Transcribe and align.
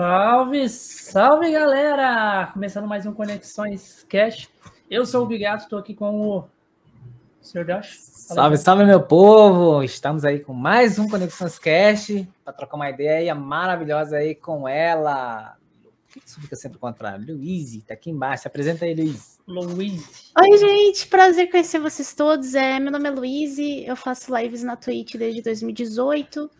Salve, 0.00 0.66
salve 0.70 1.52
galera! 1.52 2.48
Começando 2.54 2.88
mais 2.88 3.04
um 3.04 3.12
Conexões 3.12 4.02
Cash. 4.08 4.48
Eu 4.90 5.04
sou 5.04 5.24
o 5.24 5.26
Bigato, 5.26 5.64
estou 5.64 5.78
aqui 5.78 5.94
com 5.94 6.26
o 6.26 6.44
Sr. 7.42 7.66
Dash. 7.66 7.98
Salve, 8.00 8.56
salve 8.56 8.86
meu 8.86 9.02
povo! 9.02 9.84
Estamos 9.84 10.24
aí 10.24 10.40
com 10.40 10.54
mais 10.54 10.98
um 10.98 11.06
Conexões 11.06 11.58
Cash 11.58 12.24
para 12.42 12.54
trocar 12.54 12.76
uma 12.76 12.88
ideia 12.88 13.34
maravilhosa 13.34 14.16
aí 14.16 14.34
com 14.34 14.66
ela. 14.66 15.58
Por 16.08 16.14
que 16.14 16.26
isso 16.26 16.40
fica 16.40 16.56
sempre 16.56 16.78
ao 16.80 16.90
contrário? 16.90 17.34
Luiz, 17.36 17.84
tá 17.84 17.92
aqui 17.92 18.08
embaixo. 18.08 18.44
Se 18.44 18.48
apresenta 18.48 18.86
aí, 18.86 18.94
Luiz. 18.94 19.38
Luiz. 19.46 20.32
Oi, 20.40 20.56
gente, 20.56 21.08
prazer 21.08 21.50
conhecer 21.50 21.78
vocês 21.78 22.14
todos. 22.14 22.54
É, 22.54 22.80
meu 22.80 22.90
nome 22.90 23.06
é 23.06 23.10
Luiz, 23.10 23.58
eu 23.58 23.94
faço 23.94 24.34
lives 24.34 24.62
na 24.62 24.76
Twitch 24.76 25.16
desde 25.16 25.42
2018. 25.42 26.50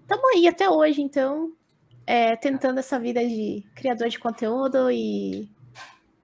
Estamos 0.00 0.30
aí 0.34 0.48
até 0.48 0.70
hoje, 0.70 1.02
então, 1.02 1.52
é, 2.06 2.36
tentando 2.36 2.78
essa 2.78 2.98
vida 2.98 3.20
de 3.26 3.64
criador 3.74 4.08
de 4.08 4.18
conteúdo 4.18 4.90
e, 4.90 5.48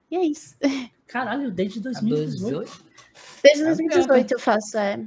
e 0.09 0.15
é 0.15 0.23
isso. 0.23 0.55
Caralho, 1.07 1.51
desde 1.51 1.79
2018. 1.79 2.85
Desde 3.43 3.63
2018 3.63 4.33
eu 4.33 4.39
faço, 4.39 4.77
é. 4.77 4.99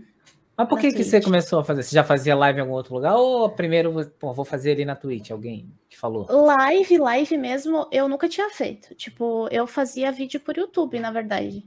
Mas 0.57 0.69
por 0.69 0.79
que, 0.79 0.93
que 0.93 1.03
você 1.03 1.21
começou 1.21 1.61
a 1.61 1.65
fazer? 1.65 1.83
Você 1.83 1.95
já 1.95 2.05
fazia 2.05 2.37
live 2.37 2.59
em 2.59 2.63
algum 2.63 2.75
outro 2.75 2.95
lugar? 2.95 3.17
Ou 3.17 3.49
primeiro, 3.49 3.93
pô, 4.19 4.33
vou 4.33 4.45
fazer 4.45 4.73
ali 4.73 4.85
na 4.85 4.95
Twitch? 4.95 5.31
Alguém 5.31 5.73
te 5.89 5.99
falou? 5.99 6.27
Live, 6.31 6.99
live 6.99 7.39
mesmo, 7.39 7.89
eu 7.91 8.09
nunca 8.09 8.29
tinha 8.29 8.51
feito. 8.51 8.95
Tipo, 8.95 9.49
eu 9.51 9.67
fazia 9.67 10.13
vídeo 10.13 10.41
por 10.41 10.57
YouTube, 10.57 11.01
na 11.01 11.11
verdade. 11.11 11.65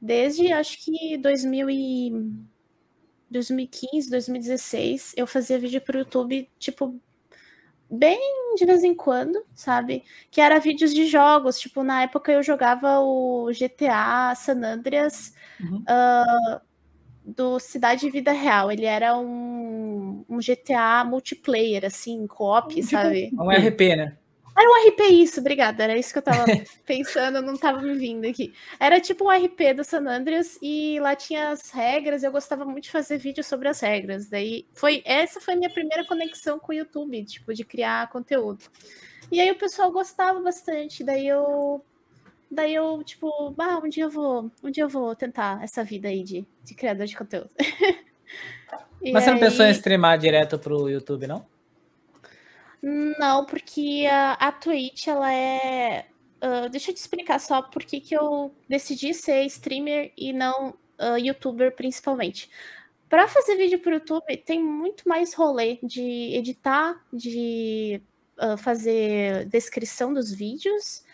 Desde 0.00 0.52
acho 0.52 0.84
que 0.84 1.16
2000 1.18 1.70
e... 1.70 2.32
2015, 3.30 4.10
2016, 4.10 5.14
eu 5.16 5.24
fazia 5.24 5.56
vídeo 5.56 5.80
por 5.80 5.94
YouTube, 5.94 6.50
tipo, 6.58 7.00
bem 7.90 8.54
de 8.56 8.64
vez 8.64 8.84
em 8.84 8.94
quando, 8.94 9.44
sabe? 9.54 10.04
Que 10.30 10.40
era 10.40 10.60
vídeos 10.60 10.94
de 10.94 11.06
jogos. 11.06 11.58
Tipo, 11.58 11.82
na 11.82 12.02
época 12.02 12.30
eu 12.32 12.42
jogava 12.42 13.00
o 13.00 13.50
GTA 13.52 14.34
San 14.34 14.62
Andreas. 14.64 15.34
Uhum. 15.60 15.82
Uh, 15.82 16.60
do 17.24 17.58
Cidade 17.58 18.00
de 18.02 18.10
Vida 18.10 18.32
Real. 18.32 18.70
Ele 18.70 18.84
era 18.84 19.16
um, 19.16 20.24
um 20.28 20.38
GTA 20.38 21.04
multiplayer, 21.04 21.84
assim, 21.84 22.26
co-op, 22.26 22.74
tipo, 22.74 22.88
sabe? 22.88 23.30
Um 23.34 23.50
RP, 23.50 23.96
né? 23.96 24.16
Era 24.60 24.68
um 24.68 24.88
RP 24.88 25.00
isso, 25.22 25.40
obrigada. 25.40 25.82
Era 25.82 25.96
isso 25.96 26.12
que 26.12 26.18
eu 26.18 26.22
tava 26.22 26.44
pensando, 26.84 27.40
não 27.40 27.56
tava 27.56 27.80
me 27.80 27.94
vindo 27.94 28.26
aqui. 28.26 28.52
Era 28.78 29.00
tipo 29.00 29.24
um 29.24 29.30
RP 29.30 29.74
do 29.74 29.82
San 29.82 30.06
Andreas 30.06 30.58
e 30.60 31.00
lá 31.00 31.16
tinha 31.16 31.48
as 31.48 31.70
regras. 31.70 32.22
Eu 32.22 32.30
gostava 32.30 32.66
muito 32.66 32.84
de 32.84 32.90
fazer 32.90 33.16
vídeo 33.16 33.42
sobre 33.42 33.68
as 33.68 33.80
regras. 33.80 34.28
Daí 34.28 34.66
foi 34.74 35.02
essa 35.06 35.40
foi 35.40 35.54
a 35.54 35.56
minha 35.56 35.70
primeira 35.70 36.04
conexão 36.04 36.58
com 36.58 36.72
o 36.72 36.74
YouTube, 36.74 37.24
tipo, 37.24 37.54
de 37.54 37.64
criar 37.64 38.10
conteúdo. 38.10 38.62
E 39.32 39.40
aí 39.40 39.50
o 39.50 39.58
pessoal 39.58 39.90
gostava 39.90 40.38
bastante. 40.40 41.02
Daí 41.02 41.26
eu 41.26 41.82
Daí 42.50 42.74
eu, 42.74 43.02
tipo, 43.04 43.54
ah, 43.58 43.80
um 43.82 43.88
dia 43.88 44.04
eu 44.04 44.10
vou, 44.10 44.50
um 44.62 44.70
dia 44.70 44.82
eu 44.82 44.88
vou 44.88 45.14
tentar 45.14 45.62
essa 45.62 45.84
vida 45.84 46.08
aí 46.08 46.24
de, 46.24 46.44
de 46.64 46.74
criador 46.74 47.06
de 47.06 47.16
conteúdo. 47.16 47.50
Mas 49.00 49.24
você 49.24 49.30
não 49.30 49.38
pensou 49.38 49.64
em 49.64 49.70
streamar 49.70 50.18
direto 50.18 50.58
pro 50.58 50.88
YouTube, 50.88 51.26
não? 51.26 51.46
Não, 52.82 53.44
porque 53.44 54.06
a, 54.10 54.32
a 54.32 54.52
Twitch, 54.52 55.06
ela 55.06 55.32
é. 55.32 56.06
Uh, 56.42 56.68
deixa 56.70 56.90
eu 56.90 56.94
te 56.94 56.98
explicar 56.98 57.38
só 57.38 57.60
por 57.60 57.84
que, 57.84 58.00
que 58.00 58.16
eu 58.16 58.54
decidi 58.66 59.12
ser 59.12 59.44
streamer 59.44 60.12
e 60.16 60.32
não 60.32 60.70
uh, 60.98 61.18
youtuber, 61.18 61.74
principalmente. 61.74 62.50
Para 63.08 63.28
fazer 63.28 63.56
vídeo 63.56 63.78
pro 63.80 63.92
YouTube, 63.92 64.36
tem 64.38 64.62
muito 64.62 65.06
mais 65.06 65.34
rolê 65.34 65.78
de 65.82 66.34
editar, 66.34 67.04
de 67.12 68.00
uh, 68.38 68.56
fazer 68.56 69.44
descrição 69.46 70.14
dos 70.14 70.32
vídeos, 70.32 71.04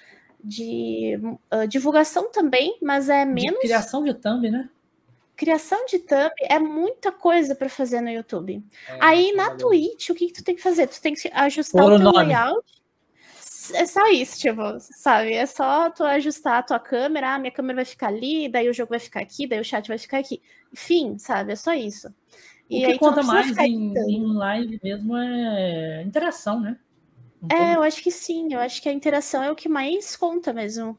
de 0.45 1.19
divulgação 1.69 2.31
também, 2.31 2.79
mas 2.81 3.09
é 3.09 3.25
menos. 3.25 3.59
De 3.61 3.67
criação 3.67 4.05
de 4.05 4.15
thumb, 4.15 4.49
né? 4.49 4.69
Criação 5.37 5.85
de 5.85 5.99
thumb 5.99 6.33
é 6.41 6.59
muita 6.59 7.13
coisa 7.13 7.55
para 7.55 7.69
fazer 7.69 8.01
no 8.01 8.09
YouTube. 8.09 8.65
É, 8.89 8.99
Aí 9.01 9.33
na 9.33 9.51
valeu. 9.51 9.59
Twitch, 9.59 10.09
o 10.09 10.15
que, 10.15 10.29
que, 10.29 10.33
tu 10.33 10.43
tem 10.43 10.57
que 10.57 10.63
fazer? 10.63 10.87
Tu 10.87 11.01
tem 11.01 11.15
que 11.15 11.31
ajustar 11.33 11.83
Por 11.83 11.93
o 11.93 11.97
teu 11.97 12.05
nome. 12.05 12.27
layout. 12.27 12.67
É 13.75 13.85
só 13.85 14.07
isso, 14.09 14.39
tipo, 14.39 14.63
sabe? 14.79 15.35
É 15.35 15.45
só 15.45 15.91
tu 15.91 16.05
ajustar 16.05 16.59
a 16.59 16.63
tua 16.63 16.79
câmera, 16.79 17.35
ah, 17.35 17.39
minha 17.39 17.51
câmera 17.51 17.77
vai 17.77 17.85
ficar 17.85 18.09
ali, 18.09 18.49
daí 18.49 18.69
o 18.69 18.73
jogo 18.73 18.91
vai 18.91 19.01
ficar 19.01 19.21
aqui, 19.21 19.47
daí 19.47 19.61
o 19.61 19.65
chat 19.65 19.87
vai 19.89 19.99
ficar 19.99 20.19
aqui. 20.19 20.41
Enfim, 20.73 21.19
sabe? 21.19 21.53
É 21.53 21.57
só 21.57 21.75
isso. 21.75 22.09
O 22.09 22.13
e 22.71 22.87
que 22.87 22.99
conta 22.99 23.23
mais 23.23 23.57
em, 23.59 23.93
em 23.95 24.35
live 24.35 24.81
mesmo 24.83 25.17
é 25.17 26.03
interação, 26.03 26.61
né? 26.61 26.79
É, 27.53 27.77
eu 27.77 27.83
acho 27.83 28.03
que 28.03 28.11
sim. 28.11 28.53
Eu 28.53 28.61
acho 28.61 28.81
que 28.81 28.89
a 28.89 28.93
interação 28.93 29.43
é 29.43 29.51
o 29.51 29.57
que 29.57 29.69
mais 29.69 30.17
conta 30.17 30.53
mesmo 30.53 30.99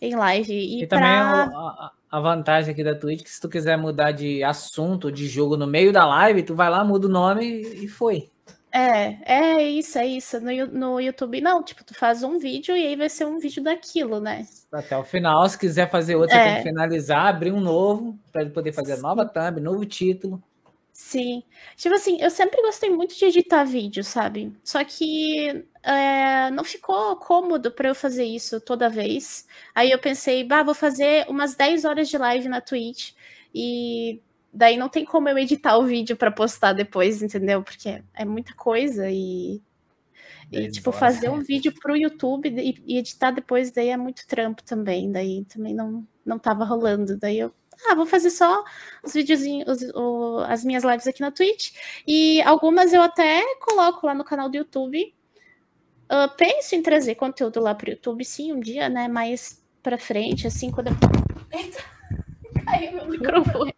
em 0.00 0.14
live. 0.14 0.52
E, 0.52 0.82
e 0.82 0.86
pra... 0.86 0.98
também 0.98 1.12
a, 1.12 1.42
a, 1.42 1.92
vantagem 2.18 2.72
aqui 2.72 2.82
da 2.82 2.94
Twitch 2.94 3.20
é 3.20 3.24
que 3.24 3.30
se 3.30 3.40
tu 3.40 3.48
quiser 3.48 3.76
mudar 3.76 4.10
de 4.10 4.42
assunto, 4.42 5.12
de 5.12 5.28
jogo 5.28 5.56
no 5.56 5.66
meio 5.66 5.92
da 5.92 6.04
live, 6.04 6.42
tu 6.42 6.54
vai 6.54 6.68
lá, 6.68 6.82
muda 6.82 7.06
o 7.06 7.10
nome 7.10 7.60
e 7.60 7.86
foi. 7.86 8.28
É, 8.72 9.18
é 9.24 9.62
isso, 9.62 9.98
é 9.98 10.06
isso. 10.06 10.40
No, 10.40 10.66
no 10.66 11.00
YouTube, 11.00 11.40
não, 11.40 11.62
tipo, 11.62 11.84
tu 11.84 11.94
faz 11.94 12.22
um 12.22 12.38
vídeo 12.38 12.76
e 12.76 12.86
aí 12.86 12.96
vai 12.96 13.08
ser 13.08 13.26
um 13.26 13.38
vídeo 13.38 13.62
daquilo, 13.62 14.20
né? 14.20 14.46
Até 14.72 14.96
o 14.96 15.04
final, 15.04 15.48
se 15.48 15.58
quiser 15.58 15.90
fazer 15.90 16.14
outro, 16.16 16.34
é. 16.36 16.38
você 16.38 16.48
tem 16.48 16.56
que 16.56 16.68
finalizar, 16.68 17.26
abrir 17.26 17.52
um 17.52 17.60
novo, 17.60 18.18
para 18.32 18.42
ele 18.42 18.50
poder 18.50 18.72
fazer 18.72 18.96
Sim. 18.96 19.02
nova 19.02 19.26
thumb, 19.26 19.60
novo 19.60 19.84
título. 19.84 20.42
Sim. 21.02 21.42
Tipo 21.76 21.94
assim, 21.94 22.20
eu 22.20 22.30
sempre 22.30 22.60
gostei 22.62 22.90
muito 22.90 23.16
de 23.16 23.24
editar 23.24 23.64
vídeo, 23.64 24.04
sabe? 24.04 24.52
Só 24.62 24.84
que 24.84 25.64
é, 25.82 26.50
não 26.50 26.62
ficou 26.62 27.16
cômodo 27.16 27.72
para 27.72 27.88
eu 27.88 27.94
fazer 27.94 28.24
isso 28.24 28.60
toda 28.60 28.88
vez. 28.88 29.46
Aí 29.74 29.90
eu 29.90 29.98
pensei, 29.98 30.44
bah, 30.44 30.62
vou 30.62 30.74
fazer 30.74 31.26
umas 31.28 31.54
10 31.56 31.86
horas 31.86 32.08
de 32.08 32.18
live 32.18 32.48
na 32.48 32.60
Twitch 32.60 33.12
e 33.52 34.20
daí 34.52 34.76
não 34.76 34.90
tem 34.90 35.04
como 35.04 35.28
eu 35.28 35.38
editar 35.38 35.78
o 35.78 35.86
vídeo 35.86 36.16
para 36.16 36.30
postar 36.30 36.74
depois, 36.74 37.22
entendeu? 37.22 37.62
Porque 37.62 38.04
é 38.14 38.24
muita 38.24 38.54
coisa 38.54 39.10
e 39.10 39.62
e, 40.52 40.68
tipo, 40.68 40.92
fazer 40.92 41.30
um 41.30 41.40
vídeo 41.40 41.72
pro 41.80 41.96
YouTube 41.96 42.48
e, 42.48 42.74
e, 42.86 42.98
editar 42.98 43.30
depois 43.30 43.70
daí 43.70 43.88
é 43.88 43.96
muito 43.96 44.26
trampo 44.26 44.62
também. 44.64 45.10
Daí 45.10 45.44
também 45.46 45.74
não, 45.74 46.06
não 46.26 46.38
tava 46.38 46.64
rolando. 46.64 47.16
Daí 47.16 47.38
eu 47.38 47.54
ah, 47.86 47.94
vou 47.94 48.06
fazer 48.06 48.30
só 48.30 48.64
os 49.02 49.12
videozinhos, 49.12 49.82
os, 49.94 50.42
as 50.48 50.64
minhas 50.64 50.84
lives 50.84 51.06
aqui 51.06 51.20
na 51.20 51.30
Twitch. 51.30 51.72
E 52.06 52.42
algumas 52.42 52.92
eu 52.92 53.02
até 53.02 53.42
coloco 53.60 54.06
lá 54.06 54.14
no 54.14 54.24
canal 54.24 54.48
do 54.48 54.56
YouTube. 54.56 55.14
Uh, 56.10 56.28
penso 56.36 56.74
em 56.74 56.82
trazer 56.82 57.14
conteúdo 57.14 57.60
lá 57.60 57.74
pro 57.74 57.90
YouTube, 57.90 58.24
sim, 58.24 58.52
um 58.52 58.58
dia, 58.58 58.88
né? 58.88 59.06
Mais 59.06 59.64
pra 59.82 59.96
frente, 59.96 60.46
assim, 60.46 60.70
quando 60.70 60.88
eu. 60.88 60.94
Eita! 61.52 61.82
Caiu 62.64 62.92
meu 62.92 63.08
microfone. 63.08 63.74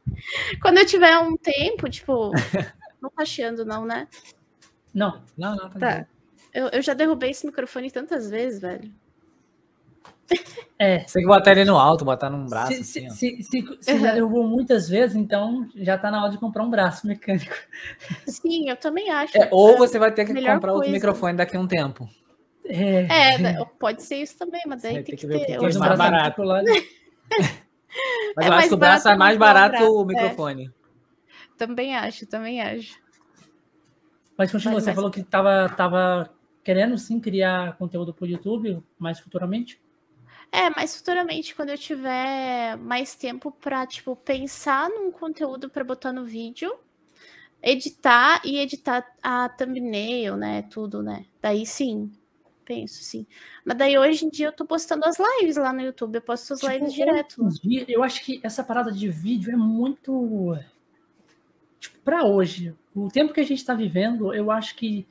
quando 0.61 0.79
eu 0.79 0.87
tiver 0.87 1.17
um 1.19 1.37
tempo, 1.37 1.89
tipo. 1.89 2.31
Não 3.01 3.11
tá 3.11 3.25
chiando, 3.25 3.65
não, 3.65 3.85
né? 3.85 4.07
Não, 4.95 5.25
não, 5.37 5.57
não. 5.57 5.71
Tá. 5.71 5.79
tá. 5.79 6.07
Eu, 6.55 6.69
eu 6.69 6.81
já 6.81 6.95
derrubei 6.95 7.31
esse 7.31 7.45
microfone 7.45 7.91
tantas 7.91 8.31
vezes, 8.31 8.61
velho. 8.61 8.95
É. 10.79 11.01
Você 11.07 11.15
tem 11.15 11.23
que 11.23 11.29
botar 11.29 11.53
ele 11.53 11.65
no 11.65 11.79
alto, 11.79 12.05
botar 12.05 12.29
num 12.29 12.45
braço. 12.47 12.73
Se, 12.73 13.07
assim, 13.07 13.11
se, 13.11 13.43
se, 13.43 13.79
se 13.81 13.99
já 14.01 14.15
derrubou 14.15 14.45
muitas 14.45 14.89
vezes, 14.89 15.15
então 15.15 15.69
já 15.77 15.97
tá 15.97 16.11
na 16.11 16.23
hora 16.23 16.33
de 16.33 16.39
comprar 16.39 16.65
um 16.65 16.71
braço 16.71 17.07
mecânico. 17.07 17.55
Sim, 18.27 18.69
eu 18.69 18.77
também 18.77 19.09
acho. 19.11 19.37
É, 19.39 19.49
ou 19.53 19.77
você 19.79 19.99
vai 19.99 20.13
ter 20.13 20.25
que 20.25 20.35
comprar 20.35 20.59
coisa. 20.59 20.75
outro 20.75 20.91
microfone 20.91 21.37
daqui 21.37 21.57
a 21.57 21.61
um 21.61 21.69
tempo. 21.69 22.09
É, 22.65 23.07
é 23.43 23.65
pode 23.79 24.03
ser 24.03 24.17
isso 24.17 24.39
também, 24.39 24.63
mas 24.67 24.83
daí 24.83 24.95
tem, 24.95 25.05
que, 25.05 25.17
que 25.17 25.27
ver 25.27 25.47
ter. 25.47 25.59
O 25.59 25.69
que 25.69 25.77
é 25.77 25.79
mais 25.79 25.99
barato. 25.99 26.43
Lá, 26.43 26.63
né? 26.63 26.73
mas 28.37 28.47
é 28.47 28.49
eu 28.49 28.53
acho 28.53 28.69
que 28.69 28.75
o 28.75 28.79
braço 28.79 29.09
é 29.09 29.17
mais 29.17 29.37
barato 29.37 29.85
o 29.85 30.05
microfone. 30.05 30.67
É. 30.67 30.83
Também 31.57 31.95
acho, 31.95 32.27
também 32.27 32.61
acho. 32.61 33.01
Mas 34.37 34.51
continua, 34.51 34.75
mas, 34.75 34.85
você 34.85 34.91
mas... 34.91 34.97
falou 34.97 35.11
que 35.11 35.23
tava, 35.23 35.69
tava 35.77 36.31
querendo 36.65 36.97
sim 36.97 37.21
criar 37.21 37.77
conteúdo 37.77 38.15
para 38.15 38.25
o 38.25 38.29
YouTube 38.29 38.83
mais 38.99 39.21
futuramente? 39.21 39.82
É, 40.55 40.69
mais 40.69 40.95
futuramente, 40.95 41.55
quando 41.55 41.71
eu 41.71 41.79
tiver 41.79 42.77
mais 42.77 43.15
tempo 43.15 43.51
para 43.51 43.87
tipo, 43.87 44.15
pensar 44.15 44.91
num 44.91 45.11
conteúdo 45.11 45.71
para 45.71 45.83
botar 45.83 46.13
no 46.13 46.27
vídeo, 46.27 46.71
editar 47.63 48.43
e 48.45 48.59
editar 48.59 49.03
a 49.23 49.49
thumbnail, 49.49 50.37
né? 50.37 50.61
Tudo, 50.71 51.03
né? 51.03 51.25
Daí 51.41 51.65
sim, 51.65 52.13
penso 52.67 53.03
sim. 53.03 53.27
Mas 53.65 53.79
daí 53.79 53.97
hoje 53.99 54.27
em 54.27 54.29
dia 54.29 54.49
eu 54.49 54.53
tô 54.53 54.67
postando 54.67 55.07
as 55.07 55.17
lives 55.19 55.57
lá 55.57 55.73
no 55.73 55.81
YouTube, 55.81 56.17
eu 56.17 56.23
posto 56.23 56.53
as 56.53 56.61
tipo, 56.61 56.71
lives 56.71 56.93
direto. 56.93 57.49
Eu 57.89 58.03
acho 58.03 58.23
que 58.23 58.39
essa 58.43 58.63
parada 58.63 58.93
de 58.93 59.09
vídeo 59.09 59.51
é 59.51 59.57
muito. 59.57 60.55
Tipo, 61.81 61.99
para 62.01 62.27
hoje, 62.27 62.75
o 62.95 63.09
tempo 63.09 63.33
que 63.33 63.41
a 63.41 63.47
gente 63.47 63.65
tá 63.65 63.75
vivendo, 63.75 64.35
eu 64.35 64.51
acho 64.51 64.77
que 64.77 65.07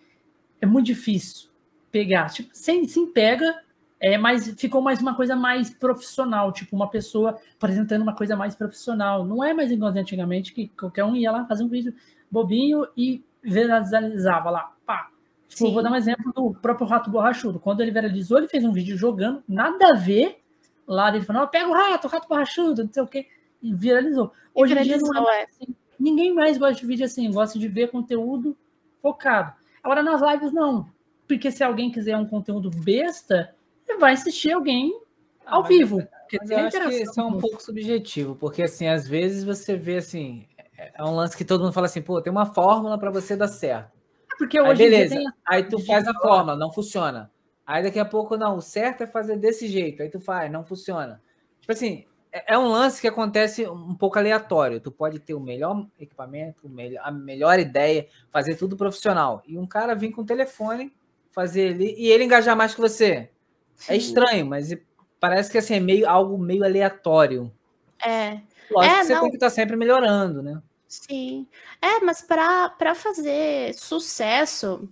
é 0.61 0.67
muito 0.67 0.85
difícil 0.85 1.49
pegar. 1.91 2.29
Tipo, 2.29 2.51
sem, 2.53 2.87
sem 2.87 3.07
pega, 3.07 3.63
é, 4.01 4.17
mas 4.17 4.51
ficou 4.59 4.81
mais 4.81 4.99
uma 4.99 5.15
coisa 5.15 5.35
mais 5.35 5.69
profissional, 5.69 6.51
tipo 6.51 6.75
uma 6.75 6.89
pessoa 6.89 7.37
apresentando 7.55 8.01
uma 8.01 8.15
coisa 8.15 8.35
mais 8.35 8.55
profissional. 8.55 9.23
Não 9.23 9.43
é 9.43 9.53
mais 9.53 9.71
igual 9.71 9.91
antigamente 9.91 10.51
que 10.53 10.69
qualquer 10.69 11.05
um 11.05 11.15
ia 11.15 11.31
lá 11.31 11.45
fazer 11.45 11.63
um 11.63 11.67
vídeo 11.67 11.93
bobinho 12.29 12.87
e 12.97 13.23
viralizava 13.43 14.49
lá, 14.49 14.73
pá. 14.87 15.11
Tipo, 15.47 15.71
vou 15.71 15.83
dar 15.83 15.91
um 15.91 15.95
exemplo 15.95 16.33
do 16.33 16.51
próprio 16.59 16.87
Rato 16.87 17.11
Borrachudo. 17.11 17.59
Quando 17.59 17.81
ele 17.81 17.91
viralizou, 17.91 18.39
ele 18.39 18.47
fez 18.47 18.63
um 18.63 18.71
vídeo 18.71 18.97
jogando, 18.97 19.43
nada 19.47 19.91
a 19.91 19.93
ver. 19.93 20.41
Lá 20.87 21.15
ele 21.15 21.23
falou: 21.23 21.47
pega 21.47 21.69
o 21.69 21.73
rato, 21.73 22.07
o 22.07 22.09
rato 22.09 22.27
borrachudo, 22.27 22.83
não 22.83 22.91
sei 22.91 23.03
o 23.03 23.07
quê. 23.07 23.27
E 23.61 23.71
viralizou. 23.73 24.31
Hoje 24.53 24.77
em 24.77 24.81
dia 24.81 24.97
não 24.97 25.29
é 25.29 25.43
assim. 25.43 25.75
Ninguém 25.99 26.33
mais 26.33 26.57
gosta 26.57 26.81
de 26.81 26.87
vídeo 26.87 27.05
assim, 27.05 27.31
gosta 27.31 27.59
de 27.59 27.67
ver 27.67 27.91
conteúdo 27.91 28.57
focado. 28.99 29.53
Agora 29.83 30.01
nas 30.01 30.21
lives 30.21 30.51
não. 30.51 30.89
Porque 31.27 31.51
se 31.51 31.63
alguém 31.63 31.91
quiser 31.91 32.17
um 32.17 32.25
conteúdo 32.25 32.71
besta, 32.71 33.53
vai 33.97 34.13
assistir 34.13 34.51
alguém 34.51 34.93
ah, 35.45 35.55
ao 35.55 35.63
vivo. 35.63 35.97
Mas, 35.97 36.39
mas 36.39 36.51
eu 36.51 36.57
acho 36.59 36.89
que 36.89 37.03
isso 37.03 37.19
é 37.19 37.23
um 37.23 37.37
pouco 37.37 37.61
subjetivo, 37.61 38.35
porque 38.35 38.63
assim, 38.63 38.87
às 38.87 39.07
vezes 39.07 39.43
você 39.43 39.75
vê 39.75 39.97
assim, 39.97 40.47
é, 40.77 40.91
é 40.95 41.03
um 41.03 41.15
lance 41.15 41.37
que 41.37 41.45
todo 41.45 41.61
mundo 41.61 41.73
fala 41.73 41.85
assim, 41.85 42.01
pô, 42.01 42.21
tem 42.21 42.31
uma 42.31 42.45
fórmula 42.45 42.97
para 42.97 43.11
você 43.11 43.35
dar 43.35 43.47
certo. 43.47 43.91
É 44.33 44.37
porque 44.37 44.59
hoje 44.59 44.83
aí, 44.83 44.89
beleza. 44.89 45.15
Tem... 45.15 45.27
Aí 45.45 45.63
tu 45.63 45.79
faz 45.85 46.07
a 46.07 46.13
fórmula, 46.13 46.55
não 46.55 46.71
funciona. 46.71 47.31
Aí 47.65 47.83
daqui 47.83 47.99
a 47.99 48.05
pouco, 48.05 48.35
não, 48.35 48.57
o 48.57 48.61
certo 48.61 49.03
é 49.03 49.07
fazer 49.07 49.37
desse 49.37 49.67
jeito. 49.67 50.01
Aí 50.01 50.09
tu 50.09 50.19
faz, 50.19 50.51
não 50.51 50.63
funciona. 50.63 51.21
Tipo 51.59 51.71
assim, 51.71 52.05
é, 52.31 52.53
é 52.53 52.57
um 52.57 52.67
lance 52.67 52.99
que 52.99 53.07
acontece 53.07 53.67
um 53.67 53.93
pouco 53.93 54.17
aleatório. 54.17 54.79
Tu 54.79 54.91
pode 54.91 55.19
ter 55.19 55.33
o 55.33 55.39
melhor 55.39 55.85
equipamento, 55.99 56.69
a 57.01 57.11
melhor 57.11 57.59
ideia, 57.59 58.07
fazer 58.29 58.55
tudo 58.55 58.77
profissional. 58.77 59.43
E 59.45 59.57
um 59.57 59.67
cara 59.67 59.93
vir 59.93 60.11
com 60.11 60.21
o 60.21 60.25
telefone, 60.25 60.91
fazer 61.31 61.73
ali, 61.73 61.95
e 61.97 62.07
ele 62.07 62.23
engajar 62.23 62.55
mais 62.55 62.73
que 62.73 62.81
você. 62.81 63.29
É 63.87 63.95
estranho, 63.95 64.45
mas 64.45 64.75
parece 65.19 65.51
que 65.51 65.57
assim, 65.57 65.75
é 65.75 65.79
meio, 65.79 66.09
algo 66.09 66.37
meio 66.37 66.63
aleatório. 66.63 67.51
É. 68.03 68.41
Lógico 68.69 68.95
é, 68.95 68.99
que 68.99 69.05
você 69.05 69.13
não... 69.13 69.21
tem 69.21 69.29
que 69.31 69.37
estar 69.37 69.49
sempre 69.49 69.75
melhorando, 69.75 70.41
né? 70.41 70.61
Sim. 70.87 71.47
É, 71.81 71.99
mas 72.01 72.21
para 72.21 72.95
fazer 72.95 73.73
sucesso, 73.73 74.89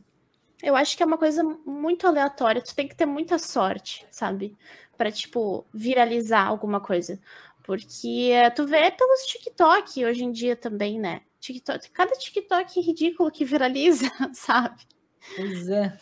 eu 0.64 0.76
acho 0.76 0.96
que 0.96 1.04
é 1.04 1.06
uma 1.06 1.18
coisa 1.18 1.44
muito 1.66 2.08
aleatória. 2.08 2.62
Tu 2.62 2.76
tem 2.76 2.88
que 2.88 2.96
ter 2.96 3.06
muita 3.06 3.38
sorte, 3.38 4.06
sabe? 4.12 4.58
Para 4.98 5.12
tipo, 5.12 5.66
viralizar 5.74 6.48
alguma 6.48 6.80
coisa. 6.80 7.20
Porque 7.64 8.32
uh, 8.34 8.54
tu 8.56 8.66
vê 8.66 8.92
pelos 8.92 9.22
TikTok 9.28 10.06
hoje 10.06 10.24
em 10.24 10.32
dia 10.32 10.56
também, 10.56 11.00
né? 11.00 11.22
TikTok, 11.40 11.92
cada 11.92 12.14
TikTok 12.16 12.82
ridículo 12.82 13.32
que 13.32 13.46
viraliza, 13.46 14.10
sabe? 14.34 14.82
Pois 15.36 15.70
é. 15.70 15.98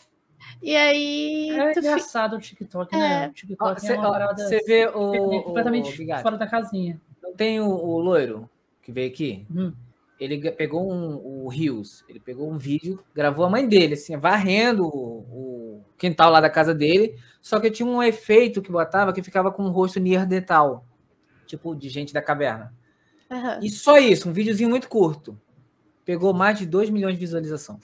E 0.61 0.75
aí. 0.75 1.49
É 1.51 1.71
engraçado 1.71 2.39
fica... 2.39 2.55
o 2.55 2.57
TikTok, 2.57 2.95
né? 2.95 3.25
É. 3.25 3.27
O 3.27 3.33
TikTok 3.33 3.81
ó, 3.85 3.87
é 3.87 3.97
uma 3.97 4.11
parada. 4.11 4.47
Você 4.47 4.59
vê 4.63 4.87
o. 4.87 5.43
completamente 5.43 6.01
o, 6.01 6.21
fora 6.21 6.37
da 6.37 6.47
casinha. 6.47 6.99
Tem 7.35 7.59
o, 7.59 7.69
o 7.69 7.99
loiro 7.99 8.49
que 8.81 8.91
veio 8.91 9.09
aqui? 9.09 9.45
Hum 9.53 9.71
ele 10.19 10.51
pegou 10.51 10.91
um, 10.91 11.15
o 11.15 11.47
Rios, 11.47 12.03
ele 12.09 12.19
pegou 12.19 12.51
um 12.51 12.57
vídeo, 12.57 12.99
gravou 13.13 13.45
a 13.45 13.49
mãe 13.49 13.67
dele, 13.67 13.93
assim, 13.93 14.17
varrendo 14.17 14.85
o, 14.85 15.19
o, 15.31 15.85
quintal 15.97 16.31
lá 16.31 16.41
da 16.41 16.49
casa 16.49 16.73
dele, 16.73 17.15
só 17.41 17.59
que 17.59 17.69
tinha 17.69 17.87
um 17.87 18.01
efeito 18.01 18.61
que 18.61 18.71
botava 18.71 19.13
que 19.13 19.21
ficava 19.21 19.51
com 19.51 19.63
o 19.63 19.71
rosto 19.71 19.99
neandertal, 19.99 20.83
tipo 21.45 21.75
de 21.75 21.87
gente 21.87 22.13
da 22.13 22.21
caverna. 22.21 22.73
Uhum. 23.29 23.59
E 23.61 23.69
só 23.69 23.97
isso, 23.97 24.29
um 24.29 24.33
videozinho 24.33 24.69
muito 24.69 24.89
curto. 24.89 25.39
Pegou 26.03 26.33
mais 26.33 26.57
de 26.57 26.65
2 26.65 26.89
milhões 26.89 27.13
de 27.13 27.19
visualização. 27.19 27.79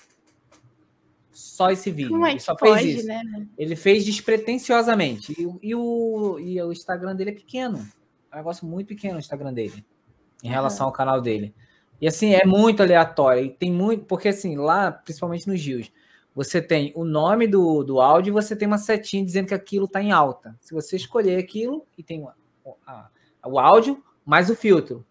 Só 1.33 1.71
esse 1.71 1.91
vídeo. 1.91 2.11
Como 2.11 2.25
é 2.25 2.31
ele 2.31 2.39
só 2.39 2.55
pode, 2.55 2.83
fez 2.83 2.99
isso. 2.99 3.07
Né? 3.07 3.47
Ele 3.57 3.75
fez 3.75 4.05
despretensiosamente. 4.05 5.33
E, 5.37 5.69
e, 5.69 5.75
o, 5.75 6.39
e 6.39 6.61
o 6.61 6.71
Instagram 6.71 7.15
dele 7.15 7.31
é 7.31 7.33
pequeno. 7.33 7.85
É 8.31 8.35
um 8.35 8.37
negócio 8.37 8.65
muito 8.65 8.87
pequeno 8.87 9.15
o 9.15 9.19
Instagram 9.19 9.53
dele. 9.53 9.83
Em 10.43 10.49
relação 10.49 10.85
uhum. 10.85 10.89
ao 10.89 10.93
canal 10.93 11.19
dele. 11.19 11.53
E 11.99 12.07
assim, 12.07 12.33
é 12.33 12.45
muito 12.45 12.83
aleatório. 12.83 13.45
E 13.45 13.49
tem 13.49 13.71
muito. 13.71 14.05
Porque 14.05 14.29
assim, 14.29 14.55
lá, 14.55 14.91
principalmente 14.91 15.47
nos 15.47 15.59
Rios, 15.59 15.91
você 16.35 16.61
tem 16.61 16.91
o 16.95 17.03
nome 17.03 17.47
do, 17.47 17.83
do 17.83 18.01
áudio 18.01 18.31
e 18.31 18.33
você 18.33 18.55
tem 18.55 18.67
uma 18.67 18.77
setinha 18.77 19.25
dizendo 19.25 19.47
que 19.47 19.53
aquilo 19.53 19.85
está 19.85 20.01
em 20.01 20.11
alta. 20.11 20.55
Se 20.61 20.73
você 20.73 20.95
escolher 20.95 21.37
aquilo 21.37 21.85
e 21.97 22.03
tem 22.03 22.23
o, 22.23 22.29
a, 22.85 23.09
o 23.45 23.59
áudio 23.59 24.03
mais 24.25 24.49
o 24.49 24.55
filtro. 24.55 25.05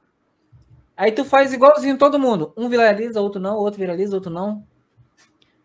Aí 0.96 1.10
tu 1.12 1.24
faz 1.24 1.52
igualzinho 1.52 1.96
todo 1.96 2.18
mundo. 2.18 2.52
Um 2.56 2.68
viraliza, 2.68 3.20
outro 3.20 3.40
não, 3.40 3.56
outro 3.56 3.80
viraliza, 3.80 4.14
outro 4.14 4.30
não. 4.30 4.64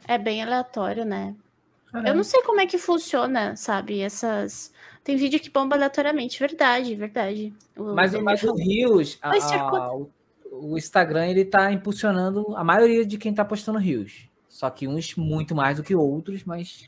É 0.08 0.18
bem 0.18 0.42
aleatório, 0.42 1.06
né? 1.06 1.36
Eu 2.06 2.14
não 2.14 2.24
sei 2.24 2.44
como 2.44 2.60
é 2.60 2.68
que 2.68 2.78
funciona, 2.78 3.56
sabe? 3.56 4.02
Essas. 4.02 4.72
Tem 5.04 5.16
vídeo 5.16 5.40
que 5.40 5.50
bomba 5.50 5.76
aleatoriamente, 5.76 6.40
verdade, 6.40 6.96
verdade. 6.96 7.54
O 7.76 7.96
mas, 7.96 8.14
mas 8.14 8.44
o 8.44 8.54
Rios, 8.54 9.18
a, 9.22 9.32
a, 9.32 9.96
o 9.96 10.12
o 10.52 10.78
Instagram 10.78 11.28
ele 11.28 11.46
tá 11.46 11.72
impulsionando 11.72 12.56
a 12.56 12.64
maioria 12.64 13.06
de 13.06 13.18
quem 13.18 13.34
tá 13.34 13.46
postando 13.46 13.80
rios. 13.80 14.28
Só 14.48 14.70
que 14.70 14.88
uns 14.88 15.16
muito 15.16 15.56
mais 15.56 15.78
do 15.78 15.84
que 15.84 15.96
outros, 15.96 16.44
mas 16.44 16.88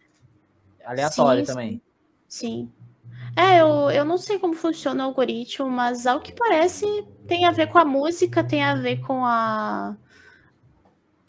aleatório 0.83 1.45
sim, 1.45 1.51
também. 1.51 1.81
Sim. 2.27 2.71
É, 3.36 3.62
eu, 3.62 3.92
eu 3.92 4.04
não 4.04 4.18
sei 4.18 4.39
como 4.39 4.54
funciona 4.54 5.04
o 5.04 5.07
algoritmo, 5.07 5.69
mas 5.69 6.07
ao 6.07 6.19
que 6.19 6.33
parece 6.33 6.86
tem 7.27 7.45
a 7.45 7.51
ver 7.51 7.68
com 7.68 7.77
a 7.77 7.86
música, 7.86 8.44
tem 8.44 8.63
a 8.63 8.75
ver 8.75 9.01
com 9.01 9.24
a. 9.24 9.95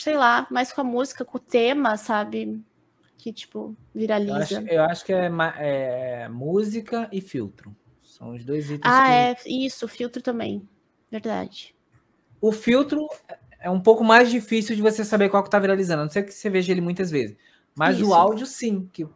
Sei 0.01 0.17
lá, 0.17 0.47
mais 0.51 0.73
com 0.73 0.81
a 0.81 0.85
música, 0.85 1.25
com 1.25 1.37
o 1.37 1.41
tema, 1.41 1.97
sabe? 1.97 2.61
Que, 3.19 3.33
tipo, 3.33 3.77
viraliza. 3.95 4.33
Eu 4.33 4.59
acho, 4.59 4.69
eu 4.69 4.83
acho 4.85 5.05
que 5.05 5.13
é, 5.13 5.31
é, 5.59 6.29
música 6.29 7.09
e 7.13 7.21
filtro. 7.21 7.75
São 8.03 8.35
os 8.35 8.45
dois 8.45 8.71
itens. 8.71 8.81
Ah, 8.85 9.35
que... 9.35 9.49
é, 9.49 9.53
isso, 9.65 9.87
filtro 9.87 10.23
também. 10.23 10.67
Verdade. 11.11 11.75
O 12.41 12.53
filtro 12.53 13.07
é 13.61 13.69
um 13.69 13.81
pouco 13.81 14.03
mais 14.03 14.31
difícil 14.31 14.75
de 14.75 14.83
você 14.83 15.05
saber 15.05 15.29
qual 15.29 15.43
que 15.43 15.51
tá 15.51 15.59
viralizando, 15.59 16.01
a 16.01 16.05
não 16.05 16.11
ser 16.11 16.23
que 16.23 16.33
você 16.33 16.49
veja 16.49 16.73
ele 16.73 16.81
muitas 16.81 17.11
vezes. 17.11 17.37
Mas 17.77 17.99
Isso. 17.99 18.09
o 18.09 18.15
áudio, 18.15 18.47
sim, 18.47 18.89
que 18.93 19.07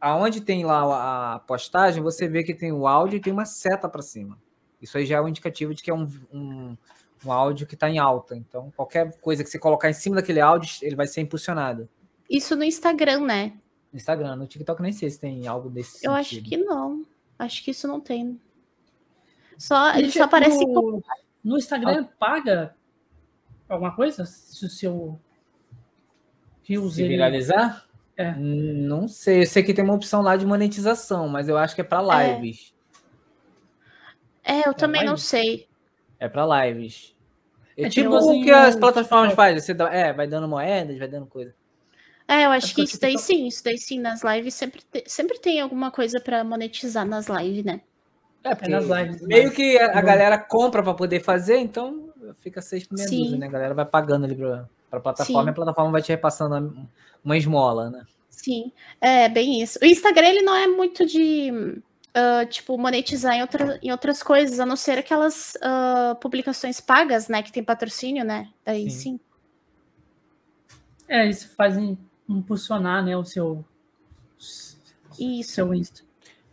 aonde 0.00 0.40
tem 0.40 0.64
lá 0.64 1.34
a 1.34 1.38
postagem, 1.40 2.02
você 2.02 2.26
vê 2.26 2.42
que 2.42 2.54
tem 2.54 2.72
o 2.72 2.86
áudio 2.86 3.18
e 3.18 3.20
tem 3.20 3.32
uma 3.32 3.44
seta 3.44 3.88
para 3.88 4.02
cima. 4.02 4.38
Isso 4.80 4.96
aí 4.96 5.04
já 5.04 5.18
é 5.18 5.20
um 5.20 5.28
indicativo 5.28 5.74
de 5.74 5.82
que 5.82 5.90
é 5.90 5.94
um, 5.94 6.08
um, 6.32 6.76
um 7.24 7.32
áudio 7.32 7.66
que 7.66 7.74
está 7.74 7.88
em 7.88 7.98
alta. 7.98 8.36
Então, 8.36 8.72
qualquer 8.76 9.18
coisa 9.20 9.44
que 9.44 9.50
você 9.50 9.58
colocar 9.58 9.90
em 9.90 9.94
cima 9.94 10.16
daquele 10.16 10.40
áudio, 10.40 10.70
ele 10.82 10.96
vai 10.96 11.06
ser 11.06 11.20
impulsionado. 11.20 11.88
Isso 12.28 12.54
no 12.56 12.64
Instagram, 12.64 13.20
né? 13.20 13.52
No 13.92 13.96
Instagram, 13.96 14.36
no 14.36 14.46
TikTok 14.46 14.80
nem 14.80 14.92
sei 14.92 15.10
se 15.10 15.18
tem 15.18 15.46
algo 15.46 15.68
desse. 15.68 16.06
Eu 16.06 16.14
sentido. 16.14 16.38
acho 16.38 16.42
que 16.42 16.56
não. 16.56 17.04
Acho 17.38 17.64
que 17.64 17.70
isso 17.70 17.88
não 17.88 18.00
tem. 18.00 18.40
Só, 19.58 19.94
ele 19.94 20.10
só 20.10 20.24
aparece 20.24 20.64
no... 20.64 21.02
No 21.42 21.56
Instagram 21.56 22.06
ah. 22.08 22.14
paga 22.18 22.74
alguma 23.68 23.94
coisa? 23.94 24.24
Se 24.26 24.64
o 24.66 24.68
seu 24.68 25.18
Rios 26.62 26.94
Se 26.94 27.08
viralizar? 27.08 27.86
É. 28.16 28.34
Não 28.36 29.08
sei. 29.08 29.42
Eu 29.42 29.46
sei 29.46 29.62
que 29.62 29.72
tem 29.72 29.82
uma 29.82 29.94
opção 29.94 30.20
lá 30.20 30.36
de 30.36 30.44
monetização, 30.44 31.28
mas 31.28 31.48
eu 31.48 31.56
acho 31.56 31.74
que 31.74 31.80
é 31.80 31.84
para 31.84 32.22
é. 32.22 32.34
lives. 32.34 32.74
É, 34.44 34.60
é 34.60 34.66
eu 34.66 34.70
é 34.70 34.74
também 34.74 35.00
live? 35.00 35.10
não 35.10 35.16
sei. 35.16 35.69
É 36.20 36.28
para 36.28 36.66
lives. 36.66 37.14
É, 37.76 37.88
tipo 37.88 38.14
o 38.14 38.44
que 38.44 38.50
as 38.50 38.76
plataformas 38.76 39.34
fazem. 39.34 39.58
Você 39.58 39.72
dá, 39.72 39.92
é, 39.92 40.12
vai 40.12 40.26
dando 40.26 40.46
moedas, 40.46 40.98
vai 40.98 41.08
dando 41.08 41.26
coisa. 41.26 41.54
É, 42.28 42.44
eu 42.44 42.50
acho 42.50 42.74
que 42.74 42.82
isso 42.82 43.00
daí 43.00 43.18
sim, 43.18 43.48
isso 43.48 43.64
daí 43.64 43.76
sim, 43.76 43.98
nas 43.98 44.22
lives 44.22 44.54
sempre, 44.54 44.82
te, 44.92 45.02
sempre 45.06 45.38
tem 45.40 45.60
alguma 45.60 45.90
coisa 45.90 46.20
para 46.20 46.44
monetizar 46.44 47.04
nas 47.04 47.26
lives, 47.26 47.64
né? 47.64 47.80
É, 48.44 48.54
porque 48.54 48.70
nas 48.70 48.84
lives, 48.84 49.20
meio 49.22 49.48
mas... 49.48 49.56
que 49.56 49.76
a, 49.78 49.98
a 49.98 50.00
galera 50.00 50.38
compra 50.38 50.80
para 50.80 50.94
poder 50.94 51.20
fazer, 51.20 51.58
então 51.58 52.08
fica 52.38 52.62
seis 52.62 52.86
por 52.86 52.96
meia 52.96 53.36
né? 53.36 53.46
A 53.46 53.50
galera 53.50 53.74
vai 53.74 53.84
pagando 53.84 54.26
ali 54.26 54.36
para 54.36 54.68
a 54.92 55.00
plataforma 55.00 55.42
Sim. 55.42 55.48
e 55.48 55.50
a 55.50 55.54
plataforma 55.54 55.90
vai 55.90 56.02
te 56.02 56.10
repassando 56.10 56.88
uma 57.24 57.36
esmola, 57.36 57.90
né? 57.90 58.04
Sim, 58.28 58.72
é 59.00 59.28
bem 59.28 59.60
isso. 59.60 59.78
O 59.82 59.84
Instagram 59.84 60.28
ele 60.28 60.42
não 60.42 60.54
é 60.54 60.66
muito 60.68 61.04
de 61.04 61.82
uh, 62.16 62.46
tipo 62.46 62.76
monetizar 62.76 63.34
em, 63.34 63.42
outra, 63.42 63.78
em 63.82 63.90
outras 63.90 64.22
coisas, 64.22 64.60
a 64.60 64.66
não 64.66 64.76
ser 64.76 64.98
aquelas 64.98 65.54
uh, 65.56 66.14
publicações 66.16 66.80
pagas, 66.80 67.28
né? 67.28 67.42
Que 67.42 67.52
tem 67.52 67.62
patrocínio, 67.62 68.24
né? 68.24 68.48
Daí 68.64 68.90
sim. 68.90 69.18
sim. 69.18 69.20
É, 71.08 71.28
isso 71.28 71.54
faz 71.56 71.76
impulsionar, 72.28 73.04
né, 73.04 73.16
o 73.16 73.24
seu, 73.24 73.64
isso. 75.18 75.50
seu 75.52 75.74
Insta. 75.74 76.02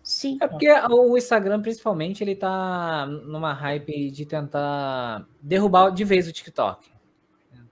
Sim. 0.02 0.38
É 0.42 0.48
porque 0.48 0.68
o 0.90 1.18
Instagram, 1.18 1.62
principalmente, 1.62 2.24
ele 2.24 2.34
tá 2.34 3.06
numa 3.06 3.54
hype 3.54 4.10
de 4.10 4.26
tentar 4.26 5.28
derrubar 5.42 5.92
de 5.92 6.04
vez 6.04 6.28
o 6.28 6.32
TikTok. 6.32 6.90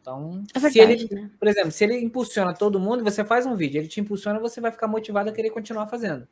Então, 0.02 0.44
é 0.54 0.60
verdade, 0.60 0.74
se 0.74 1.14
ele, 1.14 1.16
né? 1.16 1.32
por 1.40 1.48
exemplo, 1.48 1.72
se 1.72 1.84
ele 1.84 2.00
impulsiona 2.00 2.54
todo 2.54 2.80
mundo, 2.80 3.04
você 3.04 3.26
faz 3.26 3.46
um 3.46 3.56
vídeo, 3.56 3.80
ele 3.80 3.88
te 3.88 4.00
impulsiona, 4.00 4.38
você 4.40 4.62
vai 4.62 4.72
ficar 4.72 4.88
motivado 4.88 5.30
a 5.30 5.34
querer 5.34 5.50
continuar 5.50 5.88
fazendo. 5.88 6.28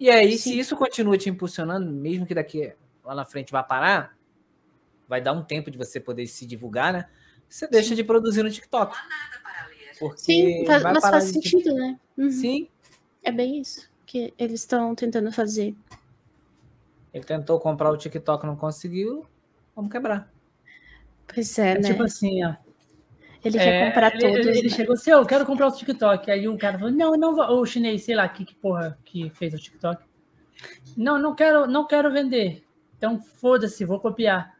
E 0.00 0.08
aí, 0.08 0.38
Sim. 0.38 0.52
se 0.52 0.58
isso 0.58 0.76
continua 0.76 1.18
te 1.18 1.28
impulsionando, 1.28 1.92
mesmo 1.92 2.24
que 2.24 2.34
daqui 2.34 2.72
lá 3.04 3.14
na 3.14 3.26
frente 3.26 3.52
vá 3.52 3.62
parar, 3.62 4.16
vai 5.06 5.20
dar 5.20 5.34
um 5.34 5.44
tempo 5.44 5.70
de 5.70 5.76
você 5.76 6.00
poder 6.00 6.26
se 6.26 6.46
divulgar, 6.46 6.90
né? 6.90 7.06
Você 7.46 7.68
deixa 7.68 7.90
Sim. 7.90 7.96
de 7.96 8.04
produzir 8.04 8.42
no 8.42 8.50
TikTok. 8.50 8.96
Porque 9.98 10.18
Sim, 10.22 10.64
faz, 10.66 10.82
mas 10.82 11.00
faz 11.02 11.24
sentido, 11.24 11.74
né? 11.74 12.00
Uhum. 12.16 12.30
Sim. 12.30 12.68
É 13.22 13.30
bem 13.30 13.60
isso 13.60 13.90
que 14.06 14.32
eles 14.38 14.60
estão 14.60 14.94
tentando 14.94 15.30
fazer. 15.30 15.74
Ele 17.12 17.24
tentou 17.24 17.60
comprar 17.60 17.90
o 17.90 17.96
TikTok, 17.98 18.46
não 18.46 18.56
conseguiu. 18.56 19.26
Vamos 19.76 19.92
quebrar. 19.92 20.32
Pois 21.32 21.58
é, 21.58 21.72
é 21.72 21.78
né? 21.78 21.90
Tipo 21.90 22.04
assim, 22.04 22.42
ó. 22.42 22.54
Ele 23.44 23.58
é, 23.58 23.60
quer 23.60 23.86
comprar 23.88 24.14
ele, 24.14 24.20
todos. 24.20 24.46
Ele, 24.46 24.58
ele 24.58 24.68
né? 24.68 24.74
chegou 24.74 24.94
assim, 24.94 25.10
eu 25.10 25.24
quero 25.24 25.46
comprar 25.46 25.68
o 25.68 25.72
TikTok. 25.72 26.30
Aí 26.30 26.46
o 26.46 26.58
cara 26.58 26.78
falou, 26.78 26.92
não, 26.92 27.12
não, 27.12 27.58
o 27.58 27.66
chinês, 27.66 28.02
sei 28.02 28.14
lá, 28.14 28.28
que, 28.28 28.44
que 28.44 28.54
porra 28.54 28.98
que 29.04 29.30
fez 29.30 29.54
o 29.54 29.58
TikTok. 29.58 30.02
Não, 30.96 31.18
não 31.18 31.34
quero, 31.34 31.66
não 31.66 31.86
quero 31.86 32.12
vender. 32.12 32.64
Então 32.96 33.18
foda-se, 33.20 33.84
vou 33.84 33.98
copiar. 33.98 34.54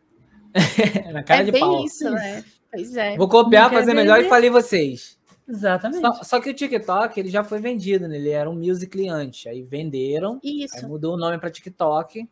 Na 1.13 1.23
cara 1.23 1.43
é 1.43 1.45
de 1.45 1.53
bem 1.53 1.61
pau. 1.61 1.85
isso, 1.85 2.11
né? 2.11 2.43
Pois 2.73 2.97
é. 2.97 3.17
Vou 3.17 3.29
copiar, 3.29 3.71
fazer 3.71 3.95
melhor 3.95 4.21
e 4.21 4.29
falei 4.29 4.49
vocês. 4.49 5.19
Exatamente. 5.47 6.01
Só, 6.01 6.23
só 6.23 6.41
que 6.41 6.49
o 6.49 6.55
TikTok 6.55 7.19
ele 7.19 7.29
já 7.29 7.43
foi 7.43 7.61
vendido, 7.61 8.07
né? 8.07 8.17
Ele 8.17 8.31
era 8.31 8.49
um 8.49 8.55
Musical.ly 8.55 9.09
antes. 9.09 9.47
Aí 9.47 9.63
venderam, 9.63 10.41
aí 10.45 10.65
Isso. 10.65 10.89
mudou 10.89 11.15
o 11.15 11.19
nome 11.19 11.39
para 11.39 11.51
TikTok. 11.51 12.27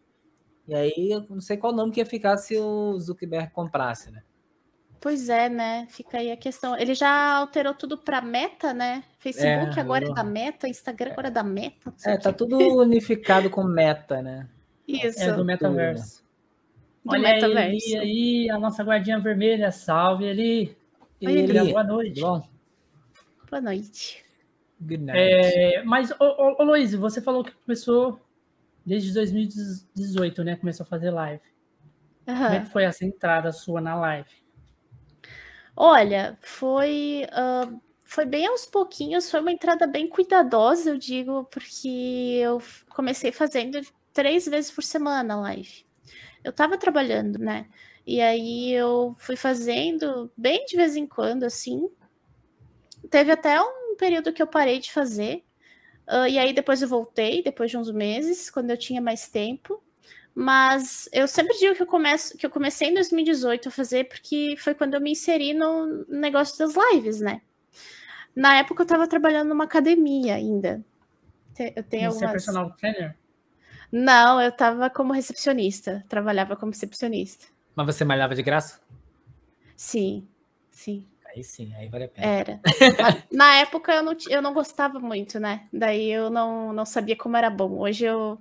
E 0.69 0.75
aí 0.75 1.11
eu 1.11 1.27
não 1.29 1.41
sei 1.41 1.57
qual 1.57 1.73
nome 1.73 1.93
que 1.93 2.01
ia 2.01 2.07
ficar 2.07 2.37
se 2.37 2.57
o 2.57 2.99
Zuckerberg 3.01 3.51
comprasse, 3.53 4.11
né? 4.11 4.23
Pois 5.01 5.29
é, 5.29 5.49
né? 5.49 5.87
Fica 5.91 6.19
aí 6.19 6.33
a 6.33 6.37
questão. 6.37 6.77
Ele 6.77 6.93
já 6.95 7.37
alterou 7.37 7.73
tudo 7.73 7.97
para 7.97 8.21
Meta, 8.21 8.75
né? 8.75 9.05
Facebook 9.21 9.79
É, 9.79 9.81
agora 9.81 10.05
é 10.05 10.09
eu- 10.09 10.15
da 10.15 10.25
Meta, 10.25 10.69
Instagram 10.69 11.13
agora 11.13 11.29
é 11.29 11.31
da 11.31 11.43
Meta. 11.45 11.95
É, 12.05 12.17
tá 12.17 12.31
quê. 12.33 12.39
tudo 12.39 12.59
unificado 12.81 13.49
com 13.49 13.63
meta, 13.63 14.21
né? 14.21 14.49
Isso. 14.87 15.23
É 15.23 15.33
do 15.33 15.45
metaverso. 15.45 16.25
Do 17.05 17.13
Olha 17.13 17.35
metaverso. 17.35 17.87
Eli 17.87 17.97
aí, 17.99 18.51
a 18.51 18.59
nossa 18.59 18.83
guardinha 18.83 19.19
vermelha. 19.21 19.71
Salve, 19.71 20.25
Eli. 20.25 20.77
Oi, 21.25 21.33
Eli. 21.33 21.57
Eli, 21.59 21.71
Boa 21.73 21.85
noite. 21.85 22.21
Bom? 22.21 22.49
Boa 23.51 23.61
noite. 23.61 24.25
Good 24.81 25.05
night. 25.05 25.19
É, 25.21 25.83
mas, 25.85 26.11
ô, 26.13 26.17
ô, 26.25 26.57
ô 26.63 26.65
Luiz, 26.65 26.95
você 26.95 27.21
falou 27.21 27.45
que 27.45 27.53
começou 27.53 28.21
desde 28.85 29.13
2018, 29.13 30.43
né? 30.45 30.57
Começou 30.57 30.85
a 30.85 30.87
fazer 30.87 31.11
live. 31.11 31.43
Como 32.25 32.39
é 32.45 32.61
que 32.61 32.67
foi 32.71 32.85
essa 32.85 33.05
entrada 33.05 33.51
sua 33.53 33.81
na 33.81 33.95
live? 33.95 34.29
Olha, 35.81 36.37
foi, 36.43 37.25
ah, 37.31 37.71
foi 38.05 38.27
bem 38.27 38.47
aos 38.49 38.67
pouquinhos, 38.67 39.31
foi 39.31 39.39
uma 39.41 39.53
entrada 39.53 39.87
bem 39.87 40.09
cuidadosa, 40.09 40.91
eu 40.91 40.99
digo, 40.99 41.45
porque 41.45 41.89
eu 42.43 42.61
comecei 42.91 43.31
fazendo 43.31 43.81
três 44.13 44.47
vezes 44.47 44.71
por 44.73 44.83
semana 44.83 45.35
a 45.35 45.41
live. 45.41 45.87
Eu 46.45 46.53
tava 46.53 46.79
trabalhando, 46.79 47.39
né? 47.39 47.69
E 48.07 48.21
aí 48.21 48.73
eu 48.73 49.15
fui 49.21 49.37
fazendo 49.37 50.33
bem 50.37 50.65
de 50.67 50.77
vez 50.77 50.97
em 50.97 51.07
quando, 51.07 51.45
assim. 51.45 51.89
Teve 53.11 53.33
até 53.33 53.61
um 53.61 53.97
período 53.97 54.33
que 54.33 54.43
eu 54.43 54.47
parei 54.47 54.79
de 54.79 54.93
fazer. 54.93 55.45
ah, 56.07 56.29
e 56.29 56.39
aí 56.39 56.53
depois 56.55 56.83
eu 56.83 56.89
voltei, 56.89 57.43
depois 57.43 57.71
de 57.71 57.79
uns 57.79 57.93
meses, 57.93 58.51
quando 58.51 58.71
eu 58.71 58.79
tinha 58.79 59.01
mais 59.03 59.29
tempo. 59.29 59.83
Mas 60.41 61.09
eu 61.13 61.27
sempre 61.27 61.59
digo 61.59 61.75
que 61.75 61.83
eu, 61.83 61.87
começo, 61.87 62.39
que 62.39 62.47
eu 62.47 62.51
comecei 62.51 62.91
em 62.91 62.95
2018 62.95 63.71
a 63.71 63.73
fazer, 63.73 64.05
porque 64.05 64.55
foi 64.57 64.73
quando 64.73 64.95
eu 64.95 65.01
me 65.01 65.11
inseri 65.11 65.53
no 65.53 66.07
negócio 66.09 66.57
das 66.57 66.77
lives, 66.93 67.19
né? 67.19 67.43
Na 68.37 68.57
época 68.57 68.83
eu 68.83 68.85
estava 68.85 69.09
trabalhando 69.09 69.49
numa 69.49 69.65
academia 69.65 70.37
ainda. 70.37 70.81
Eu 71.75 71.83
tenho 71.83 72.13
Você 72.13 72.23
é 72.23 72.27
algumas... 72.27 72.31
personal 72.31 72.71
trainer? 72.77 73.17
Não, 73.91 74.41
eu 74.41 74.51
estava 74.51 74.89
como 74.89 75.13
recepcionista. 75.13 76.05
Trabalhava 76.09 76.55
como 76.55 76.71
recepcionista. 76.71 77.47
Mas 77.75 77.87
você 77.87 78.05
malhava 78.05 78.37
de 78.37 78.43
graça? 78.45 78.81
Sim, 79.77 80.29
sim. 80.71 81.05
Aí 81.27 81.43
sim, 81.43 81.75
aí 81.75 81.89
vale 81.89 82.05
a 82.05 82.09
pena. 82.09 82.27
Era. 82.29 82.61
Na 83.33 83.57
época 83.57 83.93
eu 83.93 84.05
não, 84.05 84.17
eu 84.31 84.41
não 84.41 84.55
gostava 84.55 85.01
muito, 85.01 85.41
né? 85.41 85.67
Daí 85.73 86.09
eu 86.09 86.31
não, 86.31 86.73
não 86.73 86.87
sabia 86.87 87.17
como 87.17 87.37
era 87.37 87.51
bom. 87.51 87.77
Hoje 87.81 88.05
eu. 88.05 88.41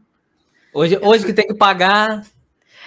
Hoje, 0.77 0.99
hoje 1.01 1.25
que 1.25 1.33
tem 1.33 1.47
que 1.47 1.55
pagar, 1.55 2.23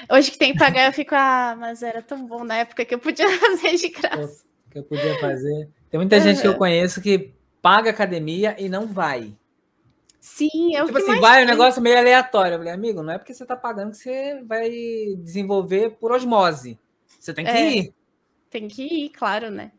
Hoje 0.08 0.30
que 0.30 0.38
tem 0.38 0.52
que 0.52 0.58
pagar, 0.58 0.86
eu 0.86 0.92
fico, 0.92 1.12
ah, 1.14 1.56
mas 1.58 1.82
era 1.82 2.00
tão 2.00 2.24
bom 2.24 2.44
na 2.44 2.58
época 2.58 2.84
que 2.84 2.94
eu 2.94 2.98
podia 3.00 3.26
fazer 3.38 3.74
de 3.76 3.88
graça. 3.88 4.44
que 4.70 4.78
eu 4.78 4.84
podia 4.84 5.18
fazer. 5.18 5.68
Tem 5.90 5.98
muita 5.98 6.20
gente 6.20 6.40
que 6.40 6.46
eu 6.46 6.56
conheço 6.56 7.02
que 7.02 7.34
paga 7.60 7.90
academia 7.90 8.54
e 8.58 8.68
não 8.68 8.86
vai. 8.86 9.36
Sim, 10.20 10.76
é 10.76 10.82
o 10.82 10.86
tipo 10.86 10.98
que 10.98 11.02
assim, 11.02 11.10
mais 11.12 11.20
vai 11.20 11.42
um 11.42 11.46
tem. 11.46 11.56
negócio 11.56 11.82
meio 11.82 11.98
aleatório. 11.98 12.54
Eu 12.54 12.58
falei, 12.58 12.72
amigo, 12.72 13.02
não 13.02 13.12
é 13.12 13.18
porque 13.18 13.34
você 13.34 13.44
tá 13.44 13.56
pagando 13.56 13.90
que 13.90 13.96
você 13.98 14.40
vai 14.44 14.70
desenvolver 15.18 15.90
por 15.98 16.12
osmose. 16.12 16.78
Você 17.18 17.34
tem 17.34 17.44
que 17.44 17.50
É. 17.50 17.72
ir. 17.76 17.94
Tem 18.48 18.68
que 18.68 18.82
ir, 18.84 19.10
claro, 19.10 19.50
né? 19.50 19.72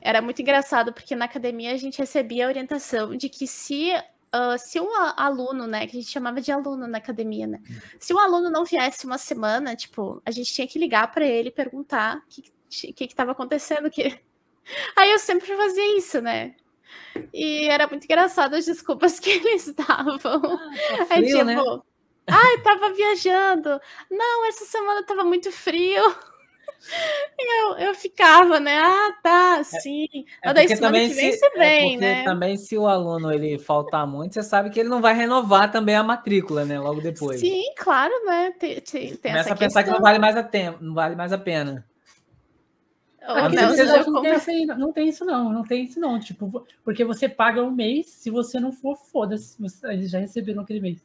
Era 0.00 0.22
muito 0.22 0.40
engraçado, 0.40 0.92
porque 0.92 1.16
na 1.16 1.24
academia 1.24 1.72
a 1.72 1.76
gente 1.76 1.98
recebia 1.98 2.46
a 2.46 2.48
orientação 2.48 3.16
de 3.16 3.28
que 3.28 3.46
se, 3.46 3.90
ah, 4.36 4.58
se 4.58 4.78
um 4.80 4.94
aluno, 5.16 5.66
né, 5.66 5.86
que 5.86 5.96
a 5.96 6.00
gente 6.00 6.12
chamava 6.12 6.40
de 6.40 6.52
aluno 6.52 6.86
na 6.86 6.98
academia, 6.98 7.46
né? 7.46 7.60
Se 7.98 8.12
um 8.12 8.18
aluno 8.18 8.50
não 8.50 8.64
viesse 8.64 9.06
uma 9.06 9.18
semana, 9.18 9.74
tipo, 9.74 10.20
a 10.24 10.30
gente 10.30 10.52
tinha 10.52 10.66
que 10.66 10.78
ligar 10.78 11.10
para 11.10 11.24
ele 11.24 11.48
e 11.48 11.52
perguntar 11.52 12.18
o 12.18 12.22
que, 12.28 12.42
que, 12.68 12.92
que 12.92 13.06
que 13.08 13.14
tava 13.14 13.32
acontecendo. 13.32 13.90
Que... 13.90 14.20
Aí 14.96 15.10
eu 15.10 15.18
sempre 15.18 15.56
fazia 15.56 15.98
isso, 15.98 16.20
né? 16.20 16.54
E 17.32 17.66
era 17.66 17.86
muito 17.86 18.04
engraçado 18.04 18.54
as 18.54 18.66
desculpas 18.66 19.18
que 19.18 19.30
eles 19.30 19.72
davam. 19.74 20.18
Tá 20.18 20.40
Aí, 21.10 21.22
frio, 21.22 21.38
tipo, 21.38 21.44
né? 21.44 21.56
ai, 22.26 22.60
tava 22.62 22.92
viajando. 22.92 23.80
Não, 24.10 24.46
essa 24.46 24.64
semana 24.66 25.02
tava 25.02 25.24
muito 25.24 25.50
frio. 25.50 26.14
Eu, 27.38 27.78
eu 27.78 27.94
ficava, 27.94 28.58
né? 28.60 28.78
Ah, 28.78 29.14
tá, 29.22 29.64
sim. 29.64 30.06
É 30.42 30.46
Mas 30.46 30.54
daí 30.54 30.68
semana 30.68 30.98
que 30.98 31.14
vem 31.14 31.32
se, 31.32 31.38
você 31.38 31.46
é 31.46 31.58
vem, 31.58 31.90
porque 31.90 32.04
né? 32.04 32.24
também 32.24 32.56
se 32.56 32.78
o 32.78 32.86
aluno 32.86 33.32
ele 33.32 33.58
faltar 33.58 34.06
muito, 34.06 34.34
você 34.34 34.42
sabe 34.42 34.70
que 34.70 34.80
ele 34.80 34.88
não 34.88 35.00
vai 35.00 35.14
renovar 35.14 35.70
também 35.70 35.94
a 35.94 36.02
matrícula, 36.02 36.64
né? 36.64 36.78
Logo 36.78 37.00
depois. 37.00 37.40
Sim, 37.40 37.64
claro, 37.76 38.12
né? 38.24 38.52
Tem, 38.58 38.80
tem, 38.80 39.16
tem 39.16 39.32
Começa 39.32 39.52
a 39.52 39.56
pensar 39.56 39.84
que 39.84 39.90
não 39.90 40.00
vale 40.00 40.18
mais 40.18 40.36
a 40.36 40.42
tempo, 40.42 40.82
não 40.82 40.94
vale 40.94 41.14
mais 41.14 41.32
a 41.32 41.38
pena. 41.38 41.84
Aqui 43.20 43.56
não, 43.56 43.68
você 43.70 43.84
não, 43.84 44.22
tem 44.22 44.66
não 44.66 44.92
tem 44.92 45.08
isso 45.08 45.24
não, 45.24 45.52
não 45.52 45.62
tem 45.64 45.84
isso 45.84 45.98
não. 45.98 46.20
Tipo, 46.20 46.64
porque 46.84 47.04
você 47.04 47.28
paga 47.28 47.62
um 47.62 47.72
mês, 47.72 48.06
se 48.06 48.30
você 48.30 48.60
não 48.60 48.70
for, 48.70 48.96
foda-se. 48.96 49.56
Eles 49.84 50.10
já 50.10 50.20
receberam 50.20 50.62
aquele 50.62 50.80
mês. 50.80 51.04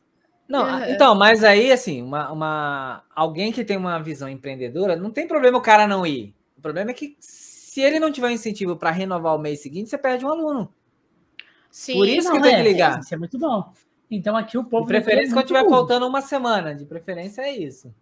Não, 0.52 0.68
Aham. 0.68 0.86
então, 0.86 1.16
mas 1.16 1.44
aí, 1.44 1.72
assim, 1.72 2.02
uma, 2.02 2.32
uma- 2.32 3.04
alguém 3.16 3.52
que 3.54 3.64
tem 3.64 3.78
uma 3.78 4.00
visão 4.02 4.28
empreendedora, 4.30 4.96
não 4.98 5.10
tem 5.12 5.28
problema 5.28 5.58
o 5.58 5.62
cara 5.62 5.88
não 5.88 6.06
ir. 6.06 6.36
O 6.58 6.62
problema 6.62 6.92
é 6.92 6.94
que 6.94 7.16
se 7.20 7.82
ele 7.82 8.00
não 8.00 8.12
tiver 8.12 8.28
um 8.28 8.32
incentivo 8.32 8.76
para 8.76 8.92
renovar 8.92 9.36
o 9.36 9.40
mês 9.40 9.62
seguinte, 9.62 9.90
você 9.90 9.98
perde 9.98 10.26
um 10.26 10.30
aluno. 10.30 10.74
Sim, 11.72 12.04
Por 12.04 12.08
isso 12.10 12.32
Não, 12.32 12.34
que 12.34 12.42
tem 12.42 12.56
é, 12.56 12.58
que 12.58 12.64
ligar. 12.64 13.00
Isso 13.00 13.14
é 13.14 13.18
muito 13.18 13.38
bom. 13.40 13.72
Então 14.12 14.36
aqui 14.38 14.58
o 14.58 14.64
De 14.76 14.84
povo. 14.84 14.86
preferência 14.86 15.32
é 15.32 15.34
quando 15.36 15.48
tiver 15.48 15.66
faltando 15.70 16.06
uma 16.06 16.22
semana. 16.22 16.76
De 16.76 16.86
preferência 16.86 17.42
é 17.44 17.52
isso. 17.56 17.94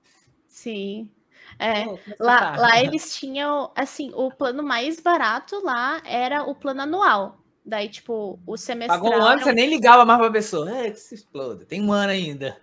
sim. 0.47 1.09
É, 1.57 1.83
é 1.83 1.97
lá, 2.19 2.37
tá? 2.37 2.51
lá 2.55 2.81
eles 2.83 3.15
tinham, 3.15 3.71
assim, 3.75 4.11
o 4.13 4.31
plano 4.31 4.61
mais 4.63 4.99
barato 4.99 5.59
lá 5.63 6.01
era 6.05 6.43
o 6.43 6.53
plano 6.55 6.81
anual. 6.81 7.38
Daí, 7.69 7.87
tipo, 7.87 8.39
o 8.47 8.57
semestral. 8.57 8.99
Pagou 8.99 9.15
um 9.15 9.21
ano, 9.23 9.43
você 9.43 9.53
nem 9.53 9.69
ligava 9.69 10.03
mais 10.03 10.19
pra 10.19 10.31
pessoa. 10.31 10.75
É, 10.75 10.89
que 10.89 10.99
se 10.99 11.13
exploda. 11.13 11.63
Tem 11.65 11.79
um 11.79 11.93
ano 11.93 12.11
ainda. 12.11 12.57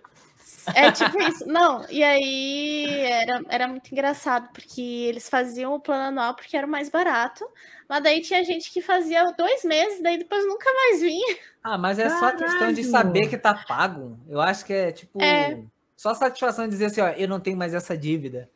É 0.75 0.91
tipo 0.91 1.17
isso. 1.21 1.47
Não, 1.47 1.85
e 1.89 2.03
aí 2.03 2.99
era, 3.05 3.41
era 3.47 3.67
muito 3.69 3.89
engraçado, 3.89 4.49
porque 4.51 4.81
eles 4.81 5.29
faziam 5.29 5.73
o 5.73 5.79
plano 5.79 6.09
anual 6.09 6.35
porque 6.35 6.57
era 6.57 6.67
o 6.67 6.69
mais 6.69 6.89
barato, 6.89 7.47
mas 7.87 8.03
daí 8.03 8.19
tinha 8.19 8.43
gente 8.43 8.69
que 8.69 8.81
fazia 8.81 9.31
dois 9.31 9.63
meses, 9.63 10.03
daí 10.03 10.17
depois 10.17 10.45
nunca 10.45 10.69
mais 10.73 10.99
vinha. 11.01 11.37
Ah, 11.63 11.77
mas 11.77 11.97
é 11.99 12.09
só 12.09 12.31
questão 12.31 12.73
de 12.73 12.83
Caralho! 12.83 12.91
saber 12.91 13.29
que 13.29 13.37
tá 13.37 13.53
pago. 13.65 14.19
Eu 14.27 14.41
acho 14.41 14.65
que 14.65 14.73
é 14.73 14.91
tipo. 14.91 15.23
É. 15.23 15.57
Só 15.95 16.13
satisfação 16.13 16.65
de 16.65 16.71
dizer 16.71 16.87
assim, 16.87 16.99
ó, 17.01 17.07
eu 17.09 17.29
não 17.29 17.39
tenho 17.39 17.55
mais 17.55 17.73
essa 17.73 17.97
dívida. 17.97 18.49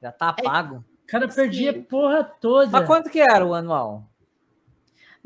Já 0.00 0.10
tá 0.10 0.34
É. 0.38 0.42
pago. 0.42 0.76
O 1.04 1.06
cara 1.06 1.28
perdia 1.28 1.72
Sim. 1.74 1.80
a 1.80 1.82
porra 1.82 2.24
toda. 2.24 2.70
Mas 2.70 2.86
quanto 2.86 3.10
que 3.10 3.20
era 3.20 3.44
o 3.44 3.52
anual? 3.52 4.04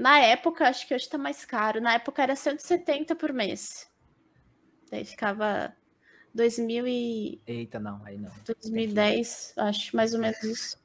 Na 0.02 0.18
época, 0.18 0.68
acho 0.68 0.84
que 0.88 0.92
hoje 0.92 1.08
tá 1.08 1.16
mais 1.16 1.44
caro, 1.44 1.80
na 1.80 1.94
época 1.94 2.20
era 2.24 2.34
170 2.34 3.14
por 3.14 3.32
mês. 3.32 3.88
Daí 4.90 5.04
ficava 5.04 5.72
2000 6.34 6.88
e 6.88 7.40
Eita, 7.46 7.78
não, 7.78 8.04
aí 8.04 8.18
não. 8.18 8.32
2010, 8.44 9.54
acho, 9.56 9.94
mais 9.94 10.12
ou 10.12 10.18
menos 10.18 10.42
isso. 10.42 10.76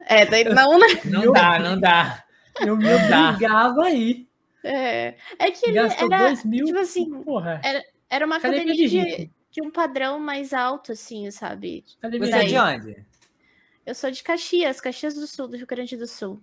É, 0.00 0.24
daí 0.24 0.42
não, 0.48 0.78
né? 0.78 0.86
Não 1.04 1.30
dá, 1.30 1.58
não 1.58 1.78
dá. 1.78 2.24
Eu 2.60 2.78
me 2.78 2.84
Dá. 3.10 3.28
obrigava 3.28 3.84
aí. 3.84 4.26
É, 4.62 5.16
é 5.38 5.50
que 5.50 5.66
ele 5.66 5.74
Gastou 5.74 6.10
era, 6.10 6.28
dois 6.28 6.44
mil. 6.46 6.64
tipo 6.64 6.78
assim, 6.78 7.22
Porra. 7.24 7.60
era 8.08 8.24
uma 8.24 8.36
Academia 8.36 8.72
academia 8.72 9.18
de 9.18 9.30
de, 9.50 9.60
um 9.62 9.70
padrão 9.70 10.18
mais 10.18 10.54
alto, 10.54 10.92
assim, 10.92 11.30
sabe? 11.30 11.84
Cadê 12.00 12.18
Você 12.18 12.32
é 12.32 12.44
de 12.44 12.58
onde? 12.58 13.06
Eu 13.84 13.94
sou 13.94 14.10
de 14.10 14.22
Caxias, 14.22 14.80
Caxias 14.80 15.14
do 15.14 15.26
Sul, 15.26 15.46
do 15.46 15.58
Rio 15.58 15.66
Grande 15.66 15.94
do 15.94 16.06
Sul. 16.06 16.42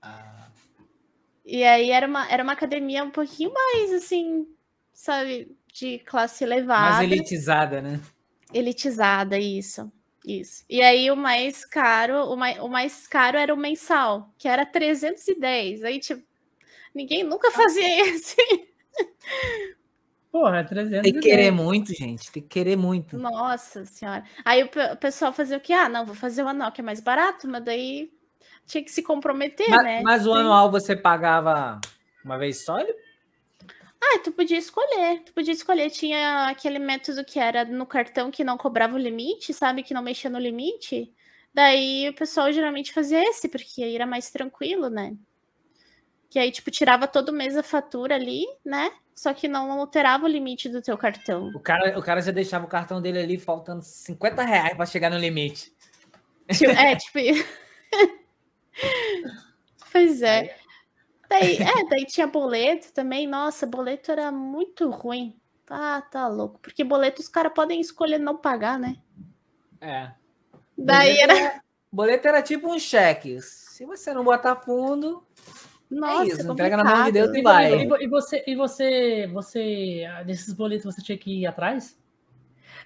Ah, 0.00 0.45
E 1.46 1.64
aí 1.64 1.90
era 1.90 2.06
uma, 2.06 2.30
era 2.30 2.42
uma 2.42 2.52
academia 2.54 3.04
um 3.04 3.10
pouquinho 3.10 3.52
mais, 3.54 3.92
assim, 3.94 4.46
sabe, 4.92 5.56
de 5.72 6.00
classe 6.00 6.44
elevada. 6.44 6.96
mais 6.96 7.00
elitizada, 7.00 7.80
né? 7.82 8.00
Elitizada, 8.52 9.38
isso. 9.38 9.90
Isso. 10.24 10.64
E 10.68 10.82
aí 10.82 11.10
o 11.10 11.16
mais 11.16 11.64
caro, 11.64 12.24
o 12.32 12.36
mais, 12.36 12.58
o 12.58 12.68
mais 12.68 13.06
caro 13.06 13.38
era 13.38 13.54
o 13.54 13.56
mensal, 13.56 14.32
que 14.38 14.48
era 14.48 14.66
310. 14.66 15.84
Aí, 15.84 16.00
tipo, 16.00 16.22
ninguém 16.94 17.24
nunca 17.24 17.50
fazia 17.52 18.06
isso. 18.14 18.36
Porra, 20.30 20.64
300. 20.64 21.02
Tem 21.02 21.12
que 21.14 21.20
querer 21.20 21.50
muito, 21.50 21.94
gente. 21.94 22.30
Tem 22.30 22.42
que 22.42 22.48
querer 22.48 22.76
muito. 22.76 23.16
Nossa 23.16 23.84
senhora. 23.84 24.24
Aí 24.44 24.62
o, 24.62 24.68
pe- 24.68 24.92
o 24.92 24.96
pessoal 24.96 25.32
fazia 25.32 25.56
o 25.56 25.60
quê? 25.60 25.72
Ah, 25.72 25.88
não, 25.88 26.04
vou 26.04 26.14
fazer 26.14 26.42
o 26.42 26.48
anual, 26.48 26.70
que 26.72 26.80
é 26.80 26.84
mais 26.84 27.00
barato, 27.00 27.48
mas 27.48 27.64
daí 27.64 28.10
tinha 28.66 28.82
que 28.82 28.90
se 28.90 29.02
comprometer, 29.02 29.68
Mas, 29.70 29.84
né? 29.84 30.02
mas 30.02 30.26
o 30.26 30.34
anual 30.34 30.70
você 30.70 30.96
pagava 30.96 31.80
uma 32.24 32.36
vez 32.36 32.64
só? 32.64 32.78
Ah, 32.78 34.18
tu 34.22 34.32
podia 34.32 34.58
escolher. 34.58 35.22
Tu 35.24 35.32
podia 35.32 35.52
escolher. 35.52 35.90
Tinha 35.90 36.48
aquele 36.48 36.78
método 36.78 37.24
que 37.24 37.38
era 37.38 37.64
no 37.64 37.86
cartão 37.86 38.30
que 38.30 38.44
não 38.44 38.58
cobrava 38.58 38.94
o 38.94 38.98
limite, 38.98 39.54
sabe? 39.54 39.82
Que 39.82 39.94
não 39.94 40.02
mexia 40.02 40.28
no 40.28 40.38
limite. 40.38 41.12
Daí 41.54 42.08
o 42.08 42.14
pessoal 42.14 42.52
geralmente 42.52 42.92
fazia 42.92 43.22
esse, 43.30 43.48
porque 43.48 43.82
aí 43.82 43.94
era 43.94 44.06
mais 44.06 44.30
tranquilo, 44.30 44.90
né? 44.90 45.16
Que 46.28 46.38
aí, 46.38 46.50
tipo, 46.50 46.70
tirava 46.70 47.06
todo 47.06 47.32
mês 47.32 47.56
a 47.56 47.62
fatura 47.62 48.16
ali, 48.16 48.44
né? 48.64 48.92
Só 49.14 49.32
que 49.32 49.48
não 49.48 49.72
alterava 49.72 50.26
o 50.26 50.28
limite 50.28 50.68
do 50.68 50.82
teu 50.82 50.98
cartão. 50.98 51.50
O 51.54 51.60
cara, 51.60 51.98
o 51.98 52.02
cara 52.02 52.20
já 52.20 52.30
deixava 52.32 52.66
o 52.66 52.68
cartão 52.68 53.00
dele 53.00 53.20
ali 53.20 53.38
faltando 53.38 53.82
50 53.82 54.42
reais 54.42 54.76
para 54.76 54.84
chegar 54.84 55.10
no 55.10 55.18
limite. 55.18 55.72
Tipo, 56.52 56.72
é, 56.72 56.94
tipo. 56.96 57.18
pois 59.92 60.22
é. 60.22 60.56
Daí, 61.28 61.56
é, 61.56 61.88
daí 61.88 62.04
tinha 62.06 62.26
boleto 62.26 62.92
também. 62.92 63.26
Nossa, 63.26 63.66
boleto 63.66 64.12
era 64.12 64.30
muito 64.30 64.90
ruim. 64.90 65.36
Ah, 65.68 66.00
tá 66.00 66.28
louco. 66.28 66.60
Porque 66.60 66.84
boleto 66.84 67.20
os 67.20 67.28
caras 67.28 67.52
podem 67.52 67.80
escolher 67.80 68.18
não 68.18 68.36
pagar, 68.36 68.78
né? 68.78 68.96
É. 69.80 70.12
Daí 70.78 71.16
boleto 71.16 71.32
era. 71.32 71.60
Boleto 71.92 72.28
era 72.28 72.42
tipo 72.42 72.72
um 72.72 72.78
cheque. 72.78 73.40
Se 73.40 73.84
você 73.84 74.12
não 74.12 74.24
botar 74.24 74.56
fundo, 74.56 75.26
Nossa, 75.90 76.24
isso, 76.24 76.52
entrega 76.52 76.76
na 76.76 76.84
mão 76.84 77.04
de 77.04 77.12
Deus 77.12 77.34
e 77.34 77.42
vai. 77.42 77.74
e 77.74 78.04
e 78.04 78.08
você, 78.08 78.44
e 78.46 78.54
você, 78.54 79.26
você, 79.32 80.06
ah, 80.10 80.22
desses 80.22 80.52
boletos 80.52 80.84
você 80.84 81.02
tinha 81.02 81.18
que 81.18 81.42
ir 81.42 81.46
atrás? 81.46 81.98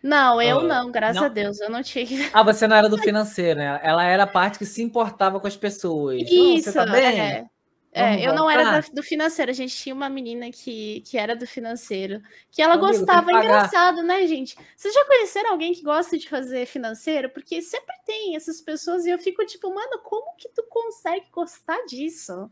Não, 0.03 0.41
eu 0.41 0.63
não, 0.63 0.91
graças 0.91 1.17
não. 1.17 1.25
a 1.25 1.29
Deus, 1.29 1.61
eu 1.61 1.71
não 1.71 1.83
tinha. 1.83 2.31
Ah, 2.33 2.43
você 2.43 2.67
não 2.67 2.77
era 2.77 2.89
do 2.89 2.97
financeiro, 2.97 3.59
né? 3.59 3.81
Ela 3.83 4.05
era 4.05 4.23
a 4.23 4.27
parte 4.27 4.59
que 4.59 4.65
se 4.65 4.83
importava 4.83 5.39
com 5.39 5.47
as 5.47 5.57
pessoas. 5.57 6.23
Isso, 6.23 6.73
você 6.73 6.85
tá 6.85 6.99
é. 6.99 7.47
É, 7.93 8.25
eu 8.25 8.33
não 8.33 8.49
era 8.49 8.81
do 8.93 9.03
financeiro, 9.03 9.51
a 9.51 9.55
gente 9.55 9.75
tinha 9.75 9.93
uma 9.93 10.09
menina 10.09 10.49
que, 10.53 11.01
que 11.01 11.19
era 11.19 11.35
do 11.35 11.45
financeiro, 11.45 12.23
que 12.49 12.63
ela 12.63 12.75
Amigo, 12.75 12.87
gostava, 12.87 13.33
engraçado, 13.33 14.01
né, 14.03 14.25
gente? 14.29 14.57
Vocês 14.77 14.95
já 14.95 15.05
conheceram 15.05 15.51
alguém 15.51 15.75
que 15.75 15.83
gosta 15.83 16.17
de 16.17 16.29
fazer 16.29 16.67
financeiro? 16.67 17.29
Porque 17.31 17.61
sempre 17.61 17.95
tem 18.07 18.37
essas 18.37 18.61
pessoas 18.61 19.05
e 19.07 19.11
eu 19.11 19.19
fico 19.19 19.45
tipo, 19.45 19.75
mano, 19.75 19.99
como 20.05 20.37
que 20.37 20.49
tu 20.51 20.65
consegue 20.69 21.27
gostar 21.33 21.85
disso? 21.87 22.49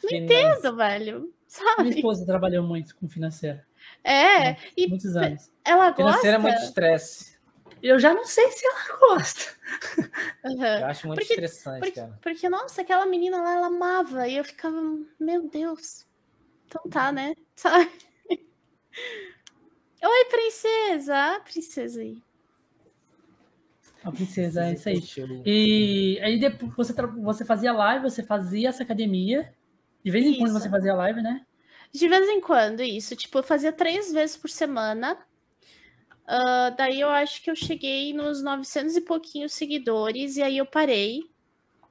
Não 0.00 0.16
entendo, 0.16 0.76
velho, 0.76 1.20
Minha 1.22 1.32
sabe? 1.48 1.90
esposa 1.90 2.24
trabalhou 2.24 2.64
muito 2.64 2.94
com 2.94 3.08
financeiro, 3.08 3.60
É, 4.10 4.56
e 4.76 4.86
muitos 4.88 5.14
anos. 5.16 5.50
ela 5.64 5.90
gosta. 5.90 5.96
Financeiro 6.02 6.36
é 6.36 6.38
muito 6.38 6.62
estresse. 6.62 7.36
Eu 7.82 7.98
já 7.98 8.12
não 8.14 8.24
sei 8.24 8.50
se 8.50 8.64
ela 8.66 8.98
gosta. 8.98 9.44
Aham. 10.44 10.80
Eu 10.80 10.86
acho 10.86 11.06
muito 11.06 11.18
Porque- 11.20 11.34
estressante, 11.34 11.80
Porque, 11.80 12.00
cara. 12.00 12.18
porque, 12.22 12.48
nossa, 12.48 12.80
aquela 12.82 13.06
menina 13.06 13.40
lá, 13.42 13.52
ela 13.54 13.66
amava. 13.68 14.26
E 14.26 14.36
eu 14.36 14.44
ficava, 14.44 14.76
meu 15.20 15.48
Deus. 15.48 16.06
Então 16.66 16.82
tá, 16.90 17.12
né? 17.12 17.34
Sabe? 17.54 17.88
Oi, 20.02 20.24
princesa. 20.30 21.14
Ah, 21.16 21.40
princesa 21.40 22.00
aí. 22.00 22.22
A 24.04 24.12
princesa, 24.12 24.64
é 24.64 24.72
isso 24.72 24.88
aí. 24.88 25.42
E 25.44 26.18
aí 26.22 26.38
depois 26.38 26.72
você, 26.74 26.92
você 27.20 27.44
fazia 27.44 27.72
live, 27.72 28.02
você 28.08 28.22
fazia 28.22 28.68
essa 28.70 28.82
academia. 28.82 29.52
De 30.04 30.10
vez 30.10 30.24
em 30.24 30.38
quando 30.38 30.50
Isso. 30.50 30.60
você 30.60 30.70
fazia 30.70 30.94
live, 30.94 31.20
né? 31.20 31.44
De 31.92 32.08
vez 32.08 32.28
em 32.28 32.40
quando, 32.40 32.82
isso. 32.82 33.16
Tipo, 33.16 33.38
eu 33.38 33.42
fazia 33.42 33.72
três 33.72 34.12
vezes 34.12 34.36
por 34.36 34.50
semana. 34.50 35.18
Ah, 36.26 36.70
daí 36.76 37.00
eu 37.00 37.08
acho 37.08 37.42
que 37.42 37.50
eu 37.50 37.56
cheguei 37.56 38.12
nos 38.12 38.42
900 38.42 38.96
e 38.96 39.00
pouquinhos 39.00 39.52
seguidores. 39.52 40.36
E 40.36 40.42
aí 40.42 40.58
eu 40.58 40.66
parei. 40.66 41.22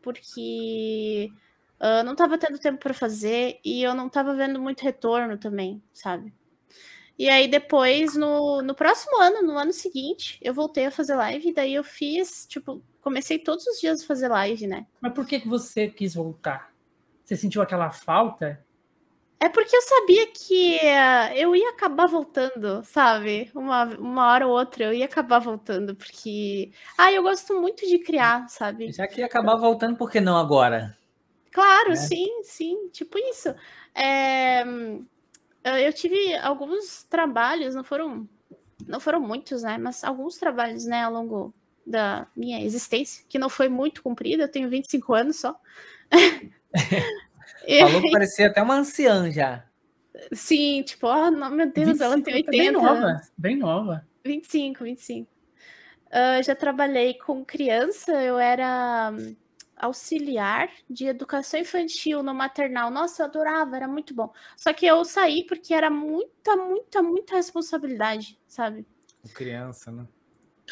Porque 0.02 1.32
ah, 1.80 2.04
não 2.04 2.16
tava 2.16 2.38
tendo 2.38 2.60
tempo 2.60 2.80
para 2.80 2.94
fazer. 2.94 3.60
E 3.64 3.84
eu 3.84 3.94
não 3.94 4.10
tava 4.10 4.36
vendo 4.36 4.60
muito 4.62 4.82
retorno 4.82 5.38
também, 5.38 5.82
sabe? 5.94 6.34
E 7.18 7.30
aí 7.30 7.48
depois, 7.48 8.16
no, 8.16 8.62
no 8.62 8.76
próximo 8.76 9.20
ano, 9.20 9.42
no 9.42 9.58
ano 9.58 9.74
seguinte, 9.74 10.38
eu 10.40 10.54
voltei 10.54 10.86
a 10.86 10.92
fazer 10.92 11.16
live. 11.16 11.50
E 11.50 11.54
daí 11.54 11.74
eu 11.74 11.84
fiz, 11.84 12.46
tipo, 12.48 12.82
comecei 13.02 13.40
todos 13.40 13.66
os 13.66 13.80
dias 13.80 14.04
a 14.04 14.06
fazer 14.06 14.28
live, 14.28 14.68
né? 14.68 14.86
Mas 15.02 15.14
por 15.14 15.26
que, 15.26 15.40
que 15.40 15.48
você 15.48 15.88
quis 15.88 16.14
voltar? 16.14 16.72
Você 17.24 17.36
sentiu 17.36 17.62
aquela 17.62 17.90
falta? 17.90 18.64
É 19.40 19.48
porque 19.48 19.76
eu 19.76 19.82
sabia 19.84 20.28
que 20.28 20.78
eh, 20.80 21.34
eu 21.36 21.56
ia 21.56 21.70
acabar 21.70 22.08
voltando, 22.08 22.84
sabe? 22.84 23.52
Uma, 23.54 23.84
uma 23.84 24.32
hora 24.32 24.48
ou 24.48 24.54
outra 24.58 24.86
eu 24.86 24.94
ia 24.94 25.06
acabar 25.06 25.40
voltando, 25.40 25.96
porque. 25.96 26.72
Ah, 26.98 27.12
eu 27.12 27.22
gosto 27.22 27.60
muito 27.60 27.88
de 27.88 28.00
criar, 28.00 28.50
sabe? 28.50 28.92
Já 28.92 29.08
que 29.08 29.20
ia 29.20 29.28
acabar 29.28 29.56
voltando, 29.56 29.96
por 29.96 30.10
que 30.10 30.20
não 30.20 30.38
agora? 30.38 30.98
Claro, 31.52 31.90
né? 31.90 31.96
sim, 31.96 32.44
sim, 32.44 32.90
tipo 32.90 33.18
isso. 33.20 33.54
É, 33.94 34.64
eu 35.86 35.94
tive 35.94 36.36
alguns 36.38 37.04
trabalhos, 37.04 37.76
não 37.76 37.84
foram, 37.84 38.28
não 38.88 39.00
foram 39.00 39.20
muitos, 39.20 39.62
né? 39.62 39.78
Mas 39.78 40.04
alguns 40.04 40.38
trabalhos, 40.38 40.86
né, 40.86 41.04
ao 41.04 41.14
longo 41.14 41.54
da 41.86 42.28
minha 42.36 42.64
existência, 42.64 43.24
que 43.30 43.40
não 43.40 43.50
foi 43.50 43.70
muito 43.70 44.02
comprida, 44.02 44.44
eu 44.44 44.52
tenho 44.52 44.70
25 44.70 45.14
anos 45.14 45.40
só. 45.40 45.60
Falou 47.80 48.02
que 48.02 48.12
parecia 48.12 48.48
até 48.48 48.62
uma 48.62 48.76
anciã 48.76 49.32
já. 49.32 49.66
Sim, 50.34 50.84
tipo, 50.84 51.08
oh, 51.08 51.32
meu 51.32 51.72
Deus, 51.72 52.02
ela 52.02 52.20
tem 52.22 52.36
25, 52.36 52.52
80. 52.52 52.52
Bem 52.52 52.72
nova, 52.72 53.22
bem 53.38 53.56
nova. 53.56 54.08
25, 54.26 54.84
25. 54.84 55.38
Ah, 56.12 56.42
já 56.42 56.56
trabalhei 56.56 57.16
com 57.16 57.44
criança, 57.44 58.12
eu 58.24 58.40
era 58.40 59.12
hum, 59.14 59.36
auxiliar 59.76 60.70
de 60.90 61.06
educação 61.06 61.60
infantil 61.60 62.24
no 62.24 62.34
maternal. 62.34 62.90
Nossa, 62.90 63.24
eu 63.24 63.28
adorava, 63.28 63.76
era 63.76 63.88
muito 63.88 64.14
bom. 64.14 64.32
Só 64.56 64.74
que 64.74 64.86
eu 64.86 65.04
saí 65.04 65.46
porque 65.46 65.74
era 65.74 65.90
muita, 65.90 66.56
muita, 66.56 67.04
muita 67.04 67.36
responsabilidade, 67.36 68.40
sabe? 68.48 68.86
Com 69.22 69.30
criança, 69.30 69.92
né? 69.92 70.08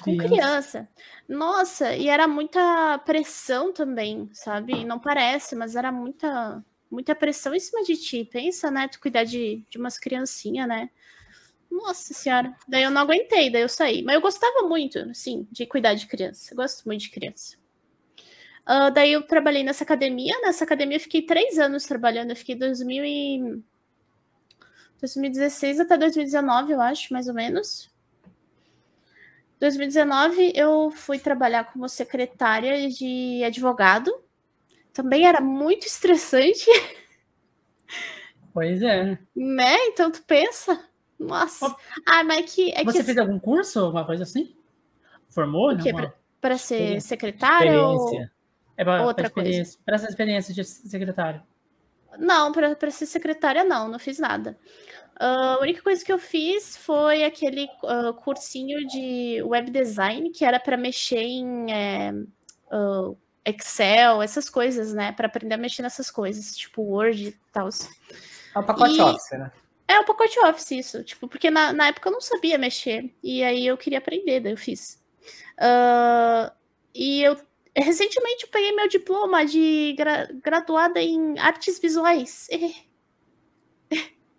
Com 0.01 0.17
criança. 0.17 0.89
Nossa, 1.27 1.95
e 1.95 2.09
era 2.09 2.27
muita 2.27 2.97
pressão 2.99 3.71
também, 3.73 4.29
sabe? 4.33 4.83
Não 4.85 4.99
parece, 4.99 5.55
mas 5.55 5.75
era 5.75 5.91
muita, 5.91 6.63
muita 6.89 7.15
pressão 7.15 7.53
em 7.53 7.59
cima 7.59 7.83
de 7.83 7.95
ti. 7.97 8.25
Pensa, 8.25 8.69
né? 8.71 8.87
Tu 8.87 8.99
cuidar 8.99 9.23
de, 9.23 9.63
de 9.69 9.77
umas 9.77 9.97
criancinhas, 9.99 10.67
né? 10.67 10.89
Nossa 11.69 12.13
senhora. 12.13 12.55
Daí 12.67 12.83
eu 12.83 12.91
não 12.91 13.01
aguentei, 13.01 13.49
daí 13.49 13.61
eu 13.61 13.69
saí. 13.69 14.03
Mas 14.03 14.15
eu 14.15 14.21
gostava 14.21 14.67
muito, 14.67 15.13
sim, 15.13 15.47
de 15.51 15.65
cuidar 15.65 15.93
de 15.93 16.07
criança. 16.07 16.53
Eu 16.53 16.57
gosto 16.57 16.85
muito 16.85 17.01
de 17.01 17.11
criança. 17.11 17.57
Ah, 18.65 18.89
daí 18.89 19.11
eu 19.11 19.23
trabalhei 19.23 19.63
nessa 19.63 19.83
academia. 19.83 20.39
Nessa 20.41 20.63
academia 20.63 20.97
eu 20.97 21.01
fiquei 21.01 21.21
três 21.21 21.59
anos 21.59 21.85
trabalhando. 21.85 22.31
Eu 22.31 22.35
fiquei 22.35 22.55
2000 22.55 23.05
e... 23.05 23.63
2016 24.99 25.81
até 25.81 25.97
2019, 25.97 26.71
eu 26.71 26.81
acho, 26.81 27.13
mais 27.13 27.27
ou 27.27 27.33
menos. 27.33 27.93
2019 29.59 30.53
eu 30.55 30.89
fui 30.91 31.19
trabalhar 31.19 31.65
como 31.65 31.87
secretária 31.87 32.89
de 32.89 33.43
advogado. 33.43 34.11
Também 34.95 35.27
era 35.27 35.41
muito 35.41 35.85
estressante, 35.85 36.65
Pois 38.53 38.81
é. 38.81 39.19
né? 39.35 39.77
Então 39.87 40.09
tu 40.09 40.23
pensa, 40.23 40.81
nossa. 41.19 41.75
Ah, 42.07 42.23
mas 42.23 42.37
é 42.39 42.43
que 42.43 42.71
é 42.71 42.83
Você 42.85 42.99
que 42.99 43.03
fez 43.03 43.17
algum 43.17 43.37
curso, 43.37 43.79
alguma 43.81 44.05
coisa 44.05 44.23
assim? 44.23 44.55
Formou? 45.29 45.73
O 45.73 45.77
quê? 45.77 45.91
Não, 45.91 46.13
para 46.39 46.57
ser 46.57 46.75
Experiência. 46.75 47.07
secretária 47.09 47.81
ou 47.81 48.05
Experiência. 48.05 48.31
É 48.77 48.83
pra, 48.85 48.95
pra 48.95 49.05
outra 49.05 49.29
coisa. 49.29 49.49
experiência, 49.49 49.79
para 49.85 49.95
essa 49.95 50.07
experiência 50.07 50.53
de 50.53 50.63
secretário. 50.63 51.43
Não, 52.17 52.53
para 52.53 52.91
ser 52.91 53.05
secretária, 53.05 53.65
não, 53.65 53.89
não 53.89 53.99
fiz 53.99 54.19
nada. 54.19 54.57
Ah, 55.19 55.55
a 55.55 55.59
única 55.59 55.81
coisa 55.81 56.03
que 56.03 56.13
eu 56.13 56.17
fiz 56.17 56.77
foi 56.77 57.25
aquele 57.25 57.67
ah, 57.83 58.13
cursinho 58.13 58.87
de 58.87 59.41
web 59.43 59.69
design, 59.69 60.29
que 60.29 60.45
era 60.45 60.61
para 60.61 60.77
mexer 60.77 61.19
em 61.21 61.73
é, 61.73 62.13
ah, 62.71 63.11
Excel, 63.45 64.21
essas 64.21 64.49
coisas, 64.49 64.93
né? 64.93 65.11
Para 65.11 65.27
aprender 65.27 65.55
a 65.55 65.57
mexer 65.57 65.81
nessas 65.83 66.09
coisas, 66.09 66.55
tipo 66.57 66.81
Word 66.81 67.27
e 67.27 67.31
tal. 67.51 67.69
É 68.55 68.59
o 68.59 68.63
pacote 68.63 68.97
E- 68.97 69.01
Office, 69.01 69.31
né? 69.39 69.51
É 69.87 69.99
o 69.99 70.03
pacote 70.03 70.39
Office, 70.39 70.71
isso. 70.71 71.03
Tipo, 71.03 71.27
porque 71.27 71.51
na, 71.51 71.71
na 71.71 71.87
época 71.87 72.09
eu 72.09 72.13
não 72.13 72.21
sabia 72.21 72.57
mexer. 72.57 73.13
E 73.23 73.43
aí 73.43 73.67
eu 73.67 73.77
queria 73.77 73.99
aprender, 73.99 74.39
daí 74.39 74.53
eu 74.53 74.57
fiz. 74.57 74.99
Ah, 75.59 76.51
e 76.93 77.21
eu 77.21 77.37
recentemente 77.77 78.45
eu 78.45 78.49
peguei 78.49 78.71
meu 78.71 78.87
diploma 78.87 79.45
de 79.45 79.93
gra- 79.97 80.27
graduada 80.43 80.99
em 81.01 81.37
artes 81.37 81.79
visuais. 81.79 82.47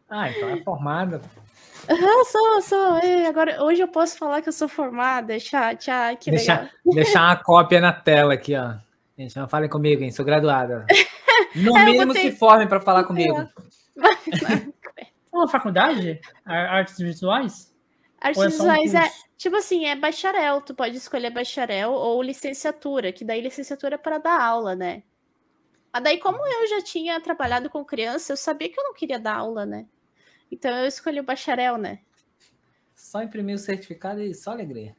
Ah, 0.08 0.30
então 0.30 0.48
é 0.50 0.62
formada. 0.62 1.20
Ah, 1.88 2.24
sou, 2.24 2.62
sou. 2.62 2.96
É, 2.98 3.26
agora, 3.26 3.62
hoje 3.62 3.80
eu 3.82 3.88
posso 3.88 4.18
falar 4.18 4.42
que 4.42 4.48
eu 4.48 4.52
sou 4.52 4.68
formada. 4.68 5.38
Chat, 5.38 5.90
ah, 5.90 6.14
que 6.16 6.30
legal. 6.30 6.58
Deixar, 6.58 6.70
deixar 6.84 7.20
uma 7.22 7.36
cópia 7.36 7.80
na 7.80 7.92
tela 7.92 8.34
aqui, 8.34 8.56
ó. 8.56 8.74
Gente, 9.18 9.37
não 9.37 9.48
falem 9.48 9.68
comigo, 9.70 10.02
hein? 10.02 10.11
Sou 10.11 10.24
graduada. 10.24 10.87
No 11.55 11.76
É, 11.76 11.85
mínimo 11.85 12.07
botei- 12.09 12.31
se 12.33 12.38
formem 12.38 12.66
para 12.66 12.81
falar 12.81 13.05
comigo. 13.05 13.46
Uma 15.33 15.48
faculdade? 15.48 16.18
Ar- 16.44 16.66
Artes 16.79 16.96
visuais? 16.98 17.74
Artes 18.20 18.42
é 18.42 18.50
só 18.50 18.64
um 18.64 18.68
visuais 18.72 18.94
é, 18.94 19.11
tipo 19.37 19.57
assim, 19.57 19.85
é 19.85 19.94
bacharel. 19.94 20.61
Tu 20.62 20.74
pode 20.74 20.96
escolher 20.96 21.31
bacharel 21.31 21.92
ou 21.92 22.22
licenciatura, 22.22 23.12
que 23.12 23.24
daí 23.24 23.40
licenciatura 23.42 23.94
é 23.96 23.98
para 23.98 24.18
dar 24.18 24.40
aula, 24.40 24.74
né? 24.74 25.02
Mas 25.92 26.02
daí, 26.02 26.18
como 26.18 26.38
eu 26.38 26.66
já 26.68 26.83
tinha 26.83 27.20
trabalhado 27.20 27.68
com 27.70 27.85
criança, 27.85 28.33
eu 28.33 28.37
sabia 28.37 28.68
que 28.70 28.79
eu 28.81 28.85
não 28.85 28.94
queria 28.94 29.18
dar 29.18 29.37
aula, 29.37 29.64
né? 29.66 29.87
Então 30.50 30.70
eu 30.76 30.87
escolhi 30.87 31.20
o 31.20 31.24
bacharel, 31.24 31.76
né? 31.79 32.00
Só 32.94 33.22
imprimir 33.22 33.55
o 33.55 33.59
certificado 33.59 34.20
e 34.22 34.35
só 34.35 34.50
alegria. 34.52 34.96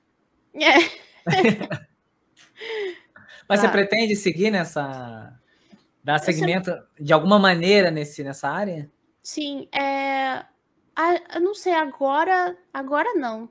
É. 0.55 0.77
Mas 3.47 3.61
você 3.61 3.69
pretende 3.69 4.15
seguir 4.15 4.51
nessa. 4.51 5.39
dar 6.03 6.19
segmento 6.19 6.71
de 6.99 7.13
alguma 7.13 7.39
maneira 7.39 7.89
nesse, 7.89 8.23
nessa 8.23 8.49
área? 8.49 8.89
Sim, 9.21 9.67
é. 9.71 10.45
ah, 10.95 11.39
não 11.41 11.53
sei, 11.53 11.73
agora. 11.73 12.57
Agora 12.73 13.13
não. 13.15 13.49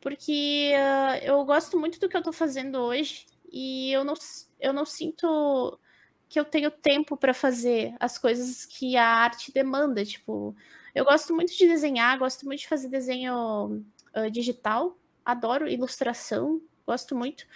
Porque 0.00 0.72
ah, 0.76 1.18
eu 1.22 1.44
gosto 1.44 1.78
muito 1.78 1.98
do 1.98 2.08
que 2.08 2.16
eu 2.16 2.22
tô 2.22 2.32
fazendo 2.32 2.76
hoje 2.78 3.26
e 3.52 3.92
eu 3.92 4.04
não, 4.04 4.14
eu 4.58 4.72
não 4.72 4.84
sinto 4.84 5.78
que 6.28 6.38
eu 6.38 6.44
tenho 6.44 6.70
tempo 6.70 7.16
para 7.16 7.34
fazer 7.34 7.94
as 7.98 8.16
coisas 8.16 8.64
que 8.64 8.96
a 8.96 9.06
arte 9.06 9.52
demanda. 9.52 10.04
Tipo, 10.04 10.54
eu 10.94 11.04
gosto 11.04 11.34
muito 11.34 11.56
de 11.56 11.66
desenhar, 11.66 12.18
gosto 12.18 12.46
muito 12.46 12.60
de 12.60 12.68
fazer 12.68 12.88
desenho 12.88 13.84
ah, 14.14 14.28
digital, 14.28 14.96
adoro 15.24 15.68
ilustração, 15.68 16.60
gosto 16.86 17.14
muito. 17.16 17.46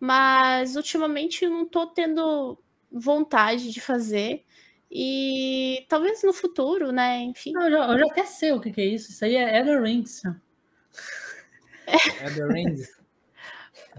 Mas 0.00 0.76
ultimamente 0.76 1.44
eu 1.44 1.50
não 1.50 1.66
tô 1.66 1.86
tendo 1.86 2.58
vontade 2.90 3.70
de 3.72 3.80
fazer. 3.80 4.44
E 4.90 5.84
talvez 5.88 6.22
no 6.22 6.32
futuro, 6.32 6.92
né? 6.92 7.18
Enfim. 7.20 7.52
Eu 7.54 7.70
já, 7.70 7.88
eu 7.92 7.98
já 7.98 8.06
até 8.06 8.24
sei 8.24 8.52
o 8.52 8.60
que, 8.60 8.70
que 8.70 8.80
é 8.80 8.86
isso. 8.86 9.10
Isso 9.10 9.24
aí 9.24 9.36
é 9.36 9.58
Elder 9.58 9.82
Rings. 9.82 10.22
É 11.88 12.52
Rings. 12.52 12.86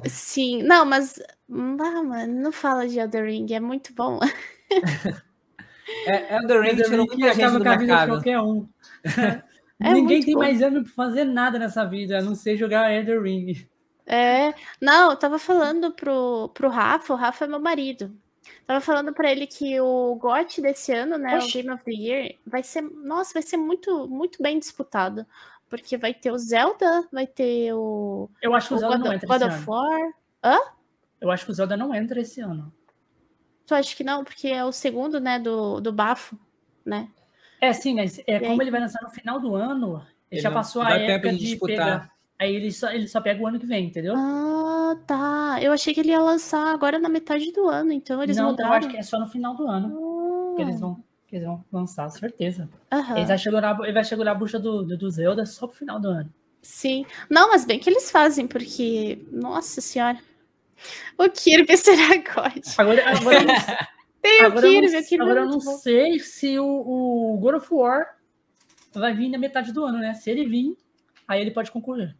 Sim, 0.05 0.63
não, 0.63 0.85
mas. 0.85 1.19
Mano, 1.47 2.27
não 2.27 2.51
fala 2.51 2.87
de 2.87 2.99
Elden 2.99 3.23
Ring, 3.25 3.53
é 3.53 3.59
muito 3.59 3.93
bom. 3.93 4.19
É, 6.05 6.35
Elder 6.35 6.61
Ring 6.61 6.69
Elder 6.69 6.85
tirou 6.85 7.05
muita 7.07 7.33
gente 7.33 7.51
do 7.57 7.63
com 7.63 7.69
a 7.69 7.75
vida 7.77 7.77
de 7.77 7.85
mercado. 7.87 8.09
qualquer 8.09 8.39
um. 8.39 8.69
É 9.81 9.93
Ninguém 9.93 10.17
muito 10.17 10.25
tem 10.25 10.33
bom. 10.35 10.41
mais 10.41 10.61
ânimo 10.61 10.83
pra 10.83 10.93
fazer 10.93 11.23
nada 11.23 11.57
nessa 11.57 11.85
vida, 11.85 12.19
a 12.19 12.21
não 12.21 12.35
ser 12.35 12.57
jogar 12.57 12.91
Elder 12.93 13.21
Ring. 13.21 13.65
É, 14.11 14.55
não, 14.81 15.11
eu 15.11 15.15
tava 15.17 15.37
falando 15.37 15.91
pro, 15.91 16.49
pro 16.55 16.67
Rafa, 16.67 17.13
o 17.13 17.15
Rafa 17.15 17.45
é 17.45 17.47
meu 17.47 17.59
marido. 17.59 18.11
Tava 18.65 18.81
falando 18.81 19.13
pra 19.13 19.31
ele 19.31 19.45
que 19.45 19.79
o 19.79 20.15
GOT 20.15 20.61
desse 20.61 20.91
ano, 20.91 21.15
né, 21.17 21.37
Oxi. 21.37 21.47
o 21.47 21.53
Game 21.53 21.69
of 21.69 21.83
the 21.83 21.91
Year, 21.91 22.35
vai 22.45 22.63
ser, 22.63 22.81
nossa, 22.81 23.33
vai 23.33 23.43
ser 23.43 23.57
muito, 23.57 24.07
muito 24.07 24.41
bem 24.41 24.57
disputado. 24.57 25.25
Porque 25.69 25.95
vai 25.95 26.15
ter 26.15 26.31
o 26.31 26.37
Zelda, 26.39 27.07
vai 27.11 27.27
ter 27.27 27.71
o, 27.73 28.27
Eu 28.41 28.55
acho 28.55 28.69
que 28.69 28.73
o 28.73 28.77
o 28.77 28.79
Zelda 28.79 28.97
God, 28.97 29.05
não 29.05 29.13
entra 29.13 29.27
God 29.27 29.41
esse 29.43 29.45
of 29.45 29.55
ano. 29.55 29.67
War. 29.67 30.73
Eu 31.21 31.29
acho 31.29 31.45
que 31.45 31.51
o 31.51 31.53
Zelda 31.53 31.77
não 31.77 31.93
entra 31.93 32.19
esse 32.19 32.41
ano. 32.41 32.73
Tu 33.67 33.75
acha 33.75 33.95
que 33.95 34.03
não? 34.03 34.23
Porque 34.23 34.47
é 34.47 34.65
o 34.65 34.71
segundo, 34.71 35.19
né, 35.19 35.37
do, 35.37 35.79
do 35.79 35.91
bafo, 35.93 36.35
né? 36.83 37.07
É, 37.61 37.71
sim, 37.73 37.93
mas 37.93 38.19
é, 38.25 38.37
aí? 38.37 38.47
como 38.47 38.63
ele 38.63 38.71
vai 38.71 38.79
lançar 38.79 39.03
no 39.03 39.11
final 39.11 39.39
do 39.39 39.53
ano, 39.53 39.97
ele, 39.97 40.07
Ele 40.31 40.41
já 40.41 40.49
não 40.49 40.57
passou 40.57 40.81
a 40.81 40.91
época 40.91 41.21
tempo 41.21 41.29
de 41.29 41.37
de, 41.37 41.45
disputar. 41.51 41.77
pegar. 41.77 42.18
Aí 42.39 42.55
ele 42.55 42.71
só, 42.71 42.89
ele 42.91 43.07
só 43.07 43.19
pega 43.19 43.41
o 43.43 43.47
ano 43.47 43.59
que 43.59 43.65
vem, 43.65 43.87
entendeu? 43.87 44.13
Ah, 44.15 44.95
tá. 45.05 45.59
Eu 45.61 45.73
achei 45.73 45.93
que 45.93 45.99
ele 45.99 46.11
ia 46.11 46.21
lançar 46.21 46.73
agora 46.73 46.97
na 46.97 47.09
metade 47.09 47.51
do 47.51 47.67
ano, 47.67 47.91
então 47.91 48.23
eles 48.23 48.37
não, 48.37 48.51
mudaram. 48.51 48.69
eu 48.71 48.77
acho 48.77 48.87
que 48.87 48.97
é 48.97 49.03
só 49.03 49.19
no 49.19 49.27
final 49.27 49.53
do 49.55 49.67
ano 49.67 50.53
que 50.55 50.61
eles 50.61 50.77
Ah, 50.77 50.79
vão, 50.79 51.03
que 51.27 51.35
eles 51.35 51.45
vão 51.45 51.63
lançar, 51.71 52.09
certeza. 52.09 52.69
aham. 52.91 53.17
Ele, 53.17 53.25
vai 53.25 53.37
segurar, 53.37 53.79
ele 53.83 53.91
vai 53.91 54.03
segurar 54.05 54.31
a 54.31 54.35
bucha 54.35 54.57
do, 54.57 54.83
do, 54.83 54.97
do 54.97 55.09
Zelda 55.09 55.45
só 55.45 55.67
pro 55.67 55.75
final 55.75 55.99
do 55.99 56.07
ano. 56.07 56.33
Sim. 56.61 57.05
Não, 57.29 57.49
mas 57.49 57.65
bem 57.65 57.77
que 57.79 57.89
eles 57.89 58.09
fazem, 58.09 58.47
porque. 58.47 59.19
Nossa 59.31 59.81
senhora. 59.81 60.17
O 61.17 61.29
Kirby 61.29 61.75
será 61.77 62.15
God. 62.15 62.63
Agora, 62.77 63.17
agora, 63.17 63.35
eu 63.41 63.45
não- 63.45 63.55
Tem 64.21 64.43
o 64.43 64.45
agora, 64.47 64.65
eu 64.67 64.71
Kirby, 64.81 64.91
não, 64.93 64.99
o 64.99 65.03
Kirby 65.03 65.23
agora 65.23 65.39
é 65.39 65.43
eu 65.43 65.47
não 65.49 65.59
bom. 65.59 65.77
sei 65.77 66.19
se 66.19 66.57
o, 66.59 66.65
o 66.65 67.37
God 67.37 67.55
of 67.55 67.67
War 67.73 68.17
vai 68.93 69.13
vir 69.13 69.29
na 69.29 69.37
metade 69.37 69.71
do 69.73 69.83
ano, 69.85 69.97
né? 69.99 70.13
Se 70.13 70.29
ele 70.29 70.45
vir, 70.45 70.77
aí 71.27 71.39
ele 71.41 71.51
pode 71.51 71.71
concorrer. 71.71 72.15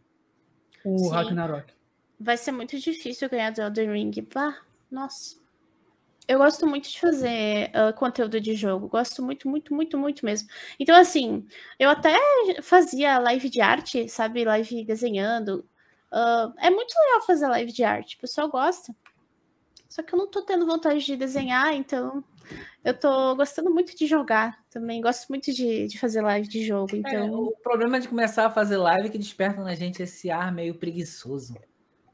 O 0.84 0.98
Sim. 0.98 1.10
Ragnarok. 1.10 1.72
Vai 2.18 2.36
ser 2.36 2.52
muito 2.52 2.78
difícil 2.78 3.28
ganhar 3.28 3.50
do 3.50 3.62
Elden 3.62 3.92
Ring. 3.92 4.28
Bah, 4.32 4.56
nossa. 4.90 5.40
Eu 6.28 6.38
gosto 6.38 6.66
muito 6.66 6.88
de 6.88 7.00
fazer 7.00 7.70
ah, 7.74 7.92
conteúdo 7.92 8.40
de 8.40 8.54
jogo. 8.54 8.88
Gosto 8.88 9.22
muito, 9.22 9.48
muito, 9.48 9.74
muito, 9.74 9.98
muito 9.98 10.24
mesmo. 10.24 10.48
Então, 10.78 10.94
assim, 10.94 11.46
eu 11.78 11.90
até 11.90 12.14
fazia 12.62 13.18
live 13.18 13.48
de 13.48 13.60
arte, 13.60 14.08
sabe? 14.08 14.44
Live 14.44 14.84
desenhando. 14.84 15.66
Ah, 16.10 16.52
é 16.58 16.70
muito 16.70 16.94
legal 16.94 17.26
fazer 17.26 17.48
live 17.48 17.72
de 17.72 17.82
arte. 17.82 18.16
O 18.16 18.20
pessoal 18.20 18.48
gosta. 18.48 18.94
Só 19.90 20.04
que 20.04 20.14
eu 20.14 20.18
não 20.18 20.28
tô 20.28 20.40
tendo 20.42 20.64
vontade 20.64 21.04
de 21.04 21.16
desenhar, 21.16 21.74
então 21.74 22.22
eu 22.84 22.94
tô 22.96 23.34
gostando 23.34 23.70
muito 23.70 23.94
de 23.96 24.06
jogar 24.06 24.56
também. 24.70 25.00
Gosto 25.00 25.26
muito 25.28 25.52
de, 25.52 25.88
de 25.88 25.98
fazer 25.98 26.22
live 26.22 26.46
de 26.48 26.64
jogo. 26.64 26.94
É, 26.94 26.98
Então, 26.98 27.34
o 27.34 27.56
problema 27.60 27.98
de 27.98 28.06
começar 28.06 28.46
a 28.46 28.50
fazer 28.50 28.76
live 28.76 29.08
é 29.08 29.10
que 29.10 29.18
desperta 29.18 29.60
na 29.64 29.74
gente 29.74 30.00
esse 30.00 30.30
ar 30.30 30.52
meio 30.52 30.76
preguiçoso. 30.76 31.56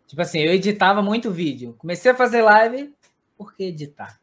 Tipo 0.06 0.22
assim, 0.22 0.38
eu 0.40 0.54
editava 0.54 1.02
muito 1.02 1.30
vídeo. 1.30 1.74
Comecei 1.78 2.10
a 2.10 2.14
fazer 2.14 2.40
live, 2.40 2.94
por 3.36 3.54
que 3.54 3.64
editar? 3.64 4.18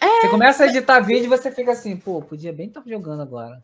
Você 0.00 0.30
começa 0.30 0.64
a 0.64 0.66
editar 0.68 1.00
vídeo 1.00 1.24
e 1.26 1.28
você 1.28 1.52
fica 1.52 1.72
assim, 1.72 1.96
pô, 1.96 2.22
podia 2.22 2.52
bem 2.52 2.68
estar 2.68 2.82
jogando 2.86 3.20
agora. 3.20 3.62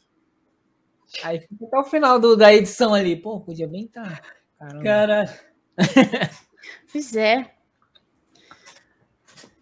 Aí 1.23 1.41
fica 1.41 1.65
até 1.67 1.79
o 1.79 1.85
final 1.85 2.19
do- 2.21 2.37
da 2.37 2.53
edição 2.53 2.93
ali, 2.93 3.17
pô, 3.17 3.41
podia 3.41 3.67
bem 3.67 3.85
estar. 3.87 4.21
Caramba. 4.59 4.83
Cara, 4.83 5.41
pois 6.93 7.17
é. 7.17 7.54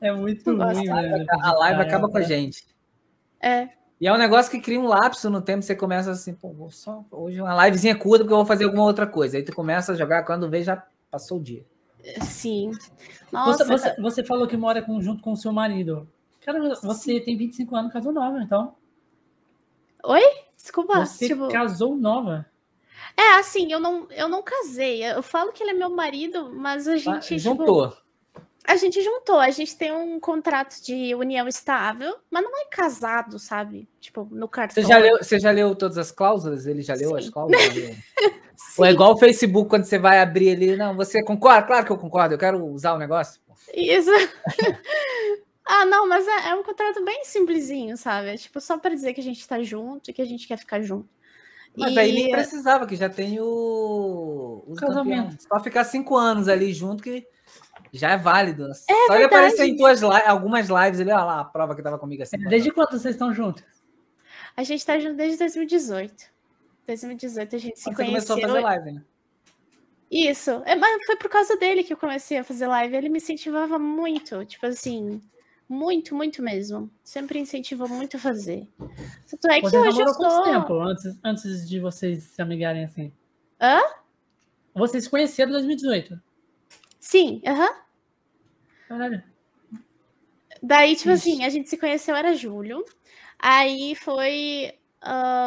É 0.03 0.13
muito 0.13 0.57
gosto. 0.57 0.77
ruim, 0.77 0.87
velho. 0.87 1.27
a 1.43 1.53
live 1.53 1.81
acaba 1.83 2.09
com 2.09 2.19
a 2.19 2.23
gente. 2.23 2.65
É. 3.41 3.69
E 4.01 4.07
é 4.07 4.13
um 4.13 4.19
negócio 4.19 4.51
que 4.51 4.61
cria 4.61 4.81
um 4.81 4.87
lapso 4.89 5.31
no 5.31 5.41
tempo, 5.41 5.63
você 5.63 5.77
começa 5.77 6.11
assim, 6.11 6.35
pô, 6.35 6.53
vou 6.53 6.71
só 6.71 7.05
hoje 7.11 7.41
uma 7.41 7.65
livezinha 7.67 7.97
curta 7.97 8.25
porque 8.25 8.33
eu 8.33 8.39
vou 8.39 8.47
fazer 8.47 8.65
alguma 8.65 8.83
outra 8.85 9.07
coisa. 9.07 9.37
Aí 9.37 9.43
tu 9.45 9.55
começa 9.55 9.93
a 9.93 9.95
jogar, 9.95 10.25
quando 10.25 10.51
vê 10.51 10.63
já 10.63 10.83
passou 11.11 11.39
o 11.39 11.43
dia. 11.43 11.65
Sim. 12.23 12.73
Você, 12.73 12.91
Nossa, 13.31 13.65
você, 13.65 14.01
você 14.01 14.25
falou 14.25 14.47
que 14.49 14.57
mora 14.57 14.83
com- 14.83 15.01
junto 15.01 15.23
com 15.23 15.33
o 15.33 15.37
seu 15.37 15.53
marido. 15.53 16.09
Cara, 16.45 16.59
você 16.83 17.21
tem 17.21 17.37
25 17.37 17.77
anos, 17.77 17.93
casou 17.93 18.13
nova, 18.13 18.43
então. 18.43 18.75
desculpa. 20.57 21.07
Você 21.07 21.29
tipo, 21.29 21.49
casou 21.49 21.95
nova. 21.97 22.45
É, 23.17 23.35
assim, 23.39 23.71
eu 23.73 23.79
não, 23.79 24.07
eu 24.11 24.29
não 24.29 24.43
casei. 24.43 25.05
Eu 25.05 25.23
falo 25.23 25.53
que 25.53 25.63
ele 25.63 25.71
é 25.71 25.75
meu 25.75 25.91
marido, 25.91 26.53
mas 26.55 26.89
a 26.89 26.95
Ah, 26.95 26.97
gente. 26.97 27.29
tipo, 27.29 27.41
Juntou. 27.41 27.97
A 28.67 28.77
gente 28.77 29.03
juntou. 29.03 29.39
A 29.39 29.51
gente 29.51 29.77
tem 29.77 29.93
um 29.93 30.19
contrato 30.21 30.81
de 30.83 31.15
união 31.15 31.49
estável, 31.49 32.17
mas 32.31 32.43
não 32.43 32.61
é 32.61 32.65
casado, 32.67 33.39
sabe? 33.39 33.89
Tipo, 34.01 34.29
no 34.31 34.49
cartão. 34.49 34.83
Você 34.83 34.89
já, 34.89 34.99
leu, 34.99 35.19
você 35.19 35.39
já 35.41 35.51
leu 35.51 35.75
todas 35.75 35.99
as 35.99 36.11
cláusulas? 36.11 36.67
Ele 36.67 36.83
já 36.83 36.95
leu 36.95 37.17
as 37.17 37.27
Sim. 37.27 37.31
cláusulas? 37.31 37.63
Sim, 37.73 37.97
Ou 38.79 38.85
é 38.85 38.93
igual 38.93 39.13
o 39.13 39.19
Facebook, 39.19 39.69
quando 39.69 39.85
você 39.85 39.99
vai 39.99 40.21
abrir 40.21 40.51
ali, 40.51 40.77
não, 40.77 40.95
você 40.97 41.23
concorda? 41.23 41.67
Claro 41.67 41.87
que 41.87 41.93
eu 41.93 41.99
concordo, 41.99 42.35
eu 42.35 42.39
quero 42.39 42.65
usar 42.65 42.95
o 42.95 42.99
negócio. 42.99 43.41
Isso. 43.75 44.11
ah, 45.67 45.85
não, 45.87 46.09
mas 46.09 46.27
é, 46.27 46.51
é 46.51 46.55
um 46.55 46.63
contrato 46.63 47.05
bem 47.05 47.25
simplesinho, 47.25 47.97
sabe? 47.97 48.29
É 48.29 48.37
tipo 48.37 48.61
só 48.61 48.79
pra 48.79 48.91
dizer 48.95 49.15
que 49.15 49.21
a 49.21 49.25
gente 49.25 49.47
tá 49.47 49.63
junto 49.63 50.11
e 50.11 50.13
que 50.13 50.23
a 50.23 50.27
gente 50.27 50.47
quer 50.47 50.57
ficar 50.57 50.81
junto. 50.81 51.09
Mas 51.77 51.95
E- 51.95 51.99
aí 51.99 52.13
nem 52.13 52.31
precisava, 52.31 52.87
que 52.87 52.97
já 52.97 53.09
tem 53.09 53.41
o, 53.41 54.65
o 54.67 54.75
Casamento. 54.77 55.23
campeão. 55.29 55.39
Só 55.41 55.63
ficar 55.63 55.85
cinco 55.85 56.17
anos 56.17 56.49
ali 56.49 56.73
junto 56.73 57.03
que 57.03 57.27
já 57.93 58.11
é 58.13 58.17
válido. 58.17 58.69
Só 58.75 59.15
ele 59.15 59.25
aparecer 59.25 59.65
em 59.67 59.77
tuas 59.77 60.01
li- 60.01 60.09
algumas 60.27 60.69
lives 60.69 61.01
ali, 61.01 61.11
olha 61.11 61.25
lá, 61.25 61.41
a 61.41 61.45
prova 61.45 61.75
que 61.75 61.83
tava 61.83 61.99
comigo 61.99 62.23
assim. 62.23 62.39
Desde 62.39 62.71
quando 62.71 62.91
vocês 62.93 63.15
estão 63.15 63.33
juntos? 63.35 63.65
A 64.57 64.63
gente 64.63 64.85
tá 64.85 64.99
junto 64.99 65.17
desde 65.17 65.39
2018. 65.39 66.15
2018 66.87 67.57
a 67.57 67.59
gente 67.59 67.79
se 67.79 67.85
você 67.85 67.95
conheceu. 67.95 68.07
começou 68.07 68.37
a 68.37 68.41
fazer 68.41 68.61
live, 68.61 68.93
né? 68.93 69.03
Isso. 70.11 70.51
É, 70.67 70.75
mas 70.77 71.05
foi 71.07 71.17
por 71.17 71.31
causa 71.31 71.57
dele 71.57 71.83
que 71.83 71.93
eu 71.93 71.97
comecei 71.97 72.37
a 72.39 72.45
fazer 72.45 72.67
live. 72.67 72.95
Ele 72.97 73.09
me 73.09 73.17
incentivava 73.19 73.79
muito, 73.79 74.45
tipo 74.45 74.67
assim, 74.67 75.21
muito, 75.67 76.15
muito 76.15 76.43
mesmo. 76.43 76.91
Sempre 77.03 77.39
incentivou 77.39 77.89
muito 77.89 78.19
a 78.19 78.21
fazer. 78.21 78.69
Tanto 79.31 79.51
é 79.51 79.61
que 79.61 79.71
Vocês 79.71 79.87
hoje 79.87 80.03
eu 80.03 80.09
sou. 80.09 80.43
tempo 80.43 80.75
antes, 80.81 81.19
antes 81.25 81.67
de 81.69 81.81
vocês 81.81 82.25
se 82.25 82.43
amigarem 82.43 82.85
assim? 82.85 83.11
Hã? 83.59 83.81
Vocês 84.75 85.05
se 85.05 85.11
conheceram 85.11 85.51
em 85.51 85.55
2018. 85.55 86.21
Sim, 87.03 87.43
aham. 87.45 87.69
Caralho. 88.89 89.23
Daí, 90.63 90.95
tipo 90.95 91.11
Ixi. 91.11 91.33
assim, 91.33 91.45
a 91.45 91.49
gente 91.49 91.69
se 91.69 91.77
conheceu 91.77 92.15
era 92.15 92.35
julho. 92.37 92.85
Aí 93.39 93.97
foi. 93.97 94.73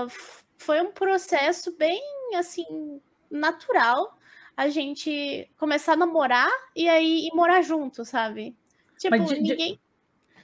f- 0.08 0.44
foi 0.58 0.82
um 0.82 0.92
processo 0.92 1.72
bem 1.78 2.02
assim, 2.36 3.00
natural 3.32 4.18
a 4.58 4.68
gente 4.68 5.50
começar 5.58 5.94
a 5.94 5.98
namorar 5.98 6.50
e 6.76 6.90
aí 6.90 7.28
ir 7.28 7.34
morar 7.34 7.62
junto, 7.62 8.04
sabe? 8.04 8.54
Tipo, 8.98 9.18
Mas 9.18 9.30
de- 9.30 9.40
ninguém. 9.42 9.80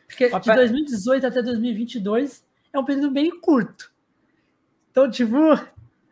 Porque 0.08 0.30
de 0.30 0.39
pera- 0.41 0.56
2018 0.62 1.28
até 1.28 1.41
2022 1.41 2.45
é 2.71 2.80
um 2.80 2.86
período 2.86 3.12
bem 3.12 3.38
curto. 3.41 3.91
Então, 4.91 5.10
tipo, 5.12 5.36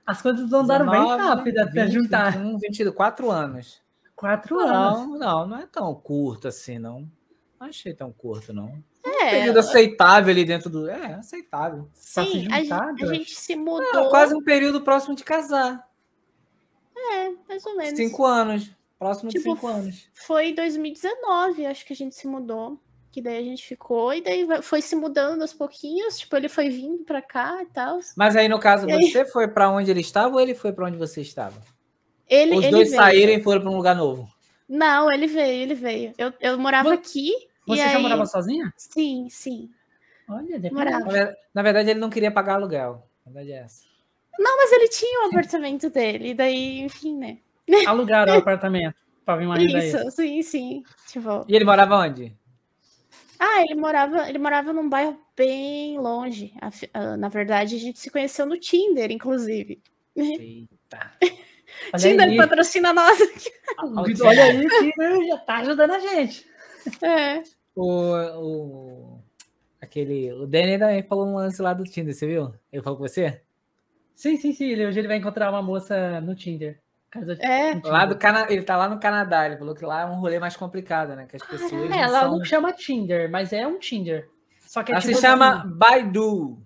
as 0.06 0.22
coisas 0.22 0.52
andaram 0.52 0.90
bem 0.90 1.02
19, 1.02 1.22
rápido 1.24 1.58
até 1.60 1.86
20, 1.86 1.94
juntar. 1.94 2.32
21, 2.38 2.58
24 2.58 3.32
anos. 3.32 3.82
Quatro 4.20 4.60
anos. 4.60 5.00
Não, 5.00 5.18
não, 5.18 5.48
não 5.48 5.58
é 5.60 5.66
tão 5.68 5.94
curto 5.96 6.48
assim, 6.50 6.78
não. 6.78 7.10
Não 7.60 7.68
achei 7.68 7.94
tão 7.94 8.12
curto, 8.12 8.52
não. 8.54 8.66
Um 9.06 9.10
É, 9.22 9.30
período 9.32 9.60
aceitável 9.60 10.30
ali 10.32 10.44
dentro 10.44 10.70
do. 10.70 10.90
É, 10.90 11.14
aceitável. 11.14 11.84
pra 11.84 11.92
se 11.94 12.24
sim, 12.26 12.48
a, 12.52 12.60
gente, 12.62 13.04
a 13.04 13.14
gente 13.14 13.36
se 13.36 13.54
É, 13.54 13.56
mudou. 13.56 14.10
quase 14.10 14.36
um 14.36 14.44
período 14.44 14.82
próximo 14.82 15.16
de 15.16 15.24
casar. 15.24 15.88
mais 17.48 17.66
ou 17.66 17.76
menos. 17.78 17.98
Cinco 17.98 18.26
anos. 18.26 18.70
Próximo 18.98 19.30
de 19.30 19.38
Tipo, 19.38 19.56
cinco 19.56 19.68
anos. 19.68 20.10
Foi 20.14 20.50
em 20.50 20.56
2019, 20.56 21.66
acho 21.66 21.86
que 21.86 21.94
a 21.94 21.96
gente 21.96 22.16
se 22.16 22.28
mudou. 22.28 22.78
Que 23.12 23.22
daí 23.22 23.40
a 23.40 23.42
gente 23.44 23.66
ficou, 23.66 24.14
e 24.14 24.22
daí 24.22 24.46
foi 24.62 24.82
se 24.84 24.96
mudando 24.96 25.42
aos 25.42 25.54
pouquinhos. 25.54 26.20
Tipo, 26.20 26.36
ele 26.36 26.48
foi 26.50 26.70
vindo 26.70 27.04
pra 27.06 27.22
cá 27.22 27.64
e 27.64 27.66
tal. 27.68 28.00
Mas 28.16 28.36
aí, 28.36 28.48
no 28.48 28.60
caso, 28.60 28.88
E 28.88 28.92
aí? 28.92 29.10
você 29.12 29.26
foi 29.26 29.48
pra 29.48 29.70
onde 29.72 29.90
ele 29.90 30.02
estava 30.02 30.36
ou 30.36 30.40
ele 30.42 30.54
foi 30.54 30.72
pra 30.72 30.86
onde 30.86 30.98
você 30.98 31.22
estava? 31.22 31.56
Ele, 32.30 32.56
Os 32.56 32.64
ele 32.64 32.72
dois 32.72 32.90
veio. 32.90 33.02
saíram 33.02 33.34
e 33.34 33.44
foram 33.44 33.62
pra 33.62 33.70
um 33.72 33.76
lugar 33.78 33.96
novo. 33.96 34.30
Não, 34.68 35.12
ele 35.12 35.26
veio, 35.28 35.64
ele 35.64 35.74
veio. 35.76 36.14
Eu, 36.18 36.32
eu 36.40 36.58
morava 36.60 36.90
Vo- 36.90 36.96
aqui. 36.96 37.32
Você 37.66 37.82
já 37.90 37.96
aí... 37.98 38.02
morava 38.02 38.26
sozinha? 38.26 38.72
Sim, 38.78 39.28
sim. 39.30 39.70
Olha. 40.28 40.60
Morava. 40.72 41.00
Na 41.06 41.12
ver- 41.12 41.38
Na 41.54 41.62
verdade, 41.64 41.90
ele 41.90 42.00
não 42.00 42.10
queria 42.10 42.32
pagar 42.32 42.56
aluguel. 42.56 43.04
Na 43.26 43.32
verdade 43.32 43.52
é 43.52 43.64
essa. 43.64 43.84
Não, 44.38 44.56
mas 44.58 44.72
ele 44.72 44.88
tinha 44.90 45.24
o 45.24 45.28
apartamento 45.30 45.90
dele. 45.90 46.30
E 46.30 46.34
daí, 46.36 46.80
enfim, 46.82 47.18
né? 47.18 47.40
Alugaram 47.88 48.36
o 48.36 48.38
apartamento 48.38 48.96
pra 49.26 49.36
vir 49.36 49.46
uma 49.46 49.62
Isso, 49.62 49.78
extra. 49.98 50.12
sim, 50.12 50.42
sim. 50.44 50.84
Tipo, 51.08 51.46
E 51.48 51.56
ele 51.56 51.66
morava 51.66 51.98
onde? 51.98 52.36
ah, 53.40 53.62
ele 53.64 53.76
morava, 53.76 54.28
ele 54.30 54.38
morava 54.38 54.72
num 54.74 54.88
bairro 54.90 55.20
bem 55.36 55.98
longe. 55.98 56.54
Ah, 56.94 57.18
Na 57.18 57.28
verdade, 57.30 57.76
a 57.76 57.80
gente 57.80 57.98
se 58.00 58.10
conheceu 58.10 58.46
no 58.46 58.58
Tinder, 58.60 59.12
inclusive. 59.12 59.82
Eita. 60.16 61.12
Olha 61.94 62.02
Tinder 62.02 62.28
aí, 62.28 62.38
patrocina 62.38 62.94
nós. 62.94 63.20
olha 64.22 64.44
aí 64.44 64.94
né, 64.98 65.28
já 65.28 65.38
tá 65.38 65.58
ajudando 65.58 65.92
a 65.92 66.00
gente. 66.00 66.46
É. 67.02 67.44
O, 67.76 68.14
o, 68.14 69.20
aquele, 69.82 70.32
o 70.34 70.46
Danny 70.46 70.78
também 70.78 71.04
falou 71.04 71.28
um 71.28 71.36
lance 71.36 71.62
lá 71.62 71.74
do 71.74 71.84
Tinder, 71.84 72.14
você 72.14 72.28
viu? 72.28 72.54
Ele 72.72 72.82
falou 72.82 72.98
com 72.98 73.08
você? 73.08 73.42
Sim, 74.16 74.36
sim, 74.38 74.54
sim. 74.54 74.70
Ele, 74.70 74.86
hoje 74.86 75.00
ele 75.00 75.08
vai 75.08 75.18
encontrar 75.18 75.50
uma 75.50 75.62
moça 75.62 76.20
no 76.22 76.36
Tinder. 76.36 76.80
É. 77.16 77.20
no 77.20 77.36
Tinder. 77.36 77.92
Lá 77.92 78.06
do 78.06 78.18
Cana... 78.18 78.46
Ele 78.50 78.64
tá 78.64 78.76
lá 78.76 78.90
no 78.90 79.00
Canadá, 79.00 79.46
ele 79.46 79.58
falou 79.58 79.74
que 79.74 79.86
lá 79.86 80.02
é 80.02 80.06
um 80.06 80.20
rolê 80.20 80.40
mais 80.40 80.58
complicado, 80.58 81.16
né? 81.16 81.26
Que 81.26 81.38
as 81.38 81.44
pessoas. 81.44 81.72
É, 81.72 81.88
não 81.88 81.98
ela 81.98 82.20
são... 82.22 82.38
não 82.38 82.46
chama 82.46 82.74
Tinder, 82.74 83.32
mas 83.32 83.54
é 83.54 83.66
um 83.66 83.80
Tinder. 83.80 84.30
Só 84.60 84.84
que 84.84 84.92
é 84.92 84.96
Ela 84.96 85.02
tipo 85.02 85.16
se 85.16 85.22
chama 85.22 85.62
assim, 85.62 85.70
Baidu. 85.70 86.62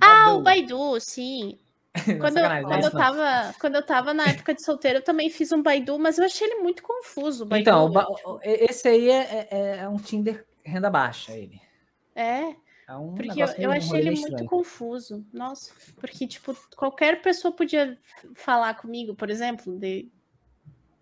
Ah, 0.00 0.34
o 0.34 0.42
Baidu, 0.42 0.98
sim. 1.00 1.58
Quando, 2.20 2.38
eu, 2.38 2.42
sacanagem, 2.42 2.62
não 2.64 2.72
é 2.72 2.80
quando, 2.80 2.84
eu 2.84 2.90
tava, 2.90 3.54
quando 3.60 3.74
eu 3.76 3.82
tava 3.86 4.14
na 4.14 4.28
época 4.28 4.52
de 4.52 4.64
solteiro, 4.64 4.98
eu 4.98 5.02
também 5.04 5.30
fiz 5.30 5.52
um 5.52 5.62
Baidu, 5.62 5.98
mas 5.98 6.18
eu 6.18 6.24
achei 6.24 6.46
ele 6.48 6.60
muito 6.60 6.82
confuso. 6.82 7.46
Baidu. 7.46 7.70
Então, 7.70 8.40
esse 8.42 8.88
aí 8.88 9.08
é, 9.08 9.48
é- 9.50 9.76
é 9.78 9.88
um 9.88 9.96
Tinder 9.96 10.44
renda 10.64 10.90
baixa, 10.90 11.32
ele. 11.32 11.60
É, 12.14 12.54
É 12.88 12.96
um 12.96 13.14
porque 13.14 13.40
eu, 13.40 13.46
eu 13.58 13.70
achei 13.70 14.00
ele 14.00 14.10
meio 14.10 14.20
muito 14.20 14.30
estranho. 14.30 14.46
confuso. 14.50 15.24
Nossa, 15.32 15.72
porque, 15.96 16.26
tipo, 16.26 16.56
qualquer 16.76 17.22
pessoa 17.22 17.52
podia 17.54 17.96
falar 18.34 18.74
comigo, 18.74 19.14
por 19.14 19.30
exemplo, 19.30 19.78
de. 19.78 20.10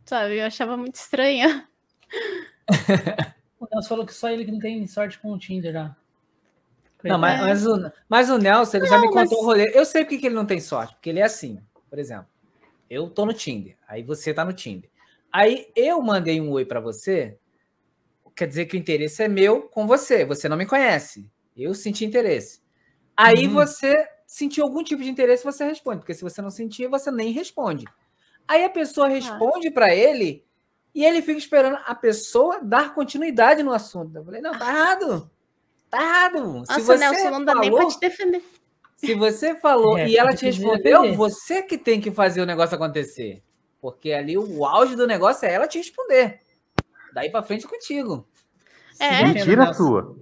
Sabe, 0.05 0.39
eu 0.41 0.45
achava 0.47 0.77
muito 0.77 0.97
estranha. 0.97 1.67
o 3.59 3.67
Nelson 3.73 3.89
falou 3.89 4.07
que 4.07 4.13
só 4.15 4.29
ele 4.29 4.45
que 4.45 4.53
não 4.53 4.59
tem 4.59 4.87
sorte 4.87 5.19
com 5.19 5.33
o 5.33 5.39
Tinder 5.39 5.73
já. 5.73 5.97
Não, 7.05 7.19
mas, 7.19 7.41
É. 7.41 7.43
mas, 7.43 7.67
o, 7.67 7.93
mas 8.09 8.31
o 8.31 8.39
Nelson, 8.39 8.77
ele 8.77 8.87
já 8.87 8.99
me 8.99 9.07
mas- 9.11 9.15
contou 9.29 9.43
o 9.43 9.47
rolê. 9.47 9.71
Eu 9.75 9.85
sei 9.85 10.05
porque 10.05 10.19
que 10.19 10.27
ele 10.27 10.35
não 10.35 10.47
tem 10.47 10.61
sorte, 10.61 10.95
porque 10.95 11.11
ele 11.11 11.21
é 11.21 11.25
assim, 11.25 11.61
por 11.91 11.99
exemplo. 11.99 12.27
Eu 12.89 13.09
tô 13.09 13.25
no 13.27 13.33
Tinder, 13.33 13.77
aí 13.89 14.03
você 14.03 14.33
tá 14.35 14.45
no 14.45 14.53
Tinder. 14.53 14.91
Aí 15.33 15.67
eu 15.75 16.01
mandei 16.03 16.41
um 16.41 16.51
oi 16.51 16.65
pra 16.65 16.79
você, 16.81 17.39
quer 18.37 18.47
dizer 18.47 18.67
que 18.67 18.77
o 18.77 18.79
interesse 18.79 19.23
é 19.23 19.29
meu 19.29 19.63
com 19.63 19.87
você, 19.87 20.25
você 20.25 20.49
não 20.49 20.57
me 20.57 20.67
conhece. 20.67 21.27
Eu 21.57 21.75
senti 21.75 22.05
interesse. 22.05 22.61
Aí 23.17 23.47
Uhum. 23.47 23.55
você 23.55 24.07
sentiu 24.27 24.65
algum 24.65 24.83
tipo 24.83 25.03
de 25.03 25.09
interesse, 25.11 25.43
você 25.45 25.65
responde, 25.65 25.99
porque 26.01 26.15
se 26.15 26.23
você 26.23 26.41
não 26.43 26.51
sentir, 26.51 26.87
você 26.89 27.11
nem 27.11 27.33
responde. 27.33 27.85
Aí 28.47 28.65
a 28.65 28.71
pessoa 28.71 29.09
responde 29.09 29.71
pra 29.71 29.95
ele 29.95 30.45
e 30.95 31.05
ele 31.05 31.23
fica 31.23 31.39
esperando 31.39 31.79
a 31.87 31.95
pessoa 31.95 32.61
dar 32.63 32.95
continuidade 32.95 33.63
no 33.63 33.73
assunto. 33.73 34.15
Eu 34.17 34.25
falei, 34.25 34.41
não, 34.43 34.59
tá 34.59 34.69
errado. 34.69 35.31
Tá 35.93 36.03
errado. 36.03 36.39
Se 36.65 36.73
Nossa, 36.73 36.81
você 36.81 36.97
Nelson, 36.99 37.31
não 37.31 37.45
dá 37.45 37.55
nem 37.55 37.71
falou- 37.71 37.87
pra 37.87 37.95
te 37.95 38.01
defender. 38.01 38.43
se 38.97 39.15
você 39.15 39.55
falou 39.55 39.99
É, 39.99 40.09
e 40.09 40.17
ela 40.17 40.35
te 40.35 40.47
respondeu, 40.47 41.03
defender. 41.03 41.17
você 41.19 41.63
que 41.63 41.77
tem 41.77 42.01
que 42.01 42.11
fazer 42.11 42.41
o 42.41 42.47
negócio 42.47 42.75
acontecer. 42.75 43.43
Porque 43.79 44.11
ali 44.13 44.39
o 44.39 44.65
auge 44.65 44.97
do 44.97 45.07
negócio 45.07 45.45
é 45.47 45.53
ela 45.53 45.69
te 45.69 45.77
responder. 45.77 46.41
Daí 47.13 47.29
pra 47.31 47.43
frente 47.43 47.67
é 47.67 47.69
contigo. 47.69 48.27
É. 48.99 49.23
Mentira 49.27 49.65
Nelson. 49.65 49.85
sua. 49.85 50.17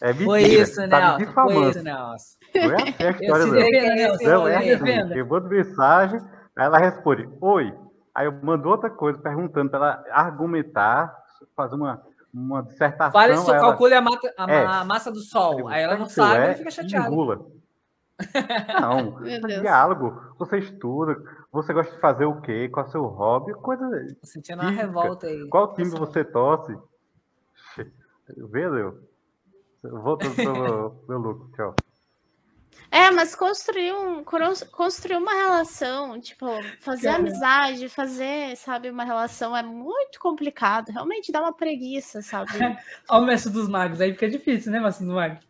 É 0.00 0.08
mentira. 0.12 0.26
Foi 0.26 0.42
isso, 0.42 0.76
tá 0.76 0.86
Nelson. 0.86 1.16
Foi 1.16 1.26
difamando. 1.26 1.70
isso, 1.70 1.82
Nelson. 1.82 2.38
Não 2.54 2.62
é 2.62 2.74
assim 2.76 2.94
a 3.02 3.06
Eu 3.06 3.10
história, 3.10 3.46
não. 3.46 3.52
Não, 4.40 4.48
é 4.48 4.56
assim. 4.56 4.66
defenda. 4.68 5.14
Eu 5.16 5.26
mando 5.26 5.48
mensagem, 5.48 6.20
aí 6.56 6.64
ela 6.66 6.78
responde, 6.78 7.28
oi. 7.40 7.74
Aí 8.14 8.26
eu 8.26 8.32
mando 8.42 8.68
outra 8.68 8.88
coisa, 8.88 9.18
perguntando 9.18 9.70
para 9.70 9.78
ela 9.78 10.04
argumentar, 10.12 11.16
fazer 11.56 11.74
uma, 11.74 12.02
uma 12.32 12.62
dissertação. 12.62 13.12
Fala 13.12 13.32
isso, 13.34 13.50
ela- 13.50 13.60
calcule 13.60 13.94
a, 13.94 14.00
mata- 14.00 14.34
a 14.36 14.50
É. 14.50 14.64
a 14.66 14.84
massa 14.84 15.10
do 15.10 15.20
sol. 15.20 15.68
Aí 15.68 15.82
ela 15.82 15.96
não 15.96 16.06
Sabe 16.06 16.40
é? 16.40 16.44
ela 16.46 16.54
fica 16.54 16.70
chateada. 16.70 17.08
Engula. 17.08 17.46
Não, 18.80 19.24
é 19.28 19.38
diálogo. 19.60 20.20
Você 20.40 20.58
estuda, 20.58 21.22
você 21.52 21.72
gosta 21.72 21.94
de 21.94 22.00
fazer 22.00 22.24
o 22.24 22.40
quê? 22.40 22.68
Qual 22.68 22.84
é 22.84 22.88
o 22.88 22.90
seu 22.90 23.04
hobby? 23.04 23.52
Coisa. 23.54 23.88
Tô 24.20 24.26
sentindo 24.26 24.60
uma 24.60 24.72
revolta 24.72 25.28
aí. 25.28 25.48
Qual 25.48 25.72
time 25.72 25.88
você 25.90 26.24
torce? 26.24 26.76
Valeu. 28.36 28.98
Volta 29.84 30.28
pro 30.30 30.52
meu, 30.52 31.04
meu 31.08 31.18
lucro, 31.18 31.50
tchau. 31.54 31.74
É, 32.90 33.10
mas 33.10 33.34
construir, 33.34 33.92
um, 33.92 34.24
cons- 34.24 34.62
construir 34.72 35.16
uma 35.16 35.34
relação, 35.34 36.18
tipo, 36.20 36.46
fazer 36.80 37.08
Cara. 37.08 37.18
amizade, 37.18 37.88
fazer, 37.90 38.56
sabe, 38.56 38.88
uma 38.88 39.04
relação 39.04 39.54
é 39.54 39.62
muito 39.62 40.18
complicado. 40.18 40.88
Realmente 40.90 41.30
dá 41.30 41.40
uma 41.42 41.52
preguiça, 41.52 42.22
sabe? 42.22 42.50
Olha 43.10 43.22
o 43.22 43.26
mestre 43.26 43.52
dos 43.52 43.68
magos, 43.68 44.00
aí 44.00 44.12
fica 44.12 44.28
difícil, 44.30 44.72
né, 44.72 44.80
mestre 44.80 45.04
dos 45.04 45.14
magos? 45.14 45.46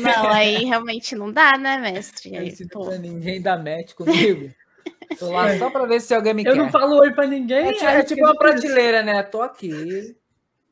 Não, 0.00 0.30
aí 0.30 0.64
realmente 0.64 1.16
não 1.16 1.32
dá, 1.32 1.58
né, 1.58 1.78
mestre? 1.78 2.32
Eu 2.34 2.40
Aí, 2.42 2.54
pra 2.68 2.96
ninguém 2.98 3.42
dar 3.42 3.58
match 3.58 3.94
comigo. 3.94 4.48
Tô 5.18 5.32
lá 5.32 5.58
só 5.58 5.70
pra 5.70 5.84
ver 5.84 6.00
se 6.00 6.14
alguém 6.14 6.32
me 6.32 6.44
Eu 6.44 6.52
quer. 6.52 6.58
não 6.58 6.70
falo 6.70 6.98
oi 7.00 7.10
pra 7.12 7.26
ninguém. 7.26 7.68
É, 7.68 7.72
tipo- 7.72 7.86
aí 7.86 7.96
é 7.96 8.02
fica 8.02 8.14
tipo 8.14 8.24
uma 8.24 8.36
prateleira, 8.36 9.02
né? 9.02 9.22
Tô 9.24 9.42
aqui. 9.42 10.16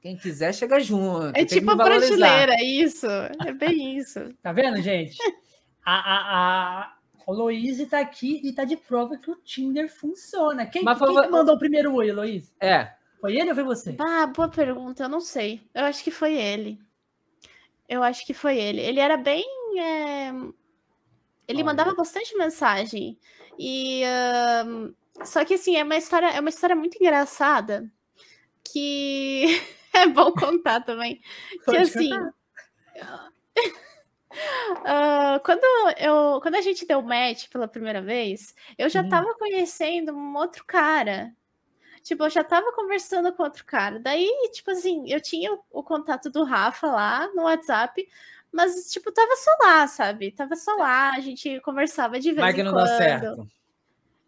Quem 0.01 0.17
quiser, 0.17 0.55
chega 0.55 0.79
junto. 0.79 1.33
é 1.37 1.45
tipo 1.45 1.69
a 1.71 1.77
prateleira, 1.77 2.55
isso. 2.63 3.07
É 3.45 3.53
bem 3.53 3.97
isso. 3.99 4.21
Tá 4.43 4.53
vendo, 4.53 4.81
gente? 4.81 5.17
A, 5.87 5.95
a, 5.95 6.17
a, 6.19 6.83
a 6.83 6.97
Heloíse 7.33 7.87
tá 7.87 8.01
aqui 8.01 8.41
e 8.45 8.53
tá 8.53 8.65
de 8.65 8.77
prova 8.77 9.17
que 9.17 9.31
o 9.31 9.37
Tinder 9.37 9.89
funciona. 9.89 10.67
Quem, 10.67 10.83
Mas 10.83 10.99
quem 10.99 11.07
que 11.23 11.29
mandou 11.29 11.55
o 11.55 11.59
primeiro 11.59 11.95
oi, 11.95 12.09
Heloíse? 12.09 12.53
É. 12.61 12.93
Foi 13.21 13.37
ele 13.37 13.51
ou 13.51 13.55
foi 13.55 13.65
você? 13.65 13.97
Ah, 13.99 14.27
boa 14.27 14.49
pergunta, 14.49 15.05
eu 15.05 15.09
não 15.09 15.21
sei. 15.21 15.63
Eu 15.73 15.85
acho 15.85 16.03
que 16.03 16.11
foi 16.11 16.35
ele. 16.35 16.79
Eu 17.89 18.03
acho 18.03 18.27
que 18.27 18.35
foi 18.35 18.59
ele. 18.59 18.81
Ele 18.81 18.99
era 19.01 19.17
bem. 19.17 19.45
é, 19.79 20.29
Ele 21.49 21.59
Olha. 21.59 21.65
mandava 21.65 21.95
bastante 21.95 22.37
mensagem. 22.37 23.19
E. 23.59 24.03
Só 25.25 25.45
que 25.45 25.55
assim, 25.55 25.77
é 25.77 25.85
uma 25.85 25.97
história, 25.97 26.27
é 26.27 26.41
uma 26.41 26.51
história 26.51 26.77
muito 26.77 26.97
engraçada. 26.97 27.91
Que 28.65 29.47
é 29.95 30.07
bom 30.09 30.33
contar 30.33 30.81
também. 30.83 31.21
que 31.51 31.65
Pode 31.65 31.79
assim. 31.79 32.11
ah, 34.85 35.41
quando, 35.45 35.63
eu, 35.99 36.41
quando 36.41 36.55
a 36.57 36.61
gente 36.61 36.87
deu 36.87 37.03
match 37.03 37.49
pela 37.49 37.69
primeira 37.69 38.01
vez, 38.03 38.55
eu 38.79 38.89
já 38.89 39.03
Hum. 39.03 39.09
tava 39.09 39.35
conhecendo 39.35 40.13
um 40.13 40.37
outro 40.37 40.65
cara. 40.67 41.33
Tipo, 42.03 42.25
eu 42.25 42.31
já 42.31 42.45
tava 42.45 42.73
conversando 42.73 43.33
com 43.33 43.43
outro 43.43 43.65
cara. 43.65 43.99
Daí, 43.99 44.31
tipo 44.53 44.71
assim, 44.71 45.05
eu 45.11 45.21
tinha 45.21 45.53
o, 45.53 45.61
o 45.71 45.83
contato 45.83 46.31
do 46.31 46.45
Rafa 46.45 46.87
lá 46.87 47.29
no 47.35 47.43
WhatsApp, 47.43 48.07
mas, 48.53 48.91
tipo, 48.93 49.11
tava 49.11 49.35
só 49.37 49.51
lá, 49.61 49.87
sabe? 49.89 50.31
Tava 50.31 50.55
só 50.55 50.75
lá, 50.77 51.11
a 51.17 51.21
gente 51.21 51.61
conversava 51.61 52.21
de 52.21 52.31
vez 52.33 52.39
Mas 52.47 52.55
que 52.55 52.61
em 52.61 52.65
não 52.65 52.73
quando. 52.73 52.87
dá 52.87 52.97
certo. 52.97 53.49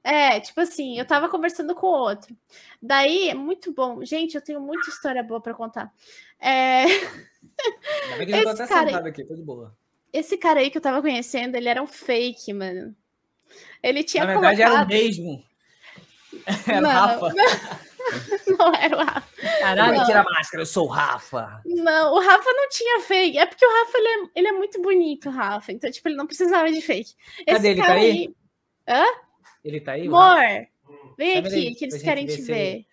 É, 0.02 0.40
tipo 0.40 0.60
assim, 0.60 0.98
eu 0.98 1.04
tava 1.04 1.28
conversando 1.28 1.74
com 1.74 1.86
o 1.86 1.90
outro. 1.90 2.36
Daí, 2.80 3.28
é 3.28 3.34
muito 3.34 3.72
bom. 3.72 4.04
Gente, 4.04 4.34
eu 4.34 4.42
tenho 4.42 4.60
muita 4.60 4.88
história 4.88 5.22
boa 5.22 5.40
pra 5.40 5.54
contar. 5.54 5.92
É, 6.40 6.84
Ainda 6.84 8.16
bem 8.16 8.26
que 8.26 8.34
até 8.48 8.66
cara 8.66 8.86
sentado 8.86 9.06
aqui, 9.06 9.24
tô 9.24 9.34
de 9.34 9.42
boa. 9.42 9.76
Esse 10.12 10.36
cara 10.36 10.60
aí 10.60 10.70
que 10.70 10.78
eu 10.78 10.82
tava 10.82 11.00
conhecendo, 11.02 11.56
ele 11.56 11.68
era 11.68 11.82
um 11.82 11.86
fake, 11.86 12.52
mano. 12.52 12.94
Ele 13.82 14.02
tinha 14.04 14.24
Na 14.24 14.32
verdade, 14.32 14.62
era 14.62 14.82
o 14.84 14.86
mesmo. 14.88 15.44
Era 16.66 16.78
o 16.78 16.82
Não, 16.82 16.90
Rafa. 16.90 17.32
Não 18.58 18.74
era 18.74 18.96
o 18.96 19.04
Rafa. 19.04 19.28
Caralho, 19.60 19.98
Não. 19.98 20.04
Tira 20.06 20.20
a 20.20 20.24
máscara, 20.24 20.62
eu 20.62 20.66
sou 20.66 20.84
o 20.86 20.88
Rafa. 20.90 21.60
Não, 21.64 22.14
o 22.14 22.20
Rafa 22.20 22.50
não 22.52 22.68
tinha 22.70 23.00
fake. 23.00 23.38
É 23.38 23.44
porque 23.46 23.66
o 23.66 23.68
Rafa, 23.70 23.98
ele 23.98 24.08
é, 24.08 24.28
ele 24.36 24.48
é 24.48 24.52
muito 24.52 24.80
bonito, 24.80 25.28
Rafa. 25.30 25.72
Então, 25.72 25.90
tipo, 25.90 26.08
ele 26.08 26.16
não 26.16 26.26
precisava 26.26 26.70
de 26.70 26.80
fake. 26.80 27.14
Cadê 27.46 27.70
ele? 27.70 27.82
Tá 27.82 27.92
aí? 27.92 28.34
Ele 29.64 29.80
tá 29.80 29.92
aí? 29.92 30.06
Amor, 30.06 30.36
vem 31.18 31.38
aqui, 31.38 31.74
que 31.74 31.84
eles 31.86 32.00
querem 32.02 32.26
te 32.26 32.36
ver 32.36 32.42
ver. 32.42 32.58
ele- 32.74 32.86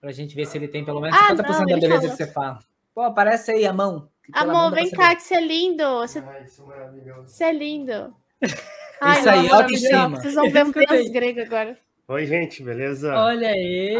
Pra 0.00 0.12
gente 0.12 0.34
ver 0.34 0.46
se 0.46 0.56
ele 0.58 0.68
tem 0.68 0.84
pelo 0.84 1.00
menos 1.00 1.16
Ah, 1.16 1.28
50% 1.28 1.36
não, 1.60 1.66
da 1.66 1.72
ele 1.72 1.80
beleza 1.80 2.00
falou. 2.02 2.10
que 2.16 2.24
você 2.24 2.32
fala. 2.32 2.58
Pô, 2.94 3.00
aparece 3.02 3.50
aí 3.52 3.66
a 3.66 3.72
mão. 3.72 4.09
Amor, 4.32 4.72
vem 4.72 4.90
cá, 4.90 5.14
que 5.14 5.22
você 5.22 5.34
é 5.34 5.40
lindo. 5.40 5.84
Você, 6.00 6.18
Ai, 6.20 6.44
isso 6.44 6.62
é 6.62 6.66
maravilhoso. 6.66 7.28
você 7.28 7.44
é 7.44 7.52
lindo. 7.52 8.14
Isso 9.02 9.30
aí, 9.30 9.42
nossa, 9.44 9.56
autoestima. 9.62 10.08
Vocês 10.10 10.34
vão 10.34 10.50
ver 10.50 10.58
um 10.62 10.68
Escuta 10.68 10.80
aí. 10.80 10.86
pedaço 10.98 11.12
grego 11.12 11.40
agora. 11.40 11.78
Oi, 12.08 12.26
gente, 12.26 12.62
beleza? 12.62 13.14
Olha 13.16 13.48
aí. 13.48 13.96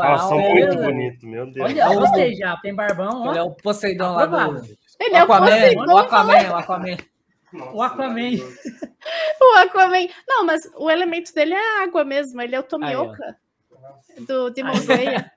Ah, 0.00 0.10
Nossa, 0.10 0.34
uau, 0.36 0.50
muito 0.50 0.76
olha. 0.76 0.82
bonito, 0.86 1.26
meu 1.26 1.50
Deus. 1.50 1.68
Olha, 1.68 1.82
eu 1.82 1.94
gostei 1.98 2.34
já. 2.36 2.56
Tem 2.58 2.72
barbão, 2.72 3.28
Ele 3.30 3.38
é 3.38 3.42
ó. 3.42 3.46
o 3.46 3.56
Poseidon 3.56 4.12
lá 4.12 4.26
do. 4.26 4.64
Ele 5.00 5.16
é 5.16 5.20
o 5.20 5.24
Aquaman, 5.24 5.46
Poseidon, 5.50 5.92
o 5.92 5.98
Aquaman, 5.98 6.50
o 6.50 6.54
Aquaman. 6.56 6.96
Nossa, 7.52 7.72
o 7.74 7.82
Aquaman. 7.82 8.30
O 9.40 9.58
Aquaman. 9.58 10.08
Não, 10.28 10.44
mas 10.44 10.70
o 10.76 10.90
elemento 10.90 11.32
dele 11.34 11.54
é 11.54 11.82
água 11.82 12.04
mesmo. 12.04 12.40
Ele 12.40 12.54
é 12.54 12.60
o 12.60 12.62
Tomioka 12.62 13.36
do. 14.26 14.52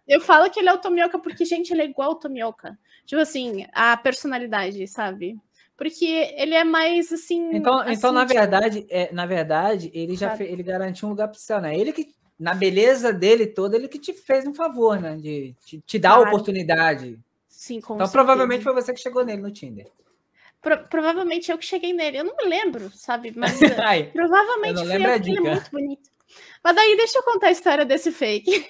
Eu 0.07 0.21
falo 0.21 0.49
que 0.49 0.59
ele 0.59 0.69
é 0.69 0.73
o 0.73 0.77
Tomioka 0.79 1.19
porque, 1.19 1.45
gente, 1.45 1.71
ele 1.71 1.81
é 1.81 1.85
igual 1.85 2.11
o 2.11 2.15
Tomioka. 2.15 2.77
Tipo 3.05 3.21
assim, 3.21 3.65
a 3.73 3.95
personalidade, 3.97 4.87
sabe? 4.87 5.37
Porque 5.77 6.05
ele 6.35 6.53
é 6.55 6.63
mais 6.63 7.11
assim. 7.11 7.55
Então, 7.55 7.79
assim, 7.79 7.93
então 7.93 8.11
na 8.11 8.25
tipo, 8.25 8.33
verdade, 8.39 8.85
é, 8.89 9.11
na 9.13 9.25
verdade, 9.25 9.89
ele 9.93 10.15
já 10.15 10.35
fe- 10.35 10.43
ele 10.43 10.61
garantiu 10.63 11.07
um 11.07 11.11
lugar 11.11 11.27
para 11.29 11.37
você, 11.39 11.59
né? 11.59 11.77
Ele 11.77 11.93
que 11.93 12.13
na 12.37 12.53
beleza 12.53 13.11
dele 13.13 13.47
toda, 13.47 13.75
ele 13.75 13.87
que 13.87 13.99
te 13.99 14.13
fez 14.13 14.45
um 14.45 14.53
favor, 14.53 14.99
né? 14.99 15.15
De 15.17 15.55
te, 15.65 15.79
te 15.85 15.99
dar 15.99 16.11
a 16.11 16.15
Claro. 16.15 16.29
oportunidade. 16.29 17.19
Sim, 17.47 17.81
com 17.81 17.95
Então, 17.95 18.07
certeza. 18.07 18.11
provavelmente 18.11 18.63
foi 18.63 18.73
você 18.73 18.93
que 18.93 18.99
chegou 19.01 19.23
nele 19.25 19.41
no 19.41 19.51
Tinder. 19.51 19.87
Pro- 20.61 20.83
provavelmente 20.89 21.51
eu 21.51 21.57
que 21.57 21.65
cheguei 21.65 21.93
nele. 21.93 22.17
Eu 22.19 22.25
não 22.25 22.35
me 22.35 22.45
lembro, 22.45 22.89
sabe? 22.91 23.31
Mas 23.37 23.61
eh, 23.61 23.81
Aí, 23.83 24.03
provavelmente 24.11 24.75
Eu 24.75 24.81
a 24.81 24.85
eu, 24.85 25.15
ele 25.15 25.37
é 25.37 25.41
muito 25.51 25.71
bonito. 25.71 26.08
Mas 26.63 26.75
daí 26.75 26.95
deixa 26.97 27.17
eu 27.19 27.23
contar 27.23 27.47
a 27.47 27.51
história 27.51 27.85
desse 27.85 28.11
fake. 28.11 28.65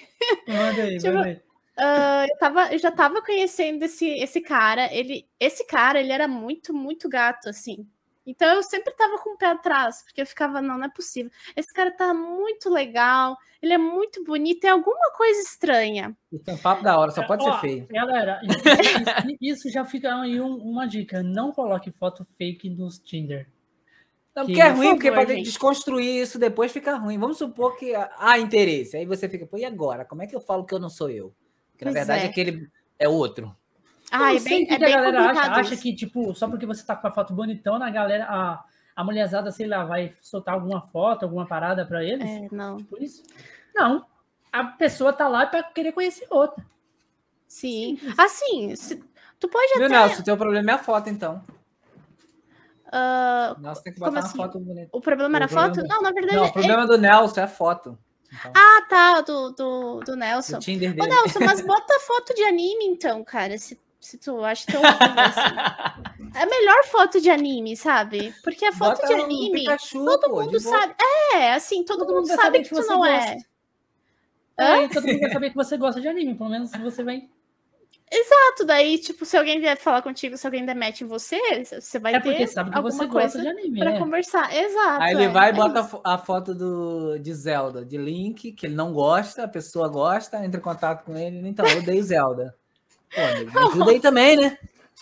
Manda 0.47 0.83
aí, 0.83 0.97
Tipo, 0.99 1.13
manda 1.13 1.27
aí. 1.27 1.41
Ah, 1.81 2.25
eu, 2.29 2.37
tava, 2.37 2.73
eu 2.73 2.77
já 2.79 2.91
tava 2.91 3.21
conhecendo 3.21 3.83
esse, 3.83 4.05
esse 4.07 4.41
cara. 4.41 4.93
Ele, 4.93 5.25
esse 5.39 5.65
cara, 5.65 5.99
ele 5.99 6.11
era 6.11 6.27
muito, 6.27 6.73
muito 6.73 7.07
gato, 7.07 7.47
assim. 7.49 7.87
Então 8.27 8.47
eu 8.53 8.61
sempre 8.61 8.93
tava 8.93 9.17
com 9.17 9.31
o 9.33 9.37
pé 9.37 9.47
atrás, 9.47 10.03
porque 10.03 10.21
eu 10.21 10.25
ficava, 10.25 10.61
não, 10.61 10.77
não 10.77 10.85
é 10.85 10.89
possível. 10.89 11.31
Esse 11.55 11.73
cara 11.73 11.89
tá 11.89 12.13
muito 12.13 12.69
legal, 12.69 13.35
ele 13.59 13.73
é 13.73 13.77
muito 13.77 14.23
bonito, 14.23 14.59
tem 14.59 14.69
alguma 14.69 15.11
coisa 15.17 15.39
estranha. 15.41 16.15
um 16.47 16.57
papo 16.57 16.83
da 16.83 16.99
hora, 16.99 17.09
só 17.11 17.23
pode 17.25 17.43
Ó, 17.43 17.53
ser 17.53 17.59
feio. 17.61 17.87
Galera, 17.89 18.39
isso, 18.43 18.59
isso- 19.41 19.63
isso 19.63 19.69
já 19.71 19.83
fica 19.83 20.13
aí 20.21 20.39
um- 20.39 20.57
uma 20.57 20.85
dica. 20.85 21.23
Não 21.23 21.51
coloque 21.51 21.89
foto 21.91 22.23
fake 22.37 22.69
nos 22.69 22.99
Tinder. 22.99 23.47
Não, 24.39 24.45
que- 24.45 24.51
porque 24.53 24.61
é 24.61 24.69
ruim, 24.69 24.89
porque 24.91 25.11
para 25.11 25.25
gente. 25.25 25.43
desconstruir 25.45 26.21
isso 26.21 26.37
depois 26.39 26.71
fica 26.71 26.95
ruim. 26.95 27.17
Vamos 27.17 27.37
supor 27.37 27.77
que 27.77 27.93
há 27.95 28.37
interesse. 28.39 28.97
Aí 28.97 29.05
você 29.05 29.27
fica, 29.29 29.45
pô, 29.45 29.57
e 29.57 29.65
agora? 29.65 30.03
Como 30.05 30.21
é 30.21 30.27
que 30.27 30.35
eu 30.35 30.39
falo 30.41 30.65
que 30.65 30.73
eu 30.73 30.79
não 30.79 30.89
sou 30.89 31.09
eu? 31.09 31.33
Porque 31.71 31.85
na 31.85 31.91
Pois 31.91 32.05
verdade 32.07 32.25
é. 32.25 32.29
aquele 32.29 32.69
é 32.97 33.07
outro. 33.07 33.55
Ah, 34.11 34.31
Eu 34.33 34.37
é 34.37 34.39
sei 34.39 34.51
bem, 34.59 34.65
que 34.65 34.73
é 34.73 34.75
a 34.75 34.79
bem 34.79 34.91
galera 34.91 35.29
acha, 35.29 35.51
acha 35.53 35.77
que, 35.77 35.93
tipo, 35.95 36.33
só 36.33 36.47
porque 36.49 36.65
você 36.65 36.83
tá 36.85 36.95
com 36.95 37.07
a 37.07 37.11
foto 37.11 37.31
bonitona, 37.33 37.85
a 37.87 37.91
galera, 37.91 38.25
a, 38.25 38.63
a 38.95 39.03
mulherzada, 39.03 39.51
sei 39.51 39.67
lá, 39.67 39.85
vai 39.85 40.13
soltar 40.21 40.55
alguma 40.55 40.81
foto, 40.81 41.23
alguma 41.23 41.45
parada 41.45 41.85
pra 41.85 42.03
eles. 42.03 42.27
É, 42.27 42.47
não. 42.51 42.77
Por 42.77 43.01
isso. 43.01 43.21
Não. 43.75 44.03
A 44.51 44.63
pessoa 44.63 45.13
tá 45.13 45.27
lá 45.27 45.45
pra 45.45 45.61
querer 45.61 45.91
conhecer 45.91 46.25
outra. 46.31 46.65
Sim. 47.47 47.99
Assim, 48.17 48.75
se- 48.75 49.03
tu 49.39 49.47
pode 49.47 49.73
Viu, 49.75 49.85
até. 49.85 49.95
Nelson? 49.95 50.21
O 50.21 50.23
teu 50.23 50.37
problema 50.37 50.71
é 50.71 50.73
a 50.73 50.77
foto, 50.79 51.09
então. 51.09 51.43
Ah, 52.91 53.55
Nelson 53.59 53.81
tem 53.81 53.93
que 53.93 53.99
botar 53.99 54.19
assim? 54.19 54.37
uma 54.37 54.45
foto 54.47 54.59
bonita. 54.59 54.89
o 54.91 55.01
problema 55.01 55.37
era 55.37 55.45
a 55.45 55.47
O 55.47 55.49
problema- 55.49 55.75
foto? 55.75 55.87
Não, 55.87 56.01
na 56.01 56.11
verdade. 56.11 56.35
Não, 56.35 56.43
o 56.43 56.47
é- 56.47 56.51
problema 56.51 56.87
do 56.87 56.97
Nelson 56.97 57.39
é 57.39 57.43
a 57.43 57.47
foto. 57.47 57.97
Então, 58.31 58.51
Ah, 58.55 58.81
tá, 58.87 59.21
do, 59.21 59.51
do, 59.51 59.99
do 60.01 60.15
Nelson. 60.15 60.57
o 60.57 60.59
Tinder 60.59 60.91
Ô. 60.99 61.05
Nelson, 61.05 61.39
mas 61.39 61.61
bota 61.65 61.99
foto 62.01 62.33
de 62.35 62.43
anime, 62.43 62.85
então, 62.85 63.23
cara. 63.23 63.57
Se, 63.57 63.79
se 63.99 64.17
tu 64.19 64.43
acha 64.45 64.65
tão 64.71 64.81
assim. 64.85 66.37
É 66.37 66.43
a 66.43 66.45
melhor 66.45 66.83
foto 66.85 67.19
de 67.19 67.29
anime, 67.29 67.75
sabe? 67.75 68.33
Porque 68.43 68.63
a 68.65 68.71
foto 68.71 69.01
Bota 69.01 69.07
de 69.07 69.13
anime, 69.21 69.61
Pikachu, 69.61 70.05
todo 70.05 70.29
pô, 70.29 70.41
mundo 70.43 70.59
sabe. 70.59 70.93
É, 71.33 71.53
assim, 71.53 71.83
todo, 71.83 71.99
Todo 72.05 72.13
mundo 72.13 72.27
mundo 72.27 72.35
sabe 72.35 72.59
que 72.59 72.65
que 72.65 72.69
tu 72.69 72.75
você 72.83 72.87
não 72.93 73.03
é. 73.05 73.17
gosta. 73.35 73.49
É, 74.59 74.83
e 74.83 74.89
todo 74.89 75.07
mundo 75.07 75.19
vai 75.21 75.31
saber 75.31 75.49
que 75.49 75.55
você 75.55 75.77
gosta 75.77 75.99
de 76.01 76.07
anime. 76.07 76.35
Pelo 76.35 76.49
menos 76.49 76.71
você 76.71 77.03
vai. 77.03 77.27
Exato, 78.11 78.65
daí, 78.65 78.97
tipo, 78.97 79.23
se 79.23 79.37
alguém 79.37 79.59
vier 79.59 79.77
falar 79.77 80.01
contigo, 80.01 80.35
se 80.35 80.47
alguém 80.47 80.65
der 80.65 80.75
match 80.75 81.01
em 81.01 81.05
você, 81.05 81.39
você 81.63 81.99
vai 81.99 82.15
É 82.15 82.19
porque 82.19 82.37
ter 82.37 82.47
sabe 82.47 82.71
que 82.71 82.75
alguma 82.75 82.91
você 82.91 83.07
coisa 83.07 83.37
gosta 83.37 83.41
de 83.41 83.47
anime, 83.47 83.79
pra 83.79 83.91
né? 83.91 83.99
conversar. 83.99 84.51
Exato. 84.55 85.03
Aí 85.03 85.13
ele 85.13 85.25
é, 85.25 85.29
vai 85.29 85.49
e 85.49 85.51
é 85.51 85.53
bota 85.53 85.79
a 85.79 85.83
isso. 85.83 86.01
a 86.03 86.17
foto 86.17 86.55
do, 86.55 87.19
de 87.19 87.31
Zelda, 87.35 87.85
de 87.85 87.97
Link, 87.97 88.51
que 88.53 88.65
ele 88.65 88.73
não 88.75 88.93
gosta, 88.93 89.43
a 89.43 89.47
pessoa 89.47 89.87
gosta, 89.87 90.43
entra 90.43 90.59
em 90.59 90.63
contato 90.63 91.05
com 91.05 91.15
ele. 91.15 91.47
Então, 91.47 91.67
eu 91.67 91.77
odeio 91.77 92.01
Zelda. 92.01 92.55
Pô, 93.13 93.21
amigo, 93.21 93.51
me 93.51 93.59
ajuda 93.59 93.91
aí 93.91 93.99
também, 93.99 94.37
né? 94.37 94.57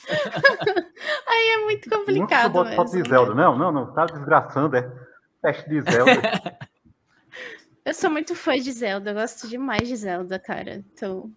Aí 1.28 1.50
é 1.50 1.58
muito 1.66 1.90
complicado 1.90 2.52
bota 2.52 2.76
foto 2.76 2.92
de 2.92 3.10
Zelda. 3.10 3.34
Não, 3.34 3.58
não, 3.58 3.72
não. 3.72 3.94
Tá 3.94 4.06
desgraçando, 4.06 4.78
é. 4.78 4.90
Teste 5.42 5.70
de 5.70 5.82
Zelda. 5.82 6.12
Eu 7.84 7.94
sou 7.94 8.10
muito 8.10 8.36
fã 8.36 8.60
de 8.60 8.70
Zelda, 8.74 9.12
eu 9.12 9.14
gosto 9.16 9.48
demais 9.48 9.88
de 9.88 9.96
Zelda, 9.96 10.38
cara. 10.38 10.84
Então, 10.92 11.32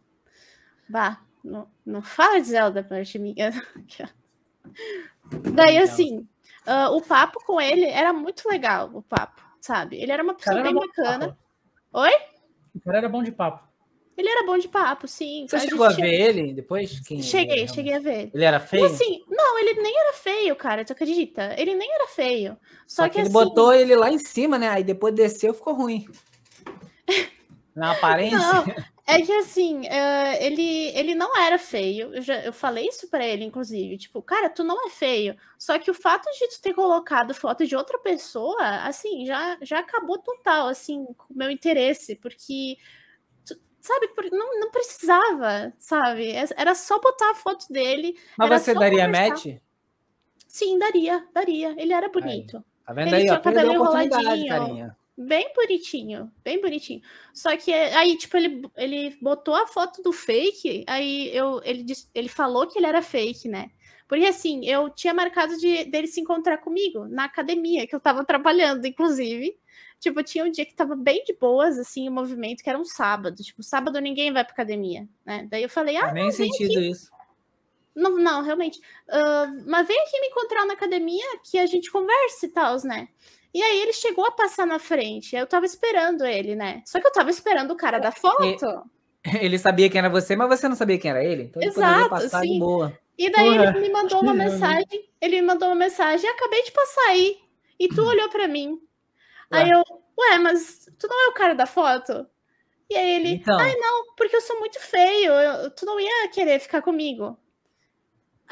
bah, 0.88 1.20
não, 1.44 1.68
não 1.84 2.02
fala 2.02 2.40
de 2.40 2.48
Zelda 2.48 2.82
de 2.82 3.18
mim. 3.18 3.34
Daí, 5.54 5.78
assim, 5.78 6.26
ah, 6.66 6.90
o 6.90 7.00
papo 7.00 7.40
com 7.44 7.60
ele 7.60 7.84
era 7.84 8.12
muito 8.12 8.48
legal, 8.48 8.90
o 8.92 9.02
papo, 9.02 9.42
sabe? 9.60 9.96
Ele 10.00 10.12
era 10.12 10.22
uma 10.22 10.34
pessoa 10.34 10.62
bem 10.62 10.74
bacana. 10.74 11.36
Oi? 11.92 12.10
O 12.74 12.80
cara 12.80 12.98
era 12.98 13.08
bom 13.08 13.22
de 13.22 13.32
papo. 13.32 13.68
Ele 14.16 14.28
era 14.28 14.44
bom 14.44 14.58
de 14.58 14.68
papo, 14.68 15.08
sim. 15.08 15.46
Você 15.48 15.56
a 15.56 15.60
chegou 15.60 15.86
a 15.86 15.90
gente- 15.90 16.02
ver 16.02 16.12
ele 16.12 16.52
depois? 16.52 17.00
Quem 17.00 17.22
Cheguei, 17.22 17.62
era? 17.62 17.72
cheguei 17.72 17.94
a 17.94 18.00
ver 18.00 18.18
ele. 18.20 18.30
Ele 18.34 18.44
era 18.44 18.60
feio? 18.60 18.84
assim, 18.84 19.24
não, 19.30 19.58
ele 19.58 19.80
nem 19.80 19.98
era 19.98 20.12
feio, 20.12 20.54
cara, 20.56 20.84
tu 20.84 20.92
acredita? 20.92 21.54
Ele 21.56 21.74
nem 21.74 21.90
era 21.90 22.06
feio. 22.08 22.56
Só, 22.86 23.04
Só 23.04 23.08
que, 23.08 23.14
que 23.14 23.18
ele 23.20 23.28
assim, 23.28 23.32
botou 23.32 23.72
ele 23.72 23.96
lá 23.96 24.10
em 24.10 24.18
cima, 24.18 24.58
né? 24.58 24.68
Aí 24.68 24.84
depois 24.84 25.14
desceu, 25.14 25.54
ficou 25.54 25.72
ruim. 25.74 26.06
Na 27.74 27.92
aparência. 27.92 28.38
Não, 28.38 28.64
é 29.16 29.22
que 29.22 29.32
assim, 29.32 29.86
eh, 29.86 30.46
ele, 30.46 30.88
ele 30.96 31.14
não 31.14 31.36
era 31.36 31.58
feio. 31.58 32.14
Eu, 32.14 32.22
já, 32.22 32.40
eu 32.42 32.52
falei 32.52 32.86
isso 32.88 33.08
pra 33.08 33.24
ele, 33.26 33.44
inclusive. 33.44 33.98
Tipo, 33.98 34.22
cara, 34.22 34.48
tu 34.50 34.62
não 34.64 34.86
é 34.86 34.90
feio. 34.90 35.36
Só 35.58 35.78
que 35.78 35.90
o 35.90 35.94
fato 35.94 36.24
de 36.30 36.48
tu 36.48 36.60
ter 36.62 36.74
colocado 36.74 37.34
foto 37.34 37.66
de 37.66 37.76
outra 37.76 37.98
pessoa, 37.98 38.56
assim, 38.84 39.26
já, 39.26 39.58
já 39.62 39.78
acabou 39.80 40.18
total, 40.18 40.68
assim, 40.68 41.04
com 41.16 41.32
o 41.34 41.36
meu 41.36 41.50
interesse. 41.50 42.16
Porque, 42.16 42.76
tu- 43.44 43.58
sabe, 43.80 44.08
por- 44.08 44.30
não, 44.30 44.60
não 44.60 44.70
precisava, 44.70 45.72
sabe? 45.78 46.30
É- 46.30 46.44
Era 46.56 46.74
só 46.74 46.98
botar 47.00 47.30
a 47.30 47.34
foto 47.34 47.66
dele. 47.72 48.18
Mas 48.36 48.62
você 48.62 48.74
daria 48.74 49.06
conversar. 49.06 49.28
match? 49.30 49.46
Sim, 50.48 50.78
daria, 50.78 51.26
daria. 51.32 51.74
Ele 51.80 51.92
era 51.92 52.08
bonito. 52.08 52.64
Tá 52.84 52.92
vendo 52.92 53.14
Ele 53.14 53.16
aí? 53.16 53.30
Ó, 53.30 53.40
cabelo 53.40 53.72
enroladinho. 53.72 54.48
carinha. 54.48 54.96
Bem 55.22 55.52
bonitinho, 55.54 56.32
bem 56.42 56.62
bonitinho. 56.62 57.02
Só 57.34 57.54
que 57.54 57.70
é, 57.70 57.94
aí, 57.94 58.16
tipo, 58.16 58.34
ele, 58.38 58.62
ele 58.74 59.18
botou 59.20 59.54
a 59.54 59.66
foto 59.66 60.02
do 60.02 60.14
fake, 60.14 60.82
aí 60.86 61.28
eu, 61.36 61.60
ele, 61.62 61.84
ele 62.14 62.28
falou 62.28 62.66
que 62.66 62.78
ele 62.78 62.86
era 62.86 63.02
fake, 63.02 63.46
né? 63.46 63.70
Porque 64.08 64.24
assim, 64.24 64.64
eu 64.64 64.88
tinha 64.88 65.12
marcado 65.12 65.58
de, 65.58 65.84
dele 65.84 66.06
se 66.06 66.22
encontrar 66.22 66.56
comigo 66.56 67.04
na 67.04 67.24
academia, 67.24 67.86
que 67.86 67.94
eu 67.94 68.00
tava 68.00 68.24
trabalhando, 68.24 68.86
inclusive. 68.86 69.54
Tipo, 69.98 70.22
tinha 70.22 70.42
um 70.42 70.50
dia 70.50 70.64
que 70.64 70.74
tava 70.74 70.96
bem 70.96 71.22
de 71.22 71.34
boas, 71.34 71.78
assim, 71.78 72.08
o 72.08 72.12
movimento, 72.12 72.62
que 72.62 72.70
era 72.70 72.78
um 72.78 72.84
sábado. 72.86 73.42
Tipo, 73.42 73.62
sábado 73.62 74.00
ninguém 74.00 74.32
vai 74.32 74.42
pra 74.42 74.54
academia, 74.54 75.06
né? 75.22 75.46
Daí 75.50 75.62
eu 75.62 75.68
falei, 75.68 75.98
ah, 75.98 76.12
nem 76.12 76.32
sentido 76.32 76.80
isso. 76.80 77.10
não, 77.94 78.16
não, 78.16 78.42
realmente. 78.42 78.80
Ah, 79.06 79.52
mas 79.66 79.86
vem 79.86 80.00
aqui 80.00 80.18
me 80.18 80.28
encontrar 80.28 80.64
na 80.64 80.72
academia 80.72 81.26
que 81.44 81.58
a 81.58 81.66
gente 81.66 81.90
converse 81.90 82.46
e 82.46 82.48
tal, 82.48 82.78
né? 82.84 83.06
E 83.52 83.62
aí 83.62 83.80
ele 83.80 83.92
chegou 83.92 84.24
a 84.26 84.30
passar 84.32 84.66
na 84.66 84.78
frente. 84.78 85.34
Eu 85.34 85.46
tava 85.46 85.66
esperando 85.66 86.24
ele, 86.24 86.54
né? 86.54 86.82
Só 86.86 87.00
que 87.00 87.06
eu 87.06 87.12
tava 87.12 87.30
esperando 87.30 87.72
o 87.72 87.76
cara 87.76 87.98
da 87.98 88.12
foto. 88.12 88.66
Ele 89.40 89.58
sabia 89.58 89.90
quem 89.90 89.98
era 89.98 90.08
você, 90.08 90.34
mas 90.36 90.48
você 90.48 90.68
não 90.68 90.76
sabia 90.76 90.98
quem 90.98 91.10
era 91.10 91.24
ele. 91.24 91.44
Então 91.44 91.60
ele 91.60 91.70
Exato, 91.70 92.08
poderia 92.08 92.08
passar 92.10 92.40
de 92.42 92.48
sim. 92.48 92.58
boa. 92.58 92.98
E 93.18 93.30
daí 93.30 93.50
Porra, 93.50 93.64
ele 93.70 93.80
me 93.80 93.90
mandou 93.90 94.20
uma 94.22 94.32
mensagem. 94.34 95.10
Ele 95.20 95.40
me 95.40 95.46
mandou 95.46 95.68
uma 95.68 95.74
mensagem. 95.74 96.28
Acabei 96.30 96.62
de 96.62 96.72
passar 96.72 97.08
aí. 97.08 97.38
E 97.78 97.88
tu 97.88 98.02
olhou 98.02 98.28
pra 98.28 98.46
mim. 98.48 98.78
Aí 99.50 99.68
Ué. 99.70 99.74
eu, 99.74 99.82
ué, 100.18 100.38
mas 100.38 100.86
tu 100.98 101.06
não 101.08 101.26
é 101.26 101.28
o 101.28 101.34
cara 101.34 101.54
da 101.54 101.66
foto? 101.66 102.26
E 102.88 102.96
aí 102.96 103.10
ele, 103.16 103.28
Então, 103.34 103.58
porque 104.16 104.34
eu 104.36 104.40
sou 104.40 104.58
muito 104.58 104.80
feio, 104.80 105.32
eu- 105.32 105.70
tu 105.70 105.84
não 105.86 105.98
ia 106.00 106.28
querer 106.28 106.58
ficar 106.60 106.82
comigo. 106.82 107.36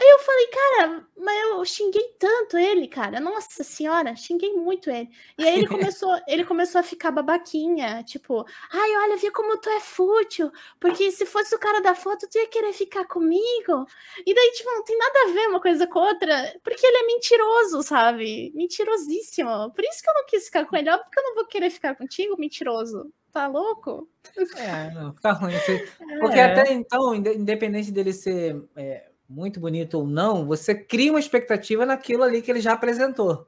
Aí 0.01 0.09
eu 0.09 0.18
falei, 0.20 0.46
cara, 0.46 1.07
mas 1.16 1.42
eu 1.42 1.64
xinguei 1.64 2.14
tanto 2.18 2.57
ele, 2.57 2.86
cara. 2.86 3.18
Nossa 3.18 3.64
senhora, 3.64 4.14
xinguei 4.14 4.53
muito 4.53 4.88
ele. 4.90 5.09
E 5.36 5.44
aí 5.44 5.59
ele 5.59 5.66
começou, 5.96 6.16
ele 6.28 6.44
começou 6.44 6.78
a 6.80 6.84
ficar 6.84 7.11
babaquinha, 7.11 8.05
tipo, 8.05 8.44
ai, 8.72 8.96
olha, 8.96 9.16
vê 9.16 9.30
como 9.32 9.59
tu 9.59 9.68
é 9.68 9.80
fútil, 9.80 10.53
porque 10.78 11.11
se 11.11 11.26
fosse 11.26 11.53
o 11.55 11.59
cara 11.59 11.80
da 11.80 11.94
foto, 11.96 12.28
tu 12.30 12.38
ia 12.38 12.46
querer 12.46 12.72
ficar 12.72 13.07
comigo. 13.07 13.86
E 14.24 14.32
daí, 14.34 14.53
tipo, 14.53 14.70
não 14.70 14.84
tem 14.84 14.96
nada 14.96 15.18
a 15.24 15.32
ver 15.32 15.49
uma 15.49 15.61
coisa 15.61 15.86
com 15.86 15.99
outra, 15.99 16.55
porque 16.62 16.86
ele 16.86 16.99
é 16.99 17.07
mentiroso, 17.07 17.82
sabe? 17.82 18.53
Mentirosíssimo. 18.55 19.72
Por 19.72 19.84
isso 19.84 20.03
que 20.03 20.09
eu 20.11 20.14
não 20.14 20.26
quis 20.26 20.44
ficar 20.44 20.64
com 20.66 20.76
ele. 20.76 20.90
Óbvio 20.90 21.11
que 21.11 21.18
eu 21.18 21.24
não 21.24 21.34
vou 21.34 21.46
querer 21.46 21.70
ficar 21.70 21.94
contigo, 21.96 22.36
mentiroso. 22.38 23.12
Tá 23.32 23.46
louco? 23.46 24.09
é, 24.57 24.90
não, 24.94 25.12
fica 25.14 25.32
ruim. 25.32 25.53
Você- 25.53 25.86
Porque 26.20 26.38
É. 26.38 26.44
até 26.44 26.72
então, 26.72 27.14
inde- 27.14 27.34
independente 27.34 27.92
dele 27.92 28.12
ser 28.12 28.57
é, 28.76 29.07
muito 29.28 29.60
bonito 29.60 29.98
ou 29.98 30.06
não, 30.06 30.46
você 30.46 30.74
cria 30.74 31.12
uma 31.12 31.20
expectativa 31.20 31.84
naquilo 31.84 32.22
ali 32.22 32.40
que 32.40 32.50
ele 32.50 32.60
já 32.60 32.72
apresentou. 32.72 33.46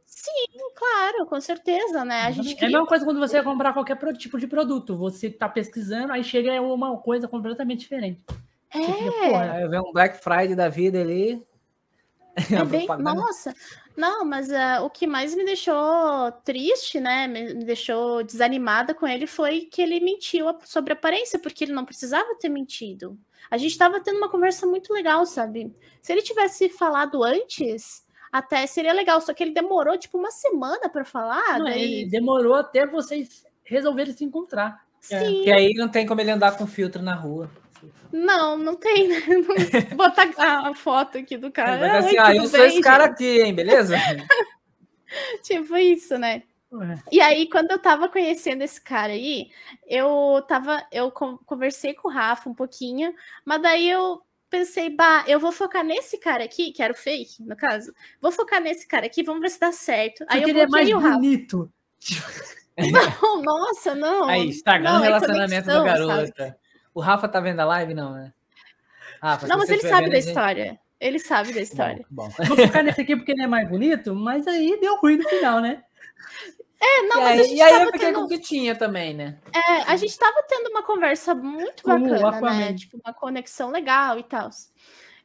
Claro, 0.74 1.26
com 1.26 1.40
certeza, 1.40 2.04
né? 2.04 2.22
A 2.22 2.30
gente 2.30 2.62
É 2.62 2.66
a 2.66 2.70
mesma 2.70 2.86
coisa 2.86 3.04
quando 3.04 3.20
você 3.20 3.36
vai 3.36 3.44
comprar 3.44 3.72
qualquer 3.72 3.98
tipo 4.16 4.38
de 4.38 4.46
produto. 4.46 4.96
Você 4.96 5.30
tá 5.30 5.48
pesquisando, 5.48 6.12
aí 6.12 6.24
chega 6.24 6.60
uma 6.60 6.96
coisa 6.98 7.28
completamente 7.28 7.80
diferente. 7.80 8.22
Você 8.72 8.92
fica, 8.92 9.24
É, 9.24 9.28
porra, 9.30 9.52
Aí 9.52 9.68
vem 9.68 9.80
um 9.80 9.92
Black 9.92 10.22
Friday 10.22 10.54
da 10.54 10.68
vida 10.68 11.00
ali. 11.00 11.42
É 12.36 12.64
bem, 12.64 12.86
nossa, 12.98 13.54
não, 13.96 14.24
mas 14.24 14.50
ah, 14.50 14.82
o 14.82 14.88
que 14.88 15.06
mais 15.06 15.34
me 15.34 15.44
deixou 15.44 16.32
triste, 16.44 17.00
né? 17.00 17.26
Me, 17.26 17.54
me 17.54 17.64
deixou 17.64 18.22
desanimada 18.22 18.94
com 18.94 19.06
ele 19.06 19.26
foi 19.26 19.62
que 19.62 19.82
ele 19.82 20.00
mentiu 20.00 20.46
sobre 20.64 20.92
a 20.92 20.96
aparência, 20.96 21.38
porque 21.38 21.64
ele 21.64 21.72
não 21.72 21.84
precisava 21.84 22.34
ter 22.36 22.48
mentido. 22.48 23.18
A 23.50 23.56
gente 23.56 23.70
estava 23.72 24.00
tendo 24.00 24.16
uma 24.18 24.28
conversa 24.28 24.66
muito 24.66 24.92
legal, 24.92 25.24
sabe? 25.26 25.72
Se 26.00 26.12
ele 26.12 26.22
tivesse 26.22 26.68
falado 26.68 27.22
antes, 27.22 28.04
até 28.32 28.66
seria 28.66 28.92
legal, 28.92 29.20
só 29.20 29.32
que 29.34 29.42
ele 29.42 29.52
demorou 29.52 29.96
tipo 29.98 30.18
uma 30.18 30.30
semana 30.30 30.88
para 30.88 31.04
falar. 31.04 31.58
não, 31.58 31.66
daí, 31.66 31.82
ele 32.02 32.10
demorou 32.10 32.54
até 32.54 32.86
vocês 32.86 33.44
resolverem 33.64 34.12
se 34.12 34.24
encontrar. 34.24 34.84
sim, 35.00 35.42
Que 35.44 35.52
aí 35.52 35.72
não 35.74 35.88
tem 35.88 36.06
como 36.06 36.20
ele 36.20 36.30
andar 36.30 36.56
com 36.56 36.66
filtro 36.66 37.02
na 37.02 37.14
rua. 37.14 37.50
não, 38.12 38.56
não 38.58 38.76
tem, 38.76 39.08
né? 39.08 39.20
Não- 39.28 39.96
Botar 39.96 40.28
a 40.36 40.74
foto 40.74 41.18
aqui 41.18 41.36
do 41.36 41.50
cara. 41.50 41.76
Vai 41.78 41.98
assim, 41.98 42.18
Ai, 42.18 42.32
ah, 42.32 42.36
eu 42.36 42.46
sou 42.46 42.58
bem, 42.60 42.68
esse 42.68 42.80
cara 42.80 43.04
gente?" 43.04 43.12
aqui, 43.14 43.40
hein, 43.42 43.54
beleza? 43.54 43.96
Tipo 45.42 45.76
isso, 45.76 46.16
né? 46.18 46.42
Ué. 46.72 47.02
E 47.10 47.20
aí, 47.20 47.48
quando 47.48 47.70
eu 47.72 47.78
tava 47.78 48.08
conhecendo 48.08 48.62
esse 48.62 48.80
cara 48.80 49.12
aí, 49.12 49.50
eu 49.86 50.42
tava, 50.46 50.86
eu 50.92 51.10
con- 51.10 51.38
conversei 51.38 51.94
com 51.94 52.08
o 52.08 52.10
Rafa 52.12 52.48
um 52.48 52.54
pouquinho, 52.54 53.12
mas 53.44 53.60
daí 53.60 53.88
eu 53.90 54.22
pensei, 54.48 54.88
bah, 54.90 55.24
eu 55.26 55.38
vou 55.40 55.50
focar 55.52 55.84
nesse 55.84 56.18
cara 56.18 56.44
aqui, 56.44 56.72
que 56.72 56.82
era 56.82 56.92
o 56.92 56.96
fake, 56.96 57.42
no 57.42 57.56
caso. 57.56 57.92
Vou 58.20 58.30
focar 58.32 58.60
nesse 58.60 58.86
cara 58.86 59.06
aqui, 59.06 59.22
vamos 59.22 59.40
ver 59.42 59.50
se 59.50 59.58
dá 59.60 59.72
certo. 59.72 60.24
Aí 60.28 60.40
Porque 60.40 60.44
eu 60.44 60.48
ele 60.50 60.60
é 60.60 60.66
mais 60.68 60.88
bloqueei 60.88 60.94
o 60.94 60.98
Rafa. 60.98 61.14
bonito. 61.16 61.72
Não, 63.20 63.42
nossa, 63.42 63.94
não. 63.94 64.26
Aí, 64.28 64.48
estragando 64.48 64.94
Não, 64.94 65.00
o 65.00 65.04
é 65.04 65.06
relacionamento 65.08 65.66
da 65.66 65.80
conexão, 65.80 66.06
garota. 66.06 66.58
O 66.94 67.00
Rafa 67.00 67.28
tá 67.28 67.38
vendo 67.38 67.60
a 67.60 67.64
live, 67.66 67.92
não, 67.92 68.14
né? 68.14 68.32
Rafa, 69.20 69.46
Não, 69.46 69.58
mas 69.58 69.68
ele 69.68 69.82
sabe 69.82 70.04
vendo, 70.04 70.12
da 70.12 70.18
gente- 70.20 70.28
história. 70.28 70.80
Ele 70.98 71.18
sabe 71.18 71.52
da 71.52 71.60
história. 71.60 72.06
Bom, 72.10 72.28
bom. 72.28 72.44
Vou 72.46 72.56
focar 72.56 72.82
nesse 72.82 73.02
aqui 73.02 73.14
porque 73.16 73.32
ele 73.32 73.42
é 73.42 73.46
mais 73.46 73.68
bonito, 73.68 74.14
mas 74.14 74.46
aí 74.46 74.78
deu 74.80 74.96
ruim 74.96 75.16
no 75.18 75.28
final, 75.28 75.60
né? 75.60 75.82
É, 76.82 77.02
não, 77.02 77.20
e 77.20 77.24
mas 77.24 77.26
aí, 77.26 77.40
a 77.40 77.42
gente 77.42 77.56
e 77.56 77.62
aí 77.62 77.74
eu 77.74 77.86
fiquei 77.86 78.00
tendo... 78.00 78.18
com 78.20 78.24
o 78.24 78.28
que 78.28 78.38
tinha 78.38 78.74
também, 78.74 79.12
né? 79.12 79.38
É, 79.54 79.82
a 79.82 79.96
gente 79.96 80.18
tava 80.18 80.42
tendo 80.48 80.68
uma 80.70 80.82
conversa 80.82 81.34
muito 81.34 81.82
bacana, 81.84 82.40
né? 82.40 82.74
Tipo, 82.74 82.98
uma 83.04 83.12
conexão 83.12 83.70
legal 83.70 84.18
e 84.18 84.22
tal. 84.22 84.48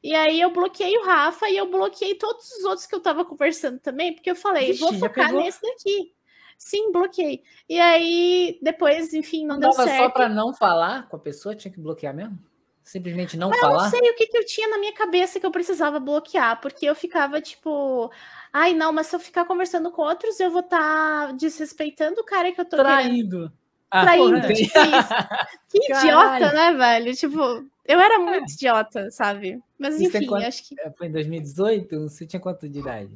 E 0.03 0.13
aí 0.13 0.39
eu 0.39 0.51
bloqueei 0.51 0.97
o 0.97 1.05
Rafa 1.05 1.49
e 1.49 1.57
eu 1.57 1.71
bloqueei 1.71 2.13
todos 2.15 2.51
os 2.51 2.63
outros 2.65 2.85
que 2.85 2.93
eu 2.93 2.99
tava 2.99 3.23
conversando 3.23 3.79
também, 3.79 4.13
porque 4.13 4.29
eu 4.29 4.35
falei, 4.35 4.67
Vixe, 4.67 4.79
vou 4.79 4.93
focar 4.93 5.27
pegou? 5.27 5.41
nesse 5.41 5.61
daqui. 5.61 6.13
Sim, 6.57 6.91
bloqueei. 6.91 7.41
E 7.67 7.79
aí, 7.79 8.59
depois, 8.61 9.13
enfim, 9.13 9.45
não, 9.45 9.55
Não 9.55 9.61
deu 9.61 9.73
certo. 9.73 9.97
só 9.97 10.09
pra 10.09 10.29
não 10.29 10.53
falar 10.53 11.07
com 11.09 11.15
a 11.15 11.19
pessoa, 11.19 11.55
tinha 11.55 11.71
que 11.71 11.79
bloquear 11.79 12.13
mesmo? 12.13 12.37
Simplesmente 12.83 13.35
não 13.35 13.51
Eu 13.51 13.59
falar? 13.59 13.83
não 13.83 13.89
sei 13.89 14.11
o 14.11 14.15
que, 14.15 14.27
que 14.27 14.37
eu 14.37 14.45
tinha 14.45 14.67
na 14.67 14.77
minha 14.77 14.93
cabeça 14.93 15.39
que 15.39 15.45
eu 15.45 15.49
precisava 15.49 15.99
bloquear, 15.99 16.61
porque 16.61 16.85
eu 16.85 16.93
ficava 16.93 17.41
tipo, 17.41 18.11
ai 18.57 18.73
não, 18.73 18.93
mas 18.93 19.07
se 19.07 19.15
eu 19.15 19.19
ficar 19.19 19.43
conversando 19.45 19.91
com 19.91 20.01
outros, 20.01 20.39
eu 20.39 20.49
vou 20.49 20.61
estar 20.61 21.33
desrespeitando 21.33 22.21
o 22.21 22.23
cara 22.23 22.51
que 22.53 22.61
eu 22.61 22.65
tô 22.65 22.77
querendo 22.77 22.85
Traindo. 22.93 23.53
Ah, 23.91 24.01
traindo. 24.03 24.31
porra. 24.41 24.53
tipo 24.53 24.61
isso. 24.63 24.79
Que 25.69 25.91
idiota, 25.93 26.53
né, 26.53 26.73
velho? 26.73 27.13
Tipo, 27.15 27.39
eu 27.85 27.99
era 27.99 28.17
muito 28.19 28.51
idiota, 28.53 29.11
sabe? 29.11 29.61
Mas 29.77 29.99
Isso 29.99 30.15
enfim, 30.17 30.25
quanto- 30.27 30.45
acho 30.45 30.63
que 30.69 30.79
É, 30.79 30.89
Foi 30.91 31.07
em 31.07 31.11
2018? 31.11 31.99
Você 32.09 32.25
tinha 32.25 32.39
quanto 32.39 32.67
de 32.69 32.79
idade? 32.79 33.13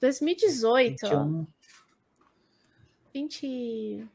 2018, 0.00 1.06
ó, 1.06 1.08
21. 1.24 1.46
20. 3.14 4.06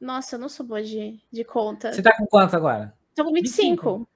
Nossa, 0.00 0.36
eu 0.36 0.38
não 0.38 0.48
sou 0.48 0.64
boa 0.64 0.82
de, 0.82 1.20
de 1.32 1.44
conta. 1.44 1.92
Você 1.92 2.02
tá 2.02 2.16
com 2.16 2.26
quanto 2.26 2.54
agora? 2.56 2.94
Tô 3.14 3.24
com 3.24 3.32
25. 3.32 4.08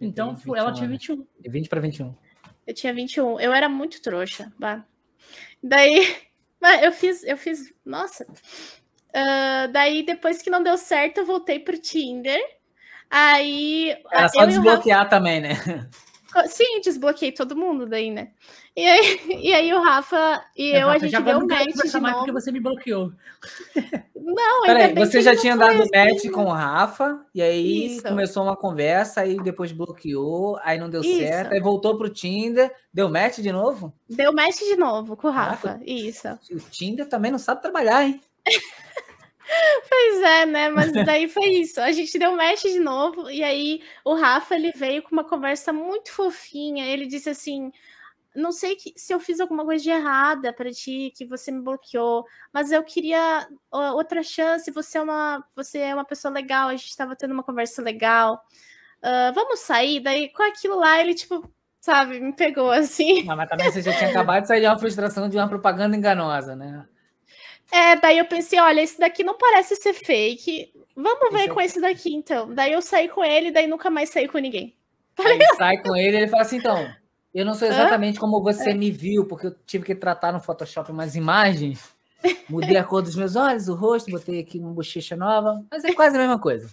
Então 0.00 0.34
foi- 0.36 0.58
ela 0.58 0.72
tinha 0.72 0.88
21. 0.88 1.26
De 1.40 1.48
20 1.50 1.68
para 1.68 1.80
21. 1.80 2.14
Eu 2.66 2.74
tinha 2.74 2.92
21. 2.94 3.40
Eu 3.40 3.52
era 3.52 3.68
muito 3.68 4.00
trouxa. 4.02 4.52
Bah. 4.58 4.84
Daí, 5.62 6.16
mas 6.60 6.82
eu 6.82 6.92
fiz, 6.92 7.24
eu 7.24 7.36
fiz, 7.36 7.72
nossa. 7.84 8.26
Ah, 9.14 9.66
daí, 9.72 10.02
depois 10.04 10.40
que 10.40 10.50
não 10.50 10.62
deu 10.62 10.76
certo, 10.78 11.18
eu 11.18 11.26
voltei 11.26 11.58
pro 11.58 11.78
Tinder. 11.78 12.40
Aí. 13.10 13.90
Era 14.10 14.28
só 14.28 14.38
o 14.38 14.40
Rafa- 14.40 14.46
desbloquear 14.46 15.08
também, 15.08 15.40
né? 15.40 15.50
Sim, 16.46 16.80
desbloqueei 16.80 17.30
todo 17.32 17.54
mundo 17.56 17.86
daí, 17.86 18.10
né? 18.10 18.32
E 18.74 18.86
aí, 18.86 19.20
e 19.42 19.52
aí 19.52 19.72
o 19.74 19.82
Rafa 19.82 20.44
e 20.56 20.70
eu, 20.70 20.88
a 20.88 20.92
Rafa, 20.92 20.98
gente 21.00 21.12
já 21.12 21.20
deu 21.20 21.46
match 21.46 21.66
de 21.68 21.76
mais 21.76 21.94
novo. 21.94 22.16
porque 22.16 22.32
você 22.32 22.50
me 22.52 22.60
bloqueou. 22.60 23.12
Não, 24.14 24.64
ainda 24.64 24.78
Peraí, 24.78 24.94
bem 24.94 25.04
você 25.04 25.18
que 25.18 25.24
já 25.24 25.36
tinha 25.36 25.56
dado 25.56 25.78
match 25.78 26.16
assim. 26.16 26.30
com 26.30 26.44
o 26.44 26.52
Rafa, 26.52 27.26
e 27.34 27.42
aí 27.42 27.86
Isso. 27.86 28.02
começou 28.02 28.44
uma 28.44 28.56
conversa, 28.56 29.20
aí 29.20 29.36
depois 29.42 29.72
bloqueou, 29.72 30.58
aí 30.62 30.78
não 30.78 30.88
deu 30.88 31.02
Isso. 31.02 31.18
certo, 31.18 31.52
aí 31.52 31.60
voltou 31.60 31.98
pro 31.98 32.08
Tinder, 32.08 32.72
deu 32.92 33.10
match 33.10 33.38
de 33.40 33.52
novo? 33.52 33.92
Deu 34.08 34.32
match 34.32 34.58
de 34.60 34.76
novo 34.76 35.16
com 35.16 35.28
o 35.28 35.32
Caraca. 35.32 35.72
Rafa. 35.72 35.80
Isso. 35.84 36.28
O 36.50 36.60
Tinder 36.70 37.06
também 37.08 37.30
não 37.30 37.38
sabe 37.38 37.60
trabalhar, 37.60 38.04
hein? 38.04 38.20
Pois 39.88 40.22
é, 40.22 40.46
né? 40.46 40.68
Mas 40.70 40.92
daí 41.04 41.28
foi 41.28 41.46
isso. 41.48 41.80
A 41.80 41.92
gente 41.92 42.18
deu 42.18 42.34
match 42.34 42.62
de 42.62 42.78
novo 42.80 43.28
e 43.28 43.42
aí 43.42 43.82
o 44.04 44.14
Rafa 44.14 44.54
ele 44.54 44.72
veio 44.72 45.02
com 45.02 45.10
uma 45.12 45.24
conversa 45.24 45.72
muito 45.72 46.10
fofinha. 46.10 46.86
Ele 46.86 47.06
disse 47.06 47.28
assim: 47.28 47.70
"Não 48.34 48.52
sei 48.52 48.76
que, 48.76 48.92
se 48.96 49.12
eu 49.12 49.20
fiz 49.20 49.40
alguma 49.40 49.64
coisa 49.64 49.82
de 49.82 49.90
errada 49.90 50.52
para 50.52 50.70
ti, 50.70 51.12
que 51.16 51.24
você 51.26 51.50
me 51.50 51.60
bloqueou, 51.62 52.24
mas 52.52 52.72
eu 52.72 52.82
queria 52.82 53.46
outra 53.70 54.22
chance. 54.22 54.70
Você 54.70 54.98
é 54.98 55.02
uma, 55.02 55.44
você 55.54 55.78
é 55.78 55.94
uma 55.94 56.04
pessoa 56.04 56.32
legal. 56.32 56.68
A 56.68 56.76
gente 56.76 56.88
estava 56.88 57.14
tendo 57.16 57.32
uma 57.34 57.42
conversa 57.42 57.82
legal. 57.82 58.40
Ah, 59.02 59.32
vamos 59.34 59.60
sair?" 59.60 60.00
Daí 60.00 60.28
com 60.30 60.42
aquilo 60.42 60.76
lá 60.78 61.00
ele 61.00 61.14
tipo, 61.14 61.48
sabe, 61.80 62.20
me 62.20 62.32
pegou 62.32 62.70
assim. 62.72 63.24
Não, 63.24 63.36
mas 63.36 63.48
também 63.48 63.70
você 63.70 63.82
já 63.82 63.92
tinha 63.96 64.10
acabado 64.10 64.42
de 64.42 64.48
sair 64.48 64.60
de 64.60 64.66
uma 64.66 64.78
frustração 64.78 65.28
de 65.28 65.36
uma 65.36 65.48
propaganda 65.48 65.96
enganosa, 65.96 66.54
né? 66.56 66.86
É, 67.70 67.96
daí 67.96 68.18
eu 68.18 68.26
pensei, 68.26 68.60
olha, 68.60 68.82
esse 68.82 68.98
daqui 68.98 69.24
não 69.24 69.36
parece 69.38 69.76
ser 69.76 69.94
fake. 69.94 70.70
Vamos 70.94 71.30
ver 71.32 71.38
Esse 71.40 71.48
é- 71.50 71.54
com 71.54 71.60
esse 71.60 71.80
daqui, 71.80 72.14
então. 72.14 72.54
Daí 72.54 72.72
eu 72.72 72.82
saí 72.82 73.08
com 73.08 73.24
ele, 73.24 73.50
daí 73.50 73.66
nunca 73.66 73.88
mais 73.90 74.10
saí 74.10 74.28
com 74.28 74.38
ninguém. 74.38 74.76
Aí 75.18 75.38
sai 75.56 75.76
com 75.82 75.94
ele 75.96 76.16
e 76.16 76.20
ele 76.20 76.28
fala 76.28 76.42
assim: 76.42 76.56
então, 76.56 76.90
eu 77.34 77.44
não 77.44 77.54
sou 77.54 77.66
exatamente 77.68 78.18
como 78.20 78.38
É. 78.48 78.52
você 78.52 78.74
me 78.74 78.90
viu, 78.90 79.26
porque 79.26 79.46
eu 79.48 79.54
tive 79.66 79.84
que 79.84 79.94
tratar 79.94 80.32
no 80.32 80.40
Photoshop 80.40 80.90
umas 80.90 81.14
imagens, 81.16 81.94
mudei 82.48 82.76
a 82.76 82.84
cor 82.84 83.02
dos 83.02 83.16
meus 83.16 83.36
olhos, 83.36 83.68
o 83.68 83.74
rosto, 83.74 84.10
botei 84.10 84.40
aqui 84.40 84.58
uma 84.58 84.72
bochecha 84.72 85.16
nova, 85.16 85.64
mas 85.70 85.84
é 85.84 85.92
quase 85.92 86.16
a 86.16 86.20
mesma 86.20 86.38
coisa. 86.38 86.70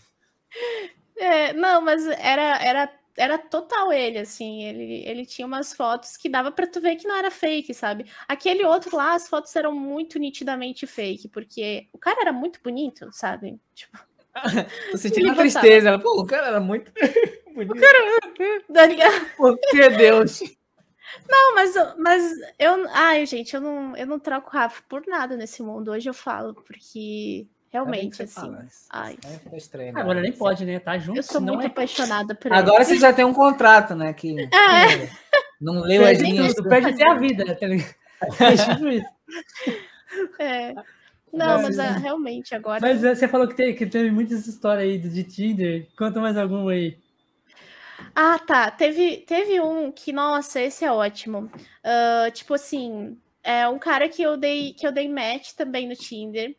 É, 1.22 1.52
não, 1.52 1.82
mas 1.82 2.08
era, 2.08 2.58
era, 2.64 2.94
era 3.18 3.38
total 3.38 3.92
ele, 3.92 4.20
assim. 4.20 4.64
Ele, 4.64 5.04
ele 5.06 5.26
tinha 5.26 5.46
umas 5.46 5.74
fotos 5.74 6.16
que 6.16 6.30
dava 6.30 6.50
pra 6.50 6.66
tu 6.66 6.80
ver 6.80 6.96
que 6.96 7.06
não 7.06 7.18
era 7.18 7.30
fake, 7.30 7.74
sabe? 7.74 8.06
Aquele 8.26 8.64
outro 8.64 8.96
lá, 8.96 9.14
as 9.16 9.28
fotos 9.28 9.54
eram 9.56 9.74
muito 9.76 10.18
nitidamente 10.18 10.88
fake, 10.88 11.28
porque 11.28 11.90
o 11.92 11.98
cara 11.98 12.22
era 12.22 12.32
muito 12.32 12.62
bonito, 12.64 13.10
sabe? 13.12 13.60
Tipo, 13.76 14.00
Tô 14.92 14.98
sentindo 14.98 15.36
tristeza. 15.36 15.90
Ela, 15.90 16.00
Pô, 16.00 16.20
o 16.22 16.26
cara 16.26 16.48
era 16.48 16.60
muito 16.60 16.92
bonito. 17.54 17.76
tá 18.74 18.86
ligado? 18.86 19.26
Por 19.38 19.58
que 19.58 19.90
Deus? 19.90 20.42
Não, 21.28 21.56
mas, 21.56 21.76
eu- 21.76 21.98
mas 21.98 22.34
eu. 22.58 22.88
Ai, 22.92 23.26
gente, 23.26 23.54
eu 23.54 23.62
não, 23.62 23.96
eu 23.96 24.06
não 24.08 24.20
troco 24.20 24.50
o 24.50 24.52
Rafa 24.52 24.82
por 24.88 25.04
nada 25.08 25.36
nesse 25.36 25.62
mundo. 25.62 25.92
Hoje 25.92 26.10
eu 26.10 26.14
falo, 26.14 26.54
porque 26.54 27.48
realmente, 27.72 28.24
assim. 28.24 28.56
ai. 28.90 29.18
Fica 29.44 29.58
estranho, 29.58 29.98
Agora 29.98 30.16
né? 30.22 30.30
nem 30.30 30.32
pode, 30.32 30.66
né? 30.66 30.80
Tá 30.80 30.98
junto. 30.98 31.18
Eu 31.18 31.24
sou 31.24 31.42
muito 31.42 31.64
é... 31.64 31.68
apaixonada 31.68 32.34
por 32.36 32.48
ele. 32.52 32.60
Agora 32.60 32.84
você 32.84 32.98
já 32.98 33.12
tem 33.14 33.26
um 33.26 33.34
contrato, 33.34 33.96
né? 33.96 34.14
Que 34.14 34.36
É. 34.54 35.10
não 35.60 35.82
leu 35.82 36.06
as 36.06 36.20
linhas. 36.20 36.54
tudo, 36.54 36.70
perde 36.70 36.90
até 36.94 37.08
a 37.10 37.16
vida, 37.16 37.56
tá 37.56 37.68
ligado? 37.68 37.96
É 38.40 38.56
tipo 38.74 38.88
isso. 38.88 39.10
É. 40.40 40.74
Não, 41.32 41.62
Mas- 41.62 41.78
mas 41.78 41.80
ah, 41.80 41.98
realmente 41.98 42.56
agora. 42.56 42.80
Mas 42.82 43.04
eh, 43.04 43.16
você 43.16 43.28
falou 43.28 43.48
que, 43.48 43.56
tem, 43.56 43.76
que 43.76 43.86
teve 43.86 44.10
muitas 44.12 44.48
histórias 44.48 44.84
aí 44.90 44.98
de 44.98 45.24
Tinder. 45.24 45.88
Conta 45.98 46.20
mais 46.20 46.38
alguma 46.38 46.72
aí. 46.72 46.98
Ah, 48.16 48.40
tá. 48.40 48.72
Teve, 48.72 49.18
teve 49.28 49.60
um 49.62 49.92
que, 49.92 50.12
nossa, 50.12 50.60
esse 50.62 50.84
é 50.86 50.92
ótimo. 50.92 51.52
Ah, 51.84 52.30
tipo 52.32 52.54
assim, 52.54 53.18
é 53.44 53.68
um 53.68 53.78
cara 53.80 54.08
que 54.10 54.22
eu 54.22 54.38
dei, 54.38 54.74
que 54.74 54.86
eu 54.88 54.92
dei 54.92 55.08
match 55.10 55.54
também 55.54 55.88
no 55.88 55.96
Tinder. 55.96 56.56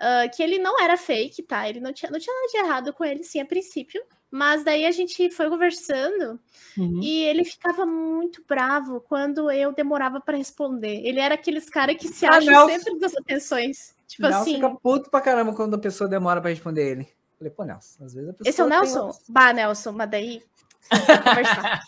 ah, 0.00 0.28
que 0.28 0.42
ele 0.42 0.58
não 0.58 0.80
era 0.80 0.96
fake, 0.96 1.42
tá? 1.42 1.68
Ele 1.68 1.80
não 1.80 1.92
tinha, 1.92 2.10
não 2.10 2.18
tinha 2.20 2.34
nada 2.34 2.48
de 2.52 2.56
errado 2.58 2.92
com 2.92 3.04
ele, 3.04 3.22
sim, 3.24 3.40
a 3.40 3.44
princípio. 3.44 4.00
Mas 4.30 4.62
daí 4.62 4.84
a 4.86 4.90
gente 4.90 5.30
foi 5.30 5.48
conversando 5.48 6.38
Uhum. 6.76 7.00
e 7.02 7.24
ele 7.24 7.44
ficava 7.44 7.84
muito 7.86 8.44
bravo 8.46 9.00
quando 9.00 9.50
eu 9.50 9.72
demorava 9.72 10.20
para 10.20 10.36
responder. 10.36 11.00
Ele 11.04 11.18
era 11.18 11.34
aqueles 11.34 11.68
cara 11.70 11.94
que 11.94 12.06
se 12.08 12.26
Ah, 12.26 12.36
acha 12.36 12.66
sempre 12.66 12.98
das 13.00 13.16
atenções. 13.16 13.96
Tipo 14.08 14.22
Nelson 14.22 14.40
assim. 14.40 14.54
fica 14.54 14.70
puto 14.70 15.10
pra 15.10 15.20
caramba 15.20 15.54
quando 15.54 15.74
a 15.74 15.78
pessoa 15.78 16.08
demora 16.08 16.40
pra 16.40 16.50
responder 16.50 16.90
ele. 16.90 17.08
Falei, 17.36 17.52
pô, 17.52 17.62
Nelson, 17.62 18.04
às 18.04 18.14
vezes 18.14 18.30
a 18.30 18.32
pessoa. 18.32 18.50
Esse 18.50 18.60
é 18.60 18.64
o 18.64 18.68
tem 18.68 18.78
Nelson? 18.78 19.00
outras- 19.06 19.24
Bah, 19.28 19.52
Nelson, 19.52 19.92
mas 19.92 20.10
daí 20.10 20.42
conversar. 21.24 21.82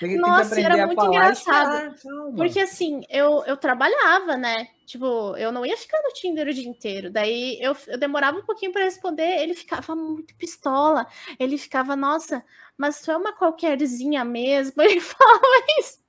Tem 0.00 0.08
tem 0.12 0.18
Nossa, 0.18 0.46
aprender 0.46 0.64
era 0.72 0.86
muito 0.86 1.04
engraçado. 1.04 1.94
Porque 2.34 2.58
assim, 2.58 3.02
eu, 3.10 3.44
eu 3.44 3.54
trabalhava, 3.56 4.34
né? 4.36 4.68
Tipo, 4.86 5.36
eu 5.36 5.52
não 5.52 5.64
ia 5.66 5.76
ficar 5.76 6.00
no 6.02 6.12
Tinder 6.14 6.48
o 6.48 6.54
dia 6.54 6.66
inteiro. 6.66 7.10
Daí 7.10 7.58
eu, 7.60 7.76
eu 7.86 7.98
demorava 7.98 8.38
um 8.38 8.42
pouquinho 8.44 8.72
pra 8.72 8.82
responder, 8.82 9.42
ele 9.42 9.52
ficava 9.54 9.94
muito 9.94 10.34
pistola. 10.36 11.06
Ele 11.38 11.58
ficava, 11.58 11.94
nossa, 11.94 12.42
mas 12.78 13.02
tu 13.02 13.10
é 13.10 13.16
uma 13.16 13.34
qualquerzinha 13.36 14.24
mesmo. 14.24 14.80
Ele 14.82 15.00
falava 15.00 15.44
isso. 15.78 16.00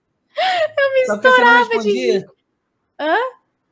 Só 1.05 1.17
porque 1.17 1.29
você 1.29 1.43
não 1.43 1.61
estourava 1.61 1.79
de? 1.83 2.25
Hã? 2.97 3.17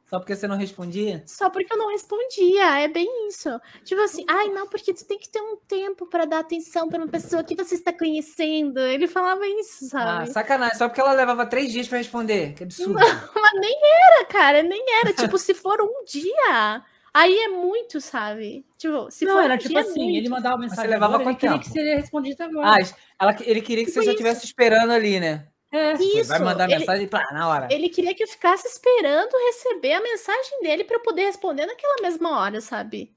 Só 0.10 0.18
porque 0.20 0.36
você 0.36 0.48
não 0.48 0.58
respondia? 0.58 1.24
Só 1.28 1.50
porque 1.50 1.72
eu 1.72 1.78
não 1.78 1.90
respondia. 1.92 2.80
É 2.80 2.88
bem 2.88 3.28
isso. 3.28 3.50
Tipo 3.84 4.02
assim, 4.02 4.26
ai, 4.28 4.48
não, 4.50 4.68
porque 4.68 4.94
tu 4.94 5.06
tem 5.06 5.20
que 5.20 5.30
ter 5.30 5.40
um 5.40 5.56
tempo 5.68 6.08
pra 6.08 6.26
dar 6.26 6.40
atenção 6.40 6.90
pra 6.90 6.98
uma 6.98 7.08
pessoa 7.08 7.44
que 7.44 7.56
você 7.56 7.76
está 7.76 7.94
conhecendo. 7.94 8.80
Ele 8.80 9.08
falava 9.08 9.46
isso, 9.48 9.86
Ah, 9.86 9.90
sabe? 9.90 10.32
sacanagem. 10.32 10.78
Só 10.78 10.88
porque 10.90 11.00
ela 11.02 11.14
levava 11.14 11.46
três 11.46 11.72
dias 11.72 11.88
pra 11.88 12.00
responder. 12.00 12.54
Que 12.56 12.64
absurdo. 12.64 12.94
Mas 13.36 13.52
nem 13.62 13.80
era, 13.84 14.26
cara, 14.26 14.64
nem 14.64 14.84
era. 15.02 15.14
Tipo, 15.14 15.38
se 15.38 15.54
for 15.54 15.80
um 15.82 16.04
dia, 16.06 16.84
aí 17.14 17.38
é 17.38 17.48
muito, 17.50 18.02
sabe? 18.02 18.66
Tipo, 18.80 19.12
se 19.12 19.26
não, 19.26 19.36
for 19.36 19.44
era 19.44 19.54
um 19.54 19.58
tipo 19.58 19.70
dia, 19.70 19.80
é 19.80 19.82
assim, 19.84 20.04
muito. 20.04 20.18
ele 20.18 20.30
mandava 20.30 20.56
uma 20.56 20.62
mensagem 20.62 20.90
levava 20.90 21.14
agora, 21.16 21.24
ele 21.24 21.32
quanto 21.34 21.40
queria 21.40 21.54
tempo? 21.56 21.66
que 21.66 21.72
seria 21.72 21.96
respondido 21.98 22.44
agora. 22.44 22.68
Ah, 22.72 22.78
ela, 23.22 23.36
ele 23.42 23.62
queria 23.62 23.86
que 23.86 23.92
você 23.92 24.00
Tipo 24.00 24.06
já 24.06 24.12
isso. 24.14 24.22
estivesse 24.24 24.46
esperando 24.46 24.92
ali, 24.92 25.20
né? 25.20 25.46
É. 25.72 25.94
Isso, 25.98 26.30
Vai 26.30 26.40
mandar 26.40 26.70
ele, 26.70 26.80
mensagem 26.80 27.08
pá, 27.08 27.28
na 27.32 27.48
hora. 27.50 27.68
ele 27.72 27.90
queria 27.90 28.14
que 28.16 28.24
eu 28.24 28.28
ficasse 28.28 28.68
esperando 28.68 29.32
receber 29.48 29.94
a 29.94 30.02
mensagem 30.02 30.62
dele 30.62 30.84
pra 30.84 30.98
eu 30.98 31.02
poder 31.04 31.24
responder 31.26 31.66
naquela 31.66 32.02
mesma 32.02 32.40
hora, 32.40 32.62
sabe? 32.62 33.16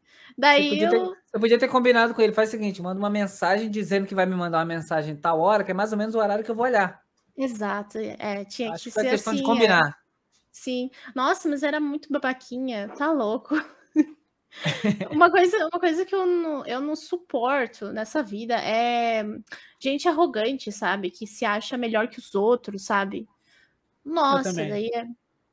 Você 0.54 0.62
Daí 0.62 0.68
podia, 0.68 0.88
eu. 0.88 0.90
ter, 0.90 0.98
você 1.30 1.38
podia 1.40 1.58
ter 1.58 1.68
combinado 1.68 2.14
com 2.14 2.22
ele. 2.22 2.32
Faz 2.32 2.48
o 2.48 2.52
seguinte: 2.52 2.82
manda 2.82 2.98
uma 2.98 3.10
mensagem 3.10 3.70
dizendo 3.70 4.06
que 4.06 4.14
vai 4.14 4.26
me 4.26 4.34
mandar 4.34 4.58
uma 4.58 4.64
mensagem 4.64 5.16
tal 5.16 5.40
hora, 5.40 5.64
que 5.64 5.70
é 5.70 5.74
mais 5.74 5.92
ou 5.92 5.98
menos 5.98 6.14
o 6.14 6.18
horário 6.18 6.44
que 6.44 6.50
eu 6.50 6.54
vou 6.54 6.64
olhar. 6.66 7.02
Exato, 7.36 7.98
é, 7.98 8.44
tinha 8.44 8.72
Acho 8.72 8.84
que 8.84 8.90
que 8.90 9.00
ser 9.00 9.08
questão 9.10 9.32
assim. 9.32 9.42
de 9.42 9.42
é. 9.42 9.46
combinar. 9.46 9.98
Sim. 10.52 10.90
Nossa, 11.14 11.48
mas 11.48 11.62
era 11.62 11.80
muito 11.80 12.12
babaquinha, 12.12 12.88
tá 12.90 13.10
louco. 13.12 13.54
Uma, 15.10 15.30
coisa, 15.30 15.56
uma 15.72 15.80
coisa 15.80 16.04
que 16.04 16.14
eu 16.14 16.26
não, 16.26 16.66
eu 16.66 16.80
não 16.80 16.94
suporto 16.96 17.92
nessa 17.92 18.22
vida 18.22 18.54
é 18.56 19.24
gente 19.78 20.08
arrogante, 20.08 20.70
sabe? 20.70 21.10
Que 21.10 21.26
se 21.26 21.44
acha 21.44 21.76
melhor 21.76 22.08
que 22.08 22.18
os 22.18 22.34
outros, 22.34 22.84
sabe? 22.84 23.26
Nossa, 24.04 24.52
daí 24.52 24.88
é. 24.94 25.06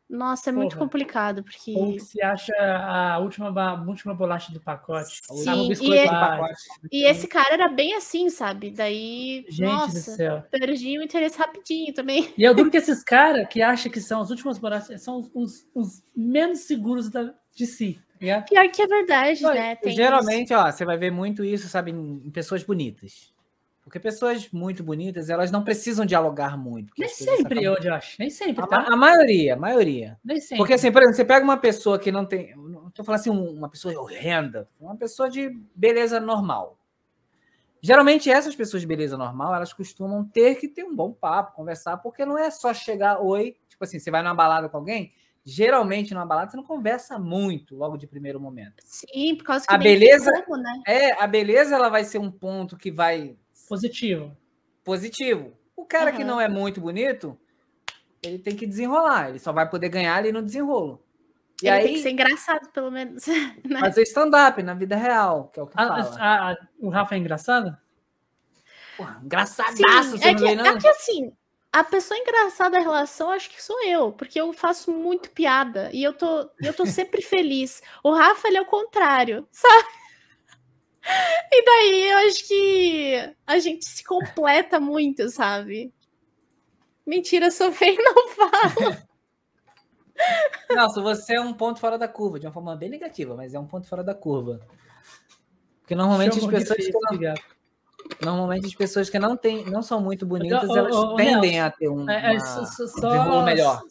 Nossa, 0.10 0.50
é 0.50 0.52
muito 0.54 0.72
Porra. 0.72 0.86
complicado, 0.86 1.44
porque. 1.44 1.72
Ou 1.78 1.94
que 1.94 2.00
se 2.00 2.20
acha 2.20 2.52
a 2.60 3.20
última, 3.20 3.50
a 3.50 3.74
última 3.80 4.12
bolacha 4.16 4.52
do 4.52 4.60
pacote. 4.60 5.22
Sim, 5.24 5.72
e, 5.72 5.76
do 5.76 5.94
é- 5.94 6.08
pacote. 6.08 6.56
e 6.92 7.04
esse 7.06 7.28
cara 7.28 7.54
era 7.54 7.68
bem 7.68 7.94
assim, 7.94 8.28
sabe? 8.32 8.72
Daí. 8.72 9.46
Gente 9.48 9.68
do 9.70 9.72
nossa, 9.72 10.00
céu. 10.00 10.44
perdi 10.50 10.98
o 10.98 11.04
interesse 11.04 11.38
rapidinho 11.38 11.94
também. 11.94 12.34
E 12.36 12.44
eu 12.44 12.56
duro 12.56 12.72
que 12.72 12.78
esses 12.78 13.04
caras 13.04 13.48
que 13.50 13.62
acham 13.62 13.92
que 13.92 14.02
são 14.02 14.20
as 14.20 14.32
últimas 14.32 14.58
bolachas 14.58 15.00
são 15.04 15.20
os, 15.20 15.30
os- 15.36 15.68
os 15.76 16.04
menos 16.16 16.62
seguros 16.62 17.08
da- 17.12 17.36
de 17.56 17.68
si. 17.68 18.00
Tá 18.20 18.26
ligado? 18.26 18.46
Pior 18.50 18.70
que 18.70 18.82
é 18.82 18.88
verdade, 18.88 19.42
Não, 19.42 19.54
né? 19.54 19.76
Tem 19.76 19.94
Geralmente, 19.96 20.54
ó, 20.54 20.70
você 20.72 20.84
vai 20.84 20.98
ver 20.98 21.12
muito 21.12 21.44
isso, 21.44 21.68
sabe, 21.68 21.92
em 21.92 22.30
pessoas 22.30 22.64
bonitas. 22.64 23.34
Porque 23.82 24.00
pessoas 24.00 24.48
muito 24.52 24.84
bonitas, 24.84 25.30
elas 25.32 25.50
não 25.50 25.64
precisam 25.64 26.06
dialogar 26.06 26.56
muito. 26.56 26.94
Nem 26.96 27.10
sempre, 27.10 27.64
eu 27.64 27.80
Josh. 27.80 28.18
Nem 28.20 28.30
sempre, 28.30 28.64
A, 28.64 28.68
tá? 28.68 28.82
ma- 28.82 28.94
a 28.94 28.96
maioria, 28.96 29.54
a 29.56 29.58
maioria. 29.58 30.20
Nem 30.24 30.40
sempre. 30.40 30.58
Porque, 30.58 30.74
assim, 30.74 30.92
por 30.92 31.02
exemplo, 31.02 31.16
você 31.16 31.26
pega 31.26 31.44
uma 31.44 31.58
pessoa 31.58 31.98
que 31.98 32.12
não 32.12 32.24
tem. 32.24 32.56
Não 32.56 32.90
estou 32.90 33.04
falando 33.04 33.20
assim, 33.22 33.30
um- 33.32 33.52
uma 33.52 33.68
pessoa 33.70 33.98
horrenda, 34.00 34.70
uma 34.80 34.96
pessoa 34.96 35.28
de 35.28 35.50
beleza 35.74 36.20
normal. 36.20 36.78
Geralmente, 37.82 38.30
essas 38.30 38.56
pessoas 38.56 38.82
de 38.82 38.88
beleza 38.88 39.18
normal, 39.18 39.56
elas 39.56 39.72
costumam 39.72 40.24
ter 40.26 40.56
que 40.56 40.68
ter 40.68 40.84
um 40.84 40.94
bom 40.94 41.12
papo, 41.14 41.56
conversar, 41.56 41.98
porque 41.98 42.26
não 42.26 42.38
é 42.38 42.52
só 42.52 42.74
chegar, 42.74 43.20
oi. 43.22 43.56
Tipo 43.70 43.86
assim, 43.86 43.98
você 43.98 44.12
vai 44.12 44.22
numa 44.22 44.36
balada 44.36 44.68
com 44.68 44.78
alguém, 44.78 45.14
geralmente 45.46 46.14
numa 46.14 46.26
balada 46.26 46.52
você 46.52 46.58
não 46.58 46.64
conversa 46.64 47.18
muito 47.18 47.76
logo 47.76 47.98
de 47.98 48.06
primeiro 48.08 48.40
momento. 48.40 48.82
Sim, 48.86 49.36
por 49.36 49.44
causa 49.46 49.66
que 49.68 49.74
A 49.74 49.78
beleza- 49.78 50.32
como, 50.44 50.58
né? 50.62 50.82
É, 50.88 51.22
a 51.24 51.28
beleza 51.28 51.76
ela 51.76 51.90
vai 51.90 52.04
ser 52.04 52.18
um 52.20 52.32
ponto 52.32 52.78
que 52.78 52.92
vai 52.92 53.38
Positivo. 53.68 54.36
positivo. 54.84 55.54
O 55.76 55.86
cara 55.86 56.12
que 56.12 56.20
Aham. 56.24 56.28
não 56.28 56.42
é 56.42 56.48
muito 56.50 56.82
bonito, 56.82 57.40
ele 58.24 58.40
tem 58.40 58.56
que 58.56 58.66
desenrolar, 58.68 59.30
ele 59.30 59.40
só 59.40 59.52
vai 59.54 59.70
poder 59.70 59.90
ganhar 59.90 60.16
ali 60.16 60.32
no 60.32 60.42
desenrolo. 60.42 61.04
E 61.62 61.68
Ele 61.68 61.76
aí, 61.78 61.84
tem 61.84 61.94
que 61.94 62.00
ser 62.00 62.12
engraçado, 62.12 62.70
pelo 62.72 62.90
menos. 62.90 63.26
né? 63.66 63.80
fazer 63.80 64.04
stand-up 64.04 64.62
na 64.64 64.74
vida 64.74 64.96
real, 64.96 65.50
que 65.50 65.60
é 65.60 65.64
o 65.64 65.68
que 65.68 65.74
A- 65.78 65.88
fala. 65.88 66.18
a- 66.20 66.52
a- 66.52 66.58
o 66.80 66.90
Rafa 66.90 67.16
é 67.16 67.18
engraçado? 67.18 67.78
Porra, 68.98 69.20
engraçadaço, 69.24 69.78
Sim, 70.12 70.18
você 70.18 70.28
é 70.28 70.32
não 70.32 70.40
que, 70.40 70.44
vê, 70.46 70.56
não? 70.56 70.66
é 70.66 70.78
que 70.78 70.88
assim, 70.88 71.32
a 71.72 71.84
pessoa 71.84 72.20
engraçada 72.20 72.72
da 72.72 72.80
relação 72.80 73.32
acho 73.32 73.50
que 73.50 73.62
sou 73.62 73.84
eu, 73.84 74.12
porque 74.12 74.40
eu 74.40 74.52
faço 74.54 74.92
muito 74.92 75.30
piada 75.32 75.90
e 75.94 76.04
eu 76.04 76.14
tô, 76.14 76.50
eu 76.60 76.74
tô 76.74 76.86
sempre 76.88 77.22
feliz. 77.22 77.82
O 78.04 78.12
Rafa, 78.12 78.48
ele 78.48 78.58
é 78.58 78.62
o 78.62 78.66
contrário, 78.66 79.48
sabe? 79.52 79.88
E 81.52 81.66
daí 81.66 82.12
eu 82.12 82.18
acho 82.28 82.48
que 82.48 83.36
a 83.48 83.58
gente 83.58 83.86
se 83.86 84.04
completa 84.04 84.80
muito, 84.80 85.30
sabe? 85.30 85.92
Mentira, 87.08 87.50
sou 87.50 87.72
feia 87.72 87.96
e 87.98 88.04
não 88.04 88.28
falo. 88.28 88.98
Nossa, 90.76 91.02
você 91.02 91.36
é 91.36 91.42
um 91.42 91.54
ponto 91.54 91.80
fora 91.80 91.98
da 91.98 92.08
curva, 92.08 92.40
de 92.40 92.46
uma 92.46 92.52
forma 92.52 92.76
bem 92.76 92.90
negativa, 92.90 93.34
mas 93.34 93.54
é 93.54 93.60
um 93.60 93.66
ponto 93.66 93.88
fora 93.88 94.04
da 94.04 94.14
curva. 94.14 94.60
Porque 95.80 95.96
normalmente 95.96 96.38
as 96.38 96.44
Chama 96.44 96.52
de 96.52 96.60
pessoas 96.60 96.86
feio, 96.86 96.98
obrigado. 97.06 97.42
Normalmente 98.22 98.66
as 98.68 98.76
pessoas 98.76 99.10
que 99.10 99.20
não 99.20 99.36
têm, 99.38 99.66
não 99.66 99.82
são 99.82 100.02
muito 100.02 100.26
bonitas, 100.26 100.70
Ô, 100.70 100.74
ô, 100.74 100.78
elas 100.78 100.96
ô, 100.96 101.16
tendem 101.16 101.52
Nelson, 101.54 101.66
a 101.68 101.72
ter 101.72 101.90
um, 101.90 102.10
É, 102.10 102.34
é, 102.36 102.38
uma- 102.38 102.66
só, 102.66 103.40
um 103.40 103.44
melhor. 103.44 103.82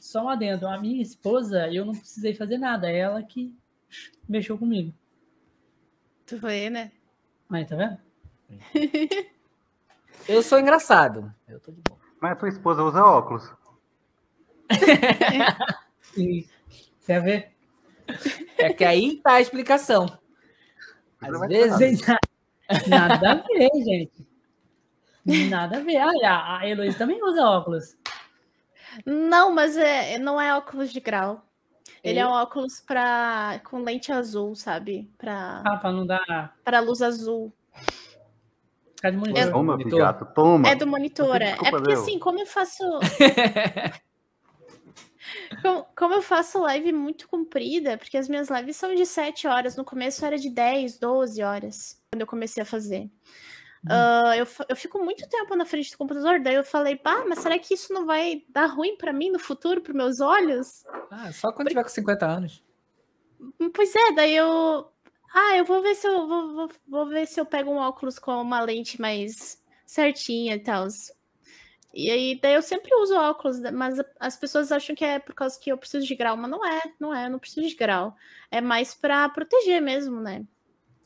Só 0.00 0.24
um 0.24 0.28
adendo. 0.28 0.66
A 0.66 0.78
minha 0.78 1.00
esposa, 1.02 1.68
eu 1.72 1.84
não 1.84 1.94
precisei 1.94 2.34
fazer 2.34 2.58
nada. 2.58 2.90
É 2.90 2.98
ela 2.98 3.22
que 3.22 3.54
mexeu 4.28 4.58
comigo. 4.58 4.92
Tu 6.26 6.36
vê, 6.38 6.68
né? 6.70 6.90
Aí, 7.50 7.64
tá 7.64 7.76
vendo? 7.76 7.98
Eu 10.28 10.42
sou 10.42 10.58
engraçado. 10.58 11.32
Eu 11.48 11.58
tô 11.60 11.72
de 11.72 11.80
boa. 11.80 11.98
Mas 12.20 12.32
a 12.32 12.36
tua 12.36 12.48
esposa 12.48 12.82
usa 12.84 13.02
óculos. 13.04 13.50
E, 16.16 16.44
quer 17.06 17.22
ver? 17.22 17.52
É 18.58 18.72
que 18.72 18.84
aí 18.84 19.20
tá 19.22 19.34
a 19.34 19.40
explicação. 19.40 20.06
Às 21.20 21.46
vezes, 21.46 22.02
Nada 22.88 23.32
a 23.32 23.34
ver, 23.34 23.70
gente. 23.84 24.26
Nada 25.48 25.76
a 25.78 25.80
ver. 25.80 25.96
Ah, 25.98 26.58
a, 26.58 26.68
Heloísa 26.68 26.98
também 26.98 27.22
usa 27.22 27.42
óculos. 27.44 27.96
Não, 29.04 29.52
mas 29.52 29.76
é, 29.76 30.18
não 30.18 30.40
é 30.40 30.54
óculos 30.56 30.92
de 30.92 31.00
grau. 31.00 31.44
Ele 32.02 32.18
E- 32.18 32.22
é 32.22 32.26
um 32.26 32.30
óculos 32.30 32.80
pra, 32.80 33.60
com 33.64 33.82
lente 33.82 34.10
azul, 34.10 34.54
sabe? 34.54 35.10
Pra, 35.18 35.62
Ah, 35.64 35.76
pra 35.76 35.92
não 35.92 36.06
dar. 36.06 36.56
pra 36.64 36.80
luz 36.80 37.02
azul. 37.02 37.52
Ficar 38.96 39.10
de 39.10 39.16
monitor. 39.16 39.50
Toma, 39.52 39.76
monitor. 39.76 39.98
gato, 39.98 40.24
toma. 40.34 40.68
É 40.68 40.74
do 40.74 40.86
monitor, 40.86 41.36
é. 41.40 41.50
Desculpa, 41.52 41.68
É 41.68 41.70
porque 41.70 41.90
Leo. 41.92 42.00
assim, 42.02 42.18
como 42.18 42.40
eu 42.40 42.46
faço. 42.46 42.82
como, 45.62 45.86
como 45.96 46.14
eu 46.14 46.22
faço 46.22 46.58
live 46.60 46.92
muito 46.92 47.28
comprida, 47.28 47.96
porque 47.98 48.16
as 48.16 48.28
minhas 48.28 48.48
lives 48.48 48.76
são 48.76 48.94
de 48.94 49.04
7 49.06 49.46
horas, 49.46 49.76
no 49.76 49.84
começo 49.84 50.24
era 50.24 50.36
de 50.38 50.48
10, 50.50 50.98
12 50.98 51.42
horas, 51.42 51.99
quando 52.10 52.22
eu 52.22 52.26
comecei 52.26 52.60
a 52.60 52.66
fazer. 52.66 53.08
Ah, 53.88 54.36
eu, 54.36 54.46
eu 54.68 54.76
fico 54.76 55.02
muito 55.02 55.26
tempo 55.28 55.54
na 55.54 55.64
frente 55.64 55.92
do 55.92 55.96
computador, 55.96 56.40
daí 56.40 56.56
eu 56.56 56.64
falei, 56.64 56.96
pá, 56.96 57.24
mas 57.26 57.38
será 57.38 57.58
que 57.58 57.72
isso 57.72 57.94
não 57.94 58.04
vai 58.04 58.42
dar 58.48 58.66
ruim 58.66 58.96
pra 58.96 59.12
mim 59.12 59.30
no 59.30 59.38
futuro, 59.38 59.80
pros 59.80 59.96
meus 59.96 60.20
olhos? 60.20 60.84
Ah, 61.10 61.32
só 61.32 61.52
quando 61.52 61.68
tiver 61.68 61.82
com 61.82 61.88
50 61.88 62.26
anos. 62.26 62.62
Pois 63.72 63.94
é, 63.94 64.12
daí 64.12 64.34
eu. 64.34 64.90
Ah, 65.32 65.56
eu 65.56 65.64
vou 65.64 65.80
ver 65.80 65.94
se 65.94 66.06
eu 66.06 66.26
vou, 66.26 66.52
vou, 66.52 66.70
vou 66.88 67.08
ver 67.08 67.26
se 67.26 67.40
eu 67.40 67.46
pego 67.46 67.70
um 67.70 67.76
óculos 67.76 68.18
com 68.18 68.32
uma 68.42 68.60
lente 68.60 69.00
mais 69.00 69.62
certinha 69.86 70.56
e 70.56 70.58
tal. 70.58 70.88
E 71.94 72.10
aí, 72.10 72.38
daí 72.40 72.54
eu 72.54 72.62
sempre 72.62 72.92
uso 72.96 73.14
óculos, 73.14 73.60
mas 73.72 74.00
as 74.18 74.36
pessoas 74.36 74.70
acham 74.72 74.94
que 74.94 75.04
é 75.04 75.18
por 75.20 75.34
causa 75.34 75.58
que 75.58 75.70
eu 75.70 75.78
preciso 75.78 76.06
de 76.06 76.14
grau, 76.16 76.36
mas 76.36 76.50
não 76.50 76.66
é, 76.66 76.82
não 76.98 77.14
é, 77.14 77.26
eu 77.26 77.30
não 77.30 77.38
preciso 77.38 77.66
de 77.66 77.74
grau. 77.76 78.14
É 78.50 78.60
mais 78.60 78.94
pra 78.94 79.28
proteger 79.28 79.80
mesmo, 79.80 80.20
né? 80.20 80.44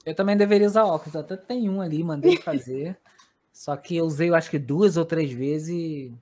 Eu 0.05 0.15
também 0.15 0.37
deveria 0.37 0.67
usar 0.67 0.85
óculos. 0.85 1.17
Até 1.17 1.37
tem 1.37 1.69
um 1.69 1.81
ali, 1.81 2.03
mandei 2.03 2.37
fazer. 2.43 2.97
só 3.53 3.77
que 3.77 3.97
eu 3.97 4.05
usei, 4.05 4.29
eu 4.29 4.35
acho 4.35 4.51
que 4.51 4.59
duas 4.59 4.97
ou 4.97 5.05
três 5.05 5.33
vezes 5.33 5.69
e 5.69 6.15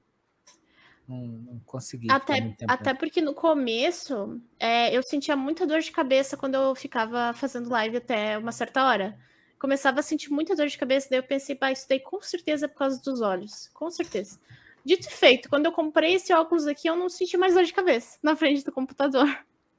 não, 1.08 1.26
não 1.26 1.60
consegui. 1.66 2.10
Até, 2.10 2.54
até 2.68 2.94
porque 2.94 3.20
no 3.20 3.34
começo 3.34 4.40
é, 4.58 4.96
eu 4.96 5.02
sentia 5.02 5.36
muita 5.36 5.66
dor 5.66 5.80
de 5.80 5.90
cabeça 5.90 6.36
quando 6.36 6.54
eu 6.54 6.74
ficava 6.74 7.32
fazendo 7.34 7.70
live 7.70 7.96
até 7.96 8.38
uma 8.38 8.52
certa 8.52 8.84
hora. 8.84 9.18
Começava 9.58 10.00
a 10.00 10.02
sentir 10.02 10.30
muita 10.30 10.56
dor 10.56 10.66
de 10.66 10.76
cabeça, 10.76 11.08
daí 11.08 11.20
eu 11.20 11.22
pensei, 11.22 11.54
pá, 11.54 11.70
isso 11.70 11.88
daí 11.88 12.00
com 12.00 12.20
certeza 12.20 12.66
é 12.66 12.68
por 12.68 12.78
causa 12.78 13.00
dos 13.00 13.20
olhos. 13.20 13.68
Com 13.72 13.90
certeza. 13.90 14.38
Dito 14.84 15.06
e 15.06 15.12
feito, 15.12 15.48
quando 15.48 15.66
eu 15.66 15.72
comprei 15.72 16.14
esse 16.14 16.32
óculos 16.32 16.66
aqui, 16.66 16.88
eu 16.88 16.96
não 16.96 17.08
senti 17.08 17.36
mais 17.36 17.54
dor 17.54 17.62
de 17.62 17.72
cabeça 17.72 18.18
na 18.22 18.34
frente 18.34 18.64
do 18.64 18.72
computador. 18.72 19.28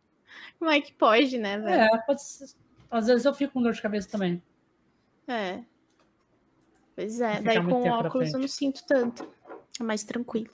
Como 0.58 0.72
é 0.72 0.80
que 0.80 0.94
pode, 0.94 1.38
né, 1.38 1.58
velho? 1.58 1.82
É, 1.82 1.98
pode 2.06 2.24
ser. 2.24 2.63
Às 2.94 3.08
vezes 3.08 3.26
eu 3.26 3.34
fico 3.34 3.54
com 3.54 3.62
dor 3.64 3.74
de 3.74 3.82
cabeça 3.82 4.08
também. 4.08 4.42
É. 5.28 5.64
Pois 6.96 7.20
é, 7.20 7.42
daí 7.42 7.64
com 7.64 7.90
óculos 7.90 8.32
eu 8.32 8.40
não 8.40 8.48
sinto 8.48 8.86
tanto. 8.86 9.28
É 9.80 9.84
mais 9.84 10.04
tranquilo. 10.04 10.52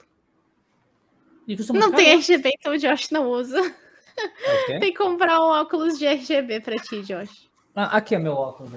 Não 1.74 1.92
tem. 1.92 2.12
RGB, 2.14 2.50
então 2.58 2.72
o 2.72 2.78
Josh 2.78 3.10
não 3.10 3.28
usa. 3.28 3.60
Ok? 3.60 4.78
Tem 4.80 4.92
que 4.92 4.98
comprar 4.98 5.38
um 5.38 5.50
óculos 5.50 5.98
de 5.98 6.06
RGB 6.06 6.60
pra 6.60 6.76
ti, 6.76 7.02
Josh. 7.02 7.50
Ah, 7.74 7.96
aqui 7.98 8.14
é 8.14 8.18
meu 8.18 8.32
óculos. 8.32 8.72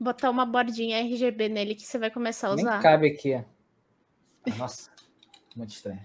Botar 0.00 0.30
uma 0.30 0.46
bordinha 0.46 0.98
RGB 1.00 1.48
nele 1.48 1.74
que 1.74 1.82
você 1.82 1.98
vai 1.98 2.10
começar 2.10 2.48
a 2.48 2.56
Nem 2.56 2.64
usar. 2.64 2.80
cabe 2.82 3.08
aqui. 3.08 3.34
Ah, 3.34 3.44
Nossa, 4.56 4.90
muito 5.54 5.70
estranho. 5.70 6.00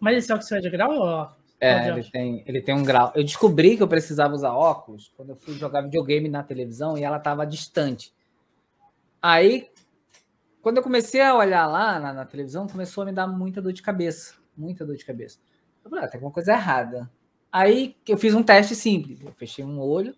Mas 0.00 0.18
esse 0.18 0.32
óculos 0.32 0.52
é 0.52 0.60
de 0.60 0.70
grau 0.70 0.92
ou 0.92 1.28
É, 1.60 1.88
ele 1.88 2.04
tem, 2.10 2.44
ele 2.46 2.60
tem 2.60 2.74
um 2.74 2.84
grau. 2.84 3.12
Eu 3.14 3.24
descobri 3.24 3.76
que 3.76 3.82
eu 3.82 3.88
precisava 3.88 4.34
usar 4.34 4.52
óculos 4.52 5.12
quando 5.16 5.30
eu 5.30 5.36
fui 5.36 5.54
jogar 5.54 5.80
videogame 5.82 6.28
na 6.28 6.42
televisão 6.42 6.96
e 6.98 7.02
ela 7.02 7.16
estava 7.16 7.46
distante. 7.46 8.12
Aí, 9.20 9.68
quando 10.62 10.76
eu 10.78 10.82
comecei 10.82 11.20
a 11.20 11.34
olhar 11.34 11.66
lá 11.66 11.98
na, 11.98 12.12
na 12.12 12.24
televisão, 12.24 12.66
começou 12.66 13.02
a 13.02 13.06
me 13.06 13.12
dar 13.12 13.26
muita 13.26 13.62
dor 13.62 13.72
de 13.72 13.82
cabeça. 13.82 14.34
Muita 14.56 14.84
dor 14.84 14.96
de 14.96 15.04
cabeça. 15.04 15.38
Eu 15.84 15.90
falei, 15.90 16.04
ah, 16.04 16.08
tem 16.08 16.18
alguma 16.18 16.32
coisa 16.32 16.52
errada. 16.52 17.10
Aí 17.50 17.96
eu 18.06 18.18
fiz 18.18 18.34
um 18.34 18.42
teste 18.42 18.74
simples. 18.74 19.20
Eu 19.22 19.32
fechei 19.32 19.64
um 19.64 19.80
olho 19.80 20.14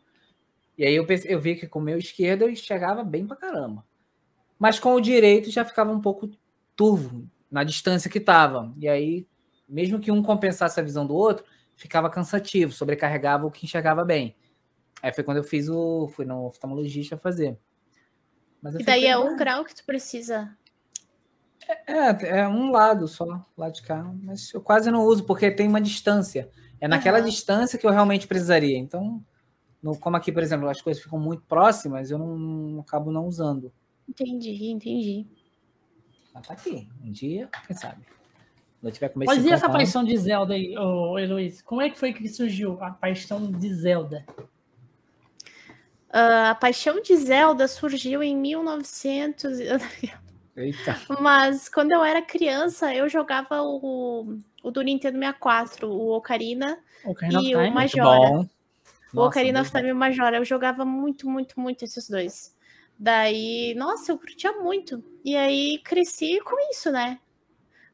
e 0.77 0.85
aí 0.85 0.95
eu, 0.95 1.07
pensei- 1.07 1.33
eu 1.33 1.41
vi 1.41 1.55
que 1.55 1.67
com 1.67 1.79
o 1.79 1.83
meu 1.83 1.99
esquerdo 1.99 2.43
eu 2.43 2.51
enxergava 2.51 3.05
bem 3.05 3.27
pra 3.27 3.37
caramba. 3.37 3.85
Mas 4.59 4.81
com 4.81 4.95
o 4.95 5.01
direito 5.01 5.51
já 5.51 5.65
ficava 5.65 5.93
um 5.93 6.01
pouco 6.01 6.29
turvo 6.75 7.29
na 7.51 7.65
distância 7.65 8.11
que 8.11 8.19
estava. 8.19 8.73
E 8.79 8.89
aí 8.89 9.27
mesmo 9.69 10.01
que 10.01 10.11
um 10.11 10.23
compensasse 10.23 10.81
a 10.81 10.83
visão 10.83 11.07
do 11.07 11.15
outro, 11.15 11.45
ficava 11.77 12.09
cansativo, 12.09 12.73
sobrecarregava 12.73 13.47
o 13.47 13.51
que 13.51 13.67
enxergava 13.67 14.05
bem. 14.05 14.35
Aí 15.03 15.13
foi 15.13 15.23
quando 15.23 15.37
eu 15.37 15.45
fiz 15.45 15.69
o. 15.69 16.09
fui 16.09 16.25
no 16.25 16.47
oftalmologista 16.47 17.17
fazer. 17.17 17.59
E 18.79 18.83
daí 18.83 19.07
é 19.07 19.17
um 19.17 19.37
grau 19.37 19.65
que 19.65 19.75
tu 19.75 19.85
precisa. 19.85 20.57
É, 21.87 22.41
é 22.41 22.49
um 22.49 22.71
lado 22.73 23.07
só, 23.07 23.45
lá 23.57 23.69
de 23.71 23.83
cá. 23.83 24.03
Mas 24.23 24.53
eu 24.53 24.61
quase 24.61 24.91
não 24.91 25.05
uso, 25.05 25.25
porque 25.25 25.51
tem 25.51 25.69
uma 25.69 25.81
distância. 25.81 26.51
É 26.81 26.89
naquela 26.89 27.19
Aham. 27.19 27.27
distância 27.29 27.79
que 27.79 27.87
eu 27.87 27.91
realmente 27.91 28.27
precisaria. 28.27 28.77
Então, 28.79 29.23
no- 29.83 29.97
como 29.99 30.17
aqui, 30.17 30.33
por 30.33 30.43
exemplo, 30.43 30.69
as 30.69 30.81
coisas 30.81 31.03
ficam 31.03 31.19
muito 31.19 31.43
próximas, 31.43 32.11
eu 32.11 32.19
não, 32.19 32.37
não- 32.39 32.81
acabo 32.81 33.13
não 33.13 33.27
usando. 33.27 33.73
Entendi, 34.09 34.71
entendi. 34.71 35.27
Mas 36.39 36.47
tá 36.47 36.55
aqui. 36.55 36.89
Um 37.05 37.11
dia, 37.11 37.49
quem 37.67 37.77
sabe? 37.77 38.03
Quando 38.81 38.85
eu 38.85 38.93
tiver 38.93 39.09
com 39.09 39.19
meus 39.19 39.27
Mas 39.29 39.39
e 39.39 39.43
50 39.43 39.55
essa 39.57 39.67
anos- 39.67 39.77
paixão 39.77 40.05
de 40.05 40.17
Zelda 40.17 40.55
aí, 40.55 40.77
ô, 40.79 41.19
Heloísa? 41.19 41.63
Como 41.65 41.83
é 41.83 41.91
que 41.91 41.99
foi 41.99 42.13
que 42.13 42.29
surgiu 42.29 42.79
a 42.83 42.91
paixão 42.91 43.51
de 43.51 43.75
Zelda? 43.75 44.25
Ah, 46.11 46.51
a 46.51 46.55
paixão 46.55 47.01
de 47.03 47.15
Zelda 47.17 47.67
surgiu 47.69 48.23
em 48.23 48.37
1900. 48.37 49.59
e- 49.61 49.69
Eita. 50.57 50.97
Mas 51.21 51.69
quando 51.69 51.93
eu 51.93 52.03
era 52.03 52.21
criança, 52.23 52.93
eu 52.95 53.09
jogava 53.09 53.63
o, 53.63 54.39
o 54.63 54.71
do 54.73 54.83
Nintendo 54.83 55.17
64, 55.19 55.89
o 55.89 56.11
Ocarina 56.17 56.79
Ocarina 57.05 57.39
of 57.41 57.49
e 57.49 57.55
o? 57.57 57.71
Majora. 57.73 58.19
Muito 58.31 58.37
bom. 58.37 58.49
O 59.13 59.17
Nossa, 59.17 59.29
Ocarina 59.29 59.61
of 59.61 59.71
Time 59.71 59.89
e 59.89 59.93
o 59.93 59.97
Majora. 59.97 60.37
Eu 60.39 60.45
jogava 60.45 60.85
muito, 60.85 61.29
muito, 61.29 61.61
muito 61.61 61.85
esses 61.85 62.09
dois. 62.11 62.57
Daí, 62.99 63.75
nossa, 63.77 64.11
eu 64.11 64.19
curtia 64.19 64.53
muito. 64.53 65.03
E 65.25 65.37
aí 65.37 65.79
cresci 65.85 66.41
com 66.41 66.57
isso, 66.71 66.91
né? 66.91 67.19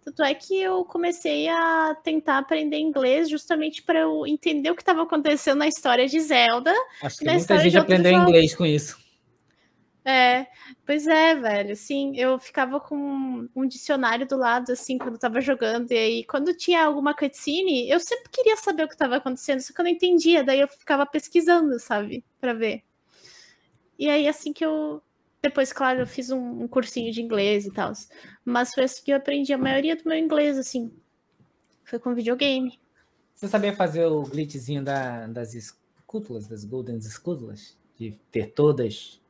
Tanto 0.05 0.23
é 0.23 0.35
que 0.35 0.61
eu 0.61 0.85
comecei 0.85 1.49
a 1.49 1.97
tentar 2.03 2.39
aprender 2.39 2.79
inglês 2.79 3.29
justamente 3.29 3.83
para 3.83 4.01
eu 4.01 4.27
entender 4.27 4.71
o 4.71 4.75
que 4.75 4.83
estava 4.83 5.03
acontecendo 5.03 5.59
na 5.59 5.67
história 5.67 6.07
de 6.07 6.21
Zelda. 6.21 6.75
Acho 7.03 7.19
que 7.19 7.25
muita 7.25 7.59
gente 7.59 7.79
aprendeu 7.79 8.13
jogos. 8.13 8.29
inglês 8.29 8.55
com 8.55 8.67
isso. 8.67 9.03
É, 10.05 10.47
pois 10.85 11.07
é, 11.07 11.35
velho. 11.35 11.75
Sim, 11.75 12.13
eu 12.17 12.39
ficava 12.39 12.79
com 12.79 13.49
um 13.57 13.67
dicionário 13.67 14.27
do 14.27 14.37
lado, 14.37 14.73
assim, 14.73 14.99
quando 14.99 15.15
eu 15.15 15.21
tava 15.21 15.41
jogando. 15.41 15.91
E 15.93 15.97
aí, 15.97 16.25
quando 16.25 16.55
tinha 16.55 16.85
alguma 16.85 17.15
cutscene, 17.15 17.89
eu 17.89 17.99
sempre 17.99 18.29
queria 18.31 18.57
saber 18.59 18.85
o 18.85 18.89
que 18.89 18.97
tava 18.97 19.17
acontecendo, 19.17 19.61
só 19.61 19.73
que 19.73 19.81
eu 19.81 19.85
não 19.85 19.91
entendia. 19.91 20.45
Daí 20.45 20.61
eu 20.61 20.69
ficava 20.69 21.07
pesquisando, 21.07 21.79
sabe, 21.81 22.23
pra 22.39 22.53
ver. 22.53 22.83
E 23.99 24.09
aí, 24.09 24.27
assim 24.29 24.53
que 24.53 24.65
eu. 24.65 25.03
Depois, 25.43 25.73
claro, 25.73 26.01
eu 26.01 26.07
fiz 26.07 26.31
um, 26.31 26.63
um 26.63 26.69
cursinho 26.69 27.13
de 27.13 27.21
inglês 27.21 27.67
e 27.67 27.71
tal. 27.71 27.93
Mas 28.45 28.73
foi 28.73 28.85
assim 28.85 29.03
que 29.05 29.13
eu 29.13 29.17
aprendi 29.17 29.53
a 29.53 29.59
maioria 29.59 29.95
do 29.95 30.09
meu 30.09 30.17
inglês, 30.19 30.57
assim. 30.59 30.91
Foi 31.85 31.99
com 31.99 32.15
videogame. 32.15 32.81
Você 33.35 33.47
sabia 33.49 33.75
fazer 33.75 34.07
o 34.07 34.23
glitchzinho 34.23 34.83
da- 34.83 35.27
das 35.27 35.55
escútulas, 35.55 36.47
das 36.47 36.65
golden 36.65 36.97
escútulas? 36.97 37.77
De 37.99 38.13
ter 38.31 38.53
todas? 38.53 39.21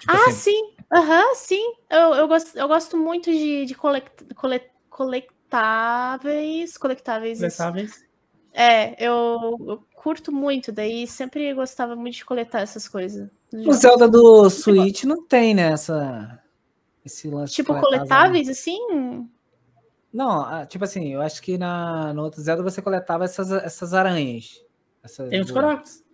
Tipo 0.00 0.12
Ah, 0.12 0.28
assim, 0.28 0.32
sim. 0.32 0.74
Aham, 0.92 1.34
sim. 1.34 1.74
Eu, 1.90 2.14
eu, 2.14 2.28
gosto, 2.28 2.56
eu 2.56 2.68
gosto 2.68 2.96
muito 2.96 3.30
de, 3.30 3.64
de 3.66 3.74
colect, 3.74 4.24
colet, 4.34 4.70
coletáveis. 4.88 6.76
Coletáveis. 6.76 7.38
Coletáveis? 7.38 8.04
É, 8.52 8.94
eu, 9.04 9.38
eu 9.66 9.84
curto 10.02 10.32
muito, 10.32 10.72
daí 10.72 11.06
sempre 11.06 11.54
gostava 11.54 11.94
muito 11.94 12.16
de 12.16 12.24
coletar 12.24 12.60
essas 12.60 12.88
coisas. 12.88 13.30
O. 13.52 13.72
Zelda 13.72 14.08
do 14.08 14.50
Switch 14.50 15.04
não 15.04 15.24
tem, 15.24 15.54
né? 15.54 15.70
Essa, 15.70 16.40
esse 17.04 17.28
lance. 17.28 17.54
Tipo, 17.54 17.78
coletáveis, 17.80 18.48
assim? 18.48 18.78
Não, 20.12 20.42
ah, 20.42 20.66
tipo 20.66 20.82
assim, 20.82 21.14
eu 21.14 21.22
acho 21.22 21.40
que 21.40 21.56
na, 21.56 22.12
no 22.12 22.22
outro 22.22 22.42
Zelda 22.42 22.64
você 22.64 22.82
coletava 22.82 23.24
essas, 23.24 23.52
essas 23.52 23.94
aranhas. 23.94 24.60
Essas 25.04 25.30
Tem 25.30 25.40
os 25.40 25.50
Koroks. 25.52 26.04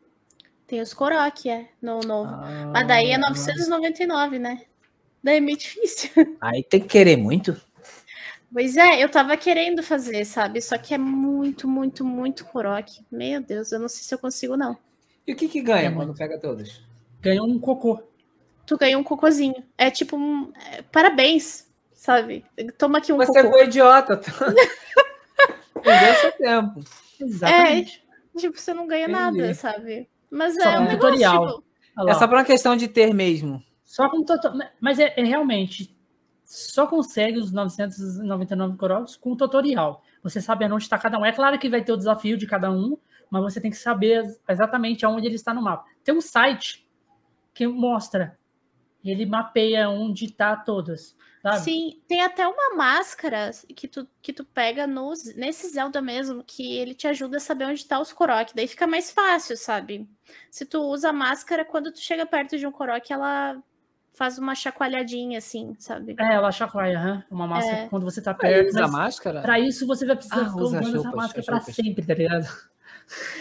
Tem 0.66 0.80
os 0.82 0.92
Korok, 0.92 1.48
é, 1.48 1.68
no 1.80 2.00
novo. 2.00 2.30
Ah, 2.30 2.70
Mas 2.72 2.86
daí 2.86 3.10
é 3.10 3.18
999, 3.18 4.38
né? 4.38 4.62
Daí 5.24 5.38
é 5.38 5.40
meio 5.40 5.56
difícil. 5.56 6.10
Aí 6.40 6.62
tem 6.62 6.80
que 6.80 6.88
querer 6.88 7.16
muito. 7.16 7.58
Pois 8.52 8.76
é, 8.76 9.02
eu 9.02 9.08
tava 9.10 9.36
querendo 9.36 9.82
fazer, 9.82 10.24
sabe? 10.24 10.60
Só 10.62 10.78
que 10.78 10.94
é 10.94 10.98
muito, 10.98 11.68
muito, 11.68 12.04
muito 12.04 12.44
Korok. 12.46 13.04
Meu 13.12 13.40
Deus, 13.42 13.72
eu 13.72 13.78
não 13.78 13.88
sei 13.88 14.02
se 14.02 14.14
eu 14.14 14.18
consigo, 14.18 14.56
não. 14.56 14.76
E 15.26 15.32
o 15.32 15.36
que 15.36 15.48
que 15.48 15.60
ganha 15.60 15.88
É 15.88 15.92
quando 15.92 16.06
muito. 16.08 16.18
pega 16.18 16.38
todas? 16.40 16.80
Ganhou 17.20 17.46
um 17.46 17.58
cocô. 17.58 18.02
Tu 18.66 18.76
ganha 18.78 18.98
um 18.98 19.04
cocôzinho. 19.04 19.62
É 19.76 19.90
tipo 19.90 20.16
um. 20.16 20.50
é, 20.72 20.82
parabéns, 20.82 21.66
sabe? 21.92 22.44
Toma 22.78 22.98
aqui 22.98 23.12
um 23.12 23.16
Você 23.18 23.42
cocô. 23.42 23.50
foi 23.56 23.64
idiota. 23.66 24.16
Perdeu 25.82 26.14
seu 26.14 26.32
tempo. 26.32 26.80
Exatamente. 27.20 28.02
Tipo, 28.36 28.58
você 28.58 28.72
não 28.74 28.86
ganha 28.86 29.04
Entendi. 29.08 29.38
nada, 29.40 29.54
sabe? 29.54 30.08
Mas 30.30 30.54
Só 30.54 30.62
é 30.70 30.78
um 30.78 30.82
um 30.82 30.88
negócio, 30.88 30.98
tutorial. 31.00 31.46
tipo, 31.48 31.64
Olha 31.96 32.04
lá, 32.06 32.10
É 32.12 32.14
só 32.14 32.28
por 32.28 32.36
uma 32.36 32.44
questão 32.44 32.76
de 32.76 32.88
ter 32.88 33.12
mesmo. 33.12 33.62
Só 33.84 34.08
com 34.08 34.22
tuto- 34.24 34.52
Mas 34.80 34.98
é, 34.98 35.12
é 35.16 35.24
realmente. 35.24 35.94
Só 36.48 36.86
consegue 36.86 37.38
os 37.38 37.52
999 37.52 38.78
Koroks 38.78 39.16
com 39.16 39.32
o 39.32 39.36
tutorial. 39.36 40.02
Você 40.22 40.40
sabe 40.40 40.64
onde 40.64 40.82
está 40.82 40.96
cada 40.96 41.18
um. 41.18 41.24
É 41.26 41.30
claro 41.30 41.58
que 41.58 41.68
vai 41.68 41.84
ter 41.84 41.92
o 41.92 41.96
desafio 41.96 42.38
de 42.38 42.46
cada 42.46 42.70
um, 42.70 42.96
mas 43.28 43.42
você 43.42 43.60
tem 43.60 43.70
que 43.70 43.76
saber 43.76 44.24
exatamente 44.48 45.04
aonde 45.04 45.26
ele 45.26 45.34
está 45.34 45.52
no 45.52 45.60
mapa. 45.60 45.84
Tem 46.02 46.14
um 46.14 46.22
site 46.22 46.88
que 47.52 47.66
mostra. 47.66 48.38
Ele 49.04 49.26
mapeia 49.26 49.90
onde 49.90 50.24
está 50.24 50.56
todas. 50.56 51.14
Sabe? 51.42 51.58
Sim, 51.58 52.02
tem 52.08 52.22
até 52.22 52.48
uma 52.48 52.74
máscara 52.74 53.50
que 53.76 53.86
tu, 53.86 54.08
que 54.22 54.32
tu 54.32 54.42
pega 54.42 54.86
no, 54.86 55.12
nesse 55.36 55.68
Zelda 55.68 56.00
mesmo, 56.00 56.42
que 56.42 56.78
ele 56.78 56.94
te 56.94 57.06
ajuda 57.06 57.36
a 57.36 57.40
saber 57.40 57.66
onde 57.66 57.86
tá 57.86 58.00
os 58.00 58.10
Korok. 58.10 58.54
Daí 58.54 58.66
fica 58.66 58.86
mais 58.86 59.10
fácil, 59.10 59.54
sabe? 59.54 60.08
Se 60.50 60.64
tu 60.64 60.80
usa 60.80 61.10
a 61.10 61.12
máscara, 61.12 61.62
quando 61.62 61.92
tu 61.92 62.00
chega 62.00 62.24
perto 62.24 62.56
de 62.56 62.66
um 62.66 62.72
Korok, 62.72 63.12
ela 63.12 63.62
faz 64.18 64.36
uma 64.36 64.52
chacoalhadinha 64.54 65.38
assim, 65.38 65.76
sabe? 65.78 66.16
É, 66.18 66.34
ela 66.34 66.50
chacoalha, 66.50 66.98
aham. 66.98 67.24
uma 67.30 67.46
máscara 67.46 67.82
É. 67.84 67.88
quando 67.88 68.02
você 68.02 68.20
tá 68.20 68.34
perto. 68.34 68.68
usa 68.68 68.80
mas 68.82 68.90
máscara? 68.90 69.40
Pra 69.42 69.60
isso 69.60 69.86
você 69.86 70.04
vai 70.04 70.16
precisar 70.16 70.40
Ah, 70.42 70.44
ficar 70.46 70.56
usa 70.56 70.80
usando 70.80 70.96
essa 70.98 71.12
máscara 71.12 71.40
as 71.40 71.46
pra 71.46 71.60
sempre, 71.72 72.04
tá 72.04 72.14
ligado? 72.14 72.46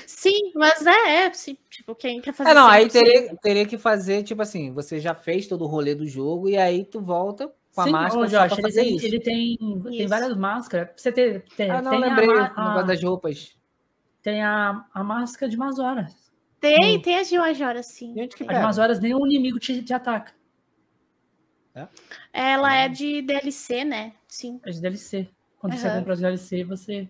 Sim, 0.05 0.51
mas 0.55 0.86
é, 0.86 1.25
é 1.25 1.34
sim, 1.34 1.57
tipo, 1.69 1.93
quem 1.95 2.21
quer 2.21 2.32
fazer 2.34 2.51
É, 2.51 2.53
não, 2.53 2.67
aí 2.67 2.86
100%. 2.86 2.91
teria, 2.91 3.36
teria 3.41 3.65
que 3.65 3.78
fazer, 3.78 4.23
tipo 4.23 4.41
assim, 4.41 4.71
você 4.71 4.99
já 4.99 5.13
fez 5.15 5.47
todo 5.47 5.63
o 5.63 5.67
rolê 5.67 5.95
do 5.95 6.05
jogo 6.07 6.47
e 6.47 6.55
aí 6.55 6.86
tu 6.86 7.01
volta 7.01 7.51
com 7.73 7.82
a 7.82 7.84
Sim, 7.84 7.91
máscara 7.91 8.23
ô, 8.23 8.28
Josh, 8.28 8.47
pra 8.47 8.53
ele 8.53 8.61
fazer 8.61 8.82
tem, 8.84 8.95
isso. 8.95 9.05
ele 9.05 9.19
tem, 9.19 9.57
tem 9.97 10.07
várias 10.07 10.38
máscaras. 10.38 10.89
Você 10.95 11.11
ter, 11.11 11.43
ter- 11.57 11.69
Ah, 11.71 11.82
não, 11.82 11.91
tem, 11.91 11.99
lembrei 12.01 12.30
a, 12.30 12.34
ma- 12.34 12.43
negócio 12.49 12.80
a- 12.80 12.84
das 12.84 13.03
roupas. 13.03 13.57
tem 14.21 14.43
a, 14.43 14.86
a 14.93 15.03
máscara 15.03 15.49
de 15.49 15.57
Mazora. 15.57 16.07
Tem, 16.61 16.97
Hum. 16.97 17.01
tem 17.01 17.17
a 17.17 17.23
de 17.23 17.38
Majora, 17.38 17.84
sim. 17.84 18.11
Onde 18.11 18.36
que 18.36 18.43
A 18.43 18.47
de 18.47 18.53
pega? 18.53 18.61
Mazoras 18.61 18.99
nenhum 18.99 19.25
inimigo 19.25 19.59
te, 19.59 19.82
te 19.84 19.93
ataca. 19.93 20.34
Ela 22.34 22.69
Hum. 22.69 22.71
é 22.71 22.89
de 22.89 23.21
DLC, 23.21 23.84
né? 23.84 24.13
Sim. 24.28 24.59
É 24.65 24.71
de 24.71 24.82
DLC. 24.82 25.28
Quando 25.59 25.75
você 25.75 25.88
Aham. 25.88 25.99
compra 25.99 26.13
as 26.13 26.19
DLC, 26.19 26.63
você. 26.63 27.09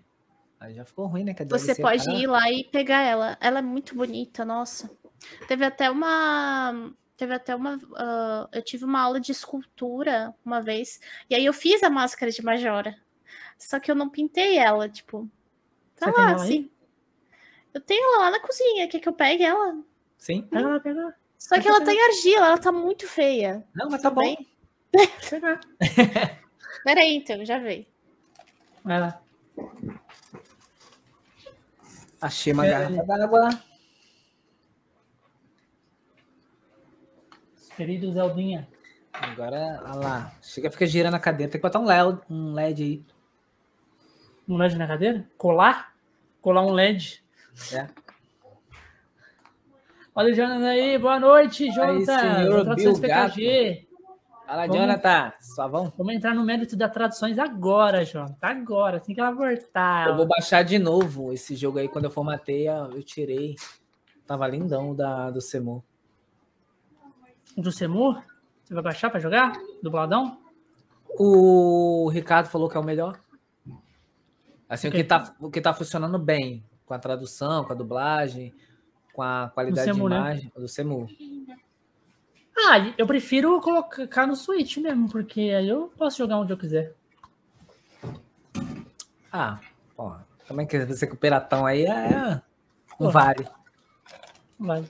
Aí 0.59 0.73
já 0.73 0.83
ficou 0.83 1.05
ruim, 1.05 1.23
né? 1.23 1.33
que 1.33 1.43
a 1.43 1.45
Você 1.45 1.75
DLC 1.75 1.81
pode 1.81 2.09
ir 2.09 2.27
lá 2.27 2.51
e 2.51 2.63
pegar 2.63 3.01
ela. 3.01 3.37
Ela 3.39 3.59
é 3.59 3.61
muito 3.61 3.95
bonita, 3.95 4.43
nossa. 4.43 4.89
Teve 5.47 5.65
até 5.65 5.89
uma. 5.89 6.91
Teve 7.15 7.33
até 7.33 7.55
uma. 7.55 7.79
ah, 7.95 8.47
eu 8.51 8.61
tive 8.61 8.85
uma 8.85 9.01
aula 9.01 9.19
de 9.19 9.31
escultura 9.31 10.33
uma 10.45 10.61
vez. 10.61 10.99
E 11.29 11.35
aí 11.35 11.45
eu 11.45 11.53
fiz 11.53 11.83
a 11.83 11.89
máscara 11.89 12.31
de 12.31 12.43
Majora. 12.43 12.95
Só 13.57 13.79
que 13.79 13.89
eu 13.89 13.95
não 13.95 14.09
pintei 14.09 14.57
ela, 14.57 14.87
tipo. 14.87 15.29
Tá 15.95 16.07
Você 16.07 16.13
tem 16.13 16.25
lá, 16.25 16.33
assim. 16.33 16.71
Eu 17.73 17.81
tenho 17.81 18.03
ela 18.13 18.25
lá 18.25 18.31
na 18.31 18.39
cozinha. 18.39 18.87
Quer 18.87 18.99
que 18.99 19.09
eu 19.09 19.13
pegue 19.13 19.43
ela? 19.43 19.77
Sim? 20.17 20.43
Pega 20.43 20.67
lá, 20.67 20.79
pega 20.79 21.05
lá. 21.05 21.13
Só 21.37 21.59
que 21.59 21.67
ela 21.67 21.83
tá 21.83 21.93
em 21.93 22.01
argila, 22.01 22.47
ela 22.47 22.57
tá 22.57 22.71
muito 22.71 23.07
feia. 23.07 23.63
Não, 23.75 23.89
mas 23.89 24.01
tá 24.01 24.09
bom. 24.09 24.21
Bem? 24.21 24.47
Peraí, 26.83 27.15
então, 27.15 27.43
já 27.45 27.59
veio. 27.59 27.85
Vai 28.83 28.99
lá. 28.99 29.21
Achei 32.21 32.53
uma 32.53 32.65
É. 32.65 32.69
garrafa 32.69 33.03
d'água. 33.05 33.49
Querido 37.75 38.11
Zeldinha. 38.11 38.67
Agora, 39.13 39.81
olha 39.85 39.95
lá. 39.95 40.31
Chega, 40.41 40.71
fica 40.71 40.85
girando 40.85 41.15
a 41.15 41.19
cadeira. 41.19 41.51
Tem 41.51 41.59
que 41.59 41.67
botar 41.67 41.79
um 41.79 41.85
LED, 41.85 42.19
um 42.29 42.53
LED 42.53 42.83
aí. 42.83 43.05
Um 44.47 44.57
LED 44.57 44.75
na 44.77 44.87
cadeira? 44.87 45.27
Colar? 45.37 45.93
Colar 46.41 46.65
um 46.65 46.71
LED. 46.71 47.23
É. 47.73 47.87
Olha 50.15 50.31
o 50.31 50.35
Jonathan 50.35 50.67
aí, 50.67 50.97
boa 50.97 51.19
noite, 51.19 51.69
Jonathan. 51.71 52.19
senhor 52.19 52.63
Traduções 52.63 52.99
Bill 52.99 53.09
Gato. 53.09 53.35
Fala, 54.47 54.65
Vamos- 54.65 54.77
Jonathan. 54.81 55.33
Vamos 55.97 56.13
entrar 56.13 56.33
no 56.33 56.43
mérito 56.43 56.75
das 56.77 56.91
traduções 56.91 57.37
agora, 57.37 58.05
Jonathan. 58.05 58.37
Agora, 58.41 58.97
assim 58.97 59.13
que 59.13 59.19
ela 59.19 59.31
voltar. 59.31 60.07
Eu 60.07 60.15
vou 60.15 60.25
baixar 60.25 60.63
de 60.63 60.79
novo 60.79 61.33
esse 61.33 61.53
jogo 61.55 61.79
aí. 61.79 61.89
Quando 61.89 62.05
eu 62.05 62.11
formatei, 62.11 62.67
eu 62.69 63.03
tirei. 63.03 63.55
Tava 64.25 64.47
lindão 64.47 64.91
o 64.91 64.95
da, 64.95 65.29
do 65.29 65.41
Semu. 65.41 65.83
Do 67.57 67.71
Semur? 67.71 68.23
Você 68.63 68.73
vai 68.73 68.83
baixar 68.83 69.09
pra 69.09 69.19
jogar? 69.19 69.53
Dubladão? 69.83 70.39
O 71.19 72.09
Ricardo 72.09 72.47
falou 72.47 72.69
que 72.69 72.77
é 72.77 72.79
o 72.79 72.83
melhor. 72.83 73.19
Assim, 74.69 74.87
o 74.87 74.89
Ok. 74.89 75.01
que 75.01 75.07
tá, 75.07 75.35
o 75.39 75.49
que 75.49 75.61
tá 75.61 75.73
funcionando 75.73 76.17
bem. 76.19 76.63
Com 76.85 76.93
a 76.93 76.99
tradução, 76.99 77.65
com 77.65 77.73
a 77.73 77.75
dublagem, 77.75 78.53
com 79.13 79.21
a 79.21 79.49
qualidade 79.53 79.85
Semu, 79.85 80.03
de 80.03 80.09
né? 80.09 80.15
imagem. 80.17 80.51
Do 80.55 80.67
Semu. 80.69 81.07
Ah, 82.59 82.93
eu 82.97 83.05
prefiro 83.05 83.61
colocar 83.61 84.25
no 84.25 84.35
Switch 84.35 84.77
mesmo, 84.77 85.09
porque 85.09 85.41
aí 85.41 85.69
eu 85.69 85.91
posso 85.97 86.17
jogar 86.17 86.39
onde 86.39 86.51
eu 86.51 86.57
quiser. 86.57 86.93
Ah, 89.31 89.59
pô. 89.95 90.13
Também 90.47 90.65
que 90.65 90.85
você 90.85 91.05
com 91.05 91.13
o 91.13 91.17
Piratão 91.17 91.65
aí 91.65 91.85
é. 91.85 92.41
Não 92.99 93.07
Pô. 93.07 93.11
vale. 93.11 93.47
Vai. 94.59 94.83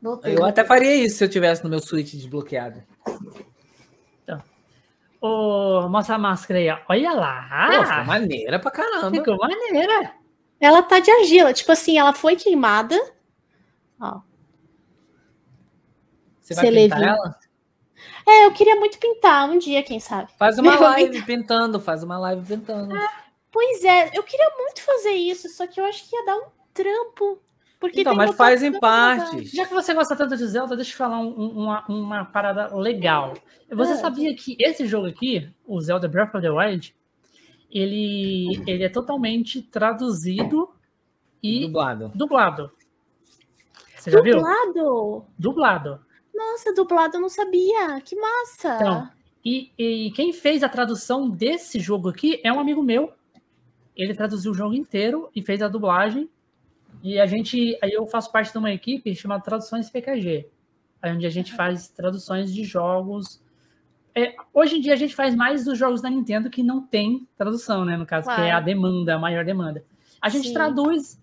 Voltei. 0.00 0.36
Eu 0.36 0.46
até 0.46 0.64
faria 0.64 0.94
isso 0.94 1.18
se 1.18 1.24
eu 1.24 1.28
tivesse 1.28 1.62
no 1.62 1.70
meu 1.70 1.80
Switch 1.80 2.12
desbloqueado. 2.12 2.82
Ô, 5.20 5.88
mostra 5.88 6.14
a 6.14 6.18
máscara 6.18 6.60
aí, 6.60 6.70
ó. 6.70 6.78
Olha 6.88 7.12
lá. 7.12 7.68
Pô, 7.72 7.84
ficou 7.84 8.04
maneira 8.04 8.58
pra 8.58 8.70
caramba. 8.70 9.10
Ficou 9.10 9.36
maneira. 9.36 10.12
Ela 10.60 10.82
tá 10.82 11.00
de 11.00 11.10
argila. 11.10 11.52
Tipo 11.52 11.72
assim, 11.72 11.98
ela 11.98 12.12
foi 12.12 12.36
queimada. 12.36 12.96
Ó. 14.00 14.20
Você 16.48 16.54
vai 16.54 16.70
pintar 16.70 17.02
ela? 17.02 17.38
É, 18.26 18.44
eu 18.46 18.52
queria 18.52 18.76
muito 18.76 18.98
pintar 18.98 19.48
um 19.48 19.58
dia, 19.58 19.82
quem 19.82 19.98
sabe. 20.00 20.30
Faz 20.38 20.56
uma 20.58 20.74
Eu 20.74 20.80
live 20.80 21.22
pintando, 21.22 21.80
faz 21.80 22.02
uma 22.02 22.18
live 22.18 22.46
pintando. 22.46 22.94
Pois 23.50 23.82
é, 23.84 24.10
eu 24.16 24.22
queria 24.22 24.50
muito 24.56 24.82
fazer 24.82 25.12
isso, 25.12 25.48
só 25.48 25.66
que 25.66 25.80
eu 25.80 25.84
acho 25.84 26.08
que 26.08 26.14
ia 26.14 26.24
dar 26.24 26.36
um 26.36 26.46
trampo. 26.74 27.40
Porque 27.80 28.00
Então, 28.00 28.12
tem 28.16 28.26
mas 28.26 28.36
faz 28.36 28.62
em 28.62 28.78
partes. 28.78 29.52
Já 29.52 29.64
que 29.64 29.72
você 29.72 29.94
gosta 29.94 30.16
tanto 30.16 30.36
de 30.36 30.44
Zelda, 30.46 30.74
deixa 30.76 30.92
eu 30.92 30.96
falar 30.96 31.20
um- 31.20 31.28
um- 31.40 31.58
uma, 31.64 31.84
uma 31.88 32.24
parada 32.24 32.74
legal. 32.76 33.34
Você 33.70 33.92
Ah. 33.92 33.96
sabia 33.96 34.34
que 34.34 34.56
esse 34.58 34.84
jogo 34.86 35.06
aqui, 35.06 35.48
o 35.66 35.80
Zelda 35.80 36.08
Breath 36.08 36.34
of 36.34 36.42
the 36.42 36.50
Wild, 36.50 36.94
ele, 37.70 38.62
ele 38.66 38.82
é 38.84 38.88
totalmente 38.88 39.62
traduzido 39.62 40.70
e 41.42 41.66
Dublado. 41.66 42.10
dublado. 42.14 42.72
Você 43.96 44.10
já 44.10 44.20
viu? 44.22 44.36
Dublado? 44.36 45.26
Dublado. 45.38 46.00
Nossa, 46.38 46.72
dublado 46.72 47.16
eu 47.16 47.20
não 47.20 47.28
sabia. 47.28 48.00
Que 48.04 48.14
massa. 48.16 48.76
Então, 48.76 49.10
E, 49.44 49.70
e 49.78 50.10
quem 50.12 50.32
fez 50.32 50.62
a 50.62 50.68
tradução 50.68 51.28
desse 51.28 51.80
jogo 51.80 52.08
aqui 52.08 52.40
é 52.44 52.52
um 52.52 52.60
amigo 52.60 52.82
meu. 52.82 53.12
Ele 53.96 54.14
traduziu 54.14 54.52
o 54.52 54.54
jogo 54.54 54.74
inteiro 54.74 55.28
e 55.34 55.42
fez 55.42 55.60
a 55.62 55.68
dublagem. 55.68 56.28
E 57.02 57.18
a 57.18 57.26
gente, 57.26 57.76
aí 57.82 57.92
eu 57.92 58.06
faço 58.06 58.30
parte 58.30 58.52
de 58.52 58.58
uma 58.58 58.72
equipe 58.72 59.14
chamada 59.14 59.42
Traduções 59.42 59.88
PKG, 59.90 60.48
onde 61.04 61.26
a 61.26 61.30
gente 61.30 61.52
faz 61.54 61.88
traduções 61.88 62.52
de 62.52 62.64
jogos. 62.64 63.40
É, 64.14 64.34
hoje 64.52 64.76
em 64.76 64.80
dia 64.80 64.92
a 64.94 64.96
gente 64.96 65.14
faz 65.14 65.34
mais 65.34 65.64
dos 65.64 65.78
jogos 65.78 66.00
da 66.02 66.10
Nintendo 66.10 66.50
que 66.50 66.62
não 66.62 66.80
tem 66.82 67.26
tradução, 67.36 67.84
né? 67.84 67.96
No 67.96 68.04
caso, 68.06 68.26
que 68.26 68.32
é 68.40 68.46
a 68.50 68.60
Claro. 68.60 68.64
demanda, 68.64 69.14
a 69.14 69.18
maior 69.18 69.44
demanda. 69.44 69.84
A 70.20 70.28
gente 70.28 70.48
Sim. 70.48 70.54
traduz 70.54 71.20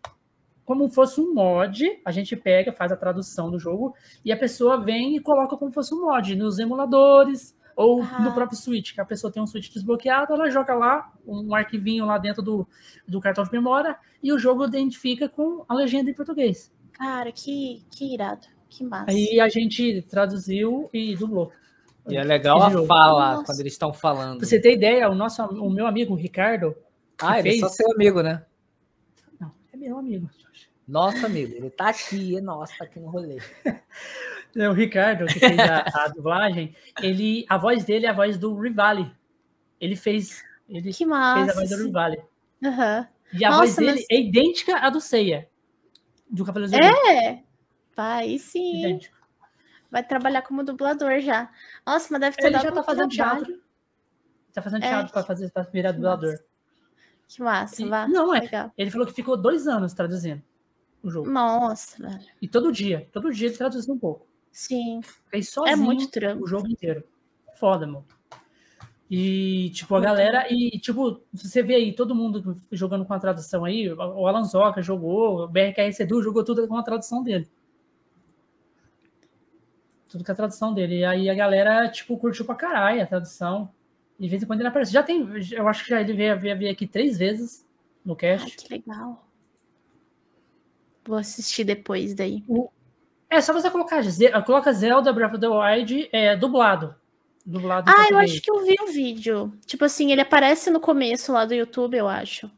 como 0.66 0.90
fosse 0.90 1.22
um 1.22 1.34
mod, 1.34 1.84
a 2.04 2.12
gente 2.12 2.36
pega, 2.36 2.72
faz 2.72 2.92
a 2.92 2.98
tradução 2.98 3.52
do 3.52 3.60
jogo 3.60 3.94
e 4.24 4.32
a 4.32 4.38
pessoa 4.38 4.82
vem 4.84 5.16
e 5.16 5.20
coloca 5.20 5.56
como 5.56 5.72
fosse 5.72 5.94
um 5.94 6.02
mod 6.02 6.36
nos 6.36 6.58
emuladores 6.60 7.56
ou 7.76 8.02
Ah. 8.02 8.20
no 8.22 8.34
próprio 8.34 8.58
Switch, 8.58 8.94
que 8.94 9.02
a 9.02 9.06
pessoa 9.06 9.32
tem 9.32 9.44
um 9.44 9.46
Switch 9.48 9.70
desbloqueado, 9.72 10.34
ela 10.34 10.50
joga 10.50 10.74
lá 10.74 11.12
um 11.28 11.54
arquivinho 11.54 12.06
lá 12.06 12.18
dentro 12.18 12.42
do, 12.42 12.68
do 13.08 13.20
cartão 13.20 13.44
de 13.44 13.52
memória 13.52 13.96
e 14.24 14.32
o 14.34 14.40
jogo 14.40 14.66
identifica 14.66 15.28
com 15.30 15.64
a 15.68 15.74
legenda 15.76 16.10
em 16.10 16.14
português. 16.14 16.74
Cara, 16.94 17.32
que, 17.32 17.84
que 17.92 18.14
irado. 18.14 18.48
Que 18.70 18.84
massa. 18.84 19.12
Aí 19.12 19.40
a 19.40 19.48
gente 19.48 20.02
traduziu 20.10 20.90
e 20.94 21.16
dublou. 21.16 21.52
E 22.10 22.18
é 22.18 22.24
legal 22.24 22.62
a 22.62 22.70
fala 22.86 23.32
Nossa. 23.34 23.46
quando 23.46 23.60
eles 23.60 23.74
estão 23.74 23.94
falando. 23.94 24.38
Pra 24.40 24.48
você 24.48 24.60
ter 24.60 24.74
ideia, 24.74 25.10
o, 25.10 25.16
nosso, 25.16 25.44
o 25.44 25.70
meu 25.70 25.86
amigo 25.88 26.14
o 26.14 26.18
Ricardo, 26.18 26.76
Ah, 27.22 27.40
ele 27.40 27.50
é 27.50 27.52
fez- 27.52 27.62
só 27.62 27.68
seu 27.70 27.92
amigo, 27.92 28.22
né? 28.22 28.44
não, 29.40 29.52
é 29.74 29.78
meu 29.78 29.98
amigo. 29.98 30.30
Nosso 30.88 31.26
amigo. 31.26 31.54
Ele 31.56 31.70
tá 31.70 31.90
aqui, 31.90 32.38
é 32.38 32.42
nosso, 32.42 32.78
tá 32.78 32.84
aqui 32.86 33.00
no 33.00 33.10
rolê. 33.10 33.38
É, 34.58 34.70
O 34.70 34.72
Ricardo, 34.72 35.26
que 35.26 35.38
fez 35.38 35.60
a, 35.60 35.84
a 36.06 36.08
dublagem, 36.08 36.74
ele, 37.02 37.46
a 37.50 37.58
voz 37.58 37.84
dele 37.84 38.06
é 38.06 38.10
a 38.10 38.14
voz 38.14 38.38
do 38.38 38.58
Rivali. 38.58 39.14
Ele 39.82 39.98
fez, 39.98 40.46
ele 40.70 40.94
Que 40.94 41.00
fez 41.00 41.10
massa. 41.10 41.52
a 41.52 41.56
voz 41.56 41.70
do 41.72 41.84
Rivali. 41.86 42.24
Aham. 42.64 43.06
E 43.34 43.44
a 43.44 43.50
Nossa, 43.50 43.60
voz 43.64 43.76
dele 43.76 43.92
mas- 43.92 44.06
é 44.10 44.16
idêntica 44.22 44.78
à 44.78 44.90
do 44.90 45.02
Seiya, 45.02 45.50
do 46.30 46.46
Cavaleiro 46.46 46.72
do 46.72 46.78
Zodíaco. 46.78 47.08
É. 47.10 47.44
Vai 47.98 48.38
sim. 48.38 48.80
Idêntico. 48.80 49.18
Vai 49.92 50.04
trabalhar 50.08 50.42
como 50.44 50.64
dublador 50.64 51.20
já. 51.20 51.50
Nossa, 51.86 52.08
mas 52.12 52.22
deve 52.22 52.38
ter 52.38 52.44
Ele 52.46 52.54
dado 52.54 52.64
já 52.64 52.72
tá 52.72 52.80
um 52.80 52.84
fazendo 52.86 53.10
trabalho. 53.14 53.46
teatro. 53.46 53.62
Tá 54.54 54.62
fazendo 54.62 54.84
É. 54.86 54.88
teatro 54.88 55.12
para 55.12 55.24
fazer 55.24 55.52
para 55.52 55.64
virar 55.64 55.90
Que 55.90 55.96
dublador. 55.98 56.40
Que 57.28 57.42
massa, 57.44 57.82
E- 57.82 57.90
vá. 57.90 58.08
não, 58.08 58.34
é. 58.34 58.40
Legal. 58.40 58.72
Ele 58.78 58.90
falou 58.90 59.06
que 59.06 59.12
ficou 59.14 59.36
dois 59.36 59.68
anos 59.68 59.94
traduzindo 59.94 60.42
o 61.08 61.12
jogo. 61.12 61.30
Nossa, 61.30 62.02
velho. 62.02 62.20
E 62.42 62.48
todo 62.48 62.72
dia, 62.72 63.08
todo 63.12 63.32
dia 63.32 63.48
ele 63.48 63.58
traduziu 63.58 63.94
um 63.94 64.00
pouco. 64.00 64.26
Sim. 64.52 65.02
Fez 65.30 65.50
sozinho 65.50 65.74
É 65.74 65.76
muito 65.76 66.10
trampo. 66.10 66.44
o 66.44 66.48
jogo 66.48 66.68
inteiro. 66.68 67.04
Foda, 67.60 67.86
mano. 67.86 68.06
E, 69.10 69.70
tipo, 69.72 69.94
a 69.96 70.00
galera. 70.02 70.48
E, 70.50 70.80
tipo, 70.80 71.22
você 71.32 71.62
vê 71.62 71.76
aí 71.76 71.94
todo 71.94 72.16
mundo 72.16 72.58
jogando 72.72 73.06
com 73.06 73.14
a 73.14 73.20
tradução 73.20 73.64
aí. 73.64 73.92
O 73.92 74.28
Alan 74.28 74.44
Zoca 74.44 74.82
jogou, 74.82 75.44
o 75.44 75.48
BRKS 75.48 76.00
Edu 76.00 76.24
jogou 76.24 76.44
tudo 76.44 76.68
com 76.68 76.76
a 76.78 76.82
tradução 76.84 77.22
dele. 77.22 77.48
Tudo 80.10 80.24
com 80.24 80.32
a 80.32 80.36
tradução 80.36 80.74
dele. 80.74 81.00
E 81.00 81.06
aí 81.06 81.30
a 81.30 81.34
galera, 81.36 81.88
tipo, 81.90 82.18
curtiu 82.18 82.46
pra 82.46 82.56
caralho 82.56 83.02
a 83.02 83.06
tradução. 83.08 83.70
De 84.20 84.28
vez 84.30 84.42
em 84.42 84.46
quando 84.46 84.62
ele 84.62 84.70
aparece. 84.70 84.92
Já 84.94 85.04
tem. 85.04 85.28
Eu 85.52 85.68
acho 85.68 85.84
que 85.84 85.90
já 85.90 86.00
ele 86.02 86.14
veio, 86.14 86.40
veio, 86.40 86.58
veio 86.58 86.72
aqui 86.72 86.88
três 86.88 87.18
vezes 87.18 87.66
no 88.04 88.14
Ai, 88.14 88.18
cast. 88.18 88.56
que 88.58 88.74
legal. 88.74 89.25
Vou 91.06 91.18
assistir 91.18 91.64
depois 91.64 92.14
daí. 92.14 92.44
É 93.30 93.42
só 93.42 93.54
você 93.54 93.70
colocar. 93.70 94.02
Ze- 94.04 94.32
Coloca 94.44 94.72
Zelda 94.74 95.12
Breath 95.14 95.34
of 95.34 95.40
the 95.40 95.48
Wild 95.48 96.10
é, 96.12 96.36
dublado. 96.36 96.96
Dublado 97.46 97.92
Ah, 97.92 98.08
eu 98.10 98.18
acho 98.18 98.42
que 98.42 98.50
eu 98.50 98.64
vi 98.66 98.76
o 98.82 98.88
vídeo. 98.88 99.54
Tipo 99.66 99.86
assim, 99.86 100.12
ele 100.12 100.22
aparece 100.22 100.70
no 100.72 100.80
começo 100.80 101.32
lá 101.32 101.46
do 101.46 101.54
YouTube, 101.54 101.96
eu 101.96 102.08
acho. 102.08 102.50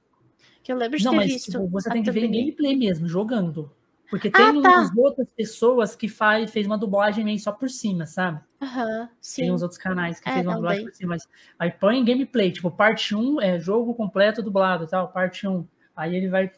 Que 0.64 0.72
eu 0.72 0.78
lembro 0.78 0.98
de 0.98 1.04
Não, 1.04 1.12
ter 1.12 1.18
mas 1.18 1.28
visto. 1.28 1.52
tipo, 1.52 1.68
você 1.68 1.90
tem 1.90 2.04
que 2.04 2.12
ver 2.12 2.28
gameplay 2.28 2.76
mesmo, 2.76 3.08
jogando. 3.08 3.72
Porque 4.10 4.30
Ah, 4.30 4.38
tem 4.38 4.62
tá. 4.62 4.70
umas 4.70 4.96
outras 4.98 5.30
pessoas 5.32 5.94
que 5.96 6.08
faz, 6.08 6.52
fez 6.52 6.66
uma 6.66 6.78
dublagem 6.78 7.26
meio 7.26 7.40
só 7.40 7.52
por 7.52 7.70
cima, 7.70 8.06
sabe? 8.06 8.40
Aham, 8.62 9.10
Tem 9.10 9.12
sim. 9.20 9.52
uns 9.52 9.62
outros 9.62 9.78
canais 9.80 10.20
que 10.22 10.30
É, 10.30 10.34
fez 10.34 10.46
uma 10.46 10.56
dublagem 10.56 10.84
daí. 10.84 10.92
por 10.92 10.96
cima, 10.96 11.10
mas 11.10 11.28
aí 11.60 11.72
põe 11.72 11.98
em 11.98 12.06
gameplay, 12.06 12.52
tipo, 12.52 12.72
parte 12.72 13.14
1 13.14 13.42
é 13.42 13.60
jogo 13.60 13.94
completo 13.94 14.42
dublado 14.42 14.86
e 14.86 14.88
tal, 14.88 15.10
parte 15.12 15.46
1. 15.48 15.68
Aí 15.96 16.16
ele 16.16 16.30
vai 16.30 16.50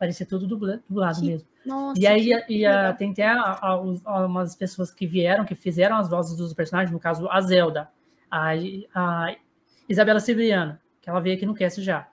parecer 0.00 0.24
tudo 0.26 0.46
dubla- 0.48 0.82
dublado 0.88 1.20
Que 1.20 1.26
mesmo. 1.26 1.46
Nossa, 1.64 2.00
E 2.00 2.06
aí 2.06 2.32
e 2.48 2.64
a- 2.66 2.92
tem 2.94 3.12
até 3.12 3.28
a- 3.28 3.58
a- 3.60 3.80
os- 3.80 4.04
a- 4.06 4.26
umas 4.26 4.56
pessoas 4.56 4.92
que 4.92 5.06
vieram, 5.06 5.44
que 5.44 5.54
fizeram 5.54 5.96
as 5.96 6.08
vozes 6.08 6.36
dos 6.36 6.52
personagens, 6.54 6.90
no 6.90 6.98
caso 6.98 7.28
a 7.30 7.40
Zelda, 7.42 7.88
a, 8.30 8.52
a 8.94 9.36
Isabela 9.88 10.18
Cibriano, 10.18 10.78
que 11.02 11.08
ela 11.10 11.20
veio 11.20 11.36
aqui 11.36 11.44
no 11.46 11.54
cast 11.54 11.80
já. 11.82 12.08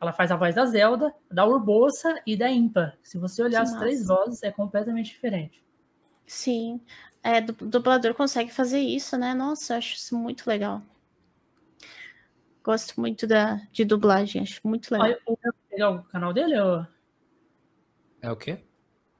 Ela 0.00 0.12
faz 0.12 0.30
a 0.30 0.36
voz 0.36 0.54
da 0.54 0.64
Zelda, 0.66 1.12
da 1.30 1.44
Urbosa 1.44 2.20
e 2.26 2.36
da 2.36 2.48
Impa. 2.50 2.94
Se 3.02 3.18
você 3.18 3.42
olhar 3.42 3.64
Que 3.64 3.70
as 3.72 3.78
três 3.78 4.00
massa. 4.06 4.14
vozes, 4.24 4.42
é 4.42 4.50
completamente 4.52 5.10
diferente. 5.10 5.62
Sim. 6.26 6.80
É, 7.22 7.40
du- 7.40 7.66
dublador 7.68 8.14
consegue 8.14 8.52
fazer 8.52 8.80
isso, 8.80 9.16
né? 9.16 9.34
Nossa, 9.34 9.74
eu 9.74 9.78
acho 9.78 9.94
isso 9.96 10.16
muito 10.16 10.46
legal. 10.46 10.80
Gosto 12.64 13.00
muito 13.00 13.26
da, 13.26 13.60
de 13.72 13.84
dublagem, 13.84 14.42
acho 14.42 14.60
muito 14.64 14.92
legal. 14.92 15.08
Olha, 15.26 15.90
o 15.90 16.02
canal 16.04 16.32
dele, 16.32 16.58
ou... 16.60 16.86
É 18.22 18.30
o 18.30 18.36
quê? 18.36 18.60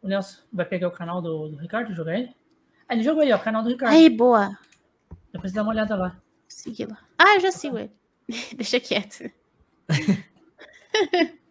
O 0.00 0.07
Nelson 0.07 0.40
vai 0.53 0.64
pegar 0.64 0.86
o 0.86 0.92
canal 0.92 1.20
do, 1.20 1.48
do 1.48 1.57
Ricardo 1.57 1.90
e 1.90 1.94
jogar 1.94 2.16
ele? 2.16 2.32
Ah, 2.88 2.94
ele 2.94 3.03
jogou 3.03 3.22
aí, 3.22 3.32
ó, 3.32 3.36
o 3.36 3.42
canal 3.42 3.64
do 3.64 3.68
Ricardo. 3.68 3.92
Aí, 3.92 4.09
boa. 4.09 4.57
Depois 5.32 5.53
dá 5.53 5.62
uma 5.62 5.72
olhada 5.72 5.96
lá. 5.96 6.22
Segui 6.46 6.86
lá. 6.86 6.98
Ah, 7.18 7.34
eu 7.34 7.40
já 7.40 7.50
sigo 7.50 7.78
ele. 7.78 7.90
Deixa 8.55 8.78
quieto. 8.78 9.28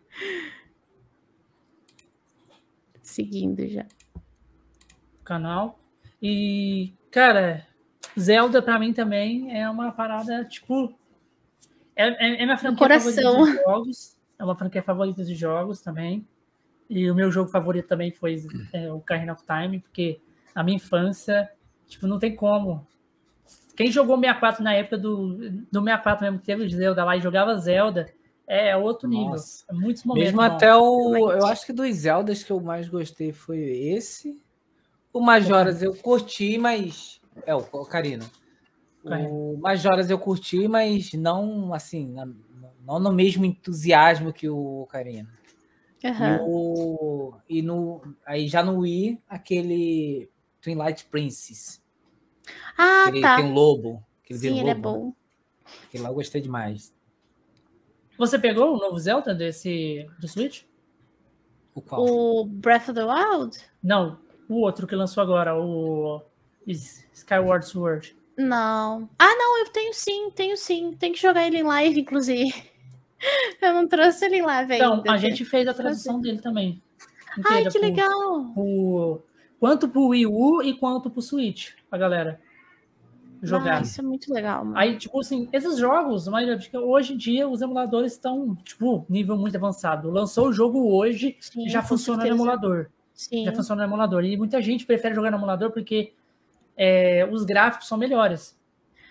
Seguindo 3.03 3.67
já. 3.67 3.85
o 4.15 5.23
canal. 5.25 5.77
E, 6.21 6.93
cara, 7.09 7.67
Zelda 8.17 8.61
pra 8.61 8.79
mim 8.79 8.93
também 8.93 9.57
é 9.57 9.69
uma 9.69 9.91
parada, 9.91 10.45
tipo. 10.45 10.97
É, 11.95 12.07
é, 12.07 12.41
é 12.41 12.45
minha 12.45 12.57
franquia 12.57 12.77
coração. 12.77 13.11
favorita 13.13 13.57
de 13.57 13.63
jogos. 13.63 14.17
É 14.39 14.43
uma 14.45 14.55
franquia 14.55 14.81
favorita 14.81 15.25
de 15.25 15.35
jogos 15.35 15.81
também. 15.81 16.25
E 16.93 17.09
o 17.09 17.15
meu 17.15 17.31
jogo 17.31 17.49
favorito 17.49 17.87
também 17.87 18.11
foi 18.11 18.45
é, 18.73 18.91
o 18.91 18.97
Ocarina 18.97 19.31
of 19.31 19.43
Time, 19.45 19.79
porque 19.79 20.19
na 20.53 20.61
minha 20.61 20.75
infância, 20.75 21.49
tipo, 21.87 22.05
não 22.05 22.19
tem 22.19 22.35
como. 22.35 22.85
Quem 23.77 23.89
jogou 23.89 24.17
64 24.17 24.61
na 24.61 24.73
época 24.73 24.97
do, 24.97 25.37
do 25.71 25.79
64 25.79 26.25
mesmo, 26.25 26.39
que 26.39 26.45
teve 26.45 26.65
o 26.65 26.69
Zelda 26.69 27.05
lá 27.05 27.15
e 27.15 27.21
jogava 27.21 27.57
Zelda, 27.57 28.11
é 28.45 28.75
outro 28.75 29.07
nível. 29.07 29.29
Nossa. 29.29 29.63
É 29.69 29.73
muitos 29.73 30.03
momentos. 30.03 30.33
Mesmo 30.33 30.41
bons. 30.41 30.53
até 30.53 30.75
o. 30.75 31.31
Eu 31.31 31.45
acho 31.45 31.65
que 31.65 31.71
dos 31.71 31.95
Zeldas 31.95 32.43
que 32.43 32.51
eu 32.51 32.59
mais 32.59 32.89
gostei 32.89 33.31
foi 33.31 33.59
esse. 33.59 34.37
O 35.13 35.21
Majoras 35.21 35.81
eu 35.81 35.95
curti, 35.95 36.57
mas. 36.57 37.21
É, 37.45 37.55
o 37.55 37.59
Ocarina. 37.71 38.25
O 39.05 39.57
Majoras 39.61 40.09
eu 40.09 40.19
curti, 40.19 40.67
mas 40.67 41.13
não 41.13 41.73
assim, 41.73 42.13
não 42.85 42.99
no 42.99 43.13
mesmo 43.13 43.45
entusiasmo 43.45 44.33
que 44.33 44.49
o 44.49 44.81
Ocarina. 44.81 45.29
E, 46.03 46.07
Aham. 46.07 46.39
o, 46.47 47.33
e 47.47 47.61
no, 47.61 48.01
aí 48.25 48.47
já 48.47 48.63
no 48.63 48.79
Wii, 48.79 49.21
aquele 49.29 50.29
Twilight 50.61 51.05
Princess. 51.05 51.81
Ah, 52.77 53.03
que 53.05 53.17
ele 53.17 53.21
tá. 53.21 53.35
tem 53.35 53.45
um 53.45 53.53
lobo. 53.53 54.03
Que 54.23 54.33
ele 54.33 54.39
vira 54.39 54.53
Sim, 54.53 54.59
um 54.59 54.61
ele 54.61 54.69
é 54.69 54.73
lobo, 54.73 54.91
né? 54.91 54.97
bom. 54.97 55.13
Aquele 55.87 56.03
lá 56.03 56.09
eu 56.09 56.15
gostei 56.15 56.41
demais. 56.41 56.93
Você 58.17 58.37
pegou 58.37 58.75
o 58.75 58.77
novo 58.77 58.99
Zelda 58.99 59.33
desse 59.33 60.07
do 60.19 60.27
Switch? 60.27 60.63
O 61.73 61.81
qual? 61.81 62.05
O 62.05 62.45
Breath 62.45 62.89
of 62.89 62.93
the 62.93 63.05
Wild? 63.05 63.57
Não, 63.81 64.19
o 64.49 64.55
outro 64.61 64.85
que 64.85 64.95
lançou 64.95 65.23
agora, 65.23 65.57
o 65.57 66.21
Skyward 66.67 67.65
Sword. 67.65 68.15
Não. 68.37 69.09
Ah, 69.17 69.35
não, 69.35 69.59
eu 69.59 69.69
tenho 69.71 69.93
sim, 69.93 70.29
tenho 70.31 70.57
sim. 70.57 70.93
Tem 70.93 71.11
que 71.11 71.21
jogar 71.21 71.47
ele 71.47 71.57
em 71.57 71.63
live, 71.63 72.01
inclusive. 72.01 72.70
Eu 73.61 73.73
não 73.73 73.87
trouxe 73.87 74.25
ele 74.25 74.41
live 74.41 74.73
ainda. 74.73 74.85
Então, 74.97 75.13
a 75.13 75.17
gente 75.17 75.45
fez 75.45 75.67
a 75.67 75.73
tradução 75.73 76.19
dele 76.19 76.39
também. 76.39 76.81
Ai, 77.45 77.63
que 77.65 77.71
pro- 77.71 77.81
legal. 77.81 78.45
pro- 78.53 79.21
quanto 79.59 79.87
pro 79.87 80.07
Wii 80.07 80.27
U 80.27 80.61
e 80.63 80.73
quanto 80.73 81.09
pro 81.09 81.21
Switch, 81.21 81.69
a 81.91 81.97
galera 81.97 82.39
jogar. 83.41 83.77
Ah, 83.79 83.81
isso 83.81 83.99
é 84.01 84.03
muito 84.03 84.33
legal, 84.33 84.65
mano. 84.65 84.77
Aí, 84.77 84.97
tipo 84.97 85.19
assim, 85.19 85.47
esses 85.51 85.77
jogos, 85.77 86.25
porque 86.59 86.77
hoje 86.77 87.13
em 87.13 87.17
dia 87.17 87.47
os 87.47 87.61
emuladores 87.61 88.13
estão, 88.13 88.55
tipo, 88.63 89.05
nível 89.09 89.37
muito 89.37 89.55
avançado. 89.57 90.09
Lançou 90.11 90.47
o 90.49 90.53
jogo 90.53 90.93
hoje, 90.93 91.35
Sim, 91.39 91.67
já 91.69 91.81
funciona 91.81 92.17
no 92.17 92.23
certeza. 92.23 92.41
emulador. 92.41 92.87
Sim. 93.13 93.45
Já 93.45 93.51
funciona 93.53 93.81
no 93.83 93.87
emulador. 93.89 94.23
E 94.25 94.35
muita 94.37 94.61
gente 94.61 94.85
prefere 94.85 95.15
jogar 95.15 95.31
no 95.31 95.37
emulador 95.37 95.71
porque 95.71 96.13
é, 96.75 97.27
os 97.31 97.43
gráficos 97.43 97.87
são 97.87 97.97
melhores. 97.97 98.57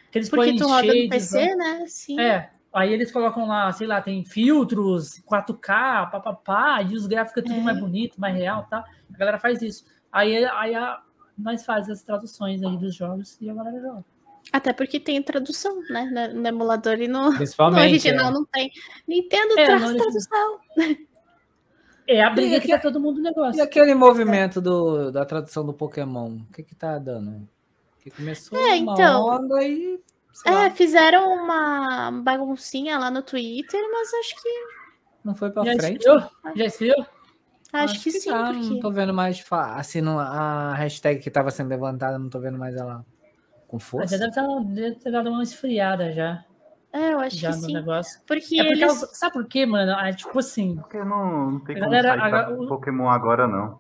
Porque 0.05 0.19
eles 0.19 0.29
Porque 0.29 0.57
tu 0.57 0.67
roda 0.67 0.93
no 0.93 1.09
PC, 1.09 1.55
né? 1.55 1.85
Sim. 1.87 2.21
É, 2.21 2.51
aí 2.73 2.93
eles 2.93 3.11
colocam 3.13 3.47
lá, 3.47 3.71
sei 3.73 3.87
lá, 3.87 4.01
tem 4.01 4.25
filtros, 4.25 5.21
4K, 5.27 6.11
papapá, 6.11 6.83
e 6.83 6.95
os 6.95 7.07
gráficos 7.07 7.43
é 7.43 7.47
tudo 7.47 7.61
É. 7.61 7.63
mais 7.63 7.79
bonito, 7.81 8.21
mais 8.21 8.35
real, 8.37 8.67
tá? 8.71 8.85
A 9.15 9.19
galera 9.19 9.39
faz 9.39 9.61
isso. 9.63 9.85
Aí, 10.13 10.45
aí 10.45 10.75
a- 10.75 11.01
nós 11.39 11.65
fazemos 11.65 11.99
as 11.99 12.03
traduções 12.05 12.63
aí 12.63 12.77
dos 12.77 12.95
jogos 12.95 13.37
e 13.41 13.49
a 13.51 13.55
galera 13.55 13.81
joga. 13.81 14.05
Até 14.53 14.73
porque 14.73 14.99
tem 14.99 15.23
tradução, 15.23 15.81
né? 15.91 16.29
No, 16.35 16.41
no 16.43 16.49
emulador 16.49 16.99
e 17.01 17.07
no, 17.07 17.31
no 17.31 17.79
original 17.79 18.29
é. 18.29 18.33
não 18.33 18.45
tem. 18.45 18.71
Nintendo 19.07 19.59
É, 19.59 19.65
traz 19.67 19.93
tradução. 19.95 20.59
É 22.07 22.23
a 22.25 22.31
briga 22.31 22.57
E 22.57 22.61
que 22.61 22.67
que- 22.67 22.73
tá 22.73 22.79
todo 22.81 22.99
mundo 22.99 23.17
no 23.21 23.29
E 23.29 23.31
negócio. 23.31 23.63
aquele 23.63 23.95
movimento 23.95 24.61
do, 24.61 25.13
da 25.13 25.25
tradução 25.25 25.65
do 25.65 25.73
Pokémon, 25.73 26.39
o 26.49 26.53
que 26.53 26.63
que 26.65 26.75
tá 26.75 26.99
dando? 26.99 27.49
Que 28.01 28.11
começou 28.11 28.59
É, 28.59 28.77
uma 28.81 28.93
então. 28.95 29.27
onda 29.27 29.63
e... 29.63 30.01
sei 30.33 30.53
É, 30.53 30.55
lá, 30.55 30.71
fizeram 30.71 31.33
uma 31.33 32.11
baguncinha 32.23 32.99
lá 32.99 33.11
no 33.11 33.23
Twitter, 33.23 33.81
mas 33.93 34.13
acho 34.15 34.43
que 34.43 34.49
não 35.25 35.35
foi 35.35 35.51
pra 35.51 35.65
Já 35.65 35.75
frente. 35.75 35.99
esfriou? 35.99 36.31
Já 36.57 36.65
esfriou? 36.65 37.07
acho, 37.73 38.03
que, 38.03 38.11
sim, 38.13 38.31
tá, 38.31 38.45
porque 38.53 38.71
Não 38.71 38.81
tô 38.81 38.91
vendo 38.91 39.15
mais, 39.15 39.45
assim, 39.51 40.01
a 40.09 40.75
hashtag 40.75 41.21
que 41.21 41.31
tava 41.31 41.51
sendo 41.51 41.69
levantada, 41.69 42.19
não 42.19 42.29
tô 42.29 42.41
vendo 42.41 42.59
mais 42.59 42.75
ela 42.75 43.05
com 43.69 43.77
Mas 43.77 43.81
força. 43.81 44.19
já 44.19 44.27
deve, 44.27 44.65
deve 44.75 44.97
ter 44.97 45.11
dado 45.13 45.31
uma 45.31 45.43
esfriada 45.43 46.13
já, 46.13 46.45
é, 46.93 47.13
eu 47.13 47.21
acho 47.21 47.37
já 47.37 47.53
que 47.53 47.61
no 47.61 47.67
sim. 47.67 47.75
negócio. 47.75 48.21
Porque 48.27 48.57
É 48.61 48.65
porque, 48.65 48.83
eles 48.83 49.11
sabe 49.13 49.33
por 49.35 49.47
quê, 49.47 49.65
mano? 49.67 49.93
É, 49.93 50.13
tipo 50.13 50.37
assim, 50.39 50.77
Porque 50.77 50.99
não, 51.05 51.53
não 51.53 51.61
tem 51.61 51.77
como 51.77 51.87
Galera, 51.91 52.09
sair 52.09 52.19
pra 52.19 52.27
agora- 52.41 52.61
o- 52.61 52.67
Pokémon 52.67 53.09
agora, 53.09 53.47
não. 53.47 53.79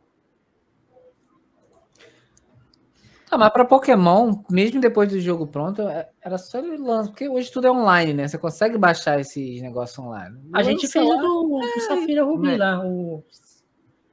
Ah, 3.31 3.39
mas 3.39 3.53
pra 3.53 3.65
Pokémon, 3.65 4.43
mesmo 4.51 4.81
depois 4.81 5.09
do 5.09 5.21
jogo 5.21 5.47
pronto, 5.47 5.83
é- 5.83 6.09
era 6.21 6.37
só 6.37 6.59
ele 6.59 6.77
lançar, 6.79 7.11
porque 7.11 7.29
hoje 7.29 7.51
tudo 7.53 7.69
é 7.69 7.71
online, 7.71 8.13
né? 8.13 8.27
Você 8.27 8.37
consegue 8.37 8.77
baixar 8.77 9.21
esses 9.21 9.63
negócios 9.63 9.97
online. 9.99 10.37
a 10.53 10.63
gente 10.65 10.89
fez 10.89 11.05
o 11.05 11.09
lá. 11.09 11.23
do, 11.23 11.61
do 11.61 11.81
Safira 11.87 12.25
Rubi 12.25 12.49
né? 12.49 12.57
lá, 12.57 12.85
o 12.85 13.23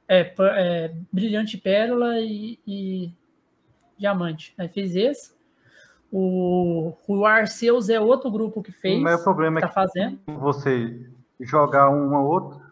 é, 0.06 0.32
é, 0.38 0.94
Brilhante 1.12 1.58
Pérola 1.58 2.20
e, 2.20 2.60
e 2.64 3.12
Diamante. 3.98 4.54
Aí 4.56 4.68
fez 4.68 4.94
esse. 4.94 5.36
O, 6.12 6.94
o 7.06 7.26
Arceus 7.26 7.90
é 7.90 8.00
outro 8.00 8.30
grupo 8.30 8.62
que 8.62 8.72
fez, 8.72 8.98
o 8.98 9.02
maior 9.02 9.22
problema 9.22 9.58
é 9.58 9.62
tá 9.62 9.68
que 9.68 9.74
fazendo. 9.74 10.18
você 10.26 11.06
jogar 11.40 11.90
um 11.90 12.14
ou 12.14 12.26
outro, 12.26 12.68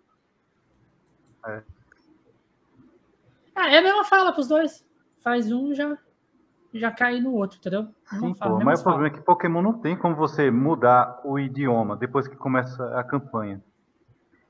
Ah, 3.55 3.71
é 3.71 3.79
a 3.79 3.83
mesma 3.83 4.05
fala 4.05 4.33
pros 4.33 4.49
dois. 4.49 4.85
Faz 5.23 5.51
um 5.51 5.75
já 5.75 5.97
já 6.79 6.91
cai 6.91 7.21
no 7.21 7.33
outro, 7.33 7.59
entendeu? 7.59 7.89
Sim, 8.11 8.35
pô, 8.35 8.59
mas 8.65 8.81
o 8.81 8.85
problema 8.85 9.09
é 9.09 9.11
que 9.11 9.21
Pokémon 9.21 9.63
não 9.63 9.75
tem 9.75 9.97
como 9.97 10.15
você 10.15 10.51
mudar 10.51 11.21
o 11.25 11.39
idioma 11.39 11.97
depois 11.97 12.29
que 12.29 12.37
começa 12.37 12.85
a 12.99 13.05
campanha. 13.05 13.63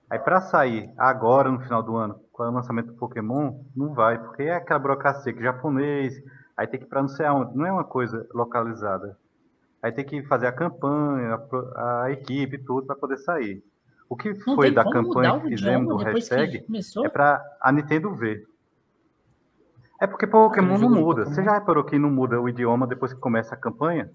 Aí 0.08 0.18
pra 0.18 0.40
sair 0.40 0.90
agora, 0.96 1.50
no 1.50 1.60
final 1.60 1.82
do 1.82 1.96
ano, 1.96 2.20
com 2.32 2.42
o 2.42 2.50
lançamento 2.50 2.88
do 2.88 2.94
Pokémon, 2.94 3.60
não 3.74 3.92
vai, 3.92 4.18
porque 4.18 4.44
é 4.44 4.54
aquela 4.54 4.78
burocracia 4.78 5.32
que 5.32 5.42
japonês, 5.42 6.14
aí 6.56 6.66
tem 6.66 6.78
que 6.78 6.86
ir 6.86 6.88
pra 6.88 7.02
não 7.02 7.08
sei 7.08 7.26
aonde, 7.26 7.56
não 7.56 7.66
é 7.66 7.72
uma 7.72 7.84
coisa 7.84 8.26
localizada. 8.32 9.18
Aí 9.82 9.92
tem 9.92 10.04
que 10.04 10.22
fazer 10.24 10.46
a 10.46 10.52
campanha, 10.52 11.40
a, 11.74 12.02
a 12.04 12.10
equipe, 12.12 12.58
tudo 12.58 12.86
para 12.86 12.96
poder 12.96 13.18
sair. 13.18 13.62
O 14.08 14.16
que 14.16 14.32
Não 14.46 14.54
foi 14.54 14.70
da 14.70 14.84
campanha 14.84 15.40
que 15.40 15.48
fizemos 15.48 15.88
do 15.88 15.96
hashtag 15.96 16.64
é 17.04 17.08
para 17.08 17.42
a 17.60 17.72
Nintendo 17.72 18.14
ver. 18.14 18.46
É 20.00 20.06
porque 20.06 20.26
Pokémon 20.26 20.78
não 20.78 20.90
do 20.90 20.94
muda. 20.96 21.22
Pokémon. 21.24 21.34
Você 21.34 21.42
já 21.44 21.52
reparou 21.54 21.84
que 21.84 21.98
não 21.98 22.10
muda 22.10 22.40
o 22.40 22.48
idioma 22.48 22.86
depois 22.86 23.12
que 23.12 23.20
começa 23.20 23.54
a 23.54 23.58
campanha? 23.58 24.10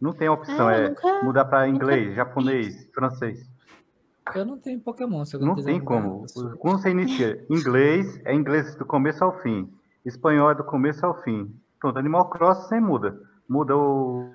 Não 0.00 0.12
tem 0.12 0.28
opção, 0.28 0.68
É, 0.70 0.80
eu 0.80 0.84
é 0.84 0.88
nunca- 0.88 1.22
mudar 1.22 1.44
para 1.44 1.68
inglês, 1.68 2.14
japonês, 2.14 2.88
francês. 2.94 3.48
Eu 4.34 4.44
não 4.44 4.58
tenho 4.58 4.80
Pokémon, 4.80 5.24
se 5.24 5.36
eu 5.36 5.40
Não 5.40 5.54
tem 5.56 5.74
mudar, 5.80 5.84
como. 5.84 6.26
Quando 6.58 6.80
você 6.80 6.90
inicia 6.90 7.44
inglês, 7.50 8.20
é 8.24 8.34
inglês 8.34 8.74
do 8.76 8.84
começo 8.84 9.22
ao 9.22 9.38
fim. 9.42 9.72
Espanhol 10.04 10.50
é 10.50 10.54
do 10.54 10.64
começo 10.64 11.04
ao 11.04 11.22
fim. 11.22 11.54
Pronto, 11.78 11.98
Animal 11.98 12.28
Cross 12.30 12.68
sem 12.68 12.80
muda. 12.80 13.20
Muda 13.48 13.76
o 13.76 14.30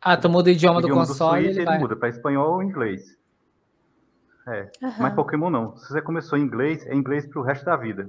Ah, 0.00 0.16
tu 0.16 0.28
muda 0.28 0.48
o 0.48 0.52
idioma, 0.52 0.80
do 0.80 0.86
idioma 0.86 1.02
do 1.04 1.08
console, 1.08 1.40
Switch, 1.42 1.50
ele 1.50 1.58
ele 1.60 1.66
vai. 1.66 1.78
muda 1.78 1.96
para 1.96 2.08
espanhol 2.08 2.52
ou 2.54 2.62
inglês. 2.62 3.16
Mas 4.46 4.70
Aham. 4.82 5.14
Pokémon 5.14 5.50
não. 5.50 5.76
Se 5.76 5.88
você 5.92 6.02
começou 6.02 6.38
em 6.38 6.42
inglês, 6.42 6.84
é 6.86 6.94
inglês 6.94 7.26
pro 7.26 7.42
resto 7.42 7.64
da 7.64 7.76
vida. 7.76 8.08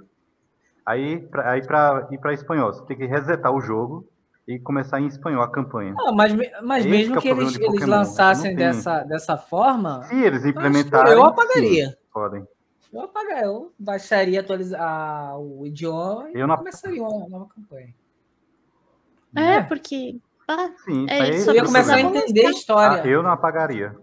Aí, 0.86 1.20
pra, 1.28 1.52
aí 1.52 1.66
pra 1.66 2.08
ir 2.12 2.18
pra 2.18 2.34
espanhol, 2.34 2.74
você 2.74 2.84
tem 2.86 2.98
que 2.98 3.06
resetar 3.06 3.52
o 3.54 3.62
jogo 3.62 4.06
e 4.48 4.60
começar 4.60 5.00
em 5.00 5.08
espanhol 5.08 5.42
a 5.42 5.50
campanha. 5.50 5.96
Ah, 6.00 6.12
mas 6.12 6.34
mas 6.62 6.86
mesmo 6.86 7.20
que 7.22 7.30
é 7.30 7.32
eles, 7.32 7.56
eles 7.56 7.66
Pokémon, 7.68 7.90
lançassem 7.90 8.52
não 8.52 8.58
tem- 8.58 8.68
dessa, 8.68 9.04
dessa 9.04 9.38
forma, 9.38 10.04
Se 10.04 10.16
eles 10.22 10.44
implementarem. 10.46 11.14
eu 11.14 11.24
apagaria. 11.24 11.88
sim, 11.90 11.96
podem. 12.14 12.46
eu 12.92 13.02
apagaria. 13.02 13.44
Eu 13.46 13.72
baixaria 13.80 14.42
atualizar 14.42 15.40
o 15.40 15.66
idioma 15.66 16.30
e 16.32 16.40
Eu 16.40 16.48
não- 16.48 16.58
começaria 16.58 17.02
uma 17.02 17.30
nova 17.30 17.48
campanha. 17.56 17.94
É, 19.36 19.62
porque. 19.64 20.18
Ah, 20.48 20.70
Sim, 20.84 21.06
É, 21.10 21.22
aí 21.22 21.46
Eu 21.46 21.54
ia 21.56 21.64
começar 21.64 21.96
a 21.96 22.02
entender 22.02 22.46
a 22.48 22.52
história. 22.52 23.02
Ah, 23.02 23.08
eu 23.08 23.24
não 23.24 23.32
apagaria. 23.32 23.96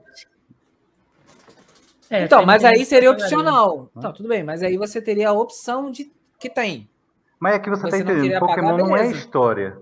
É, 2.09 2.25
Então, 2.25 2.45
mas 2.45 2.65
aí 2.65 2.85
seria 2.85 3.11
opcional. 3.11 3.91
Então, 3.97 4.13
tudo 4.13 4.29
bem, 4.29 4.43
mas 4.43 4.63
aí 4.63 4.77
você 4.79 5.01
teria 5.03 5.29
a 5.29 5.33
opção 5.33 5.91
de 5.91 6.11
que 6.41 6.49
tem. 6.49 6.89
Mas 7.39 7.55
é 7.55 7.59
que 7.59 7.71
você, 7.71 7.83
Você 7.83 7.91
tá 7.91 7.99
entendendo, 7.99 8.41
Pokémon 8.41 8.77
não 8.77 8.97
é 8.97 9.07
história. 9.11 9.79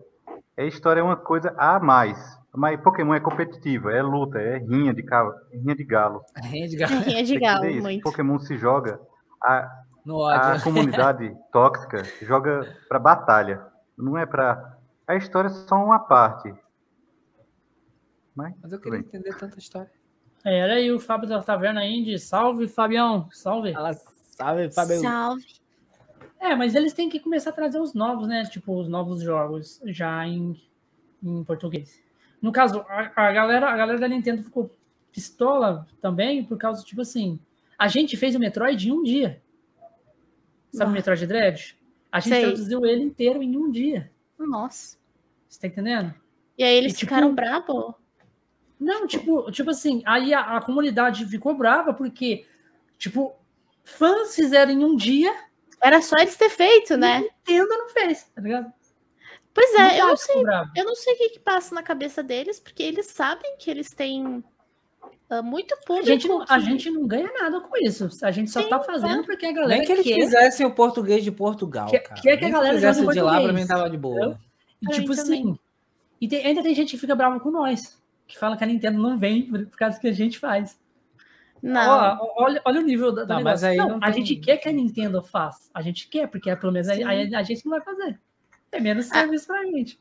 É 0.56 0.66
história 0.66 1.00
é 1.00 1.02
uma 1.02 1.16
coisa 1.16 1.54
a 1.56 1.78
mais. 1.78 2.38
Mas 2.54 2.80
Pokémon 2.80 3.14
é 3.14 3.20
competitiva, 3.20 3.92
é 3.92 4.02
luta, 4.02 4.40
é 4.40 4.59
rinha 4.59 4.92
de, 4.92 5.02
cavalo, 5.02 5.36
rinha 5.52 5.76
de 5.76 5.84
galo. 5.84 6.24
Rinha 6.36 6.68
de 7.24 7.38
galo, 7.38 7.62
ver 7.62 7.70
isso. 7.72 7.82
muito. 7.82 8.02
Pokémon 8.02 8.38
se 8.40 8.56
joga 8.56 9.00
a 9.42 9.70
No 10.04 10.24
a 10.24 10.61
comunidade 10.61 11.36
tóxica 11.52 12.02
joga 12.22 12.76
pra 12.88 12.98
batalha. 12.98 13.64
Não 13.96 14.18
é 14.18 14.26
pra. 14.26 14.76
A 15.06 15.14
história 15.14 15.48
é 15.48 15.50
só 15.50 15.76
uma 15.76 16.00
parte. 16.00 16.52
Mas, 18.34 18.54
Mas 18.62 18.72
eu 18.72 18.80
queria 18.80 18.98
bem. 18.98 19.09
entender 19.09 19.36
tanta 19.36 19.59
história. 19.59 19.90
É, 20.44 20.59
era 20.59 20.74
aí 20.74 20.92
o 20.92 21.00
Fábio 21.00 21.28
da 21.28 21.42
Taverna 21.42 21.84
Indy. 21.84 22.18
Salve, 22.18 22.68
Fabião. 22.68 23.28
Salve. 23.32 23.72
Ela 23.72 23.92
sabe, 23.94 24.72
Fábio. 24.72 25.00
Salve. 25.00 25.57
É, 26.41 26.55
mas 26.55 26.74
eles 26.74 26.93
têm 26.93 27.09
que 27.09 27.18
começar 27.20 27.51
a 27.51 27.53
trazer 27.53 27.80
os 27.80 27.95
novos, 27.95 28.28
né? 28.28 28.45
Tipo, 28.45 28.78
os 28.80 28.89
novos 28.89 29.20
jogos 29.22 29.80
já 29.86 30.26
em, 30.26 30.61
em 31.22 31.43
português. 31.45 32.01
No 32.41 32.53
caso, 32.53 32.84
a, 32.89 33.11
a 33.28 33.32
galera, 33.32 33.68
a 33.70 33.76
galera 33.76 33.99
da 33.99 34.09
Nintendo 34.09 34.43
ficou 34.43 34.70
pistola 35.12 35.86
também, 36.01 36.45
por 36.45 36.57
causa, 36.57 36.84
tipo 36.84 37.01
assim, 37.01 37.41
a 37.76 37.89
gente 37.89 38.16
fez 38.16 38.34
o 38.36 38.39
Metroid 38.39 38.89
em 38.89 38.93
um 38.93 39.03
dia. 39.03 39.43
Sabe 40.72 40.91
o 40.91 40.93
Ah. 40.93 40.95
Metroid 40.95 41.26
Dread? 41.26 41.76
A 42.12 42.20
gente 42.20 42.34
Sei. 42.34 42.43
traduziu 42.43 42.86
ele 42.86 43.03
inteiro 43.03 43.43
em 43.43 43.57
um 43.57 43.70
dia. 43.70 44.11
Nossa. 44.39 44.97
Você 45.49 45.61
tá 45.61 45.66
entendendo? 45.66 46.14
E 46.57 46.62
aí 46.62 46.76
eles 46.76 46.93
E, 46.93 46.97
tipo, 46.97 47.09
ficaram 47.11 47.34
bravos? 47.34 47.95
Não, 48.78 49.07
tipo, 49.07 49.51
tipo 49.51 49.70
assim, 49.70 50.03
aí 50.07 50.32
a, 50.32 50.57
a 50.57 50.62
comunidade 50.62 51.26
ficou 51.26 51.55
brava 51.57 51.93
porque, 51.93 52.47
tipo, 52.97 53.34
fãs 53.82 54.36
fizeram 54.36 54.70
em 54.72 54.84
um 54.84 54.95
dia, 54.95 55.34
Era 55.81 56.01
só 56.03 56.16
eles 56.18 56.37
ter 56.37 56.51
feito, 56.51 56.97
né? 56.97 57.20
Nintendo 57.47 57.68
não 57.68 57.89
fez, 57.89 58.24
tá 58.35 58.41
ligado? 58.41 58.72
Pois 59.55 59.74
é, 59.74 59.95
eu 60.01 60.05
dá 60.05 60.07
não 60.09 60.16
sei. 60.16 60.43
Eu 60.76 60.85
não 60.85 60.95
sei 60.95 61.14
o 61.14 61.18
que, 61.18 61.29
que 61.31 61.41
passa 61.41 61.74
na 61.74 61.83
cabeça 61.83 62.22
deles, 62.22 62.61
porque 62.61 62.83
eles 62.83 63.07
sabem 63.07 63.57
que 63.59 63.70
eles 63.70 63.89
têm 63.91 64.43
ah, 65.31 65.43
muito 65.43 65.74
A 65.74 65.79
público. 65.79 66.07
gente, 66.07 66.29
não, 66.29 66.43
a 66.43 66.47
que- 66.47 66.61
gente 66.61 66.91
não 66.91 67.07
ganha 67.07 67.31
nada 67.33 67.61
com 67.61 67.76
isso. 67.79 68.09
A 68.22 68.31
gente 68.31 68.51
só 68.51 68.62
Sim, 68.62 68.68
tá 68.68 68.81
fazendo 68.81 69.24
porque 69.24 69.47
a 69.47 69.53
galera 69.53 69.79
Nem 69.79 69.85
que 69.87 69.93
eles 69.93 70.05
quer. 70.05 70.14
fizessem 70.14 70.64
o 70.66 70.74
português 70.74 71.22
de 71.24 71.31
Portugal, 71.33 71.89
Quer- 71.91 72.01
cara. 72.01 72.20
quer 72.20 72.37
que 72.37 72.45
a 72.45 72.51
galera 72.51 72.74
fizesse 72.74 73.07
de 73.07 73.20
lá, 73.20 73.41
pra 73.41 73.53
mim 73.53 73.66
tava 73.66 73.89
de 73.91 73.97
boa. 73.99 74.39
E, 74.83 74.87
tipo 74.89 75.14
também. 75.14 75.43
assim. 75.43 75.59
E 76.20 76.29
tem- 76.29 76.47
ainda 76.47 76.62
tem 76.62 76.74
gente 76.74 76.91
que 76.93 76.99
fica 76.99 77.14
brava 77.14 77.39
com 77.41 77.51
nós. 77.51 77.99
Que 78.26 78.39
fala 78.39 78.57
que 78.57 78.62
a 78.64 78.66
Nintendo 78.66 79.01
não 79.01 79.18
vem 79.18 79.43
por, 79.49 79.66
por 79.66 79.76
causa 79.79 79.99
que 79.99 80.07
a 80.09 80.12
gente 80.12 80.39
faz. 80.39 80.79
Não. 81.62 82.18
Ó, 82.20 82.44
olha, 82.44 82.62
olha 82.64 82.80
o 82.80 82.84
nível 82.84 83.12
da, 83.12 83.24
da 83.24 83.36
Não, 83.36 83.42
mas 83.42 83.64
aí 83.64 83.76
Não, 83.76 83.88
não 83.90 83.96
a 83.98 84.11
tem- 84.12 84.24
gente 84.24 84.36
quer 84.40 84.56
que 84.59 84.68
a 84.68 84.72
Nintendo 84.72 85.22
faça. 85.22 85.70
A 85.74 85.82
gente 85.82 86.09
quer, 86.09 86.28
porque 86.28 86.54
pelo 86.56 86.72
menos 86.72 86.88
Sim. 86.88 87.02
a, 87.04 87.09
a- 87.11 87.40
a 87.40 87.42
gente 87.42 87.64
não 87.64 87.70
vai 87.70 87.80
fazer. 87.82 88.20
É 88.72 88.80
menos 88.80 89.06
serviço 89.06 89.46
pra 89.46 89.64
gente. 89.64 89.98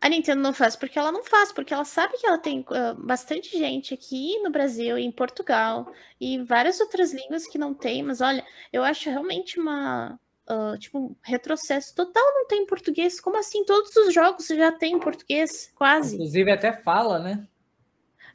A 0.00 0.08
Nintendo 0.08 0.40
não 0.40 0.52
faz 0.52 0.76
porque 0.76 0.96
ela 0.98 1.10
não 1.10 1.24
faz, 1.24 1.50
porque 1.52 1.74
ela 1.74 1.84
sabe 1.84 2.16
que 2.18 2.26
ela 2.26 2.38
tem 2.38 2.64
ah, 2.70 2.94
bastante 2.96 3.58
gente 3.58 3.92
aqui 3.94 4.38
no 4.42 4.50
Brasil, 4.50 4.96
em 4.96 5.10
Portugal 5.10 5.90
e 6.20 6.38
várias 6.42 6.78
outras 6.80 7.12
línguas 7.12 7.46
que 7.48 7.58
não 7.58 7.74
tem, 7.74 8.02
mas 8.02 8.20
olha, 8.20 8.44
eu 8.72 8.84
acho 8.84 9.10
realmente 9.10 9.58
uma 9.58 10.16
ah, 10.48 10.76
tipo 10.78 10.98
um 10.98 11.16
retrocesso 11.22 11.94
total 11.96 12.22
não 12.34 12.46
tem 12.46 12.62
em 12.62 12.66
português. 12.66 13.20
Como 13.20 13.36
assim? 13.38 13.64
Todos 13.64 13.94
os 13.96 14.14
jogos 14.14 14.46
já 14.46 14.70
tem 14.70 14.94
em 14.94 15.00
português, 15.00 15.72
quase. 15.74 16.14
Inclusive 16.14 16.50
até 16.52 16.72
fala, 16.72 17.18
né? 17.18 17.44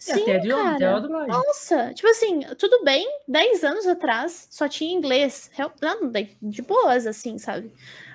É, 0.09 0.13
Sim, 0.15 0.21
até, 0.23 0.37
de, 0.39 0.51
até 0.51 0.79
cara. 0.79 0.97
a 0.97 0.99
dublagem. 0.99 1.29
Nossa, 1.29 1.93
tipo 1.93 2.07
assim, 2.09 2.41
tudo 2.57 2.83
bem, 2.83 3.07
10 3.27 3.63
anos 3.63 3.87
atrás 3.87 4.47
só 4.51 4.67
tinha 4.67 4.93
inglês, 4.93 5.49
não, 5.81 6.11
de 6.41 6.61
boas, 6.61 7.07
assim, 7.07 7.37
sabe? 7.37 7.71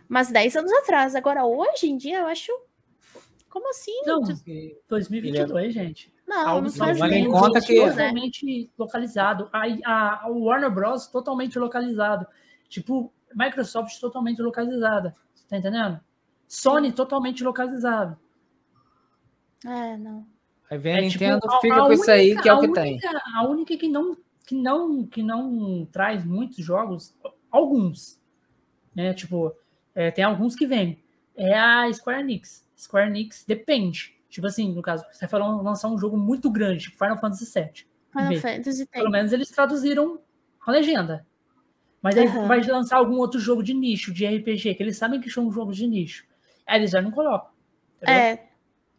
Mas 0.08 0.30
10 0.30 0.56
anos 0.56 0.72
atrás, 0.72 1.14
agora 1.14 1.44
hoje 1.46 1.88
em 1.88 1.96
dia 1.96 2.18
eu 2.20 2.26
acho. 2.26 2.52
Como 3.48 3.70
assim? 3.70 3.92
Não, 4.04 4.22
Tu- 4.22 4.34
2022, 4.88 5.72
gente. 5.72 6.12
Não, 6.26 6.46
Algo 6.48 6.62
não 6.62 6.68
só 6.70 6.84
faz 6.84 6.98
em 7.00 7.08
nem 7.08 7.30
conta 7.30 7.60
que- 7.62 7.82
né? 7.82 7.90
totalmente 7.90 8.70
localizado. 8.76 9.48
A, 9.50 9.62
a, 9.86 10.24
a 10.24 10.28
Warner 10.28 10.70
Bros. 10.70 11.06
totalmente 11.06 11.58
localizado. 11.58 12.26
Tipo, 12.68 13.10
Microsoft 13.34 13.98
totalmente 13.98 14.42
localizada. 14.42 15.16
Você 15.34 15.46
tá 15.48 15.56
entendendo? 15.56 15.98
Sony 16.46 16.92
totalmente 16.92 17.42
localizado. 17.42 18.18
É, 19.64 19.96
não. 19.96 20.26
Aí 20.70 20.78
vem 20.78 20.92
a 20.94 20.96
É, 20.98 21.08
tipo, 21.08 21.24
Nintendo, 21.24 21.40
a- 21.50 21.60
fica 21.60 21.74
a 21.82 21.86
com 21.86 21.92
isso 21.92 22.10
aí, 22.10 22.26
única- 22.32 22.42
que 22.42 22.48
é 22.48 22.52
o 22.52 22.56
a 22.56 22.60
que 22.60 22.66
única- 22.66 22.82
tem. 22.82 23.00
A 23.36 23.48
única 23.48 23.76
que 23.76 23.88
não, 23.88 24.16
que 24.46 24.54
não, 24.54 25.06
que 25.06 25.22
não 25.22 25.86
traz 25.90 26.24
muitos 26.24 26.64
jogos, 26.64 27.14
alguns, 27.50 28.20
né? 28.94 29.14
Tipo, 29.14 29.54
é, 29.94 30.10
tem 30.10 30.24
alguns 30.24 30.54
que 30.54 30.66
vêm. 30.66 31.02
É 31.36 31.58
a 31.58 31.92
Square 31.92 32.20
Enix. 32.20 32.66
Square 32.76 33.08
Enix 33.08 33.44
depende. 33.46 34.14
Tipo 34.28 34.46
assim, 34.46 34.72
no 34.74 34.82
caso, 34.82 35.04
você 35.10 35.26
falou 35.26 35.62
lançar 35.62 35.88
um 35.88 35.96
jogo 35.98 36.16
muito 36.18 36.50
grande, 36.50 36.84
tipo 36.84 36.98
Final 36.98 37.18
Fantasy 37.18 37.44
VII. 37.46 37.86
Final 38.12 38.28
Bem, 38.28 38.40
Fantasy 38.40 38.86
tem. 38.86 39.00
Pelo 39.02 39.10
menos 39.10 39.32
eles 39.32 39.50
traduziram 39.50 40.20
a 40.66 40.70
legenda. 40.70 41.26
Mas 42.02 42.16
aí 42.16 42.26
Aham. 42.26 42.46
vai 42.46 42.60
lançar 42.62 42.98
algum 42.98 43.16
outro 43.16 43.40
jogo 43.40 43.62
de 43.62 43.72
nicho, 43.74 44.12
de 44.12 44.24
RPG, 44.26 44.74
que 44.74 44.82
eles 44.82 44.96
sabem 44.98 45.20
que 45.20 45.30
são 45.30 45.50
jogos 45.50 45.76
de 45.76 45.86
nicho. 45.86 46.24
Aí 46.66 46.78
eles 46.80 46.90
já 46.90 47.00
não 47.00 47.10
colocam. 47.10 47.50
entendeu? 47.96 48.14
É, 48.14 48.47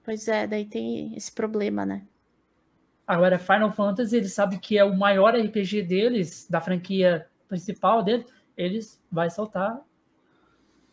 pois 0.09 0.27
é, 0.27 0.47
daí 0.47 0.65
tem 0.65 1.13
esse 1.15 1.31
problema, 1.31 1.85
né? 1.85 2.01
Agora, 3.05 3.37
Final 3.37 3.71
Fantasy, 3.71 4.15
eles 4.15 4.33
sabem 4.33 4.57
que 4.57 4.75
é 4.75 4.83
o 4.83 4.97
maior 4.97 5.35
RPG 5.35 5.83
deles, 5.83 6.47
da 6.49 6.59
franquia 6.59 7.27
principal 7.47 8.01
dele, 8.01 8.25
eles 8.57 8.99
vai 9.11 9.29
soltar. 9.29 9.79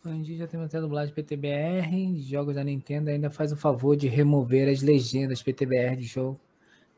A 0.04 0.08
gente 0.10 0.36
já 0.36 0.46
tem 0.46 0.62
até 0.62 0.78
dublagem 0.78 1.14
PTBR, 1.14 2.20
jogos 2.20 2.54
da 2.56 2.62
Nintendo 2.62 3.08
ainda 3.08 3.30
faz 3.30 3.52
o 3.52 3.56
favor 3.56 3.96
de 3.96 4.06
remover 4.06 4.68
as 4.68 4.82
legendas 4.82 5.42
PTBR 5.42 5.96
de 5.96 6.04
jogo, 6.04 6.38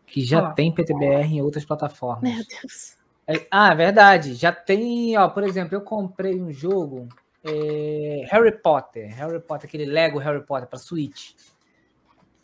que 0.04 0.20
já 0.20 0.48
Ah. 0.48 0.52
tem 0.52 0.74
PTBR 0.74 1.36
em 1.36 1.40
outras 1.40 1.64
plataformas. 1.64 2.34
Meu 2.34 2.44
Deus. 2.44 2.96
É- 3.28 3.46
Ah, 3.48 3.70
é 3.72 3.76
verdade. 3.76 4.34
Já 4.34 4.50
tem, 4.50 5.16
ó, 5.16 5.28
por 5.28 5.44
exemplo, 5.44 5.76
eu 5.76 5.82
comprei 5.82 6.42
um 6.42 6.50
jogo 6.50 7.06
é, 7.44 8.24
Harry 8.28 8.60
Potter, 8.60 9.14
Harry 9.14 9.38
Potter, 9.40 9.68
aquele 9.68 9.86
Lego 9.86 10.18
Harry 10.18 10.44
Potter 10.44 10.68
para 10.68 10.78
Switch. 10.78 11.30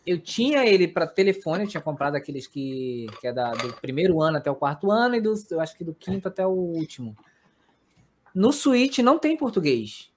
Eu 0.05 0.19
tinha 0.19 0.65
ele 0.65 0.87
para 0.87 1.07
telefone, 1.07 1.63
eu 1.63 1.69
tinha 1.69 1.81
comprado 1.81 2.15
aqueles 2.15 2.45
que, 2.47 3.07
que 3.19 3.27
é 3.27 3.33
da- 3.33 3.53
do 3.53 3.73
primeiro 3.81 4.21
ano 4.21 4.37
até 4.37 4.51
o 4.51 4.55
quarto 4.55 4.91
ano 4.91 5.15
e 5.15 5.21
do, 5.21 5.33
eu 5.49 5.59
acho 5.59 5.75
que 5.75 5.83
do 5.83 5.93
quinto 5.95 6.27
até 6.27 6.45
o 6.45 6.51
último. 6.51 7.15
No 8.33 8.51
Switch 8.51 8.99
não 8.99 9.17
tem 9.17 9.35
português. 9.37 10.11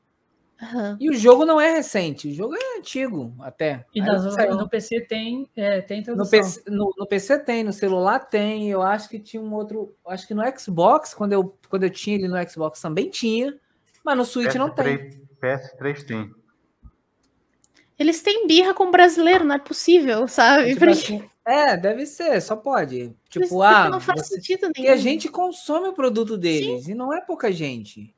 Aham. 0.60 0.96
E 1.00 1.08
o 1.08 1.14
jogo 1.14 1.44
não 1.46 1.60
é 1.60 1.70
recente, 1.72 2.26
o 2.28 2.34
jogo 2.34 2.54
é 2.56 2.78
antigo 2.78 3.32
até. 3.38 3.86
E 3.94 4.02
saiu- 4.32 4.56
no 4.56 4.68
PC 4.68 5.00
tem, 5.02 5.48
é, 5.54 5.80
tem 5.80 5.98
no 6.00 6.04
tradução. 6.04 6.30
PC, 6.40 6.62
no, 6.68 6.92
no 6.98 7.06
PC 7.06 7.38
tem, 7.38 7.62
no 7.62 7.72
celular 7.72 8.18
tem. 8.18 8.68
Eu 8.68 8.82
acho 8.82 9.08
que 9.08 9.20
tinha 9.20 9.40
um 9.40 9.54
outro. 9.54 9.94
Acho 10.08 10.26
que 10.26 10.34
no 10.34 10.42
Xbox, 10.58 11.14
quando 11.14 11.32
eu, 11.32 11.56
quando 11.70 11.84
eu 11.84 11.90
tinha 11.90 12.16
ele 12.16 12.26
no 12.26 12.36
Xbox 12.50 12.80
também 12.82 13.08
tinha. 13.08 13.56
Mas 14.04 14.16
no 14.18 14.24
Switch 14.24 14.54
não 14.56 14.68
tem. 14.70 14.98
PS3, 14.98 15.20
PS3 15.40 16.02
tem. 16.04 16.34
Eles 17.98 18.22
têm 18.22 18.46
birra 18.46 18.72
com 18.74 18.84
o 18.84 18.90
brasileiro, 18.90 19.44
não 19.44 19.56
é 19.56 19.58
possível, 19.58 20.28
sabe? 20.28 20.68
Tipo 20.74 20.78
Porque 20.80 20.90
assim, 20.92 21.30
é, 21.44 21.76
deve 21.76 22.06
ser, 22.06 22.40
só 22.40 22.54
pode. 22.54 22.96
isso 23.00 23.14
Tipo, 23.28 23.48
porque 23.48 23.64
ah, 23.64 23.88
não 23.90 24.00
faz 24.00 24.20
você- 24.26 24.36
sentido 24.36 24.60
nenhum. 24.62 24.72
porque 24.74 24.88
a 24.88 24.96
gente 24.96 25.28
consome 25.28 25.88
o 25.88 25.92
produto 25.92 26.36
deles 26.38 26.86
e 26.86 26.94
não 26.94 27.12
é 27.12 27.20
pouca 27.20 27.50
gente. 27.50 28.14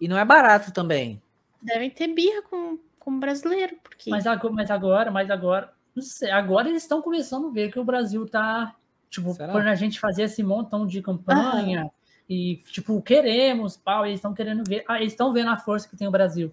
E 0.00 0.08
não 0.08 0.16
é 0.18 0.24
barato 0.24 0.72
também. 0.72 1.20
Devem 1.62 1.90
ter 1.90 2.08
birra 2.08 2.42
com, 2.42 2.78
com 2.98 3.10
o 3.12 3.18
brasileiro, 3.20 3.76
porque 3.82 4.10
Mas 4.10 4.26
agora, 4.26 4.52
mas 4.54 4.70
agora, 4.70 5.10
mas 5.10 5.30
agora, 5.30 5.72
não 5.94 6.02
sei, 6.02 6.30
agora 6.30 6.68
eles 6.68 6.82
estão 6.82 7.00
começando 7.02 7.48
a 7.48 7.50
ver 7.50 7.70
que 7.72 7.78
o 7.78 7.84
Brasil 7.84 8.26
tá, 8.26 8.74
tipo, 9.10 9.32
Será? 9.34 9.52
quando 9.52 9.66
a 9.68 9.74
gente 9.74 10.00
fazia 10.00 10.24
esse 10.24 10.42
montão 10.42 10.86
de 10.86 11.00
campanha 11.02 11.90
e, 12.28 12.56
tipo, 12.70 13.00
queremos, 13.02 13.76
pau, 13.76 14.04
eles 14.06 14.16
estão 14.18 14.32
querendo 14.34 14.64
ver, 14.66 14.84
ah, 14.88 14.98
eles 14.98 15.12
estão 15.12 15.32
vendo 15.32 15.50
a 15.50 15.56
força 15.58 15.88
que 15.88 15.96
tem 15.96 16.08
o 16.08 16.10
Brasil. 16.10 16.52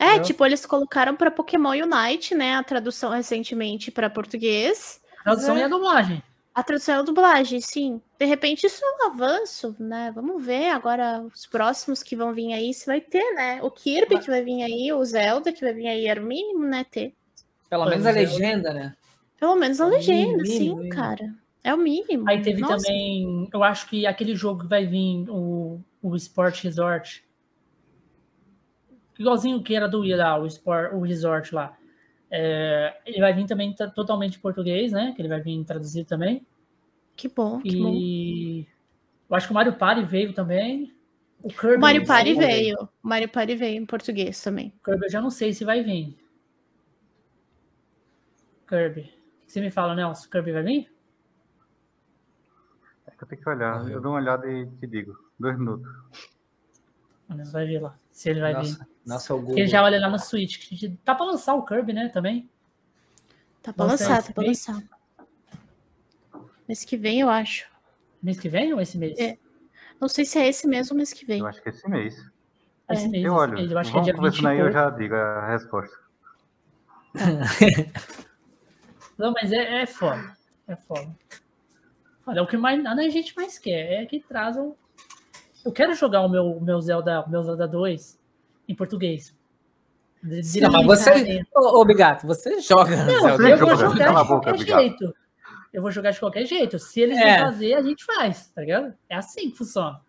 É, 0.00 0.06
Entendeu? 0.06 0.22
tipo, 0.24 0.46
eles 0.46 0.64
colocaram 0.64 1.14
pra 1.14 1.30
Pokémon 1.30 1.72
Unite, 1.72 2.34
né? 2.34 2.54
A 2.56 2.62
tradução 2.64 3.10
recentemente 3.10 3.90
pra 3.90 4.08
português. 4.08 4.98
A 5.20 5.24
tradução 5.24 5.56
É. 5.56 5.60
e 5.60 5.62
a 5.64 5.68
dublagem. 5.68 6.22
A 6.54 6.62
tradução 6.62 6.96
e 6.96 6.98
a 6.98 7.02
dublagem, 7.02 7.60
sim. 7.60 8.00
De 8.18 8.24
repente 8.24 8.66
isso 8.66 8.82
é 8.84 8.88
um 9.04 9.10
avanço, 9.12 9.76
né? 9.78 10.10
Vamos 10.14 10.42
ver 10.44 10.70
agora 10.70 11.20
os 11.32 11.46
próximos 11.46 12.02
que 12.02 12.16
vão 12.16 12.32
vir 12.32 12.52
aí, 12.54 12.72
se 12.72 12.86
vai 12.86 13.00
ter, 13.00 13.34
né? 13.34 13.60
O 13.62 13.70
Kirby 13.70 14.18
que 14.18 14.30
vai 14.30 14.42
vir 14.42 14.62
aí, 14.62 14.90
o 14.92 15.04
Zelda 15.04 15.52
que 15.52 15.60
vai 15.60 15.74
vir 15.74 15.86
aí, 15.86 16.06
era 16.06 16.20
o 16.20 16.24
mínimo, 16.24 16.64
né? 16.64 16.82
Ter. 16.90 17.14
Pelo 17.68 17.84
menos 17.86 18.04
a 18.06 18.10
é. 18.10 18.12
legenda, 18.14 18.72
né? 18.72 18.96
Pelo 19.38 19.54
menos 19.56 19.80
a 19.80 19.86
É 19.86 19.88
legenda, 19.90 20.42
mínimo, 20.42 20.46
sim, 20.46 20.74
mínimo. 20.74 20.88
cara. 20.88 21.32
É 21.62 21.74
o 21.74 21.78
mínimo. 21.78 22.28
Aí 22.28 22.40
teve 22.42 22.62
Nossa, 22.62 22.78
também, 22.78 23.48
eu 23.52 23.62
acho 23.62 23.86
que 23.86 24.06
aquele 24.06 24.34
jogo 24.34 24.62
que 24.62 24.66
vai 24.68 24.86
vir, 24.86 25.26
o, 25.28 25.78
o 26.02 26.16
Sport 26.16 26.62
Resort. 26.64 27.22
Igualzinho 29.20 29.62
que 29.62 29.74
era 29.74 29.86
do 29.86 30.02
lá, 30.16 30.38
o, 30.38 30.46
Sport, 30.46 30.94
o 30.94 31.00
Resort 31.00 31.54
lá. 31.54 31.76
É, 32.30 32.98
ele 33.04 33.20
vai 33.20 33.34
vir 33.34 33.46
também 33.46 33.74
totalmente 33.94 34.38
em 34.38 34.40
português, 34.40 34.92
né? 34.92 35.12
Que 35.14 35.20
ele 35.20 35.28
vai 35.28 35.42
vir 35.42 35.62
traduzido 35.62 36.08
também. 36.08 36.46
Que 37.14 37.28
bom, 37.28 37.60
que 37.60 37.76
bom. 37.76 37.92
E 37.92 38.66
eu 39.28 39.36
acho 39.36 39.46
que 39.46 39.52
o 39.52 39.54
Mario 39.54 39.74
Party 39.74 40.02
veio 40.04 40.32
também. 40.32 40.96
O 41.42 41.48
Kirby. 41.48 41.76
O 41.76 41.80
Mario 41.80 42.06
Party 42.06 42.32
veio. 42.32 42.88
O 43.02 43.08
Mario 43.08 43.28
Party 43.28 43.56
veio 43.56 43.82
em 43.82 43.84
português 43.84 44.42
também. 44.42 44.72
O 44.80 44.84
Kirby 44.84 45.04
eu 45.04 45.10
já 45.10 45.20
não 45.20 45.30
sei 45.30 45.52
se 45.52 45.66
vai 45.66 45.82
vir. 45.82 46.16
Kirby. 48.66 49.12
Você 49.46 49.60
me 49.60 49.70
fala, 49.70 49.94
Nelson, 49.94 50.28
o 50.28 50.30
Kirby 50.30 50.52
vai 50.52 50.62
vir? 50.62 50.90
É 53.06 53.10
que 53.10 53.22
eu 53.22 53.28
tenho 53.28 53.42
que 53.42 53.48
olhar. 53.50 53.86
Eu 53.90 54.00
dou 54.00 54.12
uma 54.12 54.20
olhada 54.20 54.50
e 54.50 54.66
te 54.66 54.86
digo. 54.86 55.14
Dois 55.38 55.58
minutos. 55.58 55.86
Vai 57.28 57.66
ver 57.66 57.80
lá, 57.80 57.98
se 58.10 58.30
ele 58.30 58.40
vai 58.40 58.54
vir. 58.62 58.76
Nossa, 59.04 59.34
o 59.34 59.58
ele 59.58 59.66
já 59.66 59.82
olha 59.82 60.00
lá 60.00 60.08
no 60.08 60.18
Switch. 60.18 60.58
que 60.58 60.88
Tá 61.04 61.14
pra 61.14 61.26
lançar 61.26 61.54
o 61.54 61.64
Kirby, 61.64 61.92
né, 61.92 62.08
também. 62.08 62.48
Tá 63.62 63.72
pra 63.72 63.86
lançar, 63.86 64.18
esse 64.18 64.28
tá 64.28 64.34
pra 64.34 64.42
mês? 64.42 64.66
lançar. 64.66 64.82
Mês 66.68 66.84
que 66.84 66.96
vem, 66.96 67.20
eu 67.20 67.28
acho. 67.28 67.68
Mês 68.22 68.38
que 68.38 68.48
vem 68.48 68.72
ou 68.72 68.80
esse 68.80 68.96
mês? 68.96 69.18
É. 69.18 69.36
Não 70.00 70.08
sei 70.08 70.24
se 70.24 70.38
é 70.38 70.48
esse 70.48 70.66
mesmo 70.66 70.96
mês 70.96 71.12
que 71.12 71.26
vem. 71.26 71.40
Eu 71.40 71.46
acho 71.46 71.60
que 71.62 71.68
é 71.68 71.72
esse 71.72 71.88
mês. 71.88 72.14
Esse 72.90 73.08
mês, 73.08 73.24
Eu 73.24 73.32
esse 73.32 73.40
olho. 73.42 73.54
mês. 73.54 73.70
Eu 73.70 73.78
acho 73.78 73.90
que 73.90 73.98
é 73.98 74.00
Vamos 74.00 74.04
dia 74.04 74.12
20 74.14 74.18
conversando 74.18 74.48
aí, 74.48 74.58
eu 74.58 74.72
já 74.72 74.90
digo 74.90 75.14
a 75.14 75.46
resposta. 75.48 75.96
Não, 79.18 79.32
mas 79.32 79.52
é, 79.52 79.82
é 79.82 79.86
foda. 79.86 80.36
É 80.68 80.76
foda. 80.76 81.10
Olha, 82.26 82.38
é 82.38 82.42
o 82.42 82.46
que 82.46 82.56
mais, 82.56 82.82
nada 82.82 83.02
a 83.02 83.08
gente 83.08 83.34
mais 83.36 83.58
quer 83.58 84.02
é 84.02 84.06
que 84.06 84.20
trazam. 84.20 84.76
Eu 85.64 85.72
quero 85.72 85.94
jogar 85.94 86.22
o 86.22 86.28
meu, 86.28 86.56
o 86.56 86.60
meu 86.60 86.80
Zelda, 86.80 87.20
o 87.22 87.28
meu 87.28 87.42
Zelda 87.42 87.66
2 87.66 88.18
em 88.70 88.74
português. 88.74 89.34
Não, 90.22 90.70
mas 90.70 90.86
você. 90.86 91.42
Ô, 91.54 91.80
ô, 91.80 91.84
Bigato, 91.84 92.26
você 92.26 92.60
joga. 92.60 92.94
Não, 93.04 93.20
Zelda. 93.20 93.48
eu 93.48 93.58
vou 93.58 93.68
joga, 93.76 93.76
jogar 93.76 94.06
de 94.08 94.12
boca, 94.12 94.26
qualquer 94.26 94.58
Bigato. 94.58 94.80
jeito. 94.82 95.14
Eu 95.72 95.82
vou 95.82 95.90
jogar 95.90 96.10
de 96.10 96.20
qualquer 96.20 96.44
jeito. 96.46 96.78
Se 96.78 97.00
eles 97.00 97.16
É. 97.18 97.38
vão 97.38 97.46
fazer, 97.52 97.74
a 97.74 97.82
gente 97.82 98.04
faz, 98.04 98.48
tá 98.50 98.60
ligado? 98.60 98.94
É 99.08 99.16
assim 99.16 99.50
que 99.50 99.56
funciona. 99.56 100.00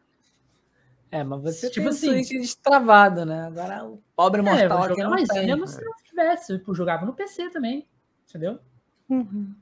É, 1.09 1.24
mas 1.24 1.41
você 1.41 1.70
Tipo 1.70 1.89
tem 1.89 1.89
assim- 1.89 2.24
Switch 2.24 2.41
destravado, 2.41 3.26
né? 3.26 3.45
Agora 3.47 3.86
o 3.86 4.01
pobre 4.16 4.41
É, 4.41 4.43
eu 4.43 4.45
mortal 4.45 4.78
aqui 4.80 4.89
jogar, 4.89 5.03
não 5.03 5.12
mas 5.12 5.28
tem. 5.30 5.45
mesmo 5.45 5.68
se 5.68 5.84
não 5.84 5.93
tivesse, 6.03 6.62
eu 6.68 6.76
jogava 6.76 7.05
no 7.05 7.14
PC 7.14 7.49
também. 7.49 7.88
Entendeu? 8.30 8.59
Uhum. 9.09 9.53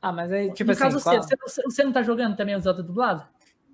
Ah, 0.00 0.12
mas 0.12 0.30
aí, 0.32 0.52
tipo 0.52 0.66
no 0.68 0.72
assim. 0.72 0.80
caso, 0.82 1.02
qual- 1.02 1.22
você, 1.22 1.36
você, 1.36 1.62
você 1.62 1.84
não 1.84 1.92
tá 1.92 2.02
jogando 2.02 2.36
também 2.36 2.54
o 2.54 2.60
Zelda 2.60 2.82
dublado? 2.82 3.26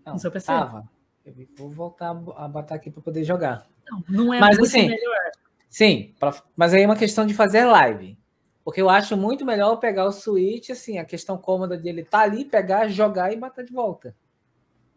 Não, 0.07 0.15
no 0.15 0.19
seu 0.19 0.31
PC? 0.31 0.47
Tava. 0.47 0.89
Eu 1.25 1.35
vou 1.57 1.71
voltar 1.71 2.11
a 2.11 2.49
botar 2.49 2.75
aqui 2.75 2.91
para 2.91 3.03
poder 3.03 3.25
jogar. 3.25 3.67
Não, 3.91 4.05
não 4.09 4.35
é 4.35 4.41
Mas, 4.41 4.59
muito 4.59 4.69
assim, 4.69 4.89
melhor. 4.89 5.31
Sim, 5.71 6.15
pra- 6.21 6.43
mas 6.57 6.75
aí 6.75 6.83
é 6.83 6.87
uma 6.87 6.97
questão 6.97 7.27
de 7.27 7.35
fazer 7.35 7.65
live. 7.65 8.19
Porque 8.63 8.81
eu 8.81 8.89
acho 8.89 9.17
muito 9.17 9.45
melhor 9.45 9.73
eu 9.73 9.77
pegar 9.79 10.07
o 10.07 10.13
Switch, 10.13 10.71
assim, 10.71 10.99
a 10.99 11.05
questão 11.05 11.37
cômoda 11.37 11.77
dele 11.77 12.05
tá 12.05 12.21
ali, 12.21 12.45
pegar, 12.45 12.89
jogar 12.89 13.33
e 13.33 13.37
botar 13.37 13.63
de 13.63 13.73
volta. 13.73 14.15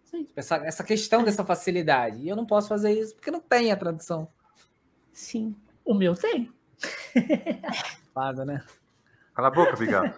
Sim. 0.06 0.26
Essa, 0.36 0.56
essa 0.58 0.84
questão 0.84 1.24
dessa 1.24 1.44
facilidade. 1.44 2.20
E 2.22 2.30
eu 2.30 2.36
não 2.36 2.46
posso 2.46 2.70
fazer 2.70 2.92
isso 2.92 3.14
porque 3.16 3.30
não 3.32 3.42
tem 3.42 3.72
a 3.72 3.78
tradução. 3.78 4.30
Sim. 5.12 5.54
O 5.84 5.94
meu 5.94 6.16
tem. 6.16 6.52
Fada, 8.14 8.46
né? 8.46 8.64
Cala 9.34 9.50
a 9.50 9.52
boca, 9.52 9.76
Bigato. 9.76 10.18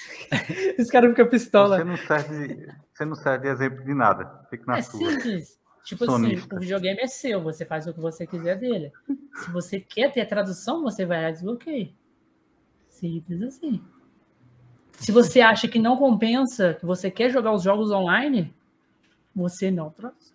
Esse 0.78 0.90
cara 0.90 1.08
fica 1.10 1.26
pistola. 1.26 1.76
Você 1.78 1.84
não 1.84 1.96
serve, 1.96 2.68
você 2.92 3.04
não 3.04 3.14
serve 3.14 3.46
de 3.46 3.52
exemplo 3.52 3.84
de 3.84 3.94
nada. 3.94 4.46
Fique 4.50 4.66
na 4.66 4.78
É 4.78 4.82
sua. 4.82 4.98
simples. 5.10 5.60
Tipo 5.84 6.04
Sonista. 6.06 6.46
assim, 6.46 6.56
o 6.56 6.60
videogame 6.60 7.00
é 7.00 7.06
seu, 7.08 7.42
você 7.42 7.64
faz 7.64 7.86
o 7.88 7.92
que 7.92 8.00
você 8.00 8.24
quiser 8.26 8.56
dele. 8.56 8.92
Se 9.34 9.50
você 9.50 9.80
quer 9.80 10.12
ter 10.12 10.20
a 10.20 10.26
tradução, 10.26 10.80
você 10.82 11.04
vai 11.04 11.20
lá 11.22 11.28
e 11.30 11.32
desbloqueia. 11.32 11.90
Simples 12.88 13.42
assim. 13.42 13.82
Se 14.92 15.10
você 15.10 15.40
acha 15.40 15.66
que 15.66 15.80
não 15.80 15.96
compensa, 15.96 16.74
que 16.74 16.86
você 16.86 17.10
quer 17.10 17.30
jogar 17.30 17.52
os 17.52 17.62
jogos 17.64 17.90
online, 17.90 18.54
você 19.34 19.70
não 19.72 19.90
traduz. 19.90 20.32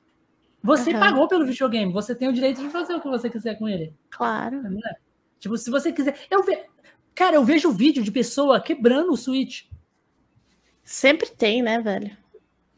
Você 0.61 0.91
Aham. 0.91 0.99
pagou 0.99 1.27
pelo 1.29 1.45
videogame, 1.45 1.93
você 1.93 2.13
tem 2.13 2.27
o 2.27 2.33
direito 2.33 2.61
de 2.61 2.69
fazer 2.69 2.95
o 2.95 2.99
que 3.01 3.07
você 3.07 3.29
quiser 3.29 3.55
com 3.57 3.69
ele. 3.69 3.93
Claro. 4.09 4.61
né? 4.63 4.95
Tipo, 5.39 5.55
se 5.55 5.69
você 5.71 5.93
quiser. 5.93 6.17
Eu 6.29 6.43
ve... 6.43 6.65
Cara, 7.17 7.35
eu 7.35 7.43
vejo 7.43 7.71
vídeo 7.71 8.03
de 8.03 8.11
pessoa 8.11 8.61
quebrando 8.61 9.11
o 9.11 9.17
Switch. 9.17 9.63
Sempre 10.83 11.27
tem, 11.31 11.63
né, 11.63 11.79
velho? 11.81 12.15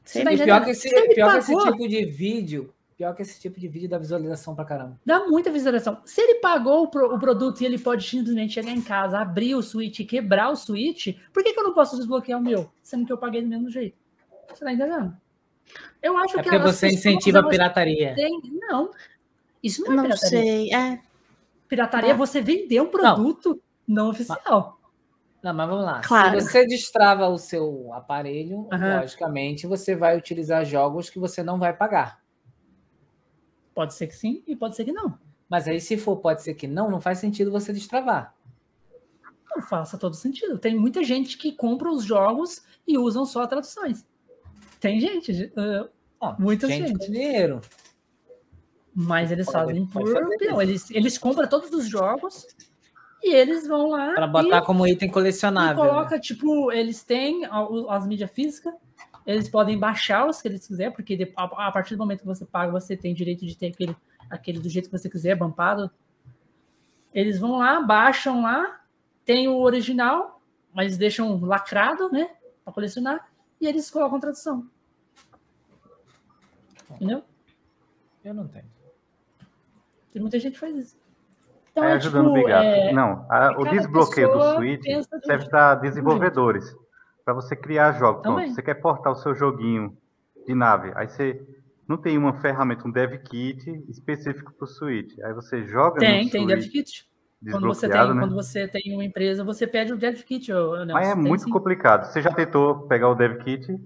Sempre 0.05 0.35
E 0.35 0.43
pior 0.43 0.63
que 0.63 0.71
esse, 0.71 0.89
pior 1.13 1.31
que 1.33 1.37
esse 1.39 1.55
tipo 1.57 1.87
de 1.89 2.05
vídeo, 2.05 2.73
pior 2.97 3.13
que 3.13 3.21
esse 3.21 3.37
tipo 3.39 3.59
de 3.59 3.67
vídeo 3.67 3.89
dá 3.89 3.97
visualização 3.97 4.55
pra 4.55 4.63
caramba. 4.63 4.97
Dá 5.05 5.27
muita 5.27 5.51
visualização. 5.51 6.01
Se 6.05 6.21
ele 6.21 6.35
pagou 6.35 6.83
o, 6.83 6.87
pro- 6.87 7.13
o 7.13 7.19
produto 7.19 7.59
e 7.59 7.65
ele 7.65 7.77
pode 7.77 8.07
simplesmente 8.07 8.53
chegar 8.53 8.71
em 8.71 8.81
casa, 8.81 9.19
abrir 9.19 9.55
o 9.55 9.61
Switch 9.61 9.99
e 9.99 10.05
quebrar 10.05 10.49
o 10.49 10.55
Switch, 10.55 11.15
por 11.33 11.43
que, 11.43 11.53
que 11.53 11.59
eu 11.59 11.63
não 11.65 11.73
posso 11.73 11.97
desbloquear 11.97 12.39
o 12.39 12.41
meu? 12.43 12.71
Sendo 12.81 13.05
que 13.05 13.11
eu 13.11 13.17
paguei 13.17 13.41
do 13.41 13.47
mesmo 13.49 13.69
jeito. 13.69 13.97
Você 14.47 14.63
tá 14.63 14.71
entendendo? 14.71 15.15
Eu 16.01 16.17
acho 16.17 16.39
É 16.39 16.43
que 16.43 16.49
porque 16.49 16.57
você 16.65 16.87
incentiva 16.87 17.39
a 17.41 17.47
pirataria. 17.47 18.15
têm- 18.15 18.41
Não. 18.69 18.89
Isso 19.61 19.83
não 19.83 19.91
é 19.91 19.95
Não 19.97 20.03
pirataria. 20.05 20.29
sei. 20.41 20.73
É. 20.73 20.99
Pirataria 21.67 22.09
é 22.11 22.13
Tá. 22.13 22.17
você 22.17 22.41
vender 22.41 22.81
um 22.81 22.87
produto 22.87 23.49
não, 23.49 23.59
oficial. 24.09 24.79
Não, 25.41 25.53
mas 25.53 25.69
vamos 25.69 25.85
lá. 25.85 26.01
Claro. 26.01 26.39
Se 26.41 26.47
você 26.47 26.65
destrava 26.67 27.27
o 27.27 27.37
seu 27.37 27.93
aparelho, 27.93 28.67
Aham. 28.71 28.99
logicamente, 29.01 29.65
você 29.65 29.95
vai 29.95 30.17
utilizar 30.17 30.65
jogos 30.65 31.09
que 31.09 31.17
você 31.17 31.41
não 31.41 31.57
vai 31.57 31.73
pagar. 31.75 32.21
Pode 33.73 33.93
ser 33.93 34.07
que 34.07 34.15
sim 34.15 34.43
e 34.45 34.55
pode 34.55 34.75
ser 34.75 34.83
que 34.83 34.91
não. 34.91 35.17
Mas 35.47 35.67
aí, 35.67 35.79
se 35.79 35.97
for, 35.97 36.17
pode 36.17 36.43
ser 36.43 36.53
que 36.55 36.67
não, 36.67 36.91
não 36.91 36.99
faz 36.99 37.19
sentido 37.19 37.51
você 37.51 37.71
destravar. 37.71 38.35
Não 39.55 39.61
faça 39.61 39.97
todo 39.97 40.15
sentido. 40.15 40.59
Tem 40.59 40.77
muita 40.77 41.03
gente 41.03 41.37
que 41.37 41.53
compra 41.53 41.89
os 41.89 42.03
jogos 42.03 42.61
e 42.85 42.97
usam 42.97 43.25
só 43.25 43.47
traduções. 43.47 44.05
Tem 44.79 44.99
gente, 44.99 45.31
uh, 45.57 45.89
Ó, 46.19 46.35
Muita 46.37 46.67
gente, 46.67 46.87
gente. 46.89 46.99
com 46.99 47.11
dinheiro. 47.11 47.61
mas 48.93 49.31
eles 49.31 49.45
Pode- 49.45 49.57
fazem 49.57 49.85
por. 49.87 50.61
Eles, 50.61 50.91
eles 50.91 51.17
compram 51.17 51.47
todos 51.47 51.71
os 51.71 51.87
jogos 51.87 52.45
e 53.21 53.33
eles 53.33 53.67
vão 53.67 53.89
lá 53.89 54.13
Para 54.13 54.27
botar 54.27 54.59
e, 54.59 54.65
como 54.65 54.87
item 54.87 55.09
colecionável. 55.09 55.83
né? 55.83 55.89
coloca, 55.89 56.19
tipo, 56.19 56.71
eles 56.71 57.03
têm 57.03 57.41
as 57.89 58.07
mídias 58.07 58.31
físicas, 58.31 58.73
eles 59.25 59.49
podem 59.49 59.77
baixar 59.77 60.25
os 60.25 60.41
que 60.41 60.47
eles 60.47 60.65
quiserem, 60.65 60.93
porque 60.93 61.31
a, 61.35 61.67
a 61.67 61.71
partir 61.71 61.95
do 61.95 61.99
momento 61.99 62.21
que 62.21 62.25
você 62.25 62.45
paga, 62.45 62.71
você 62.71 62.95
tem 62.95 63.13
direito 63.13 63.45
de 63.45 63.57
ter 63.57 63.67
aquele, 63.67 63.95
aquele 64.29 64.59
do 64.59 64.69
jeito 64.69 64.89
que 64.89 64.97
você 64.97 65.09
quiser, 65.09 65.35
bampado. 65.35 65.91
Eles 67.13 67.39
vão 67.39 67.57
lá, 67.57 67.81
baixam 67.81 68.41
lá, 68.41 68.81
tem 69.25 69.47
o 69.47 69.57
original, 69.59 70.41
mas 70.73 70.97
deixam 70.97 71.39
lacrado, 71.41 72.09
né? 72.09 72.29
Para 72.63 72.73
colecionar, 72.73 73.29
e 73.59 73.67
eles 73.67 73.89
colocam 73.91 74.19
tradução. 74.19 74.67
Entendeu? 76.91 77.23
Eu 78.23 78.33
não 78.33 78.47
tenho. 78.47 78.65
Tem 80.11 80.21
muita 80.21 80.39
gente 80.39 80.53
que 80.53 80.59
faz 80.59 80.75
isso. 80.75 80.98
Então, 81.71 81.83
Aí 81.83 81.91
é, 81.91 81.93
ajudando 81.93 82.31
o 82.31 82.33
tipo, 82.35 82.49
é, 82.49 82.91
não, 82.93 83.25
a- 83.29 83.55
o 83.57 83.65
desbloqueio 83.69 84.31
do 84.31 84.41
Switch 84.55 84.83
serve 85.23 85.49
para 85.49 85.75
desenvolvedores. 85.75 86.75
Para 87.23 87.33
você 87.33 87.55
criar 87.55 87.91
jogos. 87.93 88.23
Também. 88.23 88.53
você 88.53 88.61
quer 88.61 88.75
portar 88.75 89.13
o 89.13 89.15
seu 89.15 89.35
joguinho 89.35 89.95
de 90.47 90.55
nave. 90.55 90.91
Aí 90.95 91.07
você 91.07 91.41
não 91.87 91.95
tem 91.97 92.17
uma 92.17 92.33
ferramenta, 92.41 92.87
um 92.87 92.91
dev 92.91 93.17
kit 93.23 93.69
específico 93.87 94.51
para 94.53 94.65
o 94.65 94.67
Switch. 94.67 95.17
Aí 95.19 95.33
você 95.33 95.63
joga 95.63 95.99
tem, 95.99 96.25
no 96.25 96.31
tem 96.31 96.41
Switch 96.41 96.55
dev 96.61 96.71
kit. 96.71 97.09
Quando 97.51 97.67
você, 97.67 97.87
tem, 97.87 98.13
né? 98.13 98.19
quando 98.19 98.35
você 98.35 98.67
tem 98.67 98.93
uma 98.93 99.05
empresa, 99.05 99.43
você 99.45 99.65
pede 99.65 99.93
o 99.93 99.97
dev 99.97 100.21
kit. 100.23 100.51
Mas 100.91 101.07
é 101.09 101.13
Tem 101.13 101.23
muito 101.23 101.43
sim. 101.45 101.49
complicado. 101.51 102.05
Você 102.11 102.21
já 102.21 102.31
tentou 102.33 102.87
pegar 102.87 103.09
o 103.09 103.15
dev 103.15 103.37
kit? 103.43 103.79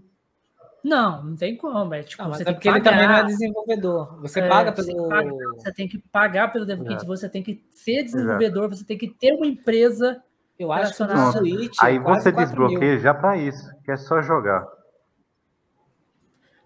Não, 0.84 1.24
não 1.24 1.36
tem 1.36 1.56
como. 1.56 1.94
É, 1.94 2.04
tipo, 2.04 2.22
Não, 2.22 2.30
mas 2.30 2.38
você 2.38 2.44
é 2.44 2.46
tem 2.48 2.54
porque 2.56 2.70
que 2.70 2.76
ele 2.76 2.84
também 2.84 3.08
não 3.08 3.16
é 3.16 3.24
desenvolvedor. 3.24 4.20
Você 4.22 4.40
É, 4.42 4.48
paga 4.50 4.76
você 4.76 4.94
pelo. 4.94 5.08
paga. 5.08 5.32
Você 5.32 5.74
tem 5.74 5.88
que 5.88 5.98
pagar 5.98 6.52
pelo 6.52 6.66
dev 6.66 6.80
kit, 6.82 6.90
Exato. 6.92 7.06
você 7.08 7.30
tem 7.30 7.42
que 7.42 7.64
ser 7.72 8.04
desenvolvedor, 8.04 8.68
você 8.70 8.84
tem 8.84 8.98
que 8.98 9.08
ter 9.08 9.34
uma 9.34 9.48
empresa. 9.48 10.22
Eu 10.60 10.72
acho 10.72 10.96
que 10.96 11.02
o 11.04 11.08
do 11.08 11.14
Relacionado. 11.14 11.48
Switch. 11.48 11.78
Aí 11.82 11.96
é 11.96 12.00
você 12.00 12.32
4 12.32 12.36
mil. 12.36 12.46
desbloqueia 12.46 13.00
já 13.00 13.14
para 13.14 13.38
isso, 13.38 13.72
que 13.84 13.92
é 13.92 13.98
só 13.98 14.22
jogar. 14.22 14.68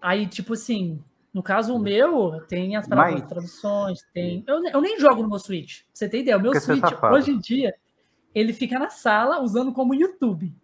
Aí, 0.00 0.26
tipo 0.26 0.52
assim, 0.52 1.02
no 1.32 1.42
caso 1.42 1.74
o 1.74 1.78
meu, 1.78 2.40
tem 2.48 2.76
as 2.76 2.86
palavras 2.88 3.20
Mas- 3.20 3.28
traduções, 3.28 3.98
tem. 4.12 4.44
Eu, 4.46 4.64
eu 4.66 4.80
nem 4.80 4.98
jogo 4.98 5.22
no 5.22 5.28
meu 5.28 5.38
Switch. 5.38 5.80
Pra 5.82 5.86
você 5.94 6.08
ter 6.08 6.20
ideia, 6.20 6.36
o 6.36 6.40
meu 6.40 6.52
Porque 6.52 6.64
você 6.64 6.72
é 6.72 6.76
Switch, 6.76 7.02
hoje 7.12 7.30
em 7.32 7.38
dia, 7.38 7.74
ele 8.34 8.52
fica 8.52 8.78
na 8.78 8.90
sala 8.90 9.40
usando 9.40 9.72
como 9.72 9.94
YouTube. 9.94 10.54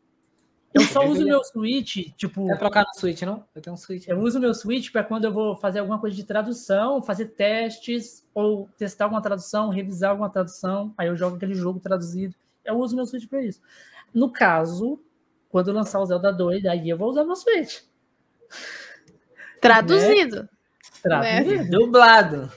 Eu 0.74 0.82
só 0.90 1.06
uso 1.06 1.22
o 1.22 1.24
meu 1.24 1.42
Switch, 1.44 2.12
tipo. 2.16 2.46
Quer 2.46 2.59
trocar 2.59 2.84
no 2.84 3.01
Switch, 3.01 3.22
não? 3.22 3.44
Eu 3.55 3.62
tenho 3.62 3.74
um 3.74 3.76
Switch. 3.76 4.09
Eu 4.09 4.18
uso 4.18 4.38
o 4.38 4.40
meu 4.40 4.52
Switch 4.52 4.90
para 4.90 5.05
quando 5.05 5.24
eu 5.24 5.32
vou 5.32 5.55
fazer 5.55 5.78
alguma 5.78 6.01
coisa 6.01 6.16
de 6.16 6.24
tradução, 6.24 7.01
fazer 7.01 7.26
testes, 7.26 8.26
ou 8.34 8.68
testar 8.76 9.05
alguma 9.05 9.22
tradução, 9.22 9.68
revisar 9.68 10.10
alguma 10.10 10.28
tradução. 10.28 10.92
Aí 10.98 11.06
eu 11.06 11.16
jogo 11.16 11.36
aquele 11.36 11.55
jogo 11.55 11.78
traduzido. 11.78 12.34
Eu 12.64 12.76
uso 12.78 12.94
o 12.94 12.96
meu 12.96 13.06
Switch 13.06 13.28
para 13.28 13.42
isso. 13.42 13.60
No 14.12 14.30
caso, 14.30 15.01
quando 15.48 15.68
eu 15.68 15.74
lançar 15.74 16.01
o 16.01 16.06
Zelda 16.06 16.32
2, 16.32 16.64
aí 16.66 16.88
eu 16.88 16.98
vou 16.98 17.10
usar 17.10 17.24
meu 17.24 17.36
Switch. 17.36 17.82
Traduzido. 19.60 20.48
Traduzido. 21.02 21.70
Dublado. 21.70 22.52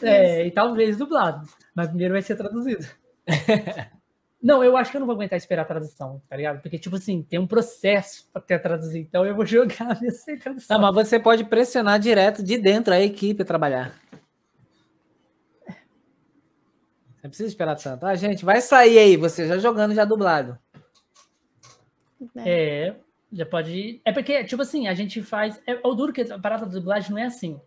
É, 0.00 0.46
e 0.46 0.50
talvez 0.50 0.96
dublado. 0.96 1.46
Mas 1.74 1.88
primeiro 1.88 2.14
vai 2.14 2.22
ser 2.22 2.36
traduzido. 2.36 2.86
Não, 4.42 4.64
eu 4.64 4.76
acho 4.76 4.90
que 4.90 4.96
eu 4.96 5.00
não 5.00 5.06
vou 5.06 5.14
aguentar 5.14 5.36
esperar 5.36 5.62
a 5.62 5.66
tradução, 5.66 6.20
tá 6.28 6.36
ligado? 6.36 6.60
Porque, 6.60 6.76
tipo 6.76 6.96
assim, 6.96 7.22
tem 7.22 7.38
um 7.38 7.46
processo 7.46 8.28
para 8.32 8.42
ter 8.42 8.58
traduzir. 8.58 8.98
Então 8.98 9.24
eu 9.24 9.36
vou 9.36 9.46
jogar 9.46 9.96
sem 10.10 10.36
tradução. 10.36 10.76
Não, 10.76 10.92
mas 10.92 11.08
você 11.08 11.20
pode 11.20 11.44
pressionar 11.44 12.00
direto 12.00 12.42
de 12.42 12.58
dentro 12.58 12.92
a 12.92 13.00
equipe 13.00 13.42
a 13.42 13.46
trabalhar. 13.46 13.94
Não 17.22 17.30
precisa 17.30 17.48
esperar 17.48 17.76
tanto. 17.76 18.04
Ah, 18.04 18.16
gente, 18.16 18.44
vai 18.44 18.60
sair 18.60 18.98
aí, 18.98 19.16
você 19.16 19.46
já 19.46 19.58
jogando, 19.58 19.94
já 19.94 20.04
dublado. 20.04 20.58
É, 22.36 22.96
já 23.32 23.46
pode. 23.46 24.00
É 24.04 24.10
porque, 24.10 24.42
tipo 24.42 24.62
assim, 24.62 24.88
a 24.88 24.94
gente 24.94 25.22
faz. 25.22 25.60
É, 25.64 25.78
o 25.84 25.94
duro 25.94 26.12
que 26.12 26.20
a 26.20 26.38
parada 26.38 26.66
da 26.66 26.72
dublagem 26.72 27.12
não 27.12 27.18
é 27.18 27.26
assim. 27.26 27.60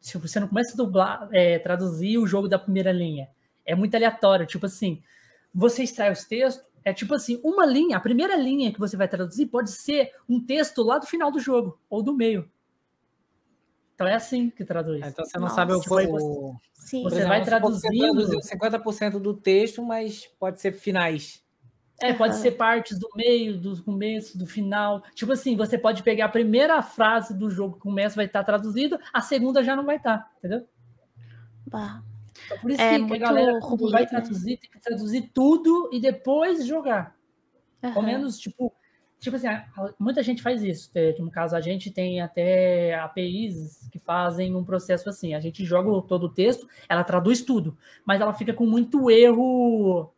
Se 0.00 0.16
você 0.16 0.40
não 0.40 0.48
começa 0.48 0.72
a 0.72 0.76
dublar, 0.76 1.28
é, 1.30 1.58
traduzir 1.58 2.16
o 2.16 2.26
jogo 2.26 2.48
da 2.48 2.58
primeira 2.58 2.90
linha, 2.90 3.28
é 3.66 3.74
muito 3.74 3.94
aleatório. 3.94 4.46
Tipo 4.46 4.64
assim, 4.64 5.02
você 5.54 5.82
extrai 5.82 6.10
os 6.12 6.24
textos, 6.24 6.64
é 6.84 6.92
tipo 6.92 7.14
assim, 7.14 7.40
uma 7.44 7.64
linha, 7.64 7.96
a 7.96 8.00
primeira 8.00 8.34
linha 8.36 8.72
que 8.72 8.80
você 8.80 8.96
vai 8.96 9.06
traduzir 9.08 9.46
pode 9.46 9.70
ser 9.70 10.12
um 10.28 10.40
texto 10.44 10.82
lá 10.82 10.98
do 10.98 11.06
final 11.06 11.30
do 11.30 11.38
jogo, 11.38 11.78
ou 11.88 12.02
do 12.02 12.12
meio. 12.14 12.50
Então 13.94 14.06
é 14.06 14.14
assim 14.14 14.50
que 14.50 14.64
traduz. 14.64 15.04
Então 15.06 15.24
você 15.24 15.36
não 15.38 15.44
Nossa, 15.44 15.54
sabe 15.56 15.72
o, 15.74 15.82
foi 15.82 16.06
o 16.06 16.54
Sim. 16.74 17.02
por 17.02 17.10
Você 17.10 17.16
exemplo, 17.16 17.28
vai 17.28 17.40
que 17.40 17.46
traduzindo- 17.46 17.80
Você 17.92 17.98
traduziu 17.98 18.40
50% 18.40 19.20
do 19.20 19.34
texto, 19.34 19.82
mas 19.84 20.26
pode 20.40 20.60
ser 20.60 20.72
finais. 20.72 21.40
É, 22.00 22.12
pode 22.12 22.32
Aham. 22.34 22.42
ser 22.42 22.52
partes 22.52 22.98
do 22.98 23.08
meio, 23.14 23.56
do 23.60 23.80
começo, 23.80 24.36
do 24.36 24.44
final. 24.44 25.04
Tipo 25.14 25.32
assim, 25.32 25.54
você 25.56 25.78
pode 25.78 26.02
pegar 26.02 26.24
a 26.24 26.28
primeira 26.28 26.82
frase 26.82 27.32
do 27.32 27.48
jogo 27.48 27.74
que 27.74 27.80
começa, 27.80 28.16
vai 28.16 28.24
estar 28.24 28.42
traduzido, 28.42 28.98
a 29.12 29.20
segunda 29.20 29.62
já 29.62 29.76
não 29.76 29.84
vai 29.84 29.96
estar, 29.98 30.28
entendeu? 30.38 30.66
Bah. 31.68 32.02
Então, 32.46 32.58
por 32.58 32.70
isso 32.70 32.80
É 32.82 32.88
que 32.88 32.94
a 32.94 32.98
muito 32.98 33.20
galera, 33.20 33.60
quando 33.60 33.80
ruim, 33.80 33.92
vai 33.92 34.06
traduzir, 34.06 34.56
tem 34.58 34.70
que 34.70 34.80
traduzir 34.80 35.30
tudo 35.32 35.88
e 35.92 36.00
depois 36.00 36.66
jogar. 36.66 37.16
Ao 37.82 37.90
Aham. 37.90 38.02
menos, 38.02 38.38
tipo, 38.38 38.72
tipo 39.18 39.36
assim, 39.36 39.48
a- 39.48 39.66
a- 39.76 39.94
muita 39.98 40.22
gente 40.22 40.42
faz 40.42 40.62
isso. 40.62 40.90
É, 40.94 41.14
No 41.18 41.30
caso, 41.30 41.56
a 41.56 41.60
gente 41.60 41.90
tem 41.90 42.20
até 42.20 42.94
APIs 42.94 43.88
que 43.90 43.98
fazem 43.98 44.54
um 44.54 44.64
processo 44.64 45.08
assim. 45.08 45.34
A 45.34 45.40
gente 45.40 45.64
joga 45.64 45.90
todo 46.06 46.24
o 46.24 46.28
texto, 46.32 46.68
ela 46.88 47.04
traduz 47.04 47.42
tudo, 47.42 47.76
mas 48.04 48.20
ela 48.20 48.32
fica 48.32 48.52
com 48.54 48.66
muito 48.66 49.10
erro 49.10 50.12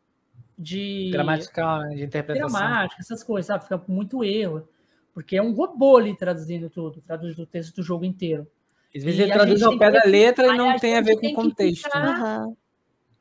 de 0.58 1.10
Gramatical, 1.10 1.80
né, 1.82 1.94
de 1.96 2.04
interpretação. 2.04 2.48
gramática, 2.60 3.00
essas 3.00 3.22
coisas, 3.24 3.46
sabe? 3.46 3.64
Fica 3.64 3.78
com 3.78 3.92
muito 3.92 4.22
erro. 4.22 4.68
Porque 5.12 5.36
é 5.36 5.42
um 5.42 5.52
robô 5.52 5.96
ali 5.96 6.16
traduzindo 6.16 6.68
tudo, 6.68 7.00
traduz 7.00 7.38
o 7.38 7.46
texto 7.46 7.76
do 7.76 7.82
jogo 7.82 8.04
inteiro. 8.04 8.46
Às 8.96 9.02
vezes 9.02 9.20
E 9.20 9.22
ele 9.22 9.32
a 9.32 9.34
traduz 9.34 9.60
gente 9.60 9.72
ao 9.72 9.78
pé 9.78 9.90
da 9.90 10.04
letra 10.04 10.54
e 10.54 10.56
não 10.56 10.78
tem 10.78 10.96
a 10.96 11.00
ver 11.00 11.18
com 11.18 11.26
o 11.26 11.34
contexto. 11.34 11.84
ficar-? 11.84 12.08
Aham. 12.08 12.56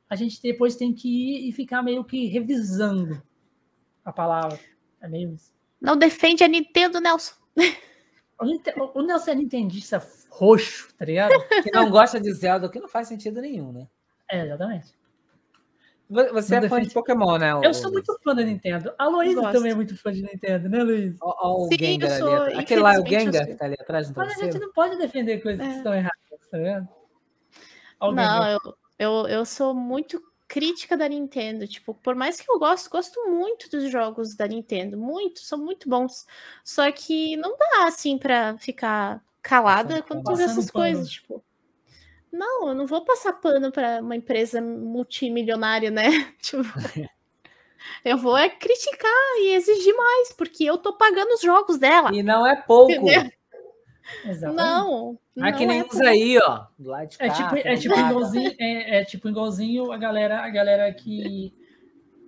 A 0.10 0.16
gente 0.16 0.42
depois 0.42 0.76
tem 0.76 0.94
que 0.94 1.08
ir 1.08 1.50
e 1.50 1.52
ficar 1.52 1.82
meio 1.82 2.04
que 2.04 2.28
revisando 2.28 3.22
a 4.06 4.12
palavra. 4.12 4.60
É 5.02 5.08
meio 5.08 5.34
isso. 5.34 5.52
Não 5.82 5.98
defende 5.98 6.44
a 6.44 6.48
Nintendo, 6.48 7.00
Nelson. 7.00 7.34
O 8.40 9.00
O 9.00 9.02
Nelson 9.02 9.32
é 9.32 9.36
nintendista 9.36 10.06
roxo, 10.30 10.94
tá 10.98 11.06
ligado? 11.06 11.34
Que 11.64 11.72
não 11.72 11.90
gosta 11.92 12.20
de 12.20 12.32
Zelda, 12.34 12.68
o 12.68 12.70
que 12.70 12.80
não 12.80 12.88
faz 12.88 13.08
sentido 13.08 13.42
nenhum, 13.42 13.72
né? 13.72 13.88
É, 14.30 14.46
exatamente. 14.46 14.88
Vo- 16.14 16.34
Você 16.34 16.56
Não 16.60 16.66
é 16.66 16.70
fã 16.70 16.76
de 16.78 16.82
defende- 16.82 16.94
Pokémon, 16.94 17.38
né? 17.38 17.52
Eu 17.64 17.74
sou 17.74 17.92
muito 17.92 18.18
fã 18.24 18.36
da 18.36 18.44
Nintendo. 18.44 18.94
A 18.98 19.08
Luísa 19.08 19.52
também 19.52 19.72
é 19.72 19.76
muito 19.76 19.98
fã 19.98 20.12
de 20.12 20.22
Nintendo, 20.22 20.70
né, 20.70 20.84
Luísa? 20.84 21.18
Ó, 21.22 21.66
o 21.66 21.68
Sim, 21.68 21.78
Gengar 21.80 22.10
eu 22.10 22.14
ali. 22.16 22.24
sou- 22.24 22.36
atrás. 22.36 22.60
Aquele 22.60 22.82
lá 22.82 22.94
é 22.96 23.00
o 23.00 23.06
Gengar 23.06 23.46
que 23.48 23.56
tá 23.56 23.66
ali 23.66 23.76
atrás 23.80 24.10
do 24.10 24.18
Mas 24.18 24.38
a 24.38 24.44
gente 24.46 24.60
não 24.60 24.72
pode 24.72 24.98
defender 24.98 25.42
coisas 25.42 25.66
que 25.66 25.74
É. 25.74 25.78
estão 25.78 25.94
erradas, 25.94 26.20
tá? 26.52 26.88
Alguém 28.00 28.26
Não, 28.26 28.48
eu, 28.52 28.60
eu, 29.00 29.28
eu 29.28 29.46
sou 29.46 29.74
muito 29.74 30.22
crítica 30.48 30.96
da 30.96 31.08
Nintendo. 31.08 31.68
Tipo, 31.68 31.94
por 31.96 32.14
mais 32.16 32.40
que 32.40 32.50
eu 32.52 32.60
gosto, 32.60 32.90
gosto 32.90 33.30
muito 33.30 33.70
dos 33.70 33.90
jogos 33.90 34.36
da 34.36 34.48
Nintendo. 34.48 34.98
Muito, 34.98 35.40
são 35.40 35.58
muito 35.58 35.90
bons. 35.90 36.26
Só 36.64 36.92
que 36.92 37.36
não 37.38 37.58
dá, 37.58 37.88
assim, 37.88 38.18
pra 38.18 38.56
ficar 38.58 39.24
calada 39.42 39.90
Passando 39.96 40.04
quando 40.08 40.24
pano. 40.24 40.36
tu 40.36 40.38
vê 40.38 40.44
Passando 40.44 40.60
essas 40.60 40.72
pano. 40.72 40.86
coisas. 40.86 41.10
Tipo, 41.10 41.44
não, 42.34 42.70
eu 42.70 42.74
não 42.74 42.88
vou 42.88 43.06
passar 43.06 43.32
pano 43.34 43.72
pra 43.72 44.02
uma 44.02 44.16
empresa 44.16 44.60
multimilionária, 44.60 45.92
né? 45.92 46.10
Tipo, 46.42 46.64
eu 48.04 48.18
vou 48.18 48.36
é 48.36 48.50
criticar 48.50 49.12
e 49.38 49.54
exigir 49.54 49.96
mais, 49.96 50.34
porque 50.34 50.64
eu 50.64 50.78
tô 50.80 50.94
pagando 50.94 51.34
os 51.34 51.42
jogos 51.42 51.78
dela. 51.78 52.14
E 52.14 52.24
não 52.24 52.46
é 52.46 52.56
pouco. 52.56 52.92
Entendeu? 52.92 53.32
Exatamente. 54.26 54.56
Não. 54.58 55.20
Aqui 55.42 55.66
não 55.66 55.74
nem 55.74 55.82
é 55.82 55.86
uns 55.86 56.02
aí, 56.02 56.38
ó. 56.40 56.66
Do 56.78 56.90
lado 56.90 57.08
de 57.08 57.18
cá. 57.18 57.26
É 57.26 57.30
tipo, 57.30 57.56
é 57.56 57.76
tipo 57.76 58.00
igualzinho, 58.00 58.56
é, 58.60 59.00
é 59.00 59.06
tipo 59.06 59.30
igualzinho 59.30 59.92
a 59.92 59.98
galera, 59.98 60.42
a 60.42 60.50
galera 60.50 60.92
que, 60.92 61.54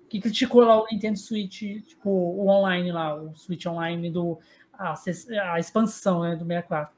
que 0.08 0.20
criticou 0.20 0.62
lá 0.62 0.82
o 0.82 0.86
Nintendo 0.92 1.18
Switch, 1.18 1.62
tipo, 1.88 2.10
o 2.10 2.48
online 2.48 2.92
lá, 2.92 3.16
o 3.16 3.36
Switch 3.36 3.66
Online 3.66 4.10
do 4.10 4.40
a, 4.72 4.94
a 5.54 5.60
expansão 5.60 6.22
né, 6.22 6.36
do 6.36 6.46
64. 6.46 6.96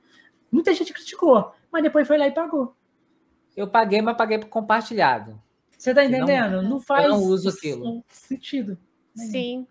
Muita 0.52 0.74
gente 0.74 0.94
criticou, 0.94 1.54
mas 1.72 1.84
depois 1.84 2.08
foi 2.08 2.18
lá 2.18 2.28
e 2.28 2.32
pagou. 2.32 2.76
Eu 3.58 3.68
paguei, 3.68 4.02
mas 4.04 4.16
paguei 4.16 4.38
por 4.38 4.48
compartilhado. 4.50 5.42
Você 5.76 5.94
tá 5.94 6.04
Não- 6.04 6.10
entendendo? 6.10 6.62
Não, 6.62 6.80
faz 6.80 7.10
não 7.10 7.18
uso 7.20 7.50
aquilo. 7.50 8.04
sentido. 8.10 8.78
Sim, 9.16 9.66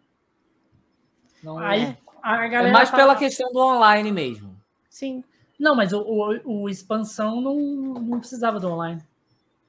Não, 1.42 1.56
Aí 1.58 1.96
a 2.20 2.44
é 2.44 2.48
galera 2.48 2.72
mais 2.72 2.90
fala- 2.90 3.02
pela 3.04 3.14
questão 3.16 3.52
do 3.52 3.60
online 3.60 4.10
mesmo. 4.10 4.56
sim. 4.90 5.22
Não, 5.58 5.74
mas 5.74 5.92
o, 5.94 6.00
o, 6.02 6.62
o 6.64 6.68
expansão 6.68 7.40
não, 7.40 7.54
não 7.58 8.18
precisava 8.18 8.60
do 8.60 8.68
online. 8.68 9.00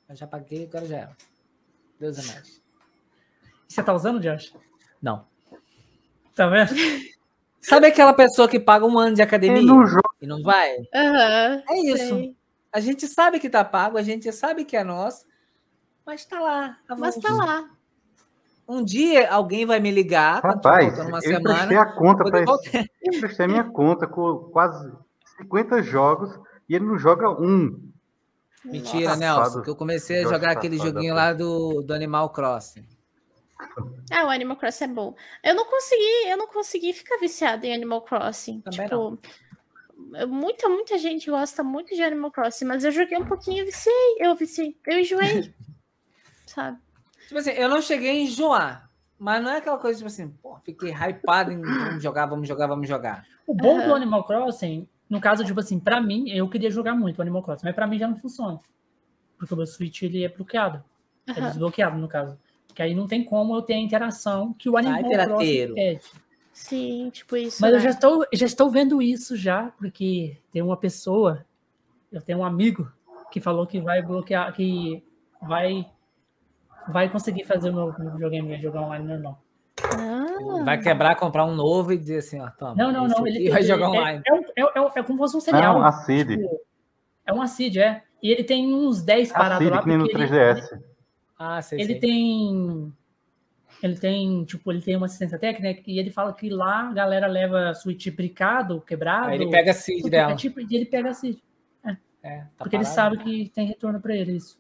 Eu 0.09 0.15
já 0.17 0.27
paguei, 0.27 0.65
agora 0.65 0.85
já 0.85 0.97
era. 0.97 1.17
Deus 1.99 2.17
é 2.17 2.33
mais. 2.33 2.61
Você 3.67 3.81
tá 3.83 3.93
usando, 3.93 4.19
Josh? 4.19 4.53
Não. 5.01 5.25
Tá 6.35 6.47
vendo? 6.47 6.71
Sabe 7.61 7.87
aquela 7.87 8.13
pessoa 8.13 8.49
que 8.49 8.59
paga 8.59 8.85
um 8.85 8.97
ano 8.99 9.15
de 9.15 9.21
academia 9.21 9.59
Ele 9.59 9.65
não 9.67 9.83
e 10.21 10.27
não 10.27 10.41
vai? 10.41 10.75
Aham. 10.93 11.63
É 11.69 11.79
isso. 11.85 12.15
sei. 12.15 12.35
A 12.73 12.79
gente 12.79 13.07
sabe 13.07 13.39
que 13.39 13.49
tá 13.49 13.63
pago, 13.63 13.97
a 13.97 14.03
gente 14.03 14.31
sabe 14.31 14.65
que 14.65 14.75
é 14.77 14.83
nosso, 14.83 15.25
mas 16.05 16.25
tá 16.25 16.39
lá. 16.39 16.77
Mas 16.97 17.15
tá 17.17 17.33
lá. 17.33 17.69
Um 18.67 18.83
dia 18.83 19.31
alguém 19.31 19.65
vai 19.65 19.79
me 19.79 19.89
ligar, 19.91 20.41
quando 20.41 20.55
Rapaz, 20.55 20.93
uma 20.99 21.19
eu 21.23 21.31
emprestei 21.31 21.33
semana. 21.35 21.81
a 21.81 21.93
conta 21.95 22.23
para 22.23 22.39
devolver. 22.39 22.89
Eu 23.01 23.13
emprestei 23.17 23.45
a 23.45 23.49
minha 23.49 23.63
conta 23.63 24.05
com 24.07 24.49
quase 24.51 24.91
50 25.37 25.81
jogos 25.83 26.37
e 26.67 26.75
ele 26.75 26.85
não 26.85 26.97
joga 26.97 27.29
um. 27.29 27.89
Mentira, 28.65 29.15
Nossa. 29.15 29.19
Nelson, 29.19 29.61
que 29.61 29.69
eu 29.69 29.75
comecei 29.75 30.17
a 30.19 30.23
Joga 30.23 30.35
jogar 30.35 30.51
aquele 30.51 30.77
safado, 30.77 30.95
joguinho 30.95 31.15
lá 31.15 31.31
do, 31.31 31.81
do 31.81 31.93
Animal 31.93 32.29
Crossing. 32.31 32.85
Ah, 34.11 34.25
o 34.25 34.29
Animal 34.29 34.55
Crossing 34.55 34.83
é 34.85 34.87
bom. 34.87 35.15
Eu 35.43 35.53
não 35.55 35.65
consegui, 35.65 36.29
eu 36.29 36.37
não 36.37 36.47
consegui 36.47 36.93
ficar 36.93 37.17
viciada 37.17 37.65
em 37.65 37.73
Animal 37.73 38.01
Crossing. 38.01 38.61
Também 38.61 38.81
tipo, 38.85 38.95
eu- 38.95 39.19
muita, 40.27 40.69
muita 40.69 40.97
gente 40.97 41.29
gosta 41.29 41.63
muito 41.63 41.95
de 41.95 42.03
Animal 42.03 42.31
Crossing, 42.31 42.65
mas 42.65 42.83
eu 42.83 42.91
joguei 42.91 43.17
um 43.17 43.25
pouquinho 43.25 43.63
e 43.63 43.65
viciei. 43.65 44.15
Eu 44.19 44.35
viciei, 44.35 44.77
eu 44.85 44.99
enjoei. 44.99 45.53
sabe? 46.47 46.79
Tipo 47.27 47.39
assim, 47.39 47.51
eu 47.51 47.69
não 47.69 47.81
cheguei 47.81 48.09
a 48.09 48.21
enjoar, 48.21 48.89
mas 49.19 49.43
não 49.43 49.51
é 49.51 49.57
aquela 49.57 49.77
coisa, 49.77 49.97
tipo 49.97 50.07
assim, 50.07 50.29
pô, 50.29 50.57
fiquei 50.63 50.91
hypado 50.91 51.51
em 51.51 51.61
vamos 51.61 52.01
jogar, 52.01 52.25
vamos 52.25 52.47
jogar, 52.47 52.67
vamos 52.67 52.87
jogar. 52.87 53.25
O 53.45 53.53
bom 53.53 53.77
do 53.77 53.83
Aham. 53.83 53.95
Animal 53.95 54.23
Crossing, 54.25 54.87
no 55.09 55.19
caso, 55.19 55.43
tipo 55.43 55.59
assim, 55.59 55.79
pra 55.79 56.01
mim, 56.01 56.29
eu 56.29 56.49
queria 56.49 56.71
jogar 56.71 56.95
muito 56.95 57.19
o 57.19 57.21
Animal 57.21 57.43
Crossing, 57.43 57.65
mas 57.65 57.75
pra 57.75 57.87
mim 57.87 57.99
já 57.99 58.07
não 58.07 58.15
funciona. 58.15 58.59
Porque 59.37 59.53
o 59.53 59.57
meu 59.57 59.65
Switch, 59.65 60.01
ele 60.01 60.23
é 60.23 60.29
bloqueado. 60.29 60.83
É 61.27 61.31
Aham. 61.31 61.49
desbloqueado, 61.49 61.97
no 61.97 62.07
caso. 62.07 62.39
Que 62.73 62.81
aí 62.81 62.95
não 62.95 63.07
tem 63.07 63.23
como 63.23 63.55
eu 63.55 63.61
ter 63.61 63.73
a 63.73 63.77
interação 63.77 64.53
que 64.53 64.69
o 64.69 64.77
Animal 64.77 65.03
Crossing 65.03 65.73
pede. 65.73 66.01
Sim, 66.57 67.11
tipo 67.11 67.37
isso. 67.37 67.61
Mas 67.61 67.69
eu 67.69 67.77
né? 67.77 67.83
já 67.83 67.89
estou, 67.91 68.25
já 68.33 68.45
estou 68.47 68.69
vendo 68.69 68.99
isso 68.99 69.37
já, 69.37 69.71
porque 69.77 70.37
tem 70.51 70.63
uma 70.63 70.75
pessoa, 70.75 71.45
eu 72.11 72.19
tenho 72.19 72.39
um 72.39 72.43
amigo 72.43 72.91
que 73.31 73.39
falou 73.39 73.67
que 73.67 73.79
vai 73.79 74.01
bloquear, 74.01 74.51
que 74.53 75.03
vai 75.39 75.87
vai 76.89 77.09
conseguir 77.09 77.43
fazer 77.43 77.69
o 77.69 77.73
meu, 77.73 77.95
meu 77.99 78.11
videogame 78.13 78.49
vai 78.49 78.59
jogar 78.59 78.81
online 78.81 79.05
normal. 79.05 79.39
Ah, 79.83 80.63
Vai 80.65 80.81
quebrar, 80.81 81.15
comprar 81.15 81.45
um 81.45 81.53
novo 81.53 81.93
e 81.93 81.97
dizer 81.97 82.17
assim, 82.17 82.41
ó, 82.41 82.49
toma. 82.49 82.73
Não, 82.75 82.91
não, 82.91 83.07
não. 83.07 83.27
Ele, 83.27 83.51
vai 83.51 83.59
ele- 83.59 83.67
jogar 83.67 83.85
é, 83.85 83.89
online. 83.89 84.23
É, 84.25 84.33
um- 84.33 84.39
é, 84.39 84.61
é, 84.61 84.99
é 84.99 85.03
como 85.03 85.13
se 85.13 85.17
fosse 85.17 85.37
um 85.37 85.41
serial. 85.41 85.75
Não, 85.75 85.85
a 85.85 85.91
Cid. 85.91 86.37
Tipo, 86.37 86.59
é 87.23 87.33
um 87.33 87.41
Acid, 87.41 87.77
é. 87.77 88.03
E 88.23 88.31
ele 88.31 88.43
tem 88.43 88.73
uns 88.73 89.03
10 89.03 89.29
A 89.31 89.37
parados 89.37 89.69
lá, 89.69 89.81
que 89.83 89.87
nem 89.89 89.97
no 89.97 90.05
porque 90.05 90.17
ele, 90.17 90.27
3DS. 90.27 90.79
Ah, 91.37 91.61
sei, 91.61 91.79
ele 91.79 91.93
sei. 91.93 91.99
tem. 91.99 92.93
Ele 93.81 93.95
tem, 93.95 94.43
tipo, 94.45 94.71
ele 94.71 94.81
tem 94.81 94.95
uma 94.95 95.05
assistência 95.05 95.37
técnica 95.37 95.83
e 95.85 95.99
ele 95.99 96.09
fala 96.09 96.33
que 96.33 96.49
lá 96.49 96.89
a 96.89 96.93
galera 96.93 97.27
leva 97.27 97.73
switch 97.75 98.07
bricado, 98.09 98.81
quebrado. 98.81 99.27
Aí 99.29 99.35
ele 99.35 99.51
pega 99.51 99.71
a 99.71 99.73
seed 99.73 99.97
Tipo, 99.97 100.09
dela. 100.09 100.31
É 100.31 100.35
tipo, 100.35 100.59
e 100.59 100.67
ele 100.75 100.85
pega 100.85 101.09
a 101.09 101.13
seed. 101.13 101.37
É, 102.23 102.39
tá 102.39 102.47
porque 102.57 102.75
ele 102.75 102.83
parado. 102.83 102.95
sabe 102.95 103.17
que 103.23 103.49
tem 103.53 103.67
retorno 103.67 104.01
para 104.01 104.15
ele 104.15 104.33
isso. 104.33 104.59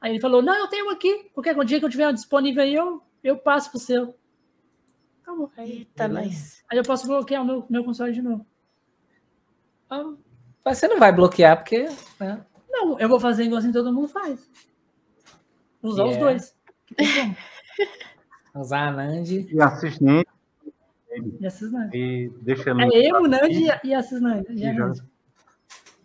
Aí 0.00 0.12
ele 0.12 0.20
falou: 0.20 0.40
Não, 0.40 0.54
eu 0.56 0.68
tenho 0.68 0.88
aqui. 0.90 1.28
Qualquer 1.34 1.54
dia 1.64 1.78
que 1.80 1.84
eu 1.84 1.90
tiver 1.90 2.10
disponível 2.12 2.62
aí, 2.62 2.72
eu, 2.74 3.02
eu 3.22 3.36
passo 3.36 3.70
pro 3.70 3.78
seu. 3.80 4.14
Acabou. 5.22 5.50
Eita, 5.58 6.08
mas. 6.08 6.62
Aí 6.70 6.78
eu 6.78 6.84
posso 6.84 7.06
bloquear 7.08 7.42
o 7.42 7.44
meu, 7.44 7.66
meu 7.68 7.84
console 7.84 8.12
de 8.12 8.22
novo. 8.22 8.46
Ah, 9.90 10.14
Mas 10.64 10.78
você 10.78 10.86
não 10.86 10.98
vai 11.00 11.12
bloquear, 11.12 11.56
porque. 11.56 11.86
né? 12.20 12.46
Não, 12.70 12.98
eu 12.98 13.08
vou 13.08 13.18
fazer 13.18 13.42
igual 13.44 13.58
assim 13.58 13.72
todo 13.72 13.92
mundo 13.92 14.06
faz. 14.08 14.48
Usar 15.82 16.04
os 16.04 16.14
Yeah. 16.16 16.24
dois. 16.24 16.56
Como. 18.52 18.64
Usar 18.64 18.88
a 18.88 18.92
Nand. 18.92 19.26
E 19.30 19.48
E 19.54 19.60
a 19.60 21.50
Cisnande. 21.50 21.96
e 21.96 22.30
deixa 22.42 22.70
É 22.70 22.74
no- 22.74 22.92
eu, 22.94 23.16
o 23.22 23.26
Nandi 23.28 23.64
e 23.64 23.70
a- 23.70 23.80
e 23.82 23.94
a 23.94 24.02
Cisnande. 24.02 24.46
E 24.50 24.64
a 24.66 24.72
E 24.72 24.76
joga. 24.76 24.86
Nandi. 24.88 25.02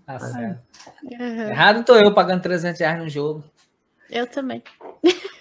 Tá 0.05 0.19
certo. 0.19 0.61
Aham. 1.19 1.49
Errado 1.49 1.83
tô 1.83 1.95
eu 1.95 2.13
pagando 2.13 2.41
300 2.41 2.79
reais 2.79 2.99
no 2.99 3.09
jogo. 3.09 3.43
Eu 4.09 4.27
também. 4.27 4.61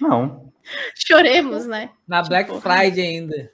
Não. 0.01 0.53
Choremos, 0.95 1.67
né? 1.67 1.91
Na 2.09 2.19
Tipo- 2.23 2.29
Black 2.31 2.61
Friday 2.61 3.07
ainda. 3.07 3.51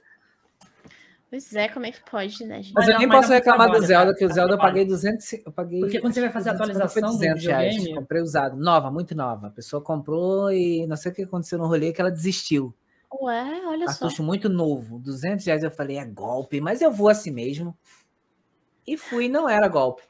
Pois 1.29 1.53
é, 1.55 1.69
como 1.69 1.85
é 1.85 1.91
que 1.91 1.99
pode, 2.09 2.43
né, 2.45 2.57
gente? 2.61 2.73
Mas, 2.73 2.85
Mas 2.85 2.87
eu 2.87 2.91
não- 2.93 2.99
nem 2.99 3.07
mas 3.07 3.17
posso 3.21 3.31
reclamar 3.31 3.67
trabalho, 3.67 3.81
do 3.81 3.87
Zelda, 3.87 4.13
que 4.13 4.25
o 4.25 4.33
Zelda 4.33 4.53
eu 4.53 4.57
paguei 4.57 4.83
200. 4.85 5.31
Eu 5.45 5.51
paguei, 5.53 5.79
Porque 5.79 5.99
quando 6.01 6.13
você 6.13 6.19
vai 6.21 6.29
fazer 6.29 6.49
a 6.49 6.53
250 6.53 6.89
foi 6.89 7.01
atualização 7.01 7.11
do 7.11 7.17
200 7.17 7.45
reais. 7.45 7.73
videogame- 7.75 7.99
Comprei 8.01 8.21
usado. 8.21 8.57
Nova, 8.57 8.91
muito 8.91 9.15
nova. 9.15 9.47
A 9.47 9.49
pessoa 9.49 9.81
comprou 9.81 10.51
e 10.51 10.85
não 10.87 10.97
sei 10.97 11.11
o 11.11 11.15
que 11.15 11.23
aconteceu 11.23 11.57
no 11.57 11.67
rolê 11.67 11.93
que 11.93 12.01
ela 12.01 12.11
desistiu. 12.11 12.73
Ué, 13.13 13.65
olha 13.65 13.87
só. 13.87 13.99
Cartucho 14.01 14.23
muito 14.23 14.47
novo, 14.47 14.99
200 14.99 15.45
reais. 15.45 15.63
Eu 15.63 15.71
falei, 15.71 15.97
é 15.97 16.05
golpe, 16.05 16.61
mas 16.61 16.81
eu 16.81 16.91
vou 16.91 17.09
assim 17.09 17.31
mesmo. 17.31 17.77
E 18.87 18.97
fui, 18.97 19.27
não 19.27 19.49
era 19.49 19.67
golpe. 19.67 20.03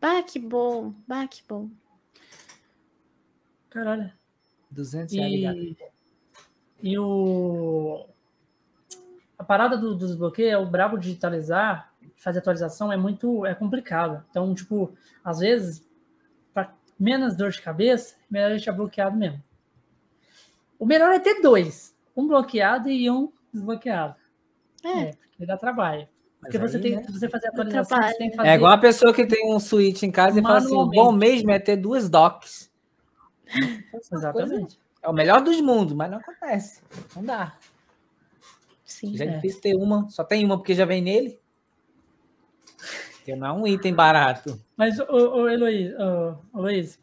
Bah, 0.00 0.22
que 0.22 0.38
bom. 0.38 0.94
Bah, 1.06 1.26
que 1.28 1.42
bom. 1.46 1.70
Caralho. 3.70 4.12
200 4.70 5.14
reais. 5.14 5.32
E, 5.32 5.76
e 6.82 6.98
o. 6.98 8.06
A 9.38 9.44
parada 9.44 9.76
do, 9.76 9.94
do 9.94 10.06
desbloqueio 10.06 10.50
é 10.50 10.58
o 10.58 10.66
brabo 10.66 10.96
de 10.96 11.08
digitalizar, 11.08 11.92
fazer 12.16 12.38
atualização 12.38 12.92
é 12.92 12.96
muito 12.96 13.44
é 13.44 13.54
complicado. 13.54 14.24
Então, 14.30 14.54
tipo, 14.54 14.96
às 15.24 15.40
vezes, 15.40 15.88
para 16.54 16.74
menos 16.98 17.36
dor 17.36 17.50
de 17.50 17.60
cabeça, 17.60 18.16
é 18.16 18.18
melhor 18.30 18.50
deixar 18.50 18.72
bloqueado 18.72 19.16
mesmo. 19.16 19.42
O 20.78 20.86
melhor 20.86 21.12
é 21.12 21.18
ter 21.18 21.40
dois: 21.40 21.91
um 22.16 22.26
bloqueado 22.26 22.88
e 22.88 23.10
um 23.10 23.32
desbloqueado. 23.52 24.16
É, 24.84 24.88
É, 25.00 25.10
porque 25.30 25.46
dá 25.46 25.56
trabalho. 25.56 26.08
Porque 26.40 26.58
Mas 26.58 26.72
você 26.72 26.76
aí, 26.78 26.82
tem 26.82 26.96
né? 26.96 27.02
que 27.02 27.12
você 27.12 27.28
fazer 27.28 27.46
a 27.46 27.50
atualização, 27.50 28.02
você 28.02 28.14
tem 28.18 28.30
que 28.30 28.36
né? 28.36 28.42
fazer. 28.42 28.48
É 28.48 28.54
igual 28.54 28.72
a 28.72 28.78
pessoa 28.78 29.14
que 29.14 29.24
tem 29.26 29.54
um 29.54 29.60
Switch 29.60 30.02
em 30.02 30.10
casa 30.10 30.40
e 30.40 30.42
fala 30.42 30.58
assim: 30.58 30.74
o 30.74 30.86
bom 30.86 31.12
mesmo 31.12 31.50
é 31.52 31.58
ter 31.60 31.76
duas 31.76 32.08
docks. 32.10 32.70
Exatamente. 34.12 34.78
É 35.02 35.08
o 35.08 35.12
melhor 35.12 35.40
dos 35.42 35.60
mundos, 35.60 35.94
mas 35.94 36.10
não 36.10 36.18
acontece. 36.18 36.82
Não 37.14 37.24
dá. 37.24 37.56
sim. 38.84 39.16
Já 39.16 39.24
é 39.24 39.28
É. 39.28 39.30
difícil 39.36 39.60
ter 39.60 39.76
uma, 39.76 40.08
só 40.08 40.24
tem 40.24 40.44
uma 40.44 40.56
porque 40.56 40.74
já 40.74 40.84
vem 40.84 41.00
nele. 41.02 41.40
Porque 43.16 43.36
não 43.36 43.46
é 43.46 43.52
um 43.52 43.66
item 43.66 43.94
barato. 43.94 44.60
Mas, 44.76 44.98
ô, 44.98 45.04
ô 45.42 45.48
Heloís, 45.48 45.92
ô, 45.94 46.34
ô, 46.52 46.60
Luiz, 46.62 47.00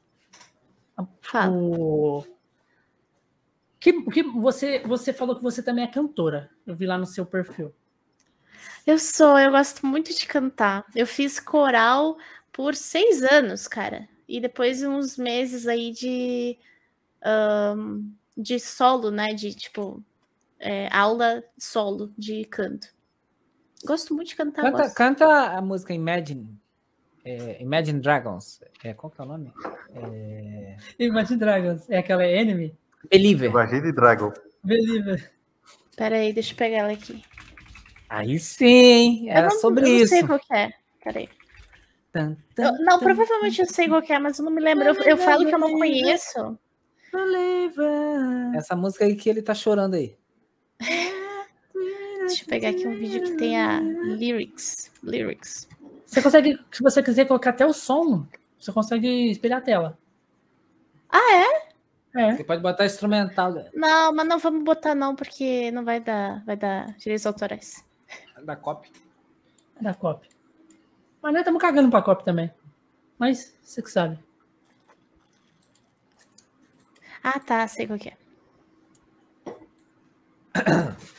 Fala. 1.22 1.56
O 1.56 2.26
que, 3.80 3.92
o 3.92 4.10
que 4.10 4.24
você, 4.24 4.80
você 4.80 5.14
falou 5.14 5.36
que 5.36 5.44
você 5.44 5.64
também 5.64 5.86
é 5.86 5.88
cantora. 5.88 6.50
Eu 6.68 6.76
vi 6.76 6.86
lá 6.86 6.98
no 6.98 7.06
seu 7.06 7.26
perfil. 7.26 7.74
Eu 8.86 9.00
sou, 9.00 9.38
eu 9.38 9.52
gosto 9.52 9.86
muito 9.86 10.14
de 10.14 10.26
cantar. 10.28 10.86
Eu 10.96 11.08
fiz 11.08 11.40
coral 11.40 12.18
por 12.52 12.76
seis 12.76 13.24
anos, 13.24 13.68
cara. 13.68 14.08
E 14.28 14.42
depois 14.42 14.84
uns 14.84 15.18
meses 15.18 15.68
aí 15.68 15.92
de, 15.92 16.58
ahn, 17.24 18.04
de 18.36 18.60
solo, 18.60 19.12
né? 19.12 19.28
De 19.28 19.54
tipo, 19.54 20.04
é, 20.60 20.90
aula 20.92 21.44
solo 21.58 22.12
de 22.18 22.44
canto. 22.46 22.88
Gosto 23.86 24.14
muito 24.14 24.30
de 24.30 24.36
cantar. 24.36 24.64
Canta, 24.64 24.84
gosto. 24.84 24.96
canta 24.96 25.26
a 25.26 25.62
música 25.62 25.94
Imagine. 25.94 26.60
é, 27.24 27.62
Imagine 27.62 28.02
Dragons. 28.02 28.60
É, 28.84 28.94
qual 28.94 29.10
que 29.10 29.22
é 29.22 29.24
o 29.24 29.28
nome? 29.28 29.54
Imagine 31.00 31.40
Dragons. 31.40 31.90
É 31.90 32.00
aquela 32.00 32.26
Enemy? 32.26 32.78
Believer. 33.10 33.52
De 33.82 33.92
Dragon. 33.92 34.34
Believer. 34.64 35.32
Pera 35.96 36.18
aí, 36.18 36.34
deixa 36.34 36.54
eu 36.54 36.58
pegar 36.58 36.78
ela 36.78 36.92
aqui. 36.92 37.24
Aí 38.10 38.40
sim, 38.40 39.28
Eu 39.30 39.34
era 39.36 39.50
não- 39.50 39.60
sobre 39.60 39.84
eu 39.84 39.88
não 39.90 39.96
isso. 39.98 40.08
sei 40.08 40.26
qual 40.26 40.40
que 40.40 40.54
é. 40.54 40.72
Pera 41.04 41.20
aí. 41.20 41.30
Tan, 42.12 42.32
Eu- 42.32 42.38
tan, 42.56 42.72
não, 42.80 42.98
tan, 43.00 43.06
provavelmente 43.06 43.60
eu 43.62 43.66
sei 43.68 43.88
qual 43.88 44.02
que 44.02 44.12
é, 44.12 44.18
mas 44.20 44.40
eu 44.40 44.46
não 44.46 44.52
me 44.52 44.62
lembro. 44.62 44.86
Eu, 44.88 44.94
eu 44.96 45.18
falo 45.18 45.46
que 45.48 45.54
eu 45.54 45.60
não 45.60 45.72
conheço. 45.74 46.58
Believer. 47.12 48.56
Essa 48.56 48.76
música 48.76 49.06
aí 49.06 49.16
que 49.16 49.30
ele 49.30 49.42
tá 49.42 49.54
chorando 49.54 49.96
aí. 49.96 50.16
Deixa 50.80 52.44
eu 52.44 52.48
pegar 52.48 52.70
aqui 52.70 52.88
um 52.88 52.98
vídeo 52.98 53.24
que 53.24 53.32
tem 53.38 53.60
a 53.60 53.80
lyrics. 53.80 54.92
Lyrics. 55.04 55.68
Você 56.06 56.22
consegue, 56.22 56.60
se 56.72 56.82
você 56.82 57.02
quiser 57.04 57.26
colocar 57.26 57.52
até 57.52 57.66
o 57.66 57.74
som, 57.74 58.26
você 58.60 58.72
consegue 58.72 59.32
espelhar 59.32 59.60
a 59.60 59.64
tela. 59.64 59.98
Ah, 61.10 61.34
é? 61.36 61.69
É. 62.16 62.36
Você 62.36 62.44
pode 62.44 62.62
botar 62.62 62.86
instrumental 62.86 63.54
Não, 63.74 64.14
mas 64.14 64.28
não 64.28 64.40
vamos 64.40 64.64
botar 64.64 64.96
não, 64.96 65.16
porque 65.16 65.70
não 65.72 65.86
vai 65.86 66.00
dar, 66.00 66.44
vai 66.44 66.58
dar 66.58 66.88
direitos 66.98 67.26
autorais. 67.26 67.86
da 68.44 68.56
copy. 68.56 68.92
Da 69.80 69.94
copy. 69.94 70.28
Mas 71.22 71.34
nós 71.34 71.42
estamos 71.42 71.62
cagando 71.62 71.90
pra 71.90 72.02
copy 72.02 72.26
também. 72.26 72.52
Mas 73.18 73.56
você 73.62 73.82
que 73.82 73.92
sabe. 73.92 74.18
Ah, 77.22 77.40
tá, 77.40 77.68
sei 77.68 77.86
qual 77.86 78.00
que 78.00 78.10
é. 78.10 78.18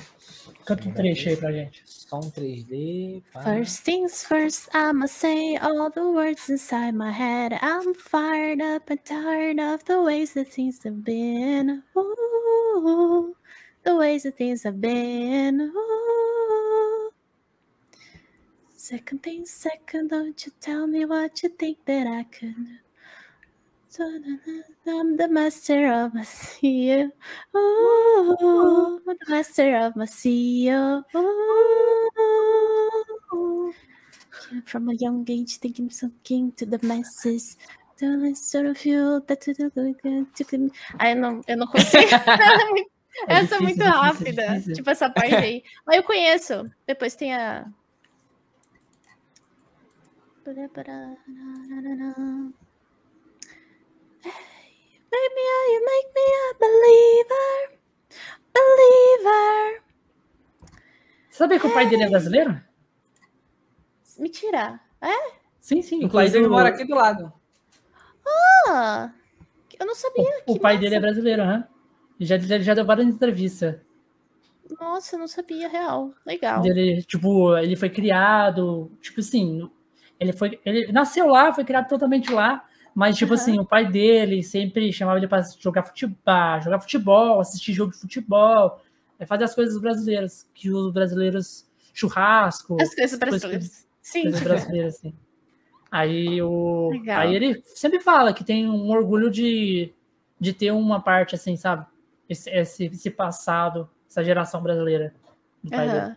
Canta 0.71 0.89
um 0.89 0.93
trecho 0.93 1.29
aí 1.29 1.37
pra 1.37 1.51
gente. 1.51 1.83
Som 1.85 2.21
3D. 2.21 3.25
pá. 3.33 3.43
First 3.43 3.83
things 3.85 4.23
first, 4.23 4.69
I'ma 4.73 5.09
say 5.09 5.57
all 5.57 5.91
the 5.91 6.01
words 6.01 6.49
inside 6.49 6.93
my 6.95 7.11
head. 7.11 7.59
I'm 7.61 7.93
fired 7.93 8.63
up 8.63 8.89
and 8.89 9.01
tired 9.05 9.59
of 9.59 9.85
the 9.87 10.01
ways 10.01 10.35
that 10.35 10.49
things 10.49 10.79
have 10.85 11.03
been. 11.03 11.83
Ooh, 11.97 13.35
the 13.83 13.97
ways 13.97 14.23
that 14.23 14.37
things 14.37 14.63
have 14.63 14.81
been. 14.81 15.61
Ooh. 15.61 17.11
Second 18.77 19.23
thing, 19.25 19.47
second, 19.47 20.11
don't 20.11 20.47
you 20.47 20.53
tell 20.61 20.87
me 20.87 21.05
what 21.05 21.43
you 21.43 21.49
think 21.49 21.79
that 21.87 22.07
I 22.07 22.23
could 22.25 22.55
do. 22.55 22.90
I'm 23.99 25.17
the 25.17 25.29
master 25.29 25.91
of 25.93 26.15
my 26.15 26.23
CEO. 26.23 27.11
Ooh, 27.57 29.01
I'm 29.09 29.17
the 29.19 29.27
master 29.29 29.77
of 29.77 29.97
my 29.97 30.05
CEO. 30.05 31.03
Ooh. 31.15 32.11
Came 34.49 34.63
From 34.63 34.89
a 34.91 34.95
young 34.95 35.27
age, 35.29 35.59
thinking 35.59 35.91
something 35.91 36.53
to 36.53 36.67
the 36.67 36.79
masses. 36.87 37.57
Don't 37.99 38.35
sort 38.37 38.67
of 38.67 38.79
feel 38.79 39.21
that 39.23 39.41
to 39.43 39.55
the 39.55 40.71
Ai, 40.99 41.15
não, 41.15 41.43
eu 41.49 41.57
não 41.57 41.67
consigo. 41.67 42.11
É 43.29 43.35
É 43.35 43.39
essa 43.41 43.57
é 43.57 43.59
difícil, 43.59 43.63
muito 43.63 43.77
difícil, 43.77 44.01
rápida. 44.01 44.61
Tipo 44.73 44.91
essa 44.91 45.11
parte 45.11 45.35
aí. 45.35 45.65
Mas 45.85 45.97
eu 45.97 46.03
conheço. 46.05 46.71
Depois 46.87 47.17
tem 47.17 47.35
a. 47.35 47.67
Make 55.13 55.35
me, 55.35 55.43
you 55.75 55.85
make 55.85 56.09
me 56.15 56.27
a 56.41 56.55
believer. 56.61 57.79
Believer. 58.55 59.83
Sabia 61.31 61.59
que 61.59 61.67
o 61.67 61.73
pai 61.73 61.89
dele 61.89 62.05
é 62.05 62.09
brasileiro? 62.11 62.61
Mentira. 64.19 64.81
É? 65.01 65.33
Sim, 65.61 65.83
sim. 65.83 66.05
o 66.05 66.11
pai 66.11 66.29
do- 66.29 66.49
mora 66.51 66.69
aqui 66.69 66.85
do 66.85 66.95
lado. 66.95 67.33
Ah, 68.69 69.11
eu 69.79 69.87
não 69.87 69.95
sabia. 69.95 70.43
O 70.47 70.55
que 70.55 70.61
pai 70.61 70.75
massa. 70.75 70.85
dele 70.85 70.95
é 70.97 71.01
brasileiro, 71.01 71.43
aham. 71.43 71.65
Já, 72.21 72.39
já, 72.39 72.59
já 72.59 72.75
deu 72.75 72.85
várias 72.85 73.07
entrevistas. 73.09 73.77
Nossa, 74.79 75.17
eu 75.17 75.21
não 75.21 75.27
sabia, 75.27 75.69
real. 75.69 76.13
Legal. 76.27 76.61
Dele, 76.63 77.03
tipo, 77.03 77.57
ele 77.57 77.75
foi 77.77 77.89
criado, 77.91 78.93
tipo 79.01 79.21
assim, 79.21 79.69
ele 80.19 80.33
foi, 80.33 80.61
ele 80.65 80.93
nasceu 80.93 81.27
lá, 81.27 81.53
foi 81.53 81.65
criado 81.65 81.89
totalmente 81.89 82.31
lá, 82.31 82.65
mas 83.01 83.17
tipo 83.17 83.33
Aham. 83.33 83.41
assim, 83.43 83.59
o 83.59 83.65
pai 83.65 83.87
dele 83.91 84.43
sempre 84.43 84.93
chamava 84.93 85.17
ele 85.19 85.27
para 85.27 85.43
jogar 85.59 85.83
futebol, 85.85 86.61
jogar 86.63 86.81
futebol, 86.81 87.41
assistir 87.41 87.73
jogo 87.73 87.93
de 87.93 87.99
futebol, 87.99 88.79
é, 89.19 89.25
fazer 89.25 89.45
as 89.45 89.55
coisas 89.55 89.81
brasileiras, 89.81 90.47
que 90.55 90.71
os 90.71 90.93
brasileiros 90.93 91.67
churrasco, 91.95 92.75
As 92.81 92.95
coisas 92.95 93.19
coisas- 93.19 93.19
brasileiras. 93.19 93.87
Sim. 94.03 94.23
coisas 94.25 94.41
brasileiras 94.43 94.97
assim. 94.97 95.15
Aí 95.91 96.41
o 96.43 96.91
Legal. 96.91 97.21
aí 97.21 97.35
ele 97.35 97.63
sempre 97.65 98.01
fala 98.01 98.33
que 98.35 98.45
tem 98.45 98.69
um 98.69 98.91
orgulho 98.91 99.31
de, 99.31 99.93
de 100.39 100.53
ter 100.53 100.71
uma 100.71 101.01
parte 101.01 101.35
assim, 101.35 101.57
sabe? 101.57 101.87
Esse, 102.29 102.49
esse, 102.51 102.85
esse 102.85 103.11
passado, 103.11 103.89
essa 104.09 104.23
geração 104.23 104.63
brasileira. 104.63 105.15
do 105.65 105.71
pai 105.71 105.87
dele. 105.89 105.99
Aham. 106.01 106.17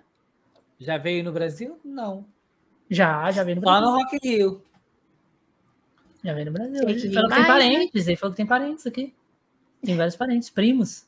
Já 0.79 0.97
veio 0.97 1.23
no 1.23 1.31
Brasil? 1.31 1.79
Não. 1.83 2.25
Já, 2.89 3.31
já 3.31 3.43
veio 3.43 3.55
no 3.55 3.63
Só 3.63 3.69
Brasil. 3.71 3.89
no 3.89 3.97
Rock 3.97 4.17
Rio. 4.21 4.61
Já 6.23 6.33
veio 6.33 6.45
no 6.45 6.51
Brasil. 6.51 6.85
Tem 6.85 6.95
que 6.95 7.05
Ele 7.07 7.13
falou 7.13 7.29
que 7.29 7.35
tem 7.35 7.41
né? 7.43 7.47
parentes, 7.47 8.07
ele 8.07 8.15
falou 8.17 8.31
que 8.31 8.37
tem 8.37 8.45
parentes 8.45 8.87
aqui. 8.87 9.13
Tem 9.83 9.97
vários 9.97 10.15
parentes, 10.15 10.49
primos. 10.49 11.05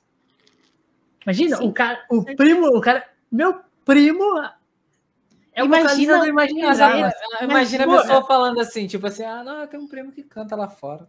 Imagina, 1.25 1.57
Sim, 1.57 1.67
o 1.67 1.73
cara, 1.73 2.03
o 2.09 2.23
primo, 2.35 2.67
o 2.67 2.81
cara, 2.81 3.07
meu 3.31 3.59
primo 3.83 4.23
é 5.53 5.63
o 5.63 5.65
Imagina- 5.65 6.19
do 6.19 6.27
Imagine 6.27 6.61
Mas, 6.63 6.77
Dragons. 6.77 7.13
ah, 7.39 7.43
Imagina 7.45 7.83
a 7.85 8.01
pessoa 8.01 8.25
falando 8.25 8.59
assim, 8.59 8.85
tipo 8.87 9.07
assim, 9.07 9.23
ah, 9.23 9.43
não, 9.43 9.65
tem 9.65 9.79
um 9.79 9.87
primo 9.87 10.11
que 10.11 10.21
canta 10.23 10.55
lá 10.55 10.67
fora. 10.67 11.07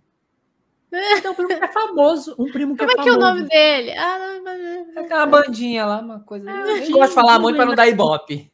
Então, 1.19 1.33
um 1.33 1.35
primo 1.35 1.49
que 1.49 1.55
é 1.65 1.69
famoso, 1.73 2.35
um 2.39 2.51
primo 2.51 2.77
que 2.77 2.87
Como 2.87 2.91
é 2.91 2.95
é 3.01 3.03
que 3.03 3.09
é 3.09 3.13
o 3.13 3.15
famoso. 3.21 3.35
nome 3.35 3.49
dele? 3.49 3.91
Ah, 3.99 4.19
não, 4.19 4.45
mas- 4.45 4.97
É 4.97 5.01
aquela 5.01 5.27
bandinha 5.27 5.85
lá, 5.85 5.99
uma 6.01 6.21
coisa. 6.21 6.49
Ah, 6.51 6.61
Eu 6.69 6.91
gosto 6.93 7.09
de 7.09 7.15
falar 7.15 7.39
muito 7.41 7.57
pra 7.57 7.65
bem, 7.67 7.71
não 7.71 7.75
dar 7.77 7.89
ibope. 7.89 8.51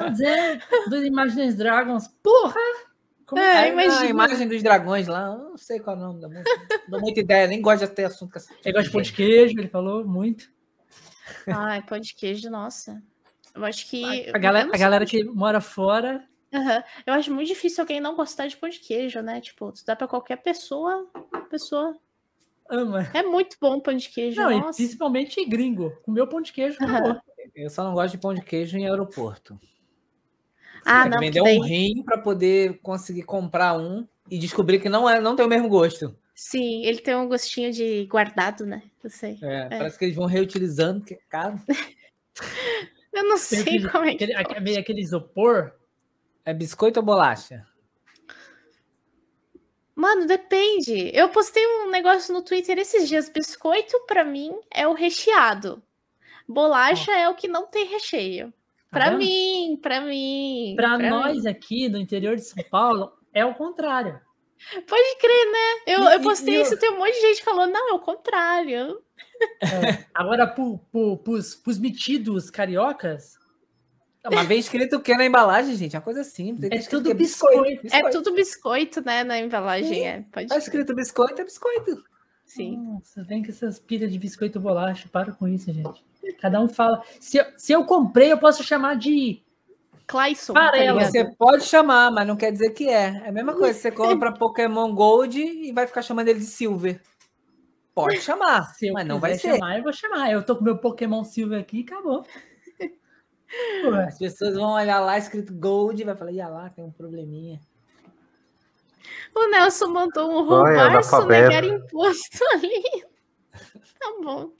Mas 0.00 0.18
é, 0.20 0.58
do 0.88 1.04
Imagine 1.04 1.52
Dragons. 1.52 2.08
Porra! 2.22 2.58
Como 3.26 3.40
É, 3.40 3.70
imagina. 3.70 4.00
A 4.00 4.06
imagem 4.06 4.48
dos 4.48 4.62
dragões 4.62 5.06
lá, 5.06 5.26
eu 5.26 5.50
não 5.50 5.56
sei 5.56 5.80
qual 5.80 5.96
é 5.96 5.98
o 5.98 6.02
nome 6.02 6.20
da 6.20 6.28
música. 6.28 6.50
Não 6.82 6.90
dou 6.90 7.00
muita 7.00 7.20
ideia, 7.20 7.46
nem 7.46 7.60
gosto 7.60 7.86
de 7.86 7.92
ter 7.92 8.04
assunto 8.04 8.32
com 8.32 8.38
essa. 8.38 8.52
Ele 8.64 8.72
gosta 8.72 8.84
de 8.84 8.90
pão 8.90 9.02
de 9.02 9.12
queijo, 9.12 9.58
ele 9.58 9.68
falou 9.68 10.04
muito. 10.04 10.50
Ai, 11.46 11.82
pão 11.82 11.98
de 11.98 12.14
queijo, 12.14 12.50
nossa. 12.50 13.02
Eu 13.54 13.64
acho 13.64 13.88
que. 13.88 14.30
A 14.30 14.38
galera, 14.38 14.70
a 14.72 14.76
galera 14.76 15.06
que 15.06 15.24
mora 15.24 15.60
fora. 15.60 16.26
Aham. 16.52 16.84
Eu 17.06 17.14
acho 17.14 17.32
muito 17.32 17.48
difícil 17.48 17.82
alguém 17.82 18.00
não 18.00 18.14
gostar 18.14 18.46
de 18.46 18.56
pão 18.56 18.68
de 18.68 18.78
queijo, 18.78 19.20
né? 19.20 19.40
Tipo, 19.40 19.72
tu 19.72 19.84
dá 19.84 19.96
pra 19.96 20.06
qualquer 20.06 20.36
pessoa, 20.36 21.08
pessoa. 21.50 21.96
Ama. 22.70 23.08
É 23.12 23.22
muito 23.22 23.56
bom 23.60 23.80
pão 23.80 23.94
de 23.94 24.08
queijo, 24.08 24.40
Não, 24.40 24.50
e 24.50 24.62
principalmente 24.74 25.44
gringo. 25.44 25.90
Comeu 26.02 26.26
pão 26.26 26.40
de 26.40 26.52
queijo, 26.52 26.76
acabou. 26.80 27.20
Eu 27.54 27.70
só 27.70 27.84
não 27.84 27.94
gosto 27.94 28.12
de 28.12 28.18
pão 28.18 28.34
de 28.34 28.42
queijo 28.42 28.76
em 28.76 28.86
aeroporto. 28.86 29.58
Ah, 30.86 31.04
que 31.04 31.30
não, 31.30 31.44
daí- 31.44 31.58
um 31.58 31.62
rim 31.62 32.02
para 32.04 32.18
poder 32.18 32.78
conseguir 32.82 33.22
comprar 33.22 33.76
um 33.78 34.06
e 34.30 34.38
descobrir 34.38 34.78
que 34.80 34.88
não, 34.88 35.08
é, 35.08 35.20
não 35.20 35.34
tem 35.36 35.44
o 35.44 35.48
mesmo 35.48 35.68
gosto. 35.68 36.16
Sim, 36.34 36.84
ele 36.84 36.98
tem 36.98 37.14
um 37.14 37.28
gostinho 37.28 37.72
de 37.72 38.06
guardado, 38.06 38.66
né? 38.66 38.82
Eu 39.02 39.10
sei. 39.10 39.38
É, 39.42 39.68
Parece 39.68 39.98
que 39.98 40.04
eles 40.04 40.16
vão 40.16 40.26
reutilizando, 40.26 41.04
que 41.04 41.14
é 41.14 41.18
caro. 41.28 41.60
Eu 43.12 43.22
não 43.28 43.36
sei 43.38 43.60
aquele, 43.60 43.88
como 43.88 44.04
é 44.04 44.08
que. 44.08 44.24
aquele, 44.24 44.34
aquele, 44.34 44.76
aquele 44.76 45.00
isopor. 45.00 45.72
É 46.44 46.52
biscoito 46.52 46.98
ou 46.98 47.06
bolacha? 47.06 47.64
Mano, 49.94 50.26
depende. 50.26 51.10
Eu 51.14 51.28
postei 51.28 51.64
um 51.64 51.90
negócio 51.90 52.34
no 52.34 52.42
Twitter 52.42 52.76
esses 52.78 53.08
dias. 53.08 53.28
Biscoito, 53.28 53.98
pra 54.06 54.24
mim, 54.24 54.52
é 54.70 54.88
o 54.88 54.92
recheado. 54.92 55.80
Bolacha 56.48 57.12
é 57.12 57.28
o 57.28 57.34
que 57.34 57.46
não 57.46 57.66
tem 57.66 57.86
recheio. 57.86 58.52
Tá 58.94 59.00
Pra 59.00 59.10
vendo? 59.10 59.18
mim, 59.18 59.78
pra 59.82 60.00
mim. 60.00 60.72
Pra 60.76 60.96
mim. 60.98 61.08
nós 61.10 61.44
aqui 61.46 61.88
no 61.88 61.98
interior 61.98 62.36
de 62.36 62.42
São 62.42 62.62
Paulo, 62.70 63.12
é 63.32 63.44
o 63.44 63.54
contrário. 63.54 64.20
Pode 64.88 65.16
crer, 65.20 65.52
né? 65.52 65.82
Eu, 65.94 66.02
E- 66.04 66.14
eu 66.14 66.20
postei 66.22 66.54
e 66.54 66.56
eu- 66.56 66.62
isso, 66.62 66.76
tem 66.78 66.90
um 66.90 66.98
monte 66.98 67.12
de 67.14 67.20
gente 67.20 67.42
falando, 67.44 67.72
não, 67.72 67.90
é 67.90 67.92
o 67.92 67.98
contrário. 67.98 69.00
É. 69.60 70.04
Agora, 70.14 70.46
pro, 70.46 70.78
pro, 70.90 71.16
pros, 71.18 71.54
pros 71.56 71.78
metidos 71.78 72.48
cariocas, 72.50 73.36
Uma 74.26 74.42
vez 74.44 74.64
escrito 74.64 74.96
o 74.96 75.00
que 75.02 75.14
na 75.14 75.26
embalagem, 75.26 75.74
gente? 75.76 75.94
É 75.94 75.98
uma 75.98 76.04
coisa 76.04 76.24
simples. 76.24 76.70
É 76.72 76.78
tudo 76.88 77.10
é 77.10 77.14
biscoito. 77.14 77.86
É 77.94 78.08
tudo 78.08 78.32
biscoito, 78.32 79.04
né, 79.04 79.22
na 79.22 79.38
embalagem. 79.38 79.92
Sim. 79.92 80.04
É, 80.06 80.24
pode 80.32 80.46
Tá 80.48 80.56
escrito 80.56 80.94
biscoito, 80.94 81.42
é 81.42 81.44
biscoito. 81.44 82.02
Sim. 82.46 82.76
Nossa, 82.78 83.22
vem 83.24 83.42
com 83.42 83.50
essas 83.50 83.78
pilhas 83.78 84.10
de 84.10 84.18
biscoito 84.18 84.58
bolacha. 84.58 85.08
Para 85.12 85.32
com 85.32 85.46
isso, 85.46 85.70
gente. 85.70 86.02
Cada 86.40 86.60
um 86.60 86.68
fala. 86.68 87.02
Se 87.20 87.38
eu, 87.38 87.44
se 87.56 87.72
eu 87.72 87.84
comprei, 87.84 88.32
eu 88.32 88.38
posso 88.38 88.62
chamar 88.62 88.96
de. 88.96 89.42
Clayson, 90.06 90.52
tá? 90.52 90.70
Você 91.00 91.24
pode 91.38 91.64
chamar, 91.64 92.10
mas 92.10 92.26
não 92.26 92.36
quer 92.36 92.52
dizer 92.52 92.70
que 92.72 92.88
é. 92.88 93.22
É 93.24 93.28
a 93.28 93.32
mesma 93.32 93.54
coisa. 93.54 93.78
Você 93.78 93.90
compra 93.90 94.32
Pokémon 94.34 94.94
Gold 94.94 95.40
e 95.40 95.72
vai 95.72 95.86
ficar 95.86 96.02
chamando 96.02 96.28
ele 96.28 96.40
de 96.40 96.44
Silver. 96.44 97.00
Pode 97.94 98.20
chamar, 98.20 98.64
Se 98.74 98.88
eu 98.88 98.92
mas 98.92 99.06
não 99.06 99.18
vai 99.18 99.34
ser. 99.36 99.54
chamar, 99.54 99.78
eu 99.78 99.82
vou 99.82 99.92
chamar. 99.92 100.30
Eu 100.30 100.44
tô 100.44 100.56
com 100.56 100.64
meu 100.64 100.76
Pokémon 100.76 101.24
Silver 101.24 101.60
aqui 101.60 101.78
e 101.78 101.82
acabou. 101.84 102.24
As 104.06 104.18
pessoas 104.18 104.54
vão 104.54 104.72
olhar 104.72 104.98
lá 105.00 105.16
escrito 105.16 105.54
Gold 105.54 106.02
e 106.02 106.04
vai 106.04 106.16
falar, 106.16 106.32
ia 106.32 106.48
lá, 106.48 106.68
tem 106.70 106.84
um 106.84 106.90
probleminha. 106.90 107.60
O 109.34 109.46
Nelson 109.48 109.88
mandou 109.88 110.28
um 110.30 110.44
Vai, 110.46 110.74
roubar 110.74 110.86
analfabeto. 110.90 111.44
sonegar 111.44 111.64
imposto 111.64 112.38
ali. 112.52 112.82
Tá 114.00 114.12
bom. 114.22 114.50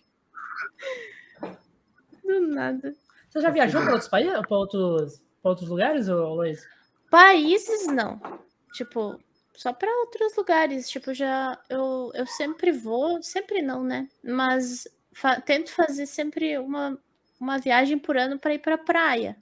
Do 2.24 2.40
nada. 2.48 2.94
Você 3.28 3.40
já 3.40 3.50
viajou 3.50 3.82
para 3.82 3.92
outros 3.92 4.08
países, 4.08 4.32
para 4.32 4.56
outros, 4.56 5.22
pra 5.42 5.50
outros 5.50 5.68
lugares, 5.68 6.08
ô 6.08 6.34
Luiz? 6.34 6.60
Países, 7.10 7.86
não. 7.86 8.20
Tipo, 8.72 9.20
só 9.54 9.72
para 9.72 9.90
outros 10.00 10.36
lugares. 10.36 10.88
Tipo, 10.88 11.12
já. 11.14 11.58
Eu, 11.68 12.10
eu 12.14 12.26
sempre 12.26 12.72
vou. 12.72 13.22
Sempre 13.22 13.62
não, 13.62 13.82
né? 13.84 14.08
Mas 14.22 14.88
fa- 15.12 15.40
tento 15.40 15.70
fazer 15.72 16.06
sempre 16.06 16.58
uma, 16.58 16.98
uma 17.38 17.58
viagem 17.58 17.98
por 17.98 18.16
ano 18.16 18.38
para 18.38 18.54
ir 18.54 18.58
pra 18.60 18.78
praia. 18.78 19.36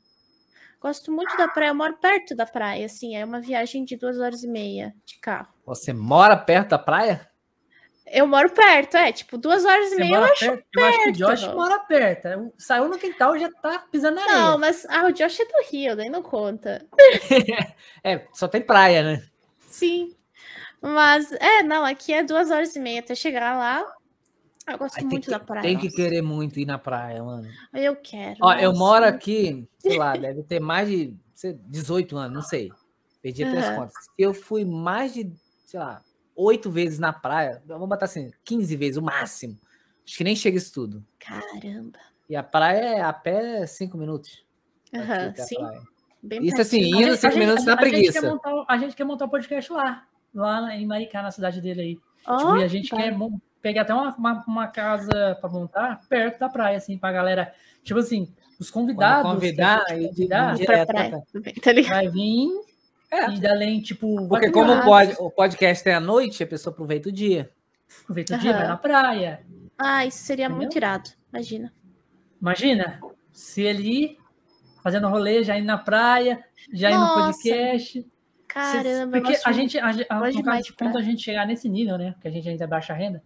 Gosto 0.81 1.13
muito 1.13 1.37
da 1.37 1.47
praia. 1.49 1.71
Eu 1.71 1.75
moro 1.75 1.97
perto 1.99 2.35
da 2.35 2.45
praia, 2.45 2.87
assim. 2.87 3.15
É 3.17 3.25
uma 3.25 3.41
viagem 3.41 3.85
de 3.85 3.97
duas 3.97 4.19
horas 4.19 4.43
e 4.43 4.49
meia 4.49 4.95
de 5.05 5.19
carro. 5.21 5.49
Você 5.65 5.93
mora 5.93 6.37
perto 6.37 6.71
da 6.71 6.79
praia? 6.79 7.31
Eu 8.07 8.27
moro 8.27 8.51
perto, 8.51 8.97
é. 8.97 9.13
Tipo, 9.13 9.39
duas 9.39 9.65
horas 9.65 9.93
e 9.93 9.97
meia 9.97 10.17
eu 10.17 10.25
acho 10.25 10.47
perto? 10.47 10.67
Eu 10.77 10.85
acho 10.85 11.03
que 11.03 11.11
o. 11.11 11.13
Josh 11.13 11.47
mora 11.49 11.79
perto. 11.81 12.27
É, 12.27 12.51
Saiu 12.59 12.89
no 12.89 12.99
quintal 12.99 13.39
já 13.39 13.51
tá 13.51 13.79
pisando 13.91 14.17
na 14.17 14.23
areia. 14.23 14.39
Não, 14.39 14.59
mas 14.59 14.87
ah, 14.89 15.07
o 15.07 15.13
Josh 15.13 15.41
é 15.41 15.45
do 15.45 15.71
Rio, 15.71 15.97
daí 15.97 16.09
não 16.09 16.23
conta. 16.23 16.85
É, 18.05 18.27
só 18.33 18.49
tem 18.49 18.61
praia, 18.61 19.05
né? 19.05 19.25
Sim. 19.69 20.17
Mas, 20.81 21.31
é, 21.31 21.63
não, 21.63 21.85
aqui 21.85 22.13
é 22.13 22.25
duas 22.25 22.51
horas 22.51 22.75
e 22.75 22.81
meia 22.81 22.99
até 22.99 23.15
chegar 23.15 23.57
lá. 23.57 23.85
Eu 24.67 24.77
gosto 24.79 25.01
muito 25.07 25.25
que, 25.25 25.31
da 25.31 25.39
praia. 25.39 25.63
tem 25.63 25.79
que 25.79 25.85
nossa. 25.85 25.97
querer 25.97 26.23
muito 26.23 26.59
ir 26.59 26.67
na 26.67 26.79
praia, 26.79 27.23
mano. 27.23 27.49
Eu 27.73 27.95
quero. 27.95 28.39
Ó, 28.43 28.53
eu 28.55 28.71
nossa. 28.71 28.79
moro 28.79 29.05
aqui, 29.05 29.69
sei 29.79 29.97
lá, 29.97 30.17
deve 30.17 30.43
ter 30.43 30.59
mais 30.59 30.89
de 30.89 31.17
sei, 31.33 31.59
18 31.67 32.17
anos, 32.17 32.35
não 32.35 32.43
sei. 32.43 32.73
Perdi 33.21 33.45
até 33.45 33.59
as 33.59 33.77
contas. 33.77 33.95
Eu 34.19 34.35
fui 34.35 34.65
mais 34.65 35.15
de, 35.15 35.33
sei 35.65 35.79
lá, 35.79 36.03
oito 36.37 36.71
vezes 36.71 36.99
na 36.99 37.13
praia. 37.13 37.63
Vamos 37.67 37.89
botar 37.89 38.07
assim, 38.07 38.31
15 38.45 38.77
vezes, 38.77 38.97
o 38.97 39.03
máximo. 39.03 39.59
Acho 40.07 40.17
que 40.17 40.25
nem 40.25 40.35
chega 40.37 40.57
isso 40.57 40.73
tudo. 40.73 41.05
Caramba. 41.19 41.99
E 42.29 42.35
a 42.37 42.43
praia 42.43 42.97
é 42.97 43.01
a 43.03 43.13
pé 43.13 43.67
cinco 43.67 43.97
minutos. 43.97 44.45
Aham, 44.95 45.33
a 45.39 45.43
sim. 45.43 45.57
Isso 46.43 46.61
assim, 46.61 46.81
indo 46.81 47.17
cinco 47.17 47.37
minutos 47.39 47.65
na 47.65 47.73
gente 47.73 47.81
preguiça. 47.91 48.21
quer 48.21 48.29
montar, 48.31 48.65
a 48.69 48.79
gente 48.79 48.97
quer 48.97 49.05
montar 49.05 49.25
o 49.25 49.29
podcast 49.29 49.73
lá. 49.73 50.05
Lá 50.35 50.75
em 50.75 50.87
Maricá, 50.87 51.23
na 51.23 51.31
cidade 51.31 51.61
dele 51.61 51.81
aí. 51.81 51.99
Ó, 52.27 52.37
Tipo, 52.39 52.57
e 52.59 52.65
a 52.65 52.69
gente 52.69 52.89
tá. 52.89 52.97
quer 52.97 53.17
pegar 53.61 53.83
até 53.83 53.93
uma, 53.93 54.15
uma, 54.17 54.45
uma 54.47 54.69
casa 54.69 55.37
para 55.41 55.51
montar 55.51 56.01
perto 56.09 56.39
da 56.39 56.49
praia, 56.49 56.77
assim, 56.79 56.97
pra 56.97 57.13
galera. 57.13 57.53
Tipo 57.83 58.01
assim, 58.01 58.33
os 58.59 58.71
convidados. 58.71 59.23
Quando 59.23 59.35
convidar, 59.41 59.85
gente 59.89 60.01
de- 60.01 60.09
convidar, 60.09 60.59
pra 60.65 60.87
praia. 60.87 61.23
Tá 61.63 61.89
vai 61.89 62.09
vir 62.09 62.49
É. 63.13 63.31
e 63.31 63.47
além, 63.47 63.81
tipo. 63.81 64.27
Porque 64.27 64.51
como 64.51 64.83
pode, 64.83 65.15
o 65.19 65.31
podcast 65.31 65.87
é 65.87 65.95
à 65.95 66.01
noite, 66.01 66.43
a 66.43 66.47
pessoa 66.47 66.73
aproveita 66.73 67.11
o 67.11 67.13
dia. 67.13 67.51
Aproveita 68.03 68.35
o 68.35 68.39
dia, 68.39 68.53
vai 68.55 68.67
na 68.67 68.77
praia. 68.79 69.45
Ah, 69.77 70.07
isso 70.07 70.19
seria 70.25 70.47
Entendeu? 70.47 70.63
muito 70.63 70.77
irado. 70.77 71.11
Imagina. 71.31 71.73
Imagina, 72.41 73.01
se 73.31 73.61
ele 73.61 74.17
fazendo 74.83 75.09
rolê, 75.09 75.45
já 75.45 75.57
indo 75.59 75.67
na 75.67 75.77
praia, 75.79 76.43
já 76.73 76.91
indo 76.91 77.01
no 77.01 77.15
podcast. 77.15 78.07
Caramba, 78.49 79.21
Porque 79.21 79.39
a 79.45 79.53
gente, 79.53 79.79
a, 79.79 79.93
gente- 79.93 80.07
a, 80.11 80.17
no 80.31 80.43
caso, 80.43 80.63
de 80.65 80.73
quando 80.75 80.99
a 80.99 81.03
gente 81.03 81.23
chegar 81.23 81.47
nesse 81.47 81.69
nível, 81.69 81.97
né? 81.97 82.13
Porque 82.13 82.29
a 82.29 82.31
gente 82.31 82.49
ainda 82.49 82.65
é 82.65 82.67
baixa 82.67 82.93
renda. 82.93 83.23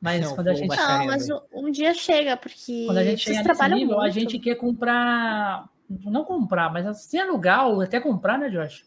Mas 0.00 0.22
Não, 0.22 0.34
quando 0.34 0.48
a 0.48 0.54
gente, 0.54 0.68
Não, 0.76 0.98
renda. 0.98 1.06
mas 1.06 1.30
um, 1.30 1.40
um 1.52 1.70
dia 1.70 1.94
chega, 1.94 2.36
porque 2.36 2.84
quando 2.86 2.98
a 2.98 3.04
gente 3.04 3.22
chegar 3.22 3.44
nesse 3.44 3.68
nível, 3.68 3.98
a 3.98 4.02
muito. 4.02 4.12
gente 4.14 4.38
quer 4.38 4.54
comprar. 4.56 5.68
Não 5.88 6.24
comprar, 6.24 6.72
mas 6.72 7.02
se 7.02 7.18
alugar 7.18 7.68
ou 7.68 7.80
até 7.80 7.98
comprar, 8.00 8.38
né, 8.38 8.48
Josh? 8.48 8.84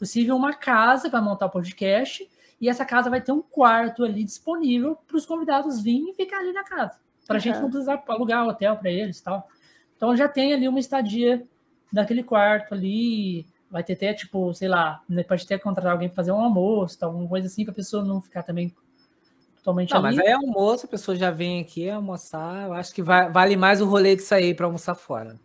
Possível 0.00 0.34
uma 0.34 0.52
casa 0.54 1.08
para 1.08 1.20
montar 1.22 1.46
o 1.46 1.50
podcast. 1.50 2.28
E 2.60 2.68
essa 2.68 2.84
casa 2.84 3.08
vai 3.08 3.20
ter 3.20 3.30
um 3.32 3.40
quarto 3.40 4.02
ali 4.04 4.24
disponível 4.24 4.96
para 5.06 5.16
os 5.16 5.24
convidados 5.24 5.80
virem 5.80 6.10
e 6.10 6.14
ficar 6.14 6.38
ali 6.38 6.52
na 6.52 6.64
casa. 6.64 6.98
Para 7.26 7.36
a 7.36 7.38
gente 7.38 7.54
Aham. 7.54 7.62
não 7.62 7.70
precisar 7.70 8.02
alugar 8.08 8.44
hotel 8.48 8.76
para 8.76 8.90
eles 8.90 9.18
e 9.18 9.22
tal. 9.22 9.46
Então 9.96 10.16
já 10.16 10.26
tem 10.28 10.52
ali 10.52 10.66
uma 10.66 10.80
estadia 10.80 11.46
daquele 11.92 12.22
quarto 12.24 12.74
ali. 12.74 13.46
Vai 13.70 13.84
ter 13.84 13.92
até, 13.92 14.12
tipo, 14.12 14.52
sei 14.52 14.66
lá, 14.68 15.00
né, 15.08 15.22
pode 15.22 15.46
ter 15.46 15.56
que 15.58 15.62
contratar 15.62 15.92
alguém 15.92 16.08
para 16.08 16.16
fazer 16.16 16.32
um 16.32 16.40
almoço, 16.40 16.98
tal, 16.98 17.10
alguma 17.10 17.28
coisa 17.28 17.46
assim, 17.46 17.62
para 17.64 17.70
a 17.70 17.74
pessoa 17.74 18.04
não 18.04 18.20
ficar 18.20 18.42
também 18.42 18.74
totalmente 19.58 19.92
Não, 19.94 20.04
ali. 20.04 20.16
mas 20.16 20.18
aí 20.26 20.32
é 20.32 20.34
almoço, 20.34 20.86
a 20.86 20.88
pessoa 20.88 21.16
já 21.16 21.30
vem 21.30 21.60
aqui 21.60 21.88
almoçar. 21.88 22.66
Eu 22.66 22.72
acho 22.72 22.92
que 22.92 23.00
vai- 23.02 23.30
vale 23.30 23.56
mais 23.56 23.80
o 23.80 23.86
rolê 23.86 24.16
de 24.16 24.22
sair 24.22 24.54
para 24.56 24.66
almoçar 24.66 24.94
fora. 24.96 25.38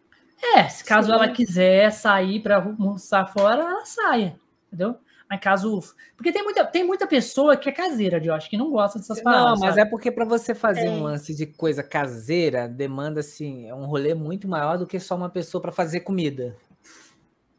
É, 0.55 0.67
se 0.67 0.83
caso 0.83 1.07
Sim. 1.07 1.13
ela 1.13 1.27
quiser 1.29 1.91
sair 1.91 2.39
para 2.41 2.55
almoçar 2.57 3.25
fora, 3.31 3.61
ela 3.61 3.85
saia, 3.85 4.35
entendeu? 4.75 4.95
Mas 5.27 5.39
caso. 5.39 5.81
Porque 6.15 6.31
tem 6.31 6.43
muita, 6.43 6.63
tem 6.65 6.83
muita 6.83 7.07
pessoa 7.07 7.57
que 7.57 7.67
é 7.67 7.71
caseira, 7.71 8.23
eu 8.23 8.33
acho, 8.33 8.49
que 8.49 8.57
não 8.57 8.69
gosta 8.69 8.99
dessas 8.99 9.21
paradas. 9.21 9.45
Não, 9.53 9.59
mas 9.59 9.69
sabe? 9.75 9.81
é 9.81 9.85
porque 9.85 10.11
para 10.11 10.25
você 10.25 10.53
fazer 10.53 10.85
É. 10.85 10.89
um 10.91 11.01
lance 11.01 11.33
de 11.33 11.47
coisa 11.47 11.81
caseira, 11.81 12.67
demanda 12.67 13.21
assim, 13.21 13.67
é 13.67 13.73
um 13.73 13.85
rolê 13.85 14.13
muito 14.13 14.47
maior 14.47 14.77
do 14.77 14.85
que 14.85 14.99
só 14.99 15.15
uma 15.15 15.29
pessoa 15.29 15.61
para 15.61 15.71
fazer 15.71 16.01
comida. 16.01 16.55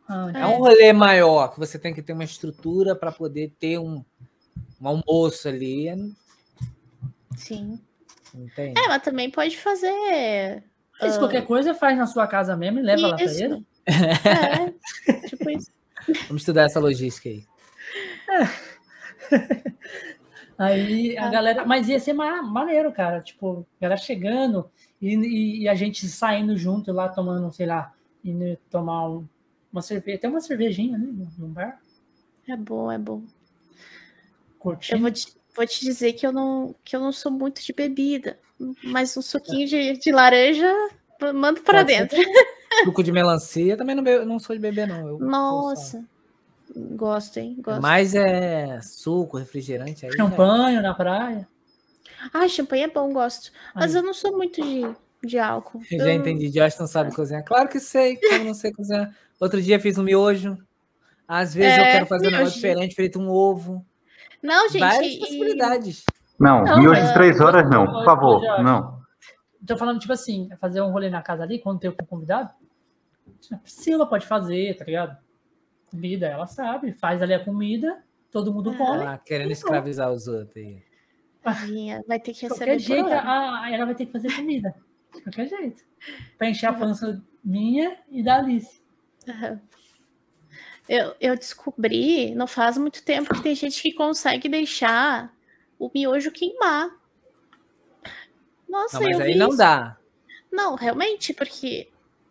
Ah, 0.09 0.30
É. 0.32 0.47
um 0.47 0.59
rolê 0.59 0.93
maior, 0.93 1.48
que 1.48 1.59
você 1.59 1.76
tem 1.78 1.93
que 1.93 2.02
ter 2.02 2.12
uma 2.12 2.22
estrutura 2.22 2.94
para 2.94 3.10
poder 3.10 3.52
ter 3.59 3.78
um, 3.78 4.05
um 4.80 4.86
almoço 4.88 5.48
ali, 5.48 5.88
Sim. 7.36 7.80
entende? 8.32 8.78
É, 8.80 8.86
mas 8.86 9.02
também 9.02 9.28
pode 9.28 9.56
fazer. 9.59 10.62
Mas 11.01 11.18
qualquer 11.18 11.44
coisa 11.44 11.74
faz 11.74 11.98
na 11.98 12.06
sua 12.06 12.26
casa 12.28 12.56
mesmo 12.56 12.78
e 12.78 12.82
leva 12.82 13.09
lá 13.09 13.16
para 13.16 13.24
isso. 13.24 13.43
ele. 13.43 13.66
É, 13.86 15.28
tipo 15.28 15.51
isso. 15.51 15.70
Vamos 16.28 16.43
estudar 16.43 16.65
essa 16.65 16.81
logística 16.81 17.28
aí. 17.28 17.45
Aí 20.59 21.16
a 21.19 21.27
Ah. 21.27 21.31
galera. 21.31 21.65
Mas 21.66 21.89
ia 21.89 22.01
ser 22.01 22.12
ma- 22.15 22.43
maneiro, 22.43 22.91
cara. 22.93 23.20
Tipo, 23.20 23.66
a 23.78 23.83
galera 23.83 24.01
chegando 24.01 24.70
e, 25.01 25.15
e- 25.15 25.62
e 25.62 25.69
a 25.69 25.74
gente 25.74 26.07
saindo 26.09 26.57
junto 26.57 26.93
lá, 26.93 27.09
tomando, 27.09 27.53
sei 27.53 27.66
lá, 27.66 27.93
indo 28.24 28.57
tomar 28.70 29.09
um- 29.09 29.28
uma 29.73 29.83
cerveja, 29.83 30.16
até 30.16 30.28
uma 30.28 30.41
cervejinha, 30.41 30.97
né? 30.97 31.07
num- 31.12 31.28
Num 31.39 31.49
bar, 31.53 31.78
É 32.49 32.57
bom, 32.57 32.91
é 32.91 32.97
bom. 32.99 33.23
curtindo. 34.59 34.97
Eu 34.97 35.03
vou 35.03 35.11
te, 35.11 35.27
vou 35.55 35.66
te 35.66 35.81
dizer 35.85 36.15
que 36.15 36.27
eu 36.27 36.33
não, 36.33 36.74
que 36.85 36.97
eu 36.97 37.01
não 37.01 37.12
sou 37.12 37.31
muito 37.31 37.62
de 37.62 37.73
bebida, 37.74 38.39
mas 38.83 39.15
um 39.16 39.23
suquinho 39.23 39.66
de, 39.69 39.99
de 39.99 40.11
laranja 40.12 40.73
Manda 41.34 41.60
para 41.60 41.84
Pode 41.84 41.86
dentro. 41.97 42.16
Suco 42.84 43.02
de 43.02 43.10
melancia, 43.12 43.76
também 43.76 43.94
não, 43.97 44.02
bebo- 44.02 44.24
não 44.26 44.38
sou 44.38 44.55
de 44.55 44.60
beber, 44.60 44.86
não. 44.86 45.09
Eu, 45.09 45.18
Nossa. 45.18 46.05
Gosto, 46.74 47.38
hein? 47.38 47.56
Gosto. 47.60 47.80
Mas 47.80 48.14
é 48.14 48.80
suco, 48.82 49.38
refrigerante 49.38 50.05
aí. 50.05 50.12
já- 50.12 50.18
Champanhe 50.18 50.80
na 50.80 50.93
praia. 50.94 51.48
Ah, 52.34 52.47
champanhe 52.48 52.82
é 52.84 52.88
bom, 52.88 53.12
gosto. 53.12 53.51
Mas 53.74 53.94
Aí. 53.94 54.01
eu 54.01 54.05
não 54.06 54.12
sou 54.12 54.36
muito 54.36 54.60
de, 54.60 54.84
de 55.26 55.38
álcool. 55.38 55.80
Eu 55.90 55.98
já 56.01 56.05
Eu- 56.06 56.12
entendi, 56.12 56.51
Josh 56.51 56.78
não 56.78 56.86
sabe 56.86 57.14
cozinhar. 57.14 57.44
Claro 57.44 57.68
que 57.68 57.78
sei, 57.80 58.16
como 58.16 58.44
não 58.44 58.55
sei 58.55 58.72
cozinhar. 58.72 59.14
Outro 59.40 59.62
dia 59.62 59.78
fiz 59.80 59.97
um 59.97 60.02
miojo. 60.02 60.59
Às 61.26 61.55
vezes 61.55 61.78
eu 61.78 61.84
É, 61.84 61.93
quero 61.93 62.06
fazer 62.06 62.28
um 62.28 62.30
negócio 62.32 62.44
miojo. 62.47 62.55
diferente, 62.56 62.94
frito 62.94 63.18
um 63.20 63.28
ovo. 63.30 63.84
Não, 64.43 64.68
gente. 64.68 64.80
Várias 64.80 65.12
e- 65.14 65.18
possibilidades. 65.18 66.05
Não, 66.38 66.62
Não, 66.62 66.78
miojo 66.78 67.01
é- 67.01 67.06
de 67.06 67.14
três 67.14 67.40
horas 67.40 67.68
não, 67.70 67.86
por 67.86 68.05
favor. 68.05 68.43
Não. 68.62 69.01
Tô 69.66 69.76
falando, 69.76 69.98
tipo 69.98 70.12
assim, 70.12 70.48
fazer 70.60 70.80
um 70.80 70.90
rolê 70.90 71.10
na 71.10 71.22
casa 71.22 71.43
ali, 71.43 71.59
quando 71.59 71.80
tem 71.80 71.90
um 71.90 71.94
convidado. 71.94 72.51
A 73.52 73.56
Priscila 73.56 74.06
pode 74.09 74.26
fazer, 74.26 74.76
tá 74.76 74.84
ligado? 74.84 75.16
Comida, 75.90 76.26
ela 76.26 76.47
sabe. 76.47 76.93
Faz 76.93 77.22
ali 77.22 77.34
a 77.34 77.44
comida, 77.44 78.02
todo 78.30 78.52
mundo 78.52 78.70
Ah. 78.70 78.76
come. 78.76 79.05
Ah, 79.05 79.18
querendo 79.18 79.51
escravizar 79.51 80.12
os 80.12 80.26
outros 80.28 80.56
aí. 80.56 80.82
Tadinha, 81.43 82.02
vai 82.09 82.18
ter 82.18 82.32
que 82.32 82.40
De 82.40 82.47
receber 82.48 82.64
qualquer 82.64 82.76
por 82.76 82.82
jeito, 82.82 83.09
a, 83.12 83.70
ela 83.70 83.84
vai 83.84 83.94
ter 83.94 84.06
que 84.06 84.12
fazer 84.12 84.34
comida. 84.34 84.74
De 85.14 85.22
qualquer 85.22 85.48
jeito. 85.48 85.84
Pra 86.36 86.48
encher 86.48 86.66
a 86.66 86.72
pança 86.72 87.22
minha 87.44 87.97
e 88.10 88.22
da 88.22 88.38
Alice. 88.38 88.82
Eu, 90.88 91.14
eu 91.20 91.36
descobri, 91.36 92.34
não 92.34 92.47
faz 92.47 92.78
muito 92.78 93.05
tempo, 93.05 93.34
que 93.34 93.43
tem 93.43 93.55
gente 93.55 93.80
que 93.82 93.93
consegue 93.93 94.48
deixar 94.48 95.32
o 95.78 95.90
miojo 95.93 96.30
queimar. 96.30 96.90
Nossa, 98.68 98.98
Não, 99.01 99.06
mas 99.09 99.18
eu 99.18 99.24
aí 99.24 99.32
vi 99.32 99.38
não 99.38 99.48
isso. 99.48 99.59
dá. 99.59 99.97
Não, 100.51 100.74
realmente, 100.74 101.32
porque 101.34 101.88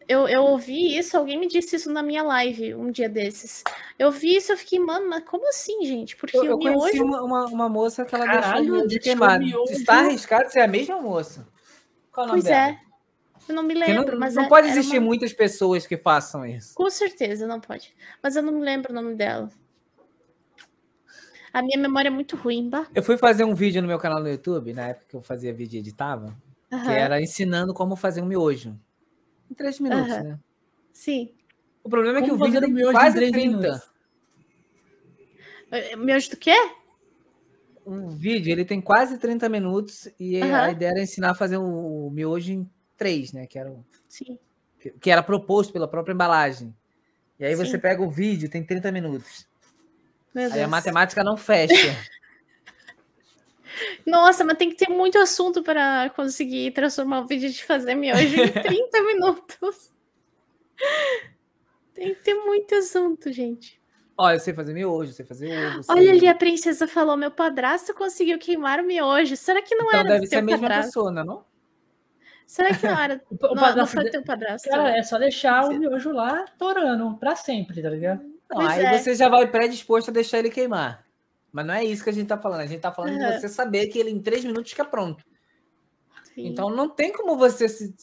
eu, 0.08 0.28
eu 0.28 0.44
ouvi 0.44 0.98
isso, 0.98 1.18
alguém 1.18 1.40
me 1.40 1.48
disse 1.48 1.76
isso 1.76 1.92
na 1.92 2.02
minha 2.04 2.24
live 2.24 2.76
um 2.76 2.92
dia 2.92 3.10
desses. 3.10 3.64
Eu 3.98 4.12
vi 4.12 4.36
isso, 4.36 4.52
eu 4.52 4.58
fiquei, 4.58 4.80
mano, 4.80 5.10
mas 5.10 5.24
como 5.26 5.48
assim, 5.50 5.84
gente? 5.86 6.16
Porque 6.16 6.38
Eu, 6.38 6.44
o 6.44 6.46
eu 6.46 6.60
conheci 6.60 7.02
uma, 7.02 7.22
uma, 7.24 7.46
uma 7.46 7.70
moça 7.70 8.06
que 8.06 8.14
ela 8.16 8.26
Caralho, 8.26 8.66
deixou 8.66 8.88
deixou 8.88 9.02
queimado. 9.02 9.46
Está 9.70 10.00
arriscado 10.00 10.50
ser 10.52 10.62
a 10.62 10.68
mesma 10.68 11.02
moça. 11.02 11.48
Qual 12.12 12.26
o 12.26 12.30
nome 12.30 12.42
Pois 12.42 12.52
dela? 12.52 12.72
é. 12.72 12.86
Eu 13.48 13.54
não 13.56 13.64
me 13.64 13.76
lembro, 13.76 14.14
não, 14.14 14.20
mas 14.20 14.34
não 14.36 14.44
é- 14.44 14.48
pode 14.50 14.68
existir 14.70 14.98
uma- 14.98 15.06
muitas 15.06 15.32
pessoas 15.32 15.86
que 15.86 15.98
façam 15.98 16.46
isso. 16.46 16.74
Com 16.74 16.90
certeza, 16.90 17.46
não 17.46 17.60
pode. 17.60 17.94
Mas 18.24 18.36
eu 18.36 18.42
não 18.42 18.54
me 18.54 18.62
lembro 18.62 18.92
o 18.92 18.96
nome 18.96 19.14
dela. 19.16 19.52
A 21.56 21.62
minha 21.62 21.80
memória 21.80 22.10
é 22.10 22.12
muito 22.12 22.36
ruim, 22.36 22.70
bah. 22.70 22.86
Eu 22.94 23.02
fui 23.02 23.18
fazer 23.18 23.46
um 23.46 23.56
vídeo 23.56 23.82
no 23.82 23.88
meu 23.88 23.98
canal 23.98 24.22
no 24.22 24.28
YouTube, 24.28 24.74
na 24.74 24.90
época 24.90 25.06
que 25.08 25.16
eu 25.16 25.22
fazia 25.22 25.54
vídeo 25.54 25.78
e 25.78 25.80
editava, 25.80 26.36
que 26.70 26.76
Aham, 26.76 26.92
era 26.92 27.22
ensinando 27.22 27.74
como 27.74 27.96
fazer 27.96 28.22
um 28.22 28.26
miojo. 28.26 28.78
Em 29.50 29.54
três 29.54 29.80
minutos, 29.80 30.12
Aham. 30.12 30.24
né? 30.24 30.40
Sim. 30.92 31.34
O 31.82 31.90
problema 31.90 32.20
é 32.20 32.22
que 32.24 32.30
Como 32.30 32.44
o 32.44 32.46
vídeo 32.46 32.56
fazer 32.60 32.66
um 32.66 32.68
tem 32.68 32.74
miojo 32.76 32.92
quase 32.92 33.16
três 33.16 33.32
30. 33.32 33.48
minutos? 33.58 33.90
Eh, 35.72 35.96
Miojo 35.96 36.30
do 36.32 36.38
quê? 36.38 36.56
O 37.86 38.10
vídeo, 38.10 38.52
ele 38.52 38.66
tem 38.66 38.82
quase 38.82 39.18
30 39.18 39.48
minutos 39.48 40.10
e 40.20 40.42
a 40.42 40.46
Aham. 40.66 40.72
ideia 40.72 40.90
era 40.90 41.02
ensinar 41.02 41.32
a 41.32 41.36
fazer 41.36 41.56
o 41.56 42.10
miojo 42.10 42.52
em 42.52 42.70
três, 42.98 43.32
né? 43.32 43.48
Que 43.48 43.58
era, 43.58 43.72
o- 43.72 43.86
Sim. 44.10 44.38
que- 44.78 44.90
que 44.92 45.10
era 45.10 45.24
proposto 45.24 45.72
pela 45.72 45.88
própria 45.88 46.14
embalagem. 46.14 46.76
E 47.40 47.46
aí 47.46 47.56
você 47.56 47.72
Sim. 47.72 47.80
pega 47.80 48.04
o 48.04 48.10
vídeo, 48.12 48.50
tem 48.50 48.62
30 48.62 48.92
minutos. 48.92 49.48
Aí 50.36 50.62
a 50.64 50.68
matemática 50.68 51.24
não 51.24 51.38
fecha. 51.38 51.74
Nossa, 54.06 54.44
mas 54.44 54.58
tem 54.58 54.70
que 54.70 54.76
ter 54.76 54.90
muito 54.90 55.18
assunto 55.18 55.62
para 55.64 56.10
conseguir 56.16 56.72
transformar 56.72 57.22
o 57.22 57.28
vídeo 57.28 57.50
de 57.50 57.64
fazer 57.64 57.96
miojo 57.96 58.42
em 58.42 58.52
30 58.52 59.02
minutos. 59.04 59.92
Tem 61.94 62.14
que 62.14 62.22
ter 62.22 62.36
muito 62.36 62.76
assunto, 62.76 63.32
gente. 63.32 63.82
Olha, 64.18 64.36
eu 64.36 64.40
sei 64.40 64.54
fazer 64.54 64.74
miojo, 64.74 65.10
eu 65.10 65.14
sei 65.14 65.26
fazer 65.26 65.52
ovo. 65.52 65.84
sei- 65.84 65.96
Olha 65.96 66.12
ali, 66.12 66.28
a 66.28 66.36
princesa 66.36 66.88
falou: 66.88 67.18
meu 67.18 67.32
padrasto 67.32 67.94
conseguiu 67.94 68.38
queimar 68.40 68.80
o 68.80 68.84
miojo. 68.86 69.36
Será 69.36 69.62
que 69.62 69.76
não 69.76 69.88
Então 69.88 70.00
era 70.00 70.10
deve 70.10 70.26
do 70.26 70.30
ser 70.30 70.36
a 70.38 70.42
mesma 70.42 70.62
padrasto? 70.68 70.86
pessoa, 70.88 71.12
não 71.12 71.22
é 71.22 71.26
não? 71.26 71.46
Será 72.48 72.74
que 72.76 72.86
não 72.88 72.98
era? 73.00 73.22
O, 73.30 73.36
não, 73.42 73.50
não 73.56 73.62
padrasto 73.62 73.96
foi 73.96 74.04
de- 74.06 74.12
teu 74.12 74.24
padrasto? 74.24 74.70
Cara, 74.70 74.98
é 74.98 75.04
só 75.04 75.18
deixar 75.18 75.66
o 75.66 75.74
miojo 75.74 76.12
lá 76.14 76.46
torando 76.58 77.18
pra 77.18 77.36
sempre, 77.36 77.82
tá 77.82 77.90
ligado? 77.90 78.24
Não, 78.50 78.58
Pois 78.58 78.72
aí 78.72 78.86
é. 78.86 78.98
você 78.98 79.16
já 79.16 79.28
vai 79.30 79.50
predisposto 79.50 80.12
a 80.12 80.14
deixar 80.14 80.40
ele 80.40 80.50
queimar. 80.50 81.06
Mas 81.52 81.66
não 81.66 81.74
é 81.74 81.84
isso 81.86 82.04
que 82.04 82.10
a 82.10 82.14
gente 82.14 82.28
tá 82.28 82.38
falando. 82.38 82.60
A 82.62 82.66
gente 82.66 82.82
tá 82.82 82.92
falando 82.92 83.18
de 83.18 83.24
Aham. 83.24 83.40
você 83.40 83.50
saber 83.50 83.88
que 83.88 83.98
ele 83.98 84.10
em 84.10 84.22
três 84.22 84.44
minutos 84.44 84.72
fica 84.72 84.84
pronto. 84.86 85.24
Sim. 86.24 86.48
Então 86.48 86.70
não 86.70 86.90
tem 86.90 87.14
como 87.14 87.38
você 87.38 87.70
se, 87.70 87.96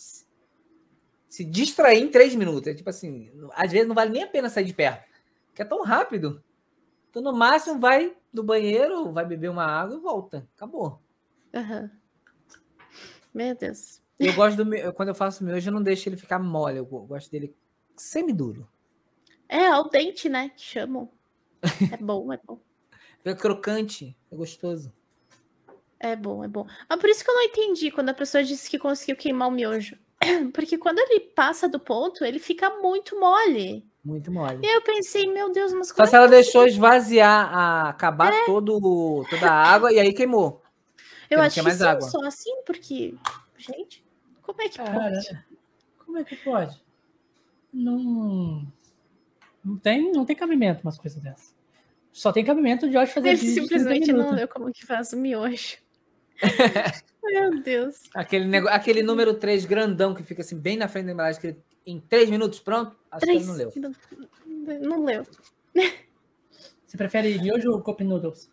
se 1.28 1.44
distrair 1.44 2.02
em 2.02 2.08
três 2.08 2.34
minutos. 2.34 2.68
É 2.68 2.74
tipo 2.74 2.88
assim, 2.88 3.30
às 3.54 3.70
vezes 3.70 3.86
não 3.86 3.94
vale 3.94 4.10
nem 4.10 4.22
a 4.22 4.26
pena 4.28 4.48
sair 4.48 4.64
de 4.64 4.74
perto. 4.74 5.04
Porque 5.48 5.62
é 5.62 5.66
tão 5.66 5.82
rápido. 5.82 6.42
Então, 7.10 7.20
no 7.22 7.32
máximo, 7.34 7.78
vai 7.78 8.16
do 8.32 8.42
banheiro, 8.42 9.12
vai 9.12 9.26
beber 9.26 9.50
uma 9.50 9.66
água 9.66 9.94
e 9.96 10.00
volta. 10.00 10.48
Acabou. 10.56 10.98
Aham. 11.54 11.90
Meu 13.34 13.54
Deus. 13.54 14.00
Eu 14.18 14.32
gosto 14.34 14.56
do 14.56 14.64
meu, 14.64 14.92
quando 14.94 15.10
eu 15.10 15.14
faço 15.14 15.44
miojo, 15.44 15.68
eu 15.68 15.74
não 15.74 15.82
deixo 15.82 16.08
ele 16.08 16.16
ficar 16.16 16.38
mole. 16.38 16.78
Eu 16.78 16.86
gosto 16.86 17.30
dele 17.30 17.54
semiduro. 17.98 18.66
É, 19.52 19.66
ao 19.66 19.86
dente, 19.90 20.30
né? 20.30 20.48
Que 20.56 20.62
chamam. 20.62 21.10
É 21.92 21.96
bom, 21.98 22.32
é 22.32 22.38
bom. 22.42 22.58
Fica 23.18 23.36
crocante, 23.36 24.16
é 24.30 24.34
gostoso. 24.36 24.90
É 26.00 26.16
bom, 26.16 26.42
é 26.42 26.48
bom. 26.48 26.66
Mas 26.88 26.98
por 26.98 27.10
isso 27.10 27.22
que 27.22 27.30
eu 27.30 27.34
não 27.34 27.42
entendi 27.42 27.90
quando 27.90 28.08
a 28.08 28.14
pessoa 28.14 28.42
disse 28.42 28.68
que 28.70 28.78
conseguiu 28.78 29.14
queimar 29.14 29.48
o 29.48 29.50
miojo. 29.50 29.96
Porque 30.54 30.78
quando 30.78 30.98
ele 31.00 31.20
passa 31.20 31.68
do 31.68 31.78
ponto, 31.78 32.24
ele 32.24 32.38
fica 32.38 32.70
muito 32.80 33.20
mole. 33.20 33.86
Muito 34.02 34.32
mole. 34.32 34.58
E 34.62 34.74
eu 34.74 34.80
pensei, 34.80 35.30
meu 35.30 35.52
Deus, 35.52 35.72
mas 35.74 35.88
Só 35.88 36.06
se 36.06 36.14
é 36.14 36.18
ela 36.18 36.26
que 36.28 36.34
deixou 36.34 36.66
esvaziar, 36.66 37.54
a, 37.54 37.88
acabar 37.90 38.32
É. 38.32 38.46
todo, 38.46 39.24
toda 39.28 39.48
a 39.50 39.52
água 39.54 39.92
e 39.92 40.00
aí 40.00 40.14
queimou. 40.14 40.62
Eu 41.30 41.40
acho 41.40 41.54
que 41.56 41.62
mais 41.62 41.76
sim, 41.76 41.84
água. 41.84 42.08
só 42.08 42.20
assim, 42.24 42.62
porque, 42.64 43.14
gente, 43.58 44.02
como 44.40 44.60
é 44.62 44.68
que 44.68 44.78
Cara, 44.78 44.92
pode? 44.92 45.44
como 46.04 46.18
é 46.18 46.24
que 46.24 46.36
pode? 46.36 46.82
Não. 47.72 48.66
Não 49.64 49.76
tem, 49.76 50.12
não 50.12 50.24
tem 50.24 50.36
cabimento 50.36 50.82
umas 50.82 50.98
coisas 50.98 51.22
dessas. 51.22 51.54
Só 52.10 52.32
tem 52.32 52.44
cabimento 52.44 52.88
de 52.90 52.96
hoje 52.96 53.12
fazer 53.12 53.28
Ele 53.30 53.38
vídeo 53.38 53.62
de 53.62 53.68
30 53.68 53.84
simplesmente 53.84 54.12
não 54.12 54.34
leu 54.34 54.48
como 54.48 54.72
que 54.72 54.84
faz 54.84 55.12
o 55.12 55.16
miojo. 55.16 55.78
meu 57.24 57.62
Deus. 57.62 58.02
Aquele, 58.14 58.44
nego... 58.46 58.68
Aquele 58.68 59.02
número 59.02 59.34
3 59.34 59.64
grandão 59.64 60.14
que 60.14 60.22
fica 60.22 60.42
assim 60.42 60.58
bem 60.58 60.76
na 60.76 60.88
frente 60.88 61.06
da 61.06 61.12
embalagem, 61.12 61.40
que 61.40 61.56
em 61.86 62.00
três 62.00 62.28
minutos, 62.28 62.60
pronto. 62.60 62.96
Acho 63.10 63.24
Três. 63.24 63.44
que 63.44 63.50
ele 63.50 63.52
não 63.52 63.56
leu. 63.56 64.80
Não, 64.80 64.80
não 64.80 65.04
leu. 65.04 65.26
Você 66.86 66.96
prefere 66.96 67.38
miojo 67.38 67.70
ou 67.70 67.80
cup 67.80 68.00
noodles? 68.02 68.50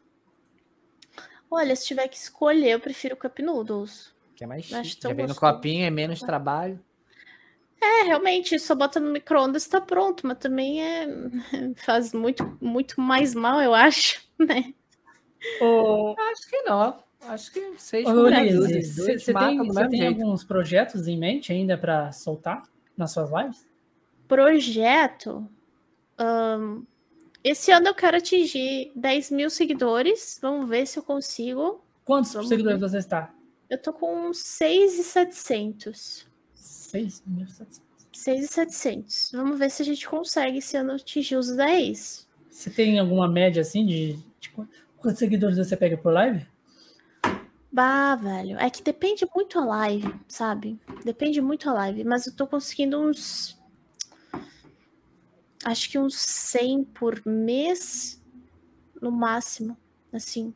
Olha, 1.51 1.75
se 1.75 1.87
tiver 1.87 2.07
que 2.07 2.15
escolher, 2.15 2.71
eu 2.71 2.79
prefiro 2.79 3.17
Cup 3.17 3.39
Noodles. 3.39 4.13
Que 4.35 4.43
é 4.43 4.47
mais 4.47 4.65
chique. 4.65 5.01
Já 5.01 5.13
vem 5.13 5.25
no 5.25 5.35
copinho, 5.35 5.85
é 5.85 5.89
menos 5.89 6.19
trabalho. 6.19 6.79
É, 7.81 8.03
realmente, 8.03 8.59
só 8.59 8.75
bota 8.75 8.99
no 8.99 9.11
micro-ondas 9.11 9.65
tá 9.67 9.79
pronto, 9.79 10.27
mas 10.27 10.37
também 10.37 10.81
é 10.83 11.07
faz 11.77 12.13
muito, 12.13 12.57
muito 12.59 12.99
mais 12.99 13.33
mal, 13.33 13.61
eu 13.61 13.73
acho, 13.73 14.21
né? 14.37 14.73
Ô, 15.61 16.15
Acho 16.17 16.49
que 16.49 16.61
não. 16.63 17.03
Acho 17.21 17.51
que 17.51 17.73
seis 17.77 18.05
por 18.05 18.31
Lise, 18.31 18.57
dúzia. 18.57 18.81
você 18.81 19.19
você 19.19 19.33
tem, 19.33 19.57
você 19.57 19.87
tem 19.89 20.07
alguns 20.07 20.43
projetos 20.43 21.07
em 21.07 21.17
mente 21.17 21.51
ainda 21.51 21.77
para 21.77 22.11
soltar 22.11 22.63
nas 22.95 23.11
suas 23.11 23.29
lives? 23.29 23.67
Projeto. 24.27 25.47
ahn, 26.17 26.83
esse 27.43 27.71
ano 27.71 27.87
eu 27.87 27.95
quero 27.95 28.17
atingir 28.17 28.91
10 28.95 29.31
mil 29.31 29.49
seguidores. 29.49 30.39
Vamos 30.41 30.69
ver 30.69 30.85
se 30.85 30.99
eu 30.99 31.03
consigo. 31.03 31.83
Quantos 32.05 32.33
Vamos 32.33 32.49
seguidores 32.49 32.79
você 32.79 32.97
está? 32.97 33.33
Eu 33.69 33.77
tô 33.77 33.93
com 33.93 34.33
6,700. 34.33 36.28
6.700. 36.89 37.81
6,700. 38.11 39.31
Vamos 39.33 39.59
ver 39.59 39.69
se 39.69 39.81
a 39.81 39.85
gente 39.85 40.07
consegue 40.07 40.57
esse 40.57 40.75
ano 40.75 40.93
atingir 40.93 41.35
os 41.37 41.55
10. 41.55 42.27
Você 42.49 42.69
tem 42.69 42.99
alguma 42.99 43.27
média 43.27 43.61
assim 43.61 43.85
de, 43.85 44.13
de 44.39 44.49
qu- 44.49 44.67
quantos 44.97 45.19
seguidores 45.19 45.57
você 45.57 45.77
pega 45.77 45.97
por 45.97 46.11
live? 46.11 46.45
Bah, 47.71 48.15
velho. 48.15 48.57
É 48.57 48.69
que 48.69 48.81
depende 48.81 49.25
muito 49.33 49.59
a 49.59 49.65
live, 49.65 50.13
sabe? 50.27 50.79
Depende 51.05 51.39
muito 51.39 51.69
a 51.69 51.73
live. 51.73 52.03
Mas 52.03 52.25
eu 52.25 52.35
tô 52.35 52.47
conseguindo 52.47 52.99
uns. 52.99 53.57
Acho 55.63 55.89
que 55.89 55.99
uns 55.99 56.15
100 56.15 56.83
por 56.83 57.21
mês, 57.25 58.21
no 59.01 59.11
máximo. 59.11 59.77
Assim. 60.11 60.53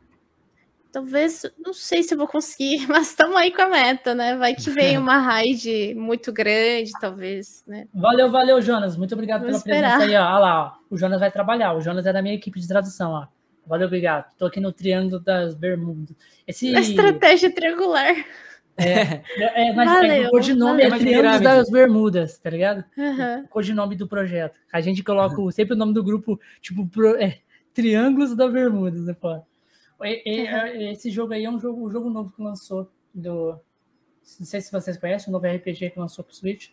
Talvez. 0.94 1.42
Não 1.58 1.74
sei 1.74 2.04
se 2.04 2.14
eu 2.14 2.18
vou 2.18 2.28
conseguir, 2.28 2.86
mas 2.88 3.10
estamos 3.10 3.36
aí 3.36 3.52
com 3.52 3.64
a 3.64 3.68
meta, 3.70 4.14
né? 4.16 4.38
Vai 4.38 4.54
que 4.56 4.70
vem 4.70 4.98
uma 4.98 5.18
raid 5.20 5.94
muito 5.96 6.32
grande, 6.32 6.92
talvez, 7.02 7.64
né? 7.68 7.88
Valeu, 7.94 8.30
valeu, 8.32 8.62
Jonas. 8.62 8.96
Muito 8.96 9.14
obrigado 9.14 9.42
Vamos 9.42 9.64
pela 9.64 9.76
esperar. 9.76 9.98
presença 9.98 10.18
aí. 10.20 10.24
Ó. 10.24 10.30
Olha 10.36 10.40
lá, 10.40 10.66
ó. 10.66 10.72
o 10.94 10.98
Jonas 10.98 11.20
vai 11.20 11.32
trabalhar. 11.32 11.74
O 11.74 11.82
Jonas 11.82 12.06
é 12.06 12.14
da 12.14 12.22
minha 12.22 12.36
equipe 12.36 12.60
de 12.60 12.68
tradução. 12.68 13.12
Ó. 13.12 13.26
Valeu, 13.66 13.88
obrigado. 13.88 14.26
Tô 14.38 14.46
aqui 14.46 14.60
no 14.60 14.72
Triângulo 14.72 15.20
das 15.20 15.56
Bermudas. 15.56 16.16
Esse... 16.48 16.76
A 16.76 16.80
estratégia 16.80 17.52
triangular. 17.52 18.14
É, 18.76 19.22
é, 19.38 19.74
mas 19.74 19.90
é, 19.90 19.94
Valeu, 19.94 20.28
o 20.28 20.32
codinome 20.32 20.82
valeu. 20.84 20.96
é 20.96 21.00
Triângulos 21.00 21.38
Pirâmide. 21.38 21.44
das 21.44 21.70
Bermudas, 21.70 22.38
tá 22.40 22.50
ligado? 22.50 22.84
Aham. 22.98 23.44
O 23.46 23.48
codinome 23.48 23.96
do 23.96 24.08
projeto. 24.08 24.60
A 24.72 24.82
gente 24.82 25.04
coloca 25.04 25.40
o- 25.40 25.52
sempre 25.52 25.76
o 25.76 25.78
nome 25.78 25.94
do 25.94 26.04
grupo, 26.04 26.40
tipo, 26.62 26.86
pro- 26.88 27.16
é, 27.16 27.40
Triângulos 27.74 28.36
da 28.36 28.48
Bermudas, 28.48 29.06
né, 29.06 29.16
pô? 29.20 29.42
E- 30.06 30.48
é, 30.48 30.92
Esse 30.92 31.10
jogo 31.12 31.34
aí 31.34 31.46
é 31.46 31.50
um 31.50 31.60
jogo, 31.60 31.86
um 31.88 31.92
jogo 31.92 32.10
novo 32.10 32.32
que 32.32 32.42
lançou 32.42 32.90
do. 33.14 33.52
Não 34.40 34.46
sei 34.46 34.62
se 34.62 34.72
vocês 34.72 34.98
conhecem, 34.98 35.30
um 35.30 35.34
novo 35.34 35.46
RPG 35.48 35.90
que 35.92 36.00
lançou 36.00 36.24
pro 36.24 36.34
Switch. 36.34 36.70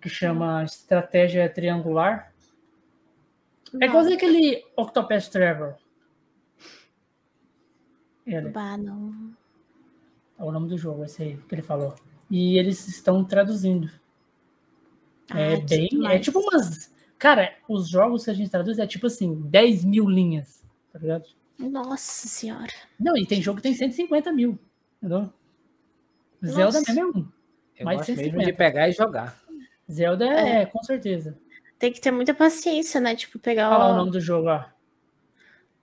Que 0.00 0.08
chama 0.08 0.64
Estratégia 0.64 1.48
Triangular. 1.48 2.32
É 3.80 3.86
Não. 3.86 3.92
quase 3.92 4.12
aquele 4.12 4.64
Octopath 4.76 5.28
Travel. 5.30 5.74
Ele. 8.26 8.48
Bah, 8.50 8.76
não. 8.76 9.32
É 10.38 10.44
o 10.44 10.50
nome 10.52 10.68
do 10.68 10.76
jogo, 10.76 11.04
esse 11.04 11.22
aí 11.22 11.36
que 11.48 11.54
ele 11.54 11.62
falou. 11.62 11.94
E 12.30 12.58
eles 12.58 12.86
estão 12.88 13.24
traduzindo. 13.24 13.90
É 15.34 15.54
Ah, 15.54 15.60
que 15.60 15.66
bem. 15.66 15.84
É 15.84 15.88
demais. 15.88 16.24
tipo 16.24 16.40
umas. 16.40 16.92
Cara, 17.18 17.54
os 17.68 17.88
jogos 17.88 18.24
que 18.24 18.30
a 18.30 18.34
gente 18.34 18.50
traduz 18.50 18.78
é 18.78 18.86
tipo 18.86 19.06
assim, 19.06 19.40
10 19.42 19.84
mil 19.84 20.08
linhas, 20.08 20.64
tá 20.92 20.98
ligado? 20.98 21.24
Nossa 21.70 22.28
senhora. 22.28 22.72
Não, 22.98 23.16
e 23.16 23.26
tem 23.26 23.40
jogo 23.40 23.56
que 23.56 23.62
tem 23.62 23.74
150 23.74 24.32
mil, 24.32 24.58
entendeu? 24.98 25.32
Zelda 26.44 26.78
Nossa. 26.80 26.92
mesmo 26.92 27.00
é 27.00 27.18
um. 27.18 27.32
Eu 27.78 27.84
Mais 27.84 27.98
gosto 27.98 28.10
mesmo 28.10 28.24
150. 28.24 28.50
de 28.50 28.56
pegar 28.56 28.88
e 28.88 28.92
jogar. 28.92 29.42
Zelda 29.90 30.26
é, 30.26 30.66
com 30.66 30.82
certeza. 30.82 31.38
Tem 31.78 31.92
que 31.92 32.00
ter 32.00 32.10
muita 32.10 32.34
paciência, 32.34 33.00
né? 33.00 33.14
Tipo, 33.16 33.38
pegar 33.38 33.68
Olha 33.70 33.78
lá 33.78 33.88
o 33.90 33.92
o 33.92 33.96
nome 33.96 34.10
do 34.10 34.20
jogo, 34.20 34.48
ó. 34.48 34.64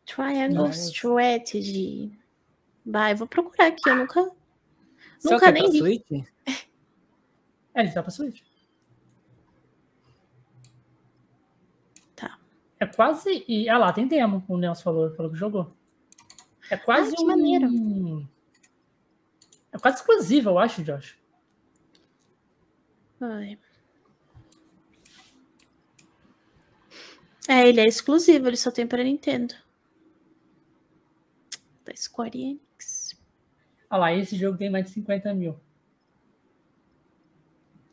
Triangle 0.05 0.67
Nossa. 0.67 0.91
Strategy. 0.91 2.11
Eu 2.85 3.17
vou 3.17 3.27
procurar 3.27 3.67
aqui, 3.67 3.87
eu 3.89 3.95
nunca. 3.95 4.31
Nunca 5.23 5.49
é 5.49 5.51
nem 5.51 5.63
pra 5.63 5.71
vi. 5.71 5.77
Switch? 5.79 6.25
É, 7.75 7.81
ele 7.81 7.91
tá 7.91 8.01
pra 8.01 8.11
Switch. 8.11 8.41
Tá. 12.15 12.37
É 12.79 12.85
quase. 12.85 13.43
E, 13.47 13.67
ah 13.69 13.77
lá, 13.77 13.91
tem 13.93 14.07
demo, 14.07 14.43
o 14.47 14.57
Nelson 14.57 14.83
falou, 14.83 15.15
falou 15.15 15.31
que 15.31 15.37
jogou. 15.37 15.75
É 16.71 16.77
quase 16.77 17.11
Ah, 17.13 17.15
que 17.17 17.23
um. 17.23 17.27
maneiro. 17.27 18.29
É 19.71 19.77
quase 19.77 19.97
exclusivo, 19.97 20.49
eu 20.49 20.59
acho, 20.59 20.83
Josh. 20.83 21.17
Ai. 23.21 23.59
É, 27.47 27.67
ele 27.67 27.81
é 27.81 27.87
exclusivo, 27.87 28.47
ele 28.47 28.57
só 28.57 28.71
tem 28.71 28.85
pra 28.87 29.03
Nintendo. 29.03 29.53
Da 31.83 31.95
Square 31.95 32.39
Enix. 32.39 33.19
Olha 33.89 33.99
lá, 33.99 34.13
esse 34.13 34.37
jogo 34.37 34.57
tem 34.57 34.69
mais 34.69 34.85
de 34.85 34.91
50 34.91 35.33
mil 35.33 35.59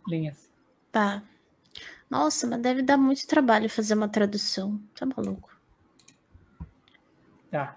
linhas. 0.06 0.50
Tá. 0.92 1.22
Nossa, 2.08 2.46
mas 2.46 2.60
deve 2.60 2.82
dar 2.82 2.96
muito 2.96 3.26
trabalho 3.26 3.68
fazer 3.68 3.94
uma 3.94 4.08
tradução. 4.08 4.80
Tá 4.94 5.06
maluco? 5.06 5.56
Tá. 7.50 7.76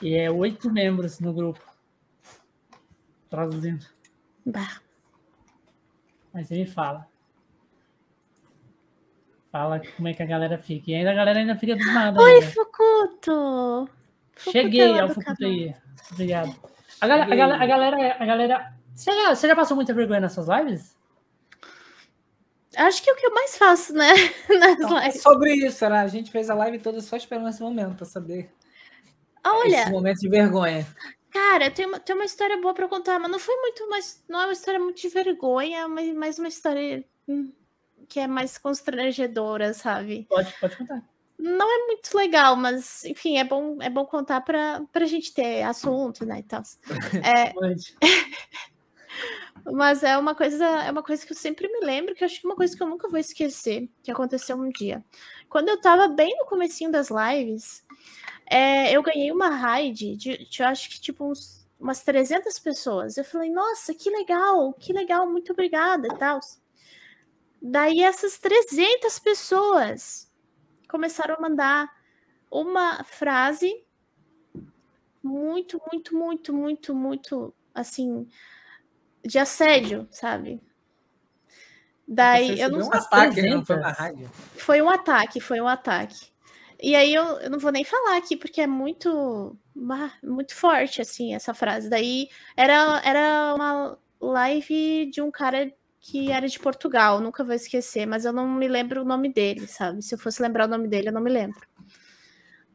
E 0.00 0.14
é 0.14 0.30
oito 0.30 0.70
membros 0.70 1.18
no 1.20 1.32
grupo. 1.32 1.60
Traduzindo. 3.28 3.84
Bah. 4.44 4.80
Mas 6.32 6.50
ele 6.50 6.66
fala. 6.66 7.08
Fala 9.50 9.80
como 9.96 10.08
é 10.08 10.14
que 10.14 10.22
a 10.22 10.26
galera 10.26 10.58
fica. 10.58 10.90
E 10.90 10.94
ainda 10.94 11.10
a 11.10 11.14
galera 11.14 11.38
ainda 11.38 11.56
fica 11.56 11.74
do 11.74 11.84
nada. 11.86 12.20
Oi, 12.20 12.34
ainda. 12.34 12.46
Fukuto! 12.46 13.90
Fukuto 14.32 14.52
Cheguei 14.52 14.92
é 14.92 15.00
ao 15.00 15.08
Fukuto 15.08 15.44
aí. 15.44 15.74
Obrigado. 16.12 16.54
A, 17.00 17.06
galera, 17.06 17.32
a, 17.32 17.36
galera, 17.36 17.64
a 17.64 17.66
galera. 17.66 18.16
A 18.20 18.26
galera 18.26 18.76
você, 18.96 19.12
já, 19.12 19.34
você 19.34 19.46
já 19.46 19.54
passou 19.54 19.76
muita 19.76 19.92
vergonha 19.92 20.20
nas 20.20 20.32
suas 20.32 20.48
lives? 20.48 20.95
Acho 22.76 23.02
que 23.02 23.10
é 23.10 23.12
o 23.12 23.16
que 23.16 23.26
eu 23.26 23.34
mais 23.34 23.56
faço, 23.56 23.92
né? 23.94 24.12
Nas 24.60 24.72
Então, 24.78 24.98
é 24.98 25.06
lives. 25.06 25.22
sobre 25.22 25.54
isso, 25.54 25.84
era, 25.84 26.02
a 26.02 26.06
gente 26.06 26.30
fez 26.30 26.50
a 26.50 26.54
live 26.54 26.78
toda 26.78 27.00
só 27.00 27.16
esperando 27.16 27.48
esse 27.48 27.62
momento, 27.62 27.96
pra 27.96 28.04
saber 28.04 28.50
Olha, 29.44 29.82
esse 29.82 29.90
momento 29.90 30.18
de 30.18 30.28
vergonha. 30.28 30.86
Cara, 31.30 31.70
tem 31.70 31.86
uma, 31.86 31.98
tem 32.00 32.14
uma 32.14 32.24
história 32.24 32.60
boa 32.60 32.74
pra 32.74 32.88
contar, 32.88 33.18
mas 33.18 33.30
não 33.30 33.38
foi 33.38 33.54
muito 33.56 33.88
mais. 33.88 34.22
Não 34.28 34.40
é 34.42 34.44
uma 34.46 34.52
história 34.52 34.80
muito 34.80 35.00
de 35.00 35.08
vergonha, 35.08 35.86
mas 35.88 36.14
mais 36.14 36.38
uma 36.38 36.48
história 36.48 37.04
hum, 37.28 37.52
que 38.08 38.20
é 38.20 38.26
mais 38.26 38.56
constrangedora, 38.58 39.72
sabe? 39.74 40.26
Pode, 40.28 40.52
pode 40.60 40.76
contar. 40.76 41.02
Não 41.38 41.70
é 41.70 41.86
muito 41.86 42.16
legal, 42.16 42.56
mas 42.56 43.04
enfim, 43.04 43.36
é 43.36 43.44
bom, 43.44 43.76
é 43.82 43.90
bom 43.90 44.06
contar 44.06 44.40
pra, 44.40 44.82
pra 44.90 45.04
gente 45.04 45.34
ter 45.34 45.62
assunto, 45.62 46.24
né? 46.24 46.38
E 46.40 46.42
tal. 46.42 46.62
É. 47.22 47.52
mas 49.72 50.02
é 50.02 50.16
uma 50.16 50.34
coisa, 50.34 50.64
é 50.64 50.90
uma 50.90 51.02
coisa 51.02 51.26
que 51.26 51.32
eu 51.32 51.36
sempre 51.36 51.68
me 51.68 51.80
lembro, 51.84 52.14
que 52.14 52.22
eu 52.22 52.26
acho 52.26 52.40
que 52.40 52.46
é 52.46 52.48
uma 52.48 52.56
coisa 52.56 52.76
que 52.76 52.82
eu 52.82 52.88
nunca 52.88 53.08
vou 53.08 53.18
esquecer, 53.18 53.88
que 54.02 54.10
aconteceu 54.10 54.56
um 54.56 54.68
dia. 54.70 55.04
Quando 55.48 55.68
eu 55.68 55.80
tava 55.80 56.08
bem 56.08 56.36
no 56.38 56.46
comecinho 56.46 56.90
das 56.90 57.08
lives, 57.10 57.84
é, 58.46 58.92
eu 58.92 59.02
ganhei 59.02 59.32
uma 59.32 59.48
raid 59.48 60.16
de, 60.16 60.38
de, 60.48 60.62
eu 60.62 60.66
acho 60.66 60.88
que 60.88 61.00
tipo 61.00 61.24
uns, 61.24 61.66
umas 61.80 62.02
300 62.02 62.58
pessoas. 62.60 63.16
Eu 63.16 63.24
falei, 63.24 63.50
nossa, 63.50 63.92
que 63.94 64.08
legal, 64.08 64.72
que 64.74 64.92
legal, 64.92 65.28
muito 65.28 65.52
obrigada 65.52 66.06
e 66.06 66.16
tal. 66.16 66.38
Daí 67.60 68.02
essas 68.02 68.38
300 68.38 69.18
pessoas 69.18 70.30
começaram 70.88 71.34
a 71.34 71.40
mandar 71.40 71.90
uma 72.50 73.02
frase 73.02 73.84
muito, 75.22 75.80
muito, 75.92 76.14
muito, 76.14 76.54
muito, 76.54 76.94
muito, 76.94 77.54
assim, 77.74 78.28
de 79.26 79.38
assédio, 79.38 80.06
sabe? 80.10 80.60
Daí 82.06 82.60
eu 82.60 82.70
não 82.70 82.86
um 82.86 82.92
ataque, 82.92 83.42
né? 83.42 83.50
Não 83.50 83.64
foi 83.64 83.76
300. 83.76 83.78
uma 83.78 83.92
rádio. 83.92 84.30
foi 84.56 84.82
um 84.82 84.88
ataque, 84.88 85.40
foi 85.40 85.60
um 85.60 85.68
ataque. 85.68 86.28
E 86.80 86.94
aí 86.94 87.12
eu, 87.14 87.24
eu 87.40 87.50
não 87.50 87.58
vou 87.58 87.72
nem 87.72 87.84
falar 87.84 88.16
aqui, 88.16 88.36
porque 88.36 88.60
é 88.60 88.66
muito, 88.66 89.56
muito 90.22 90.54
forte, 90.54 91.00
assim, 91.00 91.34
essa 91.34 91.54
frase. 91.54 91.88
Daí 91.88 92.28
era, 92.56 93.00
era 93.04 93.54
uma 93.56 93.98
live 94.20 95.10
de 95.10 95.20
um 95.20 95.30
cara 95.30 95.72
que 96.00 96.30
era 96.30 96.46
de 96.46 96.58
Portugal, 96.60 97.20
nunca 97.20 97.42
vou 97.42 97.54
esquecer, 97.54 98.06
mas 98.06 98.24
eu 98.24 98.32
não 98.32 98.48
me 98.48 98.68
lembro 98.68 99.02
o 99.02 99.04
nome 99.04 99.32
dele, 99.32 99.66
sabe? 99.66 100.02
Se 100.02 100.14
eu 100.14 100.18
fosse 100.18 100.40
lembrar 100.40 100.66
o 100.66 100.70
nome 100.70 100.86
dele, 100.86 101.08
eu 101.08 101.12
não 101.12 101.20
me 101.20 101.30
lembro. 101.30 101.66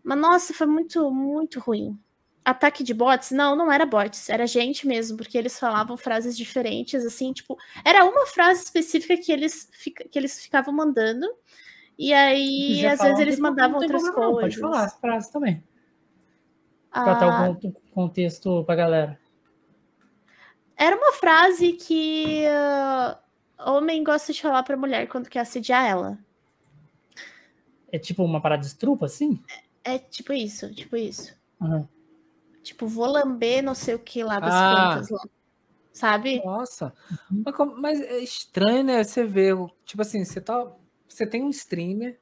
Mas 0.03 0.19
nossa, 0.19 0.53
foi 0.53 0.67
muito, 0.67 1.09
muito 1.11 1.59
ruim. 1.59 1.97
Ataque 2.43 2.83
de 2.83 2.93
bots? 2.93 3.29
Não, 3.31 3.55
não 3.55 3.71
era 3.71 3.85
bots, 3.85 4.27
era 4.29 4.47
gente 4.47 4.87
mesmo, 4.87 5.15
porque 5.15 5.37
eles 5.37 5.59
falavam 5.59 5.95
frases 5.95 6.35
diferentes, 6.35 7.05
assim, 7.05 7.31
tipo, 7.33 7.55
era 7.85 8.03
uma 8.03 8.25
frase 8.25 8.63
específica 8.63 9.15
que 9.15 9.31
eles, 9.31 9.69
que 10.11 10.17
eles 10.17 10.41
ficavam 10.41 10.73
mandando, 10.73 11.27
e 11.99 12.11
aí, 12.13 12.75
quiser 12.77 12.91
às 12.93 12.99
vezes, 13.01 13.19
eles 13.19 13.39
mandavam 13.39 13.77
outras 13.79 14.01
problema 14.01 14.25
não, 14.25 14.33
coisas. 14.33 14.59
Pode 14.59 14.73
falar 14.73 14.85
as 14.85 14.95
frases 14.97 15.29
também. 15.29 15.63
Pra 16.91 17.13
dar 17.13 17.45
Ah, 17.45 17.49
o 17.51 17.55
con- 17.55 17.73
contexto 17.93 18.63
pra 18.65 18.75
galera. 18.75 19.19
era 20.75 20.95
uma 20.97 21.13
frase 21.13 21.73
que 21.73 22.43
ah, 22.47 23.19
homem 23.59 24.03
gosta 24.03 24.33
de 24.33 24.41
falar 24.41 24.63
pra 24.63 24.75
mulher 24.75 25.07
quando 25.07 25.29
quer 25.29 25.41
assediar 25.41 25.85
ela. 25.85 26.17
É 27.91 27.99
tipo 27.99 28.23
uma 28.23 28.41
parada 28.41 28.61
de 28.61 28.67
estrupa, 28.67 29.05
assim? 29.05 29.41
É 29.83 29.99
tipo 29.99 30.33
isso, 30.33 30.73
tipo 30.73 30.97
isso. 30.97 31.33
Aham. 31.61 31.87
Tipo, 32.63 32.87
vou 32.87 33.07
lamber 33.07 33.63
não 33.63 33.73
sei 33.75 33.95
o 33.95 33.99
que 33.99 34.23
lá 34.23 34.39
das 34.39 34.53
Ah. 34.53 34.75
plantas 34.93 35.09
lá. 35.09 35.21
Sabe? 35.93 36.41
Nossa, 36.45 36.93
mas, 37.29 37.55
como- 37.55 37.75
mas 37.81 37.99
é 38.01 38.19
estranho, 38.19 38.83
né? 38.83 39.03
Você 39.03 39.25
vê, 39.25 39.53
o- 39.53 39.69
tipo 39.85 40.01
assim, 40.01 40.23
você 40.23 40.39
tá, 40.39 40.71
você 41.07 41.25
tem 41.27 41.43
um 41.43 41.49
streamer, 41.49 42.17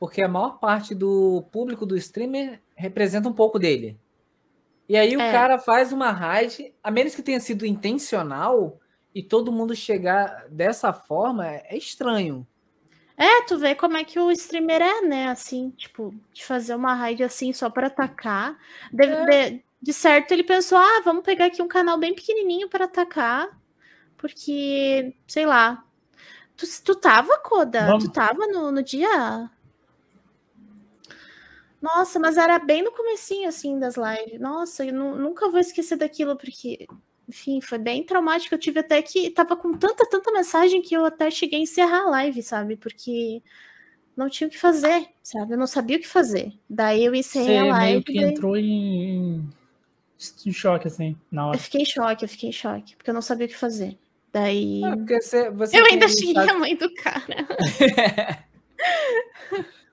porque 0.00 0.22
a 0.22 0.28
maior 0.28 0.58
parte 0.58 0.94
do 0.94 1.42
público 1.52 1.84
do 1.86 1.96
streamer 1.96 2.62
representa 2.74 3.28
um 3.28 3.32
pouco 3.34 3.58
dele. 3.58 3.98
E 4.88 4.96
aí 4.96 5.16
o 5.16 5.20
É. 5.20 5.32
cara 5.32 5.58
faz 5.58 5.92
uma 5.92 6.10
raid, 6.12 6.74
a 6.82 6.90
menos 6.90 7.14
que 7.14 7.22
tenha 7.22 7.40
sido 7.40 7.66
intencional, 7.66 8.80
e 9.14 9.22
todo 9.22 9.52
mundo 9.52 9.74
chegar 9.76 10.46
dessa 10.50 10.92
forma, 10.92 11.46
é 11.46 11.66
é 11.70 11.76
estranho. 11.76 12.46
É, 13.16 13.42
tu 13.42 13.58
vê 13.58 13.74
como 13.74 13.96
é 13.96 14.04
que 14.04 14.18
o 14.18 14.30
streamer 14.32 14.82
é, 14.82 15.00
né? 15.02 15.28
Assim, 15.28 15.70
tipo, 15.70 16.12
de 16.32 16.44
fazer 16.44 16.74
uma 16.74 16.94
raid 16.94 17.22
assim 17.22 17.52
só 17.52 17.70
pra 17.70 17.86
atacar. 17.86 18.58
De, 18.92 19.04
É. 19.04 19.50
de- 19.50 19.64
de 19.80 19.92
certo, 19.92 20.32
ele 20.32 20.42
pensou: 20.44 20.78
ah, 20.78 21.00
vamos 21.04 21.22
pegar 21.24 21.46
aqui 21.46 21.62
um 21.62 21.68
canal 21.68 21.98
bem 21.98 22.14
pequenininho 22.14 22.68
pra 22.68 22.86
atacar, 22.86 23.48
porque, 24.16 25.14
sei 25.26 25.46
lá. 25.46 25.84
Tu, 26.56 26.66
tu 26.84 26.94
tava, 26.96 27.38
Koda? 27.40 27.86
Vamos. 27.86 28.04
Tu 28.04 28.12
tava 28.12 28.46
no, 28.48 28.72
no 28.72 28.82
dia? 28.82 29.50
Nossa, 31.80 32.18
mas 32.18 32.36
era 32.38 32.58
bem 32.58 32.82
no 32.82 32.92
comecinho, 32.92 33.48
assim, 33.48 33.78
das 33.78 33.96
lives. 33.96 34.40
Nossa, 34.40 34.84
eu 34.86 34.92
nu- 34.94 35.16
nunca 35.16 35.50
vou 35.50 35.60
esquecer 35.60 35.96
daquilo, 35.96 36.36
porque, 36.36 36.86
enfim, 37.28 37.60
foi 37.60 37.78
bem 37.78 38.02
traumático. 38.04 38.54
Eu 38.54 38.58
tive 38.58 38.80
até 38.80 39.00
que. 39.02 39.30
Tava 39.30 39.56
com 39.56 39.72
tanta, 39.72 40.08
tanta 40.08 40.30
mensagem 40.32 40.80
que 40.82 40.94
eu 40.94 41.04
até 41.04 41.30
cheguei 41.30 41.58
a 41.58 41.62
encerrar 41.62 42.02
a 42.02 42.10
live, 42.10 42.42
sabe? 42.42 42.76
Porque 42.76 43.42
não 44.16 44.28
tinha 44.28 44.46
o 44.46 44.50
que 44.50 44.58
fazer, 44.58 45.08
sabe? 45.22 45.52
Eu 45.54 45.58
não 45.58 45.66
sabia 45.66 45.96
o 45.96 46.00
que 46.00 46.06
fazer. 46.08 46.52
Daí 46.68 47.04
eu 47.04 47.14
encerrei 47.14 47.56
Você 47.56 47.58
a 47.58 47.64
live. 47.64 47.90
meio 47.92 48.02
que 48.04 48.14
daí- 48.14 48.24
entrou 48.30 48.56
em, 48.56 49.48
em 50.46 50.52
choque, 50.52 50.86
assim, 50.86 51.16
na 51.30 51.42
Eu 51.42 51.46
hora. 51.48 51.58
fiquei 51.58 51.82
em 51.82 51.86
choque, 51.86 52.24
eu 52.24 52.28
fiquei 52.28 52.48
em 52.50 52.52
choque, 52.52 52.94
porque 52.96 53.10
eu 53.10 53.14
não 53.14 53.22
sabia 53.22 53.46
o 53.46 53.48
que 53.48 53.56
fazer. 53.56 53.98
Daí. 54.32 54.82
Ah, 54.84 54.96
porque 54.96 55.20
você, 55.20 55.50
você 55.50 55.78
eu 55.80 55.84
ainda 55.86 56.08
xinguei 56.08 56.48
a 56.48 56.54
mãe 56.54 56.76
do 56.76 56.92
cara. 56.94 57.46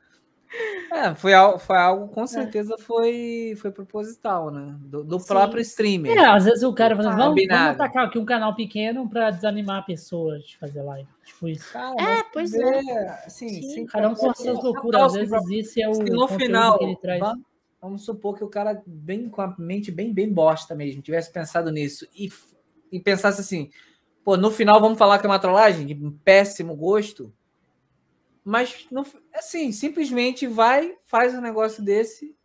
É, 0.92 1.16
foi, 1.16 1.32
foi 1.60 1.78
algo, 1.78 2.08
com 2.10 2.28
certeza, 2.28 2.76
foi, 2.80 3.54
foi 3.58 3.72
proposital, 3.72 4.52
né? 4.52 4.76
Do, 4.82 5.04
do 5.04 5.20
Sim. 5.20 5.28
próprio 5.28 5.62
streamer. 5.62 6.18
É, 6.18 6.26
às 6.26 6.44
vezes 6.46 6.64
o 6.64 6.74
cara 6.74 6.96
fala, 6.96 7.10
vamos, 7.12 7.24
vamos 7.24 7.42
Combinado. 7.42 7.82
atacar 7.82 8.08
aqui 8.08 8.20
um 8.20 8.26
canal 8.26 8.54
pequeno 8.54 9.10
pra 9.10 9.32
desanimar 9.32 9.80
a 9.80 9.84
pessoa 9.84 10.38
de 10.40 10.58
fazer 10.58 10.82
live. 10.82 11.08
Tipo 11.26 11.48
isso. 11.48 11.72
Cara, 11.72 11.96
É, 11.98 12.24
pois 12.34 12.52
vê, 12.52 12.82
Assim, 13.26 13.48
Sim. 13.48 13.62
sem 13.74 13.86
Cada 13.86 14.10
um 14.10 14.16
com 14.16 14.30
as 14.30 14.38
suas 14.38 14.62
loucuras. 14.62 15.02
Às 15.02 15.14
vezes 15.14 15.50
esse 15.52 15.82
é 15.82 15.88
o 15.90 15.94
no 16.04 16.28
final, 16.28 16.78
que 16.78 16.84
ele 16.84 16.98
traz. 16.98 17.20
va- 17.20 17.36
vamos 17.82 18.04
supor 18.04 18.38
que 18.38 18.44
o 18.44 18.50
cara, 18.50 18.82
bem 18.86 19.30
com 19.30 19.42
a 19.42 19.56
mente 19.58 19.90
bem, 19.92 20.14
bem 20.14 20.32
bosta 20.32 20.76
mesmo, 20.76 21.02
tivesse 21.02 21.32
pensado 21.32 21.72
nisso 21.72 22.06
e, 22.16 22.30
e 22.92 23.00
pensasse 23.00 23.42
assim, 23.42 23.72
pô, 24.24 24.38
no 24.38 24.52
final 24.52 24.80
vamos 24.80 25.00
falar 25.00 25.18
que 25.18 25.26
é 25.26 25.30
uma 25.30 25.40
trollagem 25.40 25.88
de 25.88 25.96
péssimo 26.24 26.76
gosto, 26.76 27.34
mas, 28.44 28.88
no, 28.92 29.06
assim, 29.34 29.72
simplesmente 29.72 30.48
vai, 30.48 30.98
faz 31.06 31.34
um 31.34 31.42
negócio 31.42 31.84
desse 31.84 32.36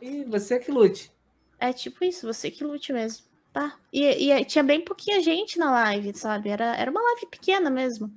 e 0.00 0.24
você 0.24 0.58
que 0.58 0.70
lute. 0.70 1.12
É 1.58 1.72
tipo 1.72 2.04
isso, 2.04 2.26
você 2.26 2.50
que 2.50 2.62
lute 2.62 2.92
mesmo. 2.92 3.24
Tá. 3.52 3.78
E, 3.90 4.30
e 4.30 4.44
tinha 4.44 4.62
bem 4.62 4.84
pouquinha 4.84 5.22
gente 5.22 5.58
na 5.58 5.70
live, 5.70 6.12
sabe? 6.14 6.50
Era, 6.50 6.76
era 6.76 6.90
uma 6.90 7.02
live 7.02 7.26
pequena 7.30 7.70
mesmo. 7.70 8.12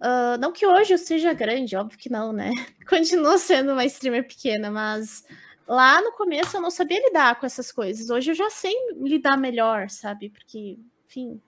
Ah, 0.00 0.38
não 0.38 0.50
que 0.50 0.66
hoje 0.66 0.94
eu 0.94 0.98
seja 0.98 1.34
grande, 1.34 1.76
óbvio 1.76 1.98
que 1.98 2.10
não, 2.10 2.32
né? 2.32 2.50
Continuo 2.88 3.36
sendo 3.38 3.72
uma 3.72 3.84
streamer 3.84 4.26
pequena, 4.26 4.70
mas 4.70 5.24
lá 5.68 6.00
no 6.00 6.12
começo 6.12 6.56
eu 6.56 6.60
não 6.60 6.70
sabia 6.70 7.04
lidar 7.06 7.38
com 7.38 7.44
essas 7.44 7.70
coisas. 7.70 8.08
Hoje 8.08 8.30
eu 8.30 8.34
já 8.34 8.48
sei 8.48 8.74
lidar 8.96 9.36
melhor, 9.36 9.90
sabe? 9.90 10.30
Porque, 10.30 10.78
enfim, 11.06 11.40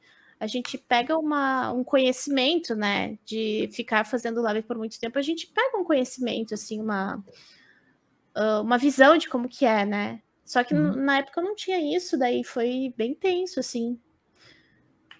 a 0.42 0.46
gente 0.48 0.76
pega 0.76 1.16
uma, 1.16 1.70
um 1.72 1.84
conhecimento, 1.84 2.74
né? 2.74 3.16
De 3.24 3.70
ficar 3.72 4.04
fazendo 4.04 4.42
live 4.42 4.62
por 4.62 4.76
muito 4.76 4.98
tempo, 4.98 5.16
a 5.16 5.22
gente 5.22 5.46
pega 5.46 5.78
um 5.78 5.84
conhecimento, 5.84 6.52
assim, 6.52 6.80
uma, 6.80 7.24
ah, 8.34 8.60
uma 8.60 8.76
visão 8.76 9.16
de 9.16 9.28
como 9.28 9.48
que 9.48 9.64
é, 9.64 9.84
né? 9.86 10.20
Só 10.44 10.64
que 10.64 10.74
Uhum. 10.74 10.96
na 10.96 11.18
época 11.18 11.40
eu 11.40 11.44
não 11.44 11.54
tinha 11.54 11.96
isso, 11.96 12.18
daí 12.18 12.42
foi 12.42 12.92
bem 12.96 13.14
tenso, 13.14 13.60
assim. 13.60 13.98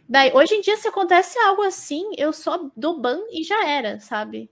Daí, 0.09 0.33
hoje 0.35 0.55
em 0.57 0.61
dia, 0.61 0.77
se 0.77 0.89
acontece 0.89 1.39
algo 1.39 1.63
assim, 1.63 2.11
eu 2.19 2.33
só 2.33 2.69
dou 2.77 3.01
ban 3.01 3.21
e 3.31 3.45
já 3.45 3.67
era, 3.67 4.01
sabe? 4.01 4.51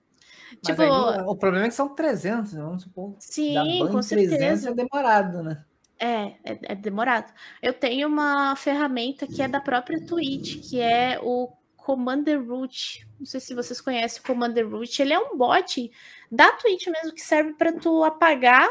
Mas 0.62 0.62
Tipo, 0.62 0.82
aí, 0.82 0.90
o 1.26 1.36
problema 1.36 1.66
é 1.66 1.68
que 1.68 1.74
são 1.74 1.94
300, 1.94 2.52
né? 2.52 2.62
vamos 2.62 2.82
supor. 2.82 3.16
sim, 3.18 3.78
com 3.80 3.98
em 3.98 4.06
300 4.06 4.06
certeza. 4.06 4.70
é 4.70 4.74
demorado, 4.74 5.42
né? 5.42 5.64
É, 6.02 6.34
é, 6.44 6.58
é 6.62 6.74
demorado. 6.74 7.30
Eu 7.60 7.74
tenho 7.74 8.08
uma 8.08 8.56
ferramenta 8.56 9.26
que 9.26 9.42
é 9.42 9.46
da 9.48 9.60
própria 9.60 10.00
Twitch, 10.06 10.66
que 10.68 10.80
é 10.80 11.18
o 11.22 11.52
Commander 11.76 12.42
Root. 12.42 13.06
Não 13.18 13.26
sei 13.26 13.38
se 13.38 13.54
vocês 13.54 13.80
conhecem 13.82 14.20
o 14.22 14.26
Commander 14.26 14.66
Root. 14.66 15.02
Ele 15.02 15.12
é 15.12 15.18
um 15.18 15.36
bot 15.36 15.90
da 16.32 16.52
Twitch 16.52 16.86
mesmo 16.86 17.12
que 17.12 17.20
serve 17.20 17.52
para 17.52 17.72
tu 17.72 18.02
apagar 18.02 18.66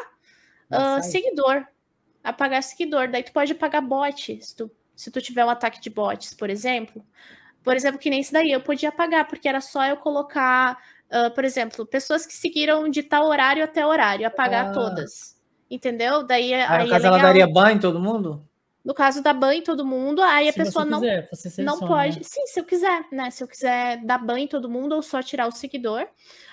Sai. 0.72 1.04
seguidor. 1.04 1.66
Apagar 2.24 2.64
seguidor. 2.64 3.10
Daí 3.12 3.22
tu 3.24 3.32
pode 3.32 3.52
apagar 3.52 3.82
bot, 3.82 4.42
se 4.42 4.56
tu, 4.56 4.72
se 4.96 5.12
tu 5.12 5.22
tiver 5.22 5.46
um 5.46 5.50
ataque 5.52 5.80
de 5.80 5.90
bots, 5.92 6.34
por 6.34 6.50
exemplo. 6.50 7.06
Por 7.64 7.76
exemplo, 7.76 8.00
que 8.00 8.10
nem 8.10 8.22
esse 8.22 8.34
daí, 8.34 8.52
eu 8.52 8.62
podia 8.62 8.90
apagar, 8.90 9.28
porque 9.28 9.48
era 9.48 9.62
só 9.62 9.86
eu 9.86 9.98
colocar, 9.98 10.78
ah, 11.12 11.30
por 11.30 11.44
exemplo, 11.46 11.86
pessoas 11.86 12.26
que 12.26 12.34
seguiram 12.34 12.90
de 12.90 13.04
tal 13.04 13.28
horário 13.28 13.64
até 13.64 13.86
horário, 13.86 14.26
apagar 14.26 14.70
Ah. 14.70 14.72
todas. 14.72 15.39
Entendeu? 15.70 16.24
Daí, 16.24 16.54
Aí, 16.54 16.62
aí 16.64 16.80
no 16.80 16.86
é 16.86 16.90
caso, 16.90 17.06
ela 17.08 17.16
legal. 17.18 17.28
daria 17.34 17.48
banho 17.48 17.76
em 17.78 17.80
todo 17.80 18.00
mundo? 18.00 18.46
No 18.84 18.94
caso 18.94 19.22
da 19.22 19.34
ban 19.34 19.54
em 19.56 19.62
todo 19.62 19.86
mundo, 19.86 20.22
aí 20.22 20.48
a 20.50 20.52
Se 20.54 20.58
pessoa 20.58 20.84
você 20.86 20.90
não, 20.90 21.00
quiser, 21.02 21.30
você 21.30 21.48
não 21.62 21.74
seleciona, 21.76 21.88
pode. 21.88 22.18
né? 22.18 22.24
Sim, 22.24 22.48
se 22.48 22.60
eu 22.60 22.64
quiser, 22.64 23.06
né? 23.12 23.30
Se 23.30 23.44
eu 23.44 23.48
quiser 23.48 24.04
dar 24.06 24.18
ban 24.18 24.40
em 24.40 24.48
todo 24.48 24.70
mundo 24.70 24.96
ou 24.96 25.02
só 25.02 25.22
tirar 25.22 25.48
o 25.48 25.52
seguidor, 25.52 26.08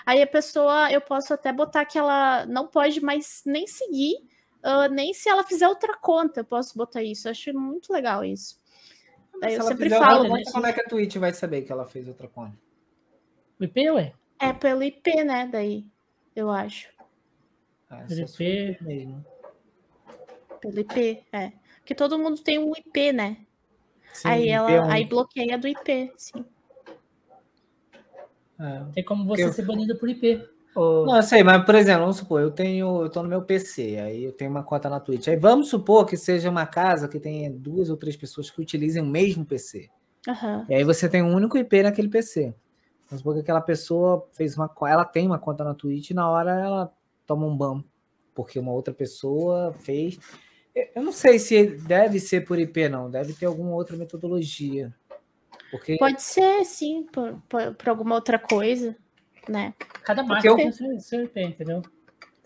aí 0.05 0.21
a 0.21 0.27
pessoa, 0.27 0.91
eu 0.91 1.01
posso 1.01 1.33
até 1.33 1.51
botar 1.53 1.85
que 1.85 1.97
ela 1.97 2.45
não 2.45 2.67
pode 2.67 3.01
mais 3.01 3.41
nem 3.45 3.65
seguir, 3.65 4.17
ah, 4.61 4.89
nem 4.89 5.13
se 5.13 5.29
ela 5.29 5.43
fizer 5.45 5.67
outra 5.67 5.97
conta, 5.97 6.41
eu 6.41 6.45
posso 6.45 6.77
botar 6.77 7.01
isso. 7.01 7.27
Eu 7.27 7.31
acho 7.31 7.53
muito 7.57 7.91
legal 7.93 8.23
isso. 8.23 8.59
Daí 9.39 9.51
Se 9.51 9.57
eu 9.57 9.61
ela 9.61 9.69
sempre 9.69 9.85
fizer 9.85 9.97
falo, 9.97 10.23
outra 10.23 10.33
né? 10.33 10.43
Como 10.51 10.65
é 10.67 10.73
que 10.73 10.81
a 10.81 10.85
Twitch 10.85 11.15
vai 11.15 11.33
saber 11.33 11.61
que 11.61 11.71
ela 11.71 11.85
fez 11.85 12.07
outra 12.07 12.27
conta? 12.27 12.53
O 13.59 13.63
IP, 13.63 13.89
ué? 13.91 14.13
É 14.39 14.51
pelo 14.53 14.83
IP, 14.83 15.23
né? 15.23 15.47
Daí, 15.51 15.85
eu 16.35 16.51
acho. 16.51 16.89
Ah, 17.89 18.05
IP. 18.09 18.77
mesmo. 18.81 19.25
Pelo 20.61 20.79
IP, 20.79 21.23
é. 21.31 21.51
Porque 21.79 21.95
todo 21.95 22.19
mundo 22.19 22.41
tem 22.41 22.59
um 22.59 22.71
IP, 22.75 23.13
né? 23.13 23.37
Sim, 24.13 24.27
aí 24.27 24.41
IP 24.43 24.51
ela 24.51 24.71
é 24.71 24.81
um- 24.81 24.91
aí 24.91 25.05
bloqueia 25.05 25.57
do 25.57 25.67
IP, 25.67 26.11
sim. 26.17 26.45
é. 28.59 28.85
Tem 28.93 29.03
como 29.03 29.25
você 29.25 29.43
Eu- 29.43 29.53
ser 29.53 29.65
banido 29.65 29.97
por 29.97 30.09
IP. 30.09 30.43
Ô, 30.75 31.05
Não, 31.05 31.15
eu 31.15 31.23
sei, 31.23 31.43
mas 31.43 31.63
por 31.65 31.73
exemplo, 31.75 32.01
vamos 32.01 32.17
supor, 32.17 32.39
eu 32.41 32.51
tenho, 32.51 33.01
eu 33.03 33.09
tô 33.09 33.23
no 33.23 33.29
meu 33.29 33.41
PC, 33.41 33.97
aí 33.97 34.23
eu 34.23 34.31
tenho 34.31 34.51
uma 34.51 34.63
conta 34.63 34.87
na 34.89 34.99
Twitch. 34.99 35.27
Aí 35.27 35.35
vamos 35.35 35.69
supor 35.69 36.05
que 36.05 36.15
seja 36.15 36.49
uma 36.51 36.67
casa 36.67 37.07
que 37.07 37.19
tenha 37.19 37.49
duas 37.49 37.89
ou 37.89 37.97
três 37.97 38.15
pessoas 38.15 38.51
que 38.51 38.61
utilizem 38.61 39.01
o 39.01 39.05
mesmo 39.05 39.43
PC. 39.45 39.89
Aham. 40.27 40.65
E 40.69 40.75
aí 40.75 40.83
você 40.83 41.09
tem 41.09 41.23
um 41.23 41.33
único 41.33 41.57
IP 41.57 41.81
naquele 41.81 42.09
PC. 42.09 42.53
Vamos 43.09 43.19
supor 43.21 43.33
que 43.35 43.39
aquela 43.39 43.61
pessoa 43.61 44.27
fez 44.33 44.55
uma, 44.55 44.69
ela 44.87 45.05
tem 45.05 45.25
uma 45.25 45.39
conta 45.39 45.63
na 45.63 45.73
Twitch 45.73 46.11
e 46.11 46.13
na 46.13 46.29
hora 46.29 46.51
ela 46.51 46.93
toma 47.27 47.45
um 47.45 47.55
ban 47.55 47.83
porque 48.33 48.57
uma 48.57 48.71
outra 48.71 48.93
pessoa 48.93 49.73
fez. 49.81 50.17
Eu- 50.73 51.03
não 51.03 51.11
sei 51.11 51.37
se 51.39 51.65
deve 51.65 52.19
ser 52.19 52.45
por 52.45 52.57
IP 52.57 52.87
não, 52.87 53.09
deve 53.11 53.33
ter 53.33 53.45
alguma 53.45 53.71
outra 53.73 53.97
metodologia. 53.97 54.93
Porque 55.69 55.97
Pode 55.97 56.21
ser, 56.21 56.63
sim, 56.63 57.05
por, 57.11 57.41
por, 57.49 57.73
por 57.75 57.89
alguma 57.89 58.15
outra 58.15 58.39
coisa, 58.39 58.95
né? 59.49 59.73
Cada 60.03 60.23
Porque 60.23 60.47
máquina 60.47 60.53
eu- 60.53 60.55
tem 60.57 60.71
seu, 60.71 60.99
seu 60.99 61.23
IP, 61.25 61.41
entendeu? 61.41 61.81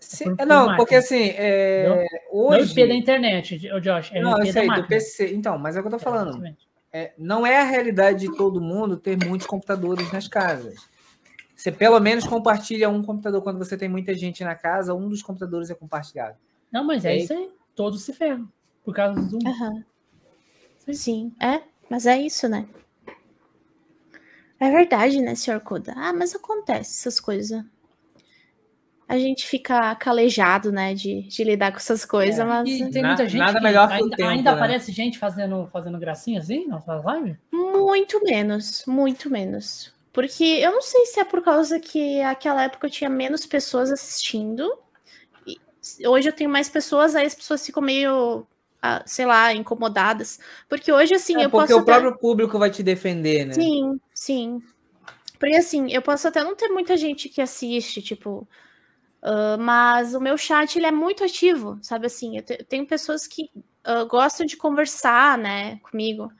se- 0.00 0.24
por- 0.24 0.44
não, 0.46 0.74
porque 0.76 0.96
assim, 0.96 1.28
é, 1.36 1.86
Não 1.88 1.94
é 2.00 2.06
o 2.32 2.48
hoje 2.48 2.72
IP 2.72 2.88
da 2.88 2.94
internet, 2.94 3.70
ô 3.72 3.78
Josh, 3.78 4.10
é 4.12 4.20
não, 4.20 4.32
o 4.32 4.42
IP 4.42 4.46
da 4.46 4.52
sei, 4.52 4.68
do. 4.68 4.86
PC. 4.88 5.34
Então, 5.34 5.56
mas 5.58 5.76
é 5.76 5.78
o 5.78 5.82
que 5.82 5.86
eu 5.88 5.92
tô 5.92 5.98
falando. 5.98 6.30
exatamente. 6.30 6.68
É, 6.92 7.12
não 7.16 7.46
é 7.46 7.58
a 7.60 7.64
realidade 7.64 8.26
de 8.26 8.36
todo 8.36 8.60
mundo 8.60 8.96
ter 8.96 9.16
muitos 9.24 9.46
computadores 9.46 10.10
nas 10.12 10.26
casas. 10.26 10.90
Você 11.62 11.70
pelo 11.70 12.00
menos 12.00 12.24
compartilha 12.26 12.90
um 12.90 13.04
computador 13.04 13.40
quando 13.40 13.56
você 13.56 13.76
tem 13.76 13.88
muita 13.88 14.12
gente 14.16 14.42
na 14.42 14.52
casa, 14.52 14.92
um 14.94 15.08
dos 15.08 15.22
computadores 15.22 15.70
é 15.70 15.74
compartilhado. 15.76 16.36
Não, 16.72 16.82
mas 16.82 17.04
é 17.04 17.18
isso 17.18 17.32
aí. 17.32 17.52
Todos 17.76 18.02
se 18.02 18.12
ferram. 18.12 18.48
Por 18.84 18.92
causa 18.92 19.20
do 19.20 19.28
Zoom. 19.30 19.48
Aham. 19.48 19.84
Sim. 20.80 20.92
Sim, 20.92 21.32
é, 21.40 21.62
mas 21.88 22.04
é 22.04 22.18
isso, 22.20 22.48
né? 22.48 22.66
É 24.58 24.72
verdade, 24.72 25.20
né, 25.20 25.36
senhor 25.36 25.60
Koda? 25.60 25.92
Ah, 25.96 26.12
mas 26.12 26.34
acontece 26.34 26.98
essas 26.98 27.20
coisas. 27.20 27.64
A 29.08 29.16
gente 29.16 29.46
fica 29.46 29.94
calejado, 29.94 30.72
né, 30.72 30.94
de, 30.94 31.22
de 31.28 31.44
lidar 31.44 31.70
com 31.70 31.76
essas 31.78 32.04
coisas, 32.04 32.40
É, 32.40 32.44
mas 32.44 32.68
E 32.68 32.90
tem 32.90 33.02
Na- 33.02 33.08
muita 33.10 33.28
gente 33.28 33.38
nada 33.38 33.58
que 33.58 33.62
melhor 33.64 33.86
que 33.86 33.94
o 33.94 34.02
ainda, 34.02 34.16
tempo, 34.16 34.28
ainda 34.30 34.50
né? 34.50 34.56
aparece 34.56 34.90
gente 34.90 35.16
fazendo, 35.16 35.64
fazendo 35.68 35.96
gracinha 35.96 36.40
assim 36.40 36.66
nas 36.66 36.82
suas 36.82 37.04
lives? 37.04 37.36
muito 37.52 38.20
menos, 38.24 38.82
muito 38.84 39.30
menos. 39.30 39.94
Porque 40.12 40.44
eu 40.44 40.72
não 40.72 40.82
sei 40.82 41.06
se 41.06 41.20
é 41.20 41.24
por 41.24 41.42
causa 41.42 41.80
que 41.80 42.22
naquela 42.22 42.64
época 42.64 42.86
eu 42.86 42.90
tinha 42.90 43.10
menos 43.10 43.46
pessoas 43.46 43.90
assistindo. 43.90 44.70
e 45.46 45.60
hoje 46.06 46.28
eu 46.28 46.34
tenho 46.36 46.50
mais 46.50 46.68
pessoas, 46.68 47.14
aí 47.14 47.26
as 47.26 47.34
pessoas 47.34 47.64
ficam 47.66 47.82
meio, 47.82 48.46
ah, 48.82 49.02
sei 49.06 49.26
lá, 49.26 49.52
incomodadas. 49.54 50.38
Porque 50.68 50.92
hoje, 50.92 51.14
assim, 51.14 51.42
É 51.42 51.44
eu 51.44 51.50
porque 51.50 51.72
posso 51.72 51.74
o 51.74 51.82
até... 51.82 51.84
próprio 51.84 52.16
público 52.18 52.58
vai 52.58 52.70
te 52.70 52.82
defender, 52.82 53.44
né? 53.44 53.68
Sim, 53.68 54.00
sim. 54.14 54.62
Porque 55.38 55.56
assim, 55.56 55.90
eu 55.92 56.02
posso 56.02 56.28
até 56.28 56.44
não 56.44 56.56
ter 56.56 56.68
muita 56.68 56.96
gente 56.96 57.28
que 57.28 57.40
assiste, 57.42 58.02
tipo, 58.02 58.48
ah, 59.22 59.56
mas 59.58 60.14
o 60.14 60.20
meu 60.20 60.38
chat 60.38 60.76
ele 60.78 60.86
é 60.86 60.92
muito 60.92 61.24
ativo, 61.24 61.78
sabe 61.82 62.06
assim? 62.06 62.36
Eu, 62.38 62.44
te- 62.44 62.58
eu 62.60 62.66
tenho 62.66 62.86
pessoas 62.86 63.26
que 63.26 63.50
ah, 63.84 64.04
gostam 64.04 64.46
de 64.46 64.56
conversar, 64.56 65.38
né, 65.38 65.78
comigo. 65.80 66.30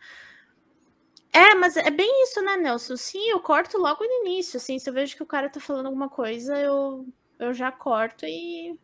É, 1.32 1.54
mas 1.54 1.76
é 1.76 1.90
bem 1.90 2.24
isso, 2.24 2.42
né, 2.42 2.56
Nelson? 2.56 2.96
Sim, 2.96 3.28
eu 3.30 3.40
corto 3.40 3.78
logo 3.78 4.04
no 4.04 4.26
início, 4.26 4.56
assim, 4.58 4.78
se 4.78 4.88
eu 4.88 4.94
vejo 4.94 5.16
que 5.16 5.22
o 5.22 5.26
cara 5.26 5.48
tá 5.48 5.60
falando 5.60 5.86
alguma 5.86 6.08
coisa, 6.08 6.58
eu, 6.58 7.06
eu 7.38 7.54
já 7.54 7.72
corto 7.72 8.26
e 8.26 8.78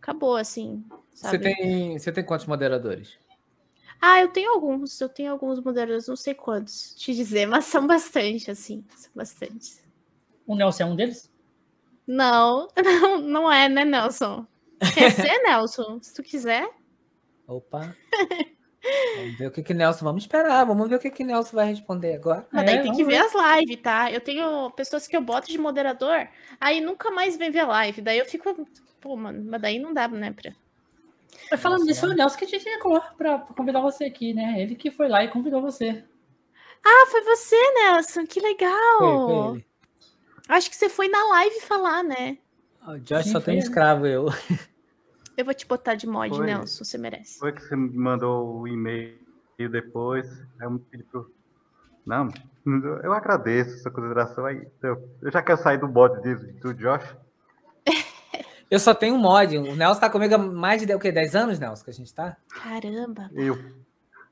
acabou, 0.00 0.36
assim, 0.36 0.84
Você 1.20 1.38
sabe? 1.38 1.38
tem, 1.38 1.98
você 1.98 2.12
tem 2.12 2.24
quantos 2.24 2.46
moderadores? 2.46 3.18
Ah, 4.00 4.20
eu 4.20 4.28
tenho 4.28 4.50
alguns, 4.52 5.00
eu 5.00 5.08
tenho 5.08 5.32
alguns 5.32 5.58
moderadores, 5.60 6.06
não 6.08 6.16
sei 6.16 6.34
quantos 6.34 6.94
te 6.94 7.14
dizer, 7.14 7.46
mas 7.48 7.64
são 7.66 7.86
bastante, 7.86 8.50
assim, 8.50 8.84
são 8.96 9.10
bastante. 9.14 9.80
O 10.46 10.54
Nelson 10.54 10.82
é 10.84 10.86
um 10.86 10.94
deles? 10.96 11.28
Não, 12.06 12.68
não, 12.84 13.18
não 13.20 13.52
é, 13.52 13.68
né, 13.68 13.84
Nelson? 13.84 14.46
Quer 14.90 15.10
ser, 15.10 15.42
Nelson? 15.42 16.00
Se 16.02 16.14
tu 16.14 16.22
quiser. 16.22 16.68
Opa. 17.46 17.82
Vamos 19.14 19.36
ver 19.36 19.46
o 19.48 19.50
que 19.52 19.62
que 19.62 19.74
Nelson. 19.74 20.04
Vamos 20.04 20.24
esperar, 20.24 20.64
vamos 20.66 20.88
ver 20.88 20.96
o 20.96 20.98
que 21.00 21.10
que 21.10 21.24
Nelson 21.24 21.56
vai 21.56 21.66
responder 21.66 22.14
agora. 22.14 22.46
Mas 22.50 22.64
É, 22.64 22.64
daí 22.64 22.78
tem 22.80 22.92
vamos 22.92 22.96
que 22.96 23.04
ver 23.04 23.18
ver. 23.18 23.24
as 23.24 23.32
lives, 23.34 23.82
tá? 23.82 24.10
Eu 24.12 24.20
tenho 24.20 24.70
pessoas 24.72 25.06
que 25.06 25.16
eu 25.16 25.20
boto 25.22 25.48
de 25.48 25.58
moderador, 25.58 26.28
aí 26.60 26.80
nunca 26.80 27.10
mais 27.10 27.36
vem 27.36 27.50
ver 27.50 27.64
live. 27.64 28.00
Daí 28.02 28.18
eu 28.18 28.26
fico, 28.26 28.68
pô, 29.00 29.16
mano, 29.16 29.42
mas 29.50 29.60
daí 29.60 29.78
não 29.78 29.92
dá, 29.94 30.08
né, 30.08 30.32
pra. 30.32 30.52
Mas 31.50 31.60
falando 31.60 31.84
Nossa, 31.84 31.86
disso, 31.86 32.00
foi 32.00 32.10
o 32.10 32.14
Nelson 32.14 32.36
que 32.38 32.46
te 32.46 32.56
indicou 32.56 33.00
pra, 33.16 33.38
pra 33.38 33.54
convidar 33.54 33.80
você 33.80 34.04
aqui, 34.06 34.34
né? 34.34 34.60
Ele 34.60 34.74
que 34.74 34.90
foi 34.90 35.08
lá 35.08 35.22
e 35.24 35.28
convidou 35.30 35.60
você. 35.62 36.04
Ah, 36.84 37.06
foi 37.10 37.22
você, 37.22 37.56
Nelson. 37.74 38.26
Que 38.26 38.40
legal. 38.40 38.72
Foi, 38.96 39.18
foi 39.18 39.36
ele. 39.38 39.66
Acho 40.48 40.70
que 40.70 40.76
você 40.76 40.88
foi 40.88 41.08
na 41.08 41.22
live 41.30 41.60
falar, 41.62 42.02
né? 42.04 42.38
O 42.86 42.98
Josh 42.98 43.26
Sim, 43.26 43.30
só 43.30 43.40
tem 43.40 43.56
um 43.56 43.58
escravo, 43.58 44.06
eu. 44.06 44.26
Eu 45.36 45.44
vou 45.44 45.54
te 45.54 45.66
botar 45.66 45.94
de 45.94 46.06
mod, 46.06 46.34
Foi. 46.36 46.46
Nelson. 46.46 46.84
Você 46.84 46.98
merece. 46.98 47.38
Foi 47.38 47.52
que 47.52 47.62
você 47.62 47.74
me 47.74 47.96
mandou 47.96 48.60
o 48.60 48.68
e-mail 48.68 49.18
depois. 49.70 50.28
Aí 50.60 50.66
eu 50.66 50.70
me 50.70 50.78
pedi 50.78 51.02
pro. 51.04 51.30
Não, 52.04 52.28
eu 53.02 53.12
agradeço 53.12 53.78
sua 53.78 53.90
consideração 53.90 54.44
aí. 54.44 54.66
Eu, 54.82 55.08
eu 55.22 55.30
já 55.30 55.40
quero 55.40 55.60
sair 55.62 55.78
do 55.78 55.86
bode 55.86 56.20
do, 56.20 56.52
do 56.60 56.74
Josh. 56.74 57.16
Eu 58.70 58.78
só 58.80 58.94
tenho 58.94 59.14
um 59.14 59.18
mod. 59.18 59.56
O 59.58 59.76
Nelson 59.76 60.00
tá 60.00 60.10
comigo 60.10 60.34
há 60.34 60.38
mais 60.38 60.84
de 60.84 60.94
o 60.94 60.98
quê? 60.98 61.12
10 61.12 61.36
anos, 61.36 61.58
Nelson, 61.58 61.84
que 61.84 61.90
a 61.90 61.94
gente 61.94 62.12
tá? 62.14 62.36
Caramba. 62.62 63.30
Eu. 63.34 63.56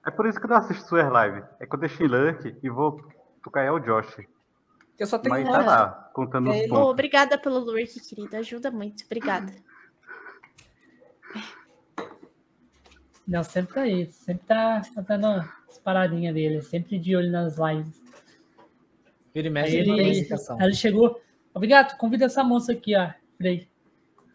É 0.05 0.11
por 0.11 0.27
isso 0.27 0.39
que 0.41 0.47
eu 0.47 0.51
não 0.51 0.57
assisto 0.57 0.89
suas 0.89 1.05
lives. 1.05 1.45
É 1.61 1.67
que 1.67 1.75
eu 1.75 1.79
deixo 1.79 2.03
em 2.03 2.07
lurk 2.09 2.57
e 2.63 2.71
vou 2.71 3.01
tocar 3.43 3.63
é 3.63 3.71
o 3.71 3.79
Josh. 3.79 4.17
Eu 4.99 5.07
só 5.07 5.19
tenho 5.19 5.35
Mas 5.35 5.47
um 5.47 5.51
tá 5.53 5.59
mod. 5.59 5.67
lá, 5.69 6.11
contando 6.15 6.51
os 6.51 6.57
Ele- 6.57 6.67
Oh, 6.67 6.75
pontos. 6.75 6.91
obrigada 6.91 7.39
pelo 7.39 7.59
lurk, 7.59 8.01
querida. 8.01 8.39
Ajuda 8.39 8.71
muito. 8.71 9.05
Obrigada. 9.05 9.53
Nelson 13.31 13.51
sempre 13.51 13.75
tá 13.75 13.83
aí, 13.83 14.11
sempre 14.11 14.45
tá 14.45 14.83
fazendo 14.93 15.27
as 15.69 15.79
paradinhas 15.79 16.35
dele, 16.35 16.61
sempre 16.63 16.99
de 16.99 17.15
olho 17.15 17.31
nas 17.31 17.57
lives. 17.57 18.03
Vira 19.33 19.49
e 19.49 19.59
Aí 19.59 19.77
ele 19.77 19.91
ele, 20.01 20.29
aí 20.59 20.67
ele 20.67 20.75
chegou, 20.75 21.23
obrigado, 21.55 21.97
convida 21.97 22.25
essa 22.25 22.43
moça 22.43 22.73
aqui, 22.73 22.97
ó. 22.97 23.09
Falei, 23.39 23.69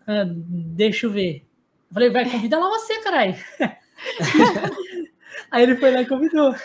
"Ah, 0.08 0.24
deixa 0.26 1.08
eu 1.08 1.12
ver. 1.12 1.46
Eu 1.90 1.94
falei, 1.94 2.10
vai, 2.10 2.30
convida 2.30 2.58
lá 2.58 2.70
você, 2.70 3.02
caralho. 3.02 3.36
aí 5.52 5.64
ele 5.64 5.76
foi 5.76 5.92
lá 5.92 6.02
e 6.02 6.06
convidou. 6.06 6.56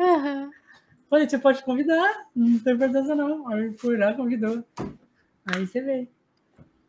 Aham. 0.00 0.50
Falei, 1.10 1.28
você 1.28 1.38
pode 1.38 1.62
convidar, 1.62 2.26
não 2.34 2.58
tem 2.60 2.74
importância 2.74 3.14
não. 3.14 3.46
Aí 3.48 3.60
ele 3.60 3.78
foi 3.78 3.98
lá, 3.98 4.14
convidou. 4.14 4.64
Aí 5.46 5.66
você 5.66 5.82
veio. 5.82 6.08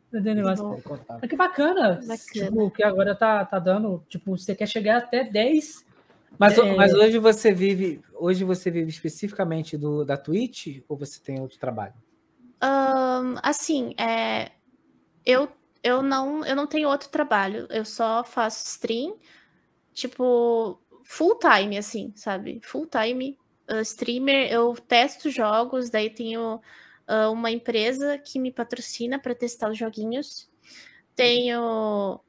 Entendeu 0.10 0.34
o 0.34 0.36
negócio? 0.36 0.84
Mas 1.22 1.30
que 1.30 1.36
bacana. 1.36 2.00
Bacana. 2.02 2.18
Tipo, 2.18 2.72
que 2.72 2.84
agora 2.84 3.16
tá, 3.16 3.46
tá 3.46 3.60
dando. 3.60 4.04
Tipo, 4.10 4.36
você 4.36 4.56
quer 4.56 4.68
chegar 4.68 4.98
até 4.98 5.24
10. 5.24 5.86
Mas, 6.38 6.58
É. 6.58 6.76
mas 6.76 6.94
hoje 6.94 7.18
você 7.20 7.54
vive, 7.54 8.02
hoje 8.16 8.44
você 8.44 8.72
vive 8.72 8.90
especificamente 8.90 9.78
do, 9.78 10.04
da 10.04 10.18
Twitch 10.18 10.82
ou 10.88 10.98
você 10.98 11.20
tem 11.20 11.40
outro 11.40 11.60
trabalho? 11.60 11.94
Ahn, 12.62 13.40
assim, 13.44 13.94
é, 13.98 14.52
eu, 15.26 15.50
eu, 15.84 16.02
não, 16.02 16.46
eu 16.46 16.56
não 16.56 16.66
tenho 16.66 16.90
outro 16.90 17.10
trabalho. 17.10 17.68
Eu 17.70 17.86
só 17.86 18.24
faço 18.24 18.66
stream, 18.68 19.16
tipo, 19.94 20.80
full 21.04 21.38
time, 21.38 21.78
assim, 21.78 22.12
sabe? 22.16 22.60
Full 22.64 22.88
time 22.88 23.38
uh, 23.70 23.82
streamer. 23.82 24.52
Eu 24.52 24.74
testo 24.76 25.30
jogos, 25.30 25.90
daí 25.90 26.10
tenho 26.10 26.60
uh, 27.10 27.32
uma 27.32 27.52
empresa 27.52 28.18
que 28.18 28.40
me 28.40 28.52
patrocina 28.52 29.20
para 29.20 29.36
testar 29.36 29.70
os 29.70 29.78
joguinhos. 29.78 30.50
Tenho 31.16 32.20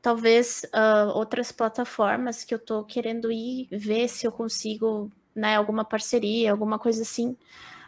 talvez 0.00 0.62
uh, 0.66 1.10
outras 1.14 1.50
plataformas 1.50 2.44
que 2.44 2.54
eu 2.54 2.58
tô 2.58 2.84
querendo 2.84 3.30
ir 3.32 3.66
ver 3.72 4.08
se 4.08 4.26
eu 4.26 4.30
consigo, 4.30 5.10
né, 5.34 5.56
alguma 5.56 5.84
parceria, 5.84 6.52
alguma 6.52 6.78
coisa 6.78 7.02
assim. 7.02 7.36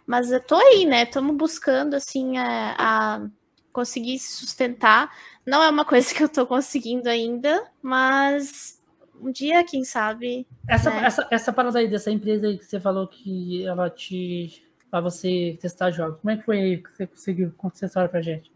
Mas 0.04 0.32
eu 0.32 0.40
tô 0.40 0.56
aí, 0.56 0.84
né? 0.84 1.04
Estamos 1.04 1.36
buscando, 1.36 1.94
assim, 1.94 2.38
a, 2.38 2.74
a 2.78 3.28
conseguir 3.72 4.18
se 4.18 4.32
sustentar. 4.32 5.14
Não 5.46 5.62
é 5.62 5.68
uma 5.68 5.84
coisa 5.84 6.12
que 6.14 6.22
eu 6.22 6.28
tô 6.28 6.46
conseguindo 6.46 7.08
ainda, 7.08 7.70
mas 7.80 8.82
um 9.20 9.30
dia, 9.30 9.64
quem 9.64 9.84
sabe. 9.84 10.46
Essa, 10.66 10.90
né? 10.90 11.04
essa, 11.04 11.28
essa 11.30 11.52
parada 11.52 11.78
aí 11.78 11.88
dessa 11.88 12.10
empresa 12.10 12.46
aí 12.46 12.58
que 12.58 12.64
você 12.64 12.80
falou 12.80 13.06
que 13.06 13.64
ela 13.64 13.90
te. 13.90 14.62
Pra 14.90 15.00
você 15.00 15.56
testar 15.60 15.90
jogos. 15.90 16.20
Como 16.20 16.30
é 16.30 16.36
que 16.36 16.44
foi 16.44 16.58
aí 16.58 16.82
que 16.82 16.90
você 16.90 17.06
conseguiu 17.06 17.52
contar 17.56 17.76
essa 17.76 17.86
história 17.86 18.08
pra 18.08 18.22
gente? 18.22 18.50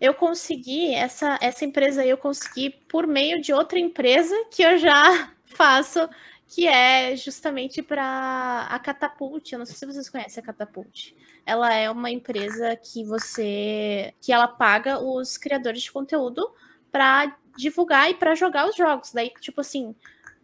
Eu 0.00 0.14
consegui, 0.14 0.94
essa, 0.94 1.38
essa 1.40 1.64
empresa 1.64 2.02
aí 2.02 2.10
eu 2.10 2.18
consegui 2.18 2.70
por 2.88 3.06
meio 3.06 3.40
de 3.40 3.52
outra 3.52 3.78
empresa 3.78 4.34
que 4.50 4.62
eu 4.62 4.78
já 4.78 5.32
faço, 5.44 6.08
que 6.46 6.66
é 6.66 7.16
justamente 7.16 7.82
para 7.82 8.66
a 8.70 8.78
Catapult. 8.78 9.52
Eu 9.52 9.58
não 9.58 9.66
sei 9.66 9.74
se 9.74 9.86
vocês 9.86 10.08
conhecem 10.08 10.42
a 10.42 10.46
Catapult. 10.46 11.16
Ela 11.44 11.74
é 11.74 11.90
uma 11.90 12.10
empresa 12.10 12.76
que 12.76 13.04
você 13.04 14.14
que 14.20 14.32
ela 14.32 14.46
paga 14.46 15.00
os 15.00 15.36
criadores 15.36 15.82
de 15.82 15.92
conteúdo 15.92 16.48
para 16.92 17.36
divulgar 17.56 18.10
e 18.10 18.14
para 18.14 18.34
jogar 18.34 18.68
os 18.68 18.76
jogos. 18.76 19.12
Daí, 19.12 19.30
tipo 19.40 19.60
assim, 19.60 19.94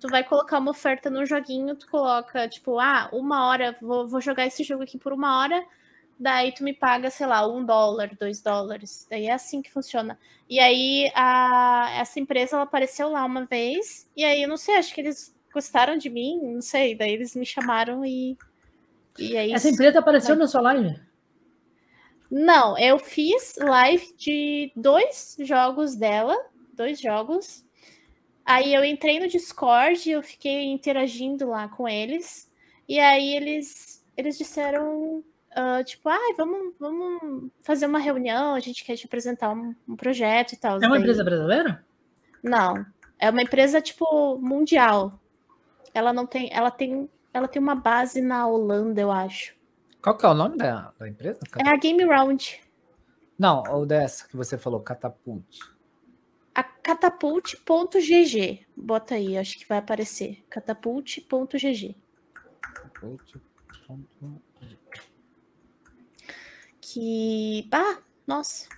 tu 0.04 0.10
vai 0.10 0.22
colocar 0.22 0.58
uma 0.58 0.70
oferta 0.70 1.08
no 1.08 1.24
joguinho, 1.24 1.74
tu 1.74 1.88
coloca, 1.88 2.46
tipo, 2.46 2.78
ah, 2.78 3.08
uma 3.10 3.46
hora, 3.46 3.74
vou, 3.80 4.06
vou 4.06 4.20
jogar 4.20 4.44
esse 4.46 4.62
jogo 4.62 4.82
aqui 4.82 4.98
por 4.98 5.14
uma 5.14 5.38
hora, 5.40 5.64
daí 6.20 6.52
tu 6.52 6.62
me 6.62 6.74
paga, 6.74 7.08
sei 7.08 7.26
lá, 7.26 7.48
um 7.48 7.64
dólar, 7.64 8.10
dois 8.20 8.42
dólares. 8.42 9.06
Daí 9.08 9.28
é 9.28 9.32
assim 9.32 9.62
que 9.62 9.72
funciona. 9.72 10.18
E 10.46 10.60
aí, 10.60 11.10
a, 11.14 11.88
essa 11.96 12.20
empresa, 12.20 12.54
ela 12.54 12.64
apareceu 12.64 13.08
lá 13.08 13.24
uma 13.24 13.46
vez, 13.46 14.06
e 14.14 14.22
aí, 14.22 14.42
eu 14.42 14.48
não 14.48 14.58
sei, 14.58 14.76
acho 14.76 14.92
que 14.94 15.00
eles 15.00 15.34
gostaram 15.50 15.96
de 15.96 16.10
mim, 16.10 16.38
não 16.52 16.60
sei, 16.60 16.94
daí 16.94 17.14
eles 17.14 17.34
me 17.34 17.46
chamaram 17.46 18.04
e... 18.04 18.36
E 19.18 19.34
é 19.38 19.52
Essa 19.52 19.70
empresa 19.70 20.00
apareceu 20.00 20.36
na 20.36 20.46
sua 20.46 20.60
live? 20.60 21.00
Não, 22.30 22.76
eu 22.76 22.98
fiz 22.98 23.56
live 23.56 24.14
de 24.18 24.70
dois 24.76 25.34
jogos 25.40 25.96
dela, 25.96 26.36
dois 26.74 27.00
jogos. 27.00 27.63
Aí 28.44 28.74
eu 28.74 28.84
entrei 28.84 29.18
no 29.18 29.28
Discord, 29.28 30.10
eu 30.10 30.22
fiquei 30.22 30.64
interagindo 30.64 31.48
lá 31.48 31.68
com 31.68 31.88
eles. 31.88 32.50
E 32.88 32.98
aí 33.00 33.34
eles 33.34 34.04
eles 34.16 34.38
disseram, 34.38 35.24
ah, 35.54 35.82
tipo, 35.82 36.08
ah, 36.08 36.34
vamos, 36.36 36.74
vamos 36.78 37.50
fazer 37.62 37.86
uma 37.86 37.98
reunião, 37.98 38.54
a 38.54 38.60
gente 38.60 38.84
quer 38.84 38.96
te 38.96 39.06
apresentar 39.06 39.50
um, 39.50 39.74
um 39.88 39.96
projeto 39.96 40.52
e 40.52 40.56
tal. 40.56 40.76
É 40.76 40.86
uma 40.86 40.90
Daí- 40.90 41.00
empresa 41.00 41.24
brasileira? 41.24 41.84
Não, 42.42 42.84
é 43.18 43.30
uma 43.30 43.42
empresa 43.42 43.80
tipo 43.80 44.38
mundial. 44.38 45.18
Ela 45.92 46.12
não 46.12 46.26
tem, 46.26 46.48
ela 46.52 46.70
tem, 46.70 47.08
ela 47.32 47.48
tem 47.48 47.60
uma 47.60 47.74
base 47.74 48.20
na 48.20 48.46
Holanda, 48.46 49.00
eu 49.00 49.10
acho. 49.10 49.54
Qual 50.02 50.16
que 50.16 50.26
é 50.26 50.28
o 50.28 50.34
nome 50.34 50.58
da, 50.58 50.92
da 50.98 51.08
empresa? 51.08 51.40
É 51.64 51.68
a 51.68 51.76
Game 51.76 52.04
Round. 52.04 52.60
Não, 53.38 53.62
ou 53.70 53.86
dessa 53.86 54.28
que 54.28 54.36
você 54.36 54.58
falou, 54.58 54.80
Catapult. 54.80 55.58
A 56.54 56.62
catapult.gg. 56.62 58.66
Bota 58.76 59.16
aí, 59.16 59.36
acho 59.36 59.58
que 59.58 59.68
vai 59.68 59.78
aparecer. 59.78 60.44
Catapult.gg. 60.48 61.96
Catapult. 62.62 63.34
Que. 66.80 67.68
Ah, 67.72 67.98
nossa. 68.26 68.68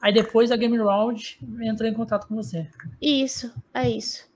Aí 0.00 0.12
depois 0.12 0.52
a 0.52 0.56
Game 0.56 0.76
Round 0.76 1.38
entrou 1.62 1.88
em 1.88 1.94
contato 1.94 2.28
com 2.28 2.36
você. 2.36 2.68
Isso, 3.00 3.52
é 3.72 3.88
isso. 3.88 4.28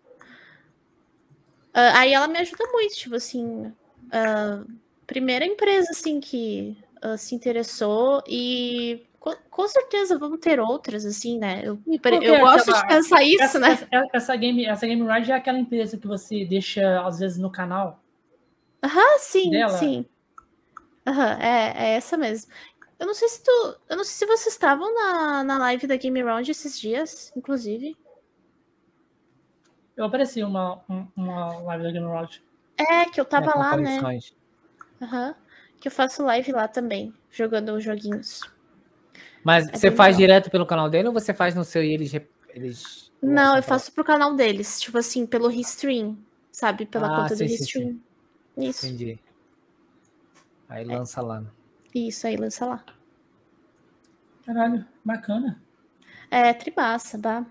Ah, 1.75 2.01
aí 2.01 2.13
ela 2.13 2.27
me 2.27 2.39
ajuda 2.39 2.65
muito, 2.73 2.97
tipo 2.97 3.15
assim. 3.15 3.73
ah, 4.11 4.65
primeira 5.07 5.45
empresa, 5.45 5.91
assim, 5.91 6.21
que 6.21 6.77
ah, 7.01 7.17
se 7.17 7.35
interessou 7.35 8.23
e. 8.27 9.07
Co 9.21 9.37
com 9.51 9.67
certeza 9.67 10.17
vão 10.19 10.37
ter 10.39 10.61
outras, 10.61 11.05
assim, 11.05 11.39
né? 11.39 11.63
Eu, 11.65 11.81
eu 12.23 12.35
é 12.35 12.41
gosto 12.41 12.71
aquela- 12.71 12.83
de 12.83 12.89
pensar 12.89 13.23
isso, 13.25 13.43
essa, 13.43 13.59
né? 13.59 13.73
essa, 13.91 14.09
essa 14.13 14.37
game, 14.37 14.65
essa 14.65 14.87
game 14.87 15.03
Ride 15.13 15.33
é 15.33 15.35
aquela 15.35 15.59
empresa 15.59 15.97
que 15.99 16.07
você 16.07 16.45
deixa, 16.45 17.01
às 17.07 17.19
vezes, 17.19 17.37
no 17.39 17.51
canal. 17.51 18.01
Ah, 18.81 19.19
sim, 19.19 19.51
dela? 19.51 19.71
sim. 19.77 20.07
Aham, 21.07 21.39
é, 21.41 21.73
é 21.77 21.91
essa 21.97 22.17
mesmo. 22.17 22.53
Eu 22.99 23.07
não 23.07 23.15
sei 23.15 23.29
se 23.29 23.43
tu. 23.43 23.51
Eu 23.89 23.97
não 23.97 24.05
sei 24.05 24.15
se 24.15 24.27
vocês 24.27 24.55
estavam 24.55 24.93
na, 24.95 25.43
na 25.45 25.59
live 25.59 25.87
da 25.87 25.97
Game 25.97 26.21
Round 26.23 26.49
esses 26.51 26.79
dias, 26.79 27.33
inclusive. 27.37 27.97
Eu 29.97 30.05
apareci 30.05 30.43
uma, 30.45 30.81
um- 30.89 31.07
uma 31.17 31.59
live 31.63 31.85
da 31.85 31.91
Game 31.91 32.07
Round. 32.07 32.43
É, 32.77 33.05
que 33.07 33.21
eu 33.21 33.25
tava 33.25 33.51
É, 33.51 33.55
lá, 33.55 33.77
né? 33.77 34.21
Aham. 35.03 35.35
Que 35.81 35.89
eu 35.89 35.93
faço 35.93 36.25
live 36.25 36.53
lá 36.53 36.69
também, 36.69 37.13
jogando 37.31 37.71
os 37.75 37.83
joguinhos. 37.83 38.41
Mas 39.49 39.67
É 39.69 39.77
você 39.79 39.91
faz 39.91 40.15
legal. 40.17 40.19
direto 40.19 40.51
pelo 40.51 40.67
canal 40.67 40.91
dele 40.91 41.09
ou 41.09 41.15
você 41.15 41.33
faz 41.33 41.55
no 41.55 41.65
seu 41.65 41.83
e 41.83 41.91
eles. 41.95 42.13
eles 42.55 43.11
Não, 43.23 43.57
eu 43.57 43.63
faço 43.63 43.91
pro 43.93 44.05
canal 44.05 44.35
deles, 44.35 44.79
tipo 44.79 44.99
assim, 44.99 45.25
pelo 45.27 45.49
Restream, 45.49 46.19
sabe? 46.53 46.85
Pela 46.85 47.09
Ah, 47.09 47.23
conta 47.23 47.35
sim, 47.35 47.47
do 47.47 47.49
sim, 47.49 47.57
sim. 47.57 47.59
Restream. 47.65 48.01
Isso, 48.59 48.87
Entendi. 48.87 49.19
Aí 50.69 50.85
É. 50.85 50.97
lança 50.97 51.23
lá. 51.23 51.43
isso 51.95 52.27
aí, 52.27 52.37
lança 52.37 52.67
lá. 52.67 52.85
Caralho, 54.45 54.85
bacana. 55.05 55.61
É, 56.31 56.53
tribaça, 56.55 57.19
bah. 57.19 57.45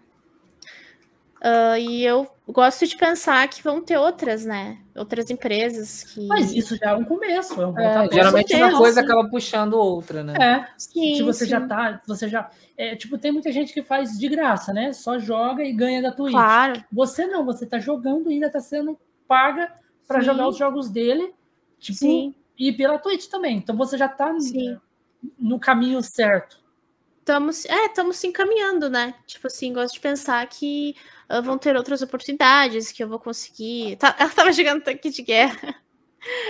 Ah, 1.41 1.77
e 1.77 2.03
eu 2.03 2.27
gosto 2.47 2.87
de 2.87 2.95
pensar 2.95 3.47
que 3.47 3.63
vão 3.63 3.81
ter 3.81 3.97
outras, 3.97 4.45
né? 4.45 4.79
Outras 4.95 5.29
empresas 5.29 6.03
que. 6.03 6.25
Mas 6.27 6.51
isso 6.51 6.75
já 6.77 6.91
é 6.91 6.93
um 6.95 7.03
começo, 7.03 7.61
é 7.61 7.67
um 7.67 7.77
É, 7.77 8.09
geralmente 8.11 8.55
uma 8.55 8.77
coisa 8.77 8.99
sim. 9.01 9.05
acaba 9.05 9.29
puxando 9.29 9.73
outra, 9.73 10.23
né? 10.23 10.33
É, 10.39 10.67
Sim, 10.77 11.15
se 11.15 11.23
você 11.23 11.45
sim. 11.45 11.51
já 11.51 11.61
tá, 11.61 12.01
você 12.07 12.27
já, 12.27 12.49
é, 12.75 12.95
tipo, 12.95 13.17
tem 13.17 13.31
muita 13.31 13.51
gente 13.51 13.73
que 13.73 13.83
faz 13.83 14.17
de 14.17 14.27
graça, 14.27 14.73
né? 14.73 14.93
Só 14.93 15.19
joga 15.19 15.63
e 15.63 15.71
ganha 15.71 16.01
da 16.01 16.11
Twitch. 16.11 16.33
Claro. 16.33 16.83
Você 16.91 17.27
não, 17.27 17.45
você 17.45 17.65
tá 17.65 17.79
jogando 17.79 18.31
e 18.31 18.35
ainda 18.35 18.49
tá 18.49 18.59
sendo 18.59 18.97
paga 19.27 19.71
para 20.07 20.21
jogar 20.21 20.47
os 20.47 20.57
jogos 20.57 20.89
dele, 20.89 21.33
tipo, 21.79 21.99
Sim, 21.99 22.33
e 22.57 22.71
pela 22.71 22.97
Twitch 22.97 23.27
também. 23.27 23.57
Então 23.57 23.75
você 23.75 23.97
já 23.97 24.07
tá 24.07 24.33
sim. 24.39 24.77
no 25.37 25.59
caminho 25.59 26.01
certo. 26.01 26.66
Estamos, 27.27 27.65
é, 27.65 27.87
estamos 27.87 28.15
se 28.15 28.25
encaminhando, 28.25 28.89
né? 28.89 29.13
Tipo 29.25 29.47
assim, 29.47 29.73
gosto 29.73 29.95
de 29.95 29.99
pensar 29.99 30.47
que 30.47 30.95
ah, 31.27 31.41
vão 31.41 31.57
ter 31.57 31.75
outras 31.75 32.01
oportunidades, 32.01 32.89
que 32.93 33.03
eu 33.03 33.09
vou 33.09 33.19
conseguir. 33.19 33.97
Tá, 33.97 34.15
ela 34.17 34.29
tava 34.29 34.53
jogando 34.53 34.81
tanque 34.81 35.09
de 35.09 35.21
guerra. 35.21 35.75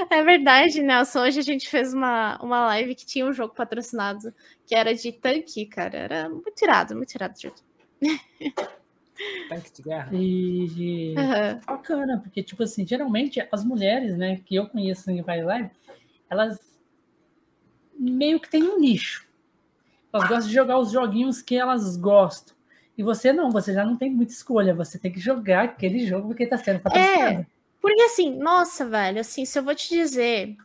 É 0.09 0.23
verdade, 0.23 0.81
Nelson. 0.81 1.23
Hoje 1.23 1.39
a 1.39 1.43
gente 1.43 1.69
fez 1.69 1.93
uma, 1.93 2.39
uma 2.41 2.65
live 2.67 2.95
que 2.95 3.05
tinha 3.05 3.25
um 3.25 3.33
jogo 3.33 3.53
patrocinado 3.53 4.33
que 4.65 4.73
era 4.73 4.95
de 4.95 5.11
tanque, 5.11 5.67
cara. 5.67 5.97
Era 5.97 6.29
muito 6.29 6.59
irado, 6.63 6.95
muito 6.95 7.13
irado 7.13 7.35
o 7.37 7.41
jogo. 7.41 7.55
Tanque 9.49 9.73
de 9.73 9.81
guerra. 9.83 10.09
E, 10.13 11.13
e 11.13 11.19
Aham. 11.19 11.61
bacana, 11.67 12.19
porque, 12.23 12.41
tipo 12.41 12.63
assim, 12.63 12.87
geralmente 12.87 13.45
as 13.51 13.63
mulheres, 13.63 14.17
né, 14.17 14.41
que 14.45 14.55
eu 14.55 14.67
conheço 14.67 15.11
em 15.11 15.21
Vai 15.21 15.43
Live, 15.43 15.69
elas 16.29 16.57
meio 17.99 18.39
que 18.39 18.49
têm 18.49 18.63
um 18.63 18.79
nicho. 18.79 19.26
Elas 20.11 20.29
gostam 20.29 20.47
de 20.47 20.53
jogar 20.53 20.79
os 20.79 20.91
joguinhos 20.91 21.41
que 21.41 21.55
elas 21.55 21.97
gostam. 21.97 22.55
E 22.97 23.03
você 23.03 23.31
não, 23.31 23.51
você 23.51 23.73
já 23.73 23.85
não 23.85 23.95
tem 23.95 24.09
muita 24.09 24.31
escolha, 24.31 24.73
você 24.73 24.97
tem 24.97 25.11
que 25.11 25.19
jogar 25.19 25.65
aquele 25.65 26.05
jogo 26.05 26.29
porque 26.29 26.47
tá 26.47 26.57
sendo 26.57 26.79
patrocinado. 26.79 27.45
Porque 27.79 28.01
assim, 28.01 28.35
nossa, 28.38 28.85
velho, 28.85 29.21
assim, 29.21 29.45
se 29.45 29.59
eu 29.59 29.63
vou 29.63 29.75
te 29.75 29.89
dizer 29.89 30.55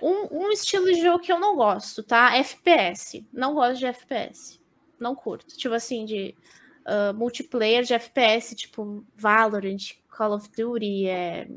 um, 0.00 0.44
um 0.44 0.50
estilo 0.50 0.86
de 0.86 1.00
jogo 1.00 1.20
que 1.20 1.32
eu 1.32 1.40
não 1.40 1.56
gosto, 1.56 2.02
tá? 2.02 2.36
FPS. 2.36 3.26
Não 3.32 3.54
gosto 3.54 3.78
de 3.78 3.86
FPS. 3.86 4.60
Não 4.98 5.14
curto. 5.14 5.56
Tipo 5.56 5.74
assim, 5.74 6.04
de 6.04 6.34
ah, 6.90 7.12
multiplayer 7.12 7.84
de 7.84 7.94
FPS, 7.94 8.54
tipo 8.54 9.04
Valorant, 9.14 9.94
Call 10.08 10.34
of 10.34 10.50
Duty, 10.56 11.06
é, 11.06 11.48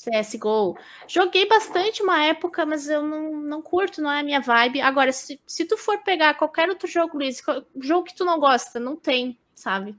CSGO. 0.00 0.76
Joguei 1.06 1.46
bastante 1.46 2.02
uma 2.02 2.24
época, 2.24 2.64
mas 2.64 2.88
eu 2.88 3.02
não, 3.02 3.36
não 3.36 3.60
curto, 3.60 4.00
não 4.00 4.10
é 4.10 4.20
a 4.20 4.22
minha 4.22 4.40
vibe. 4.40 4.80
Agora, 4.80 5.12
se, 5.12 5.40
se 5.46 5.64
tu 5.66 5.76
for 5.76 5.98
pegar 5.98 6.34
qualquer 6.34 6.68
outro 6.68 6.88
jogo, 6.88 7.18
Luiz, 7.18 7.42
jogo 7.80 8.04
que 8.04 8.14
tu 8.14 8.24
não 8.24 8.40
gosta, 8.40 8.80
não 8.80 8.96
tem, 8.96 9.38
sabe? 9.54 9.94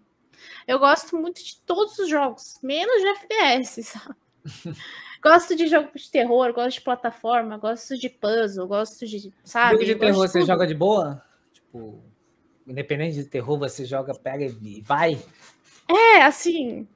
Eu 0.67 0.79
gosto 0.79 1.15
muito 1.15 1.43
de 1.43 1.57
todos 1.61 1.99
os 1.99 2.09
jogos, 2.09 2.57
menos 2.63 3.01
de 3.01 3.07
FPS, 3.07 3.83
sabe? 3.85 4.15
gosto 5.21 5.55
de 5.55 5.67
jogo 5.67 5.89
de 5.93 6.09
terror, 6.09 6.51
gosto 6.51 6.77
de 6.77 6.81
plataforma, 6.81 7.57
gosto 7.57 7.95
de 7.95 8.09
puzzle, 8.09 8.67
gosto 8.67 9.05
de, 9.05 9.31
sabe? 9.43 9.73
Jogo 9.73 9.85
de 9.85 9.95
terror, 9.95 10.25
de 10.25 10.31
você 10.31 10.41
joga 10.41 10.65
de 10.65 10.73
boa? 10.73 11.23
Tipo, 11.53 12.03
independente 12.65 13.17
de 13.17 13.25
terror, 13.25 13.59
você 13.59 13.85
joga, 13.85 14.15
pega 14.15 14.45
e 14.45 14.81
vai? 14.81 15.21
É, 15.87 16.23
assim. 16.23 16.87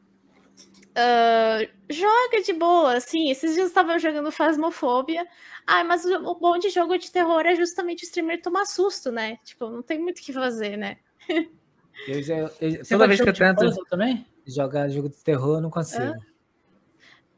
Ah, 0.96 1.60
joga 1.90 2.42
de 2.44 2.54
boa, 2.54 2.94
assim. 2.96 3.30
Esses 3.30 3.52
dias 3.54 3.66
eu 3.66 3.68
estava 3.68 3.98
jogando 4.00 4.32
Phasmophobia. 4.32 5.26
Ai, 5.68 5.84
mas 5.84 6.06
o, 6.06 6.16
o 6.16 6.36
bom 6.40 6.58
de 6.58 6.70
jogo 6.70 6.98
de 6.98 7.12
terror 7.12 7.46
é 7.46 7.56
justamente 7.56 8.04
o 8.04 8.06
streamer 8.06 8.42
tomar 8.42 8.66
susto, 8.66 9.12
né? 9.12 9.38
Tipo, 9.44 9.70
não 9.70 9.82
tem 9.84 10.00
muito 10.00 10.20
o 10.20 10.22
que 10.22 10.34
fazer, 10.34 10.78
né? 10.78 10.98
Eu 12.08 12.22
já, 12.22 12.38
eu- 12.38 12.50
Você 12.86 12.86
toda 12.86 13.08
vez 13.08 13.20
que 13.20 13.28
eu 13.28 13.34
tento 13.34 13.86
também? 13.90 14.28
jogar 14.46 14.88
jogo 14.90 15.10
de 15.10 15.18
terror, 15.24 15.56
eu 15.58 15.62
não 15.62 15.72
consigo. 15.72 16.14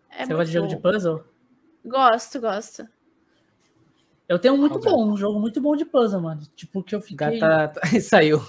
É 0.09 0.25
você 0.25 0.33
gosta 0.33 0.45
de 0.45 0.51
jogo 0.51 0.67
de 0.67 0.75
puzzle? 0.75 1.23
Gosto, 1.85 2.41
gosto. 2.41 2.87
Eu 4.27 4.37
tenho 4.37 4.55
um 4.55 4.57
muito 4.57 4.77
bom, 4.77 5.13
um 5.13 5.15
jogo 5.15 5.39
muito 5.39 5.61
bom 5.61 5.73
de 5.73 5.85
puzzle, 5.85 6.19
mano. 6.21 6.41
Tipo, 6.53 6.83
que 6.83 6.93
eu 6.93 6.99
fiquei. 6.99 7.39
Gata 7.39 7.79
saiu. 8.01 8.39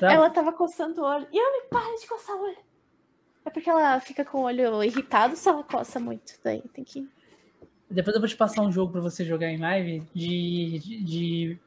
sabe? 0.00 0.14
Ela 0.14 0.28
tava 0.30 0.52
coçando 0.52 1.00
o 1.00 1.04
olho. 1.04 1.28
E 1.30 1.38
eu 1.38 1.52
me 1.52 1.68
para 1.68 1.94
de 2.00 2.06
coçar 2.08 2.34
o 2.34 2.42
olho. 2.42 2.71
É 3.44 3.50
porque 3.50 3.68
ela 3.68 3.98
fica 4.00 4.24
com 4.24 4.38
o 4.38 4.42
olho 4.42 4.82
irritado 4.84 5.34
se 5.36 5.48
ela 5.48 5.62
coça 5.64 5.98
muito. 5.98 6.34
Daí 6.44 6.62
tem 6.72 6.84
que. 6.84 7.08
Depois 7.90 8.14
eu 8.14 8.20
vou 8.20 8.28
te 8.28 8.36
passar 8.36 8.62
um 8.62 8.72
jogo 8.72 8.92
pra 8.92 9.00
você 9.00 9.24
jogar 9.24 9.48
em 9.48 9.58
live 9.58 10.02
de, 10.14 10.78
de, 10.78 11.02
de- 11.04 11.58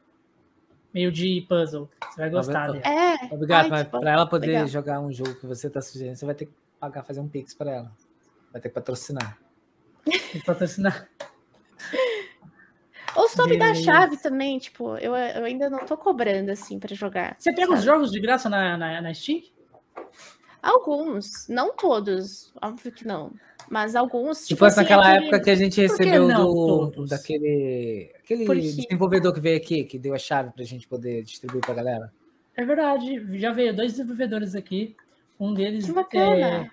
meio 0.92 1.12
de 1.12 1.44
puzzle. 1.48 1.88
Você 2.10 2.20
vai 2.20 2.30
gostar 2.30 2.72
ver- 2.72 2.82
dele. 2.82 2.84
É. 2.96 3.34
Obrigado, 3.34 3.72
ai, 3.72 3.84
bom. 3.84 4.00
para 4.00 4.10
ela 4.10 4.26
poder 4.26 4.46
Legal. 4.48 4.66
jogar 4.66 5.00
um 5.00 5.12
jogo 5.12 5.34
que 5.34 5.46
você 5.46 5.68
tá 5.70 5.80
sugerindo, 5.80 6.16
você 6.16 6.24
vai 6.26 6.34
ter 6.34 6.46
que 6.46 6.52
pagar, 6.80 7.04
fazer 7.04 7.20
um 7.20 7.28
pix 7.28 7.54
para 7.54 7.70
ela. 7.70 7.92
Vai 8.52 8.60
ter 8.60 8.68
que 8.70 8.74
patrocinar. 8.74 9.38
Tem 10.04 10.18
que 10.40 10.44
patrocinar. 10.44 11.08
Ou 13.14 13.28
se 13.28 13.36
tu 13.36 13.46
me 13.48 13.56
dá 13.58 13.66
a 13.66 13.68
Beleza. 13.72 13.84
chave 13.84 14.16
também, 14.18 14.58
tipo, 14.58 14.96
eu, 14.98 15.14
eu 15.14 15.44
ainda 15.44 15.70
não 15.70 15.86
tô 15.86 15.96
cobrando 15.96 16.50
assim 16.50 16.78
pra 16.78 16.94
jogar. 16.94 17.34
Você 17.38 17.50
pega 17.52 17.72
os 17.72 17.78
sabe? 17.80 17.86
jogos 17.86 18.10
de 18.12 18.20
graça 18.20 18.48
na, 18.50 18.76
na, 18.76 19.00
na 19.00 19.14
Steam? 19.14 19.42
Alguns, 20.66 21.46
não 21.48 21.76
todos, 21.76 22.52
óbvio 22.60 22.90
que 22.90 23.06
não. 23.06 23.32
Mas 23.70 23.94
alguns. 23.94 24.46
Tipo 24.46 24.58
fosse 24.58 24.80
assim, 24.80 24.82
naquela 24.82 25.08
aquele- 25.10 25.26
época 25.26 25.40
que 25.44 25.50
a 25.50 25.54
gente 25.54 25.80
recebeu 25.80 26.26
do, 26.26 26.34
todos? 26.90 27.10
daquele 27.10 28.12
aquele 28.18 28.44
Por 28.44 28.56
quê? 28.56 28.62
desenvolvedor 28.62 29.32
que 29.32 29.38
veio 29.40 29.56
aqui, 29.58 29.84
que 29.84 29.96
deu 29.96 30.12
a 30.12 30.18
chave 30.18 30.50
pra 30.52 30.64
gente 30.64 30.88
poder 30.88 31.22
distribuir 31.22 31.64
pra 31.64 31.72
galera. 31.74 32.12
É 32.56 32.64
verdade. 32.64 33.38
Já 33.38 33.52
veio 33.52 33.74
dois 33.76 33.92
desenvolvedores 33.92 34.56
aqui. 34.56 34.96
Um 35.38 35.54
deles 35.54 35.88
é, 36.14 36.68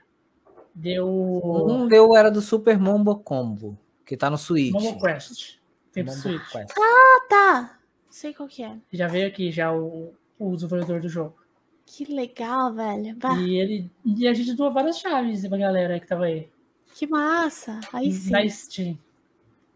deu 0.73 1.07
Um 1.07 1.87
deu 1.87 2.15
era 2.15 2.31
do 2.31 2.41
Super 2.41 2.79
Mombo 2.79 3.15
Combo, 3.17 3.77
que 4.05 4.17
tá 4.17 4.29
no 4.29 4.37
Switch. 4.39 4.71
Momo 4.71 4.99
Quest. 4.99 5.57
Tem 5.91 6.03
Mombo 6.03 6.17
Switch. 6.17 6.51
Quest. 6.51 6.71
Ah, 6.79 7.25
tá. 7.29 7.79
Sei 8.09 8.33
qual 8.33 8.49
que 8.49 8.63
é. 8.63 8.75
Já 8.91 9.07
veio 9.07 9.27
aqui 9.27 9.51
já 9.51 9.71
o, 9.71 10.13
o 10.39 10.55
desenvolvedor 10.55 10.99
do 10.99 11.09
jogo. 11.09 11.42
Que 11.85 12.05
legal, 12.05 12.73
velho. 12.73 13.15
Bah, 13.17 13.35
E 13.35 13.57
ele 13.57 13.91
e 14.05 14.27
a 14.27 14.33
gente 14.33 14.53
doou 14.53 14.71
várias 14.71 14.97
chaves 14.99 15.47
pra 15.47 15.57
galera 15.57 15.99
que 15.99 16.07
tava 16.07 16.25
aí. 16.25 16.49
que 16.95 17.05
massa. 17.07 17.79
Aí 17.91 18.11
sim. 18.11 18.31
Na 18.31 18.47
Steam. 18.49 18.93
Se 18.95 18.99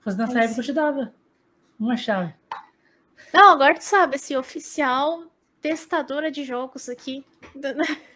fosse 0.04 0.18
nessa 0.18 0.40
Aí 0.40 0.46
época, 0.46 0.62
eu 0.62 0.66
te 0.66 0.74
dava 0.74 1.14
uma 1.80 1.96
chave. 1.98 2.34
Não, 3.34 3.52
agora 3.52 3.76
tu 3.76 3.82
sabe, 3.84 4.16
assim, 4.16 4.36
oficial 4.36 5.24
testadora 5.62 6.32
de 6.32 6.44
jogos 6.44 6.88
aqui. 6.90 7.26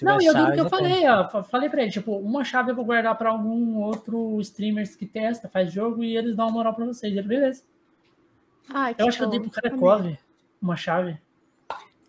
Não, 0.00 0.20
e 0.20 0.24
eu 0.26 0.32
chave, 0.32 0.52
que 0.54 0.60
eu 0.60 0.68
falei, 0.70 1.06
ó. 1.08 1.28
fa- 1.28 1.42
Falei 1.42 1.68
pra 1.68 1.82
ele, 1.82 1.90
tipo, 1.90 2.16
uma 2.16 2.42
chave 2.42 2.70
eu 2.70 2.74
vou 2.74 2.84
guardar 2.84 3.16
pra 3.18 3.30
algum 3.30 3.76
outro 3.82 4.40
streamers 4.40 4.96
que 4.96 5.04
testa, 5.04 5.48
faz 5.48 5.70
jogo 5.72 6.02
e 6.02 6.16
eles 6.16 6.34
dão 6.34 6.46
uma 6.46 6.52
moral 6.54 6.74
pra 6.74 6.86
vocês. 6.86 7.12
Ele, 7.12 7.26
beleza. 7.26 7.62
Ai, 8.70 8.94
Eu 8.98 9.08
acho 9.08 9.18
que 9.18 9.24
eu 9.24 9.28
dei 9.28 9.40
bom. 9.40 9.48
pro 9.50 9.60
Karakov 9.62 10.16
uma 10.60 10.76
chave. 10.76 11.18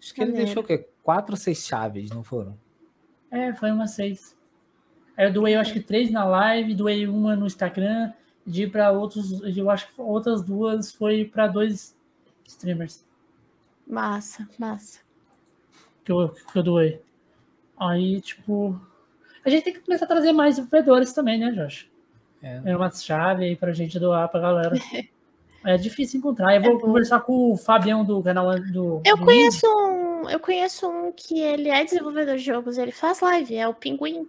Acho 0.04 0.14
que 0.14 0.22
ele 0.22 0.32
Maneiro. 0.32 0.46
deixou 0.48 0.64
o 0.64 0.66
quê? 0.66 0.86
Quatro 1.02 1.34
ou 1.34 1.38
seis 1.38 1.66
chaves, 1.66 2.10
não 2.10 2.24
foram? 2.24 2.58
É, 3.32 3.54
foi 3.54 3.72
uma 3.72 3.88
seis. 3.88 4.38
Aí 5.16 5.28
eu 5.28 5.34
doei, 5.34 5.56
eu 5.56 5.60
acho 5.60 5.72
que 5.74 5.80
três 5.80 6.12
na 6.12 6.26
live, 6.26 6.76
doei 6.76 7.08
uma 7.08 7.36
no 7.36 7.46
Instagram, 7.46 8.12
de 8.46 8.68
pra 8.68 8.92
outros, 8.92 9.42
eu 9.56 9.70
acho 9.70 9.88
que 9.88 10.02
outras 10.02 10.42
duas 10.42 10.92
foi 10.92 11.24
pra 11.26 11.48
dois 11.48 11.96
streamers 12.46 13.06
Massa, 13.88 14.48
massa. 14.58 15.00
que 16.04 16.12
eu, 16.12 16.30
que 16.30 16.58
eu 16.60 16.64
doei. 16.64 17.02
Aí, 17.78 18.22
tipo, 18.22 18.80
a 19.46 19.50
gente 19.50 19.64
tem 19.64 19.74
que 19.74 19.80
começar 19.82 20.06
a 20.06 20.08
trazer 20.08 20.32
mais 20.34 20.56
desenvolvedores 20.56 21.14
também, 21.14 21.40
né, 21.40 21.52
Josh? 21.52 21.90
É. 22.42 22.62
É 22.66 22.76
uma 22.76 22.92
chave 22.92 23.46
aí 23.46 23.56
pra 23.56 23.72
gente 23.72 24.00
doar 24.00 24.28
pra 24.30 24.40
galera. 24.42 24.76
É 25.66 25.78
difícil 25.78 26.20
encontrar. 26.20 26.54
Eu 26.54 26.62
vou 26.62 26.74
bom. 26.74 26.88
conversar 26.88 27.22
com 27.22 27.54
o 27.54 27.56
Fabião 27.56 28.04
do 28.04 28.22
canal 28.22 28.52
do. 28.60 29.02
Eu 29.06 29.16
do 29.16 29.24
conheço 29.24 29.66
um, 29.66 29.93
eu 30.30 30.40
conheço 30.40 30.88
um 30.90 31.12
que 31.12 31.40
ele 31.40 31.70
é 31.70 31.84
desenvolvedor 31.84 32.36
de 32.38 32.44
jogos, 32.44 32.78
ele 32.78 32.92
faz 32.92 33.20
live, 33.22 33.56
é 33.56 33.68
o 33.68 33.74
Pinguim. 33.74 34.28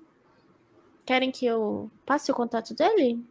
Querem 1.07 1.31
que 1.31 1.45
eu 1.47 1.91
passe 2.07 2.31
o 2.31 2.35
contato 2.35 2.75
dele? 2.75 3.23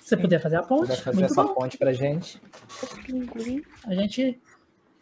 Se 0.00 0.10
você 0.10 0.16
puder 0.16 0.40
fazer 0.40 0.56
a 0.56 0.62
ponte, 0.62 0.88
Vai 0.88 0.96
fazer 0.96 1.18
muito 1.18 1.32
essa 1.32 1.42
bom. 1.42 1.54
ponte 1.54 1.76
pra 1.76 1.92
gente. 1.92 2.40
O 2.82 3.02
Pinguim. 3.02 3.62
A 3.84 3.94
gente, 3.94 4.40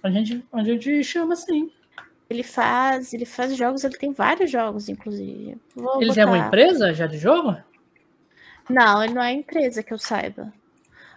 a 0.02 0.10
gente, 0.10 0.44
a 0.52 0.64
gente 0.64 1.05
chama 1.05 1.36
sim. 1.36 1.70
Ele 2.28 2.43
faz, 2.43 3.12
ele 3.14 3.24
faz 3.24 3.56
jogos, 3.56 3.84
ele 3.84 3.97
tem 3.97 4.12
vários 4.12 4.51
jogos, 4.51 4.88
inclusive. 4.88 5.56
Vou 5.76 6.02
Eles 6.02 6.16
é 6.16 6.24
uma 6.24 6.34
botar- 6.34 6.47
empresa 6.48 6.93
já 6.93 7.06
de 7.06 7.18
jogo? 7.18 7.56
Não, 8.68 9.05
ele 9.05 9.14
não 9.14 9.22
é 9.22 9.32
empresa 9.32 9.80
que 9.82 9.93
eu 9.93 9.98
saiba. 9.98 10.52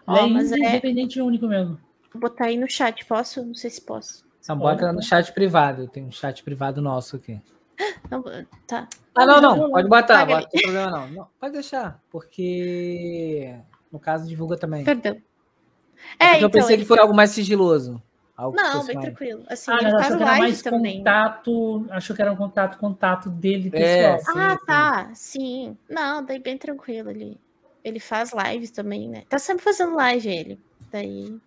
Ele 0.07 0.19
é 0.19 0.27
mas 0.27 0.51
é, 0.51 0.57
independente 0.57 1.19
único 1.19 1.47
mesmo. 1.47 1.79
vou 2.13 2.21
botar 2.21 2.45
aí 2.45 2.57
no 2.57 2.69
chat, 2.69 3.03
posso? 3.05 3.43
Não 3.43 3.55
sei 3.55 3.71
se 3.71 3.81
posso. 3.81 4.23
Só 4.53 4.55
bota 4.55 4.91
no 4.91 5.01
chat 5.01 5.31
privado. 5.33 5.87
Tem 5.87 6.03
um 6.03 6.11
chat 6.11 6.43
privado 6.43 6.81
nosso 6.81 7.15
aqui. 7.17 7.39
Não, 8.09 8.23
tá. 8.67 8.87
Ah, 9.15 9.25
não, 9.25 9.39
não. 9.41 9.69
Pode 9.71 9.87
botar. 9.87 10.25
Bota, 10.25 10.41
não 10.41 10.49
tem 10.49 10.61
problema 10.63 10.91
não. 10.91 11.07
não. 11.09 11.27
Pode 11.39 11.53
deixar. 11.53 12.01
Porque, 12.11 13.55
no 13.91 13.99
caso, 13.99 14.27
divulga 14.27 14.57
também. 14.57 14.83
Perdão. 14.83 15.15
É 16.19 16.25
É, 16.25 16.27
porque 16.31 16.43
eu 16.43 16.47
então, 16.47 16.49
pensei 16.49 16.75
ele- 16.75 16.81
que 16.83 16.87
foi 16.87 16.99
algo 16.99 17.13
mais 17.13 17.31
sigiloso. 17.31 18.01
Algo 18.35 18.55
Não, 18.55 18.85
bem 18.85 18.95
mais- 18.95 19.05
tranquilo. 19.07 19.43
Assim, 19.49 19.71
Ah, 19.71 19.77
ele 19.81 19.91
faz 19.91 20.09
live 20.09 20.39
mais 20.39 20.61
também. 20.61 20.97
contato. 20.99 21.85
Achou 21.89 22.15
que 22.15 22.21
era 22.21 22.31
um 22.31 22.35
contato, 22.37 22.77
contato 22.77 23.29
dele 23.29 23.69
É, 23.73 24.17
pessoal. 24.17 24.19
sim, 24.33 24.39
Ah, 24.39 24.51
sim. 24.57 24.65
tá. 24.65 25.11
Sim. 25.13 25.77
Não, 25.89 26.23
daí 26.23 26.39
bem 26.39 26.57
tranquilo. 26.57 27.09
Ele, 27.09 27.37
ele 27.83 27.99
faz 27.99 28.31
lives 28.33 28.71
também, 28.71 29.09
né? 29.09 29.23
Tá 29.29 29.37
sempre 29.39 29.63
fazendo 29.63 29.93
live 29.95 30.27
ele. 30.29 30.59
Daí. 30.91 31.37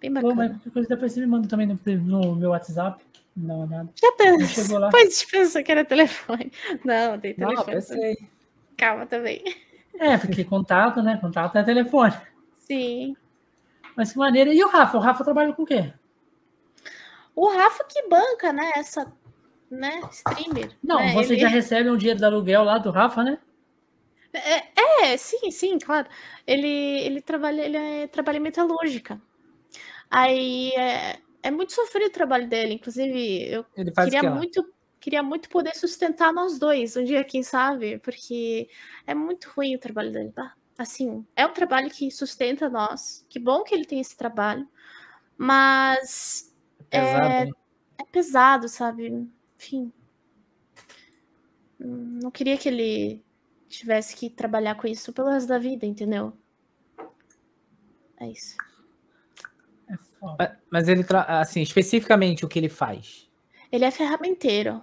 Bem 0.00 0.10
mas 0.10 0.22
bacana. 0.22 0.48
qualquer 0.48 0.70
coisa 0.70 0.88
depois 0.88 1.12
você 1.12 1.20
me 1.20 1.26
manda 1.26 1.46
também 1.46 1.66
no, 1.66 2.34
meu 2.34 2.50
WhatsApp. 2.50 3.04
Não, 3.36 3.66
nada. 3.66 3.88
Já 4.00 4.08
Não 4.08 4.16
pensou? 4.16 4.90
Pois 4.90 5.24
pensou 5.24 5.62
que 5.62 5.70
era 5.70 5.84
telefone. 5.84 6.50
Não, 6.84 7.18
tem 7.18 7.34
Não, 7.38 7.48
telefone. 7.48 7.74
pensei. 7.74 8.28
Calma 8.76 9.06
também. 9.06 9.42
É, 9.94 10.16
porque 10.16 10.44
contato, 10.44 11.02
né? 11.02 11.18
Contato 11.20 11.56
é 11.56 11.62
telefone. 11.62 12.14
Sim. 12.56 13.14
Mas 13.94 14.12
que 14.12 14.18
maneira. 14.18 14.52
E 14.52 14.64
o 14.64 14.68
Rafa? 14.68 14.96
O 14.96 15.00
Rafa 15.00 15.22
trabalha 15.22 15.52
com 15.52 15.62
o 15.62 15.66
quê? 15.66 15.92
O 17.36 17.48
Rafa 17.48 17.84
que 17.84 18.08
banca, 18.08 18.52
né? 18.52 18.72
Essa, 18.76 19.12
né? 19.70 20.00
Streamer. 20.10 20.76
Não, 20.82 20.98
né? 20.98 21.12
você 21.12 21.34
ele... 21.34 21.40
já 21.40 21.48
recebe 21.48 21.90
um 21.90 21.96
dinheiro 21.96 22.18
do 22.18 22.26
aluguel 22.26 22.64
lá 22.64 22.78
do 22.78 22.90
Rafa, 22.90 23.22
né? 23.22 23.38
É, 24.32 25.16
sim, 25.16 25.50
sim, 25.50 25.78
claro. 25.78 26.08
Ele, 26.46 26.68
ele 26.68 27.20
trabalha, 27.20 27.62
ele 27.62 27.76
é, 27.76 28.06
trabalha 28.06 28.36
em 28.38 28.40
metalúrgica. 28.40 29.20
Aí 30.10 30.72
é, 30.72 31.18
é 31.42 31.50
muito 31.50 31.72
sofrido 31.72 32.08
o 32.08 32.12
trabalho 32.12 32.48
dele. 32.48 32.74
Inclusive, 32.74 33.48
eu 33.50 33.64
queria 33.64 34.20
que 34.20 34.26
lá? 34.26 34.34
muito, 34.34 34.74
queria 34.98 35.22
muito 35.22 35.48
poder 35.48 35.74
sustentar 35.76 36.32
nós 36.32 36.58
dois 36.58 36.96
um 36.96 37.04
dia, 37.04 37.22
quem 37.24 37.42
sabe? 37.42 37.98
Porque 38.00 38.68
é 39.06 39.14
muito 39.14 39.48
ruim 39.56 39.76
o 39.76 39.78
trabalho 39.78 40.12
dele, 40.12 40.32
tá? 40.32 40.54
Assim, 40.76 41.24
é 41.36 41.46
um 41.46 41.52
trabalho 41.52 41.90
que 41.90 42.10
sustenta 42.10 42.68
nós. 42.68 43.24
Que 43.28 43.38
bom 43.38 43.62
que 43.62 43.74
ele 43.74 43.84
tem 43.84 44.00
esse 44.00 44.16
trabalho, 44.16 44.66
mas 45.36 46.50
Pesado, 46.88 47.26
é, 47.26 47.44
né? 47.44 47.50
é 47.98 48.04
pesado, 48.04 48.68
sabe? 48.68 49.28
Enfim. 49.56 49.92
Não 51.78 52.30
queria 52.30 52.58
que 52.58 52.68
ele 52.68 53.24
tivesse 53.68 54.16
que 54.16 54.28
trabalhar 54.28 54.74
com 54.74 54.86
isso 54.86 55.12
pelo 55.12 55.30
resto 55.30 55.48
da 55.48 55.58
vida, 55.58 55.86
entendeu? 55.86 56.32
É 58.18 58.28
isso. 58.28 58.56
Mas- 60.38 60.50
Mas 60.70 60.88
ele, 60.88 61.02
tra- 61.04 61.40
assim, 61.40 61.62
especificamente 61.62 62.44
o 62.44 62.48
que 62.48 62.58
ele 62.58 62.68
faz. 62.68 63.28
Ele 63.72 63.84
é 63.84 63.90
ferramenteiro. 63.90 64.82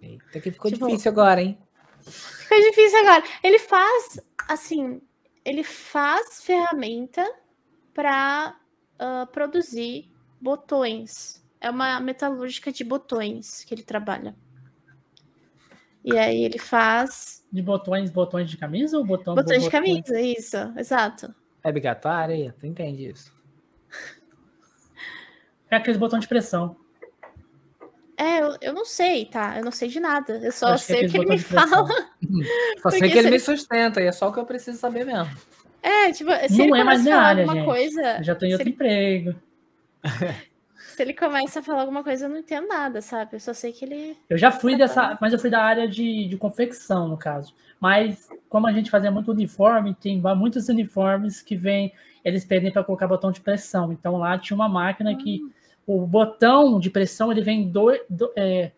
Eita, 0.00 0.40
que 0.40 0.50
ficou 0.50 0.70
Tipo- 0.70 0.86
difícil 0.86 1.10
agora, 1.10 1.40
hein? 1.42 1.58
Fica 2.02 2.56
difícil 2.60 2.98
agora. 3.00 3.22
Ele 3.42 3.58
faz, 3.58 4.20
assim, 4.48 5.00
ele 5.44 5.62
faz 5.62 6.42
ferramenta 6.42 7.24
para 7.94 8.56
produzir 9.32 10.10
botões. 10.40 11.42
É 11.60 11.70
uma 11.70 12.00
metalúrgica 12.00 12.72
de 12.72 12.82
botões 12.84 13.64
que 13.64 13.74
ele 13.74 13.82
trabalha. 13.84 14.34
E 16.04 16.18
aí 16.18 16.42
ele 16.44 16.58
faz 16.58 17.44
De 17.52 17.62
botões, 17.62 18.10
botões 18.10 18.50
de 18.50 18.56
camisa 18.56 18.98
ou 18.98 19.04
botão 19.04 19.34
botões 19.36 19.62
de 19.62 19.70
botões- 19.70 20.02
camisa, 20.02 20.20
isso, 20.20 20.56
exato. 20.76 21.32
É 21.62 21.68
obrigatório 21.68 22.34
aí? 22.34 22.50
Tu 22.52 22.66
entende 22.66 23.08
isso? 23.08 23.31
É 25.72 25.76
aqueles 25.76 25.96
botões 25.98 26.20
de 26.20 26.28
pressão. 26.28 26.76
É, 28.14 28.40
eu, 28.40 28.56
eu 28.60 28.72
não 28.74 28.84
sei, 28.84 29.24
tá? 29.24 29.56
Eu 29.56 29.64
não 29.64 29.72
sei 29.72 29.88
de 29.88 29.98
nada. 29.98 30.34
Eu 30.34 30.52
só 30.52 30.66
que 30.66 30.72
é 30.74 30.76
sei 30.76 31.06
o 31.06 31.10
que 31.10 31.16
ele 31.16 31.26
me 31.30 31.38
fala. 31.38 31.88
Só 32.82 32.90
sei 32.92 33.10
que 33.10 33.18
ele 33.18 33.28
se 33.28 33.30
me 33.30 33.40
sustenta, 33.40 34.02
e 34.02 34.06
é 34.06 34.12
só 34.12 34.28
o 34.28 34.32
que 34.34 34.38
eu 34.38 34.44
preciso 34.44 34.78
saber 34.78 35.06
mesmo. 35.06 35.34
É, 35.82 36.12
tipo, 36.12 36.30
se 36.46 36.58
Não 36.58 36.76
ele 36.76 36.80
é 36.80 36.84
mais 36.84 36.98
começa 36.98 37.00
a 37.00 37.02
minha 37.02 37.16
falar 37.16 37.26
área, 37.26 37.42
alguma 37.42 37.56
gente. 37.56 37.64
coisa, 37.64 38.16
Eu 38.18 38.24
já 38.24 38.34
tô 38.34 38.44
em 38.44 38.52
outro 38.52 38.68
ele, 38.68 38.74
emprego. 38.74 39.34
se 40.76 41.02
ele 41.02 41.14
começa 41.14 41.60
a 41.60 41.62
falar 41.62 41.80
alguma 41.80 42.04
coisa, 42.04 42.26
eu 42.26 42.28
não 42.28 42.36
entendo 42.36 42.68
nada, 42.68 43.00
sabe? 43.00 43.30
Eu 43.36 43.40
só 43.40 43.54
sei 43.54 43.72
que 43.72 43.86
ele. 43.86 44.14
Eu 44.28 44.36
já 44.36 44.50
fui 44.50 44.76
dessa, 44.76 45.16
mas 45.22 45.32
eu 45.32 45.38
fui 45.38 45.48
da 45.48 45.62
área 45.62 45.88
de, 45.88 46.28
de 46.28 46.36
confecção, 46.36 47.08
no 47.08 47.16
caso. 47.16 47.54
Mas 47.80 48.28
como 48.50 48.66
a 48.66 48.72
gente 48.72 48.90
fazia 48.90 49.10
muito 49.10 49.32
uniforme, 49.32 49.94
tem 49.94 50.20
muitos 50.36 50.68
uniformes 50.68 51.40
que 51.40 51.56
vem, 51.56 51.94
eles 52.22 52.44
pedem 52.44 52.70
para 52.70 52.84
colocar 52.84 53.08
botão 53.08 53.32
de 53.32 53.40
pressão. 53.40 53.90
Então 53.90 54.18
lá 54.18 54.36
tinha 54.38 54.54
uma 54.54 54.68
máquina 54.68 55.16
que 55.16 55.40
o 55.86 56.06
botão 56.06 56.78
de 56.78 56.90
pressão 56.90 57.30
ele 57.32 57.40
vem 57.42 57.68
do, 57.68 57.90
do- 58.08 58.32
é, 58.36 58.72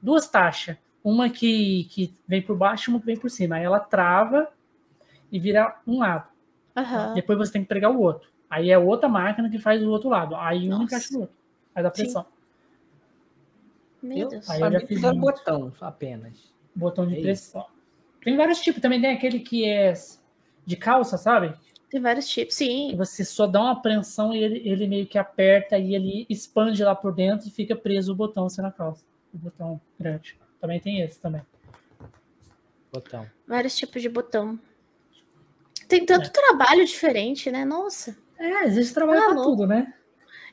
duas 0.00 0.26
taxas, 0.28 0.76
uma 1.04 1.28
que, 1.30 1.84
que 1.84 2.12
vem 2.26 2.42
por 2.42 2.56
baixo 2.56 2.90
e 2.90 2.92
uma 2.92 3.00
que 3.00 3.06
vem 3.06 3.16
por 3.16 3.30
cima. 3.30 3.56
Aí 3.56 3.64
ela 3.64 3.80
trava 3.80 4.48
e 5.30 5.38
vira 5.38 5.80
um 5.86 5.98
lado. 6.00 6.28
Aham. 6.76 7.14
Depois 7.14 7.38
você 7.38 7.52
tem 7.52 7.62
que 7.62 7.68
pregar 7.68 7.90
o 7.90 8.00
outro. 8.00 8.28
Aí 8.50 8.70
é 8.70 8.78
outra 8.78 9.08
máquina 9.08 9.48
que 9.48 9.58
faz 9.58 9.82
o 9.82 9.88
outro 9.90 10.08
lado. 10.10 10.34
Aí 10.36 10.66
um 10.66 10.70
Nossa. 10.70 10.84
encaixa 10.84 11.08
no 11.14 11.20
outro. 11.20 11.34
Faz 11.74 11.86
a 11.86 11.90
Sim. 11.90 12.02
pressão. 12.02 12.26
Meu 14.02 14.18
Eu 14.18 14.28
Deus. 14.28 14.50
Aí 14.50 14.60
eu 14.60 14.72
já 14.72 14.80
fiz 14.80 15.02
era 15.02 15.12
muito. 15.14 15.20
botão 15.38 15.72
apenas. 15.80 16.52
Botão 16.74 17.06
de 17.06 17.18
É 17.18 17.20
pressão. 17.22 17.66
Tem 18.22 18.36
vários 18.36 18.60
tipos. 18.60 18.80
Também 18.82 19.00
tem 19.00 19.12
aquele 19.12 19.40
que 19.40 19.64
é 19.64 19.92
de 20.66 20.76
calça, 20.76 21.16
sabe? 21.16 21.54
Tem 21.92 22.00
vários 22.00 22.26
tipos. 22.26 22.54
Sim. 22.54 22.96
você 22.96 23.22
só 23.22 23.46
dá 23.46 23.60
uma 23.60 23.72
apreensão 23.72 24.32
e 24.32 24.42
ele, 24.42 24.62
ele 24.66 24.86
meio 24.86 25.06
que 25.06 25.18
aperta 25.18 25.76
e 25.76 25.94
ele 25.94 26.24
expande 26.26 26.82
lá 26.82 26.94
por 26.94 27.14
dentro 27.14 27.46
e 27.46 27.50
fica 27.50 27.76
preso 27.76 28.12
o 28.12 28.16
botão 28.16 28.46
assim 28.46 28.62
na 28.62 28.72
calça. 28.72 29.04
O 29.32 29.36
botão 29.36 29.78
grande. 30.00 30.38
Também 30.58 30.80
tem 30.80 31.02
esse 31.02 31.20
também. 31.20 31.42
Botão. 32.90 33.26
Vários 33.46 33.76
tipos 33.76 34.00
de 34.00 34.08
botão. 34.08 34.58
Tem 35.86 36.06
tanto 36.06 36.30
trabalho 36.32 36.82
diferente, 36.86 37.50
né? 37.50 37.62
Nossa. 37.62 38.16
É, 38.38 38.64
existe 38.64 38.94
trabalho 38.94 39.20
Ah, 39.20 39.24
pra 39.26 39.34
louco. 39.34 39.50
tudo, 39.50 39.66
né? 39.66 39.92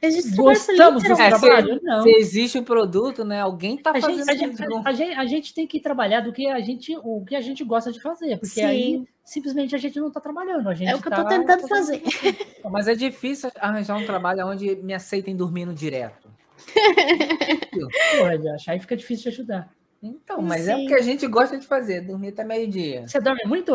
Existe 0.01 0.33
trabalho 0.35 0.57
pra 0.59 0.65
Gostamos 0.75 1.03
desse 1.03 1.13
literalmente- 1.13 1.45
É, 1.45 1.49
trabalho? 1.61 1.79
Não. 1.83 2.03
Se 2.03 2.09
existe 2.11 2.57
o 2.57 2.63
produto, 2.63 3.25
né? 3.25 3.41
Alguém 3.41 3.77
tá 3.77 3.91
A 3.91 3.99
fazendo 3.99 4.17
gente, 4.19 4.29
a, 4.29 4.33
gente, 4.35 4.53
isso. 4.63 4.81
a, 4.85 4.91
gente, 4.93 5.13
a 5.19 5.25
gente 5.25 5.53
tem 5.53 5.67
que 5.67 5.79
trabalhar 5.79 6.21
do 6.21 6.31
que 6.31 6.47
a 6.47 6.59
gente, 6.61 6.95
o 7.03 7.23
que 7.25 7.35
a 7.35 7.41
gente 7.41 7.63
gosta 7.63 7.91
de 7.91 8.01
fazer, 8.01 8.37
porque 8.39 8.61
aí 8.61 8.81
Sim. 8.93 9.07
simplesmente 9.25 9.75
a 9.75 9.77
gente 9.77 9.99
não 9.99 10.09
tá 10.09 10.19
trabalhando. 10.21 10.69
A 10.69 10.73
gente 10.73 10.89
É 10.89 10.95
o 10.95 11.01
que 11.01 11.07
eu 11.07 11.11
tá 11.11 11.23
tô 11.23 11.29
tentando 11.29 11.67
fazendo- 11.67 12.01
fazer. 12.09 12.37
Mas 12.71 12.87
é 12.87 12.95
difícil 12.95 13.51
arranjar 13.59 13.97
um 13.97 14.05
trabalho 14.05 14.47
onde 14.47 14.75
me 14.77 14.93
aceitem 14.93 15.35
dormindo 15.35 15.73
direto. 15.73 16.29
Porra, 18.17 18.37
Josh, 18.37 18.67
aí 18.69 18.79
fica 18.79 18.95
difícil 18.95 19.23
de 19.31 19.37
ajudar. 19.37 19.69
Então, 20.01 20.41
mas 20.41 20.65
é 20.65 20.75
Sim. 20.75 20.85
o 20.85 20.87
que 20.87 20.93
a 20.93 21.01
gente 21.01 21.27
gosta 21.27 21.57
de 21.57 21.67
fazer, 21.67 21.99
dormir 21.99 22.29
até 22.29 22.45
meio-dia. 22.45 23.05
Você 23.05 23.19
dorme 23.19 23.41
muito, 23.45 23.73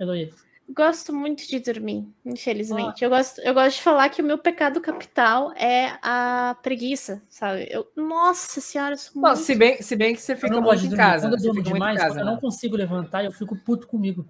Heloísa? 0.00 0.34
Gosto 0.68 1.14
muito 1.14 1.46
de 1.46 1.60
dormir, 1.60 2.06
infelizmente. 2.24 3.02
Eu, 3.04 3.08
gosto, 3.08 3.40
eu 3.40 3.54
gosto 3.54 3.76
de 3.76 3.82
falar 3.82 4.08
que 4.08 4.20
o 4.20 4.24
meu 4.24 4.36
pecado 4.36 4.80
capital 4.80 5.52
é 5.52 5.96
a 6.02 6.56
preguiça, 6.60 7.22
sabe? 7.28 7.68
Eu, 7.70 7.86
nossa 7.94 8.60
senhora, 8.60 8.94
eu 8.94 8.98
sou 8.98 9.22
Bom, 9.22 9.28
muito... 9.28 9.42
se 9.42 9.54
bem, 9.54 9.80
se 9.80 9.94
bem 9.94 10.14
que 10.14 10.20
você 10.20 10.34
fica 10.34 10.60
muito 10.60 10.86
em 10.86 10.90
casa. 10.90 11.28
Quando 11.28 11.34
eu 11.44 11.52
durmo 11.52 11.62
demais, 11.62 11.98
casa, 12.00 12.20
eu 12.20 12.24
não 12.24 12.34
né? 12.34 12.40
consigo 12.40 12.76
levantar, 12.76 13.24
eu 13.24 13.32
fico 13.32 13.56
puto 13.56 13.86
comigo. 13.86 14.26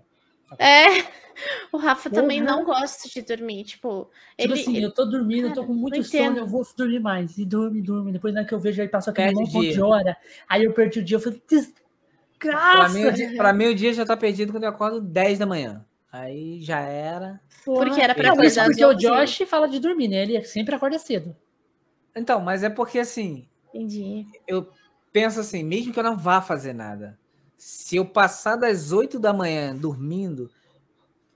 É, 0.58 0.84
o 1.72 1.78
Rafa 1.78 2.10
também 2.10 2.40
não 2.40 2.64
gosta 2.64 3.08
de 3.08 3.22
dormir, 3.22 3.64
tipo... 3.64 4.10
Tipo 4.38 4.52
Ele, 4.52 4.52
assim, 4.52 4.76
ele- 4.76 4.86
eu 4.86 4.92
tô 4.92 5.06
dormindo, 5.06 5.48
eu 5.48 5.54
tô 5.54 5.64
com 5.64 5.72
muito 5.72 6.04
sono, 6.04 6.36
eu 6.36 6.46
vou 6.46 6.66
dormir 6.76 7.00
mais. 7.00 7.38
E 7.38 7.46
dorme, 7.46 7.80
dorme. 7.80 8.12
Depois 8.12 8.34
na 8.34 8.44
que 8.44 8.52
eu 8.52 8.60
vejo 8.60 8.82
aí 8.82 8.88
passou 8.88 9.10
aquele 9.10 9.32
monte 9.32 9.50
dia. 9.50 9.72
de 9.72 9.80
hora. 9.80 10.16
Aí 10.46 10.64
eu 10.64 10.74
perdi 10.74 11.00
o 11.00 11.04
dia, 11.04 11.16
eu 11.16 11.20
falei, 11.20 11.40
Pra 11.48 11.68
desgraça! 12.38 12.94
mim, 12.94 13.04
o 13.06 13.12
dia, 13.12 13.36
pra 13.38 13.52
mim, 13.54 13.66
o 13.68 13.74
dia 13.74 13.92
já 13.94 14.04
tá 14.04 14.16
perdido 14.16 14.52
quando 14.52 14.64
eu 14.64 14.68
acordo 14.70 15.00
10 15.00 15.38
da 15.38 15.46
manhã. 15.46 15.85
Aí 16.18 16.60
já 16.62 16.80
era. 16.80 17.40
Porque 17.64 18.00
era 18.00 18.14
pra 18.14 18.32
acordar 18.32 18.66
porque 18.66 18.84
o 18.84 18.90
11. 18.90 19.00
Josh 19.00 19.48
fala 19.48 19.68
de 19.68 19.78
dormir, 19.78 20.08
né? 20.08 20.22
Ele 20.22 20.42
sempre 20.44 20.74
acorda 20.74 20.98
cedo. 20.98 21.36
Então, 22.14 22.40
mas 22.40 22.62
é 22.62 22.70
porque 22.70 22.98
assim, 22.98 23.46
Entendi. 23.74 24.26
eu 24.46 24.70
penso 25.12 25.40
assim, 25.40 25.62
mesmo 25.62 25.92
que 25.92 25.98
eu 25.98 26.04
não 26.04 26.16
vá 26.16 26.40
fazer 26.40 26.72
nada, 26.72 27.18
se 27.58 27.96
eu 27.96 28.06
passar 28.06 28.56
das 28.56 28.92
8 28.92 29.18
da 29.18 29.32
manhã 29.32 29.76
dormindo, 29.76 30.50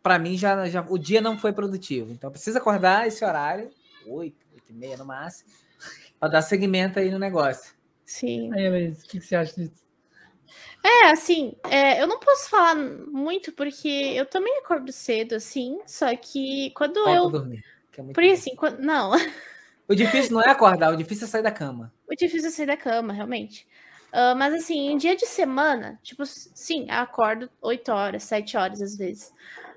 pra 0.03 0.19
mim 0.19 0.37
já, 0.37 0.67
já 0.69 0.85
o 0.89 0.97
dia 0.97 1.21
não 1.21 1.39
foi 1.39 1.53
produtivo. 1.53 2.11
Então, 2.13 2.29
eu 2.29 2.33
preciso 2.33 2.57
acordar 2.57 3.07
esse 3.07 3.23
horário, 3.25 3.71
8, 4.07 4.47
8 4.55 4.65
e 4.71 4.73
meia 4.73 4.97
no 4.97 5.05
máximo, 5.05 5.51
pra 6.19 6.29
dar 6.29 6.43
segmento 6.43 6.99
aí 6.99 7.11
no 7.11 7.19
negócio. 7.19 7.75
Sim. 8.07 8.51
Aí, 8.55 8.65
Heloísa, 8.65 9.05
o 9.05 9.09
que 9.09 9.21
você 9.21 9.37
acha 9.37 9.55
disso? 9.55 9.90
É, 10.83 11.11
assim, 11.11 11.55
é, 11.69 12.01
eu 12.03 12.07
não 12.07 12.19
posso 12.19 12.49
falar 12.49 12.75
muito 12.75 13.53
porque 13.53 13.89
eu 13.89 14.25
também 14.27 14.59
acordo 14.59 14.91
cedo, 14.93 15.35
assim, 15.35 15.79
só 15.87 16.15
que 16.17 16.71
quando 16.71 17.03
Falta 17.05 17.11
eu... 17.11 17.31
dormir. 17.31 17.65
que 17.93 18.01
é 18.01 18.03
muito 18.05 18.15
Porque 18.15 18.29
bom. 18.29 18.35
assim, 18.35 18.57
quando... 18.57 18.79
não, 18.81 19.13
O 19.89 19.95
difícil 19.95 20.33
não 20.33 20.41
é 20.43 20.49
acordar, 20.51 20.93
o 20.93 20.97
difícil 20.97 21.27
é 21.27 21.29
sair 21.31 21.43
da 21.43 21.51
cama. 21.53 21.93
o 22.09 22.15
difícil 22.15 22.49
é 22.49 22.53
sair 22.53 22.67
da 22.67 22.77
cama, 22.77 23.13
realmente. 23.13 23.67
Ah, 24.13 24.35
mas 24.35 24.55
assim, 24.55 24.91
em 24.91 24.97
dia 24.97 25.17
de 25.17 25.27
semana, 25.27 25.99
tipo, 26.03 26.25
sim, 26.27 26.91
acordo 26.91 27.51
8 27.61 27.93
horas, 27.93 28.23
7 28.25 28.57
horas 28.57 28.81
às 28.83 28.97
vezes. 28.97 29.33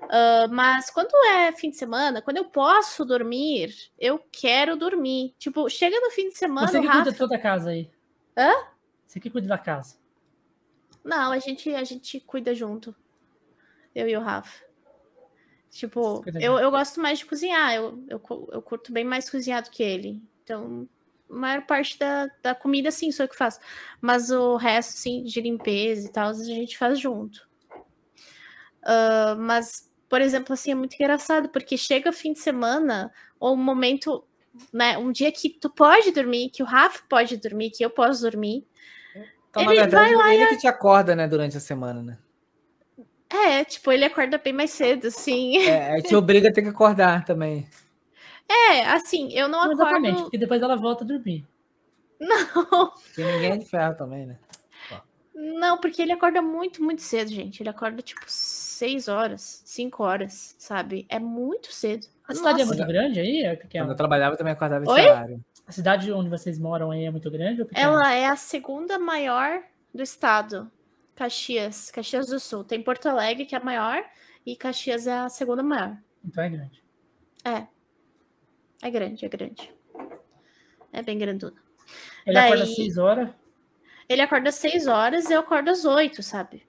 Ah, 0.08 0.46
mas 0.50 0.90
quando 0.90 1.10
é 1.32 1.52
fim 1.52 1.70
de 1.70 1.76
semana, 1.76 2.22
quando 2.22 2.36
eu 2.38 2.44
posso 2.46 3.04
dormir, 3.04 3.74
eu 3.98 4.18
quero 4.32 4.76
dormir. 4.76 5.34
Tipo, 5.38 5.68
chega 5.68 5.98
no 6.00 6.10
fim 6.10 6.28
de 6.28 6.36
semana, 6.38 6.66
Você 6.68 6.80
que 6.80 6.86
cuida 6.86 6.98
Rafa... 6.98 7.12
de 7.12 7.18
toda 7.18 7.36
a 7.36 7.38
casa 7.40 7.70
aí. 7.70 7.90
Hã? 8.36 8.52
Você 9.06 9.20
que 9.20 9.30
cuida 9.30 9.48
da 9.48 9.58
casa. 9.58 9.96
Não, 11.04 11.32
a 11.32 11.38
gente, 11.38 11.72
a 11.74 11.84
gente 11.84 12.20
cuida 12.20 12.54
junto. 12.54 12.94
Eu 13.94 14.08
e 14.08 14.16
o 14.16 14.20
Rafa. 14.20 14.64
Tipo, 15.70 16.24
eu, 16.40 16.58
eu 16.58 16.70
gosto 16.70 17.00
mais 17.00 17.18
de 17.18 17.26
cozinhar. 17.26 17.74
Eu, 17.74 18.02
eu, 18.08 18.48
eu 18.52 18.62
curto 18.62 18.92
bem 18.92 19.04
mais 19.04 19.28
cozinhar 19.28 19.62
do 19.62 19.70
que 19.70 19.82
ele. 19.82 20.22
Então, 20.42 20.88
a 21.28 21.34
maior 21.34 21.66
parte 21.66 21.98
da, 21.98 22.28
da 22.42 22.54
comida, 22.54 22.90
sim, 22.90 23.10
sou 23.10 23.24
eu 23.24 23.28
que 23.28 23.36
faço. 23.36 23.58
Mas 24.00 24.30
o 24.30 24.56
resto, 24.56 24.92
sim, 24.92 25.24
de 25.24 25.40
limpeza 25.40 26.06
e 26.06 26.12
tal, 26.12 26.30
a 26.30 26.34
gente 26.34 26.78
faz 26.78 26.98
junto. 26.98 27.48
Ah, 28.84 29.34
mas, 29.38 29.90
por 30.08 30.20
exemplo, 30.20 30.52
assim, 30.52 30.70
é 30.70 30.74
muito 30.74 30.94
engraçado, 30.94 31.48
porque 31.48 31.76
chega 31.76 32.12
fim 32.12 32.32
de 32.32 32.40
semana, 32.40 33.12
ou 33.40 33.54
um 33.54 33.62
momento, 33.62 34.24
né? 34.72 34.98
Um 34.98 35.10
dia 35.10 35.32
que 35.32 35.48
tu 35.48 35.70
pode 35.70 36.12
dormir, 36.12 36.50
que 36.50 36.62
o 36.62 36.66
Rafa 36.66 37.02
pode 37.08 37.36
dormir, 37.38 37.70
que 37.70 37.84
eu 37.84 37.90
posso 37.90 38.22
dormir. 38.22 38.66
Então, 39.54 39.62
Ele 39.62 39.80
na 39.80 39.86
verdade, 39.86 40.34
ele 40.34 40.46
que 40.48 40.56
te 40.56 40.66
acorda, 40.66 41.14
né, 41.14 41.28
durante 41.28 41.56
a 41.56 41.60
semana, 41.60 42.02
né? 42.02 42.18
É, 43.30 43.64
tipo, 43.64 43.92
ele 43.92 44.04
acorda 44.04 44.36
bem 44.36 44.52
mais 44.52 44.70
cedo, 44.70 45.06
assim. 45.06 45.58
É, 45.58 45.96
te 46.02 46.16
obriga 46.16 46.48
a 46.48 46.52
ter 46.52 46.62
que 46.62 46.68
acordar 46.68 47.24
também. 47.24 47.68
É, 48.48 48.84
assim, 48.86 49.32
eu 49.32 49.48
não 49.48 49.60
acordo. 49.60 49.80
exatamente, 49.80 50.22
porque 50.22 50.38
depois 50.38 50.60
ela 50.60 50.76
volta 50.76 51.04
a 51.04 51.06
dormir. 51.06 51.46
Não, 52.20 52.90
Porque 52.90 53.22
ninguém 53.22 53.52
é 53.52 53.56
de 53.56 53.66
ferro 53.66 53.94
também, 53.96 54.26
né? 54.26 54.38
não, 55.34 55.78
porque 55.78 56.00
ele 56.00 56.12
acorda 56.12 56.40
muito, 56.40 56.82
muito 56.82 57.02
cedo, 57.02 57.28
gente. 57.30 57.60
Ele 57.60 57.68
acorda 57.68 58.00
tipo 58.02 58.22
6 58.26 59.08
horas, 59.08 59.62
5 59.64 60.02
horas, 60.02 60.54
sabe? 60.58 61.06
É 61.08 61.18
muito 61.18 61.72
cedo. 61.72 62.06
A 62.26 62.34
cidade 62.34 62.62
é 62.62 62.64
Nossa. 62.64 62.76
muito 62.76 62.88
grande 62.88 63.20
aí? 63.20 63.42
É 63.42 63.56
pequena? 63.56 63.84
Quando 63.84 63.90
eu 63.90 63.96
trabalhava, 63.96 64.34
eu 64.34 64.38
também 64.38 64.52
acordava 64.52 64.84
esse 64.84 64.92
Oi? 64.92 65.00
horário. 65.00 65.40
A 65.66 65.72
cidade 65.72 66.12
onde 66.12 66.28
vocês 66.28 66.58
moram 66.58 66.90
aí 66.90 67.04
é 67.04 67.10
muito 67.10 67.30
grande 67.30 67.62
ou 67.62 67.66
pequena? 67.66 67.86
Ela 67.86 68.12
é 68.12 68.26
a 68.26 68.36
segunda 68.36 68.98
maior 68.98 69.62
do 69.94 70.02
estado. 70.02 70.70
Caxias, 71.14 71.90
Caxias 71.90 72.26
do 72.26 72.38
Sul. 72.40 72.64
Tem 72.64 72.82
Porto 72.82 73.08
Alegre, 73.08 73.46
que 73.46 73.54
é 73.54 73.58
a 73.58 73.64
maior, 73.64 74.04
e 74.44 74.56
Caxias 74.56 75.06
é 75.06 75.12
a 75.12 75.28
segunda 75.28 75.62
maior. 75.62 75.96
Então 76.24 76.42
é 76.44 76.48
grande. 76.48 76.82
É. 77.44 77.66
É 78.82 78.90
grande, 78.90 79.24
é 79.24 79.28
grande. 79.28 79.72
É 80.92 81.02
bem 81.02 81.16
grandona. 81.18 81.56
Ele 82.26 82.34
Daí- 82.34 82.46
acorda 82.46 82.64
às 82.64 82.74
6 82.74 82.98
horas. 82.98 83.30
Ele 84.08 84.20
acorda 84.20 84.48
às 84.50 84.54
6 84.56 84.86
horas 84.86 85.30
eu 85.30 85.40
acordo 85.40 85.70
às 85.70 85.84
8, 85.84 86.22
sabe? 86.22 86.66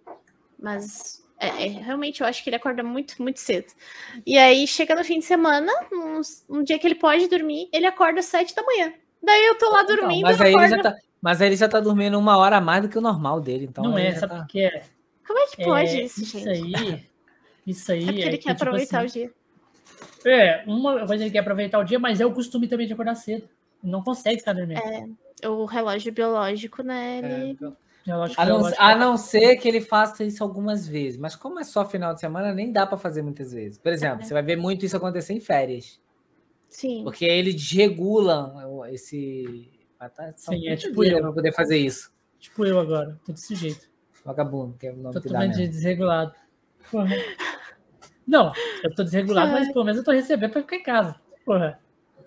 Mas 0.58 1.25
é, 1.40 1.48
é, 1.66 1.68
realmente 1.68 2.22
eu 2.22 2.28
acho 2.28 2.44
que 2.44 2.50
ele 2.50 2.56
acorda 2.58 2.82
muito, 2.84 3.22
muito 3.22 3.40
cedo. 3.40 3.68
E 4.26 4.38
aí 4.38 4.66
chega 4.68 4.96
no 4.96 5.04
fim 5.04 5.20
de 5.20 5.26
semana, 5.26 5.72
um, 5.92 6.22
um 6.58 6.64
dia 6.64 6.80
que 6.80 6.88
ele 6.88 6.96
pode 6.96 7.28
dormir, 7.28 7.70
ele 7.74 7.86
acorda 7.86 8.20
às 8.20 8.26
7 8.26 8.56
da 8.56 8.64
manhã. 8.64 8.94
Daí 9.22 9.46
eu 9.46 9.58
tô 9.58 9.70
lá 9.72 9.84
Então, 9.84 9.96
dormindo. 9.96 10.22
mas, 10.24 10.40
aí 10.42 10.54
ele 10.54 10.68
já 10.68 10.76
acorda- 10.76 10.92
tá, 10.94 10.98
mas 11.22 11.42
aí 11.42 11.48
ele 11.50 11.56
já 11.56 11.68
tá 11.68 11.80
dormindo 11.80 12.18
uma 12.20 12.38
hora 12.38 12.58
a 12.58 12.62
mais 12.62 12.82
do 12.84 12.90
que 12.90 12.98
o 12.98 13.02
normal 13.02 13.42
dele. 13.42 13.66
Então 13.66 13.84
não 13.84 13.98
é, 13.98 14.14
sabe 14.16 14.34
tá- 14.34 14.40
por 14.40 14.48
que 14.48 14.62
é? 14.62 14.84
Como 15.26 15.40
é 15.40 15.48
que 15.48 15.64
pode 15.64 15.90
É, 15.90 16.04
isso, 16.04 16.22
isso 16.22 16.40
gente? 16.40 16.76
aí. 16.76 17.04
Isso 17.66 17.92
aí 17.92 18.04
é 18.04 18.06
porque 18.06 18.22
ele 18.22 18.38
que, 18.38 18.44
quer 18.44 18.54
tipo 18.54 18.64
aproveitar 18.64 19.04
assim, 19.04 19.08
o 19.08 19.12
dia. 19.24 19.34
É, 20.26 20.64
uma 20.68 21.06
coisa 21.08 21.24
ele 21.24 21.32
quer 21.32 21.40
aproveitar 21.40 21.80
o 21.80 21.84
dia, 21.84 21.98
mas 21.98 22.22
é 22.22 22.26
o 22.26 22.32
costume 22.32 22.68
também 22.68 22.86
de 22.86 22.94
acordar 22.94 23.16
cedo. 23.16 23.50
Não 23.84 24.04
consegue 24.04 24.40
ficar 24.40 24.54
dormindo. 24.54 24.80
O 25.48 25.66
relógio 25.66 26.12
biológico, 26.12 26.82
né? 26.84 27.20
É, 27.24 27.26
Ele... 27.26 27.52
então- 27.52 27.70
Relógio 27.70 27.85
a, 28.08 28.46
não, 28.46 28.56
biológico. 28.58 28.82
a 28.82 28.96
não 28.96 29.18
ser 29.18 29.56
que 29.58 29.68
ele 29.68 29.82
faça 29.82 30.24
isso 30.24 30.44
algumas 30.44 30.88
vezes. 30.88 31.18
Mas 31.20 31.36
como 31.36 31.60
é 31.60 31.64
só 31.64 31.84
final 31.86 32.14
de 32.14 32.20
semana, 32.20 32.54
nem 32.54 32.72
dá 32.72 32.86
pra 32.86 32.98
fazer 32.98 33.22
muitas 33.22 33.52
vezes. 33.52 33.78
Por 33.80 33.92
exemplo, 33.92 34.22
É. 34.22 34.26
você 34.26 34.34
vai 34.34 34.44
ver 34.44 34.56
muito 34.58 34.86
isso 34.86 34.96
acontecer 34.96 35.34
em 35.34 35.40
férias. 35.40 36.00
Sim. 36.70 37.04
Porque 37.04 37.26
aí 37.26 37.38
eles 37.40 37.72
regulam 37.72 38.86
esse. 38.88 39.72
Ah, 40.00 40.10
tá- 40.10 40.32
Sim, 40.36 40.68
é 40.68 40.76
tipo 40.76 41.04
eu. 41.04 41.20
pra 41.22 41.32
poder 41.32 41.54
fazer 41.54 41.78
isso. 41.78 42.12
Tipo 42.40 42.66
eu 42.66 42.80
agora, 42.80 43.20
tô 43.26 43.32
desse 43.32 43.56
jeito. 43.56 43.90
Vagabundo, 44.24 44.76
que 44.78 44.88
é 44.88 44.92
o 44.92 44.96
nome 44.98 45.10
que 45.10 45.14
dá 45.14 45.22
Totalmente 45.22 45.58
mesmo. 45.58 45.72
desregulado. 45.74 46.34
Porra. 46.92 47.16
Não, 48.28 48.52
eu 48.84 48.94
tô 48.96 49.04
desregulado, 49.04 49.52
mas 49.52 49.72
pelo 49.72 49.86
menos 49.86 50.00
eu 50.00 50.04
tô 50.04 50.12
recebendo 50.12 50.52
pra 50.52 50.62
ficar 50.62 50.76
em 50.78 50.84
casa. 50.84 51.16
Porra. 51.46 51.80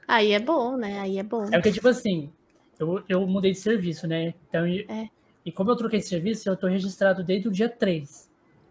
Aí 0.06 0.32
é 0.32 0.38
bom, 0.38 0.76
né? 0.76 1.00
Aí 1.00 1.18
é 1.18 1.22
bom. 1.22 1.44
É 1.46 1.50
porque, 1.59 1.72
tipo 1.72 1.88
assim, 1.88 2.32
eu, 2.78 3.02
eu 3.09 3.26
mudei 3.26 3.52
de 3.52 3.59
serviço, 3.59 4.06
né? 4.06 4.32
Então, 4.48 4.64
É. 4.64 5.09
e 5.44 5.52
como 5.52 5.70
eu 5.70 5.77
troquei 5.77 5.98
de 5.98 6.06
serviço, 6.06 6.48
eu 6.48 6.56
tô 6.56 6.66
registrado 6.66 7.23
desde 7.24 7.48
o 7.48 7.51
dia 7.51 7.69
3 7.69 8.28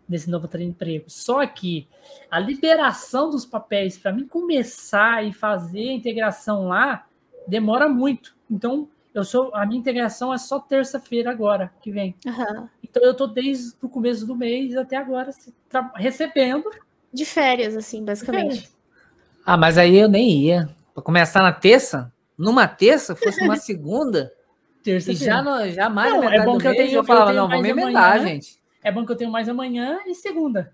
desse 0.07 0.29
novo 0.29 0.49
emprego. 0.59 1.05
Só 1.07 1.45
que 1.45 1.87
a 2.31 2.39
liberação 2.39 3.29
dos 3.29 3.45
papéis 3.45 3.97
para 3.97 4.13
mim 4.13 4.25
começar 4.25 5.25
e 5.25 5.33
fazer 5.33 5.89
a 5.89 5.93
integração 5.93 6.67
lá 6.67 7.05
demora 7.47 7.89
muito. 7.89 8.35
Então, 8.49 8.87
eu 9.13 9.23
sou 9.23 9.53
a 9.53 9.65
minha 9.65 9.79
integração 9.79 10.33
é 10.33 10.37
só 10.37 10.59
terça-feira 10.59 11.31
agora 11.31 11.71
que 11.81 11.91
vem. 11.91 12.15
Aham. 12.25 12.69
Então 12.83 13.03
eu 13.03 13.13
tô 13.13 13.27
desde 13.27 13.73
o 13.81 13.89
começo 13.89 14.25
do 14.25 14.35
mês 14.35 14.77
até 14.77 14.95
agora 14.95 15.31
recebendo. 15.95 16.69
De 17.11 17.25
férias, 17.25 17.75
assim, 17.75 18.03
basicamente. 18.03 18.69
Ah, 19.45 19.57
mas 19.57 19.77
aí 19.77 19.97
eu 19.97 20.07
nem 20.07 20.29
ia. 20.29 20.69
Pra 20.93 21.03
começar 21.03 21.41
na 21.41 21.51
terça? 21.51 22.13
Numa 22.37 22.67
terça? 22.67 23.15
Fosse 23.15 23.43
uma 23.43 23.55
segunda? 23.57 24.31
E 24.87 24.93
Terça-feira. 24.93 25.25
já, 25.25 25.41
no, 25.41 25.69
já 25.69 25.89
mais 25.89 26.13
Não, 26.13 26.23
é 26.23 26.45
bom 26.45 26.57
que 26.57 26.67
eu 26.67 26.75
tenho- 26.75 26.89
eu 26.91 26.95
eu 26.97 27.03
falava, 27.03 27.25
tenho 27.31 27.41
não, 27.41 27.47
vamos 27.49 27.61
mais 27.67 27.77
emendar, 27.77 28.03
amanhã. 28.17 28.27
gente. 28.27 28.59
É 28.83 28.91
bom 28.91 29.05
que 29.05 29.11
eu 29.11 29.15
tenho 29.17 29.31
mais 29.31 29.49
amanhã 29.49 29.99
e 30.07 30.13
segunda. 30.15 30.73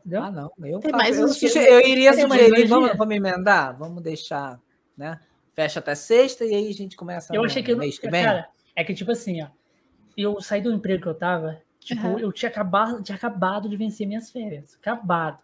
Entendeu? 0.00 0.22
Ah, 0.22 0.30
não. 0.30 0.50
Eu, 0.64 0.78
Tem 0.80 0.92
mais 0.92 1.18
eu, 1.18 1.24
uns 1.26 1.36
suge- 1.38 1.58
eu 1.58 1.80
iria 1.80 2.12
Tem 2.14 2.28
sugerir, 2.28 2.66
vamos, 2.66 2.96
vamos 2.96 3.14
emendar? 3.14 3.76
Vamos 3.78 4.02
deixar, 4.02 4.60
né? 4.96 5.18
Fecha 5.54 5.80
até 5.80 5.94
sexta 5.94 6.44
e 6.44 6.54
aí 6.54 6.68
a 6.68 6.72
gente 6.72 6.96
começa 6.96 7.34
Eu 7.34 7.40
no 7.42 7.46
achei 7.46 7.62
que 7.62 7.70
eu 7.72 7.76
não. 7.76 7.82
mês 7.84 7.98
que 7.98 8.08
vem. 8.08 8.24
Cara, 8.24 8.48
é 8.74 8.82
que 8.84 8.94
tipo 8.94 9.10
assim, 9.12 9.42
ó. 9.42 9.48
Eu 10.16 10.40
saí 10.40 10.60
do 10.60 10.72
emprego 10.72 11.02
que 11.02 11.08
eu 11.08 11.14
tava, 11.14 11.60
tipo, 11.80 12.06
Aham. 12.06 12.18
eu 12.20 12.32
tinha 12.32 12.48
acabado, 12.50 13.02
tinha 13.02 13.16
acabado 13.16 13.68
de 13.68 13.76
vencer 13.76 14.06
minhas 14.06 14.30
férias. 14.30 14.74
Acabado. 14.80 15.38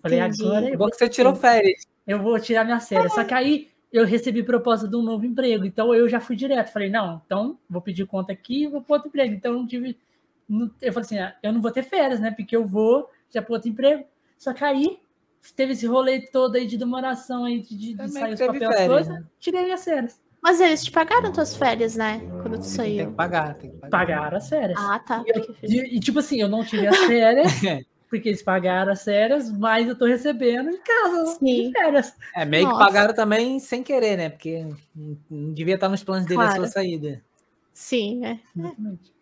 Falei, 0.00 0.20
Entendi. 0.20 0.44
agora 0.44 0.66
É 0.66 0.68
eu 0.68 0.72
bom 0.72 0.78
vou, 0.84 0.90
que 0.90 0.96
você 0.96 1.08
tirou 1.08 1.34
férias. 1.34 1.82
eu 2.06 2.20
vou 2.22 2.38
tirar 2.40 2.64
minhas 2.64 2.88
férias. 2.88 3.12
Só 3.14 3.24
que 3.24 3.34
aí 3.34 3.70
eu 3.92 4.04
recebi 4.06 4.42
proposta 4.42 4.88
de 4.88 4.96
um 4.96 5.02
novo 5.02 5.26
emprego. 5.26 5.64
Então 5.64 5.94
eu 5.94 6.08
já 6.08 6.18
fui 6.20 6.34
direto. 6.34 6.72
Falei, 6.72 6.88
não, 6.90 7.20
então 7.26 7.58
vou 7.68 7.82
pedir 7.82 8.06
conta 8.06 8.32
aqui 8.32 8.64
e 8.64 8.66
vou 8.68 8.80
para 8.80 8.94
outro 8.94 9.08
emprego. 9.08 9.34
Então 9.34 9.52
eu 9.52 9.58
não 9.58 9.66
tive. 9.66 9.96
eu 10.80 10.92
falei 10.92 11.04
assim, 11.06 11.18
ah, 11.18 11.34
eu 11.42 11.52
não 11.52 11.60
vou 11.60 11.70
ter 11.70 11.82
férias, 11.82 12.18
né? 12.20 12.30
Porque 12.30 12.56
eu 12.56 12.64
vou 12.66 13.08
já 13.30 13.42
para 13.42 13.54
outro 13.54 13.68
emprego. 13.68 14.04
Só 14.38 14.52
que 14.52 14.64
aí 14.64 14.98
teve 15.56 15.72
esse 15.72 15.86
rolê 15.86 16.20
todo 16.20 16.54
aí 16.56 16.66
de 16.66 16.76
demoração 16.78 17.44
aí 17.44 17.60
de, 17.60 17.76
de, 17.76 17.94
de 17.94 18.08
sair 18.10 18.34
os 18.34 18.40
papéis, 18.40 18.62
as 18.70 18.86
coisas. 18.86 19.08
né? 19.14 19.24
Tirei 19.38 19.64
minhas 19.64 19.84
férias. 19.84 20.20
Mas 20.42 20.60
eles 20.60 20.82
te 20.84 20.90
pagaram 20.90 21.30
tuas 21.32 21.54
férias, 21.56 21.94
né? 21.94 22.18
Quando 22.42 22.54
tu 22.56 22.60
Tem 22.62 22.62
saiu. 22.62 23.06
que 23.10 23.12
pagar, 23.14 23.54
tem 23.54 23.70
que 23.70 23.76
pagar. 23.76 23.90
Pagaram 24.06 24.36
as 24.38 24.48
férias. 24.48 24.78
Ah, 24.80 24.98
tá. 24.98 25.22
E, 25.24 25.30
eu- 25.38 25.54
e- 25.84 25.96
e, 25.96 26.00
tipo 26.00 26.18
assim, 26.18 26.40
eu 26.40 26.48
não 26.48 26.64
tive 26.64 26.86
as 26.88 26.96
férias, 26.98 27.46
porque 28.12 28.28
eles 28.28 28.42
pagaram 28.42 28.92
as 28.92 29.04
férias, 29.04 29.50
mas 29.50 29.88
eu 29.88 29.96
tô 29.96 30.04
recebendo 30.04 30.68
em 30.68 30.76
casa 30.76 31.38
Sim. 31.38 31.68
de 31.68 31.72
férias. 31.72 32.14
É, 32.36 32.44
meio 32.44 32.66
que 32.66 32.72
Nossa. 32.74 32.84
pagaram 32.84 33.14
também 33.14 33.58
sem 33.58 33.82
querer, 33.82 34.18
né? 34.18 34.28
Porque 34.28 34.68
não, 35.30 35.54
devia 35.54 35.76
estar 35.76 35.88
nos 35.88 36.04
planos 36.04 36.26
dele 36.26 36.42
a 36.42 36.44
Claro. 36.44 36.60
sua 36.60 36.66
saída. 36.66 37.24
Sim, 37.72 38.22
é. 38.26 38.38
Exatamente. 38.54 39.14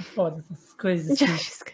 É 0.00 0.02
Foda 0.02 0.40
essas 0.50 0.74
coisas. 0.74 1.10
assim. 1.22 1.72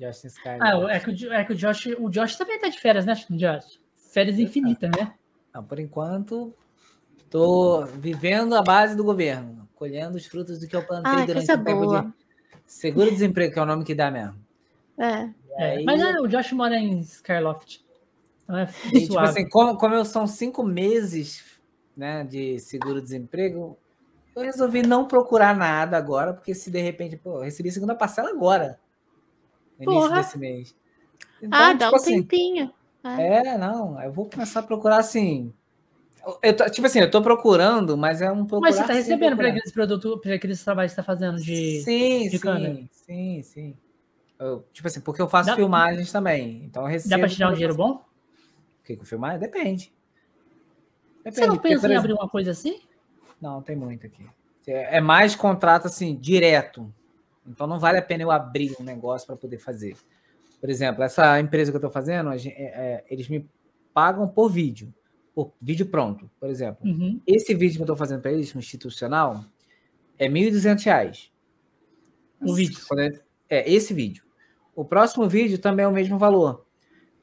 Justin 0.00 0.28
Sky. 0.28 0.48
Ah, 0.62 0.78
é 0.88 0.98
que, 1.00 1.10
o, 1.10 1.32
é 1.34 1.44
que 1.44 1.52
o 1.52 1.54
Josh. 1.54 1.86
O 1.98 2.08
Josh 2.08 2.36
também 2.36 2.58
tá 2.58 2.68
de 2.68 2.80
férias, 2.80 3.04
né, 3.04 3.12
Josh? 3.32 3.78
Férias 3.94 4.38
infinitas, 4.38 4.90
né? 4.96 5.12
Não, 5.52 5.62
por 5.62 5.78
enquanto, 5.78 6.54
tô 7.28 7.84
vivendo 7.84 8.54
a 8.56 8.62
base 8.62 8.96
do 8.96 9.04
governo, 9.04 9.68
colhendo 9.74 10.16
os 10.16 10.24
frutos 10.24 10.58
do 10.58 10.66
que 10.66 10.74
eu 10.74 10.86
plantei 10.86 11.12
Ah, 11.12 11.26
durante 11.26 11.52
o 11.52 11.64
tempo 11.64 11.84
boa. 11.84 12.02
de 12.02 12.27
seguro-desemprego, 12.68 13.52
que 13.52 13.58
é 13.58 13.62
o 13.62 13.66
nome 13.66 13.82
que 13.84 13.94
dá 13.94 14.10
mesmo. 14.10 14.36
É. 14.96 15.30
É, 15.56 15.70
aí- 15.78 15.84
mas 15.84 16.00
é, 16.00 16.20
o 16.20 16.28
Josh 16.28 16.52
mora 16.52 16.76
em 16.76 17.00
Skyloft. 17.00 17.84
Então 18.44 18.56
é 18.56 18.68
E, 18.92 19.00
tipo 19.02 19.18
assim, 19.18 19.48
como, 19.48 19.76
como 19.76 19.94
eu 19.94 20.04
são 20.04 20.26
cinco 20.26 20.62
meses 20.62 21.58
né, 21.96 22.22
de 22.24 22.60
seguro-desemprego, 22.60 23.76
eu 24.36 24.42
resolvi 24.42 24.82
não 24.82 25.06
procurar 25.08 25.56
nada 25.56 25.96
agora, 25.96 26.32
porque 26.32 26.54
se 26.54 26.70
de 26.70 26.80
repente, 26.80 27.16
pô, 27.16 27.38
eu 27.38 27.42
recebi 27.42 27.70
a 27.70 27.72
segunda 27.72 27.94
parcela 27.94 28.30
agora, 28.30 28.78
no 29.78 29.84
início 29.84 30.08
Porra. 30.08 30.22
desse 30.22 30.38
mês. 30.38 30.74
Então, 31.42 31.58
ah, 31.58 31.72
dá 31.72 31.86
tipo 31.86 31.92
um 31.92 31.96
assim, 31.96 32.22
tempinho. 32.22 32.72
É, 33.04 33.56
não, 33.58 34.00
eu 34.02 34.12
vou 34.12 34.28
começar 34.28 34.60
a 34.60 34.62
procurar 34.62 34.98
assim. 34.98 35.52
Eu 36.42 36.56
tô- 36.56 36.68
tipo 36.70 36.86
assim, 36.86 37.00
eu 37.00 37.10
tô 37.10 37.22
procurando, 37.22 37.96
mas 37.96 38.20
é 38.20 38.30
um 38.30 38.44
procurar. 38.46 38.70
Mas 38.70 38.76
você 38.76 38.86
tá 38.86 38.92
recebendo 38.92 39.36
para 39.36 39.48
aqueles 39.48 39.72
produtos, 39.72 40.20
para 40.20 40.34
aqueles 40.34 40.62
trabalhos 40.62 40.92
que 40.92 40.96
você 40.96 41.00
tá 41.00 41.04
fazendo 41.06 41.38
de. 41.40 41.82
Sim, 41.82 42.24
de 42.24 42.30
sim, 42.30 42.38
câmera? 42.38 42.88
sim, 42.90 43.42
sim. 43.42 43.76
Eu, 44.38 44.64
tipo 44.72 44.86
assim, 44.86 45.00
porque 45.00 45.20
eu 45.20 45.28
faço 45.28 45.50
Dá- 45.50 45.56
filmagens 45.56 46.12
também. 46.12 46.64
Então 46.64 46.82
eu 46.82 46.88
recebo. 46.88 47.10
Dá 47.10 47.18
para 47.18 47.28
te 47.28 47.38
dar 47.38 47.48
um 47.50 47.52
dinheiro 47.52 47.74
faço- 47.74 47.88
bom? 47.88 48.04
O 48.80 48.84
que 48.84 48.96
com 48.96 49.04
filmagem? 49.04 49.40
Depende. 49.40 49.92
Você 51.24 51.46
não 51.46 51.56
porque, 51.56 51.68
pensa 51.68 51.86
por 51.86 51.92
em 51.92 51.96
abrir 51.96 52.12
uma 52.12 52.28
coisa 52.28 52.52
assim? 52.52 52.80
Não, 53.40 53.60
tem 53.62 53.76
muito 53.76 54.06
aqui. 54.06 54.24
É 54.66 54.98
é 54.98 55.00
mais 55.00 55.34
contrato 55.34 55.86
assim, 55.86 56.14
direto. 56.16 56.92
Então 57.46 57.66
não 57.66 57.78
vale 57.78 57.98
a 57.98 58.02
pena 58.02 58.22
eu 58.22 58.30
abrir 58.30 58.74
um 58.80 58.84
negócio 58.84 59.26
para 59.26 59.36
poder 59.36 59.58
fazer. 59.58 59.96
Por 60.60 60.68
exemplo, 60.68 61.02
essa 61.02 61.38
empresa 61.40 61.70
que 61.70 61.76
eu 61.76 61.78
estou 61.78 61.90
fazendo, 61.90 62.30
é- 62.32 62.38
é, 62.46 63.04
eles 63.08 63.28
me 63.28 63.48
pagam 63.94 64.26
por 64.28 64.48
vídeo, 64.50 64.92
por 65.46 65.52
vídeo 65.62 65.86
pronto. 65.86 66.28
Por 66.40 66.48
exemplo, 66.48 66.84
Uhum. 66.84 67.20
esse 67.24 67.54
vídeo 67.54 67.76
que 67.76 67.82
eu 67.82 67.84
estou 67.84 67.96
fazendo 67.96 68.20
para 68.20 68.32
eles, 68.32 68.54
institucional, 68.56 69.44
é 70.18 70.28
1.200 70.28 70.82
reais. 70.84 71.30
O 72.40 72.54
vídeo. 72.54 72.76
É, 73.48 73.70
esse 73.70 73.94
vídeo. 73.94 74.24
O 74.74 74.84
próximo 74.84 75.28
vídeo 75.28 75.58
também 75.58 75.84
é 75.84 75.88
o 75.88 75.92
mesmo 75.92 76.18
valor. 76.18 76.66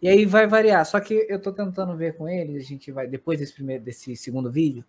E 0.02 0.08
aí 0.08 0.26
vai 0.26 0.48
variar. 0.48 0.86
Só 0.86 1.00
que 1.02 1.26
eu 1.30 1.42
tô 1.42 1.52
tentando 1.52 1.96
ver 1.98 2.16
com 2.16 2.28
ele, 2.30 2.56
a 2.58 2.62
gente 2.62 2.90
vai, 2.92 3.06
depois 3.08 3.40
desse, 3.40 3.54
primeiro, 3.54 3.84
desse 3.84 4.16
segundo 4.16 4.50
vídeo, 4.52 4.86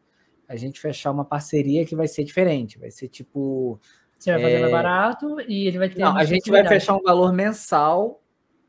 a 0.49 0.55
gente 0.55 0.79
fechar 0.81 1.11
uma 1.11 1.25
parceria 1.25 1.85
que 1.85 1.97
vai 1.97 2.07
ser 2.07 2.23
diferente. 2.23 2.79
Vai 2.79 2.91
ser 2.93 3.09
tipo. 3.09 3.81
Você 4.19 4.31
vai 4.33 4.41
fazer 4.41 4.55
É. 4.55 4.61
mais 4.61 4.73
barato 4.73 5.41
e 5.49 5.67
ele 5.67 5.79
vai 5.79 5.89
ter. 5.89 6.01
Não, 6.01 6.17
a 6.17 6.25
gente 6.25 6.49
vai 6.51 6.67
fechar 6.67 6.95
um 6.97 7.03
valor 7.03 7.33
mensal 7.33 8.23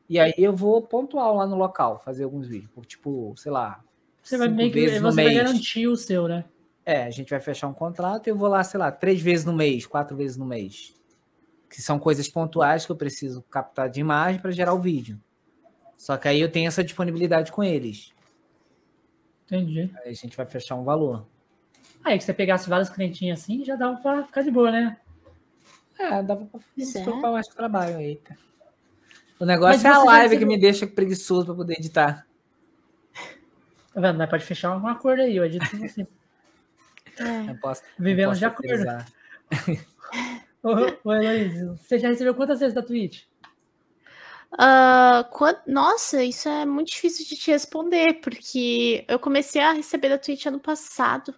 e 0.09 0.19
aí 0.19 0.33
eu 0.37 0.55
vou 0.55 0.81
pontual 0.81 1.35
lá 1.35 1.45
no 1.45 1.55
local, 1.55 1.99
fazer 1.99 2.23
alguns 2.23 2.47
vídeos. 2.47 2.71
Tipo, 2.87 3.33
sei 3.37 3.51
lá. 3.51 3.83
Você 4.27 4.37
vai 4.37 4.49
meio 4.49 4.71
que 4.71 4.89
você 4.89 4.99
vai 4.99 5.25
mês. 5.25 5.37
garantir 5.37 5.87
o 5.87 5.95
seu, 5.95 6.27
né? 6.27 6.43
É, 6.85 7.03
a 7.03 7.09
gente 7.09 7.29
vai 7.29 7.39
fechar 7.39 7.67
um 7.67 7.73
contrato 7.73 8.27
e 8.27 8.29
eu 8.29 8.35
vou 8.35 8.49
lá, 8.49 8.61
sei 8.61 8.77
lá, 8.77 8.91
três 8.91 9.21
vezes 9.21 9.45
no 9.45 9.53
mês, 9.53 9.85
quatro 9.85 10.17
vezes 10.17 10.35
no 10.35 10.45
mês. 10.45 10.93
Que 11.69 11.81
são 11.81 11.97
coisas 11.97 12.27
pontuais 12.27 12.85
que 12.85 12.91
eu 12.91 12.95
preciso 12.95 13.41
captar 13.43 13.89
de 13.89 14.01
imagem 14.01 14.41
para 14.41 14.51
gerar 14.51 14.73
o 14.73 14.79
vídeo. 14.79 15.17
Só 15.97 16.17
que 16.17 16.27
aí 16.27 16.41
eu 16.41 16.51
tenho 16.51 16.67
essa 16.67 16.83
disponibilidade 16.83 17.53
com 17.53 17.63
eles. 17.63 18.13
Entendi. 19.45 19.89
Aí 20.03 20.11
a 20.11 20.13
gente 20.13 20.35
vai 20.35 20.45
fechar 20.45 20.75
um 20.75 20.83
valor. 20.83 21.25
Aí 22.03 22.17
que 22.17 22.23
você 22.25 22.33
pegasse 22.33 22.69
vários 22.69 22.89
clientinhos 22.89 23.39
assim, 23.39 23.63
já 23.63 23.77
dava 23.77 23.97
pra 23.97 24.25
ficar 24.25 24.41
de 24.41 24.51
boa, 24.51 24.71
né? 24.71 24.97
É, 25.97 26.21
dava 26.21 26.45
pra 26.45 26.59
se 26.77 26.97
é. 26.97 27.05
mais 27.05 27.47
trabalho. 27.47 27.97
Eita. 27.99 28.37
O 29.39 29.45
negócio 29.45 29.81
Mas 29.81 29.85
é 29.85 29.89
a 29.89 30.03
live 30.03 30.37
que 30.37 30.45
me 30.45 30.59
deixa 30.59 30.85
preguiçoso 30.85 31.45
para 31.45 31.55
poder 31.55 31.75
editar. 31.75 32.26
Tá 33.97 34.01
vendo? 34.01 34.17
Nós 34.19 34.29
pode 34.29 34.45
fechar 34.45 34.77
um 34.77 34.87
acordo 34.87 35.23
aí, 35.23 35.35
eu 35.35 35.43
edito 35.43 35.67
com 35.71 35.77
você. 35.79 36.07
É. 37.19 37.51
Posso, 37.55 37.81
de 38.37 38.45
acordo. 38.45 38.85
Ô, 40.61 41.09
ô 41.09 41.13
Heloísa, 41.15 41.75
você 41.75 41.97
já 41.97 42.09
recebeu 42.09 42.35
quantas 42.35 42.59
vezes 42.59 42.75
da 42.75 42.83
Twitch? 42.83 43.23
Ah, 44.55 45.27
quan- 45.31 45.59
Nossa, 45.65 46.23
isso 46.23 46.47
é 46.47 46.63
muito 46.63 46.89
difícil 46.89 47.25
de 47.25 47.35
te 47.35 47.49
responder, 47.49 48.21
porque 48.21 49.03
eu 49.07 49.17
comecei 49.17 49.61
a 49.63 49.71
receber 49.71 50.09
da 50.09 50.19
Twitch 50.19 50.45
ano 50.45 50.59
passado. 50.59 51.33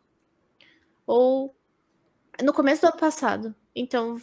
Ou 1.07 1.55
no 2.43 2.51
começo 2.51 2.81
do 2.81 2.87
ano 2.89 2.97
passado. 2.97 3.55
Então, 3.73 4.19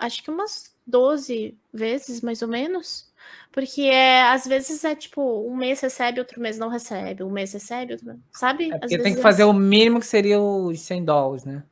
acho 0.00 0.24
que 0.24 0.30
umas 0.30 0.74
12 0.84 1.56
vezes, 1.72 2.20
mais 2.20 2.42
ou 2.42 2.48
menos. 2.48 3.12
Porque 3.52 3.82
é, 3.82 4.22
às 4.24 4.46
vezes 4.46 4.84
é 4.84 4.94
tipo, 4.94 5.22
um 5.48 5.56
mês 5.56 5.80
recebe, 5.80 6.20
outro 6.20 6.40
mês 6.40 6.58
não 6.58 6.68
recebe. 6.68 7.22
Um 7.22 7.30
mês 7.30 7.52
recebe, 7.52 7.92
outro 7.94 8.06
mês. 8.08 8.18
Sabe? 8.32 8.70
É 8.72 8.78
porque 8.78 8.98
tem 8.98 9.14
que 9.14 9.22
fazer 9.22 9.44
o 9.44 9.52
mínimo 9.52 10.00
que 10.00 10.06
seria 10.06 10.40
os 10.40 10.80
100 10.80 11.04
dólares, 11.04 11.44
né? 11.44 11.62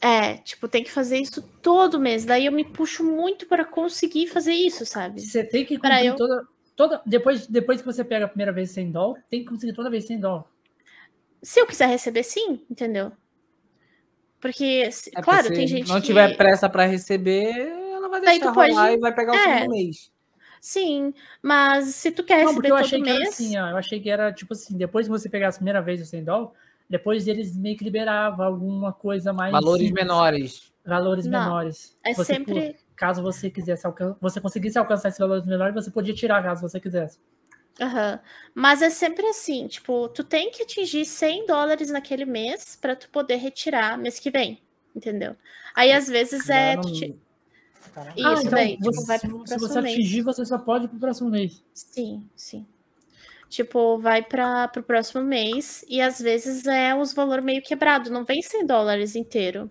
É, 0.00 0.34
tipo, 0.38 0.68
tem 0.68 0.84
que 0.84 0.90
fazer 0.92 1.18
isso 1.18 1.42
todo 1.60 1.98
mês. 1.98 2.24
Daí 2.24 2.46
eu 2.46 2.52
me 2.52 2.64
puxo 2.64 3.02
muito 3.04 3.46
para 3.46 3.64
conseguir 3.64 4.28
fazer 4.28 4.52
isso, 4.52 4.86
sabe? 4.86 5.20
Você 5.20 5.42
tem 5.44 5.64
que 5.64 5.76
cumprir 5.76 6.06
eu- 6.06 6.16
toda, 6.16 6.46
toda. 6.76 7.02
Depois, 7.04 7.46
depois 7.48 7.80
que 7.80 7.86
você 7.86 8.04
pega 8.04 8.24
a 8.24 8.28
primeira 8.28 8.52
vez 8.52 8.70
100 8.70 8.90
dólares, 8.92 9.24
tem 9.28 9.40
que 9.40 9.46
conseguir 9.50 9.72
toda 9.72 9.90
vez 9.90 10.06
100 10.06 10.20
dólares. 10.20 10.46
Se 11.42 11.60
eu 11.60 11.66
quiser 11.66 11.86
receber, 11.88 12.22
sim, 12.24 12.64
entendeu? 12.70 13.12
Porque, 14.40 14.90
se- 14.92 15.10
É, 15.16 15.20
claro, 15.20 15.48
tem 15.48 15.66
se 15.66 15.76
gente 15.78 15.88
não 15.88 16.00
que... 16.00 16.06
tiver 16.06 16.36
pressa 16.36 16.68
para 16.68 16.84
receber, 16.86 17.50
ela 17.92 18.08
vai 18.08 18.20
deixar 18.20 18.48
tu 18.50 18.54
pode- 18.54 18.70
rolar 18.70 18.92
e 18.92 18.98
vai 18.98 19.12
pegar 19.14 19.32
o 19.32 19.36
É. 19.36 19.42
segundo 19.58 19.70
mês. 19.72 20.12
Sim, 20.60 21.14
mas 21.42 21.94
se 21.94 22.10
tu 22.10 22.22
quer 22.24 22.44
Não, 22.44 22.54
porque 22.54 22.68
receber 22.68 22.68
eu 22.68 22.76
todo 22.76 22.84
achei 22.84 23.02
que 23.02 23.10
era 23.10 23.18
mês... 23.18 23.28
assim, 23.28 23.58
ó. 23.58 23.70
Eu 23.70 23.76
achei 23.76 24.00
que 24.00 24.10
era 24.10 24.32
tipo 24.32 24.54
assim, 24.54 24.76
depois 24.76 25.06
que 25.06 25.10
você 25.10 25.28
pegasse 25.28 25.56
a 25.56 25.60
primeira 25.60 25.80
vez 25.80 26.00
os 26.00 26.08
100 26.08 26.24
dólares, 26.24 26.50
depois 26.88 27.28
eles 27.28 27.56
meio 27.56 27.76
que 27.76 27.84
liberavam 27.84 28.46
alguma 28.46 28.92
coisa 28.92 29.32
mais. 29.32 29.52
Valores 29.52 29.86
simples, 29.86 30.04
menores. 30.06 30.72
Valores 30.84 31.26
Não, 31.26 31.44
menores. 31.44 31.96
é 32.02 32.14
Você, 32.14 32.34
sempre... 32.34 32.76
Caso 32.96 33.22
você 33.22 33.50
quisesse 33.50 33.86
você 34.20 34.40
conseguisse 34.40 34.78
alcançar 34.78 35.08
esses 35.08 35.20
valores 35.20 35.46
menores, 35.46 35.74
você 35.74 35.90
podia 35.90 36.14
tirar 36.14 36.42
caso 36.42 36.62
você 36.62 36.80
quisesse. 36.80 37.18
Aham. 37.80 38.18
Mas 38.54 38.82
é 38.82 38.90
sempre 38.90 39.24
assim, 39.26 39.68
tipo, 39.68 40.08
tu 40.08 40.24
tem 40.24 40.50
que 40.50 40.62
atingir 40.64 41.04
100 41.04 41.46
dólares 41.46 41.90
naquele 41.90 42.24
mês 42.24 42.74
para 42.74 42.96
tu 42.96 43.08
poder 43.10 43.36
retirar 43.36 43.96
mês 43.96 44.18
que 44.18 44.30
vem, 44.30 44.60
entendeu? 44.96 45.36
Aí, 45.74 45.92
às 45.92 46.08
vezes, 46.08 46.48
é... 46.48 46.76
Tu 46.76 47.16
ti- 47.88 48.22
Caramba. 48.22 48.32
Isso 48.34 48.50
daí, 48.50 48.76
tipo, 48.76 48.84
você, 48.92 49.06
vai 49.06 49.18
se, 49.18 49.26
pro 49.28 49.46
se 49.46 49.58
você 49.58 49.80
mês. 49.80 49.94
atingir, 49.94 50.22
você 50.22 50.44
só 50.44 50.58
pode 50.58 50.86
ir 50.86 50.88
pro 50.88 50.98
próximo 50.98 51.30
mês. 51.30 51.62
Sim, 51.74 52.28
sim. 52.36 52.66
Tipo, 53.48 53.98
vai 53.98 54.22
para 54.22 54.70
o 54.76 54.82
próximo 54.82 55.22
mês 55.24 55.84
e 55.88 56.00
às 56.00 56.20
vezes 56.20 56.66
é 56.66 56.94
os 56.94 57.12
valor 57.14 57.40
meio 57.42 57.62
quebrado, 57.62 58.10
não 58.10 58.24
vem 58.24 58.42
100 58.42 58.66
dólares 58.66 59.16
inteiro. 59.16 59.70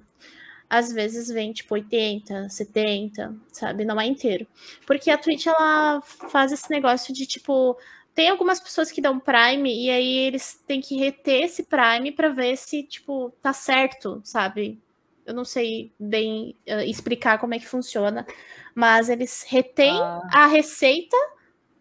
Às 0.70 0.92
vezes 0.92 1.30
vem 1.30 1.54
tipo 1.54 1.76
80, 1.76 2.50
70, 2.50 3.36
sabe? 3.52 3.86
Não 3.86 4.00
é 4.02 4.06
inteiro. 4.06 4.48
Porque 4.86 5.12
a 5.12 5.18
Twitch 5.18 5.48
ela 5.48 6.02
faz 6.02 6.52
esse 6.52 6.70
negócio 6.72 7.14
de 7.14 7.26
tipo, 7.26 7.78
tem 8.16 8.30
algumas 8.30 8.60
pessoas 8.60 8.92
que 8.92 9.02
dão 9.02 9.20
Prime 9.20 9.72
e 9.74 9.90
aí 9.90 10.18
eles 10.28 10.62
têm 10.68 10.82
que 10.82 10.98
reter 10.98 11.44
esse 11.46 11.64
Prime 11.64 12.12
para 12.12 12.30
ver 12.30 12.58
se 12.58 12.84
tipo 12.84 13.32
tá 13.42 13.54
certo, 13.54 14.22
sabe? 14.26 14.80
Eu 15.28 15.34
não 15.34 15.44
sei 15.46 15.92
bem 16.00 16.56
eh, 16.66 16.86
explicar 16.88 17.38
como 17.38 17.54
é 17.54 17.60
que 17.60 17.68
funciona, 17.68 18.26
mas 18.74 19.10
eles 19.10 19.46
retêm 19.48 20.00
Ah. 20.02 20.22
a 20.32 20.48
receita 20.48 21.16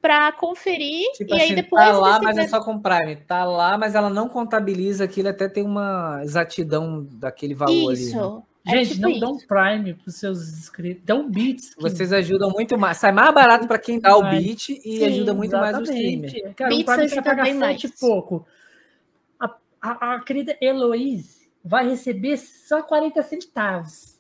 para 0.03 0.31
conferir 0.33 1.11
Tipo 1.15 1.31
e 1.35 1.39
aí 1.41 1.47
assim, 1.47 1.55
depois 1.55 1.85
tá 1.85 1.93
lá, 1.99 2.21
mas 2.21 2.37
é 2.39 2.47
só 2.49 2.61
com 2.63 2.79
Prime. 2.79 3.17
Tá 3.17 3.45
lá, 3.45 3.79
mas 3.79 3.95
ela 3.95 4.11
não 4.11 4.29
contabiliza 4.29 5.05
aquilo, 5.05 5.29
até 5.29 5.49
tem 5.49 5.65
uma 5.65 6.21
exatidão 6.23 7.05
daquele 7.13 7.55
que- 7.55 7.59
valor 7.59 7.91
ali. 7.91 8.01
né? 8.01 8.07
isso. 8.09 8.43
É 8.69 8.71
Gente, 8.79 8.89
tipo 8.91 9.03
não 9.03 9.11
isso. 9.11 9.21
dão 9.21 9.39
Prime 9.39 9.95
pros 9.95 10.17
seus 10.17 10.41
inscritos. 10.49 11.05
Dão 11.05 11.31
bits. 11.31 11.75
que- 11.77 11.83
Vocês 11.83 12.13
ajudam 12.13 12.51
muito 12.51 12.77
mais. 12.77 12.97
Sai 12.99 13.13
mais 13.13 13.33
barato 13.33 13.69
para 13.69 13.79
quem 13.79 14.01
dá 14.01 14.17
o 14.17 14.29
beat 14.29 14.71
e 14.71 14.81
Sim, 14.99 15.05
ajuda 15.05 15.35
muito 15.35 15.53
mais 15.57 15.77
o 15.79 15.83
Exatamente. 15.83 16.27
streamer. 16.27 16.55
Cara, 16.57 16.71
Bits 16.71 16.85
Prime 16.85 17.09
você 17.09 17.15
ajuda 17.21 17.43
bem 17.45 17.53
e 17.53 17.59
mais. 17.59 17.83
pouco. 18.01 18.45
A, 19.39 19.55
a, 19.81 20.15
a 20.17 20.21
querida 20.25 20.57
Heloise 20.61 21.46
vai 21.67 21.89
receber 21.89 22.37
só 22.37 22.83
40 22.83 23.23
centavos. 23.23 24.17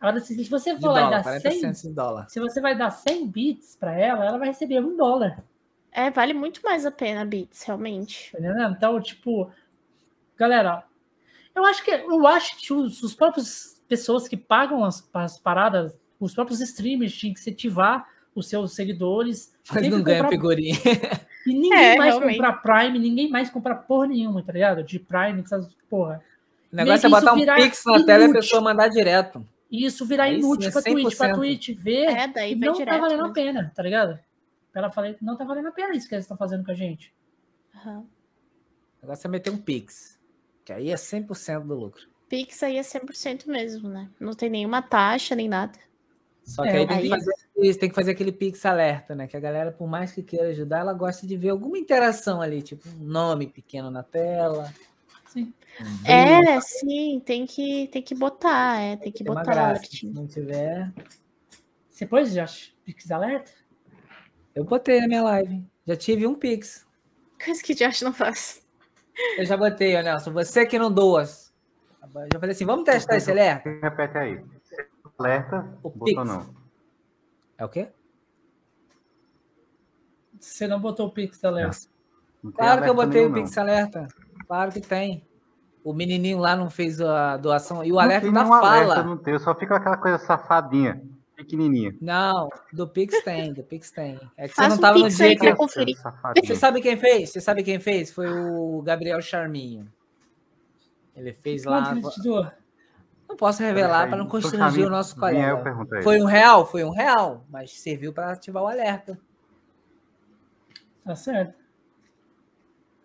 Agora, 0.00 0.20
se, 0.20 0.34
se 0.34 0.50
você 0.50 0.78
for 0.78 0.90
lá 0.92 1.08
e 1.08 1.10
dar 1.10 1.22
40 1.22 1.50
100, 1.50 1.60
centos 1.60 1.82
de 1.82 1.90
dólar. 1.90 2.28
se 2.28 2.38
você 2.38 2.60
vai 2.60 2.76
dar 2.76 2.90
100 2.90 3.26
bits 3.28 3.76
para 3.76 3.98
ela, 3.98 4.24
ela 4.24 4.38
vai 4.38 4.48
receber 4.48 4.80
um 4.80 4.96
dólar. 4.96 5.42
É, 5.90 6.10
vale 6.10 6.34
muito 6.34 6.60
mais 6.62 6.84
a 6.84 6.90
pena, 6.90 7.24
Beats, 7.24 7.62
realmente. 7.62 8.32
Tá? 8.32 8.68
Então, 8.76 9.00
tipo, 9.00 9.50
galera, 10.36 10.84
eu 11.54 11.64
acho 11.64 11.84
que 11.84 11.90
eu 11.90 12.26
acho 12.26 12.58
que 12.58 12.72
os, 12.72 13.02
os 13.02 13.14
próprios 13.14 13.80
pessoas 13.88 14.26
que 14.28 14.36
pagam 14.36 14.84
as, 14.84 15.08
as 15.14 15.38
paradas, 15.38 15.98
os 16.18 16.34
próprios 16.34 16.60
streamers 16.60 17.14
tinham 17.14 17.32
que 17.32 17.40
incentivar 17.40 18.06
os 18.34 18.48
seus 18.48 18.74
seguidores. 18.74 19.54
Mas 19.72 19.88
não 19.88 20.02
ganha 20.02 20.18
comprar- 20.18 20.30
figurinha. 20.30 20.76
E 21.46 21.52
ninguém 21.54 21.72
É, 21.74 21.96
mais 21.96 22.14
realmente. 22.14 22.36
comprar 22.38 22.52
Prime, 22.54 22.98
ninguém 22.98 23.28
mais 23.30 23.50
comprar 23.50 23.74
porra 23.76 24.06
nenhuma, 24.08 24.42
tá 24.42 24.52
ligado? 24.52 24.82
De 24.82 24.98
Prime, 24.98 25.40
essas 25.42 25.74
porra. 25.88 26.20
O 26.74 26.76
negócio 26.76 27.06
é 27.06 27.10
que 27.10 27.14
botar 27.20 27.32
um 27.34 27.44
pix 27.62 27.82
na 27.86 28.04
tela 28.04 28.24
e 28.24 28.30
a 28.30 28.32
pessoa 28.32 28.60
mandar 28.62 28.88
direto. 28.88 29.46
E 29.70 29.84
isso 29.86 30.04
virar 30.04 30.24
Aí 30.24 30.34
sim, 30.34 30.38
inútil 30.40 30.68
é 30.68 30.72
pra 30.72 30.82
Twitch, 30.82 31.16
pra 31.16 31.28
100%. 31.28 31.34
Twitch 31.36 31.68
ver 31.70 32.04
É, 32.04 32.26
daí 32.28 32.54
que 32.54 32.60
vai 32.60 32.68
não 32.68 32.74
direto. 32.76 32.94
tá 32.94 33.00
valendo 33.00 33.20
a 33.20 33.22
mesmo. 33.22 33.34
pena, 33.34 33.72
tá 33.74 33.82
ligado? 33.82 34.18
Ela 34.74 34.90
falei 34.90 35.14
que 35.14 35.24
não 35.24 35.36
tá 35.36 35.44
valendo 35.44 35.68
a 35.68 35.72
pena 35.72 35.94
isso 35.96 36.08
que 36.08 36.14
eles 36.14 36.24
estão 36.24 36.36
fazendo 36.36 36.64
com 36.64 36.70
a 36.72 36.74
gente. 36.74 37.12
Aham. 37.76 38.00
O 38.00 38.06
negócio 39.06 39.26
é 39.26 39.30
meter 39.30 39.50
um 39.50 39.56
pix. 39.56 40.18
Que 40.64 40.72
aí 40.72 40.90
é 40.90 40.94
100% 40.96 41.66
do 41.66 41.74
lucro. 41.74 42.02
Pix 42.28 42.62
aí 42.62 42.76
é 42.78 42.82
100% 42.82 43.46
mesmo, 43.46 43.88
né? 43.88 44.08
Não 44.18 44.32
tem 44.32 44.48
nenhuma 44.50 44.80
taxa 44.82 45.34
nem 45.36 45.48
nada. 45.48 45.78
Só 46.42 46.62
que 46.62 46.68
É, 46.70 46.72
aí 46.78 46.86
tem 46.86 46.98
que, 46.98 47.02
aí- 47.04 47.08
fazer, 47.10 47.32
isso, 47.58 47.78
tem 47.78 47.88
que 47.88 47.94
fazer 47.94 48.10
aquele 48.10 48.32
pix 48.32 48.64
alerta, 48.66 49.14
né? 49.14 49.26
Que 49.26 49.36
a 49.36 49.40
galera, 49.40 49.70
por 49.72 49.86
mais 49.88 50.12
que 50.12 50.22
queira 50.22 50.48
ajudar, 50.48 50.80
ela 50.80 50.92
gosta 50.92 51.26
de 51.26 51.36
ver 51.36 51.50
alguma 51.50 51.78
interação 51.78 52.40
ali, 52.42 52.62
tipo 52.62 52.86
um 52.88 53.04
nome 53.04 53.46
pequeno 53.46 53.90
na 53.90 54.02
tela. 54.02 54.72
Sim. 55.34 55.52
um 55.80 56.08
É, 56.08 56.60
sim, 56.60 57.20
tem 57.26 57.44
que, 57.44 57.88
tem 57.88 58.00
que 58.00 58.14
botar, 58.14 58.80
é, 58.80 58.96
tem 58.96 59.10
que 59.10 59.24
botar 59.24 59.42
graça. 59.42 59.84
Se 59.84 60.06
não 60.06 60.28
tiver. 60.28 60.92
Você 61.90 62.06
pôs, 62.06 62.32
Josh? 62.32 62.72
Pix 62.84 63.10
alerta? 63.10 63.50
Eu 64.54 64.64
botei 64.64 65.00
na 65.00 65.08
minha 65.08 65.22
live. 65.24 65.64
Já 65.84 65.96
tive 65.96 66.24
um 66.26 66.36
pix. 66.36 66.86
Coisa 67.44 67.60
que 67.60 67.74
Josh 67.74 68.02
não 68.02 68.12
faz. 68.12 68.64
Eu 69.36 69.44
já 69.44 69.56
botei, 69.56 70.00
Nelson. 70.00 70.32
Você 70.32 70.64
que 70.64 70.78
não 70.78 70.92
doa. 70.92 71.24
Já 71.24 72.38
falei 72.38 72.50
assim, 72.52 72.64
vamos 72.64 72.84
testar 72.84 73.16
esse 73.16 73.30
alerta? 73.30 73.68
Repete 73.82 74.16
aí. 74.16 74.44
Alerta, 75.18 75.78
O 75.82 75.90
botou 75.90 76.04
Pix. 76.04 76.24
não. 76.24 76.54
É 77.58 77.64
o 77.64 77.68
quê? 77.68 77.88
Você 80.38 80.66
não 80.68 80.80
botou 80.80 81.06
o 81.08 81.10
Pix 81.10 81.42
alerta. 81.44 81.88
Não 82.42 82.52
tem 82.52 82.58
Claro 82.58 82.82
que 82.82 82.90
eu 82.90 82.94
botei 82.94 83.26
o 83.26 83.32
Pix 83.32 83.56
alerta. 83.58 84.06
Claro 84.46 84.72
que 84.72 84.80
tem. 84.80 85.24
O 85.82 85.92
menininho 85.92 86.38
lá 86.38 86.56
não 86.56 86.70
fez 86.70 87.00
a 87.00 87.36
doação. 87.36 87.84
E 87.84 87.90
o 87.92 87.96
não. 87.96 88.00
alerta 88.00 88.26
Não 88.26 88.32
da 88.32 88.46
fala. 88.46 88.76
alerta, 88.76 89.02
não 89.02 89.16
tem, 89.18 89.38
só 89.38 89.54
fica 89.54 89.76
aquela 89.76 89.98
coisa 89.98 90.16
safadinha, 90.18 91.02
pequenininha. 91.36 91.94
Não, 92.00 92.48
do 92.72 92.88
Pix 92.88 93.22
tem, 93.22 93.52
do 93.52 93.62
Pix 93.62 93.90
tem. 93.90 94.18
É 94.36 94.48
que 94.48 94.54
você 94.54 94.62
Faz 94.62 94.68
não 94.70 94.78
um 94.78 94.80
tava 94.80 94.98
no 94.98 95.08
dia 95.10 95.36
que. 95.38 95.54
conferir. 95.54 95.96
Você 96.42 96.56
sabe 96.56 96.80
quem 96.80 96.96
fez? 96.96 97.30
Você 97.30 97.40
sabe 97.40 97.62
quem 97.62 97.78
fez? 97.78 98.10
Foi 98.10 98.26
o 98.28 98.80
Gabriel 98.82 99.20
Charminho. 99.20 99.86
Ele 101.14 101.32
fez 101.32 101.64
lá. 101.64 101.82
Quanto 101.82 101.98
ele 101.98 102.10
te 102.10 102.22
doou? 102.22 102.46
Não 103.28 103.36
posso 103.36 103.62
revelar 103.62 104.08
para 104.08 104.18
não 104.18 104.26
constranger 104.26 104.86
o 104.86 104.90
nosso 104.90 105.16
colega. 105.16 105.62
Foi 106.02 106.20
um 106.20 106.24
real? 106.24 106.66
Foi 106.66 106.84
um 106.84 106.90
real, 106.90 107.44
mas 107.50 107.72
serviu 107.72 108.12
para 108.12 108.32
ativar 108.32 108.62
o 108.62 108.66
alerta. 108.66 109.18
Tá 111.04 111.14
certo. 111.14 111.63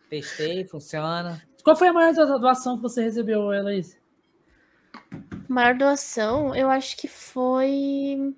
Testei, 0.09 0.65
funciona. 0.65 1.41
Qual 1.63 1.75
foi 1.75 1.89
a 1.89 1.93
maior 1.93 2.13
do- 2.13 2.39
doação 2.39 2.75
que 2.77 2.81
você 2.83 3.03
recebeu, 3.03 3.53
Elaís? 3.53 3.97
Maior 5.47 5.75
doação, 5.75 6.55
eu 6.55 6.69
acho 6.69 6.95
que 6.97 7.07
foi. 7.07 8.33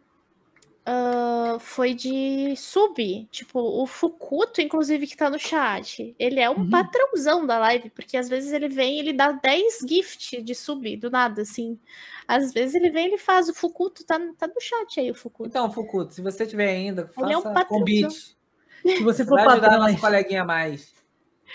ah, 0.85 1.57
foi 1.60 1.93
de 1.93 2.56
sub. 2.57 3.27
Tipo, 3.31 3.60
o 3.60 3.85
Fukuto, 3.85 4.60
inclusive, 4.61 5.06
que 5.07 5.15
tá 5.15 5.30
no 5.30 5.38
chat. 5.38 6.15
Ele 6.18 6.39
é 6.39 6.49
um 6.49 6.61
Uhum. 6.61 6.69
patrãozão 6.69 7.45
da 7.45 7.60
live, 7.60 7.89
porque 7.91 8.18
às 8.18 8.27
vezes 8.27 8.52
ele 8.52 8.68
vem 8.68 8.95
e 8.95 8.99
ele 8.99 9.14
dá 9.14 9.31
10 9.31 9.80
gift 9.88 10.41
de 10.41 10.56
sub, 10.56 10.98
do 10.98 11.10
nada, 11.11 11.43
assim. 11.43 11.80
Às 12.27 12.52
vezes 12.52 12.73
ele 12.76 12.89
vem 12.89 13.06
e 13.06 13.07
ele 13.10 13.18
faz. 13.18 13.48
O 13.48 13.53
Fukuto 13.53 14.03
tá, 14.06 14.19
tá 14.38 14.48
no 14.48 14.60
chat 14.60 14.99
aí, 14.99 15.11
o 15.11 15.15
Fukuto. 15.15 15.49
Então, 15.49 15.72
Fukuto, 15.72 16.14
se 16.14 16.22
você 16.22 16.45
tiver 16.48 16.69
ainda, 16.69 17.10
Ele 17.18 17.31
é 17.34 17.38
um 17.38 17.41
faça 17.41 17.53
patrãozão. 17.53 17.80
convite. 17.80 18.35
Se 18.84 19.03
você 19.03 19.23
for 19.23 19.35
Vai 19.35 19.45
ajudar 19.45 19.68
patrão, 19.69 19.88
nosso 19.88 20.02
coleguinha 20.02 20.41
a 20.41 20.45
mais. 20.45 20.93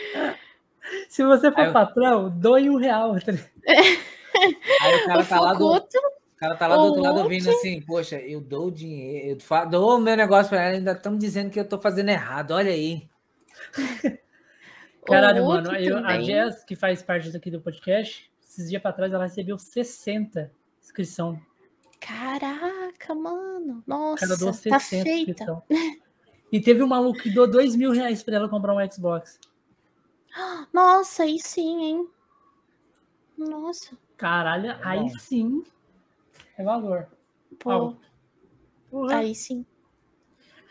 se 1.08 1.24
você 1.24 1.50
for 1.52 1.64
eu- 1.66 1.72
patrão, 1.72 2.30
doe 2.30 2.70
um 2.70 2.76
real. 2.76 3.14
tá? 3.20 3.32
Aí 4.82 4.96
o 4.96 5.06
cara 5.06 5.20
o 5.20 5.26
tá 5.26 5.40
lá 5.40 5.54
do, 5.54 5.66
o 5.74 5.80
cara 6.36 6.54
tá 6.56 6.66
lá 6.66 6.76
do 6.76 6.82
outro 6.82 7.00
o 7.00 7.04
lado 7.04 7.20
ouvindo 7.20 7.48
assim, 7.50 7.80
poxa, 7.80 8.16
eu 8.16 8.40
dou 8.40 8.66
o 8.66 8.70
dinheiro, 8.70 9.28
eu 9.30 9.40
fa- 9.40 9.64
dou 9.64 9.96
o 9.96 9.98
meu 9.98 10.14
negócio 10.16 10.50
pra 10.50 10.62
ela, 10.62 10.76
ainda 10.76 10.92
estão 10.92 11.16
dizendo 11.16 11.50
que 11.50 11.58
eu 11.58 11.66
tô 11.66 11.78
fazendo 11.80 12.10
errado, 12.10 12.50
olha 12.52 12.70
aí. 12.70 13.08
o 15.02 15.06
Caralho, 15.06 15.44
Luke 15.44 15.62
mano. 15.62 15.76
eu- 15.76 15.98
a. 16.04 16.20
Jess, 16.20 16.62
que 16.64 16.76
faz 16.76 17.02
parte 17.02 17.34
aqui 17.34 17.50
do 17.50 17.60
podcast, 17.62 18.30
esses 18.42 18.68
dias 18.68 18.82
pra 18.82 18.92
trás 18.92 19.12
ela 19.12 19.24
recebeu 19.24 19.56
60 19.56 20.52
inscrição. 20.82 21.40
Caraca, 21.98 23.14
mano. 23.14 23.82
O 23.86 23.90
doou 23.90 24.10
Nossa, 24.10 24.28
tá 24.68 24.78
60 24.78 24.78
feita. 24.78 25.08
inscrição. 25.32 25.62
E 26.52 26.60
teve 26.60 26.82
um 26.82 26.86
maluco 26.86 27.18
que 27.20 27.30
doou 27.30 27.50
2 27.50 27.74
mil 27.74 27.90
reais 27.90 28.22
pra 28.22 28.36
ela 28.36 28.48
comprar 28.48 28.74
um 28.74 28.92
Xbox. 28.92 29.40
Nossa, 30.72 31.22
aí 31.22 31.38
sim, 31.38 31.82
hein? 31.84 32.08
Nossa, 33.36 33.96
Caralho, 34.16 34.76
aí 34.82 35.00
bom. 35.00 35.18
sim 35.18 35.64
é 36.56 36.64
valor. 36.64 37.06
pô. 37.58 37.94
Porra. 38.90 39.16
aí 39.18 39.34
sim. 39.34 39.64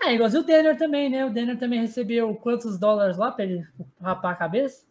É, 0.02 0.14
igualzinho 0.14 0.44
o 0.44 0.46
Denner 0.46 0.78
também, 0.78 1.10
né? 1.10 1.26
O 1.26 1.30
Denner 1.30 1.58
também 1.58 1.80
recebeu 1.82 2.36
quantos 2.36 2.78
dólares 2.78 3.18
lá 3.18 3.32
pra 3.32 3.46
ele 3.46 3.68
rapar 4.02 4.34
a 4.34 4.36
cabeça? 4.36 4.86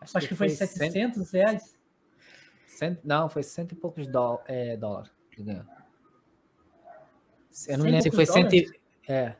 Acho 0.00 0.28
que 0.28 0.34
foi 0.34 0.48
cento- 0.50 0.70
700 0.78 1.30
reais. 1.32 1.76
cento- 2.66 3.00
não, 3.04 3.28
foi 3.28 3.42
cento 3.42 3.72
e 3.72 3.76
poucos 3.76 4.06
dó, 4.06 4.42
é, 4.46 4.76
dólares. 4.76 5.10
Eu 7.68 7.78
não 7.78 7.84
lembro 7.86 8.02
se 8.02 8.10
foi 8.10 8.26
cento 8.26 8.54
e... 8.54 8.80
É, 9.08 9.34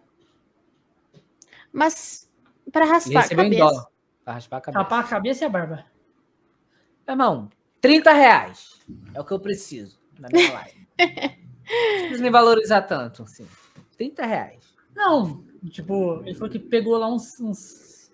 Mas 1.72 2.30
pra 2.72 2.84
ele 2.84 2.92
raspar 2.92 3.18
a 3.18 3.22
recebeu 3.22 3.44
em 3.44 3.50
cabeça. 3.50 3.64
dólar. 3.70 3.86
Pra 4.26 4.34
raspar 4.34 4.56
a 4.56 4.60
cabeça. 4.60 4.82
Rapar 4.82 4.98
a 5.04 5.08
cabeça 5.08 5.44
e 5.44 5.46
a 5.46 5.48
barba. 5.48 5.84
Irmão, 7.08 7.48
30 7.80 8.12
reais 8.12 8.80
é 9.14 9.20
o 9.20 9.24
que 9.24 9.30
eu 9.32 9.38
preciso 9.38 10.00
na 10.18 10.28
minha 10.28 10.50
live. 10.52 10.88
Não 10.98 11.98
preciso 12.00 12.22
nem 12.22 12.32
valorizar 12.32 12.82
tanto, 12.82 13.22
assim. 13.22 13.46
30 13.96 14.26
reais. 14.26 14.74
Não, 14.96 15.44
tipo, 15.70 16.22
ele 16.24 16.34
falou 16.34 16.50
que 16.50 16.58
pegou 16.58 16.98
lá 16.98 17.08
uns. 17.08 17.38
uns- 17.40 18.10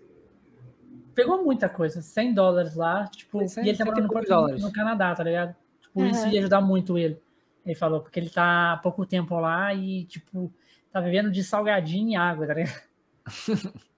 Pegou 1.15 1.43
muita 1.43 1.67
coisa, 1.69 2.03
100 2.03 2.35
dólares 2.35 2.75
lá, 2.75 3.07
tipo, 3.09 3.41
e 3.43 3.69
ele 3.69 3.77
tá 3.79 3.85
morando 3.87 4.09
no, 4.13 4.59
no 4.59 4.73
Canadá, 4.73 5.15
tá 5.15 5.23
ligado? 5.25 5.55
Tipo, 5.81 6.05
isso 6.05 6.25
Aham. 6.25 6.33
ia 6.33 6.41
ajudar 6.41 6.61
muito 6.61 6.99
ele. 6.99 7.19
Ele 7.65 7.75
falou, 7.75 8.01
porque 8.03 8.21
ele 8.21 8.29
tá 8.31 8.73
há 8.75 8.77
pouco 8.79 9.07
tempo 9.07 9.39
lá 9.41 9.73
e, 9.75 10.05
tipo, 10.05 10.53
tá 10.91 11.01
vivendo 11.01 11.31
de 11.31 11.43
salgadinho 11.43 12.11
e 12.11 12.17
água, 12.17 12.47
tá 12.47 12.53
ligado? 12.55 12.83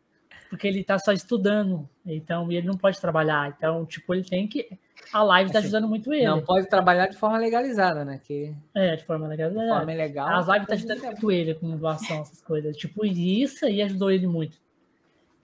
porque 0.48 0.66
ele 0.68 0.84
tá 0.84 0.98
só 0.98 1.12
estudando, 1.12 1.88
então, 2.06 2.50
e 2.50 2.56
ele 2.56 2.66
não 2.66 2.76
pode 2.76 3.00
trabalhar. 3.00 3.54
Então, 3.56 3.84
tipo, 3.86 4.14
ele 4.14 4.24
tem 4.24 4.46
que. 4.46 4.68
A 5.12 5.22
live 5.22 5.52
tá 5.52 5.58
Assim, 5.58 5.66
ajudando 5.68 5.88
muito 5.88 6.12
ele. 6.12 6.26
Não 6.26 6.42
pode 6.42 6.68
trabalhar 6.68 7.06
de 7.08 7.16
forma 7.16 7.38
legalizada, 7.38 8.04
né? 8.04 8.20
Que 8.24 8.54
É, 8.74 8.96
de 8.96 9.04
forma 9.04 9.26
legal. 9.28 9.50
de 9.50 9.56
forma 9.56 9.92
ilegal. 9.92 10.28
As 10.28 10.46
lives 10.46 10.60
tá 10.62 10.66
pode 10.66 10.72
ajudando 10.74 11.02
muito 11.04 11.30
ele 11.30 11.54
com 11.54 11.76
doação, 11.76 12.20
essas 12.22 12.40
coisas. 12.40 12.76
Tipo, 12.76 13.04
isso 13.04 13.64
aí 13.66 13.82
ajudou 13.82 14.10
ele 14.10 14.26
muito. 14.26 14.56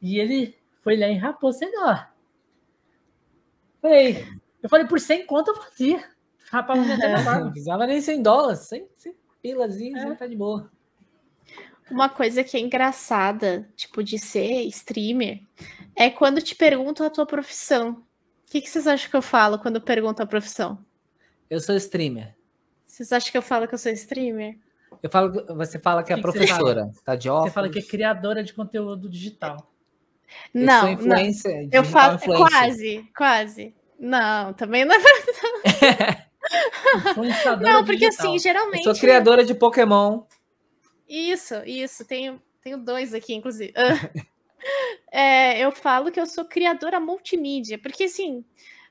E 0.01 0.18
ele 0.18 0.56
foi 0.81 0.97
lá 0.97 1.09
e 1.09 1.14
rapou 1.16 1.52
sem 1.52 1.70
dó. 1.72 2.06
Falei, 3.82 4.27
eu 4.62 4.68
falei, 4.68 4.86
por 4.86 5.01
100 5.01 5.27
conto 5.27 5.51
eu 5.51 5.56
fazia. 5.56 6.05
Minha 6.52 6.97
na 6.97 7.18
Não 7.18 7.24
barba. 7.24 7.51
precisava 7.51 7.86
nem 7.86 8.01
100 8.01 8.22
dólares, 8.22 8.60
100, 8.60 8.86
100 8.97 9.14
pilazinhos, 9.43 10.01
É. 10.02 10.09
já 10.09 10.14
tá 10.16 10.27
de 10.27 10.36
boa. 10.36 10.70
Uma 11.91 12.09
coisa 12.09 12.45
que 12.45 12.57
é 12.57 12.61
engraçada, 12.61 13.69
tipo, 13.77 14.03
de 14.03 14.19
ser 14.19 14.62
streamer, 14.69 15.41
é 15.97 16.09
quando 16.11 16.41
te 16.41 16.55
perguntam 16.55 17.07
a 17.07 17.11
tua 17.11 17.27
profissão. 17.27 17.91
O 18.47 18.51
que, 18.51 18.61
que 18.61 18.69
vocês 18.71 18.87
acham 18.87 19.11
que 19.11 19.17
eu 19.17 19.23
falo 19.23 19.59
quando 19.59 19.81
perguntam 19.81 20.25
a 20.25 20.27
profissão? 20.27 20.85
Eu 21.49 21.61
sou 21.61 21.77
streamer. 21.77 22.35
Vocês 22.85 23.12
acham 23.12 23.31
que 23.31 23.39
eu 23.39 23.43
falo 23.43 23.67
que 23.69 23.75
eu 23.75 23.79
sou 23.79 23.91
streamer? 23.93 24.57
Eu 25.03 25.09
falo, 25.11 25.33
que- 25.33 25.53
você 25.55 25.79
fala 25.79 26.03
que 26.03 26.12
é 26.12 26.17
Que 26.17 26.21
que 26.23 26.27
você 26.27 26.39
professora, 26.47 26.91
tá 27.05 27.15
de 27.17 27.29
óculos. 27.29 27.49
Você 27.51 27.55
fala 27.55 27.69
que 27.69 27.79
é 27.79 27.83
criadora 27.83 28.43
de 28.45 28.53
conteúdo 28.53 29.09
digital. 29.09 29.73
Eu 30.55 30.65
não, 30.67 30.81
sou 30.81 30.89
não. 30.89 30.93
influencer, 30.93 31.69
Eu 31.73 31.83
digital 31.83 31.85
falo 31.85 32.15
influencer. 32.17 32.49
quase, 32.51 33.11
quase. 33.17 33.75
Não, 33.99 34.53
também 34.55 34.85
não 34.85 34.95
é. 34.95 34.99
Influenciadora 37.11 37.73
Não, 37.73 37.85
porque 37.85 38.07
digital. 38.09 38.27
assim, 38.27 38.35
Eu 38.35 38.41
geralmente. 38.41 38.85
sou 38.85 38.95
criadora 38.95 39.45
de 39.45 39.55
Pokémon. 39.55 40.23
Isso, 41.11 41.55
isso. 41.66 42.05
Tenho, 42.05 42.41
tenho 42.62 42.78
dois 42.78 43.12
aqui, 43.12 43.35
inclusive. 43.35 43.74
É, 45.11 45.59
eu 45.59 45.73
falo 45.73 46.12
que 46.12 46.20
eu 46.20 46.27
sou 46.27 46.45
criadora 46.45 47.01
multimídia, 47.01 47.78
porque 47.78 48.05
assim, 48.05 48.45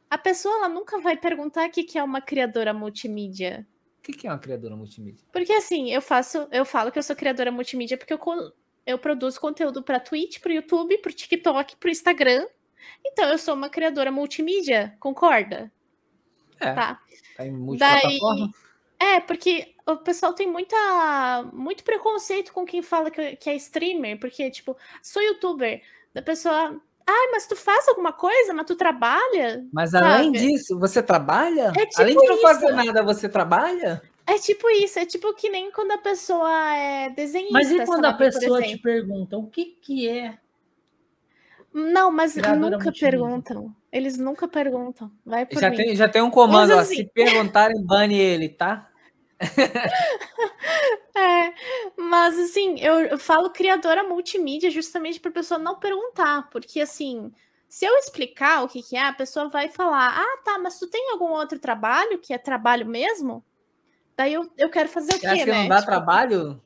a 0.10 0.18
pessoa 0.18 0.56
ela 0.56 0.68
nunca 0.68 1.00
vai 1.00 1.16
perguntar 1.16 1.68
o 1.68 1.72
que, 1.72 1.84
que 1.84 1.98
é 1.98 2.04
uma 2.04 2.20
criadora 2.20 2.74
multimídia. 2.74 3.68
O 4.00 4.02
que 4.02 4.14
que 4.14 4.28
é 4.28 4.32
uma 4.32 4.40
criadora 4.40 4.76
multimídia? 4.76 5.24
Porque 5.32 5.54
assim, 5.54 5.92
eu 5.92 6.02
faço, 6.02 6.48
eu 6.52 6.66
falo 6.66 6.92
que 6.92 6.98
eu 6.98 7.04
sou 7.04 7.16
criadora 7.16 7.52
multimídia 7.52 7.98
porque 7.98 8.12
eu, 8.12 8.20
eu 8.84 8.98
produzo 8.98 9.40
conteúdo 9.40 9.84
para 9.84 10.00
Twitch, 10.00 10.40
para 10.40 10.54
YouTube, 10.54 10.98
para 10.98 11.12
TikTok, 11.12 11.76
para 11.78 11.92
Instagram. 11.92 12.48
Então 13.06 13.30
eu 13.30 13.38
sou 13.38 13.54
uma 13.54 13.70
criadora 13.70 14.12
multimídia, 14.12 14.98
concorda? 15.00 15.72
É, 16.60 16.74
Tá. 16.74 17.00
tá 17.38 17.46
em 17.46 17.52
multiplataforma. 17.52 18.52
É, 19.00 19.20
porque 19.22 19.76
o 19.94 19.98
pessoal 19.98 20.34
tem 20.34 20.48
muita, 20.48 20.76
muito 21.54 21.84
preconceito 21.84 22.54
com 22.54 22.66
quem 22.66 22.82
fala 22.82 23.10
que, 23.12 23.36
que 23.36 23.50
é 23.50 23.56
streamer, 23.56 24.20
porque, 24.20 24.50
tipo, 24.52 24.76
sou 25.02 25.22
youtuber. 25.22 25.82
Da 26.14 26.22
pessoa, 26.22 26.82
ai, 27.06 27.28
mas 27.32 27.46
tu 27.48 27.56
faz 27.56 27.88
alguma 27.88 28.12
coisa? 28.12 28.54
Mas 28.54 28.66
tu 28.66 28.76
trabalha? 28.76 29.66
Mas 29.72 29.92
sabe? 29.92 30.06
além 30.06 30.32
disso, 30.32 30.78
você 30.80 31.02
trabalha? 31.04 31.72
É 31.78 31.86
tipo 31.86 32.02
além 32.02 32.18
de 32.18 32.26
não 32.28 32.34
isso. 32.34 32.42
fazer 32.42 32.72
nada, 32.72 33.04
você 33.04 33.30
trabalha? 33.30 34.02
É 34.26 34.38
tipo 34.38 34.70
isso, 34.70 35.00
é 35.00 35.06
tipo 35.06 35.34
que 35.34 35.50
nem 35.50 35.72
quando 35.72 35.92
a 35.92 35.98
pessoa 35.98 36.52
é 36.76 37.10
desenhista. 37.10 37.54
Mas 37.54 37.72
e 37.72 37.84
quando 37.86 38.06
a 38.06 38.12
sabe, 38.12 38.18
por 38.32 38.40
pessoa 38.40 38.62
te 38.62 38.78
pergunta 38.78 39.38
o 39.38 39.48
que 39.48 39.66
que 39.66 40.08
é? 40.08 40.38
Não, 41.74 42.12
mas 42.12 42.34
Criadora 42.34 42.56
nunca 42.60 42.84
multimídia. 42.86 43.10
perguntam. 43.12 43.76
Eles 43.92 44.18
nunca 44.18 44.48
perguntam. 44.48 45.12
Vai 45.26 45.46
por 45.46 45.60
Já 45.60 45.70
mim. 45.70 45.78
tem, 45.78 45.96
já 45.96 46.08
tem 46.10 46.22
um 46.22 46.30
comando, 46.32 46.70
Mas 46.70 46.78
ó, 46.78 46.82
assim- 46.82 46.96
se 46.98 47.04
perguntarem, 47.06 47.82
bane 47.84 48.18
ele, 48.20 48.50
tá? 48.50 48.89
É, 51.16 51.54
mas 51.98 52.40
assim, 52.40 52.80
eu, 52.80 53.00
eu 53.02 53.18
falo 53.18 53.50
criadora 53.50 54.04
multimídia 54.04 54.72
justamente 54.72 55.20
para 55.20 55.30
a 55.30 55.34
pessoa 55.34 55.58
não 55.58 55.78
perguntar, 55.78 56.50
porque 56.50 56.80
assim, 56.80 57.30
se 57.68 57.86
eu 57.86 57.94
explicar 57.98 58.64
o 58.64 58.68
que, 58.68 58.82
que 58.82 58.96
é, 58.96 59.06
a 59.06 59.14
pessoa 59.14 59.50
vai 59.50 59.68
falar: 59.68 60.18
ah, 60.18 60.38
tá, 60.44 60.58
mas 60.58 60.80
tu 60.80 60.88
tem 60.88 61.12
algum 61.12 61.32
outro 61.32 61.60
trabalho 61.60 62.20
que 62.20 62.34
é 62.34 62.38
trabalho 62.38 62.86
mesmo? 62.86 63.44
Daí 64.16 64.34
eu, 64.34 64.50
eu 64.58 64.70
quero 64.70 64.90
fazer 64.90 65.12
o 65.12 65.14
Você 65.14 65.20
quê, 65.20 65.28
acha 65.28 65.44
que 65.46 65.52
né? 65.52 65.62
não 65.62 65.68
dá 65.68 65.78
Tipo, 65.78 65.88
trabalho? 65.88 66.62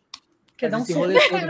Quer 0.56 0.70
dar 0.70 0.78
um 0.78 0.84
rolê 0.84 1.20
todo 1.28 1.42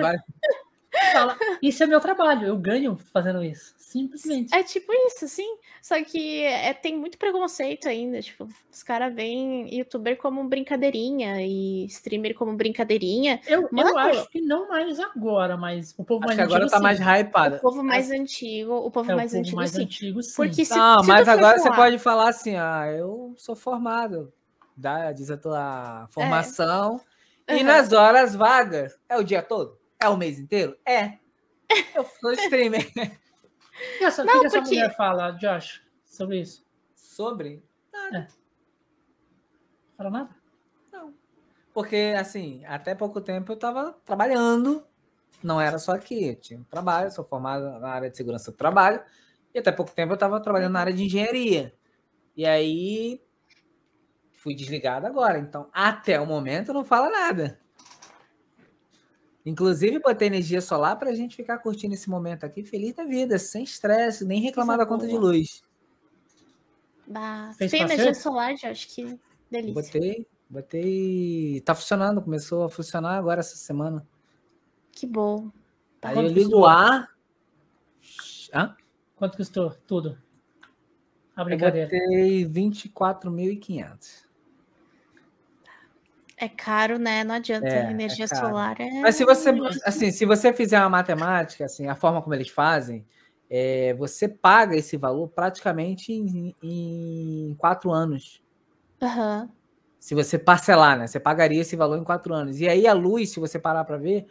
Fala, 1.12 1.38
isso 1.62 1.84
é 1.84 1.88
meu 1.88 2.00
trabalho, 2.00 2.48
eu 2.48 2.58
ganho 2.58 2.96
fazendo 3.12 3.44
isso. 3.44 3.74
Simplesmente. 3.94 4.56
É 4.56 4.64
tipo 4.64 4.92
isso, 5.06 5.26
assim. 5.26 5.46
Só 5.80 6.04
que 6.04 6.42
é, 6.42 6.74
tem 6.74 6.98
muito 6.98 7.16
preconceito 7.16 7.88
ainda. 7.88 8.20
Tipo, 8.24 8.48
os 8.72 8.82
caras 8.82 9.14
veem 9.14 9.72
youtuber 9.72 10.18
como 10.18 10.44
brincadeirinha 10.46 11.46
e 11.46 11.86
streamer 11.86 12.34
como 12.34 12.56
brincadeirinha. 12.56 13.40
Eu, 13.46 13.62
eu 13.62 13.70
Mano. 13.72 13.96
acho 14.00 14.28
que 14.32 14.42
não 14.42 14.68
mais 14.68 15.00
agora, 15.00 15.56
mas 15.56 15.94
o 15.96 16.04
povo 16.04 16.26
Acho 16.26 16.30
mais 16.30 16.38
que 16.38 16.42
agora 16.42 16.64
antigo, 16.64 16.72
tá 16.72 16.78
sim. 16.78 16.84
mais 16.84 17.00
hypada. 17.00 17.58
O 17.58 17.60
povo 17.60 17.84
mais 17.84 18.10
antigo, 18.10 18.74
o 18.74 18.90
povo 18.90 19.12
É, 19.12 19.14
o 19.14 19.18
mais 19.18 19.32
povo 19.32 19.42
antigo, 19.42 19.56
mais 19.58 19.72
sim. 19.72 19.84
antigo, 19.84 20.24
sim. 20.24 20.36
Porque 20.36 20.66
se, 20.66 20.76
Não, 20.76 21.04
se 21.04 21.08
mas 21.08 21.28
agora 21.28 21.60
você 21.60 21.72
pode 21.72 22.00
falar 22.00 22.30
assim, 22.30 22.56
ah, 22.56 22.88
eu 22.92 23.36
sou 23.38 23.56
formado, 23.56 24.34
dá, 24.76 25.12
diz 25.12 25.30
a 25.30 25.38
tua 25.38 26.08
formação, 26.10 27.00
e 27.48 27.58
Aham. 27.58 27.64
nas 27.64 27.94
horas 27.94 28.34
vagas, 28.34 28.98
é 29.08 29.18
o 29.18 29.24
dia 29.24 29.44
todo? 29.44 29.78
É 30.02 30.10
o 30.10 30.18
mês 30.18 30.40
inteiro? 30.40 30.76
É. 30.84 31.20
Eu 31.96 32.06
sou 32.20 32.32
streamer. 32.34 32.92
O 33.74 33.98
que 33.98 34.04
essa, 34.04 34.24
Não, 34.24 34.40
que 34.42 34.46
essa 34.48 34.60
porque- 34.62 34.76
mulher 34.76 34.96
fala, 34.96 35.32
Josh, 35.32 35.82
sobre 36.06 36.40
isso? 36.42 36.66
Sobre? 36.96 37.64
Fala 39.98 40.10
nada? 40.10 40.36
Porque, 41.74 42.14
assim, 42.18 42.64
até 42.66 42.94
pouco 42.94 43.20
tempo 43.20 43.52
eu 43.52 43.58
tava 43.58 43.94
trabalhando 44.06 44.86
não 45.42 45.60
era 45.60 45.78
só 45.80 45.92
aqui, 45.94 46.30
eu 46.30 46.36
tinha 46.36 46.60
um 46.60 46.64
trabalho, 46.64 47.12
sou 47.12 47.26
formado 47.26 47.64
na 47.80 47.90
área 47.90 48.10
de 48.10 48.16
segurança 48.16 48.52
do 48.52 48.56
trabalho, 48.58 49.04
e 49.54 49.60
até 49.60 49.72
pouco 49.74 49.92
tempo 49.92 50.12
eu 50.12 50.16
estava 50.16 50.40
trabalhando 50.40 50.72
na 50.74 50.80
área 50.80 50.94
de 50.94 51.04
engenharia. 51.04 51.74
E 52.36 52.46
aí 52.46 53.22
fui 54.32 54.56
desligado 54.56 55.06
agora. 55.06 55.38
Então, 55.40 55.70
até 55.74 56.20
o 56.20 56.26
momento, 56.26 56.72
não 56.74 56.84
fala 56.86 57.10
nada. 57.10 57.60
Inclusive, 59.46 60.00
botei 60.00 60.28
energia 60.28 60.62
solar 60.62 60.98
para 60.98 61.10
a 61.10 61.16
gente 61.16 61.36
ficar 61.36 61.58
curtindo 61.58 61.94
esse 61.94 62.10
momento 62.10 62.46
aqui, 62.46 62.64
feliz 62.64 62.94
da 62.94 63.04
vida, 63.04 63.38
sem 63.38 63.64
estresse, 63.64 64.26
nem 64.26 64.42
reclamar 64.42 64.78
da 64.78 64.86
conta 64.86 65.06
de 65.06 65.18
luz. 65.18 65.62
Bah, 67.06 67.54
tem 67.58 67.82
energia 67.82 68.14
solar, 68.14 68.56
já 68.56 68.72
acho 68.72 68.88
que 68.88 69.20
delícia. 69.52 69.74
Botei, 69.74 70.28
botei. 70.50 71.62
Tá 71.62 71.76
funcionando, 71.76 72.22
começou 72.22 72.64
a 72.64 72.70
funcionar 72.70 73.18
agora 73.18 73.42
essa 73.42 73.58
semana. 73.58 74.08
Que 74.92 75.06
bom. 75.06 75.52
Tá 76.00 76.10
Aí 76.10 76.18
eu 76.18 76.28
ligo 76.28 76.60
o 76.60 76.66
ar. 76.66 77.10
Hã? 78.54 78.76
Quanto 79.16 79.36
custou 79.38 79.72
tudo? 79.86 80.18
A 81.36 81.44
brincadeira. 81.44 81.90
Eu 81.94 82.00
botei 82.00 82.46
24.500. 82.46 84.23
É 86.38 86.50
caro, 86.50 86.98
né? 86.98 87.24
Não 87.24 87.36
adianta. 87.36 87.68
É, 87.68 87.92
energia 87.92 88.26
é 88.26 88.28
solar 88.28 88.80
é. 88.80 89.02
Mas 89.02 89.16
se 89.16 89.26
você, 89.26 89.50
assim, 89.86 90.12
se 90.12 90.26
você 90.26 90.52
fizer 90.52 90.80
uma 90.80 90.90
matemática, 90.90 91.66
assim, 91.66 91.88
a 91.88 91.96
forma 91.96 92.22
como 92.22 92.34
eles 92.34 92.50
fazem, 92.50 93.06
é, 93.50 93.94
você 93.94 94.28
paga 94.28 94.76
esse 94.76 94.98
valor 94.98 95.28
praticamente 95.30 96.12
em, 96.12 96.56
em 96.62 97.56
quatro 97.58 97.92
anos. 97.92 98.42
Uhum. 99.02 99.50
Se 100.00 100.16
você 100.16 100.38
parcelar, 100.40 100.98
né? 100.98 101.08
Você 101.08 101.20
pagaria 101.20 101.62
esse 101.62 101.76
valor 101.76 101.98
em 101.98 102.04
quatro 102.04 102.34
anos. 102.34 102.60
E 102.60 102.68
aí 102.68 102.88
a 102.88 102.94
luz, 102.94 103.30
se 103.30 103.40
você 103.40 103.60
parar 103.60 103.84
para 103.86 103.98
ver, 103.98 104.26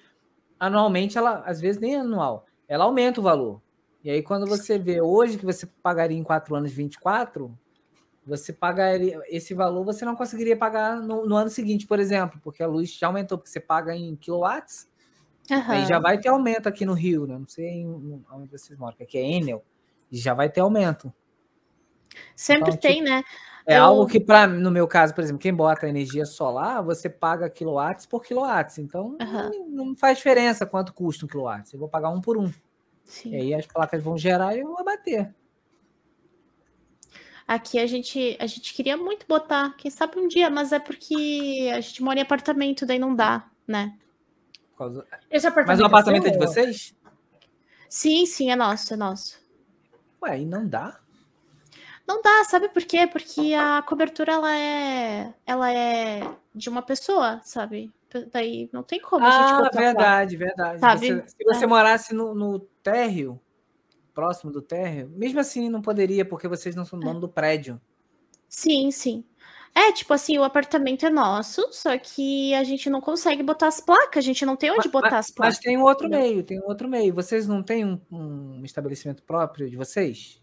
anualmente 0.58 1.16
ela, 1.16 1.42
às 1.46 1.60
vezes 1.60 1.80
nem 1.80 1.96
anual, 1.96 2.46
ela 2.68 2.84
aumenta 2.84 3.20
o 3.20 3.22
valor. 3.22 3.62
E 4.04 4.10
aí 4.10 4.22
quando 4.22 4.46
você 4.46 4.78
vê 4.78 5.00
hoje 5.00 5.38
que 5.38 5.44
você 5.44 5.66
pagaria 5.82 6.18
em 6.18 6.24
quatro 6.24 6.54
anos 6.54 6.72
24, 6.72 7.56
você 8.24 8.52
pagaria 8.52 9.20
esse 9.28 9.52
valor, 9.52 9.84
você 9.84 10.04
não 10.04 10.14
conseguiria 10.14 10.56
pagar 10.56 10.96
no, 10.96 11.26
no, 11.26 11.36
ano 11.36 11.50
seguinte, 11.50 11.86
por 11.86 11.98
exemplo, 11.98 12.40
porque 12.42 12.62
a 12.62 12.66
luz 12.66 12.90
já 12.90 13.08
aumentou, 13.08 13.36
porque 13.36 13.50
você 13.50 13.60
paga 13.60 13.94
em 13.94 14.14
quilowatts, 14.16 14.88
uhum. 15.50 15.62
aí 15.66 15.86
já 15.86 15.98
vai 15.98 16.18
ter 16.18 16.28
aumento 16.28 16.68
aqui 16.68 16.84
no 16.84 16.94
Rio, 16.94 17.26
né? 17.26 17.36
Não 17.36 17.46
sei 17.46 17.84
onde 17.86 18.50
vocês 18.50 18.78
moram, 18.78 18.96
que 18.96 19.02
aqui 19.02 19.18
é 19.18 19.22
Enel, 19.22 19.64
e 20.10 20.16
já 20.16 20.34
vai 20.34 20.48
ter 20.48 20.60
aumento. 20.60 21.12
Sempre 22.36 22.70
então, 22.70 22.80
tem, 22.80 22.96
tipo, 22.96 23.08
né? 23.08 23.22
É 23.66 23.78
Eu... 23.78 23.84
algo 23.84 24.06
que, 24.06 24.20
para 24.20 24.46
no 24.46 24.70
meu 24.70 24.86
caso, 24.86 25.14
por 25.14 25.22
exemplo, 25.22 25.40
quem 25.40 25.54
bota 25.54 25.88
energia 25.88 26.26
solar, 26.26 26.82
você 26.82 27.08
paga 27.08 27.48
quilowatts 27.48 28.06
por 28.06 28.22
quilowatts. 28.22 28.78
Então, 28.78 29.16
uhum. 29.20 29.50
não, 29.50 29.86
não, 29.86 29.96
faz 29.96 30.18
diferença 30.18 30.66
quanto 30.66 30.92
custa 30.92 31.24
um 31.24 31.28
quilowatt. 31.28 31.72
Eu 31.72 31.80
vou 31.80 31.88
pagar 31.88 32.10
um 32.10 32.20
por 32.20 32.36
um. 32.36 32.52
Sim. 33.04 33.30
E 33.30 33.36
aí 33.36 33.54
as 33.54 33.66
placas 33.66 34.02
vão 34.02 34.16
gerar 34.16 34.56
e 34.56 34.60
eu 34.60 34.68
vou 34.68 34.84
bater. 34.84 35.32
Aqui 37.46 37.78
a 37.78 37.86
gente, 37.86 38.36
a 38.40 38.46
gente 38.46 38.72
queria 38.72 38.96
muito 38.96 39.26
botar, 39.26 39.76
quem 39.76 39.90
sabe 39.90 40.18
um 40.18 40.28
dia, 40.28 40.48
mas 40.48 40.72
é 40.72 40.78
porque 40.78 41.70
a 41.74 41.80
gente 41.80 42.02
mora 42.02 42.18
em 42.18 42.22
apartamento, 42.22 42.86
daí 42.86 42.98
não 42.98 43.14
dá, 43.14 43.48
né? 43.66 43.96
Esse 45.30 45.46
apartamento 45.46 45.66
mas 45.66 45.80
o 45.80 45.84
apartamento 45.84 46.26
é, 46.26 46.28
é 46.28 46.32
de 46.32 46.38
vocês? 46.38 46.94
Sim, 47.88 48.26
sim, 48.26 48.50
é 48.50 48.56
nosso, 48.56 48.94
é 48.94 48.96
nosso. 48.96 49.40
Ué, 50.22 50.40
e 50.40 50.46
não 50.46 50.66
dá? 50.66 50.98
Não 52.06 52.20
dá, 52.20 52.44
sabe 52.44 52.68
por 52.68 52.82
quê? 52.82 53.06
Porque 53.06 53.54
a 53.54 53.82
cobertura 53.82 54.32
ela 54.32 54.56
é, 54.56 55.32
ela 55.46 55.72
é 55.72 56.28
de 56.54 56.68
uma 56.68 56.82
pessoa, 56.82 57.40
sabe? 57.44 57.92
Daí 58.32 58.68
não 58.72 58.82
tem 58.82 59.00
como 59.00 59.24
ah, 59.24 59.28
a 59.28 59.46
gente 59.48 59.62
botar 59.62 59.80
verdade, 59.80 60.36
lá, 60.36 60.44
verdade. 60.46 60.80
Sabe? 60.80 61.06
Você, 61.06 61.28
se 61.28 61.44
você 61.44 61.64
é. 61.64 61.66
morasse 61.66 62.14
no, 62.14 62.34
no 62.34 62.60
térreo, 62.82 63.40
próximo 64.14 64.50
do 64.52 64.62
térreo, 64.62 65.10
mesmo 65.14 65.40
assim 65.40 65.68
não 65.68 65.82
poderia, 65.82 66.24
porque 66.24 66.48
vocês 66.48 66.74
não 66.74 66.84
são 66.84 66.98
dono 66.98 67.20
do 67.20 67.28
prédio. 67.28 67.80
Sim, 68.48 68.90
sim. 68.90 69.24
É, 69.74 69.90
tipo 69.90 70.12
assim, 70.12 70.36
o 70.36 70.44
apartamento 70.44 71.06
é 71.06 71.10
nosso, 71.10 71.66
só 71.72 71.96
que 71.96 72.52
a 72.54 72.62
gente 72.62 72.90
não 72.90 73.00
consegue 73.00 73.42
botar 73.42 73.68
as 73.68 73.80
placas, 73.80 74.18
a 74.22 74.26
gente 74.26 74.44
não 74.44 74.54
tem 74.54 74.70
onde 74.70 74.88
botar 74.88 75.12
mas, 75.12 75.26
as 75.26 75.30
placas. 75.30 75.56
Mas 75.56 75.64
tem 75.64 75.78
um 75.78 75.82
outro 75.82 76.10
meio, 76.10 76.42
tem 76.42 76.60
um 76.60 76.66
outro 76.66 76.86
meio. 76.86 77.14
Vocês 77.14 77.48
não 77.48 77.62
têm 77.62 77.84
um, 77.84 77.98
um 78.10 78.64
estabelecimento 78.64 79.22
próprio 79.22 79.70
de 79.70 79.76
vocês? 79.76 80.42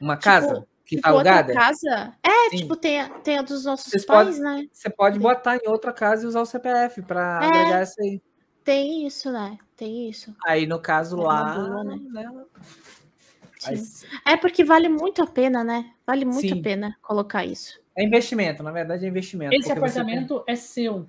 Uma 0.00 0.14
tipo, 0.14 0.24
casa 0.24 0.66
que 0.90 0.96
tipo, 0.96 1.02
tá 1.02 1.14
alugada? 1.14 1.54
casa? 1.54 2.12
É, 2.20 2.50
Sim. 2.50 2.56
tipo, 2.56 2.74
tem, 2.74 3.00
a, 3.00 3.08
tem 3.20 3.38
a 3.38 3.42
dos 3.42 3.64
nossos 3.64 3.86
Vocês 3.86 4.04
pais, 4.04 4.38
pode, 4.38 4.40
né? 4.40 4.66
Você 4.72 4.90
pode 4.90 5.18
botar 5.20 5.56
em 5.56 5.68
outra 5.68 5.92
casa 5.92 6.24
e 6.24 6.26
usar 6.26 6.40
o 6.40 6.46
CPF 6.46 7.02
para 7.02 7.40
é, 7.40 7.46
agregar 7.46 7.78
essa 7.78 8.02
aí. 8.02 8.20
Tem 8.64 9.06
isso, 9.06 9.30
né? 9.30 9.58
Tem 9.76 10.08
isso. 10.08 10.34
Aí, 10.46 10.66
no 10.66 10.78
caso 10.78 11.18
é 11.20 11.24
lá. 11.24 11.54
Boa, 11.54 11.84
né? 11.84 12.00
né? 12.10 12.44
Aí... 13.66 13.82
É 14.26 14.36
porque 14.36 14.64
vale 14.64 14.88
muito 14.88 15.22
a 15.22 15.26
pena, 15.26 15.62
né? 15.64 15.90
Vale 16.06 16.24
muito 16.24 16.40
Sim. 16.40 16.60
a 16.60 16.62
pena 16.62 16.96
colocar 17.02 17.44
isso. 17.44 17.80
É 17.96 18.04
investimento, 18.04 18.62
na 18.62 18.70
verdade 18.70 19.04
é 19.04 19.08
investimento. 19.08 19.54
Esse 19.54 19.72
apartamento 19.72 20.40
tem... 20.40 20.54
é 20.54 20.56
seu. 20.56 21.06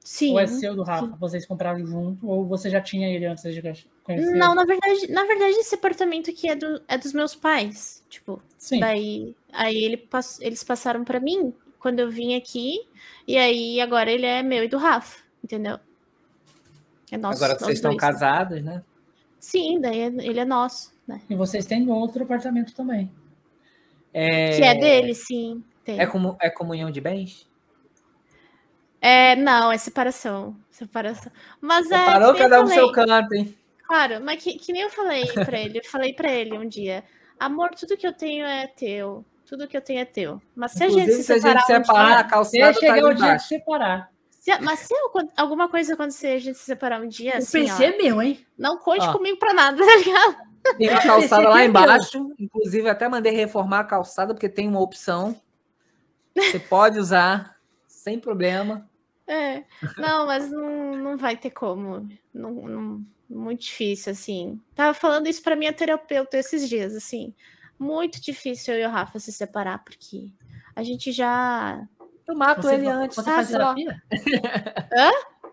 Sim. 0.00 0.32
Ou 0.32 0.40
é 0.40 0.46
seu 0.46 0.74
do 0.74 0.82
Rafa? 0.82 1.06
Sim. 1.06 1.14
Vocês 1.18 1.46
compraram 1.46 1.84
junto 1.84 2.28
ou 2.28 2.46
você 2.46 2.70
já 2.70 2.80
tinha 2.80 3.08
ele 3.08 3.26
antes 3.26 3.42
de 3.42 3.60
conhecer? 4.04 4.36
Não, 4.36 4.54
na 4.54 4.64
verdade, 4.64 5.10
na 5.10 5.24
verdade 5.24 5.54
esse 5.54 5.74
apartamento 5.74 6.30
aqui 6.30 6.48
é, 6.48 6.54
do, 6.54 6.80
é 6.86 6.96
dos 6.96 7.12
meus 7.12 7.34
pais. 7.34 8.04
Tipo, 8.08 8.40
Sim. 8.56 8.78
daí 8.80 9.36
aí 9.52 9.76
ele 9.76 9.96
pass, 9.96 10.40
eles 10.40 10.62
passaram 10.62 11.04
para 11.04 11.18
mim 11.18 11.52
quando 11.80 11.98
eu 11.98 12.08
vim 12.08 12.36
aqui 12.36 12.80
e 13.26 13.36
aí 13.36 13.80
agora 13.80 14.10
ele 14.10 14.26
é 14.26 14.42
meu 14.42 14.62
e 14.62 14.68
do 14.68 14.78
Rafa, 14.78 15.22
entendeu? 15.42 15.78
É 17.10 17.16
nosso. 17.16 17.42
Agora 17.42 17.58
vocês 17.58 17.78
estão 17.78 17.92
dois, 17.92 18.00
casados, 18.00 18.62
né? 18.62 18.82
Sim, 19.38 19.80
daí 19.80 19.98
ele 19.98 20.40
é 20.40 20.44
nosso. 20.44 20.92
Né? 21.06 21.20
E 21.30 21.34
vocês 21.34 21.66
têm 21.66 21.88
outro 21.88 22.24
apartamento 22.24 22.74
também. 22.74 23.10
É... 24.12 24.56
Que 24.56 24.62
é 24.62 24.74
dele, 24.74 25.14
sim. 25.14 25.62
Tem. 25.84 26.00
É, 26.00 26.06
como, 26.06 26.36
é 26.40 26.50
comunhão 26.50 26.90
de 26.90 27.00
bens? 27.00 27.48
É, 29.00 29.36
não, 29.36 29.70
é 29.70 29.78
separação. 29.78 30.56
Separação. 30.70 31.30
Mas 31.60 31.90
é. 31.90 32.06
Separou 32.06 32.34
cada 32.34 32.60
um 32.60 32.62
no 32.64 32.68
seu 32.68 32.90
canto, 32.90 33.34
hein? 33.34 33.56
Claro, 33.86 34.20
mas 34.20 34.42
que, 34.42 34.58
que 34.58 34.72
nem 34.72 34.82
eu 34.82 34.90
falei 34.90 35.26
para 35.26 35.60
ele, 35.60 35.78
eu 35.78 35.84
falei 35.84 36.12
para 36.12 36.32
ele 36.32 36.58
um 36.58 36.66
dia: 36.66 37.04
amor, 37.38 37.70
tudo 37.70 37.96
que 37.96 38.06
eu 38.06 38.12
tenho 38.12 38.44
é 38.44 38.66
teu. 38.66 39.24
Tudo 39.44 39.68
que 39.68 39.76
eu 39.76 39.80
tenho 39.80 40.00
é 40.00 40.04
teu. 40.04 40.42
Mas 40.56 40.72
se 40.72 40.84
Inclusive, 40.84 41.02
a 41.02 41.04
gente 41.04 41.16
se 41.18 41.22
separar, 41.22 41.60
se 41.62 41.72
a 41.72 41.76
gente 41.76 41.86
separar 41.86 42.02
um 42.02 42.08
dia, 42.08 42.18
a 42.18 42.24
calçada 42.24 42.72
tá 42.72 42.80
chegar 42.80 43.04
o 43.04 43.14
dia 43.14 43.36
de 43.36 43.42
separar. 43.44 44.10
Se, 44.46 44.60
mas 44.60 44.78
se 44.78 44.94
alguma 45.36 45.68
coisa 45.68 45.94
acontecer 45.94 46.28
a 46.28 46.38
gente 46.38 46.56
se 46.56 46.64
separar 46.64 47.00
um 47.00 47.08
dia, 47.08 47.34
o 47.34 47.38
assim, 47.38 47.62
PC 47.62 47.82
ó, 47.82 47.86
é 47.86 47.96
meu, 47.96 48.22
hein? 48.22 48.46
Não 48.56 48.78
conte 48.78 49.04
ó. 49.04 49.12
comigo 49.12 49.36
pra 49.40 49.52
nada, 49.52 49.76
tá 49.84 49.96
ligado? 49.96 50.36
Tem 50.78 50.88
uma 50.88 51.02
calçada 51.02 51.48
lá 51.48 51.64
embaixo. 51.64 52.32
Inclusive, 52.38 52.88
até 52.88 53.08
mandei 53.08 53.32
reformar 53.32 53.80
a 53.80 53.84
calçada, 53.84 54.32
porque 54.32 54.48
tem 54.48 54.68
uma 54.68 54.80
opção. 54.80 55.34
Você 56.32 56.60
pode 56.60 56.96
usar 56.96 57.56
sem 57.88 58.20
problema. 58.20 58.88
É, 59.26 59.64
não, 59.98 60.26
mas 60.26 60.48
não, 60.48 60.96
não 60.96 61.16
vai 61.16 61.36
ter 61.36 61.50
como. 61.50 62.08
Não, 62.32 62.52
não, 62.52 63.06
muito 63.28 63.62
difícil, 63.62 64.12
assim. 64.12 64.60
Tava 64.76 64.94
falando 64.94 65.26
isso 65.26 65.42
para 65.42 65.56
minha 65.56 65.72
terapeuta 65.72 66.38
esses 66.38 66.68
dias, 66.68 66.94
assim. 66.94 67.34
Muito 67.76 68.20
difícil 68.20 68.74
eu 68.74 68.82
e 68.82 68.86
o 68.86 68.90
Rafa 68.90 69.18
se 69.18 69.32
separar, 69.32 69.82
porque 69.82 70.30
a 70.76 70.84
gente 70.84 71.10
já. 71.10 71.84
Eu 72.26 72.34
mato 72.34 72.62
você, 72.62 72.74
ele 72.74 72.88
antes. 72.88 73.16
Você 73.16 73.30
faz 73.30 73.48
terapia? 73.48 74.02
Hã? 74.92 75.10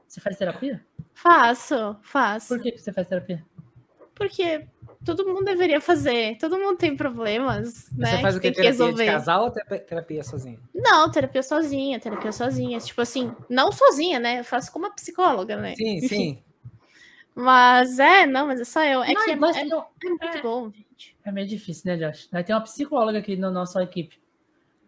Você 0.08 0.22
faz 0.22 0.38
terapia? 0.38 0.86
Faço, 1.14 1.96
faço. 2.02 2.48
Por 2.48 2.62
que 2.62 2.78
você 2.78 2.92
faz 2.92 3.08
terapia? 3.08 3.44
Porque 4.16 4.68
todo 5.04 5.26
mundo 5.26 5.44
deveria 5.44 5.82
fazer. 5.82 6.38
Todo 6.38 6.58
mundo 6.58 6.78
tem 6.78 6.96
problemas, 6.96 7.90
Você 7.90 7.98
né? 7.98 8.22
faz 8.22 8.36
o 8.36 8.40
que? 8.40 8.52
Terapia 8.52 8.72
resolver. 8.72 9.06
de 9.06 9.12
casal 9.12 9.44
ou 9.46 9.52
terapia 9.52 10.24
sozinha? 10.24 10.60
Não, 10.74 11.10
terapia 11.10 11.44
sozinha, 11.44 12.00
terapia 12.00 12.32
sozinha. 12.32 12.80
Tipo 12.80 13.02
assim, 13.02 13.34
não 13.50 13.72
sozinha, 13.72 14.20
né? 14.20 14.40
Eu 14.40 14.44
faço 14.44 14.72
com 14.72 14.80
uma 14.80 14.94
psicóloga, 14.94 15.56
né? 15.56 15.76
Sim, 15.76 16.00
sim. 16.08 16.44
Mas 17.36 17.98
é, 18.00 18.26
não, 18.28 18.48
mas 18.48 18.62
é 18.62 18.66
só 18.66 18.84
eu. 18.84 19.04
É 19.04 19.14
não, 19.14 19.24
que 19.24 19.30
é, 19.32 19.34
é, 19.34 19.36
é, 19.36 20.10
muito 20.10 20.38
é, 20.38 20.42
bom, 20.42 20.70
gente. 20.70 21.18
É 21.26 21.32
meio 21.32 21.48
difícil, 21.48 21.84
né, 21.86 21.98
Josh? 21.98 22.30
Vai 22.32 22.44
ter 22.44 22.54
uma 22.54 22.62
psicóloga 22.62 23.18
aqui 23.18 23.36
na 23.36 23.50
nossa 23.50 23.82
equipe. 23.82 24.22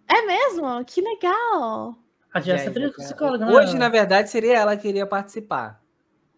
É 0.07 0.21
mesmo? 0.25 0.85
Que 0.85 1.01
legal! 1.01 1.95
A 2.33 2.41
Jess 2.41 2.67
é 2.67 2.89
psicóloga, 2.89 3.45
né? 3.45 3.53
Hoje, 3.53 3.77
na 3.77 3.87
verdade, 3.87 4.29
seria 4.29 4.57
ela 4.57 4.75
que 4.75 4.87
iria 4.87 5.07
participar. 5.07 5.81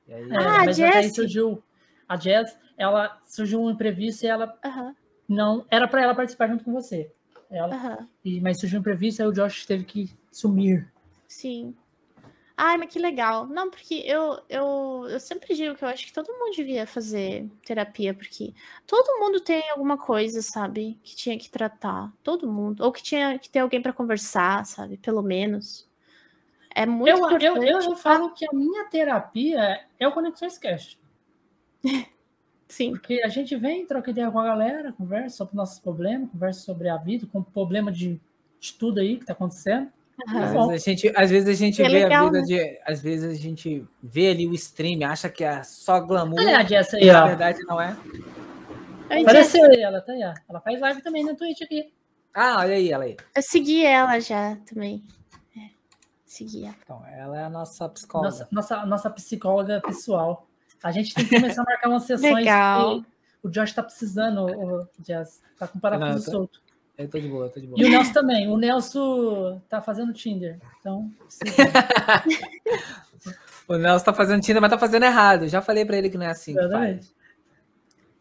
Aí, 0.08 0.30
ah, 0.32 0.64
mas 0.66 0.80
a 0.80 0.92
Jess. 0.92 1.16
surgiu. 1.16 1.64
A 2.08 2.16
Jess, 2.16 2.56
ela 2.78 3.20
surgiu 3.26 3.62
um 3.62 3.72
imprevisto 3.72 4.24
e 4.24 4.28
ela 4.28 4.58
uhum. 4.64 4.96
não 5.28 5.66
era 5.70 5.88
para 5.88 6.04
ela 6.04 6.16
participar 6.16 6.48
junto 6.50 6.64
com 6.64 6.72
você. 6.72 7.12
Ela, 7.50 7.76
uhum. 7.76 8.08
e, 8.24 8.40
mas 8.40 8.60
surgiu 8.60 8.78
um 8.78 8.82
imprevisto 8.82 9.22
aí 9.22 9.28
o 9.28 9.34
Josh 9.34 9.66
teve 9.66 9.84
que 9.84 10.10
sumir. 10.32 10.88
Sim. 11.28 11.76
Ai, 12.60 12.76
mas 12.76 12.92
que 12.92 12.98
legal. 12.98 13.46
Não, 13.46 13.70
porque 13.70 14.02
eu, 14.04 14.42
eu, 14.50 15.06
eu 15.10 15.20
sempre 15.20 15.54
digo 15.54 15.76
que 15.76 15.84
eu 15.84 15.88
acho 15.88 16.08
que 16.08 16.12
todo 16.12 16.34
mundo 16.34 16.56
devia 16.56 16.88
fazer 16.88 17.48
terapia, 17.64 18.16
porque 18.16 18.52
todo 18.88 19.20
mundo 19.20 19.40
tem 19.40 19.70
alguma 19.70 19.96
coisa, 19.96 20.42
sabe, 20.42 21.00
que 21.04 21.16
tinha 21.16 21.38
que 21.38 21.52
tratar. 21.52 22.12
Todo 22.24 22.52
mundo. 22.52 22.84
Ou 22.84 22.92
que 22.92 23.04
tinha 23.04 23.38
que 23.38 23.48
ter 23.48 23.60
alguém 23.60 23.80
para 23.80 23.94
conversar, 23.94 24.66
sabe, 24.66 24.98
pelo 24.98 25.22
menos. 25.22 25.88
É 26.74 26.84
muito 26.88 27.10
eu, 27.10 27.18
importante. 27.18 27.46
Eu, 27.46 27.80
eu, 27.80 27.82
eu 27.92 27.96
falo 27.96 28.34
que 28.34 28.44
a 28.44 28.52
minha 28.52 28.86
terapia 28.86 29.86
é 30.00 30.08
o 30.08 30.12
Conexões 30.12 30.58
Cast. 30.60 31.00
Sim. 32.68 32.92
Porque 32.92 33.22
a 33.24 33.28
gente 33.28 33.56
vem, 33.56 33.86
troca 33.86 34.10
ideia 34.10 34.32
com 34.32 34.40
a 34.40 34.44
galera, 34.44 34.92
conversa 34.94 35.38
sobre 35.38 35.56
nossos 35.56 35.80
problemas, 35.80 36.32
conversa 36.32 36.62
sobre 36.62 36.90
a 36.90 36.98
vida, 36.98 37.28
com 37.32 37.40
o 37.40 37.44
problema 37.44 37.92
de, 37.92 38.20
de 38.60 38.74
tudo 38.74 39.00
aí 39.00 39.18
que 39.18 39.26
tá 39.26 39.34
acontecendo. 39.34 39.92
Às 40.26 40.32
vezes 40.34 40.70
a 40.70 40.78
gente, 40.78 41.14
às 41.16 41.30
vezes 41.30 41.50
a 41.50 41.54
gente 41.54 41.82
É 41.82 41.88
vê 41.90 42.04
a 42.04 42.06
legal, 42.06 42.26
vida 42.26 42.40
né? 42.40 42.44
de. 42.46 42.80
Às 42.86 43.02
vezes 43.02 43.30
a 43.32 43.42
gente 43.42 43.86
vê 44.02 44.30
ali 44.32 44.48
o 44.48 44.54
stream, 44.56 45.08
acha 45.10 45.30
que 45.30 45.44
é 45.44 45.62
só 45.64 46.00
glamour. 46.00 46.40
Olha 46.40 46.58
a 46.58 46.64
Jess 46.64 46.94
aí, 46.96 47.06
na 47.06 47.28
verdade 47.28 47.60
não 47.66 47.80
é. 47.80 47.96
Oi, 49.10 49.18
Jess. 49.18 49.22
Apareceu 49.24 49.66
aí, 49.66 49.82
ela 49.82 50.02
tá 50.02 50.12
aí, 50.14 50.24
ó. 50.24 50.34
Ela 50.50 50.60
faz 50.62 50.80
live 50.82 51.02
também 51.02 51.24
na 51.24 51.36
Twitch 51.36 51.62
aqui. 51.62 51.94
Ah, 52.34 52.58
olha 52.60 52.76
aí, 52.76 52.92
ela 52.92 53.04
aí. 53.06 53.16
Eu 53.36 53.42
segui 53.42 53.86
ela 53.86 54.20
já 54.20 54.56
também. 54.68 55.04
É, 55.56 55.70
segui 56.26 56.66
ela. 56.66 56.76
Então, 56.84 57.04
ela 57.08 57.40
é 57.40 57.44
a 57.44 57.50
nossa 57.50 57.88
psicóloga. 57.90 58.30
Nossa, 58.30 58.48
nossa, 58.52 58.86
nossa 58.86 59.10
psicóloga 59.10 59.82
pessoal. 59.82 60.48
A 60.84 60.92
gente 60.92 61.14
tem 61.14 61.26
que 61.26 61.36
começar 61.40 61.62
a 61.62 61.66
marcar 61.66 61.90
umas 61.90 62.04
sessões. 62.04 62.34
Legal. 62.36 62.96
porque 62.96 63.08
O 63.44 63.50
Josh 63.50 63.72
tá 63.74 63.82
precisando, 63.84 64.46
o 64.46 64.88
Jazz. 65.00 65.42
Tá 65.58 65.68
com 65.68 65.80
parafuso 65.80 66.12
Não, 66.14 66.24
tô- 66.26 66.32
solto. 66.32 66.62
Eu 66.98 67.08
tô 67.10 67.20
de 67.20 67.28
boa, 67.28 67.46
eu 67.46 67.50
tô 67.52 67.60
de 67.60 67.68
boa. 67.68 67.80
E 67.80 67.86
o 67.86 67.90
Nelson 67.90 68.14
também. 68.14 68.48
O 68.48 68.58
Nelson 68.58 69.62
tá 69.70 69.82
fazendo 69.82 70.14
Tinder. 70.14 70.60
Então, 70.80 71.12
O 73.68 73.76
Nelson 73.78 74.06
tá 74.06 74.14
fazendo 74.14 74.42
Tinder, 74.42 74.62
mas 74.62 74.72
tá 74.72 74.78
fazendo 74.78 75.04
errado. 75.04 75.44
Eu 75.44 75.50
já 75.50 75.62
falei 75.62 75.84
pra 75.86 75.98
ele 75.98 76.10
que 76.10 76.18
não 76.18 76.26
é 76.26 76.30
assim 76.32 76.58
Exatamente. 76.58 77.16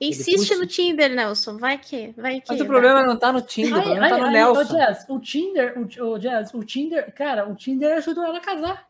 Insiste 0.00 0.48
puxa- 0.48 0.58
no 0.58 0.66
Tinder, 0.66 1.14
Nelson. 1.14 1.56
Vai 1.56 1.78
que, 1.78 2.12
vai 2.16 2.40
que. 2.40 2.48
Mas 2.48 2.60
o 2.60 2.64
vai. 2.64 2.66
problema 2.66 3.06
não 3.06 3.16
tá 3.16 3.32
no 3.32 3.40
Tinder, 3.40 3.72
o 3.72 3.76
Ai, 3.76 3.82
problema 3.82 4.04
ai, 4.04 4.10
tá 4.10 4.18
no 4.18 4.24
ai, 4.24 4.32
Nelson. 4.32 4.60
Ô, 4.60 4.64
Jazz, 4.76 5.06
o 5.08 5.20
Tinder, 5.20 5.74
o, 5.78 5.82
o 6.12 6.18
Jazz, 6.18 6.52
o 6.52 6.62
Tinder, 6.64 7.14
cara, 7.14 7.48
o 7.48 7.54
Tinder 7.54 7.96
ajudou 7.96 8.24
ela 8.24 8.36
a 8.36 8.40
casar. 8.42 8.86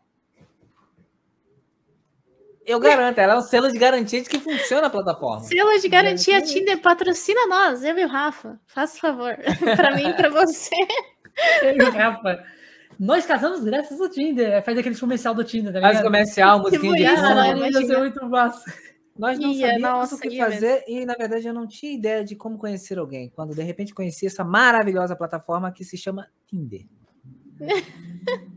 Eu 2.67 2.81
garanto, 2.81 3.19
ela 3.19 3.35
é 3.35 3.37
um 3.37 3.43
selo 3.43 3.71
de 3.71 3.79
garantia 3.79 4.21
de 4.21 4.29
que 4.29 4.41
funciona 4.41 4.89
a 4.89 4.91
plataforma. 4.91 5.45
Selo 5.45 5.79
de 5.81 5.89
garantia. 5.89 6.43
Tinder 6.43 6.81
patrocina 6.81 7.47
nós, 7.47 7.85
eu 7.85 7.97
e 7.97 8.05
o 8.05 8.09
Rafa. 8.09 8.59
Faça 8.67 8.99
favor. 8.99 9.37
pra 9.77 9.95
mim 9.95 10.09
e 10.09 10.15
pra 10.15 10.29
você. 10.31 10.75
E 11.63 11.83
o 11.83 11.91
Rafa, 11.93 12.45
nós 12.99 13.25
casamos 13.25 13.63
graças 13.63 14.01
ao 14.01 14.09
Tinder. 14.09 14.63
Faz 14.65 14.77
aquele 14.77 14.99
comercial 14.99 15.35
do 15.35 15.45
Tinder, 15.45 15.73
tá 15.73 15.81
Faz 15.81 16.03
comercial, 16.03 16.59
musiquinha 16.59 16.93
de 16.95 17.17
fundo. 17.17 17.35
né? 17.35 17.69
Imagina. 17.69 17.99
muito 18.01 18.29
massa. 18.29 18.75
Nós 19.17 19.39
não 19.39 19.51
Ia, 19.51 19.71
sabíamos 19.71 20.13
o 20.13 20.19
que 20.19 20.37
fazer 20.37 20.85
e, 20.87 21.07
na 21.07 21.15
verdade, 21.15 21.47
eu 21.47 21.55
não 21.55 21.67
tinha 21.67 21.93
ideia 21.93 22.25
de 22.25 22.37
como 22.37 22.59
conhecer 22.59 22.99
alguém. 22.99 23.31
Quando, 23.35 23.55
de 23.55 23.63
repente, 23.63 23.95
conheci 23.95 24.27
essa 24.27 24.45
maravilhosa 24.45 25.17
plataforma 25.17 25.73
que 25.73 25.85
se 25.85 25.97
chama 25.97 26.27
Tinder. 26.47 26.85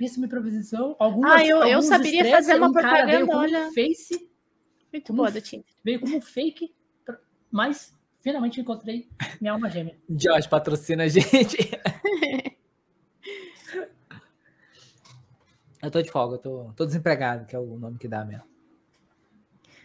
Isso 0.00 0.20
me 0.20 0.26
improvisação. 0.26 0.96
Algumas, 0.98 1.42
Ah, 1.42 1.46
eu- 1.46 1.62
eu 1.64 1.82
saberia 1.82 2.24
fazer 2.30 2.56
uma 2.56 2.68
um 2.68 2.72
propaganda, 2.72 3.26
como 3.26 3.38
olha. 3.38 3.70
Face, 3.72 4.28
Muito 4.92 5.06
Como 5.08 5.16
boa 5.18 5.30
do 5.30 5.40
Tinder. 5.40 5.66
veio 5.84 6.00
como 6.00 6.20
fake, 6.20 6.74
mas 7.50 7.94
finalmente 8.20 8.60
encontrei 8.60 9.08
minha 9.40 9.52
alma 9.52 9.68
gêmea. 9.70 9.96
Josh 10.08 10.46
patrocina 10.46 11.04
a 11.04 11.08
gente. 11.08 11.56
eu 15.82 15.90
tô 15.90 16.00
de 16.02 16.10
folga, 16.10 16.36
eu 16.36 16.38
tô, 16.38 16.72
tô 16.74 16.86
desempregado, 16.86 17.46
que 17.46 17.54
é 17.54 17.58
o 17.58 17.78
nome 17.78 17.98
que 17.98 18.08
dá 18.08 18.24
mesmo. 18.24 18.44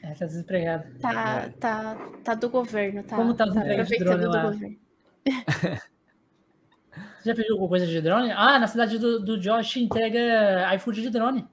É, 0.02 0.14
tá 0.16 0.26
desempregado. 0.26 0.98
Tá, 1.00 1.50
tá, 1.60 1.96
tá 2.24 2.34
do 2.34 2.50
governo, 2.50 3.04
tá? 3.04 3.16
Como 3.18 3.36
tá 3.36 3.46
de 3.46 3.58
aproveitando 3.60 4.00
drone 4.08 4.24
do 4.24 4.30
lá? 4.30 4.42
governo. 4.44 4.78
Você 6.92 7.30
já 7.30 7.36
pediu 7.36 7.54
alguma 7.54 7.70
coisa 7.70 7.88
de 7.88 8.02
drone? 8.02 8.32
Ah, 8.32 8.60
na 8.60 8.68
cidade 8.68 8.98
do, 8.98 9.20
do 9.20 9.40
Josh 9.40 9.78
entrega 9.78 10.74
iFood 10.76 11.02
de 11.02 11.10
drone. 11.10 11.48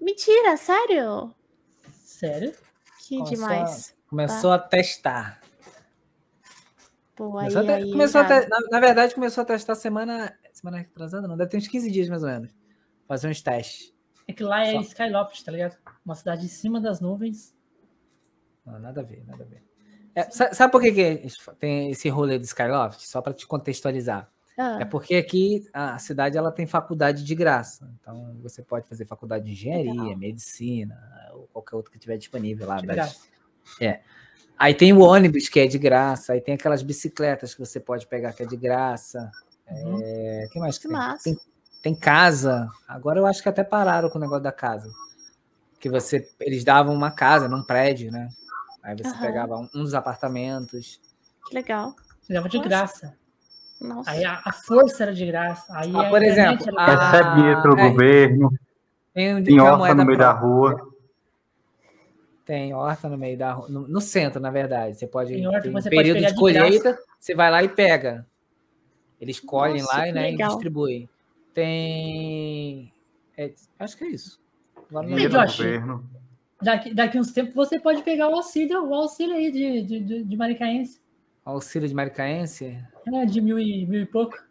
Mentira, 0.00 0.56
sério? 0.56 1.34
Sério? 2.04 2.52
Que 3.06 3.16
Começou 3.16 3.34
demais. 3.36 3.96
Começou 4.08 4.52
a 4.52 4.58
testar. 4.58 5.40
Pô, 7.16 7.38
aí, 7.38 7.48
Começou, 7.48 7.60
a, 7.60 7.64
te- 7.64 7.70
aí, 7.72 7.92
começou 7.92 8.20
a 8.20 8.24
te- 8.24 8.48
na, 8.48 8.60
na 8.70 8.80
verdade, 8.80 9.14
começou 9.14 9.42
a 9.42 9.44
testar 9.44 9.74
semana. 9.74 10.36
Semana 10.52 10.78
retrasada, 10.78 11.26
não, 11.28 11.36
deve 11.36 11.50
ter 11.50 11.56
uns 11.58 11.68
15 11.68 11.90
dias 11.90 12.08
mais 12.08 12.22
ou 12.22 12.28
menos. 12.28 12.50
Fazer 13.06 13.28
uns 13.28 13.40
testes. 13.42 13.92
É 14.26 14.32
que 14.32 14.42
lá 14.42 14.64
é 14.66 14.72
Só. 14.72 14.80
Skyloft, 14.80 15.44
tá 15.44 15.52
ligado? 15.52 15.76
Uma 16.04 16.14
cidade 16.14 16.44
em 16.44 16.48
cima 16.48 16.80
das 16.80 17.00
nuvens. 17.00 17.54
Não, 18.64 18.78
nada 18.78 19.00
a 19.00 19.04
ver, 19.04 19.24
nada 19.26 19.44
a 19.44 19.46
ver. 19.46 19.62
É, 20.14 20.30
sa- 20.30 20.52
sabe 20.54 20.70
por 20.72 20.80
que, 20.80 20.92
que 20.92 21.28
tem 21.58 21.90
esse 21.90 22.08
rolê 22.08 22.38
do 22.38 22.44
Skyloft? 22.44 23.06
Só 23.06 23.20
para 23.20 23.32
te 23.32 23.46
contextualizar. 23.46 24.28
Ah, 24.56 24.78
É 24.80 24.84
porque 24.84 25.16
aqui 25.16 25.66
a 25.72 25.98
cidade 25.98 26.38
ela 26.38 26.52
tem 26.52 26.64
faculdade 26.66 27.24
de 27.24 27.34
graça. 27.34 27.90
Então 28.00 28.36
você 28.40 28.62
pode 28.62 28.86
fazer 28.88 29.04
faculdade 29.04 29.44
de 29.46 29.50
engenharia, 29.52 29.90
Legal. 29.92 30.16
medicina, 30.16 30.96
ou 31.32 31.48
qualquer 31.52 31.74
outra 31.76 31.90
que 31.92 31.98
tiver 31.98 32.16
disponível 32.16 32.68
lá. 32.68 32.76
De 32.76 32.86
das- 32.86 32.94
graça. 32.96 34.00
Aí 34.56 34.72
tem 34.72 34.92
o 34.92 35.00
ônibus 35.00 35.48
que 35.48 35.58
é 35.58 35.66
de 35.66 35.78
graça, 35.78 36.32
aí 36.32 36.40
tem 36.40 36.54
aquelas 36.54 36.82
bicicletas 36.82 37.52
que 37.54 37.60
você 37.60 37.80
pode 37.80 38.06
pegar 38.06 38.32
que 38.32 38.44
é 38.44 38.46
de 38.46 38.56
graça. 38.56 39.28
Uhum. 39.68 40.00
É, 40.00 40.46
que 40.52 40.58
mais 40.60 40.76
que 40.76 40.82
que 40.82 40.88
tem? 40.88 40.96
massa. 40.96 41.24
Tem, 41.24 41.38
tem 41.82 41.94
casa. 41.94 42.68
Agora 42.86 43.18
eu 43.18 43.26
acho 43.26 43.42
que 43.42 43.48
até 43.48 43.64
pararam 43.64 44.08
com 44.08 44.18
o 44.18 44.20
negócio 44.20 44.44
da 44.44 44.52
casa. 44.52 44.88
Que 45.80 45.90
você 45.90 46.30
eles 46.38 46.62
davam 46.62 46.94
uma 46.94 47.10
casa 47.10 47.48
num 47.48 47.64
prédio, 47.64 48.12
né? 48.12 48.28
Aí 48.84 48.94
você 48.94 49.08
Aham. 49.08 49.20
pegava 49.20 49.56
um, 49.56 49.68
um 49.74 49.82
dos 49.82 49.94
apartamentos. 49.94 51.00
Que 51.48 51.54
legal. 51.54 51.96
Você 52.20 52.32
dava 52.34 52.48
de 52.48 52.58
Nossa. 52.58 52.68
graça. 52.68 53.16
Nossa. 53.80 54.10
Aí 54.10 54.24
a, 54.24 54.40
a 54.44 54.52
força 54.52 55.02
era 55.02 55.14
de 55.14 55.26
graça. 55.26 55.66
Aí 55.76 55.90
Ah, 55.96 56.02
a 56.02 56.10
por 56.10 56.22
internet 56.22 56.60
exemplo, 56.62 56.80
era 56.80 56.92
a-. 56.94 57.10
Recebe 57.10 57.34
dinheiro 57.36 57.62
pelo 57.62 57.78
é. 57.78 57.88
governo, 57.90 58.50
Tem, 59.12 59.42
tem 59.42 59.60
uma 59.60 59.72
horta 59.78 59.94
no 59.94 60.04
meio 60.04 60.18
da 60.18 60.32
rua. 60.32 60.94
Tem 62.44 62.74
horta 62.74 63.08
no 63.08 63.16
meio 63.16 63.38
da 63.38 63.52
rua, 63.54 63.68
no, 63.70 63.88
no 63.88 64.00
centro, 64.02 64.38
na 64.40 64.50
verdade. 64.50 64.96
Você 64.98 65.06
pode 65.06 65.32
Tem 65.32 65.46
horta 65.46 65.62
que 65.62 65.70
você 65.70 65.88
pode 65.88 65.96
período 65.96 66.16
pegar 66.16 66.28
de 66.28 66.34
de 66.34 66.40
colheita, 66.40 66.98
você 67.18 67.34
vai 67.34 67.50
lá 67.50 67.62
e 67.62 67.68
pega. 67.70 68.26
Eles 69.18 69.40
colhem 69.40 69.80
Nossa, 69.80 69.96
lá 69.96 70.04
que 70.04 70.12
né, 70.12 70.28
e 70.28 70.32
legal. 70.32 70.50
distribuem. 70.50 71.08
Tem. 71.54 72.92
é, 73.36 73.52
acho 73.78 73.96
que 73.96 74.04
é 74.04 74.08
isso. 74.08 74.38
Ei, 74.92 75.00
Dinheiro 75.06 75.16
lembro. 75.16 75.38
do 75.40 75.46
Josh. 75.46 75.56
governo. 75.56 76.10
Daqui, 76.64 76.94
daqui 76.94 77.18
uns 77.18 77.30
tempos 77.30 77.54
você 77.54 77.78
pode 77.78 78.02
pegar 78.02 78.28
o 78.28 78.34
auxílio, 78.34 78.88
o 78.88 78.94
auxílio 78.94 79.36
aí 79.36 79.52
de, 79.52 79.82
de, 79.82 80.24
de, 80.24 80.36
maricaense. 80.36 80.98
Auxílio 81.44 81.86
de 81.86 81.94
maricaense. 81.94 82.78
É, 83.12 83.26
de 83.26 83.40
mil 83.40 83.58
e, 83.58 83.86
mil 83.86 84.00
e 84.00 84.06
pouco. 84.06 84.42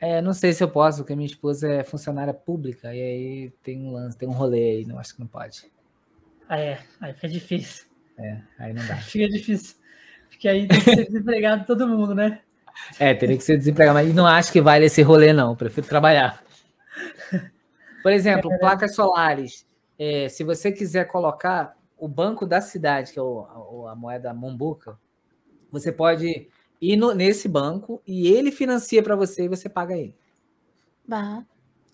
É, 0.00 0.20
não 0.20 0.32
sei 0.32 0.52
se 0.52 0.64
eu 0.64 0.68
posso, 0.68 0.98
porque 0.98 1.14
minha 1.14 1.26
esposa 1.26 1.70
é 1.70 1.84
funcionária 1.84 2.34
pública 2.34 2.92
e 2.94 3.00
aí 3.00 3.52
tem 3.62 3.80
um 3.80 3.92
lance, 3.92 4.18
tem 4.18 4.28
um 4.28 4.32
rolê 4.32 4.70
aí, 4.70 4.84
não 4.84 4.98
acho 4.98 5.14
que 5.14 5.20
não 5.20 5.28
pode. 5.28 5.70
Ah, 6.48 6.58
é. 6.58 6.80
Aí 7.00 7.14
fica 7.14 7.28
difícil. 7.28 7.86
Aí 8.58 8.72
não 8.72 8.86
dá. 8.86 8.96
Fica 8.98 9.28
difícil. 9.28 9.76
Porque 10.28 10.48
aí 10.48 10.66
tem 10.66 10.78
que 10.80 10.94
ser 10.94 11.06
desempregado 11.06 11.64
todo 11.64 11.86
mundo, 11.86 12.14
né? 12.14 12.40
É, 12.98 13.14
teria 13.14 13.36
que 13.36 13.44
ser 13.44 13.56
desempregado, 13.56 13.94
mas 13.94 14.14
não 14.14 14.26
acho 14.26 14.52
que 14.52 14.60
vale 14.60 14.86
esse 14.86 15.02
rolê, 15.02 15.32
não. 15.32 15.54
Prefiro 15.54 15.86
trabalhar. 15.86 16.42
Por 18.02 18.12
exemplo, 18.12 18.50
placas 18.58 18.94
solares. 18.94 19.66
É, 20.02 20.30
se 20.30 20.42
você 20.42 20.72
quiser 20.72 21.04
colocar 21.08 21.76
o 21.98 22.08
banco 22.08 22.46
da 22.46 22.58
cidade, 22.62 23.12
que 23.12 23.18
é 23.18 23.22
o- 23.22 23.84
a, 23.86 23.92
a 23.92 23.94
moeda 23.94 24.32
Mombuca, 24.32 24.98
você 25.70 25.92
pode 25.92 26.48
ir 26.80 26.96
no- 26.96 27.12
nesse 27.12 27.46
banco 27.46 28.00
e 28.06 28.26
ele 28.28 28.50
financia 28.50 29.02
para 29.02 29.14
você 29.14 29.44
e 29.44 29.48
você 29.48 29.68
paga 29.68 29.94
ele. 29.94 30.16
Bah. 31.06 31.44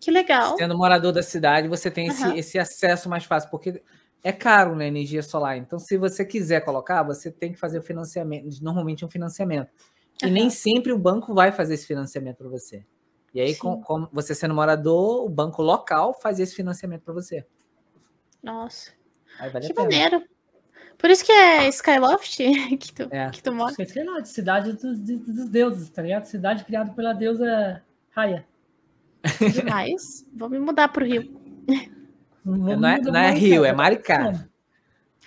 Que 0.01 0.13
legal. 0.13 0.57
Sendo 0.57 0.79
morador 0.79 1.13
da 1.13 1.21
cidade, 1.23 1.67
você 1.67 1.91
tem 1.91 2.07
esse, 2.07 2.23
Aham. 2.23 2.37
esse 2.37 2.59
acesso 2.61 3.09
mais 3.09 3.25
fácil, 3.25 3.51
porque 3.51 3.83
é 4.23 4.31
caro 4.33 4.77
né, 4.77 4.87
energia 4.87 5.21
solar. 5.23 5.57
Então, 5.57 5.77
se 5.77 5.99
você 5.99 6.25
quiser 6.25 6.61
colocar, 6.65 7.03
você 7.03 7.29
tem 7.33 7.53
que 7.53 7.59
fazer 7.59 7.81
o 7.81 7.83
financiamento, 7.83 8.47
normalmente 8.63 9.05
um 9.05 9.11
financiamento. 9.11 9.69
E 10.23 10.27
Aham. 10.27 10.33
nem 10.33 10.49
sempre 10.49 10.93
o 10.93 10.99
banco 10.99 11.35
vai 11.35 11.51
fazer 11.51 11.75
esse 11.75 11.87
financiamento 11.89 12.37
para 12.37 12.49
você. 12.49 12.85
E 13.35 13.41
aí, 13.41 13.57
com, 13.57 13.83
com 13.83 14.07
você 14.13 14.33
sendo 14.33 14.55
morador, 14.55 15.25
o 15.25 15.29
banco 15.29 15.61
local 15.61 16.15
faz 16.15 16.39
esse 16.39 16.55
financiamento 16.55 17.03
para 17.03 17.13
você. 17.15 17.45
Nossa. 18.47 18.93
Aí 19.39 19.51
vale 19.51 19.67
Que 19.67 19.75
maneiro. 19.75 20.23
Por 20.99 21.11
isso 21.11 21.25
que 21.25 21.33
é 21.33 21.69
Skyloft 21.69 22.39
que 22.79 22.93
tu, 22.95 23.09
É. 23.11 23.29
que 23.31 23.43
tu 23.43 23.53
mora. 23.53 23.75
Sei 23.75 24.05
lá, 24.05 24.21
de 24.21 24.29
cidade 24.31 24.73
dos, 24.73 25.05
de- 25.05 25.19
dos 25.19 25.49
deuses, 25.51 25.91
tá 25.91 26.01
ligado? 26.03 26.25
Cidade 26.25 26.65
criada 26.65 26.91
pela 26.93 27.13
deusa 27.13 27.83
Raya. 28.11 28.47
Demais. 29.53 30.27
Vou 30.35 30.49
me 30.49 30.59
mudar 30.59 30.89
pro 30.89 31.05
Rio. 31.05 31.39
Não 32.45 32.71
é, 32.89 32.99
não 33.01 33.11
é 33.11 33.13
mais, 33.13 33.39
Rio, 33.41 33.65
é 33.65 33.73
Maricá. 33.73 34.47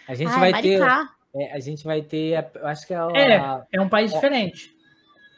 A 0.07 0.15
gente 0.15 0.31
Ah, 0.31 0.39
vai 0.39 0.51
é 0.51 0.61
ter. 0.61 0.80
Maricá. 0.80 1.09
é, 1.35 1.53
a 1.53 1.59
gente 1.59 1.83
vai 1.83 2.01
ter. 2.01 2.49
Eu 2.56 2.65
acho 2.67 2.88
que 2.88 2.93
é, 2.93 2.98
a, 2.98 3.09
É, 3.14 3.77
é 3.77 3.81
um 3.81 3.89
país 3.89 4.11
diferente. 4.11 4.73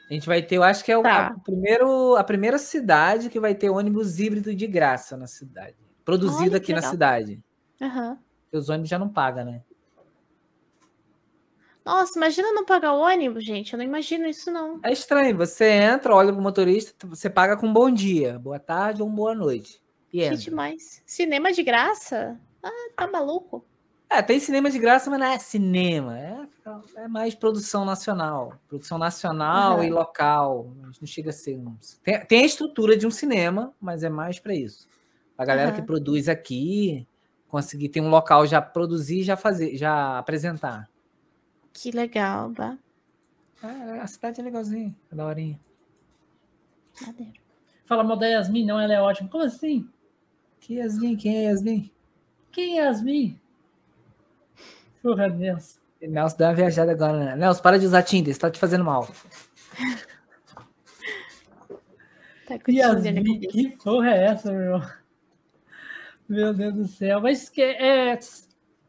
A 0.10 0.14
gente 0.14 0.28
vai 0.28 0.42
ter, 0.42 0.56
eu 0.58 0.64
acho 0.64 0.84
que 0.84 0.92
é 0.92 0.98
o, 0.98 1.02
Tá. 1.04 1.28
a, 1.28 1.40
primeiro, 1.40 2.16
a 2.18 2.24
primeira 2.24 2.58
cidade 2.58 3.30
que 3.30 3.40
vai 3.40 3.56
ter 3.56 3.70
ônibus 3.70 4.20
híbrido 4.20 4.54
de 4.54 4.68
graça 4.68 5.16
na 5.18 5.26
cidade. 5.26 5.76
Produzido 6.06 6.52
Olha, 6.52 6.58
aqui 6.58 6.72
na 6.72 6.78
legal. 6.80 6.92
cidade. 6.92 7.42
Aham. 7.82 8.18
Porque 8.44 8.58
os 8.58 8.70
ônibus 8.70 8.90
já 8.90 9.00
não 9.00 9.10
pagam, 9.10 9.46
né? 9.46 9.62
Nossa, 11.84 12.12
imagina 12.16 12.52
não 12.54 12.64
pagar 12.64 12.94
o 12.94 13.00
ônibus, 13.00 13.44
gente. 13.44 13.74
Eu 13.74 13.78
não 13.78 13.86
imagino 13.86 14.28
isso, 14.28 14.52
não. 14.52 14.80
É 14.84 14.92
estranho. 14.92 15.36
Você 15.38 15.66
entra, 15.66 16.16
olha 16.16 16.32
pro 16.32 16.42
motorista, 16.42 17.08
você 17.08 17.30
paga 17.30 17.58
com 17.58 17.74
bom 17.74 17.90
dia, 17.90 18.38
boa 18.38 18.60
tarde 18.60 19.02
ou 19.02 19.10
boa 19.10 19.34
noite. 19.34 19.82
E 20.14 20.20
Que 20.20 20.24
entra. 20.26 20.38
demais. 20.38 21.02
Cinema 21.08 21.52
de 21.52 21.64
graça? 21.64 22.40
Ah, 22.62 22.70
tá 22.96 23.08
maluco. 23.08 23.66
É, 24.08 24.22
tem 24.22 24.40
cinema 24.40 24.70
de 24.70 24.78
graça, 24.78 25.10
mas 25.10 25.20
não 25.20 25.26
é 25.26 25.40
cinema. 25.40 26.20
É, 26.20 26.48
é 26.98 27.08
mais 27.08 27.34
produção 27.34 27.84
nacional. 27.86 28.54
Produção 28.68 28.98
nacional 28.98 29.78
Uhum. 29.78 29.84
e 29.86 29.90
local. 29.90 30.72
Não 30.76 31.08
chega 31.08 31.30
a 31.32 31.34
ser 31.34 31.58
um. 31.58 31.76
Tem, 32.04 32.20
tem 32.26 32.44
a 32.44 32.46
estrutura 32.46 32.96
de 32.96 33.08
um 33.08 33.12
cinema, 33.12 33.74
mas 33.82 34.04
é 34.04 34.10
mais 34.10 34.38
para 34.38 34.54
isso. 34.54 34.88
A 35.38 35.46
galera 35.46 35.72
que 35.72 35.80
Aham. 35.80 35.88
produz 35.88 36.28
aqui 36.30 37.08
conseguir 37.52 37.90
ter 37.90 38.00
um 38.00 38.10
local 38.10 38.48
já 38.48 38.62
produzir 38.62 39.20
e 39.20 39.24
já 39.24 39.36
fazer, 39.36 39.76
já 39.76 40.18
apresentar. 40.18 40.90
Que 41.74 41.92
legal, 41.92 42.50
bah. 42.50 42.78
É, 43.62 44.00
a 44.00 44.08
cidade 44.08 44.40
é 44.40 44.44
legalzinha, 44.44 44.96
é 45.12 45.16
daorinha. 45.16 45.60
Maneiro. 47.06 47.34
Fala 47.86 48.04
mal 48.04 48.18
da 48.18 48.26
Yasmin, 48.26 48.66
não, 48.66 48.80
ela 48.80 48.94
é 48.94 49.02
ótima. 49.02 49.30
Como 49.30 49.44
assim? 49.44 49.88
Que 50.62 50.76
Yasmin, 50.76 51.18
quem 51.18 51.38
é 51.38 51.50
Yasmin? 51.50 51.92
Quem 52.52 52.80
é 52.80 52.86
Yasmin? 52.86 53.40
Porra, 55.04 55.30
Deus. 55.30 55.80
Nelson 56.02 56.38
deu 56.38 56.48
uma 56.48 56.54
viajada 56.54 56.92
agora, 56.92 57.18
né? 57.18 57.36
Nelson, 57.36 57.62
para 57.62 57.78
de 57.78 57.86
usar 57.86 58.02
Tinder, 58.04 58.34
você 58.34 58.40
tá 58.40 58.50
te 58.50 58.60
fazendo 58.60 58.86
mal. 58.86 59.08
Tá 62.48 62.60
com 62.60 62.72
Yasmin, 62.72 63.40
que 63.40 63.78
porra 63.78 64.10
é 64.10 64.26
essa, 64.26 64.52
meu 64.52 64.62
irmão? 64.62 65.01
Meu 66.32 66.54
Deus 66.54 66.74
do 66.74 66.88
céu. 66.88 67.20
Mas 67.20 67.50
que, 67.50 67.62
é, 67.62 68.18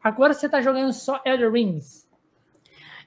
agora 0.00 0.32
você 0.32 0.48
tá 0.48 0.60
jogando 0.62 0.92
só 0.92 1.20
Elder 1.26 1.50
Rings. 1.50 2.06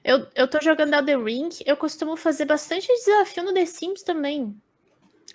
Eu, 0.04 0.26
eu 0.34 0.46
tô 0.46 0.60
jogando 0.60 0.92
Elden 0.92 1.24
Ring, 1.24 1.48
eu 1.64 1.74
costumo 1.74 2.16
fazer 2.16 2.44
bastante 2.44 2.86
desafio 2.86 3.42
no 3.44 3.54
The 3.54 3.64
Sims 3.64 4.02
também. 4.02 4.54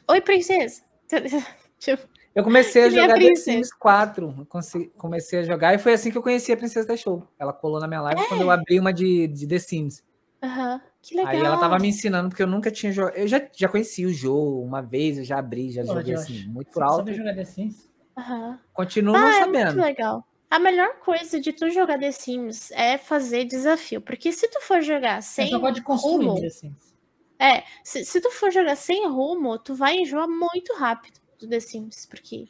Oi, 0.08 0.22
princesa. 0.22 0.84
Tipo, 1.80 2.08
Eu 2.36 2.44
comecei 2.44 2.84
a 2.84 2.90
jogar 2.92 3.16
The. 3.16 3.36
Sims 3.36 3.74
4. 3.74 4.36
Eu 4.38 4.46
conse- 4.46 4.92
comecei 4.96 5.40
a 5.40 5.44
jogar 5.44 5.74
e 5.74 5.80
foi 5.80 5.94
assim 5.94 6.12
que 6.12 6.18
eu 6.18 6.22
conheci 6.22 6.52
a 6.52 6.58
Princesa 6.58 6.88
da 6.88 6.96
Show. 6.96 7.28
Ela 7.40 7.52
colou 7.52 7.80
na 7.80 7.88
minha 7.88 8.02
live 8.02 8.22
quando 8.28 8.42
eu 8.42 8.52
abri 8.52 8.80
uma 8.80 8.94
de, 8.94 9.28
de 9.28 9.48
The 9.48 9.58
Sims. 9.58 10.04
aham, 10.44 10.80
que 11.02 11.16
legal. 11.16 11.32
Aí 11.34 11.40
ela 11.44 11.58
tava 11.58 11.80
me 11.80 11.88
ensinando, 11.88 12.30
porque 12.30 12.44
eu 12.44 12.48
nunca 12.48 12.70
tinha 12.70 12.92
jogado. 12.92 13.16
Eu 13.18 13.28
já, 13.28 13.42
já 13.58 13.68
conheci 13.68 14.06
o 14.06 14.14
jogo 14.14 14.62
uma 14.62 14.80
vez, 14.80 15.18
eu 15.18 15.24
já 15.24 15.40
abri, 15.40 15.72
já 15.72 15.82
Porra, 15.82 15.96
joguei 15.96 16.14
Josh, 16.14 16.22
assim, 16.24 16.44
muito 16.48 16.68
Você 16.68 16.74
por 16.76 16.84
alto. 16.84 16.98
sabe 16.98 17.14
jogar 17.16 17.34
The 17.34 17.46
Sims? 17.46 17.91
Aham. 18.22 18.60
Continuo 18.74 19.16
Ah, 19.16 19.20
não 19.20 19.28
é 19.28 19.46
muito 19.46 19.58
sabendo. 19.58 19.82
legal. 19.82 20.24
A 20.50 20.60
melhor 20.60 20.96
coisa 21.00 21.40
de 21.40 21.52
tu 21.54 21.70
jogar 21.70 21.98
The 21.98 22.12
Sims 22.12 22.72
é 22.72 22.98
fazer 22.98 23.46
desafio. 23.46 24.02
Porque 24.02 24.32
se 24.32 24.48
tu 24.50 24.60
for 24.62 24.82
jogar 24.82 25.22
Você 25.22 25.44
sem 25.44 25.50
só 25.50 25.60
pode 25.60 25.82
construir 25.82 26.26
rumo, 26.28 26.42
The 26.42 26.50
Sims. 26.50 26.94
é, 27.40 27.64
se, 27.84 28.04
se 28.06 28.22
tu 28.22 28.30
for 28.32 28.52
jogar 28.52 28.76
sem 28.76 29.08
rumo, 29.08 29.58
tu 29.58 29.74
vai 29.74 29.98
enjoar 29.98 30.28
muito 30.28 30.74
rápido 30.76 31.20
do 31.40 31.48
The 31.48 31.60
Sims, 31.60 32.06
porque 32.06 32.46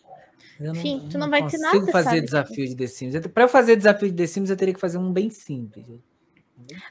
Eu 0.60 0.72
enfim, 0.74 1.08
tu 1.12 1.18
não 1.18 1.30
vai 1.30 1.42
ter 1.48 1.58
consigo 1.60 1.80
nada, 1.86 1.92
fazer 1.92 2.10
sabe? 2.10 2.22
desafio 2.22 2.68
de 2.68 2.76
The 2.76 2.88
Sims. 2.88 3.16
Eu- 3.16 3.30
Pra 3.30 3.44
eu 3.44 3.48
fazer 3.50 3.76
desafio 3.76 4.10
de 4.10 4.16
The 4.18 4.28
Sims, 4.28 4.50
eu 4.50 4.58
teria 4.58 4.74
que 4.74 4.80
fazer 4.80 4.98
um 4.98 5.14
bem 5.14 5.30
simples. 5.30 5.86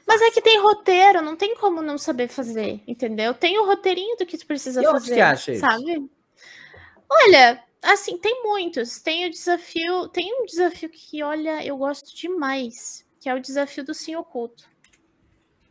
Mas 0.07 0.21
é 0.21 0.31
que 0.31 0.41
tem 0.41 0.59
roteiro, 0.61 1.21
não 1.21 1.35
tem 1.35 1.55
como 1.55 1.81
não 1.81 1.97
saber 1.97 2.27
fazer, 2.27 2.81
entendeu? 2.87 3.33
Tem 3.33 3.57
o 3.59 3.65
roteirinho 3.65 4.15
do 4.17 4.25
que 4.25 4.37
tu 4.37 4.45
precisa 4.45 4.81
E 4.81 4.85
fazer. 4.85 5.13
que 5.15 5.19
acha 5.21 5.51
isso? 5.51 5.61
Sabe? 5.61 6.09
Olha, 7.09 7.63
assim, 7.81 8.17
tem 8.17 8.43
muitos. 8.43 8.99
Tem 8.99 9.25
o 9.25 9.29
desafio. 9.29 10.07
Tem 10.09 10.41
um 10.41 10.45
desafio 10.45 10.89
que, 10.89 11.23
olha, 11.23 11.65
eu 11.65 11.77
gosto 11.77 12.15
demais. 12.15 13.05
Que 13.19 13.29
é 13.29 13.33
o 13.33 13.39
desafio 13.39 13.83
do 13.83 13.93
sim 13.93 14.15
oculto. 14.15 14.69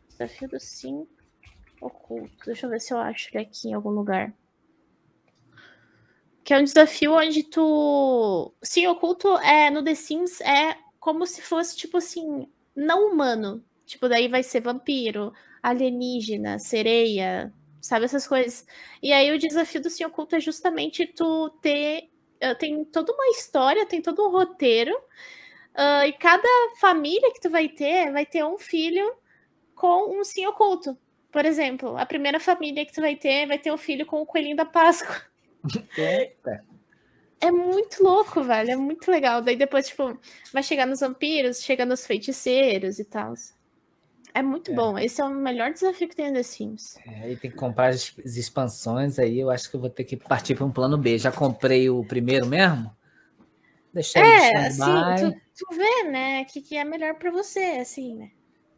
Desafio 0.09 0.49
do 0.49 0.59
sim 0.59 1.07
oculto. 1.81 2.45
Deixa 2.45 2.65
eu 2.65 2.69
ver 2.69 2.79
se 2.79 2.93
eu 2.93 2.97
acho 2.99 3.29
ele 3.33 3.43
aqui 3.43 3.69
em 3.69 3.73
algum 3.73 3.89
lugar. 3.89 4.33
Que 6.43 6.53
é 6.53 6.59
um 6.59 6.63
desafio 6.63 7.13
onde 7.13 7.43
tu. 7.43 8.53
Sim 8.63 8.87
oculto 8.87 9.37
é 9.37 9.69
no 9.69 9.83
The 9.83 9.95
Sims 9.95 10.41
é 10.41 10.77
como 10.99 11.25
se 11.25 11.41
fosse, 11.41 11.75
tipo 11.75 11.97
assim, 11.97 12.47
não 12.75 13.11
humano. 13.11 13.63
Tipo, 13.85 14.07
daí 14.07 14.27
vai 14.27 14.43
ser 14.43 14.61
vampiro, 14.61 15.33
alienígena, 15.61 16.59
sereia, 16.59 17.53
sabe 17.81 18.05
essas 18.05 18.27
coisas. 18.27 18.65
E 19.01 19.11
aí 19.13 19.31
o 19.31 19.39
desafio 19.39 19.81
do 19.81 19.89
Sim 19.89 20.05
Oculto 20.05 20.35
é 20.35 20.39
justamente 20.39 21.05
tu 21.07 21.49
ter. 21.61 22.09
eh, 22.39 22.55
Tem 22.55 22.85
toda 22.85 23.13
uma 23.13 23.27
história, 23.29 23.85
tem 23.85 24.01
todo 24.01 24.25
um 24.27 24.31
roteiro. 24.31 24.95
ah, 25.75 26.07
e 26.07 26.13
cada 26.13 26.47
família 26.79 27.31
que 27.33 27.41
tu 27.41 27.49
vai 27.49 27.69
ter 27.69 28.11
vai 28.11 28.25
ter 28.25 28.43
um 28.45 28.57
filho 28.57 29.15
com 29.75 30.19
um 30.19 30.23
sim 30.23 30.45
oculto. 30.47 30.97
Por 31.31 31.45
exemplo, 31.45 31.97
a 31.97 32.05
primeira 32.05 32.39
família 32.39 32.85
que 32.85 32.93
tu 32.93 33.01
vai 33.01 33.15
ter 33.17 33.47
vai 33.47 33.59
ter 33.59 33.71
um 33.73 33.77
filho 33.77 34.05
com 34.05 34.21
o 34.21 34.25
coelhinho 34.25 34.55
da 34.55 34.65
Páscoa. 34.65 35.15
Eita. 35.97 36.65
É 37.39 37.51
muito 37.51 38.03
louco, 38.03 38.43
velho. 38.43 38.71
É 38.71 38.75
muito 38.75 39.09
legal. 39.11 39.41
Daí 39.41 39.55
depois, 39.55 39.87
tipo, 39.87 40.19
vai 40.53 40.63
chegar 40.63 40.85
nos 40.85 40.99
vampiros, 41.01 41.61
chega 41.63 41.85
nos 41.85 42.05
feiticeiros 42.05 42.99
e 42.99 43.05
tal. 43.05 43.33
É 44.33 44.41
muito 44.41 44.71
É. 44.71 44.73
bom. 44.75 44.97
Esse 44.97 45.21
é 45.21 45.25
o 45.25 45.29
melhor 45.29 45.71
desafio 45.73 46.07
que 46.07 46.15
tem 46.15 46.27
no 46.29 46.35
The 46.35 46.43
Sims. 46.43 46.97
É, 47.05 47.23
aí 47.25 47.37
tem 47.37 47.51
que 47.51 47.57
comprar 47.57 47.87
as, 47.89 48.13
as 48.25 48.35
expansões 48.37 49.19
aí. 49.19 49.39
Eu 49.39 49.49
acho 49.49 49.69
que 49.69 49.75
eu 49.75 49.79
vou 49.81 49.89
ter 49.89 50.03
que 50.03 50.15
partir 50.17 50.55
para 50.55 50.65
um 50.65 50.71
plano 50.71 50.97
B. 50.97 51.17
Já 51.17 51.31
comprei 51.31 51.89
o 51.89 52.03
primeiro 52.05 52.45
mesmo? 52.45 52.95
Deixei 53.93 54.21
ele 54.21 54.31
É, 54.31 54.57
assim, 54.67 54.81
tu, 55.19 55.65
tu 55.65 55.75
vê, 55.75 56.03
né, 56.09 56.45
que, 56.45 56.61
que 56.61 56.77
é 56.77 56.83
melhor 56.85 57.15
pra 57.15 57.29
você, 57.29 57.59
assim, 57.81 58.15
né? 58.15 58.31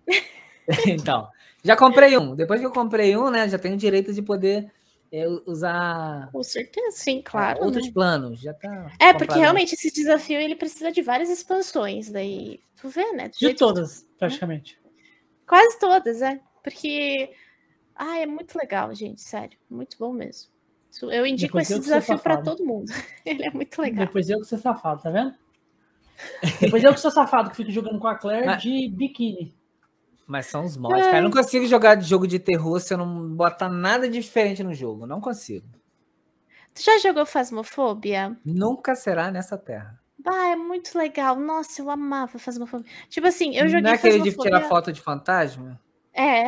Então, 0.87 1.27
já 1.63 1.75
comprei 1.75 2.17
um. 2.17 2.35
Depois 2.35 2.59
que 2.59 2.65
eu 2.65 2.71
comprei 2.71 3.15
um, 3.17 3.29
né, 3.29 3.47
já 3.47 3.59
tenho 3.59 3.75
o 3.75 3.77
direito 3.77 4.11
de 4.13 4.21
poder 4.21 4.71
é, 5.11 5.27
usar 5.45 6.29
Com 6.31 6.41
certeza, 6.41 6.97
sim, 6.97 7.21
claro. 7.21 7.59
é, 7.59 7.63
outros 7.65 7.85
né? 7.85 7.91
planos. 7.93 8.39
Já 8.41 8.53
tá 8.53 8.91
É, 8.99 9.13
porque 9.13 9.37
realmente 9.37 9.73
esse 9.75 9.91
desafio 9.91 10.39
ele 10.39 10.55
precisa 10.55 10.91
de 10.91 11.01
várias 11.01 11.29
expansões. 11.29 12.09
Daí, 12.09 12.59
tu 12.81 12.89
vê, 12.89 13.11
né? 13.11 13.27
do 13.27 13.33
De 13.33 13.39
jeito 13.39 13.53
que- 13.53 13.59
todas, 13.59 14.07
praticamente. 14.17 14.79
Quase 15.53 15.79
todas, 15.79 16.21
é. 16.21 16.39
Porque. 16.63 17.31
Ah, 17.95 18.17
é 18.19 18.25
muito 18.25 18.57
legal, 18.57 18.93
gente, 18.95 19.21
sério. 19.21 19.57
Muito 19.69 19.97
bom 19.99 20.11
mesmo. 20.11 20.51
Eu 21.11 21.25
indico 21.25 21.53
Depois 21.57 21.69
eu 21.71 21.77
esse 21.77 21.87
sou 21.87 21.95
desafio 21.99 22.19
pra 22.23 22.35
safado. 22.35 22.55
todo 22.57 22.65
mundo. 22.65 22.91
Ele 23.25 23.45
é 23.45 23.51
muito 23.51 23.81
legal. 23.81 24.05
Depois 24.05 24.29
eu 24.29 24.39
que 24.39 24.45
sou 24.45 24.57
safado, 24.59 25.01
tá 25.01 25.09
vendo? 25.09 25.33
Depois 26.59 26.83
eu 26.83 26.93
que 26.93 26.99
sou 26.99 27.11
safado, 27.11 27.49
que 27.49 27.55
fico 27.55 27.71
jogando 27.71 27.99
com 27.99 28.07
a 28.07 28.15
Claire 28.15 28.45
Mas- 28.45 28.61
de 28.61 28.87
biquíni. 28.89 29.55
Mas 30.25 30.45
são 30.45 30.63
os 30.63 30.77
mods, 30.77 31.03
cara. 31.03 31.17
Eu 31.17 31.23
não 31.23 31.31
consigo 31.31 31.65
jogar 31.67 31.95
de 31.95 32.05
jogo 32.07 32.25
de 32.27 32.39
terror 32.39 32.79
se 32.79 32.93
eu 32.93 32.97
não 32.97 33.35
botar 33.35 33.67
nada 33.69 34.07
diferente 34.09 34.63
no 34.63 34.73
jogo. 34.73 35.05
Não 35.05 35.19
consigo. 35.19 35.67
Tu 36.73 36.81
já 36.81 36.97
jogou 36.99 37.25
Fasmofobia? 37.25 38.37
Nunca 38.45 38.95
será 38.95 39.29
nessa 39.29 39.57
terra. 39.57 39.99
Ah, 40.25 40.49
é 40.49 40.55
muito 40.55 40.97
legal. 40.97 41.35
Nossa, 41.35 41.81
eu 41.81 41.89
amava 41.89 42.37
Fasmofobia. 42.39 42.89
Tipo 43.09 43.27
assim, 43.27 43.55
eu 43.55 43.65
joguei 43.67 43.81
não 43.81 43.89
é 43.91 43.93
aquele 43.93 44.21
de 44.21 44.35
tirar 44.35 44.61
foto 44.61 44.91
de 44.91 45.01
fantasma? 45.01 45.79
É. 46.13 46.45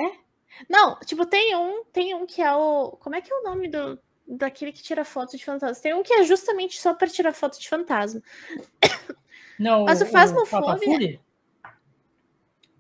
Não, 0.69 0.97
tipo, 0.99 1.25
tem 1.25 1.55
um, 1.55 1.83
tem 1.85 2.15
um 2.15 2.25
que 2.25 2.41
é 2.41 2.53
o. 2.55 2.91
Como 3.01 3.15
é 3.15 3.21
que 3.21 3.31
é 3.31 3.35
o 3.35 3.43
nome 3.43 3.67
do 3.67 3.99
daquele 4.27 4.71
que 4.71 4.81
tira 4.81 5.03
foto 5.05 5.35
de 5.37 5.43
fantasma? 5.43 5.81
Tem 5.83 5.93
um 5.93 6.01
que 6.01 6.13
é 6.13 6.23
justamente 6.23 6.79
só 6.81 6.93
pra 6.93 7.07
tirar 7.07 7.33
foto 7.33 7.59
de 7.59 7.67
fantasma. 7.67 8.21
Não, 9.59 9.85
Mas 9.85 10.01
o 10.01 10.05
Phasmophobia- 10.05 10.77
Fury? 10.79 11.21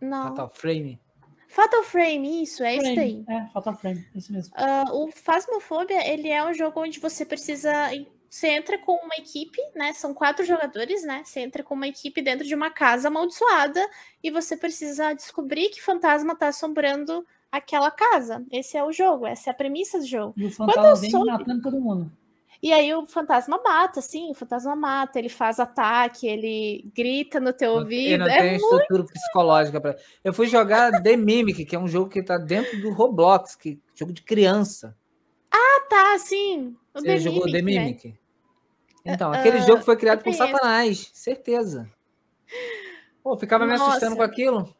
Não. 0.01 0.29
Fatal 0.29 0.49
Frame? 0.53 0.99
Fatal 1.47 1.83
Frame, 1.83 2.43
isso, 2.43 2.63
é 2.63 2.75
isso 2.75 2.95
daí. 2.95 3.23
É, 3.29 3.45
Fatal 3.53 3.75
Frame, 3.77 4.05
isso 4.13 4.31
mesmo. 4.33 4.53
Ah, 4.57 4.85
o 4.91 5.09
Phasmophobia, 5.11 6.05
ele 6.11 6.27
é 6.29 6.43
um 6.45 6.53
jogo 6.53 6.81
onde 6.81 6.99
você 6.99 7.25
precisa. 7.25 7.71
Você 8.29 8.47
entra 8.49 8.77
com 8.77 8.93
uma 8.95 9.15
equipe, 9.17 9.59
né? 9.75 9.93
São 9.93 10.13
quatro 10.13 10.45
jogadores, 10.45 11.03
né? 11.03 11.21
Você 11.23 11.39
entra 11.39 11.63
com 11.63 11.73
uma 11.73 11.87
equipe 11.87 12.21
dentro 12.21 12.45
de 12.45 12.53
uma 12.55 12.69
casa 12.69 13.07
amaldiçoada 13.07 13.85
e 14.23 14.29
você 14.31 14.57
precisa 14.57 15.13
descobrir 15.13 15.69
que 15.69 15.81
fantasma 15.81 16.33
está 16.33 16.47
assombrando 16.49 17.25
aquela 17.51 17.89
casa. 17.91 18.43
Esse 18.51 18.75
é 18.77 18.83
o 18.83 18.91
jogo, 18.91 19.25
essa 19.25 19.49
é 19.49 19.51
a 19.51 19.53
premissa 19.53 19.99
do 19.99 20.05
jogo. 20.05 20.33
E 20.35 20.45
o 20.45 20.51
fantasma 20.51 20.95
vem 20.95 21.11
soube- 21.11 21.27
matando 21.31 21.61
todo 21.61 21.79
mundo. 21.79 22.11
E 22.63 22.73
aí 22.73 22.91
o 22.95 23.05
fantasma 23.05 23.61
mata, 23.63 24.01
sim, 24.01 24.31
o 24.31 24.33
fantasma 24.33 24.75
mata, 24.75 25.19
ele 25.19 25.29
faz 25.29 25.59
ataque, 25.59 26.25
ele 26.25 26.89
grita 26.95 27.39
no 27.39 27.53
teu 27.53 27.71
Ele 27.71 27.79
ouvido. 27.79 28.17
não 28.19 28.27
É 28.27 28.41
tem 28.41 28.55
estrutura 28.55 29.03
psicológica 29.03 29.79
para. 29.79 29.95
Eu 30.23 30.33
fui 30.33 30.47
jogar 30.47 31.03
The 31.03 31.15
Mimic, 31.15 31.63
que 31.65 31.75
é 31.75 31.79
um 31.79 31.87
jogo 31.87 32.09
que 32.09 32.23
tá 32.23 32.37
dentro 32.37 32.81
do 32.81 32.91
Roblox, 32.91 33.55
que 33.55 33.79
jogo 33.93 34.11
de 34.11 34.23
criança. 34.23 34.97
Ah, 35.57 35.81
tá, 35.89 36.17
sim. 36.19 36.75
O 36.93 36.99
Você 36.99 37.05
The 37.07 37.17
jogou 37.19 37.45
Mimic, 37.45 37.51
The 37.53 37.61
né? 37.61 37.81
Mimic? 37.85 38.19
Então, 39.05 39.31
aquele 39.31 39.61
jogo 39.61 39.83
foi 39.83 39.95
criado 39.95 40.23
por. 40.23 40.33
Satanás, 40.33 41.11
certeza. 41.13 41.89
Pô, 43.23 43.37
ficava 43.37 43.65
me 43.65 43.73
assustando 43.73 44.01
Nossa. 44.01 44.15
com 44.17 44.23
aquilo. 44.23 44.75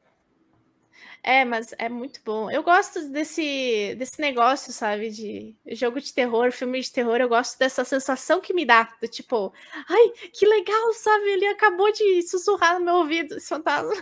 É, 1.23 1.43
mas 1.43 1.73
é 1.79 1.89
muito 1.89 2.19
bom. 2.23 2.51
Eu 2.51 2.61
gosto 2.61 3.09
desse, 3.09 3.95
desse 3.97 4.21
negócio, 4.21 4.71
sabe? 4.71 5.09
De 5.09 5.55
jogo 5.75 5.99
de 5.99 6.13
terror, 6.13 6.51
filme 6.51 6.79
de 6.79 6.91
terror. 6.91 7.15
Eu 7.17 7.27
gosto 7.29 7.57
dessa 7.57 7.83
sensação 7.83 8.39
que 8.39 8.53
me 8.53 8.63
dá. 8.65 8.93
Do 9.01 9.07
tipo, 9.07 9.51
ai, 9.89 10.09
que 10.31 10.45
legal, 10.45 10.93
sabe? 10.93 11.25
Ele 11.29 11.47
acabou 11.47 11.91
de 11.91 12.21
sussurrar 12.23 12.77
no 12.77 12.85
meu 12.85 12.95
ouvido, 12.95 13.37
esse 13.37 13.47
fantasma. 13.49 13.93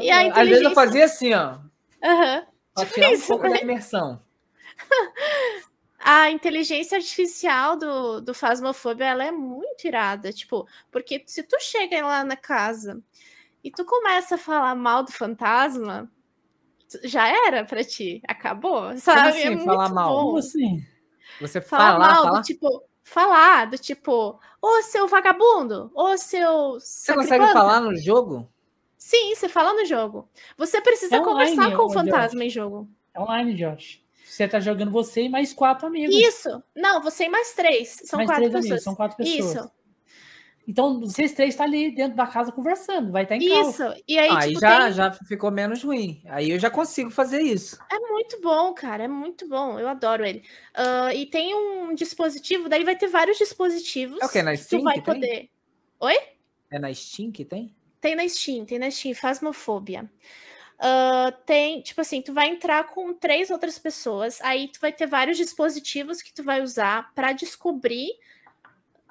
E 0.00 0.10
a 0.10 0.20
Às 0.20 0.48
vezes 0.48 0.62
eu 0.62 0.70
inteligência- 0.70 0.74
fazia 0.74 1.04
assim, 1.04 1.34
ó. 1.34 1.58
Aham. 2.04 2.46
Pra 2.74 2.84
Tipo 2.84 2.94
tirar 2.94 3.08
um 3.08 3.12
isso, 3.12 3.26
pouco 3.28 3.44
né? 3.44 3.50
da 3.54 3.60
imersão. 3.60 4.22
A 6.06 6.30
inteligência 6.30 6.98
artificial 6.98 7.76
do, 7.78 8.20
do 8.20 8.34
Phasmophobia, 8.34 9.06
ela 9.06 9.24
é 9.24 9.32
muito 9.32 9.86
irada. 9.86 10.30
Tipo, 10.32 10.68
porque 10.90 11.24
se 11.26 11.42
tu 11.42 11.56
chega 11.60 12.04
lá 12.06 12.22
na 12.22 12.36
casa 12.36 13.02
e 13.64 13.70
tu 13.70 13.84
começa 13.86 14.34
a 14.34 14.38
falar 14.38 14.74
mal 14.74 15.02
do 15.02 15.10
fantasma, 15.12 16.10
já 17.04 17.26
era 17.46 17.64
pra 17.64 17.82
ti, 17.82 18.20
acabou, 18.28 18.96
sabe? 18.98 19.28
assim, 19.30 19.54
é 19.54 19.64
falar 19.64 19.88
mal? 19.88 20.08
bom. 20.14 20.24
Como 20.26 20.38
assim? 20.38 20.82
Você 21.40 21.60
Falar 21.62 21.92
fala, 21.94 21.98
mal 21.98 22.22
fala. 22.24 22.38
do 22.40 22.44
tipo, 22.44 22.82
falar 23.02 23.64
do 23.70 23.78
tipo, 23.78 24.38
ô 24.60 24.82
seu 24.82 25.08
vagabundo, 25.08 25.90
ô 25.94 26.16
seu. 26.18 26.78
Você 26.80 27.14
consegue 27.14 27.46
falar 27.48 27.80
no 27.80 27.96
jogo? 27.96 28.46
Sim, 28.98 29.34
você 29.34 29.48
fala 29.48 29.72
no 29.72 29.84
jogo. 29.86 30.28
Você 30.58 30.80
precisa 30.82 31.16
É 31.16 31.20
online, 31.20 31.56
conversar 31.56 31.76
com 31.76 31.84
o 31.84 31.90
fantasma 31.90 32.40
Josh. 32.40 32.46
em 32.46 32.50
jogo. 32.50 32.88
É 33.14 33.20
online, 33.20 33.54
Josh. 33.54 34.03
Você 34.34 34.48
tá 34.48 34.58
jogando 34.58 34.90
você 34.90 35.22
e 35.22 35.28
mais 35.28 35.52
quatro 35.52 35.86
amigos. 35.86 36.14
Isso. 36.16 36.60
Não, 36.74 37.00
você 37.00 37.26
e 37.26 37.28
mais 37.28 37.52
três. 37.54 38.00
São 38.04 38.16
mais 38.18 38.28
quatro 38.28 38.42
três 38.50 38.52
pessoas. 38.52 38.64
amigos, 38.66 38.82
são 38.84 38.94
quatro 38.96 39.16
pessoas. 39.16 39.50
Isso, 39.54 39.70
Então, 40.66 40.98
vocês 40.98 41.32
três 41.32 41.50
estão 41.50 41.66
ali 41.66 41.94
dentro 41.94 42.16
da 42.16 42.26
casa 42.26 42.50
conversando, 42.50 43.12
vai 43.12 43.22
estar 43.24 43.36
em 43.36 43.48
casa. 43.48 43.68
isso. 43.94 44.02
E 44.08 44.18
aí, 44.18 44.30
Aí 44.30 44.48
tipo, 44.48 44.60
já, 44.60 44.84
tem- 44.84 44.92
já 44.92 45.12
ficou 45.12 45.50
menos 45.52 45.84
ruim. 45.84 46.20
Aí 46.26 46.50
eu 46.50 46.58
já 46.58 46.68
consigo 46.68 47.10
fazer 47.10 47.42
isso. 47.42 47.78
É 47.92 47.98
muito 48.00 48.40
bom, 48.40 48.72
cara. 48.74 49.04
É 49.04 49.08
muito 49.08 49.46
bom. 49.48 49.78
Eu 49.78 49.86
adoro 49.86 50.24
ele. 50.24 50.42
Ah, 50.74 51.14
e 51.14 51.26
tem 51.26 51.54
um 51.54 51.94
dispositivo, 51.94 52.68
daí 52.68 52.82
vai 52.82 52.96
ter 52.96 53.06
vários 53.06 53.38
dispositivos. 53.38 54.18
É 54.20 54.26
o 54.26 54.28
quê? 54.28 54.42
Na 54.42 54.50
que 54.52 54.56
Steam 54.56 54.80
Tu 54.80 54.84
vai 54.84 54.94
que 54.94 55.02
tem? 55.02 55.14
poder. 55.14 55.50
É 56.70 56.78
na 56.80 56.92
Steam 56.92 57.30
que 57.30 57.44
tem? 57.44 57.72
Tem 58.00 58.16
na 58.16 58.28
Steam, 58.28 58.64
tem 58.64 58.78
na 58.78 58.90
Steam, 58.90 59.14
Fasmofobia. 59.14 60.10
Ah, 60.78 61.32
tem, 61.46 61.80
tipo 61.82 62.00
assim, 62.00 62.20
tu 62.20 62.32
vai 62.32 62.48
entrar 62.48 62.84
com 62.84 63.14
três 63.14 63.50
outras 63.50 63.78
pessoas, 63.78 64.40
aí 64.42 64.68
tu 64.68 64.80
vai 64.80 64.92
ter 64.92 65.06
vários 65.06 65.36
dispositivos 65.36 66.20
que 66.20 66.32
tu 66.32 66.42
vai 66.42 66.62
usar 66.62 67.12
para 67.14 67.32
descobrir 67.32 68.08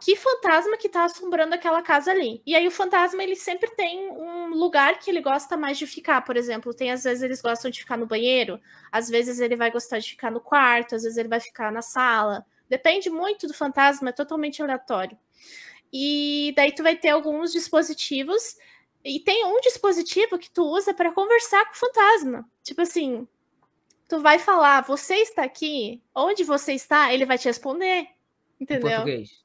que 0.02 0.18
fantasma 0.18 0.78
que 0.78 0.90
tá 0.90 1.06
assombrando 1.06 1.56
aquela 1.56 1.82
casa 1.82 2.12
ali. 2.12 2.42
E 2.46 2.56
aí 2.56 2.68
o 2.68 2.72
fantasma, 2.72 3.24
ele 3.24 3.38
sempre 3.38 3.70
tem 3.72 4.12
um 4.12 4.50
lugar 4.50 5.00
que 5.00 5.10
ele 5.10 5.22
gosta 5.22 5.56
mais 5.56 5.78
de 5.78 5.88
ficar, 5.88 6.22
por 6.22 6.36
exemplo, 6.36 6.74
tem 6.74 6.92
às 6.92 7.04
vezes 7.06 7.24
eles 7.24 7.42
gostam 7.42 7.72
de 7.72 7.80
ficar 7.80 7.98
no 7.98 8.06
banheiro, 8.06 8.60
às 8.92 9.08
vezes 9.10 9.40
ele 9.40 9.56
vai 9.56 9.72
gostar 9.72 10.00
de 10.00 10.10
ficar 10.10 10.30
no 10.30 10.42
quarto, 10.42 10.96
às 10.96 11.04
vezes 11.04 11.18
ele 11.18 11.30
vai 11.30 11.40
ficar 11.40 11.72
na 11.72 11.82
sala. 11.82 12.46
Depende 12.68 13.10
muito 13.10 13.48
do 13.48 13.54
fantasma, 13.54 14.10
é 14.10 14.12
totalmente 14.12 14.62
aleatório. 14.62 15.18
E 15.92 16.54
daí 16.58 16.74
tu 16.74 16.84
vai 16.84 16.98
ter 16.98 17.10
alguns 17.10 17.54
dispositivos 17.54 18.58
e 19.04 19.20
tem 19.20 19.46
um 19.46 19.60
dispositivo 19.62 20.38
que 20.40 20.50
tu 20.52 20.64
usa 20.64 20.94
para 20.94 21.12
conversar 21.12 21.66
com 21.66 21.74
o 21.74 21.78
fantasma. 21.78 22.50
Tipo 22.64 22.82
assim, 22.82 23.28
tu 24.08 24.22
vai 24.22 24.40
falar, 24.40 24.82
você 24.82 25.16
está 25.16 25.44
aqui? 25.44 26.02
Onde 26.16 26.44
você 26.44 26.74
está? 26.74 27.14
Ele 27.14 27.26
vai 27.26 27.38
te 27.38 27.46
responder. 27.46 28.02
Em 28.60 28.64
Entendeu? 28.64 28.90
português. 28.92 29.44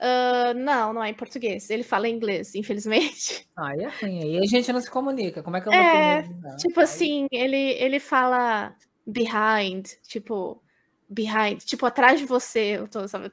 Ah, 0.00 0.52
não, 0.54 0.92
não 0.92 1.04
é 1.04 1.10
em 1.10 1.14
português. 1.14 1.70
Ele 1.70 1.82
fala 1.84 2.08
em 2.08 2.14
inglês, 2.14 2.54
infelizmente. 2.54 3.48
É 3.80 3.86
ruim. 4.04 4.22
Aí 4.22 4.38
a 4.38 4.46
gente 4.46 4.72
não 4.72 4.80
se 4.80 4.90
comunica. 4.90 5.42
Como 5.42 5.56
é 5.56 5.60
que 5.60 5.68
eu 5.68 5.72
vou 5.72 5.80
É, 5.80 6.22
tipo 6.58 6.80
Aí- 6.80 6.84
assim, 6.84 7.26
ele, 7.30 7.56
ele 7.56 8.00
fala 8.00 8.74
behind, 9.06 9.86
tipo, 10.08 10.60
behind, 11.08 11.60
tipo, 11.64 11.86
atrás 11.86 12.18
de 12.18 12.26
você. 12.26 12.78
Eu 12.78 12.88
tô, 12.88 13.06
sabe? 13.06 13.30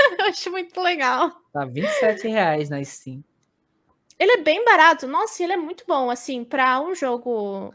Eu 0.18 0.26
acho 0.26 0.50
muito 0.50 0.80
legal. 0.80 1.30
Tá 1.52 1.64
27 1.64 2.28
reais 2.28 2.68
na 2.68 2.82
Steam. 2.84 3.22
Ele 4.18 4.32
é 4.32 4.42
bem 4.42 4.64
barato. 4.64 5.06
Nossa, 5.06 5.42
ele 5.42 5.52
é 5.52 5.56
muito 5.56 5.84
bom, 5.86 6.10
assim, 6.10 6.44
para 6.44 6.80
um 6.80 6.94
jogo 6.94 7.72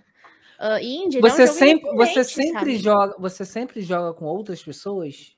ah, 0.59 0.81
indie. 0.81 1.17
ele 1.17 1.27
é 1.27 1.31
um 1.31 1.35
Você 1.35 1.47
sempre, 1.47 1.95
você 1.95 2.23
sempre 2.23 2.53
sabe? 2.53 2.77
joga, 2.77 3.15
você 3.17 3.45
sempre 3.45 3.81
joga 3.81 4.13
com 4.13 4.25
outras 4.25 4.63
pessoas? 4.63 5.35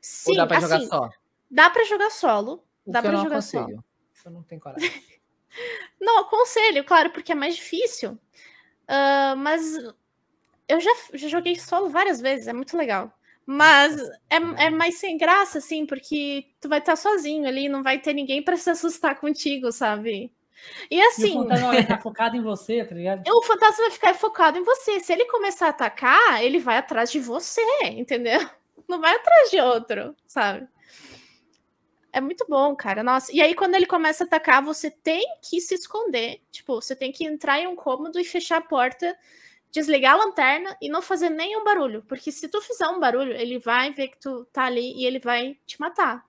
Sim, 0.00 0.32
ou 0.32 0.36
dá 0.36 0.46
pra 0.46 0.60
jogar 0.60 0.76
assim, 0.76 0.86
só? 0.86 1.10
dá 1.50 1.70
pra 1.70 1.84
jogar 1.84 2.10
solo. 2.10 2.64
O 2.84 2.92
dá 2.92 3.02
não 3.02 3.22
jogar 3.22 3.42
só. 3.42 3.58
aconselho. 3.58 3.84
Eu 4.24 4.30
não 4.30 4.42
tenho 4.42 4.60
coragem. 4.60 4.90
Não, 6.00 6.20
aconselho, 6.20 6.84
claro, 6.84 7.10
porque 7.10 7.32
é 7.32 7.34
mais 7.34 7.56
difícil. 7.56 8.18
Ah, 8.88 9.34
mas 9.36 9.62
eu 10.68 10.80
já, 10.80 10.90
já 11.14 11.28
joguei 11.28 11.56
solo 11.56 11.88
várias 11.90 12.20
vezes, 12.20 12.48
é 12.48 12.52
muito 12.52 12.76
legal. 12.76 13.12
Mas 13.46 13.96
é, 14.28 14.36
é 14.66 14.70
mais 14.70 14.98
sem 14.98 15.16
graça, 15.16 15.58
assim, 15.58 15.86
porque 15.86 16.46
tu 16.60 16.68
vai 16.68 16.80
estar 16.80 16.96
sozinho 16.96 17.46
ali, 17.46 17.68
não 17.68 17.82
vai 17.82 18.00
ter 18.00 18.12
ninguém 18.12 18.42
pra 18.42 18.56
se 18.56 18.68
assustar 18.68 19.20
contigo, 19.20 19.70
sabe? 19.70 20.32
E 20.90 20.98
E 20.98 21.04
o 21.04 21.08
assim, 21.08 21.32
fantasma 21.34 21.68
vai 21.68 21.80
estar 21.80 21.98
focado 22.02 22.36
em 22.36 22.42
você, 22.42 22.84
tá 22.84 22.94
ligado? 22.94 23.22
o 23.28 23.42
fantasma 23.42 23.84
vai 23.84 23.90
ficar 23.92 24.14
focado 24.14 24.58
em 24.58 24.64
você. 24.64 24.98
Se 25.00 25.12
ele 25.12 25.26
começar 25.26 25.66
a 25.66 25.70
atacar, 25.70 26.42
ele 26.42 26.58
vai 26.58 26.76
atrás 26.76 27.10
de 27.10 27.20
você, 27.20 27.62
entendeu? 27.84 28.40
Não 28.88 29.00
vai 29.00 29.14
atrás 29.14 29.50
de 29.50 29.60
outro, 29.60 30.14
sabe? 30.26 30.66
É 32.12 32.20
muito 32.20 32.46
bom, 32.48 32.74
cara. 32.74 33.02
Nossa. 33.02 33.30
E 33.32 33.42
aí, 33.42 33.54
quando 33.54 33.74
ele 33.74 33.86
começa 33.86 34.24
a 34.24 34.26
atacar, 34.26 34.62
você 34.62 34.90
tem 34.90 35.22
que 35.42 35.60
se 35.60 35.74
esconder. 35.74 36.40
Tipo, 36.50 36.80
você 36.80 36.96
tem 36.96 37.12
que 37.12 37.26
entrar 37.26 37.60
em 37.60 37.66
um 37.66 37.76
cômodo 37.76 38.18
e 38.18 38.24
fechar 38.24 38.56
a 38.56 38.62
porta, 38.62 39.16
desligar 39.72 40.14
a 40.14 40.24
lanterna 40.24 40.76
e 40.80 40.88
não 40.88 41.02
fazer 41.02 41.28
nenhum 41.30 41.64
barulho. 41.64 42.02
Porque 42.08 42.32
se 42.32 42.48
tu 42.48 42.60
fizer 42.60 42.88
um 42.88 43.00
barulho, 43.00 43.32
ele 43.32 43.58
vai 43.58 43.92
ver 43.92 44.08
que 44.08 44.18
tu 44.18 44.44
tá 44.46 44.64
ali 44.64 44.94
e 44.96 45.04
ele 45.04 45.18
vai 45.18 45.58
te 45.66 45.78
matar. 45.80 46.24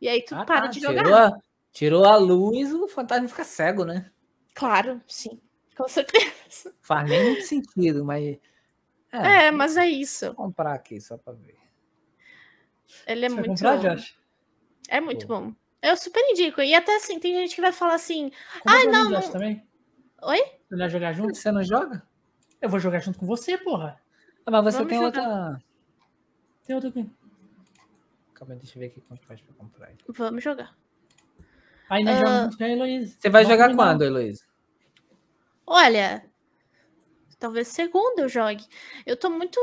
E 0.00 0.08
aí 0.08 0.22
tu 0.22 0.34
Ah, 0.34 0.44
para 0.44 0.62
tá, 0.62 0.66
de 0.68 0.80
jogar. 0.80 1.02
Tirou 1.04 1.14
a, 1.16 1.30
tirou 1.72 2.04
a 2.04 2.16
luz, 2.16 2.72
o 2.72 2.88
fantasma 2.88 3.28
fica 3.28 3.44
cego, 3.44 3.84
né? 3.84 4.10
Claro, 4.54 5.00
sim. 5.06 5.40
Com 5.76 5.88
certeza. 5.88 6.74
Faz 6.82 7.08
nem 7.08 7.22
muito 7.22 7.44
sentido, 7.44 8.04
mas. 8.04 8.38
É, 9.10 9.50
mas 9.50 9.76
é 9.76 9.86
isso. 9.86 10.26
Vou 10.26 10.34
comprar 10.34 10.72
aqui 10.74 11.00
só 11.00 11.16
pra 11.16 11.32
ver. 11.34 11.58
Ele 13.06 13.26
é 13.26 13.28
Você 13.28 13.34
muito. 13.34 13.48
comprar, 13.48 13.76
Josh? 13.78 14.16
É 14.88 15.00
muito 15.00 15.26
Pô. 15.26 15.34
bom. 15.40 15.54
Eu 15.82 15.96
super 15.96 16.20
indico. 16.30 16.60
E 16.60 16.74
até 16.74 16.96
assim, 16.96 17.18
tem 17.18 17.34
gente 17.34 17.54
que 17.54 17.60
vai 17.60 17.72
falar 17.72 17.94
assim: 17.94 18.24
mim, 18.24 18.32
não, 18.90 19.10
não- 19.10 19.32
também? 19.32 19.66
Oi? 20.22 20.38
Você 20.68 20.76
vai 20.76 20.88
jogar 20.88 21.12
junto? 21.12 21.34
Você 21.34 21.50
não 21.50 21.62
joga? 21.62 22.06
Eu 22.62 22.68
vou 22.68 22.78
jogar 22.80 23.00
junto 23.00 23.18
com 23.18 23.26
você, 23.26 23.58
porra. 23.58 24.00
Ah, 24.46 24.50
mas 24.50 24.64
você 24.64 24.78
Vamos 24.78 24.90
tem 24.90 24.98
jogar. 25.00 25.20
outra. 25.28 25.62
Tem 26.64 26.74
outro 26.76 26.88
aqui. 26.90 27.10
Calma, 28.34 28.54
deixa 28.56 28.76
eu 28.76 28.80
ver 28.80 28.86
aqui 28.86 29.00
quanto 29.02 29.26
faz 29.26 29.40
pra 29.40 29.54
comprar. 29.54 29.88
aí. 29.88 29.96
Vamos 30.08 30.42
jogar. 30.42 30.74
Aí 31.90 32.02
nós 32.04 32.16
Ah. 32.16 32.20
jogamos 32.26 32.56
com 32.56 32.64
a 32.64 32.68
Heloísa. 32.68 33.16
Você 33.18 33.28
vai 33.28 33.42
Vamos 33.44 33.54
jogar 33.56 33.68
combinar. 33.70 33.84
quando, 33.90 34.02
Heloísa? 34.02 34.44
Olha, 35.66 36.24
talvez 37.38 37.68
segunda 37.68 38.22
eu 38.22 38.28
jogue. 38.28 38.64
Eu 39.06 39.16
tô 39.16 39.28
muito. 39.30 39.58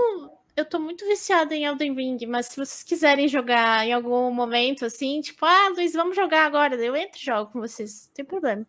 Eu 0.55 0.65
tô 0.65 0.77
muito 0.77 1.05
viciada 1.05 1.55
em 1.55 1.63
Elden 1.63 1.93
Ring, 1.95 2.17
mas 2.27 2.47
se 2.47 2.57
vocês 2.57 2.83
quiserem 2.83 3.29
jogar 3.29 3.87
em 3.87 3.93
algum 3.93 4.29
momento 4.29 4.83
assim, 4.83 5.21
tipo, 5.21 5.45
ah, 5.45 5.69
Luiz, 5.69 5.93
vamos 5.93 6.17
jogar 6.17 6.45
agora, 6.45 6.75
eu 6.75 6.95
entro 6.97 7.17
e 7.17 7.23
jogo 7.25 7.49
com 7.51 7.61
vocês, 7.61 8.07
não 8.07 8.13
tem 8.13 8.25
problema. 8.25 8.67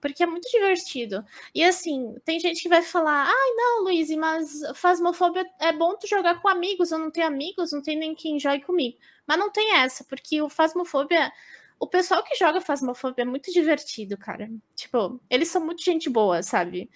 Porque 0.00 0.22
é 0.22 0.26
muito 0.26 0.50
divertido. 0.50 1.24
E 1.54 1.62
assim, 1.62 2.14
tem 2.24 2.40
gente 2.40 2.62
que 2.62 2.68
vai 2.68 2.82
falar: 2.82 3.26
ai, 3.28 3.50
não, 3.54 3.84
Luiz, 3.84 4.10
mas 4.16 4.62
Fasmofobia 4.74 5.46
é 5.60 5.72
bom 5.72 5.96
tu 5.96 6.06
jogar 6.06 6.40
com 6.40 6.48
amigos. 6.48 6.90
Eu 6.90 6.98
não 6.98 7.10
tenho 7.10 7.26
amigos, 7.26 7.72
não 7.72 7.82
tem 7.82 7.98
nem 7.98 8.14
quem 8.14 8.38
jogue 8.38 8.64
comigo. 8.64 8.98
Mas 9.26 9.38
não 9.38 9.50
tem 9.50 9.76
essa, 9.76 10.04
porque 10.04 10.40
o 10.40 10.48
Fasmofobia. 10.48 11.32
O 11.78 11.86
pessoal 11.86 12.22
que 12.22 12.34
joga 12.34 12.60
Fasmofobia 12.60 13.22
é 13.22 13.26
muito 13.26 13.50
divertido, 13.50 14.18
cara. 14.18 14.50
Tipo, 14.74 15.18
eles 15.30 15.48
são 15.48 15.64
muito 15.64 15.82
gente 15.82 16.10
boa, 16.10 16.42
sabe? 16.42 16.90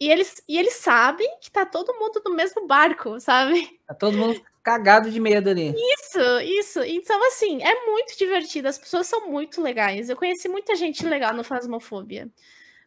E 0.00 0.10
eles, 0.10 0.42
e 0.48 0.58
eles 0.58 0.74
sabem 0.74 1.38
que 1.40 1.50
tá 1.50 1.64
todo 1.64 1.94
mundo 1.98 2.20
no 2.24 2.34
mesmo 2.34 2.66
barco, 2.66 3.18
sabe? 3.20 3.80
Tá 3.86 3.94
todo 3.94 4.16
mundo 4.16 4.40
cagado 4.66 5.08
de 5.12 5.20
medo 5.20 5.48
ali. 5.48 5.72
Isso, 5.76 6.40
isso. 6.42 6.82
Então, 6.82 7.24
assim, 7.28 7.62
é 7.62 7.86
muito 7.86 8.18
divertido. 8.18 8.66
As 8.66 8.76
pessoas 8.76 9.06
são 9.06 9.28
muito 9.30 9.62
legais. 9.62 10.10
Eu 10.10 10.16
conheci 10.16 10.48
muita 10.48 10.74
gente 10.74 11.06
legal 11.06 11.32
no 11.32 11.44
Fasmofobia. 11.44 12.28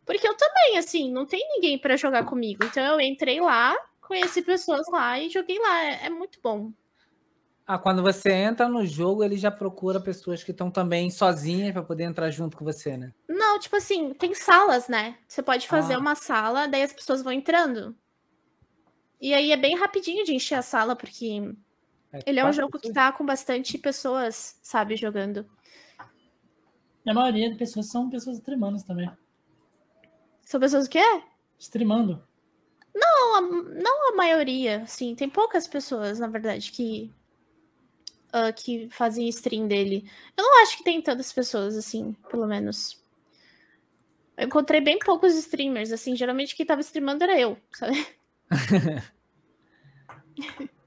Porque 0.06 0.28
eu 0.28 0.36
também, 0.36 0.78
assim, 0.78 1.10
não 1.10 1.26
tem 1.26 1.40
ninguém 1.54 1.78
pra 1.80 1.96
jogar 1.96 2.26
comigo. 2.26 2.66
Então 2.66 2.84
eu 2.84 3.00
entrei 3.00 3.40
lá, 3.40 3.74
conheci 4.02 4.42
pessoas 4.42 4.86
lá 4.92 5.18
e 5.18 5.30
joguei 5.30 5.58
lá. 5.58 5.86
É, 5.86 6.08
é 6.08 6.10
muito 6.10 6.38
bom. 6.44 6.74
Ah, 7.66 7.78
quando 7.78 8.02
você 8.02 8.30
entra 8.32 8.68
no 8.68 8.86
jogo, 8.86 9.24
ele 9.24 9.38
já 9.38 9.50
procura 9.52 10.02
pessoas 10.02 10.44
que 10.44 10.52
estão 10.52 10.70
também 10.70 11.10
sozinhas 11.10 11.72
pra 11.72 11.82
poder 11.84 12.04
entrar 12.04 12.30
junto 12.30 12.58
com 12.58 12.66
você, 12.66 12.98
né? 12.98 13.14
Não, 13.26 13.58
tipo 13.58 13.78
assim, 13.78 14.14
tem 14.16 14.34
salas, 14.34 14.90
né? 14.90 15.16
Você 15.28 15.42
pode 15.42 15.66
fazer 15.66 15.94
Ah. 15.94 16.00
uma 16.00 16.16
sala, 16.16 16.68
daí 16.68 16.82
as 16.82 16.92
pessoas 16.92 17.22
vão 17.22 17.32
entrando. 17.32 17.96
E 19.22 19.34
aí 19.34 19.52
é 19.54 19.58
bem 19.58 19.78
rapidinho 19.78 20.26
de 20.26 20.34
encher 20.34 20.56
a 20.56 20.62
sala, 20.62 20.96
porque 20.96 21.54
ele 22.26 22.40
é 22.40 22.46
um 22.46 22.54
jogo 22.54 22.80
que 22.80 22.92
tá 22.92 23.12
com 23.12 23.26
bastante 23.26 23.78
pessoas, 23.78 24.60
sabe, 24.64 24.96
jogando. 24.96 25.48
E 27.06 27.10
a 27.10 27.14
maioria 27.14 27.50
das 27.50 27.58
pessoas 27.58 27.88
são 27.88 28.10
pessoas 28.10 28.38
streamando 28.38 28.84
também. 28.84 29.10
São 30.42 30.60
pessoas 30.60 30.88
o 30.88 30.90
quê? 30.90 31.04
Streamando. 31.60 32.24
Não 32.94 33.36
a, 33.36 33.42
não 33.42 34.14
a 34.14 34.16
maioria, 34.16 34.82
assim, 34.82 35.14
tem 35.14 35.30
poucas 35.30 35.68
pessoas, 35.68 36.18
na 36.20 36.28
verdade, 36.28 36.72
que 36.72 37.14
ah, 38.34 38.52
que 38.52 38.90
fazem 38.90 39.28
stream 39.30 39.68
dele. 39.68 40.10
Eu 40.36 40.44
não 40.44 40.64
acho 40.64 40.78
que 40.78 40.84
tem 40.84 41.02
tantas 41.02 41.32
pessoas, 41.32 41.78
assim, 41.78 42.14
pelo 42.30 42.48
menos. 42.48 43.04
Eu 44.36 44.48
encontrei 44.48 44.82
bem 44.82 44.98
poucos 45.00 45.36
streamers, 45.36 45.92
assim, 45.92 46.16
geralmente 46.16 46.56
quem 46.56 46.66
tava 46.66 46.82
streamando 46.82 47.24
era 47.24 47.40
eu, 47.40 47.58
sabe? 47.72 48.08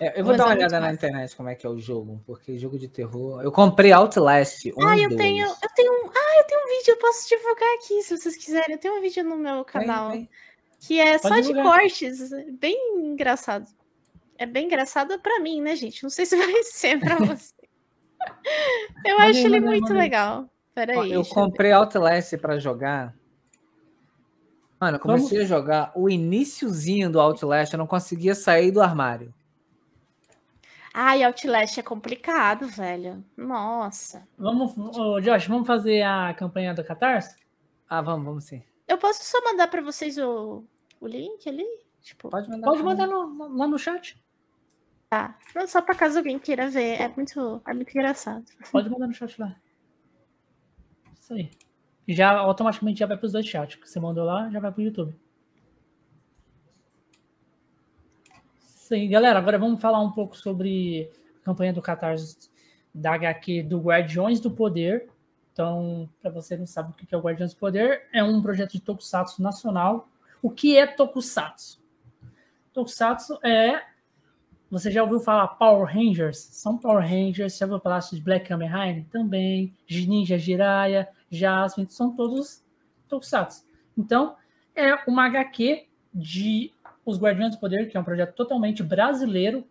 É, 0.00 0.18
eu 0.18 0.24
vou 0.24 0.32
Mas 0.32 0.38
dar 0.38 0.44
uma 0.46 0.54
é 0.54 0.56
olhada 0.56 0.80
na 0.80 0.92
internet 0.92 1.36
como 1.36 1.48
é 1.48 1.54
que 1.54 1.64
é 1.64 1.68
o 1.70 1.78
jogo, 1.78 2.20
porque 2.26 2.58
jogo 2.58 2.78
de 2.78 2.88
terror. 2.88 3.40
Eu 3.42 3.52
comprei 3.52 3.92
Outlast. 3.92 4.66
Um 4.76 4.86
Ah, 4.86 4.98
eu 4.98 5.08
dois. 5.08 5.20
tenho, 5.20 5.46
eu 5.46 5.68
tenho, 5.76 5.92
um- 5.92 6.08
ah, 6.10 6.38
eu 6.38 6.44
tenho 6.44 6.60
um 6.60 6.68
vídeo, 6.78 6.90
eu 6.92 6.98
posso 6.98 7.28
divulgar 7.28 7.74
aqui, 7.76 8.02
se 8.02 8.18
vocês 8.18 8.36
quiserem. 8.36 8.74
Eu 8.74 8.78
tenho 8.78 8.98
um 8.98 9.00
vídeo 9.00 9.22
no 9.24 9.36
meu 9.36 9.54
Vem, 9.56 9.64
canal 9.64 10.10
vem. 10.10 10.28
que 10.80 11.00
é 11.00 11.18
Pode 11.18 11.22
só 11.28 11.40
de 11.40 11.46
divulgar. 11.48 11.78
cortes, 11.80 12.30
bem 12.58 12.76
engraçado. 13.06 13.66
É 14.36 14.46
bem 14.46 14.66
engraçado 14.66 15.16
pra 15.20 15.38
mim, 15.38 15.60
né, 15.60 15.76
gente? 15.76 16.02
Não 16.02 16.10
sei 16.10 16.26
se 16.26 16.36
vai 16.58 16.62
ser 16.64 16.98
pra 16.98 17.16
você. 17.16 17.54
Eu 19.06 19.18
acho 19.20 19.38
ele 19.46 19.60
muito 19.60 19.82
manda 19.82 19.94
aí. 19.94 20.00
legal. 20.00 20.50
Peraí. 20.74 21.12
Eu 21.12 21.24
comprei 21.24 21.70
Outlast 21.70 22.36
pra 22.38 22.58
jogar. 22.58 23.14
Mano, 24.80 24.96
eu 24.98 25.02
Vamos- 25.04 25.20
comecei 25.22 25.42
a 25.42 25.46
jogar 25.46 25.92
o 25.94 26.10
iniciozinho 26.10 27.08
do 27.08 27.20
Outlast, 27.20 27.72
eu 27.72 27.78
não 27.78 27.86
conseguia 27.86 28.34
sair 28.34 28.72
do 28.72 28.82
armário. 28.82 29.32
Ai, 30.96 31.24
Outlast 31.24 31.76
é 31.78 31.82
complicado, 31.82 32.68
velho. 32.68 33.24
Nossa. 33.36 34.28
Vamos, 34.38 34.78
ô, 34.96 35.20
Josh, 35.20 35.48
vamos 35.48 35.66
fazer 35.66 36.02
a 36.02 36.32
campanha 36.34 36.72
do 36.72 36.84
Catarse? 36.84 37.36
Ah, 37.88 38.00
vamos, 38.00 38.24
vamos 38.24 38.44
sim. 38.44 38.62
Eu 38.86 38.96
posso 38.96 39.24
só 39.24 39.42
mandar 39.42 39.66
pra 39.66 39.82
vocês 39.82 40.16
o, 40.18 40.62
o 41.00 41.06
link 41.08 41.48
ali? 41.48 41.66
Tipo, 42.00 42.28
Pode 42.30 42.48
mandar. 42.48 42.66
Pode 42.66 42.82
mandar 42.82 43.06
no- 43.08 43.56
lá 43.56 43.66
no 43.66 43.78
chat. 43.78 44.22
tá. 45.10 45.36
Não, 45.54 45.66
Só 45.66 45.82
pra 45.82 45.94
caso 45.96 46.18
alguém 46.18 46.38
queira 46.38 46.70
ver. 46.70 47.00
É 47.00 47.08
muito, 47.08 47.60
é 47.66 47.74
muito 47.74 47.90
engraçado. 47.90 48.44
Pode 48.70 48.88
mandar 48.88 49.08
no 49.08 49.14
chat 49.14 49.40
lá. 49.40 49.56
Isso 51.18 51.34
aí. 51.34 51.50
Já 52.06 52.30
automaticamente 52.38 53.00
já 53.00 53.06
vai 53.06 53.16
para 53.16 53.26
os 53.26 53.32
dois 53.32 53.46
chats. 53.46 53.78
Você 53.82 53.98
mandou 53.98 54.24
lá, 54.24 54.48
já 54.50 54.60
vai 54.60 54.70
para 54.70 54.80
o 54.80 54.84
YouTube. 54.84 55.18
Aí, 58.92 59.08
galera. 59.08 59.38
Agora 59.38 59.58
vamos 59.58 59.80
falar 59.80 60.00
um 60.00 60.10
pouco 60.10 60.36
sobre 60.36 61.10
a 61.40 61.44
campanha 61.44 61.72
do 61.72 61.80
Catarse 61.80 62.36
da 62.94 63.14
HQ 63.14 63.62
do 63.62 63.80
Guardiões 63.80 64.40
do 64.40 64.50
Poder. 64.50 65.08
Então, 65.52 66.08
para 66.20 66.30
você 66.30 66.56
não 66.56 66.66
sabe 66.66 66.90
o 66.90 66.92
que 66.94 67.14
é 67.14 67.16
o 67.16 67.20
Guardiões 67.20 67.54
do 67.54 67.58
Poder, 67.58 68.08
é 68.12 68.22
um 68.22 68.42
projeto 68.42 68.72
de 68.72 68.80
Tokusatsu 68.80 69.40
nacional. 69.40 70.08
O 70.42 70.50
que 70.50 70.76
é 70.76 70.86
Tokusatsu? 70.86 71.80
Tokusatsu 72.72 73.38
é 73.44 73.82
você 74.70 74.90
já 74.90 75.04
ouviu 75.04 75.20
falar 75.20 75.46
Power 75.46 75.86
Rangers? 75.86 76.36
São 76.36 76.76
Power 76.76 77.08
Rangers. 77.08 77.56
Já 77.56 77.66
ouviu 77.66 77.78
falar 77.78 78.00
de 78.00 78.20
Black 78.20 78.52
Rider? 78.52 79.04
Também. 79.08 79.72
Ninja 79.88 80.36
Jiraiya, 80.36 81.08
Jasmine, 81.30 81.88
são 81.88 82.14
todos 82.14 82.64
Tokusatsu. 83.08 83.64
Então, 83.96 84.34
é 84.74 84.92
uma 85.08 85.26
HQ 85.26 85.86
de 86.12 86.73
Os 87.04 87.18
Guardiões 87.18 87.52
do 87.54 87.60
Poder, 87.60 87.88
que 87.90 87.96
é 87.96 88.00
um 88.00 88.04
projeto 88.04 88.34
totalmente 88.34 88.82
brasileiro. 88.82 89.64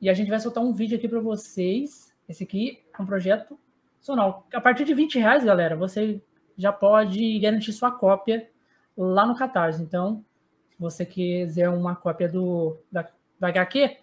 E 0.00 0.08
a 0.10 0.14
gente 0.14 0.28
vai 0.28 0.38
soltar 0.40 0.62
um 0.62 0.72
vídeo 0.72 0.96
aqui 0.98 1.08
para 1.08 1.20
vocês. 1.20 2.12
Esse 2.28 2.44
aqui 2.44 2.82
é 2.96 3.02
um 3.02 3.06
projeto 3.06 3.58
nacional. 3.98 4.46
A 4.52 4.60
partir 4.60 4.84
de 4.84 4.92
20 4.94 5.18
reais, 5.18 5.44
galera, 5.44 5.76
você 5.76 6.20
já 6.56 6.72
pode 6.72 7.38
garantir 7.38 7.72
sua 7.72 7.90
cópia 7.90 8.48
lá 8.96 9.24
no 9.26 9.34
Catarse. 9.34 9.82
Então, 9.82 10.24
se 10.70 10.76
você 10.78 11.06
quiser 11.06 11.68
uma 11.70 11.96
cópia 11.96 12.28
do, 12.28 12.76
da, 12.92 13.08
da 13.40 13.48
HQ, 13.48 13.96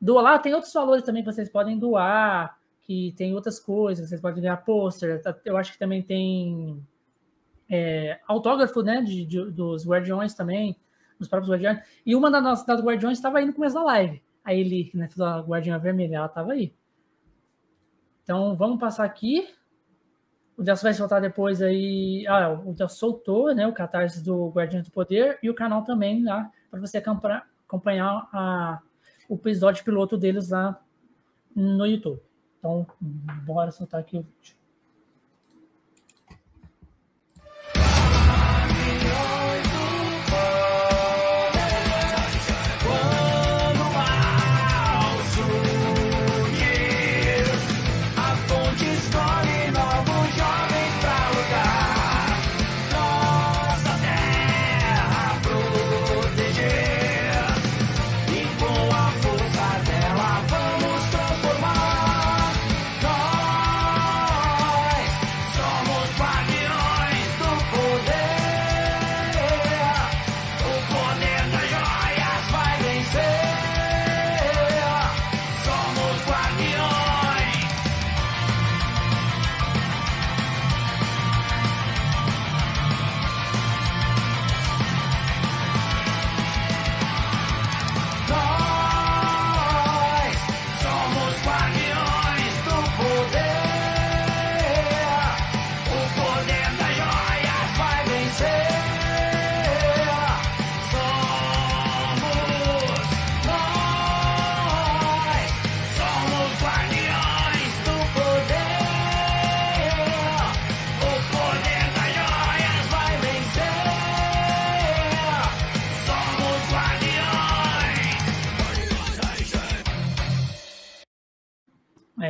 doa 0.00 0.22
lá. 0.22 0.38
Tem 0.38 0.54
outros 0.54 0.72
valores 0.72 1.04
também 1.04 1.22
que 1.24 1.32
vocês 1.32 1.48
podem 1.48 1.78
doar, 1.78 2.56
que 2.82 3.12
tem 3.16 3.34
outras 3.34 3.58
coisas, 3.58 4.08
vocês 4.08 4.20
podem 4.20 4.42
ganhar 4.42 4.56
pôster. 4.58 5.20
Eu 5.44 5.56
acho 5.56 5.72
que 5.72 5.78
também 5.78 6.02
tem 6.02 6.80
é, 7.68 8.18
autógrafo 8.26 8.82
né, 8.82 9.02
de, 9.02 9.24
de- 9.24 9.50
dos 9.50 9.86
Guardiões 9.86 10.34
também, 10.34 10.76
dos 11.20 11.28
próprios 11.28 11.50
Guardiões. 11.50 11.78
E 12.04 12.16
uma 12.16 12.30
das 12.30 12.42
nossas 12.42 12.66
das 12.66 12.80
Guardiões 12.80 13.18
estava 13.18 13.38
aí 13.38 13.46
no 13.46 13.52
começo 13.52 13.74
da 13.74 13.84
live. 13.84 14.20
A 14.42 14.54
Eli, 14.54 14.90
né, 14.94 15.06
fez 15.06 15.20
a 15.20 15.40
Guardiã 15.40 15.78
Vermelha, 15.78 16.16
ela 16.16 16.26
estava 16.26 16.52
aí. 16.52 16.74
Então, 18.24 18.56
vamos 18.56 18.80
passar 18.80 19.04
aqui. 19.04 19.48
O 20.56 20.62
Delcio 20.62 20.84
vai 20.84 20.94
soltar 20.94 21.20
depois 21.20 21.62
aí. 21.62 22.26
Ah, 22.26 22.52
o 22.52 22.72
Delcio 22.72 22.98
soltou, 22.98 23.54
né? 23.54 23.66
O 23.66 23.72
catarse 23.72 24.22
do 24.22 24.48
Guardiões 24.50 24.86
do 24.86 24.90
Poder 24.90 25.38
e 25.42 25.50
o 25.50 25.54
canal 25.54 25.84
também 25.84 26.22
lá, 26.22 26.50
para 26.70 26.80
você 26.80 26.98
acompanhar 26.98 28.28
a, 28.32 28.80
o 29.28 29.34
episódio 29.34 29.84
piloto 29.84 30.16
deles 30.16 30.50
lá 30.50 30.82
no 31.54 31.86
YouTube. 31.86 32.20
Então, 32.58 32.86
bora 33.00 33.70
soltar 33.70 34.00
aqui 34.00 34.18
o 34.18 34.22
vídeo. 34.22 34.59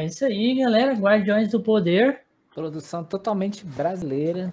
É 0.00 0.06
isso 0.06 0.24
aí, 0.24 0.54
galera. 0.58 0.94
Guardiões 0.94 1.50
do 1.50 1.60
Poder, 1.60 2.22
Produção 2.54 3.04
totalmente 3.04 3.64
brasileira. 3.64 4.52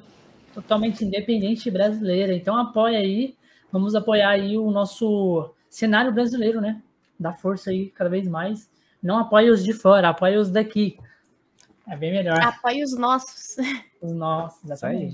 totalmente 0.54 1.04
independente 1.04 1.70
brasileira. 1.72 2.34
Então 2.34 2.56
apoia 2.58 3.00
aí. 3.00 3.36
Vamos 3.72 3.96
apoiar 3.96 4.30
aí 4.30 4.58
o 4.58 4.70
nosso 4.72 5.54
cenário 5.70 6.12
brasileiro, 6.14 6.62
né? 6.62 6.82
Dá 7.20 7.34
força 7.34 7.70
aí 7.72 7.90
cada 7.92 8.10
vez 8.10 8.28
mais. 8.28 8.70
Não 9.02 9.18
apoia 9.18 9.52
os 9.52 9.64
de 9.64 9.74
fora, 9.74 10.10
apoia 10.10 10.40
os 10.40 10.50
daqui. 10.52 10.98
É 11.88 11.96
bem 11.96 12.12
melhor. 12.12 12.40
Apoie 12.42 12.84
os 12.84 12.98
nossos. 12.98 13.56
Os 14.02 14.12
nossos, 14.12 14.60
Isso 14.64 14.86
aí. 14.86 14.96
exatamente. 14.96 15.14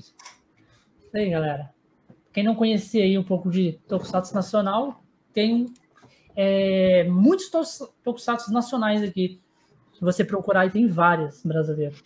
Isso 0.99 1.15
aí, 1.17 1.29
galera. 1.29 1.69
Quem 2.33 2.43
não 2.43 2.53
conhecia 2.55 3.03
aí 3.03 3.17
um 3.17 3.23
pouco 3.23 3.49
de 3.49 3.79
Tokusatsu 3.87 4.33
nacional, 4.35 5.01
tem 5.31 5.71
é, 6.35 7.05
muitos 7.05 7.49
tos- 7.49 7.87
Tokusatsu 8.03 8.51
nacionais 8.51 9.01
aqui. 9.01 9.39
Você 10.03 10.23
procurar, 10.23 10.61
aí 10.61 10.69
tem 10.69 10.88
vários 10.88 11.43
brasileiros. 11.43 12.01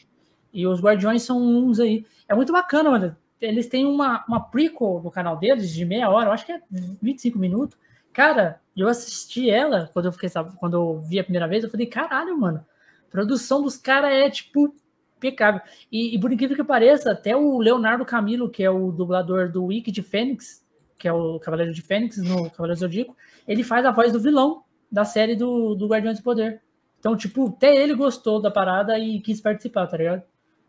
E 0.53 0.65
os 0.65 0.81
Guardiões 0.81 1.23
são 1.23 1.39
uns 1.41 1.79
aí. 1.79 2.05
É 2.27 2.35
muito 2.35 2.51
bacana, 2.51 2.89
mano. 2.89 3.17
Eles 3.39 3.67
têm 3.67 3.85
uma, 3.85 4.25
uma 4.27 4.39
prequel 4.39 5.01
no 5.03 5.11
canal 5.11 5.37
deles 5.37 5.71
de 5.71 5.85
meia 5.85 6.09
hora, 6.09 6.29
eu 6.29 6.33
acho 6.33 6.45
que 6.45 6.51
é 6.51 6.61
25 7.01 7.37
minutos. 7.37 7.77
Cara, 8.11 8.59
eu 8.75 8.87
assisti 8.87 9.49
ela 9.49 9.89
quando 9.93 10.05
eu 10.05 10.11
fiquei, 10.11 10.29
quando 10.59 10.73
eu 10.75 11.01
vi 11.01 11.19
a 11.19 11.23
primeira 11.23 11.47
vez, 11.47 11.63
eu 11.63 11.69
falei, 11.69 11.85
caralho, 11.85 12.37
mano. 12.37 12.65
A 13.07 13.11
produção 13.11 13.61
dos 13.61 13.77
caras 13.77 14.11
é 14.11 14.29
tipo 14.29 14.73
impecável. 15.17 15.61
E, 15.91 16.15
e 16.15 16.19
por 16.19 16.31
incrível 16.31 16.55
que 16.55 16.63
pareça, 16.63 17.11
até 17.11 17.35
o 17.35 17.59
Leonardo 17.59 18.05
Camilo, 18.05 18.49
que 18.49 18.63
é 18.63 18.69
o 18.69 18.91
dublador 18.91 19.51
do 19.51 19.65
Wiki 19.65 19.91
de 19.91 20.01
Fênix, 20.01 20.65
que 20.97 21.07
é 21.07 21.13
o 21.13 21.39
Cavaleiro 21.39 21.73
de 21.73 21.81
Fênix 21.81 22.17
no 22.17 22.49
Cavaleiro 22.49 22.79
Zodíaco, 22.79 23.15
ele 23.47 23.63
faz 23.63 23.85
a 23.85 23.91
voz 23.91 24.11
do 24.11 24.19
vilão 24.19 24.63
da 24.91 25.05
série 25.05 25.35
do, 25.35 25.75
do 25.75 25.87
Guardiões 25.87 26.17
do 26.17 26.23
Poder. 26.23 26.61
Então, 27.07 27.15
tipo, 27.15 27.47
até 27.47 27.73
ele 27.73 27.95
gostou 27.95 28.41
da 28.41 28.51
parada 28.51 28.99
e 28.99 29.21
quis 29.21 29.39
participar, 29.39 29.87
tá 29.87 29.95
ligado? 29.95 30.23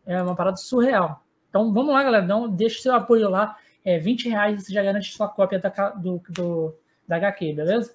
É 0.07 0.23
uma 0.23 0.36
parada 0.36 0.57
surreal. 0.57 1.20
Então, 1.49 1.73
vamos 1.73 1.92
lá, 1.92 2.00
galera. 2.00 2.25
Não, 2.25 2.49
deixa 2.49 2.81
seu 2.81 2.94
apoio 2.94 3.28
lá. 3.28 3.57
É 3.84 3.99
20 3.99 4.28
reais 4.28 4.62
você 4.62 4.73
já 4.73 4.81
garante 4.81 5.10
sua 5.10 5.26
cópia 5.26 5.58
da, 5.58 5.68
do, 5.91 6.23
do, 6.31 6.78
da 7.08 7.17
HQ, 7.17 7.55
beleza? 7.55 7.92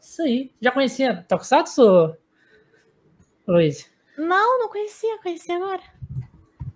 Isso 0.00 0.22
aí. 0.22 0.50
Já 0.58 0.70
conhecia 0.70 1.22
Tokusatsu, 1.28 2.16
Luiz? 3.46 3.92
Não, 4.16 4.58
não 4.58 4.70
conhecia, 4.70 5.18
conheci 5.18 5.52
agora. 5.52 5.82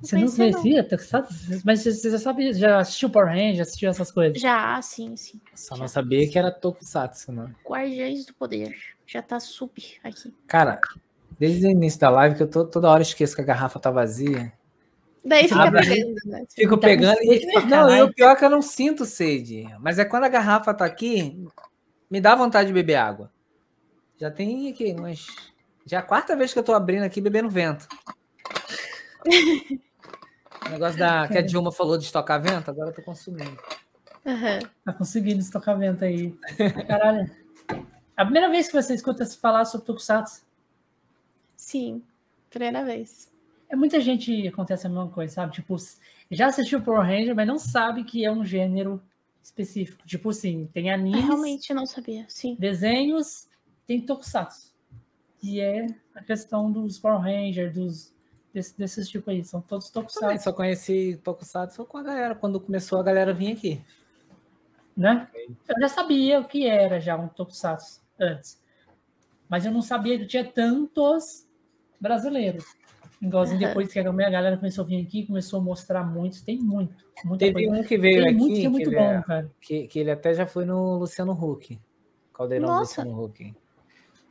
Você 0.01 0.17
não 0.17 0.31
conhecia? 0.31 0.89
Mas 1.65 1.85
você 1.85 2.11
já 2.11 2.19
sabe, 2.19 2.53
já 2.55 2.79
assistiu 2.79 3.11
Power 3.11 3.29
Rangers, 3.29 3.61
assistiu 3.61 3.91
essas 3.91 4.11
coisas? 4.11 4.41
Já, 4.41 4.81
sim, 4.81 5.15
sim. 5.17 5.41
Só 5.55 5.77
não 5.77 5.87
sabia 5.87 6.29
que 6.29 6.39
era 6.39 6.51
Tokusatsu, 6.51 7.33
né? 7.33 7.55
Guardiões 7.67 8.25
do 8.25 8.33
Poder. 8.35 8.75
Já 9.07 9.21
tá 9.21 9.39
sub 9.39 9.73
aqui. 10.03 10.35
Cara, 10.47 10.81
desde 11.39 11.67
o 11.67 11.71
início 11.71 12.01
da 12.01 12.09
live 12.09 12.37
que 12.37 12.43
eu 12.43 12.49
tô, 12.49 12.65
toda 12.65 12.89
hora 12.89 13.03
esqueço 13.03 13.35
que 13.35 13.43
a 13.43 13.45
garrafa 13.45 13.79
tá 13.79 13.91
vazia. 13.91 14.53
Daí 15.23 15.49
fica 15.49 15.65
Abre. 15.65 15.87
pegando, 15.87 16.15
né? 16.25 16.45
Fico 16.55 16.77
Tá 16.79 16.87
pegando 16.89 17.19
e. 17.23 17.67
Não, 17.67 17.95
e 17.95 18.03
o 18.03 18.15
pior 18.15 18.31
é 18.31 18.37
que 18.37 18.45
eu 18.45 18.51
não 18.51 18.63
sinto 18.63 19.05
sede. 19.05 19.67
Mas 19.81 19.99
é 19.99 20.05
quando 20.05 20.25
a 20.25 20.29
garrafa 20.29 20.73
tá 20.73 20.87
aqui, 20.87 21.45
me 22.11 22.21
dá 22.23 22.35
vontade 22.35 22.69
de 22.69 22.73
beber 22.73 22.95
água. 22.95 23.31
Já 24.19 24.31
tem 24.31 24.71
aqui 24.71 24.95
umas. 24.99 25.27
Já 25.85 25.99
é 25.99 26.01
a 26.01 26.03
quarta 26.03 26.35
vez 26.35 26.55
que 26.55 26.59
eu 26.59 26.63
tô 26.63 26.73
abrindo 26.73 27.03
aqui 27.03 27.21
bebendo 27.21 27.51
vento. 27.51 27.87
O 30.71 30.75
negócio 30.75 30.99
da, 30.99 31.27
que 31.27 31.37
a 31.37 31.43
Dilma 31.43 31.73
falou 31.73 31.99
de 31.99 32.05
estocar 32.05 32.41
vento, 32.41 32.71
agora 32.71 32.91
eu 32.91 32.95
tô 32.95 33.03
consumindo. 33.03 33.59
Aham. 34.25 34.61
Tá 34.85 34.93
conseguindo 34.93 35.41
estocar 35.41 35.77
vento 35.77 36.05
aí. 36.05 36.33
Caralho. 36.87 37.29
A 38.17 38.25
primeira 38.25 38.49
vez 38.49 38.69
que 38.69 38.81
você 38.81 38.95
escuta 38.95 39.25
se 39.25 39.37
falar 39.37 39.65
sobre 39.65 39.87
Tokusatsu, 39.87 40.43
Sim, 41.57 42.03
primeira 42.49 42.85
vez. 42.85 43.31
é 43.69 43.77
muita 43.77 44.01
gente 44.01 44.47
acontece 44.47 44.87
a 44.87 44.91
mesma 44.91 45.09
coisa, 45.09 45.35
sabe? 45.35 45.53
Tipo, 45.55 45.77
já 46.31 46.47
assistiu 46.47 46.81
Power 46.81 47.03
Ranger, 47.03 47.35
mas 47.35 47.47
não 47.47 47.59
sabe 47.59 48.05
que 48.05 48.25
é 48.25 48.31
um 48.31 48.45
gênero 48.45 49.03
específico. 49.43 50.07
Tipo 50.07 50.31
assim, 50.31 50.69
tem 50.73 50.89
Eu 50.89 50.95
animes, 50.95 51.25
realmente 51.25 51.75
não 51.75 51.87
sabia, 51.87 52.25
sim. 52.29 52.57
desenhos, 52.59 53.49
tem 53.87 54.01
Tokusatsu. 54.01 54.71
Que 55.39 55.61
é 55.61 55.87
a 56.15 56.23
questão 56.23 56.71
dos 56.71 56.99
Power 56.99 57.21
Rangers, 57.21 57.73
dos, 57.75 58.15
desse, 58.53 58.77
desses 58.79 59.09
tipos 59.09 59.29
aí. 59.29 59.45
São 59.45 59.61
todos 59.61 59.91
Também 59.91 60.09
Tokusatsu, 60.09 60.45
só 60.45 60.53
conheci 60.53 61.21
Tokusatsu 61.23 61.85
com 61.85 61.99
a 61.99 62.03
galera, 62.03 62.35
quando 62.35 62.61
começou 62.61 62.99
a 63.01 63.03
galera 63.03 63.33
vir 63.33 63.53
aqui. 63.53 63.83
né? 64.97 65.29
Eu 65.69 65.81
já 65.81 65.89
sabia 65.89 66.41
o 66.41 66.45
que 66.45 66.67
era 66.67 67.01
já 67.01 67.17
um 67.17 67.29
Tokusatsu 67.29 68.01
antes. 68.19 68.61
Mas 69.49 69.65
eu 69.65 69.73
não 69.73 69.83
sabia 69.83 70.19
que 70.19 70.27
tinha 70.27 70.45
tantos 70.45 71.47
brasileiros. 72.01 72.65
Igualzinho 73.21 73.59
Aham. 73.61 73.69
depois 73.69 73.93
que 73.93 73.99
a 73.99 74.03
galera 74.31 74.57
começou 74.57 74.85
a 74.85 74.87
vir 74.87 75.05
aqui, 75.05 75.27
começou 75.27 75.61
a 75.61 75.63
mostrar 75.63 76.05
muitos. 76.05 76.41
Tem 76.41 76.59
muito. 76.59 77.05
Muita 77.25 77.45
Teve 77.45 77.67
coisa. 77.67 77.83
um 77.83 77.85
que 77.87 77.99
veio 77.99 78.23
Tem 78.23 78.29
aqui, 78.29 78.35
muito 78.39 78.55
que 78.55 78.61
é 78.61 78.63
que, 78.63 78.69
muito 78.71 78.89
ele 78.91 78.97
bom, 78.97 79.03
é- 79.13 79.23
cara. 79.23 79.51
que, 79.61 79.87
que 79.89 79.99
ele 79.99 80.11
até 80.11 80.33
já 80.33 80.47
foi 80.47 80.65
no 80.65 80.97
Luciano 80.97 81.33
Huck. 81.33 81.79
Caldeirão 82.33 82.67
do 82.69 82.73
Nossa. 82.73 83.03
Luciano 83.03 83.25
Huck. 83.25 83.43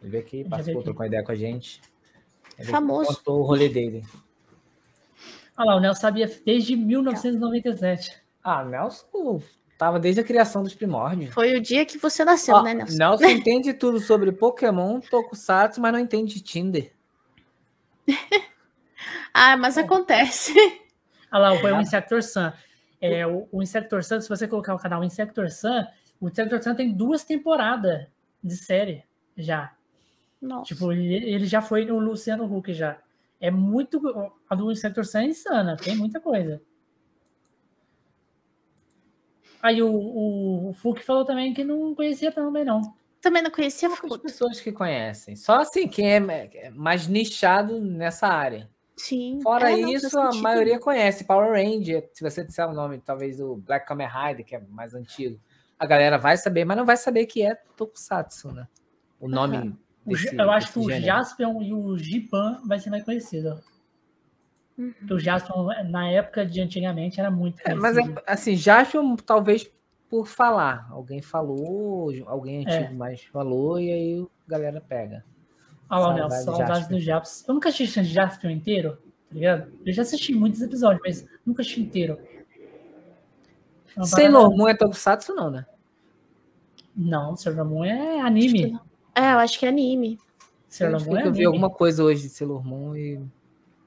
Ele 0.02 0.10
veio 0.10 0.24
aqui, 0.24 0.44
participou, 0.44 0.80
aqui. 0.80 0.86
trocou 0.86 1.06
ideia 1.06 1.24
com 1.24 1.32
a 1.32 1.36
gente. 1.36 1.82
Ele 2.60 2.68
Famoso. 2.70 3.16
Contou 3.16 3.40
o 3.40 3.44
rolê 3.44 3.70
dele. 3.70 4.06
Olha 5.58 5.72
lá, 5.72 5.76
o 5.78 5.80
Nelson 5.80 6.02
sabia 6.02 6.42
desde 6.46 6.76
1997. 6.76 8.22
Ah, 8.44 8.64
Nelson 8.64 9.42
tava 9.78 9.98
desde 9.98 10.20
a 10.20 10.24
criação 10.24 10.62
dos 10.62 10.76
primórdios. 10.76 11.34
Foi 11.34 11.56
o 11.56 11.62
dia 11.62 11.86
que 11.86 11.98
você 11.98 12.26
nasceu, 12.26 12.56
Ó, 12.56 12.62
né, 12.62 12.74
Nelson? 12.74 12.98
Nelson 12.98 13.26
entende 13.32 13.74
tudo 13.74 14.00
sobre 14.00 14.32
Pokémon, 14.32 15.00
Tokusatsu, 15.00 15.80
mas 15.80 15.94
não 15.94 16.00
entende 16.00 16.34
de 16.36 16.42
Tinder. 16.42 16.94
Ah, 19.32 19.56
mas 19.56 19.78
acontece. 19.78 20.54
Olha 21.32 21.52
lá, 21.52 21.58
foi 21.60 21.72
o 21.72 21.80
Insector 21.80 22.22
Sun. 22.24 22.52
É, 23.00 23.26
o, 23.26 23.48
o 23.52 23.62
Insector 23.62 24.04
Sun, 24.04 24.20
se 24.20 24.28
você 24.28 24.48
colocar 24.48 24.74
o 24.74 24.80
canal 24.80 25.04
Insector 25.04 25.50
Sun, 25.52 25.86
o 26.20 26.28
Insector 26.28 26.62
Sun 26.62 26.76
tem 26.76 26.92
duas 26.92 27.24
temporadas 27.24 28.08
de 28.44 28.58
série 28.58 29.04
já. 29.38 29.72
Nossa. 30.42 30.74
Tipo, 30.74 30.92
ele, 30.92 31.46
já 31.46 31.62
foi 31.62 31.86
no 31.86 32.00
Luciano 32.00 32.46
Huck 32.46 32.74
já. 32.74 33.00
É 33.40 33.50
muito. 33.52 34.02
A 34.50 34.56
do 34.56 34.72
Insector 34.72 35.06
Sun 35.06 35.20
é 35.20 35.26
insana, 35.26 35.78
tem 35.78 35.96
muita 35.96 36.20
coisa. 36.20 36.62
Aí 39.62 39.82
o, 39.82 39.92
o, 39.92 40.70
o 40.70 40.74
Fuki 40.74 41.04
falou 41.04 41.26
também 41.26 41.54
que 41.54 41.64
não 41.64 41.94
conhecia 41.94 42.32
também, 42.32 42.64
não. 42.64 42.94
Também 43.22 43.42
não 43.42 43.52
conhecia 43.52 43.90
Poucas 43.90 44.18
pessoas 44.18 44.62
que 44.62 44.72
conhecem. 44.72 45.36
Só 45.36 45.60
assim, 45.60 45.88
quem 45.88 46.10
é 46.10 46.50
é 46.54 46.70
mais 46.70 47.08
nichado 47.08 47.82
nessa 47.82 48.28
área. 48.28 48.70
Sim. 48.96 49.40
Fora 49.42 49.72
É, 49.72 49.78
isso, 49.78 50.18
a 50.18 50.32
sentido. 50.32 50.44
maioria 50.44 50.80
conhece. 50.80 51.26
Power 51.26 51.52
Ranger, 51.52 52.10
se 52.14 52.24
você 52.24 52.44
disser 52.44 52.70
o 52.70 52.74
nome, 52.74 53.00
talvez, 53.00 53.38
do 53.38 53.58
Black 53.58 53.86
Kamen 53.86 54.08
Rider, 54.08 54.46
que 54.46 54.56
é 54.56 54.60
mais 54.70 54.94
antigo, 54.94 55.40
a 55.78 55.86
galera 55.86 56.18
vai 56.18 56.38
saber, 56.38 56.64
mas 56.64 56.78
não 56.78 56.86
vai 56.86 56.98
saber 56.98 57.26
que 57.26 57.42
é 57.42 57.56
Tokusatsu, 57.76 58.52
né? 58.54 58.68
O 59.20 59.28
nome 59.28 59.58
Aham. 59.58 59.78
Eu 60.06 60.52
acho 60.52 60.72
que 60.74 60.80
o 60.80 60.84
gênero. 60.84 61.06
Jaspion 61.06 61.62
e 61.62 61.74
o 61.74 61.98
Gipan 61.98 62.62
vai 62.66 62.80
ser 62.80 62.90
mais 62.90 63.04
conhecido. 63.04 63.62
Uhum. 64.78 64.94
Porque 64.98 65.14
o 65.14 65.20
Jaspion, 65.20 65.68
na 65.90 66.10
época 66.10 66.46
de 66.46 66.62
antigamente, 66.62 67.20
era 67.20 67.30
muito 67.30 67.60
É, 67.60 67.76
conhecido. 67.76 67.82
mas 67.82 67.98
é, 67.98 68.24
assim, 68.26 68.56
Jaspion, 68.56 69.16
talvez 69.18 69.70
por 70.10 70.26
falar. 70.26 70.88
Alguém 70.90 71.22
falou, 71.22 72.12
alguém 72.26 72.62
antigo 72.66 72.86
É. 72.86 72.90
mais 72.94 73.24
falou, 73.26 73.80
e 73.80 73.92
aí 73.92 74.28
a 74.48 74.52
galera 74.52 74.82
pega. 74.82 75.24
Olha 75.90 76.00
lá, 76.08 76.14
Nelson, 76.16 76.56
saudades 76.56 76.88
do 76.88 77.00
Jaspion. 77.00 77.46
Eu 77.50 77.54
nunca 77.56 77.70
assisti 77.70 78.04
Jaspion 78.04 78.50
inteiro, 78.50 78.94
tá 78.96 79.36
ligado? 79.36 79.72
Eu 79.86 79.94
já 79.94 80.02
assisti 80.02 80.34
muitos 80.34 80.62
episódios, 80.62 81.02
mas 81.04 81.28
nunca 81.46 81.62
assisti 81.62 81.82
inteiro. 81.82 82.18
É 83.98 84.04
Sailor 84.04 84.56
Moon 84.56 84.68
é 84.70 84.76
Tokusatsu, 84.76 85.36
não, 85.36 85.52
né? 85.52 85.66
Não, 86.96 87.36
Sailor 87.36 87.66
Moon 87.66 87.84
é 87.84 87.92
Acho 88.02 88.12
que 88.14 88.20
anime. 88.22 88.80
É, 89.20 89.34
eu 89.34 89.40
acho 89.40 89.60
que 89.60 89.66
é 89.66 89.70
anime. 89.70 90.18
Sailor 90.70 91.06
Moon 91.06 91.18
é 91.18 91.22
que 91.24 91.28
eu 91.28 91.34
vi 91.34 91.46
alguma 91.46 91.70
coisa 91.70 92.04
hoje 92.04 92.22
de 92.24 92.30
Sailor 92.30 92.66
Moon 92.66 92.96
e 92.96 93.20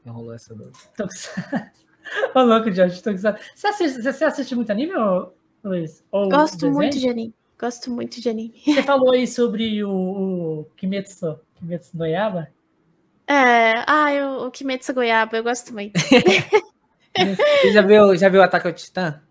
enrolou 0.05 0.35
essa 0.35 0.55
dor. 0.55 0.70
Tokusatsu. 0.94 1.83
Ô, 2.35 2.43
louco, 2.43 2.70
Jorge, 2.70 3.02
Tokusatsu. 3.02 3.43
Você 3.55 3.67
assiste, 3.69 4.02
você 4.02 4.25
assiste 4.25 4.55
muito 4.55 4.70
anime, 4.70 4.94
ô, 4.94 5.33
Luiz? 5.65 6.05
Ou 6.11 6.28
Gosto 6.28 6.57
desenho? 6.57 6.75
muito 6.75 6.99
de 6.99 7.09
anime. 7.09 7.35
Gosto 7.59 7.91
muito 7.91 8.20
de 8.20 8.28
anime. 8.28 8.61
Você 8.62 8.83
falou 8.85 9.12
aí 9.12 9.27
sobre 9.27 9.83
o, 9.83 9.91
o 9.91 10.67
Kimetsu, 10.77 11.39
Kimetsu 11.55 11.97
no 11.97 12.05
Yaba? 12.05 12.49
É, 13.27 13.85
ah, 13.86 14.12
eu, 14.12 14.47
o 14.47 14.51
Kimetsu 14.51 14.93
Goiaba, 14.93 15.36
eu 15.36 15.43
gosto 15.43 15.73
muito. 15.73 15.99
Você 17.17 17.73
já 17.73 17.83
viu, 17.83 18.17
já 18.17 18.28
viu 18.28 18.43
Ataque 18.43 18.67
ao 18.67 18.73
Titã? 18.73 19.23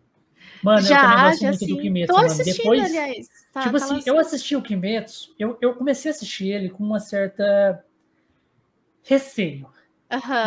Mano, 0.63 0.79
eu 0.79 0.87
também 0.87 1.01
já, 1.01 1.27
gosto 1.27 1.41
já 1.41 1.47
muito 1.47 1.59
sim. 1.59 1.67
do 1.67 1.81
Kimetsu, 1.81 2.07
Tô 2.07 2.13
mano. 2.13 2.27
assistindo, 2.27 2.57
Depois, 2.57 2.83
aliás. 2.83 3.27
Tá, 3.51 3.61
tipo 3.61 3.79
tá 3.79 3.85
assim, 3.85 4.01
eu 4.05 4.19
assisti 4.19 4.55
o 4.55 4.61
Kimetsu, 4.61 5.35
eu, 5.37 5.57
eu 5.61 5.75
comecei 5.75 6.11
a 6.11 6.13
assistir 6.13 6.49
ele 6.49 6.69
com 6.69 6.83
uma 6.83 6.99
certa 6.99 7.83
receio. 9.03 9.67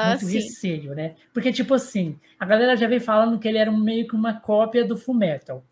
Muito 0.09 0.27
sim. 0.27 0.39
receio, 0.39 0.95
né? 0.95 1.17
Porque, 1.33 1.51
tipo 1.51 1.75
assim, 1.75 2.19
a 2.39 2.45
galera 2.45 2.77
já 2.77 2.87
vem 2.87 3.01
falando 3.01 3.39
que 3.39 3.49
ele 3.49 3.59
era 3.59 3.73
meio 3.73 4.07
que 4.07 4.15
uma 4.15 4.35
cópia 4.35 4.85
do 4.85 4.97
Fullmetal. 4.97 5.65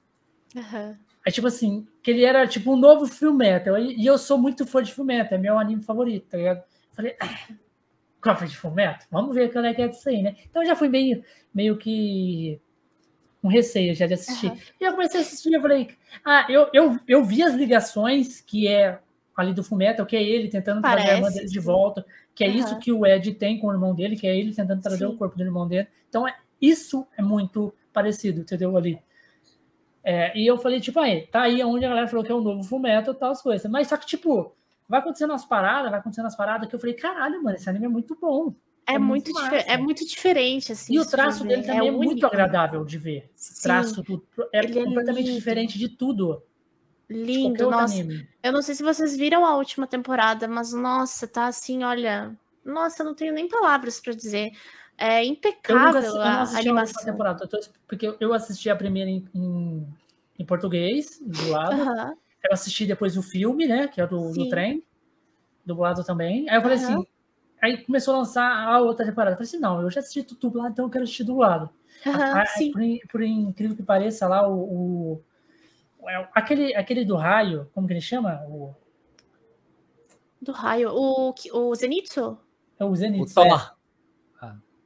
Aham. 0.56 0.98
Aí, 1.24 1.30
tipo 1.30 1.46
assim, 1.46 1.86
que 2.02 2.10
ele 2.10 2.24
era 2.24 2.46
tipo 2.46 2.72
um 2.72 2.76
novo 2.76 3.06
Fullmetal. 3.06 3.78
E, 3.78 3.96
e 3.96 4.06
eu 4.06 4.18
sou 4.18 4.38
muito 4.38 4.66
fã 4.66 4.82
de 4.82 4.92
Fullmetal, 4.92 5.38
é 5.38 5.40
meu 5.40 5.58
anime 5.58 5.82
favorito, 5.82 6.26
tá 6.28 6.36
ligado? 6.36 6.62
Falei, 6.92 7.16
ah, 7.20 7.48
cópia 8.20 8.46
de 8.46 8.56
Fullmetal? 8.56 9.06
Vamos 9.10 9.34
ver 9.34 9.52
qual 9.52 9.64
é 9.64 9.74
que 9.74 9.82
é 9.82 9.88
disso 9.88 10.08
aí, 10.08 10.22
né? 10.22 10.36
Então 10.48 10.62
eu 10.62 10.66
já 10.66 10.74
fui 10.74 10.88
meio, 10.88 11.22
meio 11.54 11.76
que 11.76 12.60
com 13.42 13.48
receio 13.48 13.92
já 13.94 14.06
de 14.06 14.14
assistir. 14.14 14.46
Aham. 14.46 14.58
E 14.80 14.84
eu 14.84 14.92
comecei 14.92 15.20
a 15.20 15.22
assistir, 15.22 15.52
eu 15.52 15.60
falei, 15.60 15.88
ah, 16.24 16.46
eu, 16.48 16.68
eu, 16.72 16.96
eu 17.08 17.24
vi 17.24 17.42
as 17.42 17.52
ligações 17.54 18.40
que 18.40 18.68
é 18.68 19.00
ali 19.36 19.52
do 19.52 19.64
Fullmetal, 19.64 20.06
que 20.06 20.14
é 20.14 20.22
ele 20.22 20.48
tentando 20.48 20.80
trazer 20.80 21.00
a 21.00 21.14
irmã 21.14 21.22
Parece, 21.22 21.38
dele 21.38 21.50
de 21.50 21.58
volta, 21.58 22.06
que 22.34 22.44
é 22.44 22.48
Aham. 22.48 22.56
isso 22.56 22.78
que 22.78 22.92
o 22.92 23.04
Ed 23.04 23.34
tem 23.34 23.58
com 23.58 23.66
o 23.66 23.72
irmão 23.72 23.94
dele, 23.94 24.16
que 24.16 24.28
é 24.28 24.36
ele 24.36 24.54
tentando 24.54 24.80
trazer 24.80 25.06
Sim. 25.06 25.12
o 25.12 25.16
corpo 25.16 25.36
do 25.36 25.42
irmão 25.42 25.66
dele. 25.66 25.88
Então, 26.08 26.28
é, 26.28 26.36
isso 26.60 27.04
é 27.18 27.22
muito 27.22 27.74
parecido, 27.92 28.42
entendeu? 28.42 28.76
Ali. 28.76 29.02
É, 30.04 30.38
e 30.38 30.46
eu 30.46 30.56
falei, 30.56 30.80
tipo, 30.80 31.00
aí, 31.00 31.26
tá 31.26 31.42
aí 31.42 31.62
onde 31.64 31.84
a 31.84 31.88
galera 31.88 32.06
falou 32.06 32.24
que 32.24 32.30
é 32.30 32.34
o 32.34 32.40
novo 32.40 32.62
Fullmetal 32.62 33.14
e 33.14 33.16
tal, 33.16 33.32
as 33.32 33.42
coisas. 33.42 33.68
Mas 33.68 33.88
só 33.88 33.96
que, 33.96 34.06
tipo, 34.06 34.54
vai 34.88 35.00
acontecendo 35.00 35.30
umas 35.30 35.44
paradas, 35.44 35.90
vai 35.90 35.98
acontecendo 35.98 36.26
umas 36.26 36.36
paradas 36.36 36.68
que 36.68 36.74
eu 36.74 36.78
falei, 36.78 36.94
caralho, 36.94 37.42
mano, 37.42 37.56
esse 37.56 37.68
anime 37.68 37.86
é 37.86 37.88
muito 37.88 38.16
bom. 38.20 38.54
É, 38.86 38.94
É 38.94 38.99
muito, 38.99 39.31
é 39.39 39.77
muito 39.78 40.05
diferente, 40.07 40.73
assim. 40.73 40.94
E 40.94 40.99
o 41.01 41.05
traço 41.07 41.44
dele 41.44 41.62
ver. 41.62 41.67
também 41.69 41.89
é, 41.89 41.93
muito 41.93 42.09
único. 42.11 42.27
agradável 42.27 42.85
de 42.85 42.99
ver. 42.99 43.31
Sim, 43.36 43.62
traço 43.62 44.02
tudo, 44.02 44.27
é 44.52 44.62
Ele 44.62 44.78
é 44.78 44.85
completamente 44.85 45.27
lindo. 45.27 45.39
diferente 45.39 45.78
de 45.78 45.89
tudo. 45.89 46.43
de 47.09 47.15
lindo, 47.17 47.65
outro 47.65 47.70
nossa. 47.70 47.94
anime. 47.94 48.28
Eu 48.43 48.52
não 48.52 48.62
sei 48.62 48.75
se 48.75 48.83
vocês 48.83 49.17
viram 49.17 49.44
a 49.47 49.57
última 49.57 49.86
temporada, 49.86 50.49
mas 50.49 50.73
nossa, 50.73 51.27
tá 51.28 51.47
assim, 51.47 51.85
olha. 51.85 52.36
Nossa, 52.65 53.02
eu 53.02 53.07
não 53.07 53.15
tenho 53.15 53.33
nem 53.33 53.49
palavras 53.49 54.01
pra 54.01 54.12
dizer. 54.12 54.51
É 54.99 55.25
Eu 55.69 55.78
nunca 55.81 55.99
impecável 55.99 56.02
eu 56.05 56.31
não 56.31 56.31
a 56.31 56.43
assisti 56.43 56.69
a 56.69 56.73
última 56.75 57.01
animação. 57.01 57.05
temporada, 57.05 57.44
eu 57.44 57.49
tô- 57.49 57.61
porque 57.89 58.17
eu 58.20 58.35
assisti 58.35 58.69
a 58.70 58.77
primeira 58.77 59.11
em, 59.11 59.25
em, 59.35 59.86
em 60.39 60.44
português, 60.47 61.19
dublado. 61.20 61.75
Aham, 61.75 62.15
Eu 62.44 62.52
assisti 62.52 62.86
depois 62.86 63.17
o 63.17 63.23
filme, 63.23 63.67
né? 63.67 63.89
Que 63.89 64.01
é 64.01 64.07
do, 64.07 64.33
do 64.33 64.49
trem, 64.49 64.83
dublado 65.65 66.05
também. 66.05 66.49
Aí 66.51 66.57
eu 66.57 66.62
falei 66.62 66.77
Aham. 66.78 67.01
assim. 67.01 67.07
Aí 67.62 67.84
começou 67.84 68.15
a 68.15 68.18
lançar 68.18 68.50
a 68.68 68.81
outra 68.81 69.07
temporada. 69.07 69.32
Eu 69.32 69.36
falei 69.36 69.49
assim: 69.49 69.58
não, 69.58 69.81
eu 69.81 69.89
já 69.91 70.00
assisti 70.00 70.23
tudo 70.24 70.41
dublado, 70.41 70.70
então 70.73 70.84
eu 70.86 70.91
quero 70.91 71.05
assistir 71.05 71.23
dublado. 71.24 71.70
aham, 72.05 72.41
Ah, 72.41 72.47
sim. 72.47 72.73
por, 72.73 72.82
por 73.12 73.23
incrível 73.23 73.76
que 73.76 73.82
pareça, 73.84 74.26
lá 74.26 74.47
o. 74.49 75.23
o- 76.00 76.10
é, 76.10 76.28
aquele, 76.34 76.74
aquele 76.74 77.05
do 77.05 77.15
raio, 77.15 77.70
como 77.73 77.86
que 77.86 77.92
ele 77.92 78.00
chama? 78.00 78.42
O, 78.49 78.74
Do 80.41 80.50
raio. 80.50 80.91
O, 80.92 81.32
o 81.52 81.74
Zenitsu? 81.76 82.36
É 82.81 82.84
o 82.84 82.89
O 82.91 82.97
Zenitsu. 82.97 83.34
Thor. 83.34 83.76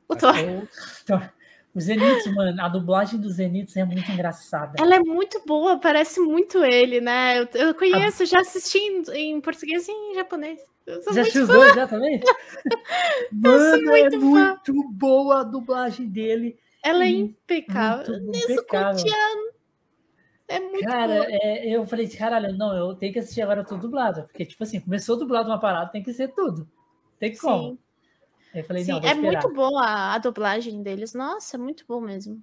O 0.09 0.15
Thor. 0.15 0.39
É 0.39 0.43
o, 0.63 0.69
Thor. 1.07 1.33
O 1.77 1.81
Zenitsu, 1.81 2.35
mano, 2.35 2.63
a 2.63 2.69
dublagem 2.69 3.21
do 3.21 3.29
Zenitsu 3.29 3.79
é 3.79 3.85
muito 3.85 4.11
engraçada. 4.11 4.73
Ela 4.81 4.97
é 4.97 5.01
muito 5.01 5.43
boa, 5.45 5.79
parece 5.79 6.19
muito 6.21 6.65
ele, 6.65 7.03
né? 7.03 7.41
Eu, 7.41 7.49
eu 7.53 7.75
conheço, 7.75 8.25
já 8.25 8.41
assisti 8.41 8.79
em, 8.79 9.03
em 9.13 9.41
português 9.43 9.87
e 9.87 9.93
em 9.93 10.15
japonês. 10.15 10.59
Já 11.13 11.21
assistiu 11.21 11.43
os 11.43 11.49
dois 11.49 11.75
já 11.75 11.87
também? 11.87 12.19
Mano, 13.31 13.85
muito 13.85 14.07
é 14.07 14.11
fã. 14.11 14.19
muito 14.19 14.89
boa 14.91 15.41
a 15.41 15.45
dublagem 15.45 16.09
dele. 16.09 16.57
Ela 16.83 17.05
é 17.05 17.11
impecável. 17.11 18.15
Isso 18.33 18.53
impecável. 18.53 19.05
É 20.49 20.59
muito 20.59 20.83
Cara, 20.83 21.27
é, 21.29 21.69
eu 21.69 21.85
falei, 21.85 22.09
caralho, 22.09 22.57
não, 22.57 22.75
eu 22.75 22.95
tenho 22.95 23.13
que 23.13 23.19
assistir 23.19 23.43
agora 23.43 23.63
tudo 23.63 23.83
dublado. 23.83 24.23
Porque, 24.23 24.47
tipo 24.47 24.63
assim, 24.63 24.81
começou 24.81 25.19
dublado 25.19 25.51
uma 25.51 25.61
parada, 25.61 25.91
tem 25.91 26.03
que 26.03 26.15
ser 26.15 26.29
tudo. 26.29 26.67
Tem 27.19 27.37
como. 27.37 27.71
Sim, 27.73 27.79
eu 28.61 28.65
falei, 28.65 28.85
sim, 28.85 28.93
não, 28.93 29.01
vou 29.01 29.09
é 29.11 29.15
muito 29.15 29.53
boa 29.53 29.83
a, 29.85 30.15
a 30.15 30.19
dublagem 30.19 30.83
deles. 30.83 31.13
Nossa, 31.15 31.57
é 31.57 31.59
muito 31.59 31.85
bom 31.87 32.01
mesmo. 32.01 32.43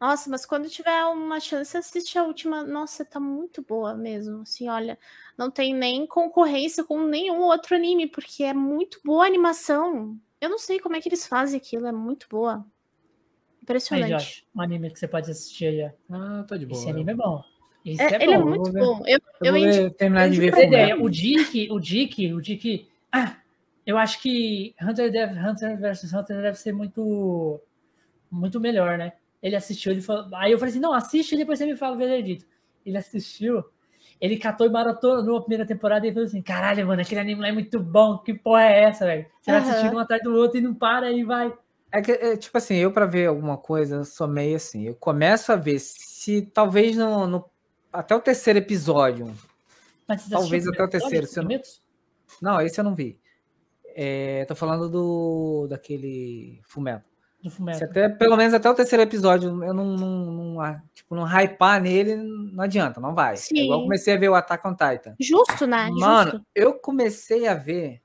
Nossa, 0.00 0.28
mas 0.28 0.44
quando 0.44 0.68
tiver 0.68 1.04
uma 1.06 1.40
chance, 1.40 1.76
assiste 1.76 2.18
a 2.18 2.24
última. 2.24 2.62
Nossa, 2.64 3.04
tá 3.04 3.18
muito 3.18 3.62
boa 3.62 3.94
mesmo. 3.94 4.42
Assim, 4.42 4.68
olha, 4.68 4.98
não 5.38 5.50
tem 5.50 5.74
nem 5.74 6.06
concorrência 6.06 6.84
com 6.84 7.02
nenhum 7.06 7.40
outro 7.40 7.74
anime, 7.74 8.06
porque 8.06 8.44
é 8.44 8.52
muito 8.52 9.00
boa 9.04 9.24
a 9.24 9.26
animação. 9.26 10.18
Eu 10.40 10.50
não 10.50 10.58
sei 10.58 10.78
como 10.78 10.96
é 10.96 11.00
que 11.00 11.08
eles 11.08 11.26
fazem 11.26 11.58
aquilo, 11.58 11.86
é 11.86 11.92
muito 11.92 12.26
boa. 12.28 12.56
Aí, 12.56 12.64
Impressionante. 13.62 14.10
Josh, 14.12 14.44
um 14.54 14.60
anime 14.60 14.90
que 14.90 14.98
você 14.98 15.08
pode 15.08 15.30
assistir 15.30 15.66
aí, 15.66 15.84
ó. 15.84 16.14
Ah, 16.14 16.44
tô 16.46 16.58
de 16.58 16.66
boa. 16.66 16.78
Esse 16.78 16.90
anime 16.90 17.12
é 17.12 17.14
bom. 17.14 17.42
Esse 17.84 18.02
É- 18.02 18.16
é, 18.16 18.22
ele 18.24 18.34
é 18.34 18.38
bom. 18.38 18.46
muito 18.46 18.72
ver. 18.72 18.80
bom. 18.80 19.02
Eu, 19.06 19.18
Eu, 19.40 19.46
eu 19.46 19.52
vou 19.52 19.56
indi- 19.56 19.70
ver- 19.70 19.90
terminar 19.94 20.28
de 20.28 20.38
ver 20.38 20.48
ideia, 20.48 20.96
o 21.00 21.08
Dick, 21.08 21.70
o 21.70 21.80
Dick, 21.80 22.32
o 22.34 22.40
Dick. 22.42 22.88
Ah, 23.10 23.36
eu 23.86 23.98
acho 23.98 24.20
que 24.20 24.74
Hunter, 24.80 25.10
deve, 25.10 25.38
Hunter 25.38 25.78
vs 25.78 26.12
Hunter 26.12 26.42
deve 26.42 26.58
ser 26.58 26.72
muito, 26.72 27.60
muito 28.30 28.60
melhor, 28.60 28.98
né? 28.98 29.12
Ele 29.42 29.56
assistiu, 29.56 29.92
ele 29.92 30.00
falou. 30.00 30.26
Aí 30.36 30.52
eu 30.52 30.58
falei 30.58 30.70
assim: 30.72 30.80
não, 30.80 30.94
assiste 30.94 31.34
e 31.34 31.38
depois 31.38 31.58
você 31.58 31.66
me 31.66 31.76
fala 31.76 31.94
o 31.94 31.98
veredito. 31.98 32.46
Ele 32.84 32.96
assistiu, 32.96 33.64
ele 34.20 34.38
catou 34.38 34.66
e 34.66 34.70
maratonou 34.70 35.36
a 35.38 35.40
primeira 35.40 35.66
temporada 35.66 36.06
e 36.06 36.12
falou 36.12 36.26
assim: 36.26 36.42
caralho, 36.42 36.86
mano, 36.86 37.02
aquele 37.02 37.20
anime 37.20 37.40
lá 37.42 37.48
é 37.48 37.52
muito 37.52 37.78
bom, 37.80 38.18
que 38.18 38.32
porra 38.34 38.62
é 38.64 38.84
essa, 38.84 39.04
velho? 39.04 39.26
Você 39.40 39.50
vai 39.50 39.60
Aham. 39.60 39.70
assistindo 39.70 39.96
um 39.96 39.98
atrás 39.98 40.22
do 40.22 40.34
outro 40.34 40.58
e 40.58 40.62
não 40.62 40.74
para 40.74 41.10
e 41.12 41.22
vai. 41.24 41.52
É 41.92 42.02
que, 42.02 42.10
é, 42.10 42.36
tipo 42.36 42.56
assim, 42.58 42.74
eu 42.74 42.90
pra 42.90 43.06
ver 43.06 43.26
alguma 43.26 43.56
coisa, 43.56 43.96
eu 43.96 44.04
sou 44.04 44.26
meio 44.26 44.56
assim. 44.56 44.82
Eu 44.88 44.94
começo 44.96 45.52
a 45.52 45.56
ver 45.56 45.78
se 45.78 46.42
talvez 46.42 46.96
no, 46.96 47.26
no- 47.26 47.50
até 47.92 48.16
o 48.16 48.20
terceiro 48.20 48.58
episódio. 48.58 49.32
Mas 50.08 50.22
você 50.22 50.30
Talvez 50.34 50.66
até 50.66 50.82
o 50.82 50.88
terceiro, 50.88 51.24
episódio, 51.26 51.32
se 51.32 51.38
eu 51.38 51.44
não-? 51.44 52.54
Não, 52.54 52.60
esse 52.60 52.80
eu 52.80 52.84
não 52.84 52.94
vi. 52.94 53.20
É, 53.94 54.44
tô 54.46 54.54
falando 54.54 54.88
do 54.88 55.66
daquele 55.68 56.60
Fumeto. 56.64 57.04
Do 57.42 57.50
Se 57.50 57.56
Fullmetal. 57.56 57.88
até, 57.90 58.08
pelo 58.08 58.36
menos 58.36 58.54
até 58.54 58.70
o 58.70 58.74
terceiro 58.74 59.02
episódio, 59.02 59.48
eu 59.62 59.74
não, 59.74 59.84
não, 59.96 60.32
não, 60.32 60.60
ah, 60.62 60.80
tipo, 60.94 61.14
não 61.14 61.24
hypar 61.24 61.78
nele, 61.80 62.16
não 62.16 62.64
adianta, 62.64 63.00
não 63.00 63.14
vai. 63.14 63.34
É 63.34 63.60
igual 63.60 63.78
eu 63.78 63.82
Sim. 63.82 63.84
comecei 63.84 64.14
a 64.14 64.16
ver 64.18 64.30
o 64.30 64.34
Attack 64.34 64.66
on 64.66 64.72
Titan. 64.72 65.14
Justo, 65.20 65.66
né? 65.66 65.90
Mano, 65.90 66.30
Justo. 66.32 66.46
eu 66.54 66.74
comecei 66.78 67.46
a 67.46 67.54
ver. 67.54 68.00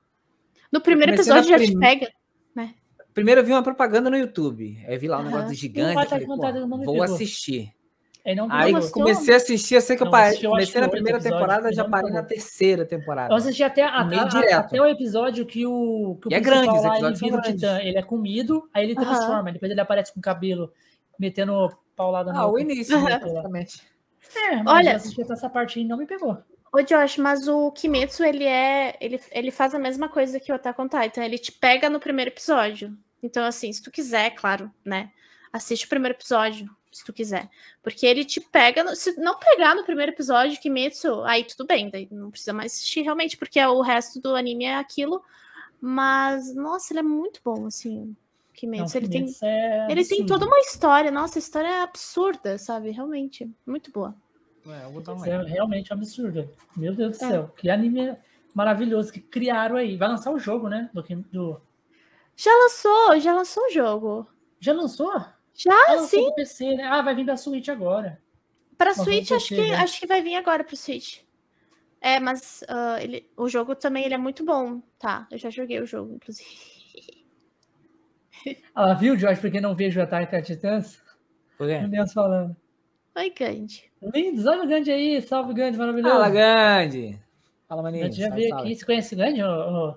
No 0.72 0.82
primeiro 0.82 1.14
episódio 1.14 1.50
já 1.50 1.58
te 1.58 1.68
prim- 1.68 1.80
pega. 1.80 2.09
Primeiro 3.14 3.42
eu 3.42 3.45
vi 3.45 3.51
uma 3.51 3.64
propaganda 3.64 4.09
no 4.09 4.16
YouTube. 4.16 4.77
Aí 4.88 4.98
vi 4.98 5.08
lá 5.08 5.18
o 5.18 5.22
Aham. 5.22 5.30
negócio 5.32 5.56
gigante. 5.56 6.08
Falei, 6.08 6.26
pô, 6.26 6.38
vou 6.38 6.80
pegou. 6.80 7.01
assistir. 7.03 7.74
Aí 8.25 8.35
não 8.35 8.51
Aí 8.51 8.65
pegou. 8.67 8.81
gostou? 8.81 9.03
comecei 9.03 9.33
a 9.33 9.38
assistir, 9.38 9.75
eu 9.75 9.81
sei 9.81 9.95
que 9.95 10.03
eu 10.03 10.09
parei. 10.11 10.27
assisti, 10.30 10.45
eu 10.45 10.51
acho 10.53 10.59
Comecei 10.65 10.81
na 10.81 10.89
primeira 10.89 11.19
temporada, 11.19 11.69
e 11.69 11.73
já 11.73 11.85
parei 11.88 12.11
na 12.11 12.22
terceira 12.23 12.85
temporada. 12.85 13.33
Eu 13.33 13.38
assisti 13.38 13.64
até, 13.64 13.81
a- 13.83 14.01
a- 14.01 14.59
até 14.59 14.81
o 14.81 14.85
episódio 14.85 15.45
que 15.45 15.65
o, 15.65 16.17
que 16.22 16.27
o 16.27 16.31
E 16.31 16.35
é 16.35 16.39
grande, 16.39 16.67
lá, 16.80 16.98
ele 16.99 17.14
vira 17.15 17.41
titã. 17.41 17.80
Ele 17.81 17.98
é 17.98 18.01
comido, 18.03 18.69
aí 18.73 18.83
ele 18.83 18.95
transforma. 18.95 19.51
Depois 19.51 19.72
ele 19.72 19.81
aparece 19.81 20.14
com 20.14 20.19
o 20.19 20.23
cabelo 20.23 20.72
metendo 21.17 21.69
paulada 21.95 22.31
no 22.31 22.39
Ah, 22.39 22.51
o 22.51 22.59
início, 22.59 23.01
né, 23.03 23.17
basicamente. 23.19 23.81
É, 24.35 24.57
Olha- 24.69 24.91
eu 24.91 24.95
assisti 24.98 25.22
até 25.22 25.33
essa 25.33 25.49
parte 25.49 25.80
aí 25.80 25.85
e 25.85 25.88
não 25.88 25.98
me 25.98 26.06
pegou. 26.06 26.38
Ô, 26.72 26.81
Josh, 26.83 27.17
mas 27.17 27.48
o 27.48 27.72
Kimetsu, 27.72 28.23
ele 28.23 28.43
é. 28.45 28.95
Ele, 29.01 29.19
ele 29.31 29.49
faz 29.49 29.73
a 29.73 29.80
mesma 29.80 30.07
coisa 30.07 30.39
que 30.39 30.51
o 30.51 30.56
Attack 30.56 30.80
on 30.80 30.88
Titan. 30.88 31.23
Ele 31.25 31.39
te 31.39 31.51
pega 31.51 31.89
no 31.89 31.99
primeiro 31.99 32.30
episódio. 32.30 32.95
Então, 33.23 33.43
assim, 33.43 33.73
se 33.73 33.81
tu 33.81 33.89
quiser, 33.89 34.30
claro, 34.35 34.69
né? 34.85 35.09
Assiste 35.51 35.85
o 35.88 35.89
primeiro 35.89 36.15
episódio, 36.15 36.69
se 36.99 37.05
tu 37.05 37.11
quiser. 37.13 37.49
Porque 37.81 38.05
ele 38.05 38.23
te 38.23 38.39
pega. 38.39 38.83
no- 38.83 38.95
se 38.95 39.19
não 39.19 39.37
pegar 39.39 39.73
no 39.75 39.83
primeiro 39.83 40.11
episódio, 40.11 40.59
Kimetsu, 40.59 41.21
aí 41.23 41.43
tudo 41.43 41.65
bem, 41.65 41.89
daí 41.89 42.07
não 42.11 42.29
precisa 42.31 42.53
mais 42.53 42.73
assistir 42.73 43.01
realmente, 43.01 43.35
porque 43.37 43.59
o 43.65 43.81
resto 43.81 44.19
do 44.21 44.35
anime 44.35 44.65
é 44.65 44.75
aquilo. 44.75 45.23
Mas, 45.81 46.53
nossa, 46.55 46.93
ele 46.93 46.99
é 46.99 47.03
muito 47.03 47.39
bom, 47.43 47.65
assim. 47.65 48.05
Não, 48.05 48.15
Kimetsu, 48.53 48.97
ele 48.97 49.07
tem. 49.07 49.21
Kimetsu 49.21 49.45
é 49.45 49.87
Ele 49.89 50.05
tem 50.05 50.25
toda 50.25 50.45
uma 50.45 50.59
história, 50.59 51.09
nossa, 51.09 51.37
a 51.37 51.41
história 51.41 51.67
é 51.67 51.81
absurda, 51.81 52.57
sabe? 52.57 52.91
Realmente, 52.91 53.49
muito 53.65 53.89
boa. 53.91 54.13
É, 54.67 54.83
eu 54.83 54.91
vou 54.91 55.01
dar 55.01 55.13
uma 55.13 55.25
Isso 55.25 55.33
é 55.33 55.43
realmente 55.45 55.91
um 55.93 55.95
absurdo. 55.97 56.49
Meu 56.75 56.93
Deus 56.93 57.17
do 57.17 57.23
É. 57.25 57.27
céu. 57.29 57.53
Que 57.55 57.69
anime 57.69 58.15
maravilhoso 58.53 59.11
que 59.11 59.21
criaram 59.21 59.77
aí. 59.77 59.95
Vai 59.95 60.09
lançar 60.09 60.31
o 60.31 60.37
jogo, 60.39 60.67
né? 60.67 60.89
Do, 60.93 61.01
do... 61.31 61.61
Já 62.35 62.51
lançou, 62.53 63.19
já 63.19 63.33
lançou 63.33 63.63
o 63.65 63.71
jogo. 63.71 64.27
Já 64.59 64.73
lançou? 64.73 65.23
Já, 65.61 65.73
Ah, 65.89 65.99
sim. 65.99 66.31
PC, 66.35 66.75
né? 66.75 66.83
Ah, 66.85 67.01
vai 67.01 67.13
vir 67.13 67.25
da 67.25 67.35
Switch 67.35 67.67
agora. 67.67 68.21
Para 68.77 68.91
Mas 68.91 68.97
Switch, 69.01 69.27
vamos 69.29 69.43
acho 69.43 69.55
que, 69.55 69.61
né? 69.69 69.75
acho 69.75 69.99
que 69.99 70.07
vai 70.07 70.21
vir 70.21 70.35
agora 70.35 70.63
pro 70.63 70.77
Switch. 70.77 71.19
É, 71.99 72.17
mas 72.17 72.63
ah, 72.69 72.97
ele, 73.01 73.29
o 73.35 73.49
jogo 73.49 73.75
também 73.75 74.05
ele 74.05 74.13
é 74.13 74.17
muito 74.17 74.45
bom, 74.45 74.81
tá? 74.97 75.27
Eu 75.29 75.38
já 75.38 75.49
joguei 75.49 75.81
o 75.81 75.85
jogo, 75.85 76.13
inclusive. 76.15 76.49
Ah, 78.73 78.93
viu, 78.93 79.17
Jorge? 79.17 79.41
Porque 79.41 79.59
não 79.59 79.75
vejo 79.75 79.99
o 79.99 80.03
Attack 80.03 80.33
on 80.33 80.41
Titãs? 80.41 81.03
Por 81.57 81.67
quê? 81.67 81.81
Falando. 82.13 82.55
Oi, 83.17 83.29
Gandhi. 83.31 83.91
Lindos, 84.01 84.45
olha 84.45 84.63
o 84.63 84.67
Gandhi 84.67 84.91
aí. 84.91 85.21
Salve, 85.21 85.53
Gandhi, 85.53 85.77
maravilhoso. 85.77 86.13
Fala, 86.15 86.29
grande. 86.29 87.19
Fala, 87.67 87.81
maninho. 87.83 88.05
Eu 88.05 88.11
já 88.13 88.29
salve. 88.29 88.53
aqui. 88.53 88.75
Você 88.77 88.85
conhece 88.85 89.13
o 89.13 89.17
Gandhi? 89.17 89.43
ô? 89.43 89.95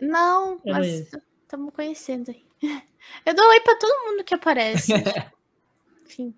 Não, 0.00 0.58
mas 0.64 0.86
Heloísa? 0.86 1.22
estamos 1.42 1.74
conhecendo 1.74 2.30
aí. 2.30 2.45
Eu 3.24 3.34
dou 3.34 3.48
oi 3.48 3.60
pra 3.60 3.76
todo 3.76 4.04
mundo 4.10 4.24
que 4.24 4.34
aparece. 4.34 4.92
Enfim, 6.06 6.34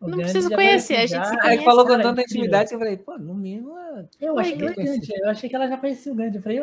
O 0.00 0.08
Não 0.08 0.18
preciso 0.18 0.50
conhecer, 0.50 0.96
a 0.96 1.00
gente 1.06 1.10
já. 1.10 1.24
se 1.24 1.34
Aí 1.36 1.40
conhece, 1.40 1.64
falou 1.64 1.86
com 1.86 2.00
tanta 2.00 2.22
intimidade 2.22 2.68
que 2.70 2.74
eu 2.74 2.78
falei, 2.78 2.96
pô, 2.96 3.16
no 3.18 3.34
mínimo. 3.34 3.74
Eu 4.20 4.34
Oi, 4.34 4.40
achei, 4.40 4.56
que 4.56 4.64
Gandhi. 4.74 5.12
eu 5.22 5.28
achei 5.30 5.48
que 5.50 5.56
ela 5.56 5.68
já 5.68 5.76
conhecia 5.76 6.12
o 6.12 6.14
Gandhi. 6.14 6.36
Eu 6.38 6.42
falei. 6.42 6.60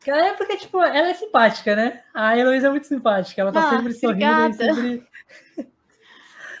Cara, 0.00 0.26
é 0.28 0.34
porque, 0.34 0.56
tipo, 0.56 0.80
ela 0.82 1.08
é 1.10 1.14
simpática, 1.14 1.74
né? 1.76 2.02
A 2.12 2.36
Heloísa 2.36 2.66
é 2.66 2.70
muito 2.70 2.86
simpática. 2.86 3.40
Ela 3.40 3.52
tá 3.52 3.66
Ah, 3.68 3.70
sempre 3.76 3.92
sorrindo 3.94 4.24
obrigada. 4.26 4.50
e 4.50 4.74
sempre, 4.74 5.06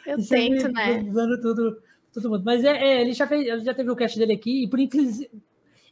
eu 0.06 0.18
e 0.18 0.22
sempre 0.22 0.58
tento, 0.62 0.72
né? 0.72 1.02
usando 1.10 1.40
tudo, 1.42 1.82
todo 2.12 2.30
mundo. 2.30 2.42
Mas 2.44 2.64
é, 2.64 2.76
é, 2.76 3.00
ele 3.00 3.12
já 3.12 3.26
fez, 3.26 3.46
ele 3.46 3.60
já 3.64 3.74
teve 3.74 3.90
o 3.90 3.96
cast 3.96 4.18
dele 4.18 4.32
aqui 4.34 4.64
e 4.64 4.68
por 4.68 4.78
inclusive 4.78 5.30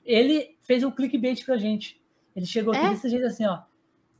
ele 0.05 0.57
fez 0.62 0.83
um 0.84 0.91
clickbait 0.91 1.44
pra 1.44 1.57
gente. 1.57 2.00
Ele 2.36 2.47
chegou 2.47 2.73
aqui 2.74 2.84
É? 2.84 2.90
desse 2.90 3.08
jeito 3.08 3.26
assim, 3.26 3.47
ó. 3.47 3.62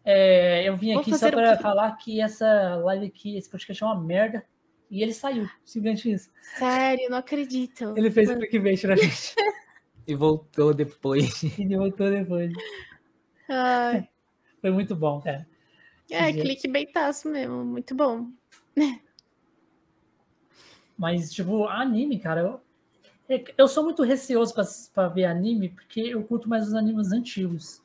É, 0.05 0.67
eu 0.69 0.77
vim 0.77 0.93
Vou 0.95 1.03
aqui 1.03 1.17
só 1.17 1.31
pra 1.31 1.57
quê? 1.57 1.63
falar 1.63 1.93
que 1.97 2.21
essa 2.21 2.77
live 2.77 3.07
aqui, 3.07 3.37
esse 3.37 3.49
podcast 3.51 3.83
é 3.83 3.87
uma 3.87 4.01
merda. 4.01 4.45
E 4.91 5.03
ele 5.03 5.13
saiu, 5.13 5.49
simplesmente 5.65 6.11
isso. 6.13 6.31
Sério, 6.59 7.11
não 7.11 7.19
acredito. 7.19 7.93
Ele 7.97 8.11
fez 8.11 8.31
o 8.31 8.37
clickbait 8.37 8.81
pra 8.81 8.95
gente. 8.97 9.35
E 10.07 10.15
voltou 10.15 10.73
depois. 10.73 11.43
E 11.43 11.55
ele 11.63 11.77
voltou 11.77 12.09
depois. 12.09 12.53
Ai, 13.49 14.09
Foi 14.61 14.71
muito 14.71 14.95
bom, 14.97 15.21
cara. 15.21 15.47
é, 16.11 16.27
Gente. 16.33 16.41
clickbaitaço 16.41 17.29
mesmo, 17.29 17.65
muito 17.65 17.95
bom. 17.95 18.29
Mas, 20.97 21.33
tipo, 21.33 21.67
anime, 21.67 22.19
cara, 22.19 22.41
eu, 22.41 22.61
é 23.29 23.43
eu 23.59 23.69
sou 23.69 23.85
muito 23.85 24.03
receoso 24.03 24.55
pra, 24.55 24.65
pra 24.95 25.09
ver 25.09 25.25
anime, 25.27 25.69
porque 25.71 26.01
eu 26.01 26.23
curto 26.25 26.49
mais 26.49 26.67
os 26.69 26.75
animes 26.75 27.13
antigos. 27.13 27.83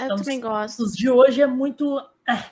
Eu 0.00 0.04
Então, 0.06 0.16
também 0.16 0.40
gosto. 0.40 0.82
Os 0.82 0.92
de 0.96 1.08
hoje 1.10 1.42
é 1.42 1.46
muito. 1.46 1.98
ah, 2.26 2.50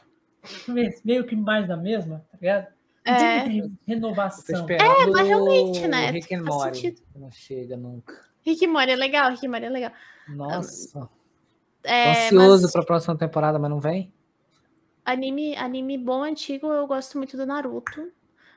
meio 1.05 1.27
que 1.27 1.35
mais 1.37 1.67
da 1.67 1.77
mesma, 1.77 2.25
tá 2.31 2.39
ligado? 2.41 2.67
Não 3.07 3.15
É. 3.15 3.45
tem 3.45 3.59
Eu 3.61 3.71
renovação. 3.87 4.61
esperando 4.61 5.13
mas 5.13 5.27
realmente, 5.27 5.89
né, 5.89 6.11
Rick 6.11 6.35
and 6.35 6.43
Morty, 6.43 6.95
não 7.17 7.31
chega 7.31 7.77
nunca. 7.77 8.21
Rick 8.45 8.65
and 8.67 8.71
Morty 8.71 8.91
é 8.93 8.97
legal, 8.97 9.31
Rick 9.31 9.47
and 9.47 9.51
Morty 9.51 9.67
é 9.67 9.71
legal. 9.71 9.93
Nossa. 10.29 11.01
Tô 11.01 11.09
É, 11.85 12.11
ansioso 12.27 12.63
mas 12.65 12.73
pra 12.73 12.83
próxima 12.85 13.17
temporada, 13.17 13.59
mas 13.59 13.71
não 13.71 13.81
vem? 13.81 14.13
anime, 15.05 15.57
anime 15.57 15.97
bom 15.97 16.23
antigo, 16.23 16.67
eu 16.71 16.87
gosto 16.87 17.17
muito 17.17 17.35
do 17.37 17.47
Naruto. 17.47 18.13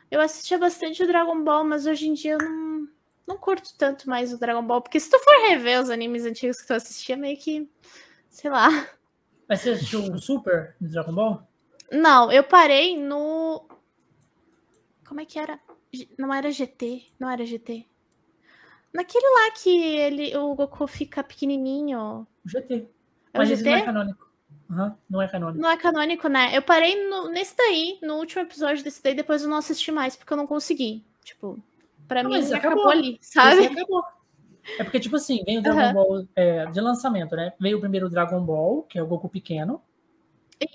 Eu 0.10 0.20
assistia 0.20 0.58
bastante 0.58 1.02
o 1.02 1.08
Dragon 1.08 1.42
Ball, 1.44 1.64
mas 1.64 1.86
hoje 1.86 2.10
em 2.10 2.14
dia 2.14 2.34
eu 2.34 2.38
não, 2.40 2.88
não 3.26 3.38
curto 3.38 3.70
tanto 3.78 4.10
mais 4.10 4.34
o 4.34 4.38
Dragon 4.38 4.62
Ball, 4.62 4.82
porque 4.82 5.00
se 5.00 5.10
tu 5.10 5.18
for 5.20 5.48
rever 5.48 5.80
os 5.82 5.90
animes 5.90 6.26
antigos 6.26 6.60
que 6.60 6.68
tu 6.68 6.74
assistia, 6.74 7.16
meio 7.16 7.38
que, 7.38 7.70
sei 8.32 8.50
lá. 8.50 8.70
Mas 9.48 9.60
você 9.62 9.70
assistiu 9.72 10.04
o 10.12 10.18
Super 10.18 10.76
do 10.82 10.90
Dragon 10.90 11.14
Ball? 11.14 11.48
Não, 11.92 12.32
eu 12.32 12.44
parei 12.44 12.98
no. 12.98 13.68
Como 15.08 15.20
é 15.22 15.26
que 15.26 15.38
era? 15.40 15.60
Não 16.18 16.34
era 16.34 16.52
GT? 16.52 17.06
Não 17.20 17.30
era 17.30 17.46
GT. 17.46 17.86
Naquele 18.94 19.26
lá 19.30 19.52
que 19.52 19.70
ele, 19.70 20.36
o 20.38 20.56
Goku 20.56 20.88
fica 20.88 21.24
pequenininho. 21.24 22.28
O 22.46 22.50
GT. 22.50 22.88
É 23.34 23.40
o 23.40 23.42
Mas 23.42 23.52
esse 23.52 23.64
não 23.64 23.74
é 23.74 23.80
GT? 23.80 23.86
canônico. 23.86 24.30
Aham, 24.70 24.98
não 25.10 25.22
é 25.22 25.28
canônico. 25.28 25.62
Não 25.62 25.70
é 25.70 25.78
canônico, 25.78 26.28
né? 26.30 26.56
Eu 26.56 26.62
parei 26.62 27.08
no- 27.10 27.30
nesse 27.30 27.56
daí, 27.56 28.00
no 28.02 28.16
último 28.18 28.42
episódio 28.42 28.84
desse 28.84 29.04
daí, 29.04 29.14
depois 29.14 29.44
eu 29.44 29.50
não 29.50 29.58
assisti 29.58 29.92
mais, 29.92 30.16
porque 30.16 30.32
eu 30.34 30.38
não 30.38 30.48
consegui. 30.48 31.04
Tipo, 31.24 31.62
pra 32.08 32.24
Não, 32.24 32.30
mim 32.30 32.36
mas 32.38 32.52
acabou. 32.54 32.70
acabou. 32.70 32.92
ali, 32.92 33.20
Esse 33.22 33.34
sabe? 33.34 33.66
acabou. 33.66 34.04
É 34.78 34.84
porque, 34.84 35.00
tipo 35.00 35.16
assim, 35.16 35.44
vem 35.44 35.58
o 35.58 35.62
Dragon 35.62 35.80
Aham. 35.80 35.94
Ball 35.94 36.28
é, 36.36 36.66
de 36.68 36.80
lançamento, 36.82 37.36
né? 37.36 37.54
Veio 37.60 37.78
o 37.78 37.82
primeiro 37.82 38.10
Dragon 38.10 38.44
Ball, 38.44 38.84
que 38.84 38.98
é 38.98 39.04
o 39.04 39.08
Goku 39.08 39.30
pequeno. 39.30 39.82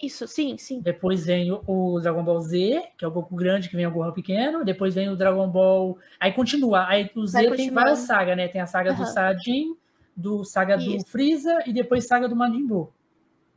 Isso, 0.02 0.26
sim, 0.26 0.58
sim. 0.58 0.80
Depois 0.80 1.24
vem 1.24 1.52
o, 1.52 2.00
Dragon 2.00 2.24
Ball 2.24 2.40
Z, 2.40 2.88
que 2.98 3.04
é 3.04 3.08
o 3.08 3.10
Goku 3.10 3.36
grande, 3.36 3.68
que 3.68 3.76
vem 3.76 3.86
o 3.86 3.90
Gohan 3.90 4.12
pequeno. 4.12 4.64
Depois 4.64 4.94
vem 4.94 5.08
o 5.08 5.16
Dragon 5.16 5.48
Ball. 5.48 5.96
Aí 6.18 6.32
continua. 6.32 6.86
Aí 6.88 7.08
o 7.14 7.24
Z 7.24 7.52
tem 7.52 7.70
várias 7.70 8.00
sagas, 8.00 8.36
né? 8.36 8.48
Tem 8.48 8.60
a 8.60 8.66
saga 8.66 8.92
do 8.92 9.02
Aham. 9.02 9.12
Saiyajin, 9.12 9.76
do 10.16 10.44
saga 10.44 10.76
do 10.76 10.96
Isso. 10.96 11.06
Freeza 11.06 11.62
e 11.66 11.72
depois 11.72 12.06
saga 12.06 12.28
do 12.28 12.34
Majin 12.34 12.66
Buu. 12.66 12.92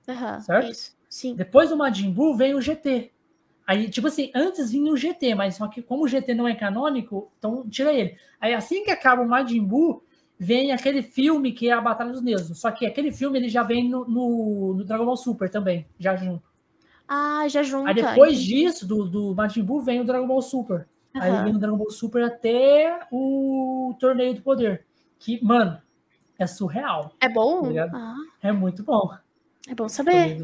Aham, 0.07 0.39
Certo? 0.41 0.71
Isso, 0.71 0.95
sim. 1.09 1.35
Depois 1.35 1.69
do 1.69 1.77
Majin 1.77 2.11
Buu 2.11 2.35
vem 2.35 2.53
o 2.53 2.61
GT. 2.61 3.11
Aí, 3.65 3.89
tipo 3.89 4.07
assim, 4.07 4.31
antes 4.33 4.71
vinha 4.71 4.91
o 4.91 4.97
GT, 4.97 5.35
mas 5.35 5.55
só 5.55 5.67
que 5.67 5.81
como 5.81 6.03
o 6.03 6.07
GT 6.07 6.33
não 6.33 6.47
é 6.47 6.55
canônico, 6.55 7.31
então 7.37 7.67
tira 7.69 7.93
ele. 7.93 8.17
Aí 8.41 8.53
assim 8.53 8.83
que 8.83 8.89
acaba 8.89 9.21
o 9.21 9.29
Majin 9.29 9.63
Buu, 9.63 10.03
vem 10.39 10.71
aquele 10.71 11.03
filme 11.03 11.51
que 11.51 11.67
é 11.69 11.73
a 11.73 11.81
Batalha 11.81 12.11
dos 12.11 12.21
Deuses. 12.21 12.57
Só 12.57 12.71
que 12.71 12.85
aquele 12.85 13.11
filme 13.11 13.37
ele 13.37 13.49
já 13.49 13.61
vem 13.61 13.89
no, 13.89 14.05
no, 14.07 14.73
no 14.75 14.83
Dragon 14.85 15.05
Ball 15.05 15.17
Super 15.17 15.49
também, 15.49 15.85
já 15.99 16.15
junto. 16.15 16.47
Ah, 17.07 17.47
já 17.47 17.61
junta. 17.61 17.89
Aí 17.89 17.95
depois 17.95 18.39
disso, 18.41 18.87
do, 18.87 19.05
do 19.05 19.35
Majin 19.35 19.63
Buu, 19.63 19.81
vem 19.81 19.99
o 19.99 20.05
Dragon 20.05 20.27
Ball 20.27 20.41
Super. 20.41 20.87
Aí 21.13 21.29
Aham. 21.29 21.43
vem 21.43 21.55
o 21.55 21.59
Dragon 21.59 21.75
Ball 21.77 21.89
Super 21.89 22.23
até 22.23 22.99
o 23.11 23.95
Torneio 23.99 24.35
do 24.35 24.41
Poder. 24.41 24.85
Que, 25.17 25.43
mano, 25.43 25.81
é 26.37 26.47
surreal. 26.47 27.13
É 27.19 27.27
bom? 27.27 27.59
Obrigado. 27.59 27.95
Ah, 27.95 28.15
É 28.41 28.51
muito 28.51 28.83
bom. 28.83 29.09
é 29.67 29.75
bom 29.75 29.89
saber. 29.89 30.37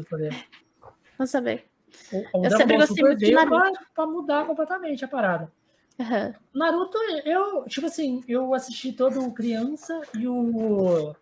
Vamos 1.16 1.30
saber. 1.30 1.64
O, 2.12 2.16
o 2.18 2.20
Eu 2.20 2.40
Dragon 2.42 2.56
sempre 2.58 2.76
Ball 2.76 2.86
gostei 2.86 2.96
Super 2.96 3.06
muito 3.08 3.18
de 3.20 3.26
veio 3.26 3.48
pra, 3.48 3.72
pra 3.94 4.06
mudar 4.06 4.46
completamente 4.46 5.04
a 5.04 5.08
parada. 5.08 5.52
Aham. 5.98 6.34
Naruto, 6.54 6.98
eu, 7.24 7.64
tipo 7.64 7.86
assim, 7.86 8.22
eu 8.28 8.52
assisti 8.54 8.92
todo 8.92 9.20
o 9.24 9.32
criança 9.32 10.00
e 10.14 10.26
o. 10.28 11.14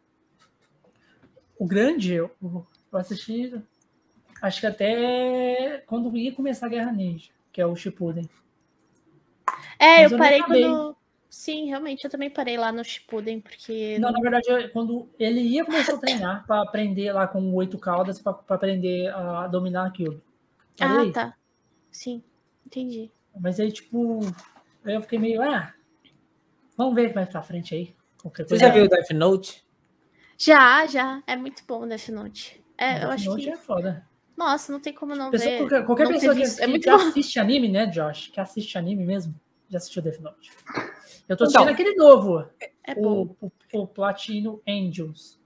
O 1.58 1.66
grande, 1.66 2.14
eu, 2.14 2.30
eu 2.42 2.66
assisti. 2.92 3.54
Acho 4.42 4.60
que 4.60 4.66
até 4.66 5.82
quando 5.86 6.16
ia 6.16 6.32
começar 6.34 6.66
a 6.66 6.68
Guerra 6.68 6.92
Ninja, 6.92 7.30
que 7.52 7.60
é 7.60 7.66
o 7.66 7.76
Shippuden. 7.76 8.28
É, 9.78 10.02
Mas 10.02 10.12
eu 10.12 10.18
parei 10.18 10.42
quando. 10.42 10.96
Sim, 11.30 11.66
realmente, 11.66 12.04
eu 12.04 12.10
também 12.10 12.30
parei 12.30 12.56
lá 12.56 12.70
no 12.70 12.84
Shippuden, 12.84 13.40
porque. 13.40 13.98
Não, 13.98 14.12
na 14.12 14.20
verdade, 14.20 14.48
eu- 14.48 14.70
quando 14.70 15.08
ele 15.18 15.40
ia 15.40 15.64
começar 15.64 15.94
a 15.94 15.98
treinar 15.98 16.46
para 16.46 16.62
aprender 16.62 17.12
lá 17.12 17.26
com 17.26 17.52
oito 17.54 17.76
caudas, 17.78 18.20
para 18.20 18.38
aprender 18.48 19.08
a 19.12 19.46
dominar 19.48 19.86
aquilo. 19.86 20.22
Ah, 20.80 21.04
tá. 21.12 21.36
Sim, 21.90 22.22
entendi. 22.66 23.10
Mas 23.40 23.58
aí, 23.58 23.72
tipo, 23.72 24.20
aí 24.84 24.94
eu 24.94 25.02
fiquei 25.02 25.18
meio, 25.18 25.42
ah, 25.42 25.72
vamos 26.76 26.94
ver 26.94 27.14
mais 27.14 27.28
pra 27.28 27.42
frente 27.42 27.74
aí. 27.74 27.94
Você 28.48 28.56
já 28.56 28.70
viu 28.70 28.84
o 28.84 28.88
Death 28.88 29.10
Note? 29.10 29.64
Já, 30.38 30.86
já. 30.86 31.22
É 31.26 31.36
muito 31.36 31.62
bom 31.66 31.82
o 31.82 31.86
Death 31.86 32.08
Note. 32.08 32.64
É, 32.78 32.96
eu 32.96 33.00
Death 33.00 33.10
acho 33.12 33.30
Note 33.30 33.42
que. 33.44 33.50
é 33.50 33.56
foda. 33.56 34.08
Nossa, 34.36 34.72
não 34.72 34.80
tem 34.80 34.92
como 34.92 35.14
não 35.14 35.30
Pessoa- 35.30 35.50
ver. 35.50 35.58
qualquer 35.58 35.84
qualquer 35.86 36.04
não 36.04 36.12
pessoa 36.12 36.34
que. 36.34 36.42
É 36.42 36.46
que- 36.48 36.66
muito 36.66 36.82
que 36.84 36.90
bom. 36.90 36.96
assiste 36.96 37.38
anime, 37.38 37.68
né, 37.68 37.86
Josh? 37.86 38.28
Que 38.28 38.40
assiste 38.40 38.76
anime 38.78 39.04
mesmo, 39.04 39.38
já 39.68 39.78
assistiu 39.78 40.02
Death 40.02 40.18
Note. 40.20 40.50
Eu 41.28 41.36
tô 41.36 41.44
Então. 41.44 41.46
assistindo 41.46 41.68
aquele 41.68 41.94
novo, 41.94 42.48
É 42.82 42.94
bom. 42.94 43.36
o, 43.40 43.46
o, 43.46 43.82
o 43.82 43.86
Platino 43.86 44.60
Angels. 44.68 45.38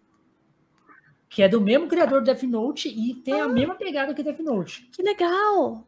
Que 1.29 1.43
é 1.43 1.49
do 1.49 1.61
mesmo 1.61 1.87
criador 1.89 2.21
do 2.23 2.25
Death 2.25 2.43
Note 2.45 2.89
e 2.89 3.15
tem 3.17 3.41
Ah. 3.41 3.45
a 3.45 3.49
mesma 3.49 3.75
pegada 3.75 4.15
que 4.15 4.23
Death 4.23 4.39
Note. 4.41 4.89
Que 4.93 5.03
legal. 5.03 5.87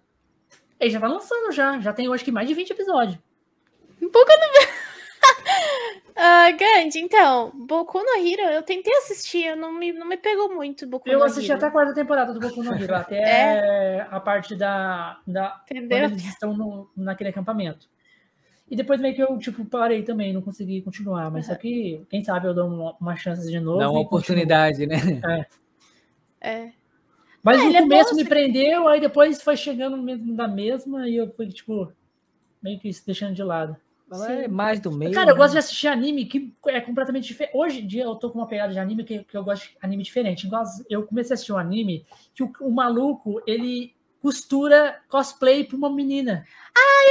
Ele 0.78 0.90
já 0.90 1.00
tá 1.00 1.08
lançando 1.08 1.50
já, 1.52 1.80
já 1.80 1.92
tem 1.92 2.06
eu 2.06 2.12
acho 2.12 2.24
que 2.24 2.30
mais 2.32 2.46
de 2.48 2.52
20 2.54 2.70
episódios. 2.70 3.18
Um 4.02 4.10
pouco 4.10 4.30
no. 4.30 4.80
Ah, 6.22 6.50
Gandhi, 6.50 6.98
então, 7.00 7.50
Boku 7.66 7.98
no 7.98 8.16
Hero, 8.26 8.42
eu 8.52 8.62
tentei 8.62 8.92
assistir, 8.98 9.44
eu 9.46 9.56
não 9.56 9.72
me, 9.72 9.90
não 9.92 10.06
me 10.06 10.18
pegou 10.18 10.54
muito 10.54 10.86
Boku 10.86 11.08
Eu 11.08 11.18
no 11.20 11.24
assisti 11.24 11.50
Hero. 11.50 11.58
até 11.58 11.66
a 11.66 11.70
quarta 11.70 11.94
temporada 11.94 12.34
do 12.34 12.40
Boku 12.40 12.62
no 12.62 12.74
Hero, 12.74 12.94
até 12.94 13.16
É? 13.98 14.06
a 14.10 14.20
parte 14.20 14.54
da, 14.54 15.18
da 15.26 15.62
quando 15.66 15.84
Entendeu? 15.84 16.04
eles 16.10 16.24
estão 16.26 16.54
no, 16.54 16.90
naquele 16.96 17.30
acampamento. 17.30 17.88
E 18.70 18.76
depois 18.76 19.00
meio 19.00 19.14
que 19.14 19.22
eu, 19.22 19.38
tipo, 19.38 19.64
parei 19.64 20.02
também, 20.02 20.32
não 20.32 20.42
consegui 20.42 20.82
continuar. 20.82 21.30
Mas 21.30 21.46
só 21.46 21.54
que, 21.54 22.04
quem 22.10 22.22
sabe 22.22 22.48
eu 22.48 22.54
dou 22.54 22.68
uma, 22.68 22.96
uma 23.00 23.16
chance 23.16 23.48
de 23.50 23.58
novo. 23.58 23.78
Dá 23.78 23.88
uma 23.90 24.04
continuo. 24.04 24.06
oportunidade, 24.06 24.86
né? 24.86 24.96
É. 26.40 26.70
Mas 27.42 27.58
Ah, 27.60 27.62
no 27.64 27.68
ele 27.70 27.76
é 27.78 27.80
bom, 27.80 27.88
começo 27.88 28.14
me 28.14 28.22
você- 28.24 28.28
prendeu, 28.28 28.88
aí 28.88 29.00
depois 29.00 29.42
foi 29.42 29.56
chegando 29.56 29.96
no 29.96 30.02
mesmo 30.02 30.34
da 30.36 30.46
mesma 30.46 31.08
e 31.08 31.16
eu 31.16 31.30
fui, 31.32 31.48
tipo, 31.48 31.90
meio 32.62 32.78
que 32.78 32.92
se 32.92 33.04
deixando 33.06 33.34
de 33.34 33.42
lado. 33.42 33.74
Ela 34.10 34.32
é 34.32 34.48
mais 34.48 34.80
do 34.80 34.90
meio. 34.90 35.12
Cara, 35.12 35.30
eu 35.30 35.34
né? 35.34 35.38
gosto 35.38 35.52
de 35.52 35.58
assistir 35.58 35.86
anime 35.88 36.24
que 36.24 36.52
é 36.66 36.80
completamente 36.80 37.26
diferente. 37.28 37.56
Hoje 37.56 37.80
em 37.80 37.86
dia 37.86 38.04
eu 38.04 38.14
tô 38.16 38.30
com 38.30 38.38
uma 38.38 38.46
pegada 38.46 38.72
de 38.72 38.78
anime 38.78 39.04
que, 39.04 39.24
que 39.24 39.36
eu 39.36 39.44
gosto 39.44 39.62
de 39.68 39.76
anime 39.80 40.02
diferente. 40.02 40.48
Eu 40.88 41.04
comecei 41.04 41.32
a 41.32 41.34
assistir 41.34 41.52
um 41.52 41.58
anime 41.58 42.04
que 42.34 42.42
o, 42.42 42.50
o 42.60 42.70
maluco, 42.70 43.40
ele 43.46 43.94
costura 44.20 45.00
cosplay 45.08 45.64
pra 45.64 45.76
uma 45.76 45.90
menina. 45.90 46.44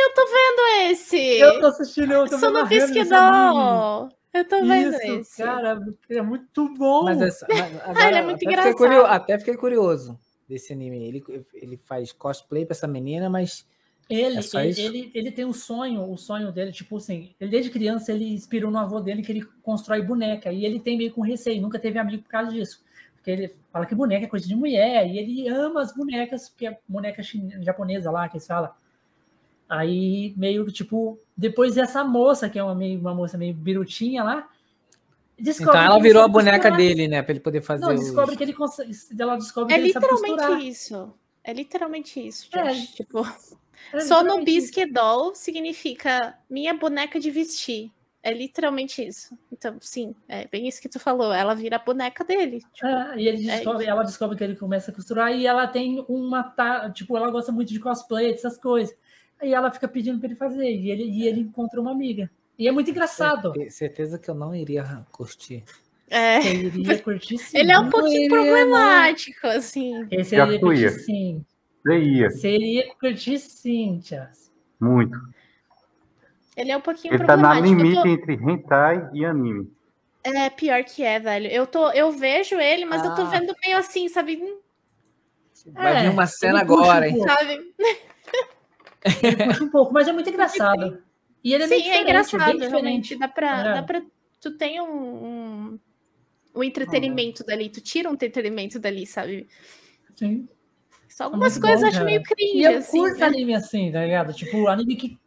Eu 0.02 0.14
tô 0.14 0.26
vendo 0.26 0.92
esse! 0.92 1.18
Eu 1.18 1.60
tô 1.60 1.68
assistindo, 1.68 2.12
eu 2.14 2.28
tô 2.30 2.38
Sou 2.38 2.50
me 2.50 2.54
no 2.54 2.60
amarrando 2.60 2.76
nesse 2.94 3.00
anime. 3.00 3.10
Bisquidol! 3.10 4.10
Eu 4.32 4.48
tô 4.48 4.62
vendo 4.64 4.96
Isso, 4.96 5.12
esse. 5.12 5.44
cara, 5.44 5.80
é 6.10 6.22
muito 6.22 6.74
bom. 6.76 7.06
Mas 7.06 7.22
essa, 7.22 7.48
mas 7.50 7.82
agora, 7.82 8.06
ele 8.08 8.18
é 8.18 8.22
muito 8.22 8.36
até 8.36 8.46
engraçado. 8.46 8.72
Fiquei 8.74 8.88
curio- 8.88 9.06
até 9.06 9.40
fiquei 9.40 9.58
curioso 9.58 10.20
desse 10.48 10.72
anime. 10.72 11.04
Ele, 11.08 11.24
ele 11.54 11.78
faz 11.78 12.12
cosplay 12.12 12.66
pra 12.66 12.76
essa 12.76 12.88
menina, 12.88 13.28
mas 13.30 13.66
Ele, 14.10 14.38
É 14.40 14.66
ele, 14.66 14.82
ele, 14.82 15.12
ele 15.14 15.32
tem 15.32 15.46
um 15.46 15.54
sonho, 15.54 16.12
o 16.12 16.18
sonho 16.18 16.52
dele, 16.52 16.72
tipo 16.72 16.98
assim, 16.98 17.36
ele 17.40 17.52
desde 17.52 17.70
criança 17.70 18.12
ele 18.12 18.26
inspirou 18.34 18.72
no 18.72 18.80
avô 18.80 19.00
dele 19.00 19.22
que 19.22 19.32
ele 19.32 19.46
constrói 19.62 20.02
boneca, 20.02 20.52
e 20.52 20.66
ele 20.66 20.80
tem 20.80 20.98
meio 20.98 21.14
com 21.14 21.22
receio, 21.22 21.62
nunca 21.62 21.78
teve 21.78 22.00
amigo 22.00 22.24
por 22.24 22.30
causa 22.30 22.52
disso. 22.52 22.84
Porque 23.16 23.30
ele 23.30 23.54
fala 23.72 23.86
que 23.86 23.94
boneca 23.94 24.26
é 24.26 24.28
coisa 24.30 24.48
de 24.48 24.56
mulher, 24.56 25.08
e 25.08 25.20
ele 25.20 25.48
ama 25.50 25.82
as 25.82 25.94
bonecas, 25.94 26.50
porque 26.50 26.66
é 26.66 26.80
boneca 26.88 27.22
chine- 27.22 27.64
japonesa 27.64 28.10
lá, 28.10 28.28
que 28.28 28.38
eles 28.38 28.48
falam. 28.48 28.72
Aí, 29.68 30.34
meio 30.36 30.66
que, 30.66 30.72
tipo, 30.72 31.20
depois 31.38 31.78
essa 31.78 32.04
moça, 32.04 32.50
que 32.50 32.58
é 32.58 32.64
uma, 32.64 32.74
meio, 32.74 33.00
uma 33.00 33.14
moça 33.14 33.38
meio 33.38 33.54
birutinha 33.54 34.24
lá, 34.24 34.50
descobre 35.38 35.78
então 35.78 35.82
ela 35.94 36.02
virou 36.02 36.24
a 36.24 36.28
boneca 36.28 36.72
dele, 36.72 37.08
né? 37.08 37.22
Pra 37.22 37.34
ele 37.34 37.40
poder 37.40 37.62
fazer 37.62 37.86
Não, 37.86 37.94
os- 37.94 38.00
descobre 38.06 38.36
que 38.36 38.42
ele 38.42 38.54
consegue, 38.54 38.92
ela 39.20 39.36
descobre 39.36 39.72
É 39.74 39.78
que 39.78 39.84
ele 39.84 39.94
sabe 39.94 40.06
literalmente 40.08 40.36
costurar. 40.40 40.62
isso. 40.64 41.14
É 41.44 41.54
literalmente 41.54 42.20
isso, 42.28 42.50
É. 42.54 42.64
Josh. 42.74 42.88
Tipo, 42.96 43.20
É 43.20 43.32
no 43.94 44.00
literalmente 44.00 44.52
isso. 44.52 44.68
Bisquedol 44.68 45.36
significa 45.36 46.38
minha 46.50 46.74
boneca 46.74 47.20
de 47.20 47.30
vestir. 47.32 47.92
É 48.22 48.34
literalmente 48.34 49.02
isso. 49.02 49.38
Então, 49.52 49.78
sim, 49.80 50.14
é 50.28 50.46
bem 50.48 50.68
isso 50.68 50.82
que 50.82 50.90
tu 50.90 51.00
falou. 51.00 51.32
Ela 51.32 51.56
vira 51.56 51.78
a 51.78 51.80
boneca 51.80 52.22
dele. 52.24 52.60
Tipo, 52.74 52.86
É, 52.88 53.14
e 53.18 53.28
ele 53.28 53.50
É 53.50 53.56
descobre, 53.56 53.86
ela 53.86 54.04
descobre 54.04 54.38
que 54.38 54.44
ele 54.44 54.56
começa 54.58 54.92
a 54.92 54.94
costurar 54.94 55.32
e 55.34 55.48
ela 55.48 55.66
tem 55.68 56.04
uma. 56.10 56.54
Tipo, 56.94 57.16
ela 57.16 57.32
gosta 57.32 57.52
muito 57.52 57.72
de 57.72 57.80
cosplay, 57.80 58.34
essas 58.34 58.58
coisas. 58.58 58.94
Aí 59.42 59.54
ela 59.54 59.72
fica 59.72 59.88
pedindo 59.88 60.20
pra 60.20 60.28
ele 60.28 60.36
fazer. 60.36 60.70
E 60.70 60.92
ele, 60.92 61.04
e 61.04 61.26
ele 61.28 61.40
encontra 61.40 61.80
uma 61.80 61.92
amiga. 61.92 62.30
E 62.58 62.68
é 62.68 62.72
muito 62.74 62.92
engraçado. 62.92 63.54
Certe- 63.54 63.72
Certeza 63.72 64.20
que 64.20 64.30
eu 64.30 64.36
não 64.36 64.54
iria 64.54 65.06
curtir. 65.14 65.64
é. 66.10 66.42
Você 66.42 66.54
iria 66.56 67.00
curtir 67.02 67.38
sim. 67.38 67.58
Ele 67.58 67.72
é 67.72 67.80
um 67.80 67.84
Não 67.84 67.90
pouquinho 67.90 68.18
iria, 68.24 68.30
problemático, 68.30 69.48
assim. 69.48 70.06
Esse 70.12 70.36
Já 70.36 70.46
iria 70.46 70.60
curtir 70.60 70.90
sim. 70.90 71.46
Você 71.84 72.00
ia, 72.00 72.30
Você 72.30 72.50
iria 72.56 72.96
curtir 72.96 73.40
sim, 73.40 74.02
muito. 74.80 75.18
Ele 76.56 76.72
é 76.72 76.78
um 76.78 76.82
pouquinho 76.82 77.14
Ele 77.14 77.26
tá 77.26 77.38
na 77.38 77.60
limite 77.60 78.02
tô- 78.02 78.08
entre 78.08 78.34
hentai 78.34 79.10
e 79.14 79.24
anime. 79.26 79.72
É 80.24 80.50
pior 80.50 80.84
que 80.84 81.02
é, 81.04 81.18
velho. 81.20 81.48
Eu, 81.48 81.66
tô, 81.66 81.90
eu 81.92 82.12
vejo 82.12 82.60
ele, 82.60 82.84
mas 82.86 83.04
eu 83.04 83.16
tô 83.16 83.22
Ah. 83.22 83.26
vendo 83.30 83.56
meio 83.66 83.78
assim, 83.78 84.10
sabe? 84.10 84.36
Hum, 84.42 84.60
Vai 85.74 85.98
É, 85.98 86.02
vir 86.04 86.10
uma 86.10 86.28
cena 86.28 86.60
agora, 86.62 87.06
um 87.06 87.10
hein? 87.10 87.20
Sabe? 87.22 87.74
Ele 89.24 89.46
puxa 89.46 89.64
um 89.64 89.70
pouco, 89.70 89.94
mas 89.94 90.08
é 90.08 90.12
muito 90.14 90.30
engraçado. 90.30 91.02
E 91.44 91.54
ele 91.54 91.64
é 91.64 91.68
Sim, 91.68 91.74
é 91.76 91.78
diferente, 91.80 92.04
engraçado, 92.04 92.46
bem 92.60 92.70
realmente. 92.70 93.02
diferente. 93.02 93.16
Dá 93.18 93.28
pra, 93.30 93.60
É. 93.60 93.74
dá 93.76 93.84
pra. 93.84 94.02
Tu 94.42 94.58
tem 94.58 94.82
um, 94.82 94.86
um, 94.92 95.80
um 96.56 96.64
entretenimento 96.64 97.44
dali, 97.46 97.70
tu 97.70 97.80
tira 97.82 98.10
um 98.10 98.14
entretenimento 98.14 98.80
dali, 98.80 99.06
sabe? 99.06 99.48
Sim. 100.16 100.48
Só 101.10 101.26
algumas 101.26 101.54
muito 101.54 101.62
coisas 101.68 101.82
bom, 101.82 101.86
eu 101.88 101.90
acho 101.98 102.06
meio 102.06 102.24
cringe, 102.24 102.58
E 102.58 102.64
eu 102.64 102.78
assim. 102.78 103.00
curto 103.00 103.20
né? 103.20 103.26
anime 103.26 103.56
assim, 103.56 103.92
tá 103.92 104.04
ligado? 104.04 104.34
Tipo, 104.34 104.68
anime 104.68 104.96
que 104.96 105.18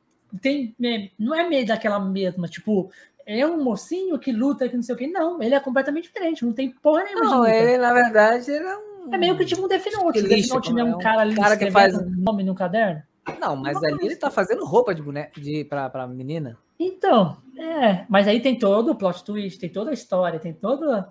tem. 0.40 0.74
né, 0.78 1.10
Não 1.18 1.34
é 1.34 1.48
meio 1.48 1.66
daquela 1.66 1.98
mesma, 2.00 2.48
tipo, 2.48 2.90
é 3.26 3.46
um 3.46 3.62
mocinho 3.62 4.18
que 4.18 4.32
luta, 4.32 4.68
que 4.68 4.76
não 4.76 4.82
sei 4.82 4.94
o 4.94 4.98
quê. 4.98 5.06
Não, 5.06 5.42
ele 5.42 5.54
é 5.54 5.60
completamente 5.60 6.04
diferente, 6.04 6.44
não 6.44 6.52
tem 6.52 6.70
porra 6.70 7.04
nenhuma 7.04 7.24
Não, 7.24 7.46
ele, 7.46 7.76
na 7.78 7.92
verdade, 7.92 8.50
ele 8.50 8.64
é 8.64 8.76
um. 8.76 9.14
É 9.14 9.18
meio 9.18 9.36
que 9.36 9.44
tipo 9.44 9.64
um 9.64 9.68
Death 9.68 9.86
Note. 9.92 10.20
O 10.20 10.28
Death 10.28 10.48
Note 10.48 10.72
não 10.72 10.78
é 10.86 10.90
é 10.90 10.94
um 10.94 10.98
cara 10.98 11.22
ali 11.22 11.34
cara 11.34 11.56
que 11.56 11.70
faz- 11.70 11.94
um 11.96 12.08
nome 12.08 12.42
no 12.44 12.54
caderno. 12.54 13.02
Não, 13.40 13.54
mas 13.56 13.76
ali 13.82 14.06
ele 14.06 14.16
tá 14.16 14.30
fazendo 14.30 14.64
roupa 14.64 14.94
de 14.94 15.02
boneca 15.02 15.40
de, 15.40 15.64
pra, 15.64 15.88
pra 15.90 16.06
menina. 16.06 16.56
Então, 16.78 17.36
é. 17.56 18.04
Mas 18.08 18.26
aí 18.26 18.40
tem 18.40 18.58
todo 18.58 18.90
o 18.90 18.94
plot 18.96 19.22
twist, 19.24 19.58
tem 19.60 19.68
toda 19.68 19.90
a 19.90 19.94
história, 19.94 20.40
tem 20.40 20.52
todas 20.52 21.04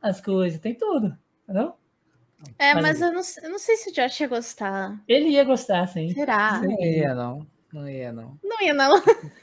as 0.00 0.20
coisas, 0.20 0.58
tem 0.58 0.74
tudo. 0.74 1.16
Entendeu? 1.44 1.74
É, 2.58 2.74
Mas- 2.74 2.82
mas 2.82 3.00
eu 3.00 3.12
não, 3.12 3.22
eu 3.44 3.50
não 3.50 3.58
sei 3.58 3.76
se 3.76 3.90
o 3.90 3.92
Josh 3.92 4.20
ia 4.20 4.28
gostar. 4.28 4.96
Ele 5.08 5.28
ia 5.28 5.44
gostar, 5.44 5.86
sim. 5.88 6.08
Será? 6.12 6.60
Não 6.60 6.80
ia, 6.80 7.14
não. 7.14 7.46
Não 7.72 7.88
ia, 7.88 8.12
não. 8.12 8.38
Não 8.42 8.60
ia, 8.60 8.74
não. 8.74 9.02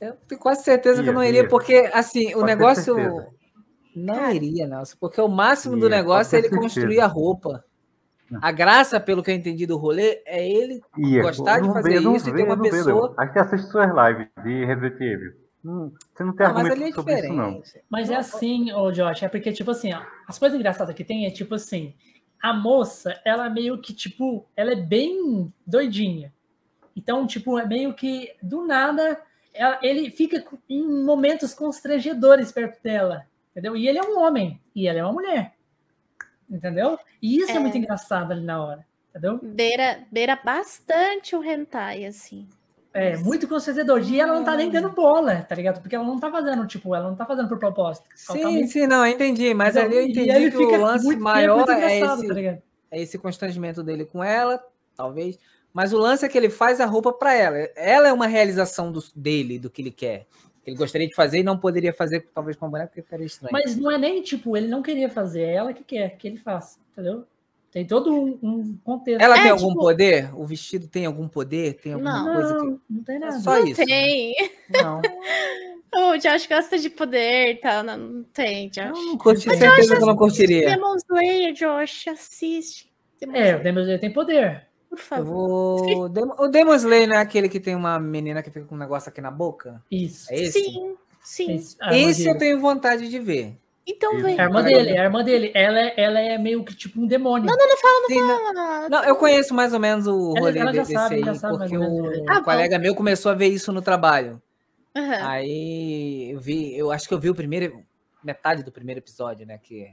Eu 0.00 0.14
tenho 0.26 0.40
quase 0.40 0.64
certeza 0.64 1.00
que 1.00 1.08
eu 1.08 1.12
Ia, 1.12 1.14
não 1.14 1.22
iria, 1.24 1.42
ia. 1.42 1.48
porque, 1.48 1.88
assim, 1.94 2.30
o 2.34 2.40
Pode 2.40 2.46
ter 2.46 2.46
negócio. 2.46 2.96
Não 3.94 4.14
Cara. 4.16 4.34
iria, 4.34 4.66
Nelson, 4.66 4.96
porque 4.98 5.20
o 5.20 5.28
máximo 5.28 5.76
do 5.76 5.86
Ia, 5.88 5.96
negócio 5.96 6.34
é 6.34 6.38
ele 6.40 6.48
construir 6.50 6.98
a 6.98 7.06
roupa. 7.06 7.64
A 8.40 8.50
graça, 8.50 8.98
pelo 8.98 9.22
que 9.22 9.30
eu 9.30 9.34
entendi 9.36 9.64
do 9.64 9.76
rolê, 9.76 10.20
é 10.26 10.44
ele. 10.48 10.80
Ia. 10.98 11.22
Gostar 11.22 11.60
de 11.60 11.68
fazer 11.72 12.00
isso 12.00 12.30
e 12.30 12.34
ter 12.34 12.42
uma 12.42 12.60
pessoa-. 12.60 13.14
Acho 13.16 13.32
que 13.32 13.38
assiste 13.38 13.70
suas 13.70 13.86
lives 13.94 14.26
de 14.42 14.64
Resident 14.64 15.00
Evil. 15.00 15.32
Hum, 15.64 15.92
você 16.12 16.24
não 16.24 16.34
tem 16.34 16.46
mas 16.46 16.56
argumento 16.56 16.72
ali 16.72 16.90
é 16.90 16.92
sobre 16.94 17.14
isso, 17.14 17.32
não. 17.32 17.52
diferente. 17.60 17.84
Mas 17.88 18.10
é 18.10 18.16
assim, 18.16 18.72
ô 18.72 18.90
Josh, 18.90 19.22
é 19.22 19.28
porque, 19.28 19.52
tipo 19.52 19.70
assim, 19.70 19.92
ó, 19.92 20.02
as 20.26 20.38
coisas 20.38 20.58
engraçadas 20.58 20.94
que 20.94 21.04
tem 21.04 21.24
é 21.26 21.30
tipo 21.30 21.54
assim, 21.54 21.94
a 22.42 22.52
moça, 22.52 23.20
ela 23.24 23.48
meio 23.48 23.80
que, 23.80 23.94
tipo, 23.94 24.44
ela 24.56 24.72
é 24.72 24.76
bem 24.76 25.52
doidinha. 25.64 26.32
Então, 26.96 27.26
tipo, 27.26 27.58
é 27.58 27.64
meio 27.64 27.94
que, 27.94 28.34
do 28.42 28.66
nada, 28.66 29.22
ela- 29.54 29.78
ele 29.82 30.10
fica 30.10 30.44
em 30.68 30.84
momentos 31.04 31.54
constrangedores 31.54 32.50
perto 32.50 32.82
dela, 32.82 33.26
entendeu? 33.52 33.76
E 33.76 33.86
ele 33.88 33.98
é 33.98 34.02
um 34.02 34.18
homem, 34.18 34.60
e 34.74 34.88
ela 34.88 34.98
é 34.98 35.04
uma 35.04 35.12
mulher, 35.12 35.54
entendeu? 36.50 36.98
E 37.22 37.38
isso 37.38 37.52
é, 37.52 37.56
É. 37.56 37.60
muito 37.60 37.78
engraçado 37.78 38.32
ali 38.32 38.44
na 38.44 38.62
hora, 38.62 38.86
entendeu? 39.10 39.38
Beira, 39.42 40.04
beira 40.10 40.34
bastante 40.36 41.36
o 41.36 41.42
hentai, 41.44 42.04
assim. 42.04 42.48
É, 42.94 43.16
muito 43.16 43.48
constrangedor. 43.48 44.00
E 44.02 44.20
ela 44.20 44.34
não 44.34 44.44
tá 44.44 44.54
nem 44.56 44.70
dando 44.70 44.90
bola, 44.90 45.36
tá 45.48 45.54
ligado? 45.54 45.80
Porque 45.80 45.94
ela 45.96 46.04
não 46.04 46.18
tá 46.20 46.30
fazendo, 46.30 46.66
tipo, 46.66 46.94
ela 46.94 47.08
não 47.08 47.16
tá 47.16 47.24
fazendo 47.24 47.48
por 47.48 47.58
propósito. 47.58 48.04
Ela 48.28 48.38
tá 48.38 48.48
Sim, 48.48 48.66
sim, 48.66 48.86
não, 48.86 49.06
entendi. 49.06 49.54
Mas 49.54 49.76
ali 49.76 49.96
eu 49.96 50.02
entendi 50.02 50.28
ele 50.30 50.50
que 50.50 50.56
fica 50.58 50.76
o 50.78 50.82
lance 50.82 51.04
muito- 51.04 51.22
maior 51.22 51.58
é 51.70 51.96
engraçado, 51.96 52.24
esse, 52.24 52.34
tá 52.34 52.58
é 52.90 53.00
esse 53.00 53.18
constrangimento 53.18 53.82
dele 53.82 54.04
com 54.04 54.22
ela, 54.22 54.62
talvez. 54.94 55.38
Mas 55.72 55.92
o 55.94 55.98
lance 55.98 56.24
é 56.24 56.28
que 56.28 56.36
ele 56.36 56.50
faz 56.50 56.80
a 56.80 56.84
roupa 56.86 57.12
pra 57.12 57.32
ela. 57.34 57.56
Ela 57.74 58.08
é 58.08 58.12
uma 58.12 58.26
realização 58.26 58.92
do- 58.92 59.02
dele, 59.16 59.58
do 59.58 59.70
que 59.70 59.80
ele 59.80 59.90
quer. 59.90 60.26
Que 60.62 60.70
ele 60.70 60.76
gostaria 60.76 61.08
de 61.08 61.14
fazer 61.14 61.38
e 61.38 61.42
não 61.42 61.56
poderia 61.58 61.94
fazer, 61.94 62.28
talvez, 62.34 62.56
com 62.56 62.66
a 62.66 62.68
boneca, 62.68 62.88
porque 62.88 63.02
ficaria 63.02 63.24
estranho. 63.26 63.52
Mas 63.52 63.74
não 63.74 63.90
é 63.90 63.96
nem 63.96 64.20
tipo, 64.22 64.54
ele 64.56 64.68
não 64.68 64.82
queria 64.82 65.08
fazer, 65.08 65.40
é 65.42 65.54
ela 65.54 65.72
que 65.72 65.82
quer 65.82 66.10
que 66.18 66.28
ele 66.28 66.36
faça, 66.36 66.78
entendeu? 66.92 67.24
Tem 67.72 67.86
todo 67.86 68.12
um, 68.14 68.38
um 68.42 68.78
contexto. 68.84 69.22
Ela 69.22 69.38
É, 69.38 69.42
tem 69.42 69.50
algum 69.50 69.68
tipo- 69.68 69.80
poder? 69.80 70.30
O 70.38 70.44
vestido 70.46 70.86
tem 70.86 71.06
algum 71.06 71.26
poder? 71.26 71.74
Tem 71.82 71.94
alguma 71.94 72.22
Não. 72.22 72.34
coisa 72.34 72.54
não, 72.54 72.76
que. 72.76 72.82
não 72.90 73.02
tem 73.02 73.16
É 73.16 73.18
nada. 73.18 73.40
só 73.40 73.58
isso. 73.64 73.80
né? 73.80 73.86
Tem. 73.86 74.34
Não. 74.82 75.00
O 75.94 76.16
Josh 76.16 76.46
gosta 76.46 76.78
de 76.78 76.88
poder 76.88 77.50
e 77.50 77.54
tal. 77.56 77.82
Não, 77.82 77.98
não 77.98 78.22
tem, 78.24 78.70
Josh. 78.70 78.86
Eu 78.86 78.92
não 78.94 79.18
curti, 79.18 79.46
Mas 79.46 79.58
certeza 79.58 79.92
eu 79.92 79.96
que 79.98 80.02
eu 80.02 80.06
não 80.06 80.16
curtiria. 80.16 80.70
Demon 80.70 80.96
Slayer, 80.96 81.52
Josh, 81.52 82.08
assiste. 82.08 82.90
Demon 83.20 83.34
É, 83.36 83.56
o 83.56 83.62
Demon 83.62 83.80
Slayer 83.80 84.00
tem 84.00 84.10
poder. 84.10 84.68
por 84.88 84.98
Eu 84.98 85.04
favor. 85.04 85.84
vou. 85.84 86.08
Demo- 86.08 86.34
O 86.38 86.48
Demon 86.48 86.74
Slayer 86.76 87.06
não 87.06 87.16
é 87.16 87.18
aquele 87.18 87.46
que 87.46 87.60
tem 87.60 87.74
uma 87.76 88.00
menina 88.00 88.42
que 88.42 88.50
fica 88.50 88.64
com 88.64 88.74
um 88.74 88.78
negócio 88.78 89.10
aqui 89.10 89.20
na 89.20 89.30
boca? 89.30 89.82
Isso. 89.90 90.32
É 90.32 90.40
esse? 90.40 90.62
Sim, 90.64 90.96
sim. 91.22 91.54
Esse, 91.56 91.76
a 91.78 91.94
irmã 91.94 92.10
Esse 92.10 92.26
eu 92.26 92.38
tenho 92.38 92.58
vontade 92.58 93.06
de 93.10 93.18
ver. 93.18 93.58
Então 93.86 94.20
vem. 94.20 94.36
É 94.38 94.40
a 94.40 94.44
irmã 94.44 94.62
dele, 94.62 94.90
é 94.90 95.00
a 95.00 95.04
irmã 95.04 95.24
dele. 95.24 95.50
Ela, 95.54 95.78
é- 95.80 95.94
ela 95.96 96.20
é 96.20 96.38
meio 96.38 96.62
que 96.64 96.74
tipo 96.74 97.00
um 97.00 97.06
demônio. 97.06 97.46
Não, 97.46 97.56
não, 97.56 97.68
não 97.68 97.76
fala, 97.76 98.00
não 98.00 98.08
Sim, 98.08 98.20
fala. 98.54 98.88
Não, 98.88 99.04
eu 99.04 99.16
conheço 99.16 99.52
mais 99.54 99.72
ou 99.72 99.80
menos 99.80 100.06
o 100.06 100.34
Ela- 100.36 100.40
rolê 100.46 100.58
ela 100.60 100.72
já 100.72 100.80
desse 100.82 100.92
sabe, 100.92 101.14
aí, 101.16 101.24
já 101.24 101.34
sabe 101.34 101.58
mais 101.58 101.70
porque 101.70 101.84
o, 101.84 102.24
Ah, 102.30 102.34
bom. 102.38 102.44
colega 102.44 102.78
meu 102.78 102.94
começou 102.94 103.32
a 103.32 103.34
ver 103.34 103.48
isso 103.48 103.72
no 103.72 103.82
trabalho. 103.82 104.40
Aham. 104.94 105.26
Aí 105.28 106.30
eu 106.32 106.38
vi, 106.40 106.76
eu 106.76 106.92
acho 106.92 107.08
que 107.08 107.14
eu 107.14 107.18
vi 107.18 107.28
o 107.30 107.34
primeiro, 107.34 107.82
metade 108.22 108.62
do 108.62 108.70
primeiro 108.70 109.00
episódio, 109.00 109.44
né? 109.46 109.58
Que 109.58 109.88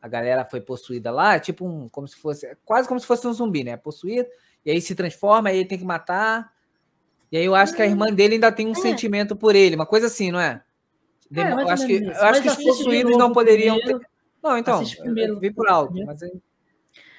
a 0.00 0.06
galera 0.06 0.44
foi 0.44 0.60
possuída 0.60 1.10
lá, 1.10 1.38
tipo 1.40 1.66
um, 1.66 1.88
como 1.88 2.06
se 2.06 2.16
fosse, 2.16 2.56
quase 2.64 2.86
como 2.86 3.00
se 3.00 3.06
fosse 3.06 3.26
um 3.26 3.32
zumbi, 3.32 3.64
né? 3.64 3.76
Possuído, 3.76 4.28
e 4.64 4.70
aí 4.70 4.80
se 4.80 4.94
transforma, 4.94 5.48
aí 5.48 5.58
ele 5.58 5.68
tem 5.68 5.78
que 5.78 5.84
matar. 5.84 6.52
E 7.30 7.36
aí 7.38 7.44
eu 7.44 7.54
acho 7.54 7.74
que 7.74 7.80
a 7.82 7.86
irmã 7.86 8.12
dele 8.12 8.34
ainda 8.34 8.52
tem 8.52 8.66
um 8.68 8.72
É. 8.72 8.74
sentimento 8.74 9.34
por 9.34 9.56
ele, 9.56 9.74
uma 9.74 9.86
coisa 9.86 10.06
assim, 10.06 10.30
não 10.30 10.38
é? 10.38 10.62
Demo- 11.32 11.54
mais 11.56 11.66
eu 11.68 11.74
acho 11.74 11.86
que, 11.86 11.92
eu 12.04 12.24
acho 12.26 12.42
que 12.42 12.48
os 12.48 12.56
possuídos 12.56 13.16
não 13.16 13.32
poderiam 13.32 13.76
primeiro. 13.76 14.00
ter. 14.00 14.06
Não, 14.42 14.58
então, 14.58 14.84
primeiro 15.00 15.34
eu 15.34 15.40
vi 15.40 15.52
por 15.52 15.68
alto, 15.68 15.94
mas 16.04 16.20
eu, 16.22 16.40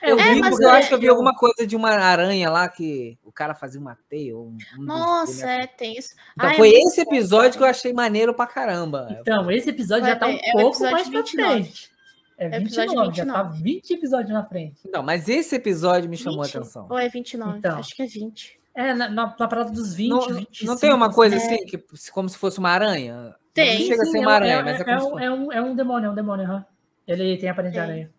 É, 0.01 0.11
eu 0.11 0.19
É, 0.19 0.33
vi 0.33 0.41
porque 0.41 0.65
eu 0.65 0.69
é- 0.69 0.77
acho 0.79 0.89
que 0.89 0.93
eu 0.95 0.99
vi 0.99 1.07
alguma 1.07 1.33
coisa 1.33 1.65
de 1.65 1.77
uma 1.77 1.89
aranha 1.91 2.49
lá 2.49 2.67
que 2.67 3.17
o 3.23 3.31
cara 3.31 3.55
fazia 3.55 3.79
uma 3.79 3.97
teia. 4.09 4.37
Um, 4.37 4.57
um 4.77 4.83
Nossa, 4.83 5.31
bonecos. 5.31 5.63
é, 5.63 5.67
tem 5.67 5.97
isso. 5.97 6.13
Então 6.33 6.49
Ai, 6.49 6.57
foi 6.57 6.71
é 6.73 6.79
esse 6.81 6.99
episódio 6.99 7.57
que 7.57 7.63
eu 7.63 7.67
achei 7.69 7.93
maneiro 7.93 8.33
pra 8.33 8.45
caramba. 8.45 9.07
Então, 9.21 9.49
esse 9.49 9.69
episódio 9.69 10.05
já 10.05 10.17
tá 10.17 10.27
um 10.27 10.31
É, 10.31 10.39
é 10.43 10.51
pouco 10.51 10.77
mais 10.81 11.07
pra 11.07 11.21
29. 11.21 11.63
frente. 11.63 11.89
É 12.37 12.45
É 12.47 12.49
o 12.49 12.53
episódio 12.63 12.89
29, 12.89 13.15
já 13.15 13.25
tá 13.25 13.43
29. 13.43 13.63
20 13.63 13.91
episódios 13.93 14.31
na 14.33 14.43
frente. 14.45 14.81
Não, 14.91 15.01
mas 15.03 15.29
esse 15.29 15.55
episódio 15.55 16.09
me 16.09 16.17
chamou 16.17 16.41
a 16.41 16.45
20? 16.47 16.57
atenção. 16.57 16.87
Ou 16.89 16.97
é 16.97 17.07
29? 17.07 17.57
Então. 17.59 17.77
Acho 17.79 17.95
que 17.95 18.01
é 18.03 18.05
20. 18.05 18.59
É, 18.75 18.93
na, 18.93 19.07
na, 19.07 19.35
na 19.39 19.47
parada 19.47 19.71
dos 19.71 19.93
20, 19.93 20.09
Não, 20.09 20.27
25. 20.27 20.65
não 20.65 20.77
tem 20.77 20.91
uma 20.91 21.13
coisa 21.13 21.35
é. 21.35 21.37
assim, 21.37 21.63
que, 21.65 21.77
como 22.11 22.27
se 22.27 22.37
fosse 22.37 22.59
uma 22.59 22.71
aranha? 22.71 23.33
Tem. 23.53 23.79
Não 23.79 23.85
chega 23.85 24.01
a 24.01 24.05
Sim, 24.05 24.11
ser 24.11 24.17
é 24.17 24.21
uma 24.21 24.31
um- 24.31 24.33
aranha, 24.35 24.53
é, 24.55 24.63
mas 24.63 24.79
é 24.79 24.81
é 24.81 24.83
como 24.83 24.99
se 24.99 25.05
um, 25.05 25.09
fosse. 25.11 25.23
é, 25.25 25.31
um, 25.31 25.51
é 25.51 25.61
um 25.61 25.75
demônio, 25.75 26.07
é 26.07 26.11
um 26.11 26.15
demônio, 26.15 26.45
aham. 26.45 26.65
Ele 27.07 27.37
tem 27.37 27.49
aparência 27.49 27.81
de 27.81 27.89
aranha. 27.91 28.11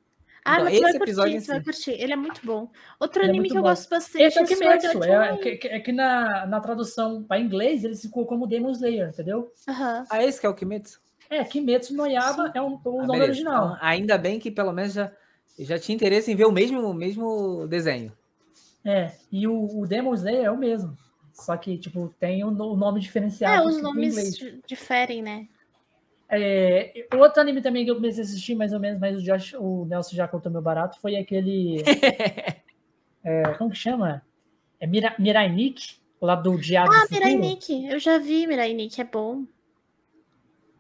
Ah, 0.44 0.52
Então, 0.52 0.64
mas 0.64 0.74
esse 0.74 0.96
episódio 0.96 1.32
curtir, 1.32 1.46
vai 1.46 1.60
curtir. 1.64 1.90
Ele 1.92 2.12
é 2.12 2.16
muito 2.16 2.40
bom. 2.44 2.70
Outro 3.00 3.22
Ele 3.22 3.30
é 3.30 3.30
anime 3.30 3.48
muito 3.48 3.52
que 3.52 3.58
eu 3.58 3.62
bom. 3.62 3.68
gosto 3.68 3.88
bastante 3.88 4.22
Esse 4.24 4.38
é 4.38 4.44
Kimetsu. 4.44 5.02
É, 5.04 5.36
que, 5.56 5.68
é 5.68 5.80
que 5.80 5.92
na, 5.92 6.46
na 6.46 6.60
tradução 6.60 7.24
para 7.24 7.40
inglês 7.40 7.82
ele 7.82 7.96
ficou 7.96 8.26
como 8.26 8.46
Demon 8.46 8.70
Slayer, 8.72 9.08
entendeu? 9.08 9.50
Aham. 9.66 10.04
Ah, 10.10 10.22
esse 10.22 10.38
que 10.38 10.46
é 10.46 10.48
o 10.48 10.54
Kimetsu? 10.54 11.00
É, 11.30 11.42
Kimetsu 11.44 11.94
no 11.96 12.06
Yaba 12.06 12.52
é 12.54 12.60
um, 12.60 12.78
o 12.84 13.00
Ah, 13.00 13.06
nome 13.06 13.12
beleza. 13.12 13.24
original. 13.24 13.64
Então, 13.68 13.78
ainda 13.80 14.18
bem 14.18 14.38
que 14.38 14.50
pelo 14.50 14.72
menos 14.72 14.92
já, 14.92 15.10
já 15.58 15.78
tinha 15.78 15.96
interesse 15.96 16.30
em 16.30 16.36
ver 16.36 16.44
o 16.44 16.52
mesmo, 16.52 16.80
o 16.80 16.92
mesmo 16.94 17.66
desenho. 17.66 18.12
É, 18.84 19.12
e 19.32 19.46
o, 19.48 19.80
o 19.80 19.86
Demon 19.86 20.12
Slayer 20.14 20.44
é 20.44 20.50
o 20.50 20.58
mesmo. 20.58 20.94
Só 21.34 21.56
que, 21.56 21.76
tipo, 21.76 22.14
tem 22.18 22.44
o, 22.44 22.48
o 22.48 22.76
nome 22.76 23.00
diferenciado. 23.00 23.64
É, 23.64 23.66
os 23.66 23.76
do 23.76 23.82
nomes 23.82 24.38
diferem, 24.66 25.20
né? 25.20 25.48
É, 26.30 27.06
outro 27.14 27.42
anime 27.42 27.60
também 27.60 27.84
que 27.84 27.90
eu 27.90 27.96
comecei 27.96 28.22
a 28.22 28.26
assistir, 28.26 28.54
mais 28.54 28.72
ou 28.72 28.80
menos, 28.80 29.00
mas 29.00 29.18
o, 29.18 29.22
Josh, 29.22 29.54
o 29.54 29.84
Nelson 29.84 30.14
já 30.14 30.28
cortou 30.28 30.50
meu 30.50 30.62
barato, 30.62 30.98
foi 31.00 31.16
aquele. 31.16 31.82
é, 33.22 33.42
como 33.58 33.70
que 33.70 33.76
chama? 33.76 34.22
É 34.78 34.86
Mira, 34.86 35.14
Mirai 35.18 35.48
Nikki, 35.48 35.96
lá 36.20 36.36
do 36.36 36.56
Diário 36.56 36.92
Ah, 36.92 37.00
do 37.00 37.08
Futuro. 37.08 37.24
Mirai 37.24 37.36
Nikki. 37.36 37.86
Eu 37.86 37.98
já 37.98 38.16
vi 38.18 38.46
Mirai 38.46 38.72
Nikki, 38.72 39.00
é 39.00 39.04
bom. 39.04 39.44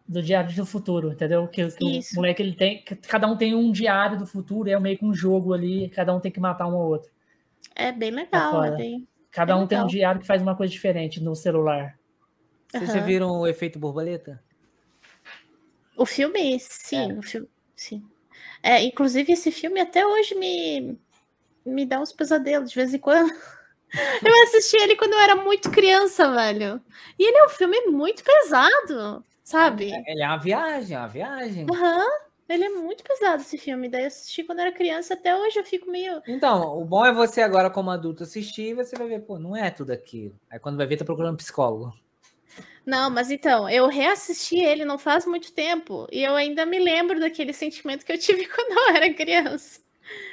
Do 0.06 0.22
Diário 0.22 0.54
do 0.54 0.64
Futuro, 0.64 1.12
entendeu? 1.12 1.48
Que, 1.48 1.68
que 1.68 1.84
o 1.84 2.16
moleque 2.16 2.42
ele 2.42 2.54
tem. 2.54 2.84
cada 3.08 3.26
um 3.26 3.36
tem 3.36 3.54
um 3.56 3.72
diário 3.72 4.18
do 4.18 4.26
futuro, 4.26 4.70
é 4.70 4.78
meio 4.78 4.98
que 4.98 5.04
um 5.04 5.14
jogo 5.14 5.52
ali, 5.52 5.88
cada 5.88 6.14
um 6.14 6.20
tem 6.20 6.30
que 6.30 6.40
matar 6.40 6.68
um 6.68 6.76
ao 6.76 6.88
outro. 6.88 7.10
É 7.74 7.90
bem 7.90 8.12
legal. 8.12 8.62
É 8.62 8.76
bem... 8.76 9.08
Cada 9.34 9.52
É 9.52 9.56
um 9.56 9.66
tem 9.66 9.76
um 9.76 9.82
legal. 9.82 9.90
diário 9.90 10.20
que 10.20 10.26
faz 10.26 10.40
uma 10.40 10.56
coisa 10.56 10.72
diferente 10.72 11.20
no 11.20 11.34
celular. 11.34 11.98
Vocês 12.68 13.04
viram 13.04 13.40
o 13.40 13.46
efeito 13.46 13.78
borboleta? 13.78 14.42
O 15.96 16.06
filme, 16.06 16.58
sim, 16.60 17.18
o 17.18 17.22
filme, 17.22 17.48
sim. 17.76 18.02
É, 18.62 18.82
inclusive, 18.82 19.32
esse 19.32 19.50
filme 19.50 19.80
até 19.80 20.06
hoje 20.06 20.34
me, 20.34 20.98
me 21.64 21.84
dá 21.84 22.00
uns 22.00 22.12
pesadelos 22.12 22.70
de 22.70 22.76
vez 22.76 22.94
em 22.94 22.98
quando. 22.98 23.30
Eu 24.24 24.42
assisti 24.44 24.76
ele 24.76 24.96
quando 24.96 25.12
eu 25.12 25.20
era 25.20 25.36
muito 25.36 25.70
criança, 25.70 26.28
velho. 26.32 26.82
E 27.16 27.28
ele 27.28 27.38
é 27.38 27.44
um 27.44 27.48
filme 27.48 27.80
muito 27.86 28.24
pesado, 28.24 29.24
sabe? 29.44 29.92
Ele 30.04 30.20
é 30.20 30.26
uma 30.26 30.36
viagem, 30.36 30.96
é 30.96 30.98
uma 30.98 31.06
viagem. 31.06 31.66
Aham. 31.70 32.23
Ele 32.48 32.64
é 32.64 32.68
muito 32.68 33.02
pesado 33.02 33.42
esse 33.42 33.56
filme. 33.56 33.88
Daí 33.88 34.02
eu 34.02 34.06
assisti 34.08 34.44
quando 34.44 34.58
eu 34.58 34.66
era 34.66 34.74
criança, 34.74 35.14
até 35.14 35.36
hoje 35.36 35.58
eu 35.58 35.64
fico 35.64 35.90
meio. 35.90 36.20
Então, 36.26 36.78
o 36.78 36.84
bom 36.84 37.04
é 37.04 37.12
você 37.12 37.40
agora, 37.40 37.70
como 37.70 37.90
adulto, 37.90 38.22
assistir 38.22 38.70
e 38.70 38.74
você 38.74 38.96
vai 38.96 39.08
ver, 39.08 39.20
pô, 39.20 39.38
não 39.38 39.56
é 39.56 39.70
tudo 39.70 39.92
aquilo. 39.92 40.38
Aí 40.50 40.58
quando 40.58 40.76
vai 40.76 40.86
ver, 40.86 40.96
tá 40.96 41.04
procurando 41.04 41.34
um 41.34 41.38
psicólogo. 41.38 41.94
Não, 42.84 43.08
mas 43.08 43.30
então, 43.30 43.68
eu 43.68 43.88
reassisti 43.88 44.58
ele 44.60 44.84
não 44.84 44.98
faz 44.98 45.24
muito 45.24 45.52
tempo. 45.52 46.06
E 46.12 46.22
eu 46.22 46.34
ainda 46.34 46.66
me 46.66 46.78
lembro 46.78 47.18
daquele 47.18 47.52
sentimento 47.52 48.04
que 48.04 48.12
eu 48.12 48.18
tive 48.18 48.46
quando 48.48 48.72
eu 48.72 48.96
era 48.96 49.14
criança. 49.14 49.80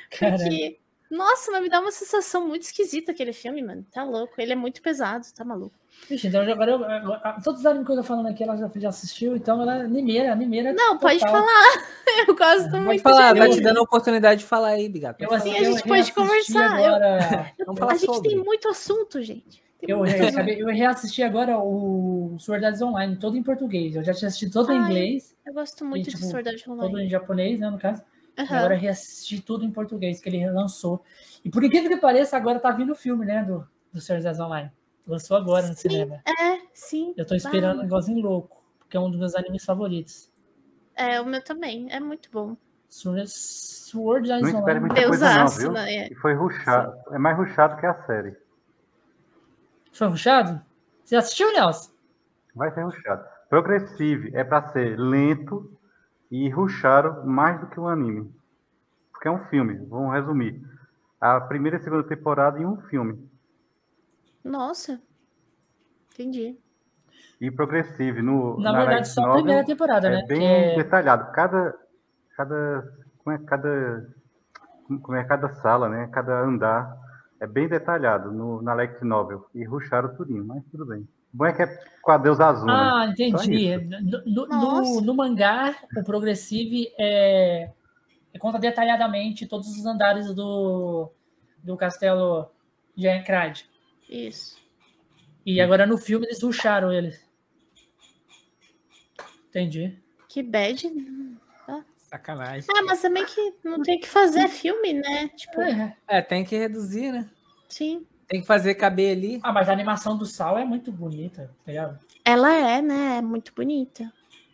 Caramba. 0.09 0.43
Porque, 0.43 0.80
nossa, 1.11 1.51
mas 1.51 1.61
me 1.61 1.69
dá 1.69 1.80
uma 1.80 1.91
sensação 1.91 2.48
muito 2.48 2.64
esquisita 2.64 3.11
aquele 3.11 3.33
filme, 3.33 3.61
mano. 3.61 3.85
Tá 3.91 4.03
louco. 4.03 4.33
Ele 4.40 4.53
é 4.53 4.56
muito 4.56 4.81
pesado, 4.81 5.25
tá 5.35 5.43
maluco. 5.45 5.75
Vixe, 6.09 6.27
então 6.27 6.41
agora 6.41 6.72
eu, 6.72 6.80
eu- 6.81 7.11
eu- 7.14 7.43
todos 7.43 7.59
os 7.59 7.65
animes 7.65 7.85
que 7.85 7.91
eu 7.91 7.98
tô 7.98 8.03
falando 8.03 8.27
aqui, 8.27 8.43
ela 8.43 8.56
já, 8.56 8.72
já 8.75 8.90
assistiu, 8.90 9.35
então 9.35 9.61
ela 9.61 9.75
é 9.77 9.81
animeira, 9.81 10.31
animeira. 10.31 10.73
Não, 10.73 10.98
pode 10.98 11.19
total. 11.19 11.35
falar. 11.35 11.91
Eu 12.27 12.35
gosto 12.35 12.69
Pode 12.72 12.83
muito 12.83 13.01
falar, 13.01 13.33
de 13.33 13.40
tá 13.40 13.49
te 13.49 13.61
dando 13.61 13.77
a 13.80 13.83
oportunidade 13.83 14.41
de 14.41 14.45
falar 14.45 14.69
aí, 14.69 14.90
Bigato. 14.90 15.23
Eu, 15.23 15.30
Pode 15.30 15.41
assim, 15.41 15.51
Sim, 15.53 15.59
a 15.59 15.64
gente 15.64 15.80
eu 15.81 15.88
pode 15.88 16.11
conversar, 16.14 16.81
eu- 16.81 16.95
Agora, 16.95 17.53
A 17.90 17.93
gente 17.95 18.06
sobre. 18.06 18.30
tem 18.30 18.38
muito 18.43 18.67
assunto, 18.67 19.22
gente. 19.22 19.64
Eu, 19.81 19.99
muito 19.99 20.11
eu, 20.14 20.22
assunto. 20.23 20.33
acabei- 20.33 20.61
eu 20.61 20.67
reassisti 20.67 21.23
agora 21.23 21.57
o 21.57 22.35
Sword 22.40 22.65
Art 22.65 22.81
Online, 22.81 23.15
todo 23.15 23.38
em 23.38 23.43
português. 23.43 23.95
Eu 23.95 24.03
já 24.03 24.14
tinha 24.14 24.27
assistido 24.27 24.51
todo 24.51 24.72
em 24.73 24.77
Ai, 24.77 24.85
inglês, 24.85 25.35
Eu 25.45 25.53
gosto 25.53 25.85
muito 25.85 26.09
tipo, 26.09 26.17
de 26.22 26.30
Sword 26.30 26.49
Art 26.49 26.64
todo 26.64 26.80
Online. 26.81 27.06
em 27.06 27.09
japonês, 27.09 27.59
né, 27.59 27.69
no 27.69 27.77
caso. 27.80 28.01
Aham. 28.38 28.58
Agora 28.58 28.76
reassisti 28.76 29.42
tudo 29.42 29.66
em 29.66 29.72
português, 29.72 30.19
que 30.19 30.30
ele 30.30 30.50
lançou. 30.50 31.03
E 31.43 31.50
por 31.50 31.64
incrível 31.64 31.90
que 31.90 31.98
pareça, 31.98 32.38
agora 32.38 32.60
tá 32.60 32.72
vindo 32.72 32.92
o 32.93 32.95
filme, 32.95 33.26
né, 33.26 33.43
do, 33.43 33.68
do 33.92 34.00
Senhor 34.00 34.19
Anéis 34.19 34.40
Online. 34.40 34.72
Lançou 35.06 35.35
agora 35.35 35.68
no 35.68 35.74
Sim. 35.74 35.90
cinema. 35.90 36.22
É, 36.26 36.61
sim. 36.74 37.14
Eu 37.18 37.26
tô 37.26 37.35
esperando 37.35 37.82
um 37.82 37.84
igualzinho 37.84 38.22
louco, 38.22 38.64
porque 38.80 38.95
é 38.95 39.00
um 39.00 39.10
dos 39.10 39.19
meus 39.19 39.35
animes 39.35 39.66
favoritos. 39.66 40.32
É, 40.95 41.19
o 41.19 41.26
meu 41.26 41.43
também. 41.43 41.92
É 41.92 42.00
muito 42.00 42.30
bom. 42.32 42.56
Sword 42.88 43.27
Sword 43.30 44.27
Não 44.27 44.35
Art 44.35 44.45
espere 44.45 44.61
Online. 44.61 44.80
muita 44.82 45.08
coisa 45.08 45.34
não, 45.34 45.48
viu? 45.48 45.72
né? 45.72 46.08
E 46.08 46.16
foi 46.16 46.34
ruxado. 46.34 46.93
É 47.11 47.18
mais 47.18 47.38
ruxado 47.38 47.77
que 47.77 47.85
a 47.85 47.93
série. 48.06 48.35
Foi 49.93 50.08
rushado? 50.08 50.61
Você 51.03 51.16
assistiu, 51.16 51.51
Nelson? 51.53 51.92
Vai 52.53 52.72
ser 52.74 52.84
ruxado. 52.84 53.26
Progressive 53.50 54.32
é 54.35 54.43
pra 54.43 54.69
ser 54.72 54.98
lento 55.00 55.72
e 56.32 56.50
ruxado 56.50 57.26
mais 57.27 57.60
do 57.60 57.68
que 57.68 57.80
um 57.80 57.88
anime. 57.88 58.34
Porque 59.11 59.27
é 59.27 59.32
um 59.32 59.45
filme, 59.45 59.76
vamos 59.85 60.14
resumir. 60.14 60.60
A 61.19 61.40
primeira 61.42 61.77
e 61.77 61.80
a 61.80 61.84
segunda 61.84 62.03
temporada 62.03 62.60
em 62.60 62.66
um 62.66 62.77
filme. 62.84 63.30
Nossa. 64.43 65.00
Entendi. 66.14 66.58
E 67.40 67.51
Progressive 67.51 68.22
no 68.22 68.58
Na, 68.60 68.72
na 68.72 68.80
verdade, 68.85 69.08
só 69.10 69.24
a 69.32 69.34
primeira 69.35 69.66
temporada, 69.66 70.08
é 70.08 70.11
né? 70.11 70.26
bem 70.27 70.40
Que 70.40 70.45
é- 70.45 70.76
detalhado. 70.77 71.32
Cada, 71.34 71.77
cada, 72.35 72.93
como 73.24 73.35
é 73.35 73.40
cada, 73.40 74.10
como 75.01 75.16
é 75.16 75.24
cada 75.24 75.50
sala, 75.50 75.90
né? 75.90 76.08
Cada 76.11 76.42
andar 76.42 76.98
é 77.40 77.45
bem 77.48 77.68
detalhado 77.68 78.32
no, 78.32 78.61
na 78.61 78.74
light 78.74 79.03
novel 79.03 79.48
e 79.53 79.64
ruxaram 79.64 80.16
tudinho, 80.16 80.45
mas 80.45 80.64
tudo 80.72 80.85
bem. 80.85 81.08
O 81.34 81.38
bom 81.38 81.45
é 81.45 81.53
que 81.53 81.61
é 81.64 81.68
com 82.01 82.11
a 82.11 82.18
deusa 82.18 82.45
azul, 82.48 82.66
né? 82.68 82.74
Ah, 82.74 83.06
Só 83.06 83.11
entendi. 83.43 83.77
No, 83.77 84.48
no- 84.48 85.01
no- 85.01 85.14
mangá, 85.16 85.76
o 85.95 86.03
Progressive 86.03 86.92
é, 87.00 87.69
é 88.34 88.40
conta 88.40 88.58
detalhadamente 88.60 89.45
todos 89.48 89.68
os 89.69 89.85
andares 89.85 90.34
do, 90.34 91.10
do 91.64 91.77
castelo 91.77 92.50
de 92.95 93.08
Ancrad. 93.08 93.61
Isso. 94.10 94.58
E 95.45 95.61
agora 95.61 95.85
no 95.85 95.98
filme 95.98 96.26
eles 96.26 96.42
rusharam 96.42 96.92
ele. 96.92 97.18
Entendi. 99.50 99.98
Que 100.27 100.42
bad. 100.43 100.90
Sacanagem. 101.98 102.68
Ah, 102.76 102.84
mas 102.84 103.01
também 103.01 103.26
que 103.26 103.53
não 103.64 103.82
tem 103.82 103.98
que 104.00 104.08
fazer 104.08 104.50
filme, 104.50 104.93
né? 104.93 105.30
Tipo, 105.30 105.61
É. 105.61 105.95
É, 106.08 106.22
tem 106.22 106.43
que 106.43 106.58
reduzir, 106.58 107.11
né? 107.11 107.30
sim. 107.69 108.06
Tem 108.32 108.40
que 108.40 108.48
fazer 108.48 108.76
caber 108.76 109.18
ali. 109.18 109.40
Ah, 109.43 109.51
mas 109.51 109.68
a 109.68 109.74
animação 109.74 110.18
do 110.18 110.26
Sal 110.26 110.58
é 110.58 110.64
muito 110.64 110.90
bonita, 110.90 111.53
tá 111.66 111.69
ligado? 111.72 112.00
Ela 112.24 112.53
é, 112.56 112.82
né? 112.82 113.18
É 113.18 113.22
muito 113.22 113.51
bonita. 113.53 114.10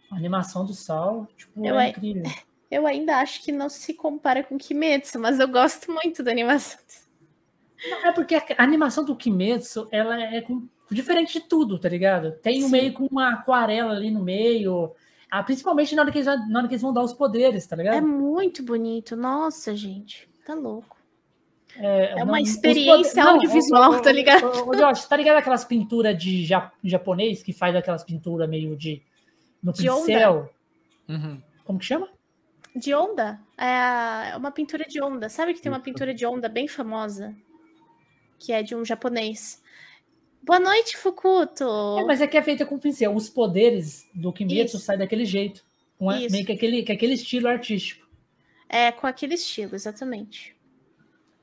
A 0.09 0.15
animação 0.15 0.65
do 0.65 0.73
Sal, 0.73 1.27
tipo, 1.37 1.63
Eu 1.63 1.75
é 1.75 1.83
ai- 1.83 1.89
incrível. 1.91 2.23
Eu 2.71 2.85
ainda 2.87 3.17
acho 3.19 3.43
que 3.43 3.51
não 3.51 3.69
se 3.69 3.93
compara 3.93 4.43
com 4.43 4.57
Kimetsu, 4.57 5.17
mas 5.19 5.39
eu 5.39 5.47
gosto 5.47 5.89
muito 5.89 6.21
da 6.21 6.31
animação. 6.31 6.77
Não, 7.89 8.07
é 8.07 8.11
porque 8.11 8.35
a 8.35 8.43
animação 8.61 9.05
do 9.05 9.15
Kimetsu, 9.15 9.87
ela 9.89 10.19
é 10.21 10.41
com- 10.41 10.67
diferente 10.91 11.39
de 11.39 11.47
tudo, 11.47 11.79
tá 11.79 11.87
ligado? 11.87 12.33
Tem 12.41 12.65
um 12.65 12.69
meio 12.69 12.91
com 12.91 13.05
uma 13.05 13.29
aquarela 13.35 13.93
ali 13.93 14.11
no 14.11 14.21
meio. 14.21 14.91
Ah, 15.31 15.41
principalmente 15.43 15.95
na 15.95 16.01
hora, 16.01 16.11
que 16.11 16.17
eles, 16.17 16.25
vão- 16.25 16.49
na 16.49 16.59
hora 16.59 16.67
que 16.67 16.73
eles 16.73 16.81
vão 16.81 16.91
dar 16.91 17.03
os 17.03 17.13
poderes, 17.13 17.65
tá 17.65 17.75
É 17.75 17.77
ligado? 17.77 18.05
muito 18.07 18.61
bonito. 18.63 19.15
Nossa, 19.15 19.73
gente. 19.73 20.27
Tá 20.45 20.53
louco. 20.53 20.96
É, 21.79 22.19
é 22.19 22.23
uma 22.23 22.41
os 22.41 22.49
experiência 22.49 23.23
poder- 23.23 23.35
audiovisual, 23.35 23.91
ô, 23.93 24.01
tá 24.01 24.11
ligado? 24.11 24.45
Ô, 24.67 24.75
Josh, 24.75 25.05
tá 25.05 25.15
ligado 25.15 25.37
aquelas 25.37 25.63
pinturas 25.65 26.17
de 26.17 26.43
ja- 26.45 26.71
japonês 26.83 27.43
que 27.43 27.53
faz 27.53 27.75
aquelas 27.75 28.03
pinturas 28.03 28.49
meio 28.49 28.75
de. 28.75 29.01
no 29.61 29.71
De 29.73 29.83
pincel? 29.83 30.49
Uhum. 31.07 31.41
Como 31.63 31.79
que 31.79 31.85
chama? 31.85 32.09
De 32.75 32.93
onda? 32.93 33.39
É 33.57 34.31
é 34.31 34.37
uma 34.37 34.51
pintura 34.51 34.85
de 34.85 35.01
onda. 35.01 35.29
Sabe 35.29 35.53
que 35.53 35.61
tem 35.61 35.71
uma 35.71 35.79
pintura 35.79 36.13
de 36.13 36.25
onda 36.25 36.47
bem 36.49 36.67
famosa? 36.67 37.35
Que 38.39 38.51
é 38.53 38.61
de 38.61 38.75
um 38.75 38.83
japonês. 38.85 39.61
Boa 40.43 40.59
noite, 40.59 40.95
Fukuto. 40.97 41.63
É, 41.99 42.03
mas 42.05 42.21
é 42.21 42.27
que 42.27 42.37
é 42.37 42.41
feita 42.41 42.65
com 42.65 42.77
pincel. 42.79 43.13
Os 43.15 43.29
poderes 43.29 44.07
do 44.13 44.31
Kimetsu 44.31 44.77
saem 44.79 44.99
daquele 44.99 45.25
jeito. 45.25 45.63
Com 45.97 46.09
a- 46.09 46.17
meio 46.17 46.45
que 46.45 46.51
aquele, 46.51 46.83
que 46.83 46.91
aquele 46.91 47.13
estilo 47.13 47.47
artístico. 47.47 48.07
É 48.69 48.91
com 48.91 49.07
aquele 49.07 49.33
estilo, 49.35 49.73
exatamente. 49.75 50.55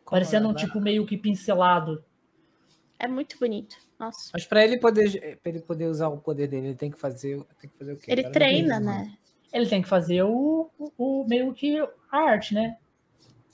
Parecendo 0.08 0.48
um 0.48 0.52
é, 0.52 0.54
tipo 0.54 0.80
meio 0.80 1.06
que 1.06 1.16
pincelado. 1.16 2.04
É 2.98 3.08
muito 3.08 3.38
bonito. 3.38 3.76
Nossa. 3.98 4.30
Mas 4.32 4.44
pra 4.46 4.64
ele 4.64 4.78
poder, 4.78 5.38
pra 5.42 5.50
ele 5.50 5.60
poder 5.60 5.86
usar 5.86 6.08
o 6.08 6.18
poder 6.18 6.48
dele, 6.48 6.68
ele 6.68 6.76
tem 6.76 6.90
que 6.90 6.98
fazer, 6.98 7.42
tem 7.60 7.70
que 7.70 7.78
fazer 7.78 7.92
o 7.92 7.96
quê? 7.96 8.10
Ele 8.10 8.20
Agora 8.20 8.32
treina, 8.32 8.80
né? 8.80 9.16
Ele 9.52 9.66
tem 9.66 9.82
que 9.82 9.88
fazer 9.88 10.22
o, 10.22 10.70
o, 10.78 10.92
o 11.22 11.26
meio 11.28 11.52
que 11.54 11.78
a 12.10 12.18
arte, 12.18 12.54
né? 12.54 12.76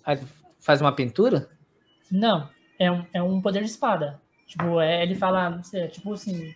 Ah, 0.05 0.17
faz 0.59 0.81
uma 0.81 0.95
pintura? 0.95 1.49
Não, 2.11 2.49
é 2.79 2.91
um, 2.91 3.07
é 3.13 3.23
um 3.23 3.41
poder 3.41 3.61
de 3.61 3.71
espada. 3.71 4.21
Tipo, 4.47 4.81
é, 4.81 5.03
ele 5.03 5.15
fala, 5.15 5.51
não 5.51 5.63
sei, 5.63 5.89
tipo 5.89 6.13
assim. 6.13 6.55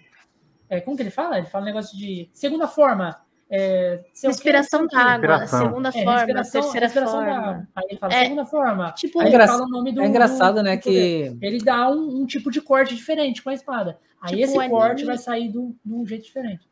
É, 0.68 0.80
como 0.80 0.96
que 0.96 1.02
ele 1.02 1.10
fala? 1.10 1.38
Ele 1.38 1.46
fala 1.46 1.62
um 1.62 1.66
negócio 1.66 1.96
de. 1.96 2.28
Segunda 2.32 2.66
forma. 2.66 3.23
É, 3.56 4.00
Respiração 4.24 4.88
quê. 4.88 4.96
da 4.96 5.02
água, 5.02 5.14
Respiração. 5.36 5.68
segunda 5.68 5.88
É, 5.88 5.92
forma, 5.92 6.12
respiração, 6.16 6.60
terceira 6.62 6.86
respiração 6.86 7.20
da 7.20 7.24
forma. 7.26 7.48
água. 7.50 7.68
Aí 7.76 7.84
ele 7.90 7.98
fala 7.98 8.12
É, 8.14 8.22
segunda 8.24 8.44
forma. 8.46 8.92
Tipo, 8.92 9.20
Aí 9.20 9.26
É 9.26 9.28
ele 9.28 9.36
engra- 9.36 9.46
fala 9.48 9.64
o 9.64 9.68
nome 9.68 9.92
do. 9.92 10.02
É 10.02 10.06
engraçado, 10.06 10.54
do- 10.56 10.62
né, 10.62 10.76
do 10.76 10.82
que 10.82 11.36
Ele 11.40 11.58
dá 11.58 11.88
um, 11.90 12.22
um 12.22 12.26
tipo 12.26 12.50
de 12.50 12.60
corte 12.60 12.94
diferente 12.96 13.42
com 13.42 13.50
a 13.50 13.54
espada. 13.54 13.96
Aí 14.20 14.30
Tipo, 14.30 14.42
esse 14.44 14.68
corte 14.70 14.90
anime- 15.02 15.06
vai 15.06 15.18
sair 15.18 15.48
do- 15.52 15.76
de 15.84 15.92
um 15.94 16.04
jeito 16.06 16.24
diferente. 16.24 16.68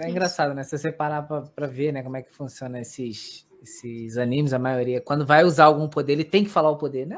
é 0.00 0.10
engraçado, 0.10 0.54
né? 0.54 0.64
Se 0.64 0.76
você 0.76 0.90
parar 0.90 1.22
pra, 1.22 1.42
pra 1.42 1.66
ver, 1.68 1.92
né, 1.92 2.02
como 2.02 2.16
é 2.16 2.22
que 2.22 2.32
funciona 2.34 2.80
esses, 2.80 3.46
esses 3.62 4.16
animes, 4.18 4.52
a 4.52 4.58
maioria, 4.58 5.00
quando 5.00 5.24
vai 5.24 5.44
usar 5.44 5.66
algum 5.66 5.86
poder, 5.88 6.14
ele 6.14 6.24
tem 6.24 6.42
que 6.42 6.50
falar 6.50 6.70
o 6.70 6.76
poder, 6.76 7.06
né? 7.06 7.16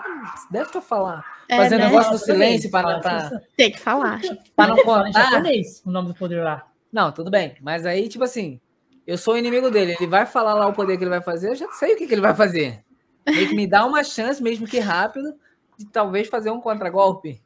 Deve 0.51 0.71
pra 0.71 0.81
falar. 0.83 1.25
é, 1.49 1.57
Fazer 1.57 1.79
né? 1.79 1.87
negócio 1.87 2.13
do 2.13 2.19
silêncio 2.19 2.71
para- 2.71 2.83
fala, 2.89 3.01
para- 3.01 3.29
fala- 3.31 3.43
Tem 3.57 3.71
que 3.71 3.79
falar. 3.79 4.21
Pra 4.55 4.67
não 4.67 4.77
contar. 4.77 5.11
japonês 5.13 5.83
o 5.87 5.91
nome 5.91 6.09
do 6.09 6.15
poder 6.15 6.43
lá. 6.43 6.67
Não, 6.93 7.11
tudo 7.13 7.31
bem. 7.31 7.55
Mas 7.63 7.87
aí, 7.87 8.09
tipo 8.09 8.25
assim, 8.25 8.61
eu 9.07 9.17
sou 9.19 9.35
o 9.35 9.39
inimigo 9.39 9.71
dele. 9.71 9.95
Ele 9.99 10.07
vai 10.07 10.27
falar 10.27 10.55
lá 10.55 10.67
o 10.67 10.73
poder 10.73 10.97
que 10.97 11.05
ele 11.05 11.11
vai 11.11 11.23
fazer, 11.23 11.51
eu 11.51 11.55
já 11.55 11.71
sei 11.73 11.95
o 11.95 11.97
que, 11.97 12.07
que 12.07 12.15
ele 12.15 12.21
vai 12.21 12.35
fazer. 12.35 12.83
Que 13.25 13.55
me 13.55 13.67
dá 13.67 13.85
uma 13.85 14.03
chance, 14.05 14.43
mesmo 14.43 14.67
que 14.67 14.79
rápido, 14.79 15.35
de 15.79 15.87
talvez 15.87 16.29
fazer 16.29 16.51
um 16.51 16.61
contragolpe. 16.61 17.43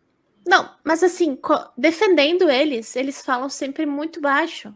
Não, 0.46 0.70
mas 0.84 1.02
assim, 1.02 1.38
defendendo 1.76 2.50
eles, 2.50 2.94
eles 2.96 3.22
falam 3.24 3.48
sempre 3.48 3.84
muito 3.86 4.20
baixo. 4.20 4.74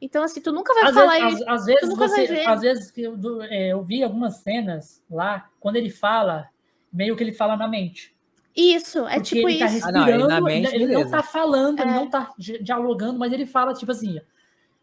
Então, 0.00 0.22
assim, 0.22 0.40
tu 0.40 0.52
nunca 0.52 0.74
vai 0.74 0.84
Às 0.84 0.94
falar 0.94 1.18
vezes, 1.20 1.40
isso. 1.40 1.48
às, 1.50 1.60
às 1.60 1.66
vezes 1.66 1.96
você, 1.96 2.44
às 2.46 2.60
vezes 2.60 2.90
que 2.90 3.02
eu, 3.02 3.42
é, 3.44 3.72
eu 3.72 3.82
vi 3.82 4.02
algumas 4.02 4.36
cenas 4.38 5.02
lá, 5.10 5.48
quando 5.58 5.76
ele 5.76 5.90
fala, 5.90 6.48
meio 6.92 7.16
que 7.16 7.22
ele 7.22 7.32
fala 7.32 7.56
na 7.56 7.66
mente. 7.66 8.14
Isso, 8.54 9.06
é 9.06 9.14
Porque 9.14 9.36
tipo 9.36 9.48
ele 9.48 9.58
tá 9.58 9.66
isso. 9.66 9.86
Ah, 9.88 9.92
não, 9.92 10.04
respirando, 10.04 10.24
ele 10.24 10.34
na 10.34 10.40
mente, 10.40 10.74
ele 10.74 10.86
não 10.86 11.10
tá 11.10 11.22
falando, 11.22 11.80
ele 11.80 11.90
É. 11.90 11.94
não 11.94 12.08
tá 12.10 12.32
di- 12.38 12.62
dialogando, 12.62 13.18
mas 13.18 13.32
ele 13.32 13.46
fala, 13.46 13.74
tipo 13.74 13.90
assim, 13.92 14.20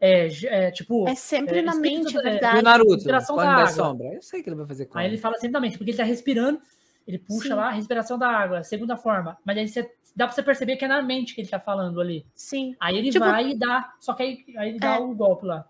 é, 0.06 0.28
é, 0.68 0.72
tipo, 0.72 1.08
É 1.08 1.16
sempre 1.16 1.60
é, 1.60 1.62
na 1.62 1.76
mente, 1.76 2.14
do- 2.14 2.20
é 2.22 2.28
é, 2.28 2.32
verdade. 2.32 2.60
o 2.60 2.62
Naruto, 2.62 2.94
Respiração 2.96 3.36
quando 3.36 3.46
da 3.48 3.56
da 3.56 3.62
água. 3.62 3.72
sombra. 3.72 4.08
Eu 4.14 4.22
sei 4.22 4.44
que 4.44 4.50
ele 4.50 4.56
vai 4.58 4.66
fazer 4.68 4.86
com 4.88 4.98
aí 4.98 5.08
ele 5.08 5.18
fala 5.18 5.36
sempre 5.36 5.52
na 5.54 5.60
mente, 5.62 5.78
porque 5.78 5.92
ele 5.92 5.98
tá 5.98 6.04
respirando, 6.04 6.60
ele 7.08 7.18
puxa 7.20 7.50
Sim. 7.50 7.54
lá, 7.54 7.70
respiração 7.72 8.18
da 8.18 8.28
água, 8.28 8.64
segunda 8.64 8.98
forma, 8.98 9.38
mas 9.46 9.58
aí 9.58 9.68
você, 9.68 9.90
dá 10.16 10.26
pra 10.28 10.36
você 10.36 10.44
perceber 10.44 10.76
que 10.76 10.86
é 10.86 10.88
na 10.88 11.02
mente 11.02 11.34
que 11.34 11.42
ele 11.42 11.50
tá 11.50 11.60
falando 11.60 12.00
ali. 12.02 12.26
Sim. 12.36 12.76
Aí 12.80 12.98
ele 12.98 13.12
Tipo- 13.12 13.26
vai 13.26 13.52
e 13.52 13.56
dá, 13.58 13.94
só 14.00 14.14
que 14.14 14.24
aí, 14.24 14.44
aí 14.58 14.70
ele 14.70 14.80
dá 14.80 14.96
É. 14.96 15.00
o 15.00 15.14
golpe 15.16 15.46
lá. 15.46 15.66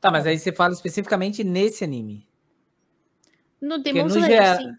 Tá, 0.00 0.10
mas 0.10 0.26
aí 0.26 0.38
você 0.38 0.52
fala 0.52 0.72
especificamente 0.72 1.42
nesse 1.44 1.82
anime. 1.84 2.26
No 3.60 3.78
Demon 3.78 4.06
Slayer, 4.06 4.28
geral- 4.28 4.56
sim, 4.58 4.72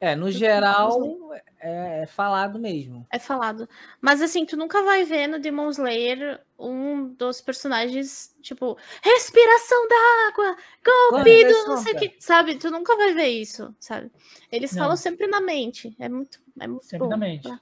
É, 0.00 0.16
no 0.16 0.30
geral, 0.32 1.30
é, 1.62 2.02
é 2.02 2.06
falado 2.06 2.58
mesmo. 2.58 3.06
é 3.10 3.18
falado. 3.18 3.68
Mas 4.00 4.20
assim, 4.20 4.44
tu 4.44 4.56
nunca 4.56 4.82
vai 4.82 5.04
ver 5.04 5.26
no 5.28 5.38
Demon 5.38 5.70
Slayer 5.70 6.40
um 6.58 7.08
dos 7.14 7.40
personagens, 7.40 8.34
tipo, 8.42 8.76
respiração 9.02 9.88
da 9.88 10.28
água, 10.28 10.56
golpe 10.84 11.44
do 11.44 11.68
não 11.68 11.76
sei 11.78 11.92
o 11.94 11.98
que, 11.98 12.16
sabe? 12.18 12.56
Tu 12.56 12.70
nunca 12.70 12.96
vai 12.96 13.14
ver 13.14 13.28
isso, 13.28 13.74
sabe? 13.80 14.10
Eles 14.50 14.72
Não. 14.72 14.82
falam 14.82 14.96
sempre 14.96 15.26
na 15.26 15.40
mente. 15.40 15.94
É 15.98 16.08
muito, 16.08 16.40
é 16.60 16.66
muito 16.66 16.84
Sempre 16.84 17.04
bom. 17.06 17.10
na 17.10 17.16
mente. 17.16 17.48
tá? 17.48 17.60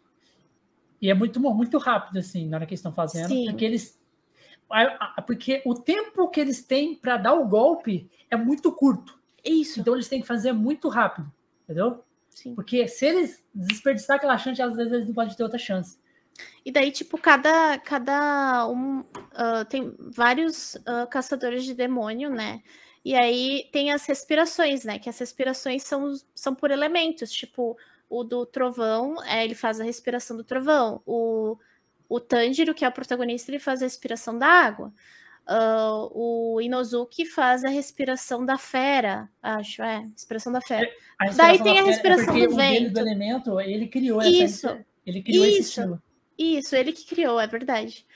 E 1.01 1.11
é 1.11 1.15
muito, 1.15 1.41
muito 1.41 1.79
rápido, 1.79 2.19
assim, 2.19 2.49
na 2.49 2.59
hora 2.59 2.67
que 2.67 2.73
eles 2.73 2.81
estão 2.81 2.93
fazendo, 2.93 3.29
Sim. 3.29 3.47
porque 3.51 3.65
eles. 3.65 3.99
Porque 5.27 5.62
o 5.65 5.75
tempo 5.75 6.29
que 6.29 6.41
eles 6.41 6.62
têm 6.62 6.95
para 6.95 7.17
dar 7.17 7.35
o 7.35 7.47
golpe 7.49 8.09
é 8.31 8.37
muito 8.37 8.70
curto. 8.70 9.19
Isso, 9.45 9.81
Então 9.81 9.95
eles 9.95 10.09
têm 10.09 10.20
que 10.20 10.27
fazer 10.27 10.53
muito 10.53 10.89
rápido, 10.89 11.31
entendeu? 11.65 12.05
Sim. 12.31 12.55
Porque 12.55 12.89
se 12.89 13.07
eles 13.07 13.44
desperdiçar 13.55 14.17
aquela 14.17 14.39
chance, 14.39 14.62
às 14.62 14.76
vezes 14.76 14.92
eles 14.92 15.07
não 15.07 15.15
podem 15.15 15.34
ter 15.34 15.42
outra 15.42 15.59
chance. 15.59 15.99
E 16.65 16.70
daí, 16.70 16.91
tipo, 16.91 17.18
cada, 17.18 17.78
cada 17.78 18.67
um. 18.68 19.05
ah, 19.33 19.65
tem 19.65 19.94
vários 19.99 20.76
ah, 20.86 21.07
caçadores 21.07 21.65
de 21.65 21.75
demônio, 21.75 22.31
né? 22.31 22.62
E 23.05 23.15
aí 23.15 23.68
tem 23.73 23.92
as 23.92 24.05
respirações, 24.07 24.84
né? 24.84 24.99
Que 24.99 25.09
as 25.09 25.18
respirações 25.18 25.83
são, 25.83 26.15
são 26.34 26.55
por 26.55 26.70
elementos. 26.70 27.33
Tipo, 27.33 27.76
o 28.09 28.25
do 28.25 28.44
trovão, 28.44 29.23
é, 29.25 29.44
ele 29.44 29.55
faz 29.55 29.81
a 29.81 29.84
respiração 29.84 30.36
do 30.36 30.44
trovão. 30.44 31.02
O, 31.07 31.57
o 32.09 32.20
Tanjiro, 32.20 32.75
que 32.75 32.84
é 32.84 32.89
o 32.89 32.92
protagonista, 32.92 33.50
ele 33.50 33.59
faz 33.59 33.81
a 33.83 33.86
respiração 33.86 34.39
da 34.39 34.47
água. 34.47 34.92
Ah, 35.47 36.07
o 36.12 36.60
Inozuki 36.60 37.27
faz 37.27 37.65
a 37.65 37.69
respiração 37.69 38.47
da 38.47 38.57
fera, 38.57 39.28
acho, 39.43 39.83
é, 39.83 40.07
respiração 40.12 40.52
da 40.52 40.60
fera. 40.60 40.89
A 41.19 41.31
Daí 41.31 41.60
tem 41.60 41.73
a 41.73 41.73
da 41.75 41.75
fera 41.75 41.81
é 41.81 41.91
respiração 41.91 42.39
do 42.39 42.57
vento. 42.57 42.93
do 42.93 43.01
elemento, 43.01 43.60
ele 43.60 43.89
criou 43.89 44.23
Isso. 44.23 44.67
essa. 44.69 44.86
Ele 45.05 45.23
criou 45.23 45.44
esse 45.44 45.60
Isso. 45.60 45.69
estilo. 45.81 46.02
Isso, 46.39 46.77
ele 46.77 46.93
que 46.93 47.05
criou, 47.07 47.41
é 47.41 47.47
verdade. 47.47 48.07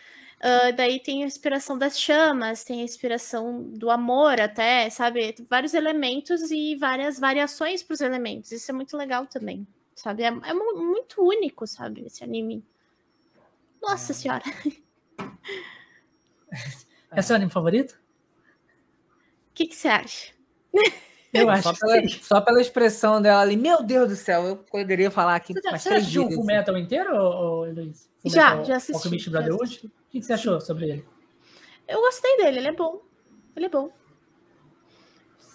Ah, 0.40 0.70
daí 0.70 1.00
tem 1.00 1.24
a 1.24 1.26
inspiração 1.26 1.76
das 1.78 1.98
chamas, 1.98 2.64
tem 2.64 2.80
a 2.80 2.84
inspiração 2.84 3.62
do 3.62 3.90
amor 3.90 4.40
até, 4.40 4.88
sabe? 4.90 5.32
Tem 5.32 5.46
vários 5.48 5.74
elementos 5.74 6.50
e 6.50 6.76
várias 6.76 7.18
variações 7.18 7.82
para 7.82 7.94
os 7.94 8.00
elementos. 8.00 8.52
Isso 8.52 8.70
é 8.70 8.74
muito 8.74 8.96
legal 8.96 9.26
também, 9.26 9.66
sabe? 9.94 10.22
É, 10.22 10.26
é 10.26 10.54
mu- 10.54 10.76
muito 10.84 11.22
único, 11.22 11.66
sabe? 11.66 12.04
Esse 12.06 12.22
anime. 12.22 12.64
Nossa 13.82 14.12
senhora. 14.14 14.44
É 17.16 17.22
seu 17.22 17.36
anime 17.36 17.50
favorito? 17.50 17.92
O 17.92 19.54
que, 19.54 19.66
que 19.66 19.76
você 19.76 19.88
acha? 19.88 20.32
Eu 21.32 21.50
acho 21.50 21.62
Só 21.62 21.74
pela, 21.74 22.08
só 22.08 22.40
pela 22.40 22.60
expressão 22.60 23.20
dela 23.20 23.40
ali, 23.40 23.56
meu 23.56 23.82
Deus 23.82 24.08
do 24.08 24.16
céu, 24.16 24.44
eu 24.44 24.56
poderia 24.56 25.10
falar 25.10 25.34
aqui 25.34 25.52
Você 25.52 25.60
já, 25.62 25.70
mais 25.70 25.82
você 25.82 25.90
já 25.90 25.96
assistiu 25.96 26.26
o. 26.26 26.32
Full 26.32 26.44
Metal 26.44 26.78
inteiro, 26.78 27.16
ô, 27.16 27.64
Luiz? 27.64 28.08
Já, 28.24 28.50
Metal 28.50 28.64
já 28.64 28.76
assisti, 28.76 28.94
Alchemist 28.94 29.30
Brotherhood? 29.30 29.86
O 29.86 29.90
que 30.10 30.20
que 30.20 30.26
você 30.26 30.32
achou 30.32 30.60
sobre 30.60 30.90
ele? 30.90 31.04
Eu 31.88 32.00
gostei 32.00 32.36
dele, 32.36 32.58
ele 32.58 32.68
é 32.68 32.72
bom. 32.72 33.02
Ele 33.56 33.66
é 33.66 33.68
bom. 33.68 33.90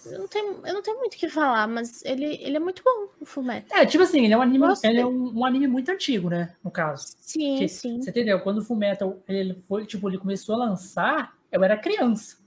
Eu 0.06 0.20
não 0.20 0.28
tenho, 0.28 0.66
eu 0.66 0.74
não 0.74 0.82
tenho 0.82 0.98
muito 0.98 1.14
o 1.16 1.18
que 1.18 1.30
falar, 1.30 1.68
mas 1.68 2.04
ele, 2.04 2.26
ele 2.42 2.58
é 2.58 2.60
muito 2.60 2.82
bom, 2.84 3.10
o 3.20 3.26
Fullmetal. 3.26 3.78
É, 3.78 3.86
tipo 3.86 4.04
assim, 4.04 4.24
ele 4.26 4.34
é 4.34 4.38
um 4.38 4.42
anime, 4.42 4.68
Gostei. 4.68 4.92
ele 4.92 5.02
é 5.02 5.06
um, 5.06 5.40
um 5.40 5.46
anime 5.46 5.68
muito 5.68 5.92
antigo, 5.92 6.30
né? 6.30 6.56
No 6.64 6.72
caso. 6.72 7.16
Sim, 7.20 7.58
Que- 7.58 7.68
sim. 7.68 8.02
Você 8.02 8.10
entendeu? 8.10 8.40
Quando 8.42 8.60
o 8.60 8.64
Fullmetal 8.64 9.22
ele 9.28 9.56
foi, 9.68 9.86
tipo, 9.86 10.10
ele 10.10 10.18
começou 10.18 10.56
a 10.56 10.60
lançar, 10.60 11.38
eu 11.52 11.64
era 11.64 11.78
criança. 11.78 12.38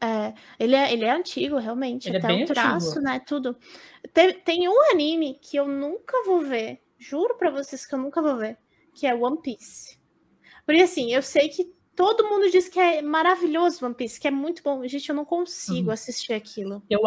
É, 0.00 0.34
ele 0.58 0.74
é, 0.74 0.92
ele 0.92 1.04
é 1.04 1.10
antigo, 1.12 1.58
realmente. 1.58 2.08
Ele 2.08 2.16
é 2.16 2.18
até 2.18 2.28
bem 2.28 2.44
o 2.44 2.46
traço, 2.46 2.88
antigo. 2.90 3.04
né? 3.04 3.20
Tudo. 3.20 3.56
Tem, 4.12 4.32
tem 4.40 4.68
um 4.68 4.90
anime 4.90 5.38
que 5.40 5.56
eu 5.56 5.66
nunca 5.68 6.24
vou 6.26 6.40
ver. 6.40 6.80
Juro 6.98 7.36
pra 7.36 7.50
vocês 7.50 7.86
que 7.86 7.94
eu 7.94 7.98
nunca 7.98 8.20
vou 8.20 8.36
ver. 8.36 8.58
Que 8.94 9.06
é 9.06 9.14
One 9.14 9.40
Piece. 9.40 9.98
Porque 10.66 10.82
assim, 10.82 11.12
eu 11.12 11.22
sei 11.22 11.48
que 11.48 11.72
todo 11.94 12.28
mundo 12.28 12.50
diz 12.50 12.68
que 12.68 12.80
é 12.80 13.00
maravilhoso 13.00 13.84
One 13.84 13.94
Piece, 13.94 14.18
que 14.20 14.26
é 14.26 14.30
muito 14.30 14.60
bom. 14.62 14.84
Gente, 14.88 15.08
eu 15.08 15.14
não 15.14 15.24
consigo 15.24 15.86
Uhum. 15.88 15.92
assistir 15.92 16.32
aquilo. 16.32 16.82
Eu, 16.90 17.00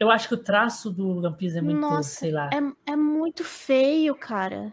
eu 0.00 0.10
acho 0.10 0.28
que 0.28 0.34
o 0.34 0.42
traço 0.42 0.90
do 0.90 1.18
One 1.18 1.36
Piece 1.36 1.58
é 1.58 1.60
muito, 1.60 1.78
Nossa, 1.80 2.08
sei 2.20 2.30
lá. 2.32 2.48
É, 2.86 2.92
é 2.92 2.96
muito 2.96 3.44
feio, 3.44 4.14
cara. 4.14 4.72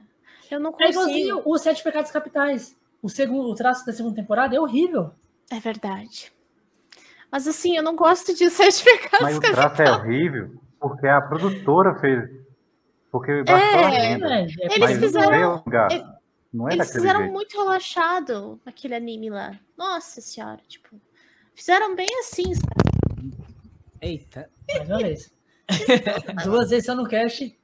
Eu 0.50 0.60
não 0.62 0.70
É 0.70 0.74
consigo. 0.74 0.90
igualzinho 0.92 1.42
os 1.45 1.62
Sete 1.62 1.84
Pecados 1.84 2.10
Capitais. 2.12 2.74
O, 3.02 3.10
segundo, 3.10 3.50
o 3.50 3.56
traço 3.56 3.86
da 3.86 3.92
segunda 3.92 4.16
temporada 4.16 4.56
é 4.56 4.60
horrível. 4.60 5.12
É 5.51 5.59
verdade. 5.59 6.32
Mas 7.32 7.48
assim, 7.48 7.75
eu 7.75 7.83
não 7.83 7.95
gosto 7.95 8.33
de 8.33 8.49
Sete 8.51 8.83
Pecados 8.83 9.22
Mas 9.22 9.38
o 9.38 9.41
traço 9.41 9.82
é 9.82 9.91
horrível 9.91 10.51
porque 10.80 11.07
a 11.07 11.22
produtora 11.22 11.95
fez. 11.99 12.30
Porque 13.11 13.32
É, 13.32 13.88
renda. 13.88 14.27
Né? 14.27 14.48
É 14.59 14.75
Eles 14.75 14.99
fizeram- 14.99 15.64
não 16.53 16.69
é 16.69 16.74
é 16.74 16.75
Eles 16.75 16.91
fizeram 16.91 17.19
jeito. 17.22 17.33
muito 17.33 17.57
relaxado 17.57 18.59
aquele 18.65 18.95
anime 18.95 19.30
lá. 19.30 19.57
Nossa 19.77 20.22
senhora, 20.22 20.59
tipo. 20.67 20.99
Fizeram 21.53 21.95
bem 21.95 22.07
assim, 22.19 22.53
sabe? 22.53 23.33
Eita. 24.01 24.49
Mais 24.77 24.90
uma 24.90 24.98
vez. 24.99 25.33
Duas 26.43 26.69
vezes 26.69 26.85
só 26.85 26.93
no 26.95 27.07
cast. 27.07 27.57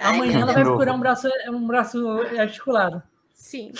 Amanhã 0.00 0.40
ela 0.40 0.52
vai 0.52 0.62
procurar 0.62 0.92
um 0.94 1.00
braço, 1.00 1.28
um 1.50 1.66
braço 1.66 1.98
articulado. 2.38 3.02
Sim. 3.34 3.72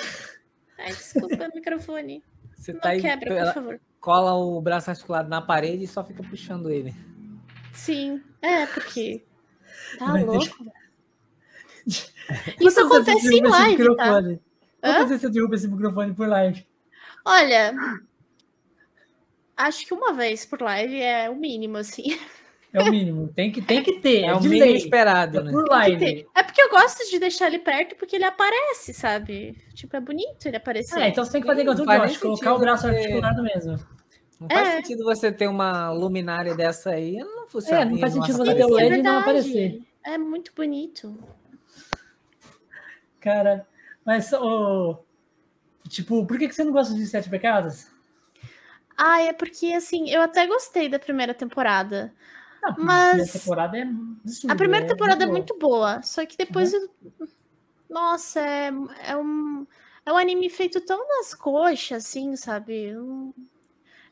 Ai, 0.79 0.89
desculpa 0.89 1.35
o 1.49 1.51
microfone. 1.55 2.23
Você 2.63 2.73
Não 2.73 2.81
tá 2.81 2.91
aí, 2.91 3.01
quebra, 3.01 3.45
por 3.47 3.55
favor. 3.55 3.81
cola 4.01 4.35
o 4.35 4.61
braço 4.61 4.89
articulado 4.89 5.29
na 5.29 5.43
parede 5.43 5.83
e 5.83 5.89
só 5.89 6.05
fica 6.05 6.23
puxando 6.23 6.71
ele. 6.71 6.95
Sim. 7.73 8.23
É, 8.41 8.67
porque. 8.67 9.25
Tá 9.99 10.13
ter- 10.13 10.25
louco. 10.25 10.47
Isso 11.85 12.13
Quantas 12.57 12.75
vezes 12.75 12.79
acontece 12.79 13.35
em 13.35 13.43
live, 13.43 13.97
tá? 13.97 14.19
Hã? 14.19 14.39
Quantas 14.81 15.21
você 15.21 15.29
derruba 15.29 15.55
esse 15.57 15.67
microfone 15.69 16.15
por 16.15 16.29
live? 16.29 16.65
Olha. 17.25 17.75
Acho 19.57 19.85
que 19.87 19.93
uma 19.93 20.13
vez 20.13 20.47
por 20.47 20.63
live 20.63 21.01
é 21.01 21.29
o 21.29 21.35
mínimo, 21.37 21.79
assim. 21.79 22.17
É 22.73 22.81
o 22.83 22.91
mínimo. 22.91 23.29
Tem 23.29 23.53
que, 23.53 23.61
tem 23.61 23.83
que 23.83 24.01
ter. 24.01 24.23
É 24.23 24.35
o 24.35 24.41
de 24.41 24.49
mínimo 24.49 24.67
lei. 24.71 24.77
esperado, 24.79 25.41
É 25.41 25.43
né? 25.43 25.53
por. 25.53 26.27
É 26.35 26.43
porque 26.43 26.63
eu 26.63 26.71
gosto 26.71 27.09
de 27.11 27.19
deixar 27.19 27.49
ele 27.49 27.59
perto 27.59 27.97
porque 27.97 28.17
ele 28.17 28.25
aparece, 28.25 28.95
sabe? 28.95 29.57
Tipo, 29.75 29.97
é 29.97 30.01
bonito 30.01 30.47
ele 30.47 30.57
aparecer. 30.57 30.99
É, 30.99 31.09
então 31.09 31.23
você 31.25 31.33
tem 31.33 31.41
que 31.43 31.47
fazer 31.47 31.61
igual 31.61 31.77
o 31.77 31.85
faz 31.85 32.17
colocar 32.17 32.55
o 32.55 32.59
braço 32.59 32.85
você- 32.89 32.97
articulado 32.97 33.43
mesmo. 33.43 33.73
Não 34.41 34.49
faz 34.49 34.69
É. 34.69 34.77
sentido 34.77 35.05
você 35.05 35.31
ter 35.31 35.47
uma 35.49 35.91
luminária 35.93 36.55
dessa 36.55 36.91
aí. 36.91 37.19
Não 37.19 37.47
funciona. 37.47 37.83
É, 37.83 37.85
não 37.85 37.99
faz 37.99 38.15
sentido 38.15 38.39
você 38.39 38.55
ter 38.55 38.65
o 38.65 38.79
é 38.79 38.83
LED 38.85 38.87
e 38.87 39.03
não 39.03 39.13
verdade. 39.13 39.19
aparecer. 39.19 39.83
É 40.05 40.19
muito 40.19 40.53
bonito. 40.57 41.17
Cara, 43.21 43.67
mas, 44.05 44.33
ô, 44.33 44.99
tipo, 45.89 46.27
por 46.27 46.39
que, 46.39 46.49
que 46.49 46.55
você 46.55 46.65
não 46.65 46.73
gosta 46.73 46.95
de 46.95 47.07
Sete 47.07 47.29
Pecados? 47.31 47.87
Ah, 48.97 49.21
é 49.23 49.33
porque, 49.33 49.73
assim, 49.75 50.11
eu 50.11 50.21
até 50.23 50.47
gostei 50.47 50.89
da 50.89 50.99
primeira 50.99 51.33
temporada. 51.35 52.13
Não, 52.63 52.75
Mas- 52.79 53.35
A 53.35 53.39
temporada 53.39 53.77
é 53.79 53.83
absurda, 53.83 54.53
A 54.53 54.57
primeira 54.57 54.87
temporada 54.87 55.25
é 55.25 55.27
boa. 55.27 55.37
muito 55.37 55.59
boa, 55.59 56.03
só 56.03 56.25
que 56.25 56.37
depois. 56.37 56.73
Uhum. 56.73 56.89
eu- 57.21 57.29
Nossa, 57.89 58.41
é, 58.41 58.71
é 59.07 59.17
um. 59.17 59.67
É 60.05 60.13
um 60.13 60.17
anime 60.17 60.49
feito 60.51 60.81
tão 60.81 61.07
nas 61.07 61.33
coxas, 61.35 62.05
assim, 62.05 62.35
sabe? 62.35 62.87
Eu 62.87 63.03
não, 63.05 63.35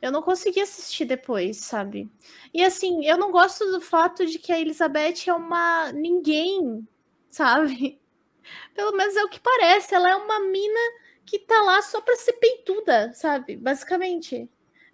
eu 0.02 0.12
não 0.12 0.22
consegui 0.22 0.60
assistir 0.60 1.04
depois, 1.04 1.56
sabe? 1.58 2.08
E 2.54 2.62
assim, 2.64 3.04
eu 3.06 3.18
não 3.18 3.32
gosto 3.32 3.64
do 3.72 3.80
fato 3.80 4.24
de 4.26 4.38
que 4.38 4.52
a 4.52 4.60
Elizabeth 4.60 5.26
é 5.28 5.32
uma 5.34 5.90
ninguém, 5.92 6.86
sabe? 7.28 8.00
Pelo 8.74 8.92
menos 8.96 9.16
é 9.16 9.24
o 9.24 9.28
que 9.28 9.40
parece. 9.40 9.94
Ela 9.94 10.10
é 10.10 10.16
uma 10.16 10.40
mina 10.40 10.80
que 11.26 11.38
tá 11.40 11.60
lá 11.62 11.82
só 11.82 12.00
pra 12.00 12.14
ser 12.16 12.34
peituda, 12.34 13.12
sabe? 13.14 13.56
Basicamente. 13.56 14.48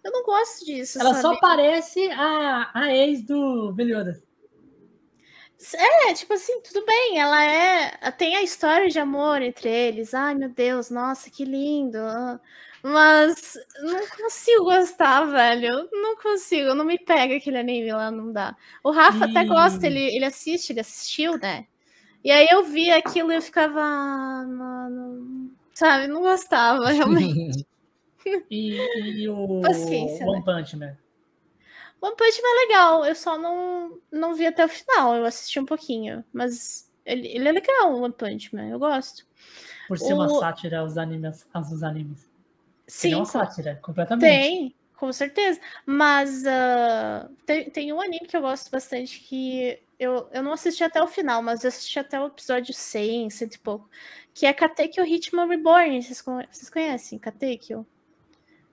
Eu 0.06 0.12
não 0.12 0.22
gosto 0.22 0.64
disso. 0.64 1.00
Ela 1.00 1.14
sabe? 1.14 1.22
só 1.22 1.40
parece 1.40 2.08
a, 2.12 2.70
a 2.72 2.94
ex 2.94 3.22
do 3.22 3.72
Belioda. 3.72 4.22
É, 5.74 6.14
tipo 6.14 6.32
assim, 6.32 6.60
tudo 6.60 6.84
bem, 6.86 7.18
ela 7.18 7.42
é. 7.42 7.90
Tem 8.12 8.36
a 8.36 8.42
história 8.42 8.88
de 8.88 9.00
amor 9.00 9.42
entre 9.42 9.68
eles. 9.68 10.14
Ai, 10.14 10.36
meu 10.36 10.48
Deus, 10.48 10.90
nossa, 10.90 11.28
que 11.28 11.44
lindo. 11.44 11.98
Mas 12.84 13.54
não 13.82 14.06
consigo 14.16 14.64
gostar, 14.64 15.24
velho. 15.24 15.88
Não 15.90 16.14
consigo, 16.18 16.72
não 16.72 16.84
me 16.84 16.98
pega 16.98 17.34
aquele 17.36 17.58
anime 17.58 17.90
lá, 17.92 18.08
não 18.12 18.30
dá. 18.32 18.54
O 18.84 18.92
Rafa 18.92 19.24
até 19.24 19.42
E- 19.42 19.46
gosta, 19.48 19.88
ele, 19.88 20.14
ele 20.14 20.24
assiste, 20.24 20.70
ele 20.72 20.80
assistiu, 20.80 21.36
né? 21.36 21.66
E 22.22 22.30
aí 22.30 22.46
eu 22.48 22.62
vi 22.62 22.92
aquilo 22.92 23.32
e 23.32 23.36
eu 23.36 23.42
ficava. 23.42 23.80
"Ah, 23.82 24.44
mano. 24.46 25.50
Sabe, 25.74 26.06
não 26.06 26.20
gostava, 26.20 26.90
realmente. 26.92 27.66
E, 28.50 28.76
e 29.22 29.28
o 29.28 29.60
Paciência, 29.62 30.26
One 30.26 30.38
né? 30.38 30.44
Punch 30.44 30.76
Man. 30.76 30.96
One 32.00 32.14
Punch 32.16 32.42
Man 32.42 32.48
é 32.48 32.66
legal, 32.66 33.04
eu 33.06 33.14
só 33.14 33.38
não, 33.38 33.98
não 34.12 34.34
vi 34.34 34.46
até 34.46 34.64
o 34.64 34.68
final, 34.68 35.14
eu 35.16 35.24
assisti 35.24 35.58
um 35.58 35.64
pouquinho. 35.66 36.24
Mas 36.32 36.90
ele, 37.04 37.26
ele 37.28 37.48
é 37.48 37.52
legal, 37.52 37.92
o 37.92 38.02
One 38.02 38.12
Punch 38.12 38.54
Man, 38.54 38.68
eu 38.68 38.78
gosto. 38.78 39.26
Por 39.88 39.98
ser 39.98 40.12
uma 40.12 40.26
O- 40.26 40.40
sátira 40.40 40.80
aos 40.80 40.98
animes. 40.98 41.46
Aos 41.54 41.82
animes. 41.82 42.28
Sim, 42.86 43.08
Ele 43.08 43.14
é 43.14 43.18
uma 43.18 43.24
sátira, 43.24 43.76
completamente. 43.82 44.28
tem, 44.30 44.74
com 44.96 45.12
certeza. 45.12 45.60
Mas 45.84 46.44
ah, 46.46 47.28
tem, 47.44 47.70
tem 47.70 47.92
um 47.92 48.00
anime 48.00 48.26
que 48.26 48.36
eu 48.36 48.42
gosto 48.42 48.70
bastante 48.70 49.20
que 49.20 49.80
eu, 49.98 50.28
eu 50.32 50.42
não 50.42 50.52
assisti 50.52 50.84
até 50.84 51.02
o 51.02 51.06
final, 51.08 51.42
mas 51.42 51.64
eu 51.64 51.68
assisti 51.68 51.98
até 51.98 52.20
o 52.20 52.26
episódio 52.26 52.72
100, 52.74 53.30
cento 53.30 53.54
e 53.54 53.58
pouco, 53.58 53.88
que 54.34 54.44
é 54.46 54.52
Katekyo 54.52 55.04
Hitman 55.04 55.48
Reborn. 55.48 56.02
Vocês, 56.02 56.22
vocês 56.22 56.70
conhecem 56.70 57.18
Katekyo? 57.18 57.86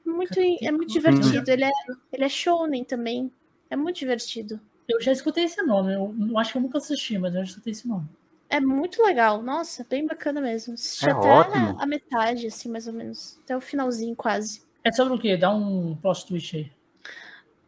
Muito, 0.05 0.39
é 0.39 0.71
muito 0.71 0.91
divertido. 0.91 1.49
Ele 1.49 1.63
é, 1.65 1.71
ele 2.11 2.23
é 2.23 2.29
shounen 2.29 2.83
também. 2.83 3.31
É 3.69 3.75
muito 3.75 3.97
divertido. 3.97 4.59
Eu 4.87 5.01
já 5.01 5.11
escutei 5.11 5.45
esse 5.45 5.61
nome. 5.61 5.93
Eu 5.93 6.13
não- 6.13 6.37
acho 6.37 6.51
que 6.51 6.57
eu 6.57 6.61
nunca 6.61 6.77
assisti, 6.77 7.17
mas 7.17 7.33
eu 7.33 7.43
já 7.43 7.51
escutei 7.51 7.71
esse 7.71 7.87
nome. 7.87 8.07
É 8.49 8.59
muito 8.59 9.01
legal. 9.01 9.41
Nossa, 9.41 9.85
bem 9.89 10.05
bacana 10.05 10.41
mesmo. 10.41 10.73
Assisti 10.73 11.05
É 11.07 11.11
até 11.11 11.27
ótimo. 11.29 11.81
a 11.81 11.85
metade, 11.85 12.47
assim, 12.47 12.69
mais 12.69 12.87
ou 12.87 12.93
menos. 12.93 13.39
Até 13.43 13.55
o 13.55 13.61
finalzinho, 13.61 14.15
quase. 14.15 14.61
É 14.83 14.91
sobre 14.91 15.13
o 15.13 15.19
quê? 15.19 15.37
Dá 15.37 15.49
um 15.49 15.95
plot 15.95 16.27
twist 16.27 16.55
aí. 16.57 16.71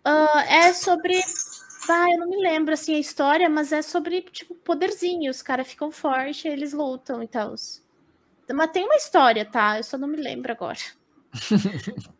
Ah, 0.03 0.43
é 0.47 0.73
sobre. 0.73 1.19
Ah, 1.89 2.11
eu 2.11 2.19
não 2.19 2.27
me 2.29 2.37
lembro 2.37 2.73
assim 2.73 2.95
a 2.95 2.99
história, 2.99 3.49
mas 3.49 3.71
é 3.71 3.81
sobre, 3.81 4.21
tipo, 4.23 4.53
poderzinho. 4.55 5.31
Os 5.31 5.41
caras 5.41 5.67
ficam 5.67 5.89
fortes, 5.91 6.45
eles 6.45 6.73
lutam 6.73 7.23
e 7.23 7.27
tal. 7.27 7.55
Mas 8.53 8.71
tem 8.71 8.83
uma 8.83 8.95
história, 8.95 9.43
tá? 9.45 9.77
Eu 9.77 9.83
só 9.83 9.97
não 9.97 10.07
me 10.07 10.17
lembro 10.17 10.51
agora. 10.51 10.77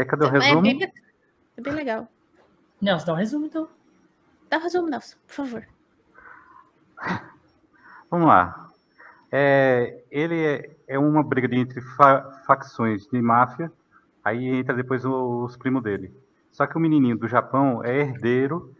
Quer 0.00 0.06
que 0.06 0.14
eu 0.14 0.18
dê 0.18 0.24
o 0.24 0.28
É 0.28 0.38
resumo? 0.38 0.62
bem, 0.62 0.78
bac- 0.78 0.92
é 1.58 1.60
bem 1.60 1.72
legal. 1.74 2.08
Nelson, 2.80 3.06
dá 3.06 3.12
um 3.12 3.16
resumo 3.16 3.44
então. 3.46 3.68
Dá 4.48 4.56
o 4.56 4.62
resumo, 4.62 4.88
Nelson, 4.88 5.16
por 5.26 5.34
favor. 5.34 5.66
Vamos 8.10 8.26
lá. 8.26 8.68
É, 9.30 10.02
ele 10.10 10.42
é, 10.42 10.70
é 10.88 10.98
uma 10.98 11.22
briga 11.22 11.46
de- 11.46 11.56
entre 11.58 11.80
fa- 11.82 12.42
facções 12.46 13.06
de 13.06 13.20
máfia, 13.20 13.70
aí 14.24 14.46
entra 14.46 14.74
depois 14.74 15.04
o- 15.04 15.44
os 15.44 15.54
primos 15.56 15.82
dele. 15.82 16.12
Só 16.50 16.66
que 16.66 16.76
o 16.76 16.80
menininho 16.80 17.18
do 17.18 17.28
Japão 17.28 17.84
é 17.84 17.98
herdeiro, 18.00 18.74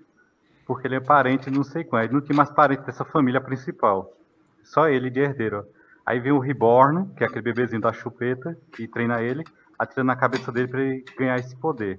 porque 0.66 0.86
ele 0.89 0.97
é 0.97 1.00
parente 1.00 1.50
de 1.50 1.57
não 1.57 1.62
sei 1.65 1.84
qual. 1.84 2.02
Ele 2.02 2.15
não 2.15 2.20
tinha 2.23 2.34
mais 2.36 2.50
parente 2.50 2.82
dessa 2.84 3.05
família 3.05 3.40
principal. 3.42 4.10
Só 4.65 4.89
ele 4.89 5.10
de 5.10 5.20
herdeiro. 5.20 5.66
Aí 6.07 6.18
vem 6.18 6.32
o 6.32 6.39
Reborn, 6.39 7.08
que 7.15 7.23
é 7.23 7.26
aquele 7.26 7.42
bebezinho 7.42 7.81
da 7.82 7.92
chupeta, 7.92 8.57
que 8.73 8.89
treina 8.89 9.23
ele, 9.23 9.44
atirando 9.81 10.09
na 10.09 10.17
cabeça 10.17 10.52
dele 10.52 10.68
pra 10.68 10.81
ele 10.83 11.05
ganhar 11.18 11.39
esse 11.39 11.57
poder. 11.57 11.99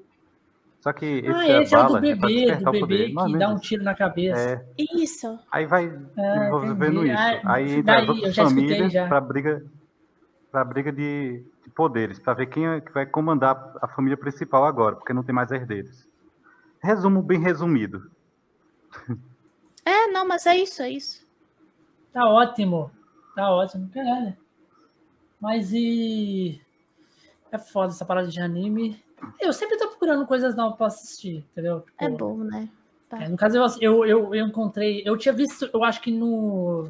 Só 0.80 0.93
que 0.93 1.06
esse, 1.06 1.30
Ah, 1.30 1.61
esse 1.61 1.76
é 1.76 1.80
o 1.80 1.88
do 1.88 1.98
é 1.98 2.01
bebê, 2.01 2.27
despertar 2.27 2.74
do 2.74 2.88
bebê 2.88 3.03
é 3.06 3.26
que 3.26 3.38
dá 3.38 3.50
um 3.50 3.60
tiro 3.60 3.84
na 3.84 3.95
cabeça. 3.95 4.40
É, 4.40 4.84
Isso. 4.95 5.40
aí 5.51 5.66
vai 5.66 5.85
Ah, 6.18 6.34
desenvolvendo 6.34 7.06
isso. 7.06 7.18
Ah, 7.18 7.53
aí 7.53 7.72
entra 7.74 7.95
daí, 7.95 8.03
as 8.03 8.10
outras 8.10 8.35
famílias 8.35 8.93
pra 8.93 9.22
briga, 9.22 9.66
pra 10.51 10.64
briga 10.64 10.92
de, 10.92 11.43
de 11.64 11.69
poderes, 11.72 12.19
pra 12.19 12.34
ver 12.34 12.48
quem 12.48 12.68
é 12.68 12.82
que 12.82 12.92
vai 12.92 13.06
comandar 13.06 13.74
a 13.82 13.88
família 13.88 14.18
principal 14.18 14.66
agora, 14.66 14.95
porque 14.95 15.14
não 15.14 15.24
tem 15.24 15.34
mais 15.35 15.51
herdeiros. 15.51 16.08
Resumo 16.84 17.22
bem 17.22 17.40
resumido. 17.40 18.10
É, 19.85 20.08
não, 20.08 20.27
mas 20.27 20.45
é 20.45 20.56
isso, 20.56 20.82
é 20.82 20.90
isso. 20.90 21.26
Tá 22.11 22.26
ótimo. 22.27 22.92
Tá 23.35 23.51
ótimo. 23.51 23.90
Caralho. 23.93 24.35
Mas 25.40 25.72
e. 25.74 26.60
É 27.52 27.58
foda 27.58 27.92
essa 27.92 28.06
parada 28.06 28.28
de 28.28 28.40
anime. 28.40 29.04
Eu 29.40 29.52
sempre 29.54 29.78
tô 29.78 29.88
procurando 29.90 30.26
coisas 30.26 30.56
novas 30.56 30.78
pra 30.78 30.88
assistir, 30.88 31.46
entendeu? 31.52 31.82
Tipo, 31.82 32.04
É 32.04 32.10
bom, 32.10 32.38
né? 32.38 32.70
é, 33.12 33.28
no 33.28 33.36
caso, 33.36 33.58
eu, 33.58 33.66
eu, 33.82 34.06
eu, 34.06 34.36
eu 34.36 34.48
encontrei. 34.48 35.04
Eu 35.06 35.18
tinha 35.18 35.34
visto, 35.34 35.70
eu 35.74 35.84
acho 35.84 36.02
que 36.02 36.12
no. 36.12 36.90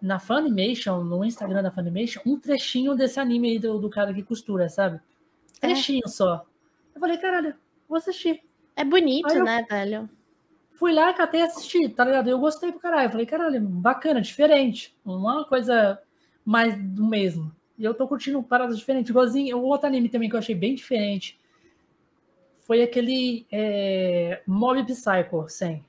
Na 0.00 0.18
Funimation, 0.18 1.04
no 1.04 1.22
Instagram 1.22 1.62
da 1.62 1.70
Funimation, 1.70 2.22
um 2.24 2.38
trechinho 2.38 2.94
desse 2.96 3.20
anime 3.20 3.50
aí 3.50 3.58
do, 3.58 3.78
do 3.78 3.90
cara 3.90 4.14
que 4.14 4.22
costura, 4.22 4.66
sabe? 4.70 4.98
É. 5.60 5.66
Trechinho 5.68 6.08
só. 6.08 6.46
Eu 6.94 7.00
falei, 7.00 7.18
caralho, 7.18 7.54
vou 7.86 7.98
assistir. 7.98 8.42
É 8.74 8.82
bonito, 8.82 9.28
eu- 9.28 9.44
né, 9.44 9.62
velho? 9.68 10.08
fui 10.72 10.94
lá, 10.94 11.12
catei 11.12 11.40
e 11.40 11.42
assisti, 11.42 11.90
tá 11.90 12.06
ligado? 12.06 12.30
Eu 12.30 12.38
gostei 12.38 12.72
pro 12.72 12.80
caralho. 12.80 13.10
Falei, 13.10 13.26
caralho, 13.26 13.60
bacana, 13.60 14.18
diferente. 14.22 14.96
Uma 15.04 15.44
coisa 15.44 16.00
mais 16.42 16.74
do 16.74 17.04
mesmo. 17.06 17.54
E 17.80 17.84
eu 17.84 17.94
tô 17.94 18.06
curtindo 18.06 18.42
paradas 18.42 18.78
diferentes. 18.78 19.08
Igualzinho, 19.08 19.56
o 19.56 19.62
outro 19.62 19.86
anime 19.86 20.10
também 20.10 20.28
que 20.28 20.34
eu 20.34 20.38
achei 20.38 20.54
bem 20.54 20.74
diferente 20.74 21.40
foi 22.66 22.82
aquele 22.82 23.46
é, 23.50 24.42
Mob 24.46 24.84
Psycho 24.84 25.48
100. 25.48 25.82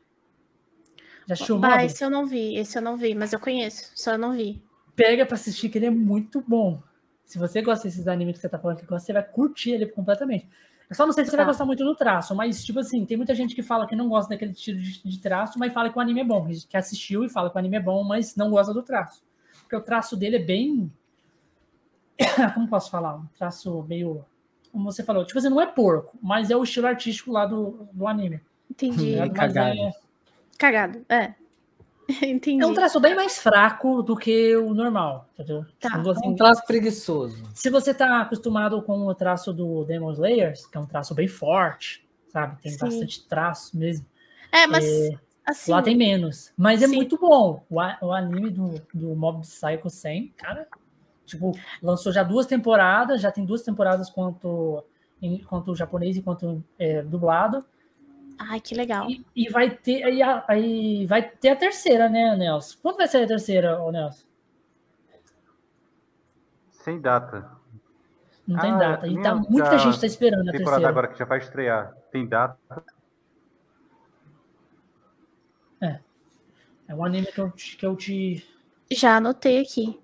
Já 1.27 1.33
assistiu 1.33 1.57
o 1.57 1.59
Mob? 1.59 1.83
esse 1.85 2.01
eu 2.01 2.09
não 2.09 2.25
vi, 2.25 2.55
esse 2.55 2.77
eu 2.77 2.81
não 2.81 2.95
vi, 2.95 3.13
mas 3.13 3.33
eu 3.33 3.39
conheço, 3.41 3.91
só 3.93 4.13
eu 4.13 4.17
não 4.17 4.31
vi. 4.31 4.63
Pega 4.95 5.25
pra 5.25 5.35
assistir, 5.35 5.67
que 5.67 5.77
ele 5.77 5.87
é 5.87 5.91
muito 5.91 6.41
bom. 6.47 6.81
Se 7.25 7.37
você 7.37 7.61
gosta 7.61 7.89
desses 7.89 8.07
animes 8.07 8.35
que 8.35 8.41
você 8.41 8.47
tá 8.47 8.57
falando 8.57 8.77
que 8.77 8.85
gosta, 8.85 9.05
você 9.07 9.13
vai 9.13 9.23
curtir 9.23 9.71
ele 9.71 9.85
completamente. 9.85 10.47
Eu 10.89 10.95
só 10.95 11.05
não 11.05 11.11
sei 11.11 11.25
se 11.25 11.31
você 11.31 11.35
vai 11.35 11.45
Tá. 11.45 11.51
gostar 11.51 11.65
muito 11.65 11.83
do 11.83 11.93
traço, 11.93 12.33
mas, 12.33 12.63
tipo 12.63 12.79
assim, 12.79 13.05
tem 13.05 13.17
muita 13.17 13.35
gente 13.35 13.53
que 13.53 13.61
fala 13.61 13.85
que 13.85 13.97
não 13.97 14.07
gosta 14.07 14.29
daquele 14.29 14.51
estilo 14.51 14.79
de, 14.79 15.03
de 15.03 15.19
traço, 15.19 15.59
mas 15.59 15.73
fala 15.73 15.89
que 15.89 15.97
o 15.97 16.01
anime 16.01 16.21
é 16.21 16.25
bom. 16.25 16.47
Que 16.69 16.77
assistiu 16.77 17.25
e 17.25 17.29
fala 17.29 17.49
que 17.49 17.55
o 17.57 17.59
anime 17.59 17.75
é 17.75 17.81
bom, 17.81 18.01
mas 18.03 18.35
não 18.37 18.49
gosta 18.49 18.73
do 18.73 18.81
traço. 18.81 19.21
Porque 19.59 19.75
o 19.75 19.81
traço 19.81 20.15
dele 20.15 20.37
é 20.37 20.43
bem. 20.43 20.89
Como 22.53 22.67
posso 22.67 22.89
falar? 22.91 23.15
Um 23.15 23.25
traço 23.37 23.83
meio. 23.87 24.23
Como 24.71 24.85
você 24.91 25.03
falou, 25.03 25.25
tipo 25.25 25.37
assim, 25.37 25.49
não 25.49 25.59
é 25.61 25.65
porco, 25.67 26.17
mas 26.21 26.49
é 26.49 26.55
o 26.55 26.63
estilo 26.63 26.87
artístico 26.87 27.31
lá 27.31 27.45
do, 27.45 27.87
do 27.91 28.07
anime. 28.07 28.39
Entendi. 28.69 29.15
É 29.15 29.19
Mas 29.25 29.33
cagado. 29.33 29.77
é- 29.79 29.91
Cagado, 30.57 31.05
é. 31.09 31.33
Entendi. 32.23 32.61
é 32.61 32.65
um 32.67 32.73
traço 32.73 32.99
bem 32.99 33.15
mais 33.15 33.37
fraco 33.37 34.01
do 34.01 34.15
que 34.17 34.55
o 34.57 34.73
normal, 34.73 35.27
entendeu? 35.33 35.65
Tá. 35.79 35.91
Tipo, 35.91 36.09
É 36.09 36.11
assim, 36.11 36.27
um 36.29 36.35
traço 36.35 36.65
preguiçoso. 36.65 37.43
se 37.53 37.69
você 37.69 37.93
tá 37.93 38.21
acostumado 38.21 38.81
com 38.81 39.07
o 39.07 39.15
traço 39.15 39.53
do 39.53 39.83
Demon 39.85 40.11
Slayers, 40.11 40.65
que 40.65 40.77
é 40.77 40.79
um 40.81 40.85
traço 40.85 41.13
bem 41.15 41.27
forte, 41.27 42.05
sabe? 42.27 42.61
Tem 42.61 42.71
Sim. 42.71 42.79
bastante 42.79 43.25
traço 43.27 43.77
mesmo. 43.77 44.05
É, 44.51 44.67
mas 44.67 44.83
É, 44.85 45.09
assim, 45.45 45.71
lá 45.71 45.81
tem 45.81 45.95
menos. 45.95 46.51
Mas 46.57 46.81
é 46.83 46.87
Sim. 46.87 46.95
muito 46.97 47.17
bom. 47.17 47.63
O, 47.69 47.79
a- 47.79 47.97
o 48.01 48.11
anime 48.11 48.49
do, 48.49 48.81
do 48.93 49.15
Mob 49.15 49.41
Psycho 49.41 49.89
100, 49.89 50.33
cara, 50.35 50.67
tipo, 51.31 51.51
lançou 51.81 52.11
já 52.11 52.23
duas 52.23 52.45
temporadas, 52.45 53.21
já 53.21 53.31
tem 53.31 53.45
duas 53.45 53.61
temporadas 53.63 54.09
quanto, 54.09 54.83
em, 55.21 55.39
quanto 55.43 55.75
japonês 55.75 56.15
e 56.17 56.21
quanto 56.21 56.63
é, 56.77 57.01
dublado. 57.01 57.65
ai, 58.37 58.59
que 58.59 58.75
legal. 58.75 59.09
E, 59.09 59.25
e 59.35 59.49
vai 59.49 59.69
ter 59.69 60.03
aí, 60.03 60.21
a- 60.21 60.43
aí 60.47 61.05
vai 61.05 61.21
ter 61.27 61.49
a 61.49 61.55
terceira, 61.55 62.09
né, 62.09 62.35
Nelson? 62.35 62.77
Quando 62.81 62.97
vai 62.97 63.07
ser 63.07 63.23
a 63.23 63.27
terceira, 63.27 63.81
ô 63.81 63.91
Nelson? 63.91 64.25
Sem 66.69 66.99
data. 66.99 67.49
Não 68.47 68.59
tem 68.59 68.71
Ah, 68.71 68.77
data. 68.77 69.07
E 69.07 69.21
tá, 69.21 69.35
muita 69.35 69.77
gente 69.77 69.99
tá 69.99 70.07
esperando 70.07 70.49
a 70.49 70.51
Temporada 70.51 70.65
terceira. 70.81 70.89
agora 70.89 71.07
que 71.07 71.19
já 71.19 71.25
vai 71.25 71.37
estrear. 71.37 71.93
Tem 72.11 72.27
data. 72.27 72.57
É 76.87 76.93
um 76.95 77.05
anime 77.05 77.27
que 77.27 77.39
eu, 77.39 77.49
te- 77.51 77.77
que 77.77 77.85
eu 77.85 77.95
te. 77.95 78.45
Já 78.91 79.15
anotei 79.15 79.61
aqui. 79.61 79.97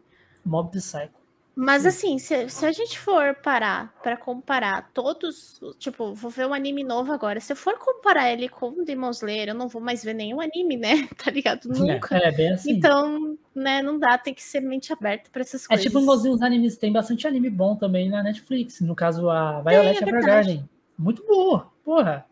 Mob 0.45 0.71
Psycho. 0.71 1.16
Mas 1.59 1.81
Sim. 1.81 1.87
assim, 1.87 2.19
se, 2.19 2.49
se 2.49 2.65
a 2.67 2.71
gente 2.71 2.99
for 2.99 3.33
parar 3.33 3.91
pra 4.03 4.15
comparar 4.15 4.91
todos, 4.93 5.59
tipo, 5.79 6.13
vou 6.13 6.29
ver 6.29 6.45
um 6.45 6.53
anime 6.53 6.83
novo 6.83 7.11
agora. 7.11 7.39
Se 7.39 7.51
eu 7.51 7.55
for 7.55 7.79
comparar 7.79 8.31
ele 8.31 8.47
com 8.47 8.83
Demon 8.83 9.09
Slayer, 9.09 9.49
eu 9.49 9.55
não 9.55 9.67
vou 9.67 9.81
mais 9.81 10.03
ver 10.03 10.13
nenhum 10.13 10.39
anime, 10.39 10.77
né? 10.77 11.07
Tá 11.17 11.31
ligado? 11.31 11.67
Nunca. 11.67 12.15
É, 12.15 12.31
bem 12.31 12.51
assim. 12.51 12.73
Então, 12.73 13.35
né, 13.55 13.81
não 13.81 13.97
dá, 13.97 14.19
tem 14.19 14.35
que 14.35 14.43
ser 14.43 14.59
mente 14.59 14.93
aberta 14.93 15.31
pra 15.31 15.41
essas 15.41 15.63
É 15.65 15.67
coisas. 15.69 15.83
tipo 15.85 15.99
igualzinho 15.99 16.35
os 16.35 16.43
animes, 16.43 16.77
tem 16.77 16.91
bastante 16.91 17.25
anime 17.27 17.49
bom 17.49 17.75
também 17.75 18.07
na 18.07 18.21
Netflix. 18.21 18.79
No 18.81 18.93
caso, 18.93 19.27
a 19.27 19.59
Violet 19.61 19.97
é. 19.97 20.07
Evergarden. 20.07 20.69
Muito 20.95 21.25
boa, 21.25 21.71
porra. 21.83 22.27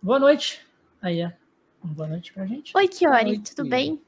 Boa 0.00 0.20
noite. 0.20 0.64
Aí, 1.02 1.24
ó. 1.24 1.30
Boa 1.82 2.06
noite 2.06 2.32
pra 2.32 2.46
gente. 2.46 2.70
Oi, 2.76 2.86
Kiori, 2.86 3.40
tudo 3.40 3.68
bem? 3.68 4.00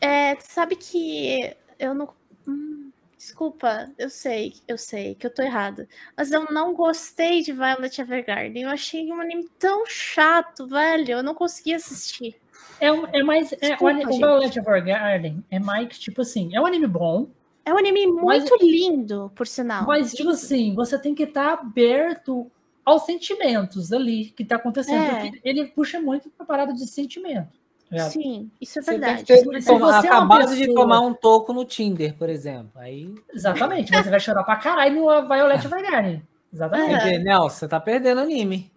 É, 0.00 0.34
sabe 0.40 0.74
que 0.74 1.54
eu 1.78 1.94
não. 1.94 2.12
Hum, 2.48 2.85
desculpa, 3.26 3.90
eu 3.98 4.08
sei, 4.08 4.54
eu 4.68 4.78
sei 4.78 5.16
que 5.16 5.26
eu 5.26 5.34
tô 5.34 5.42
errada. 5.42 5.88
Mas 6.16 6.30
eu 6.30 6.44
não 6.52 6.72
gostei 6.72 7.42
de 7.42 7.52
Violet 7.52 8.00
Evergarden. 8.00 8.62
Eu 8.62 8.70
achei 8.70 9.12
um 9.12 9.20
anime 9.20 9.48
tão 9.58 9.84
chato, 9.86 10.66
velho. 10.66 11.10
Eu 11.10 11.22
não 11.24 11.34
consegui 11.34 11.74
assistir. 11.74 12.36
É, 12.80 12.86
é 12.86 13.22
mais. 13.24 13.52
É, 13.52 13.56
o, 13.56 13.58
Desculpa, 13.60 13.84
o 13.94 13.98
gente. 14.12 14.18
Violet 14.18 14.58
Evergarden 14.58 15.44
é 15.50 15.58
mais, 15.58 15.98
tipo 15.98 16.22
assim, 16.22 16.54
é 16.54 16.60
um 16.60 16.66
anime 16.66 16.86
bom, 16.86 17.26
É 17.64 17.74
um 17.74 17.78
anime 17.78 18.06
Mas- 18.06 18.48
muito 18.48 18.56
lindo, 18.64 19.32
por 19.34 19.46
sinal. 19.46 19.84
mas, 19.86 20.12
tipo 20.14 20.30
assim, 20.30 20.72
você 20.74 20.96
tem 20.96 21.14
que 21.16 21.24
estar 21.24 21.54
aberto 21.54 22.48
aos 22.84 23.04
sentimentos 23.04 23.92
ali 23.92 24.26
que 24.26 24.44
tá 24.44 24.54
acontecendo. 24.54 25.02
É. 25.02 25.20
Porque 25.30 25.40
ele 25.42 25.66
puxa 25.66 26.00
muito 26.00 26.30
pra 26.30 26.46
parada 26.46 26.72
de 26.72 26.86
sentimento. 26.86 27.48
Ligado? 27.90 28.10
Sim, 28.10 28.50
isso 28.60 28.78
é 28.78 28.82
Você 28.82 28.90
verdade. 28.92 29.24
deve 29.24 29.24
ter 29.24 29.60
Se 29.62 29.66
toma- 29.68 29.92
você 30.00 30.06
é 30.06 30.10
acabado 30.10 30.54
de 30.54 30.58
pessoa- 30.66 30.74
tomar 30.76 31.00
um 31.00 31.14
toco 31.14 31.52
no 31.52 31.64
Tinder, 31.64 32.14
por 32.14 32.28
exemplo. 32.28 32.70
Aí, 32.76 33.14
Exatamente. 33.32 33.92
Você 33.92 34.10
vai 34.10 34.20
chorar 34.20 34.42
pra 34.44 34.56
caralho 34.56 34.94
no 34.96 35.28
Violet 35.28 35.64
Evergarden. 35.64 36.22
Exatamente. 36.52 36.98
Dizer, 37.04 37.18
Nelson, 37.18 37.48
você 37.56 37.68
tá 37.68 37.78
perdendo 37.80 38.20
anime. 38.20 38.70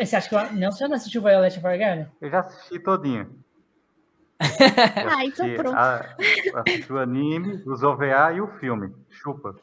Você 0.00 0.16
acha 0.16 0.28
que 0.28 0.34
o 0.34 0.52
Nelson 0.52 0.78
já 0.78 0.88
não 0.88 0.96
assistiu 0.96 1.22
Violet 1.22 1.56
Evergarden? 1.58 2.06
Eu 2.20 2.30
já 2.30 2.40
assisti 2.40 2.78
todinho. 2.80 3.30
Ah, 4.40 5.24
então 5.24 5.52
pronto. 5.56 5.76
a- 5.76 6.14
assisti 6.66 6.92
o 6.92 6.98
anime, 6.98 7.62
os 7.66 7.82
OVA 7.82 8.32
e 8.34 8.40
o 8.40 8.46
filme. 8.58 8.92
Chupa. 9.10 9.56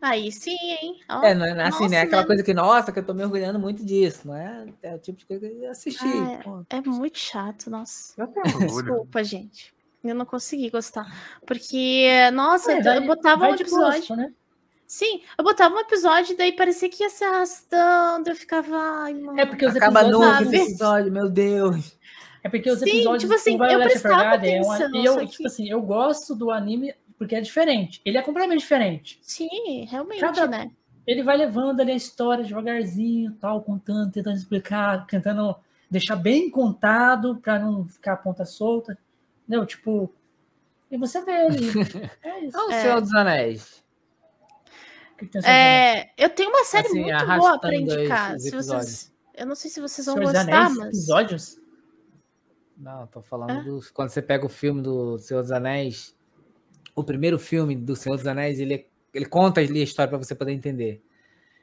Aí 0.00 0.30
sim, 0.30 0.56
hein? 0.60 1.00
Ó, 1.08 1.24
É, 1.24 1.34
não 1.34 1.44
é 1.44 1.50
assim, 1.50 1.80
nossa, 1.84 1.88
né? 1.88 2.00
Aquela 2.02 2.22
né? 2.22 2.26
coisa 2.26 2.42
que, 2.42 2.54
nossa, 2.54 2.92
que 2.92 2.98
eu 2.98 3.04
tô 3.04 3.12
me 3.14 3.24
orgulhando 3.24 3.58
muito 3.58 3.84
disso, 3.84 4.28
não 4.28 4.34
é? 4.36 4.66
É 4.82 4.94
o 4.94 4.98
tipo 4.98 5.18
de 5.18 5.26
coisa 5.26 5.48
que 5.48 5.64
eu 5.64 5.70
assisti. 5.70 6.06
Ah, 6.06 6.40
pô. 6.44 6.64
É 6.70 6.80
muito 6.80 7.18
chato, 7.18 7.68
nossa. 7.68 8.14
Eu 8.16 8.26
tenho. 8.28 8.58
Desculpa, 8.66 9.24
gente. 9.24 9.74
Eu 10.04 10.14
não 10.14 10.24
consegui 10.24 10.70
gostar. 10.70 11.06
Porque, 11.44 12.30
nossa, 12.32 12.72
É, 12.72 12.78
eu- 12.78 12.84
vai- 12.84 12.96
eu 12.98 13.06
botava 13.06 13.48
um 13.48 13.54
episódio. 13.54 13.98
gosto, 14.00 14.16
né? 14.16 14.32
Sim, 14.86 15.20
eu 15.36 15.44
botava 15.44 15.74
um 15.74 15.80
episódio, 15.80 16.36
daí 16.36 16.52
parecia 16.52 16.88
que 16.88 17.02
ia 17.02 17.10
se 17.10 17.22
arrastando. 17.24 18.30
Eu 18.30 18.36
ficava, 18.36 18.74
ai, 19.02 19.12
mano. 19.14 19.38
É 19.38 19.44
porque 19.44 19.66
os 19.66 19.76
Acaba 19.76 20.00
episódios. 20.02 20.20
novo 20.20 20.54
esse 20.54 20.56
episódio, 20.70 21.12
meu 21.12 21.28
Deus. 21.28 21.98
É 22.42 22.48
porque 22.48 22.70
os 22.70 22.78
Sim, 22.78 22.88
episódios 22.90 23.22
tipo 23.24 23.34
assim, 23.34 23.52
eu 23.52 23.80
prestava 23.82 24.22
é 24.22 24.34
atenção, 24.36 24.90
e 24.94 25.04
eu, 25.04 25.14
só 25.14 25.20
que- 25.20 25.26
tipo 25.26 25.46
assim, 25.46 25.68
eu 25.68 25.82
gosto 25.82 26.34
do 26.34 26.50
anime 26.50 26.94
porque 27.18 27.34
é 27.34 27.40
diferente. 27.40 28.00
Ele 28.04 28.16
é 28.16 28.22
completamente 28.22 28.60
diferente. 28.60 29.18
Sim, 29.22 29.84
realmente, 29.86 30.20
Cada- 30.20 30.46
né? 30.46 30.70
Ele 31.06 31.22
vai 31.22 31.36
levando 31.36 31.80
ali 31.80 31.92
a 31.92 31.96
história 31.96 32.44
devagarzinho, 32.44 33.32
tal, 33.40 33.62
contando, 33.62 34.12
tentando 34.12 34.36
explicar, 34.36 35.06
tentando 35.06 35.56
deixar 35.90 36.16
bem 36.16 36.50
contado 36.50 37.36
para 37.36 37.58
não 37.58 37.88
ficar 37.88 38.12
a 38.12 38.16
ponta 38.16 38.44
solta. 38.44 38.96
Entendeu? 39.46 39.64
Tipo, 39.66 40.12
e 40.90 40.96
você 40.98 41.22
vê 41.24 41.32
ali. 41.32 41.58
É 42.22 42.40
isso. 42.44 42.56
Olha 42.58 42.68
o 42.68 42.72
É. 42.72 42.82
Senhor 42.82 43.00
dos 43.00 43.14
Anéis. 43.14 43.82
É, 45.44 46.10
eu 46.22 46.30
tenho 46.30 46.50
uma 46.50 46.62
série 46.64 46.86
Assim, 46.88 47.00
muito 47.02 47.26
boa 47.26 47.58
para 47.58 47.74
indicar. 47.74 48.38
Se 48.38 48.50
vocês, 48.50 49.12
eu 49.34 49.46
não 49.46 49.54
sei 49.56 49.70
se 49.70 49.80
vocês 49.80 50.06
vão 50.06 50.14
Senhor 50.16 50.32
dos 50.32 50.40
gostar, 50.42 50.56
Anéis, 50.60 50.76
mas 50.76 50.86
episódios? 50.88 51.60
Não, 52.76 53.06
tô 53.08 53.20
falando 53.20 53.50
Hã? 53.50 53.64
do. 53.64 53.80
Quando 53.92 54.10
você 54.10 54.22
pega 54.22 54.46
o 54.46 54.48
filme 54.48 54.80
do 54.80 55.18
Senhor 55.18 55.40
dos 55.42 55.50
Anéis, 55.50 56.14
o 57.00 57.04
primeiro 57.04 57.38
filme 57.38 57.74
do 57.76 57.94
Senhor 57.96 58.16
dos 58.16 58.26
Anéis, 58.26 58.58
ele, 58.60 58.86
ele 59.14 59.26
conta 59.26 59.60
ali 59.60 59.80
a 59.80 59.84
história 59.84 60.08
para 60.08 60.18
você 60.18 60.34
poder 60.34 60.52
entender. 60.52 61.02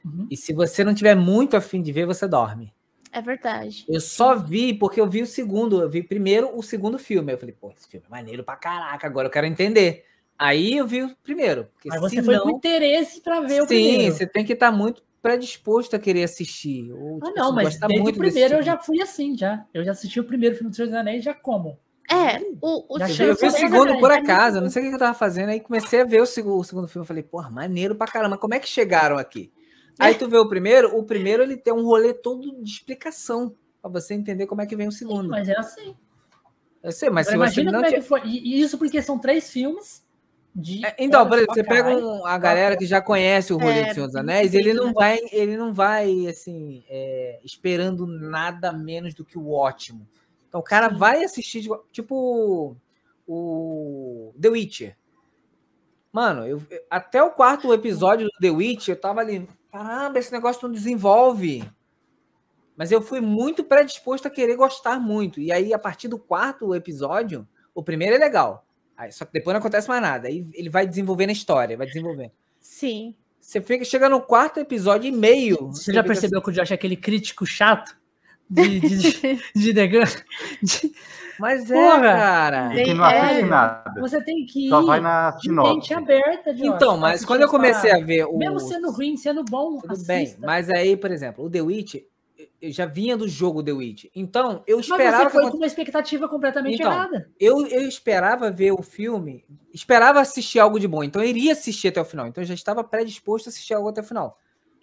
Uhum. 0.04 0.26
E 0.30 0.36
se 0.36 0.52
você 0.52 0.84
não 0.84 0.94
tiver 0.94 1.14
muito 1.14 1.56
afim 1.56 1.82
de 1.82 1.92
ver, 1.92 2.06
você 2.06 2.26
dorme. 2.28 2.72
É 3.12 3.20
verdade. 3.22 3.84
Eu 3.88 4.00
só 4.00 4.34
vi 4.36 4.74
porque 4.74 5.00
eu 5.00 5.08
vi 5.08 5.22
o 5.22 5.26
segundo, 5.26 5.80
eu 5.80 5.88
vi 5.88 6.02
primeiro 6.02 6.50
o 6.56 6.62
segundo 6.62 6.98
filme. 6.98 7.32
Eu 7.32 7.38
falei, 7.38 7.54
pô, 7.58 7.72
esse 7.76 7.88
filme 7.88 8.06
é 8.06 8.10
maneiro 8.10 8.44
pra 8.44 8.56
caraca, 8.56 9.06
agora 9.06 9.28
eu 9.28 9.32
quero 9.32 9.46
entender. 9.46 10.04
Aí 10.38 10.76
eu 10.76 10.86
vi 10.86 11.02
o 11.02 11.16
primeiro. 11.22 11.64
Porque 11.72 11.88
Mas 11.88 12.00
você 12.00 12.16
senão, 12.16 12.26
foi 12.26 12.38
com 12.40 12.56
interesse 12.58 13.20
pra 13.22 13.40
ver 13.40 13.62
o 13.62 13.68
sim, 13.68 13.68
primeiro. 13.68 14.14
você 14.14 14.26
tem 14.26 14.44
que 14.44 14.52
estar 14.52 14.70
muito 14.70 15.02
predisposto 15.22 15.96
a 15.96 15.98
querer 15.98 16.24
assistir. 16.24 16.92
Ou, 16.92 17.18
Ah, 17.22 17.26
tipo, 17.26 17.38
não, 17.38 17.46
assim, 17.46 17.54
mas 17.54 17.78
desde 17.78 18.10
o 18.10 18.14
primeiro 18.14 18.54
eu 18.54 18.58
tipo 18.58 18.62
já 18.66 18.78
fui 18.78 19.00
assim, 19.00 19.36
já. 19.36 19.64
Eu 19.72 19.82
já 19.82 19.92
assisti 19.92 20.20
o 20.20 20.24
primeiro 20.24 20.54
filme 20.54 20.70
do 20.70 20.76
Senhor 20.76 20.88
dos 20.88 20.96
Anéis 20.96 21.24
já 21.24 21.32
como. 21.34 21.78
É, 22.10 22.38
o, 22.60 22.94
o 22.94 22.98
Já 22.98 23.08
Eu 23.24 23.34
vi, 23.34 23.46
o 23.46 23.50
segundo 23.50 23.98
por 23.98 24.10
é 24.10 24.18
acaso, 24.18 24.60
não 24.60 24.70
sei 24.70 24.84
o 24.84 24.88
que 24.88 24.94
eu 24.94 24.98
tava 24.98 25.14
fazendo, 25.14 25.48
aí 25.48 25.60
comecei 25.60 26.00
a 26.00 26.04
ver 26.04 26.20
o 26.20 26.26
segundo, 26.26 26.60
o 26.60 26.64
segundo 26.64 26.86
filme, 26.86 27.02
eu 27.02 27.06
falei, 27.06 27.22
porra, 27.22 27.50
maneiro 27.50 27.96
pra 27.96 28.06
caramba, 28.06 28.38
como 28.38 28.54
é 28.54 28.60
que 28.60 28.68
chegaram 28.68 29.18
aqui? 29.18 29.52
Aí 29.98 30.14
tu 30.14 30.28
vê 30.28 30.36
o 30.36 30.48
primeiro, 30.48 30.96
o 30.96 31.02
primeiro 31.02 31.42
ele 31.42 31.56
tem 31.56 31.72
um 31.72 31.84
rolê 31.84 32.12
todo 32.12 32.62
de 32.62 32.70
explicação, 32.70 33.54
pra 33.80 33.90
você 33.90 34.14
entender 34.14 34.46
como 34.46 34.60
é 34.60 34.66
que 34.66 34.76
vem 34.76 34.88
o 34.88 34.92
segundo. 34.92 35.28
Mas 35.30 35.48
é 35.48 35.56
assim. 35.58 35.96
Eu 36.82 36.92
sei, 36.92 37.10
mas 37.10 37.28
Agora, 37.28 37.48
se 37.48 37.54
você 37.54 37.60
imagina 37.62 37.72
não 37.72 37.78
como 37.80 37.86
é 37.86 37.88
tiver... 37.88 38.02
que 38.02 38.08
foi. 38.08 38.20
E 38.24 38.56
e 38.56 38.60
isso 38.60 38.78
porque 38.78 39.02
são 39.02 39.18
três 39.18 39.50
filmes 39.50 40.04
de. 40.54 40.84
É, 40.86 40.94
Então, 40.98 41.26
por 41.26 41.38
exemplo, 41.38 41.54
você 41.54 41.64
pega 41.64 41.96
um- 41.96 42.24
a 42.24 42.38
galera 42.38 42.76
que 42.76 42.86
já 42.86 43.00
conhece 43.00 43.52
o 43.52 43.58
rolê 43.58 43.80
É, 43.80 43.88
do 43.88 43.94
Senhor 43.94 44.06
dos 44.06 44.16
Anéis, 44.16 44.54
ele 44.54 44.72
não 44.72 44.92
vai, 44.92 45.18
ele 45.32 45.56
não 45.56 45.72
vai 45.72 46.26
assim, 46.28 46.84
é, 46.88 47.40
esperando 47.44 48.06
nada 48.06 48.72
menos 48.72 49.14
do 49.14 49.24
que 49.24 49.36
o 49.38 49.50
ótimo. 49.50 50.06
Então 50.48 50.60
o 50.60 50.64
cara 50.64 50.90
Sim. 50.90 50.96
vai 50.96 51.24
assistir, 51.24 51.60
de- 51.62 51.68
tipo 51.92 52.76
o 53.26 54.32
The 54.40 54.48
Witcher. 54.48 54.96
Mano, 56.12 56.46
eu, 56.46 56.62
até 56.88 57.22
o 57.22 57.30
quarto 57.30 57.72
episódio 57.74 58.26
do 58.26 58.38
The 58.40 58.50
Witcher, 58.50 58.94
eu 58.94 59.00
tava 59.00 59.20
ali, 59.20 59.46
caramba, 59.70 60.18
esse 60.18 60.32
negócio 60.32 60.66
não 60.66 60.72
desenvolve. 60.72 61.68
Mas 62.76 62.92
eu 62.92 63.02
fui 63.02 63.20
muito 63.20 63.64
predisposto 63.64 64.28
a 64.28 64.30
querer 64.30 64.56
gostar 64.56 64.98
muito. 65.00 65.40
E 65.40 65.50
aí, 65.50 65.72
a 65.74 65.78
partir 65.78 66.08
do 66.08 66.18
quarto 66.18 66.74
episódio, 66.74 67.46
o 67.74 67.82
primeiro 67.82 68.14
é 68.14 68.18
legal. 68.18 68.66
Aí, 68.96 69.12
só 69.12 69.24
que 69.24 69.32
depois 69.32 69.52
não 69.52 69.58
acontece 69.60 69.88
mais 69.88 70.00
nada. 70.00 70.28
Aí 70.28 70.46
ele 70.54 70.70
vai 70.70 70.86
desenvolvendo 70.86 71.30
a 71.30 71.32
história, 71.32 71.76
vai 71.76 71.86
desenvolvendo. 71.86 72.32
Sim. 72.60 73.14
Você 73.40 73.60
fica, 73.60 73.84
chega 73.84 74.08
no 74.08 74.20
quarto 74.20 74.58
episódio 74.58 75.08
e 75.08 75.12
meio. 75.12 75.68
Você 75.68 75.92
já 75.92 76.02
percebeu 76.02 76.42
que 76.42 76.48
o 76.50 76.52
Josh 76.52 76.70
é 76.70 76.74
aquele 76.74 76.96
crítico 76.96 77.46
chato? 77.46 77.96
De, 78.48 78.80
de, 78.80 79.38
de? 79.54 79.72
De- 79.72 80.92
Mas 81.38 81.70
é, 81.70 81.74
Porra! 81.74 82.00
cara. 82.00 82.76
E 82.80 82.84
que 82.84 82.94
não 82.94 83.04
É. 83.06 83.42
nada. 83.42 84.00
Você 84.00 84.22
tem 84.22 84.46
que 84.46 84.66
ir 84.66 84.68
Só 84.70 84.82
vai 84.84 85.00
na 85.00 85.32
de 85.32 85.42
sinopse. 85.42 85.92
aberta, 85.92 86.54
Josh. 86.54 86.66
Então, 86.66 86.96
mas 86.96 87.24
quando 87.24 87.42
eu 87.42 87.48
comecei 87.48 87.90
a 87.92 87.98
ver 87.98 88.24
o. 88.24 88.38
Mesmo 88.38 88.58
sendo 88.60 88.90
ruim, 88.90 89.16
sendo 89.16 89.44
bom, 89.44 89.78
Tudo 89.78 90.04
bem, 90.06 90.24
assista. 90.24 90.46
mas 90.46 90.70
aí, 90.70 90.96
por 90.96 91.10
exemplo, 91.10 91.44
o 91.44 91.50
The 91.50 91.60
Witch, 91.60 91.96
eu 92.62 92.70
já 92.72 92.86
vinha 92.86 93.16
do 93.16 93.28
jogo 93.28 93.62
The 93.62 93.72
Witch. 93.72 94.06
Então, 94.14 94.62
eu 94.66 94.76
Mas 94.78 94.86
esperava 94.86 95.18
você 95.18 95.26
que 95.26 95.32
foi 95.32 95.50
com 95.50 95.56
uma 95.58 95.66
expectativa 95.66 96.28
completamente 96.28 96.76
Então, 96.76 96.90
errada. 96.92 97.28
eu, 97.38 97.66
eu 97.66 97.82
esperava 97.82 98.50
ver 98.50 98.72
o 98.72 98.82
filme, 98.82 99.44
esperava 99.74 100.20
assistir 100.20 100.58
algo 100.58 100.78
de 100.80 100.88
bom, 100.88 101.02
então 101.04 101.22
eu 101.22 101.28
iria 101.28 101.52
assistir 101.52 101.88
até 101.88 102.00
o 102.00 102.04
final. 102.04 102.26
Então 102.26 102.42
eu 102.42 102.46
já 102.48 102.54
estava 102.54 102.82
predisposto 102.84 103.48
a 103.48 103.50
assistir 103.50 103.74
algo 103.74 103.88
até 103.88 104.00
o 104.00 104.04
final. 104.04 104.38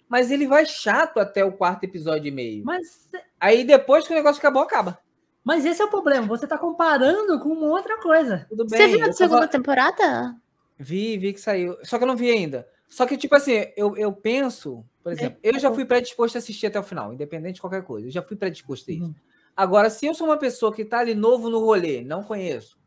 Mas 0.08 0.30
ele 0.30 0.46
vai 0.46 0.66
chato 0.66 1.18
até 1.18 1.44
o 1.44 1.50
quarto 1.50 1.82
episódio 1.84 2.28
e 2.28 2.30
meio. 2.30 2.62
Mas, 2.64 3.08
Aí 3.44 3.64
depois 3.64 4.06
que 4.06 4.12
o 4.12 4.16
negócio 4.16 4.38
acabou, 4.40 4.62
acaba. 4.62 4.98
mas 5.42 5.64
esse 5.66 5.82
é 5.82 5.84
o 5.84 5.90
problema. 5.90 6.26
Você 6.26 6.46
tá 6.46 6.56
comparando 6.56 7.38
com 7.40 7.50
uma 7.50 7.66
outra 7.68 7.98
coisa. 8.00 8.46
Tudo 8.48 8.66
bem. 8.66 8.78
Você 8.80 8.86
viu 8.88 8.96
a 8.98 9.00
tava- 9.02 9.12
segunda 9.12 9.48
temporada? 9.48 10.34
Vi, 10.78 11.18
vi 11.18 11.32
que 11.32 11.40
saiu. 11.40 11.76
Só 11.82 11.98
que 11.98 12.04
eu 12.04 12.08
não 12.08 12.16
vi 12.16 12.30
ainda. 12.30 12.66
Só 12.88 13.04
que, 13.06 13.16
tipo 13.16 13.34
assim, 13.34 13.66
eu, 13.76 13.96
eu 13.96 14.12
penso, 14.12 14.84
por 15.02 15.12
exemplo, 15.12 15.38
eu 15.42 15.58
já 15.58 15.70
fui 15.72 15.84
predisposto 15.84 16.38
a 16.38 16.40
assistir 16.40 16.66
até 16.66 16.78
o 16.78 16.82
final, 16.82 17.12
independente 17.12 17.56
de 17.56 17.60
qualquer 17.60 17.82
coisa. 17.82 18.06
Eu 18.06 18.10
já 18.10 18.22
fui 18.22 18.36
predisposto 18.36 18.90
a 18.90 18.94
isso. 18.94 19.04
Uhum. 19.04 19.14
Agora, 19.56 19.90
se 19.90 20.06
eu 20.06 20.14
sou 20.14 20.26
uma 20.26 20.36
pessoa 20.38 20.72
que 20.72 20.84
tá 20.84 20.98
ali 21.00 21.14
novo 21.14 21.50
no 21.50 21.58
rolê, 21.60 22.02
não 22.02 22.22
conheço, 22.22 22.78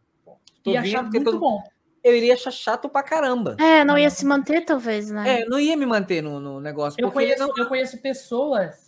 tô 0.64 0.72
E 0.72 0.74
vindo 0.82 0.95
achar 0.98 1.03
muito 1.03 1.24
todo- 1.24 1.40
bom. 1.40 1.61
eu 2.03 2.16
iria 2.16 2.34
achar 2.34 2.52
chato 2.52 2.90
pra 2.90 3.03
caramba. 3.03 3.56
É, 3.60 3.84
não 3.86 3.98
ia 3.98 4.10
se 4.10 4.26
manter, 4.26 4.66
talvez, 4.66 5.10
né? 5.11 5.40
É, 5.40 5.44
eu 5.44 5.50
não 5.50 5.60
ia 5.60 5.77
me 5.77 5.86
manter 5.86 6.22
no, 6.22 6.40
no 6.40 6.60
negócio. 6.60 7.00
Eu 7.00 7.10
porque 7.11 7.26
conheço, 7.36 7.48
não- 7.48 7.53
eu 7.58 7.68
conheço 7.68 7.98
pessoas 8.02 8.87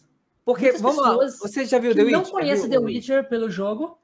porque, 0.54 0.72
vamos 0.74 0.98
lá, 1.02 1.16
você 1.16 1.66
já 1.66 1.78
viu 1.80 1.94
The 1.94 2.02
Witch? 2.04 2.12
não 2.12 2.24
viu 2.24 2.70
The 2.70 2.78
Witcher 2.80 3.30
pelo 3.30 3.50
jogo, 3.50 3.98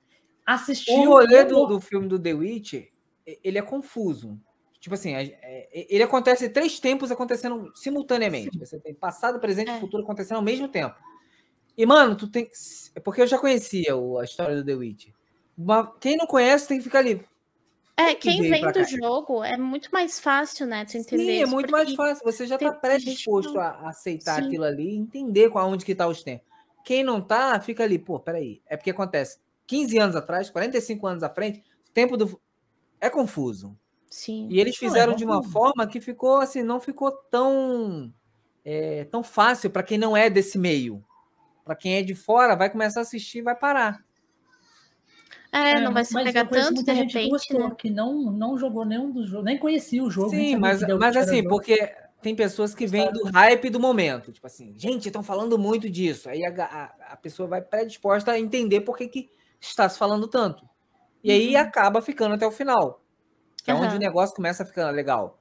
assistiu 0.45 0.95
O 0.99 1.05
rolê 1.05 1.43
do, 1.43 1.65
do 1.65 1.81
filme 1.81 2.07
do 2.07 2.19
The 2.19 2.33
Witch, 2.33 2.73
e- 2.73 2.89
ele 3.43 3.57
é 3.57 3.61
confuso. 3.61 4.39
Tipo 4.79 4.93
assim, 4.93 5.15
é- 5.15 5.67
ele 5.73 6.03
acontece 6.03 6.47
três 6.49 6.79
tempos 6.79 7.11
acontecendo 7.11 7.71
simultaneamente. 7.75 8.57
Você 8.59 8.79
tem 8.79 8.93
passado, 8.93 9.39
presente 9.39 9.71
É. 9.71 9.77
e 9.77 9.79
futuro 9.79 10.03
acontecendo 10.03 10.37
ao 10.37 10.43
mesmo 10.43 10.67
tempo. 10.67 10.95
E, 11.75 11.85
mano, 11.85 12.15
tu 12.15 12.27
tem. 12.27 12.49
é 12.95 12.99
Porque 12.99 13.21
eu 13.21 13.27
já 13.27 13.37
conhecia 13.39 13.93
a 14.19 14.23
história 14.23 14.55
do 14.55 14.63
The 14.65 14.75
Witch. 14.75 15.07
Mas 15.57 15.87
quem 15.99 16.15
não 16.15 16.27
conhece 16.27 16.67
tem 16.67 16.77
que 16.77 16.83
ficar 16.83 16.99
ali. 16.99 17.25
É, 17.97 18.13
que 18.13 18.29
quem 18.29 18.41
vem 18.41 18.61
do 18.61 18.73
cá. 18.73 18.83
jogo 18.83 19.43
é 19.43 19.55
muito 19.55 19.89
mais 19.91 20.19
fácil, 20.19 20.67
né? 20.67 20.83
Tu 20.83 20.97
entender 20.97 21.23
Sim, 21.23 21.41
é 21.43 21.45
muito 21.45 21.71
mais 21.71 21.93
fácil. 21.93 22.23
Você 22.25 22.45
já 22.45 22.55
está 22.55 22.73
predisposto 22.73 23.57
a 23.57 23.87
aceitar 23.87 24.41
Sim. 24.41 24.47
aquilo 24.47 24.65
ali 24.65 24.89
e 24.91 24.97
entender 24.97 25.49
com 25.49 25.57
aonde 25.57 25.85
que 25.85 25.95
tá 25.95 26.05
os 26.05 26.21
tempos. 26.21 26.45
Quem 26.83 27.03
não 27.03 27.21
tá, 27.21 27.59
fica 27.59 27.83
ali, 27.83 27.97
pô, 27.97 28.19
peraí. 28.19 28.61
É 28.67 28.75
porque 28.75 28.91
acontece 28.91 29.39
15 29.65 29.97
anos 29.97 30.15
atrás, 30.15 30.49
45 30.49 31.07
anos 31.07 31.23
à 31.23 31.29
frente, 31.29 31.63
o 31.89 31.91
tempo 31.91 32.17
do. 32.17 32.39
É 32.99 33.09
confuso. 33.09 33.77
Sim. 34.09 34.47
E 34.49 34.59
eles 34.59 34.79
Não, 34.79 34.87
é 34.87 34.89
fizeram 34.89 35.15
de 35.15 35.25
uma 35.25 35.43
forma 35.43 35.87
que 35.87 35.99
ficou 35.99 36.37
assim, 36.37 36.63
não 36.63 36.79
ficou 36.79 37.11
tão, 37.11 38.13
é, 38.63 39.05
tão 39.05 39.23
fácil 39.23 39.69
para 39.69 39.83
quem 39.83 39.97
não 39.97 40.15
é 40.15 40.29
desse 40.29 40.57
meio. 40.57 41.03
Para 41.63 41.75
quem 41.75 41.95
é 41.95 42.03
de 42.03 42.13
fora, 42.13 42.55
vai 42.55 42.69
começar 42.69 42.99
a 42.99 43.03
assistir 43.03 43.39
e 43.39 43.41
vai 43.41 43.55
parar. 43.55 44.04
É, 45.55 45.79
não 45.79 45.93
vai 45.93 46.03
se 46.03 46.13
mas 46.13 46.25
pegar 46.25 46.45
tanto, 46.45 46.83
de 46.83 46.93
gente 46.93 47.13
repente, 47.13 47.29
gostou, 47.29 47.69
né? 47.69 47.75
Que 47.77 47.89
não, 47.89 48.29
não 48.31 48.57
jogou 48.57 48.83
nenhum 48.83 49.09
dos 49.09 49.29
jogos, 49.29 49.45
nem 49.45 49.57
conhecia 49.57 50.03
o 50.03 50.11
jogo. 50.11 50.31
Sim, 50.31 50.57
mas, 50.57 50.81
mas 50.81 51.15
assim, 51.15 51.37
jogo. 51.37 51.49
porque 51.49 51.95
tem 52.21 52.35
pessoas 52.35 52.75
que 52.75 52.85
vêm 52.85 53.09
do 53.11 53.23
hype 53.31 53.69
do 53.69 53.79
momento. 53.79 54.33
Tipo 54.33 54.47
assim, 54.47 54.73
gente, 54.77 55.07
estão 55.07 55.23
falando 55.23 55.57
muito 55.57 55.89
disso. 55.89 56.27
Aí 56.27 56.43
a, 56.43 56.49
a, 56.49 57.13
a 57.13 57.15
pessoa 57.15 57.47
vai 57.47 57.61
predisposta 57.61 58.31
a 58.31 58.39
entender 58.39 58.81
por 58.81 58.97
que, 58.97 59.07
que 59.07 59.29
está 59.61 59.87
se 59.87 59.97
falando 59.97 60.27
tanto. 60.27 60.67
E 61.23 61.31
aí 61.31 61.55
Uhum. 61.55 61.61
acaba 61.61 62.01
ficando 62.01 62.35
até 62.35 62.45
o 62.45 62.51
final. 62.51 63.01
Que 63.63 63.71
é 63.71 63.73
onde 63.73 63.95
o 63.95 63.99
negócio 63.99 64.35
começa 64.35 64.63
a 64.63 64.65
ficar 64.65 64.91
legal. 64.91 65.39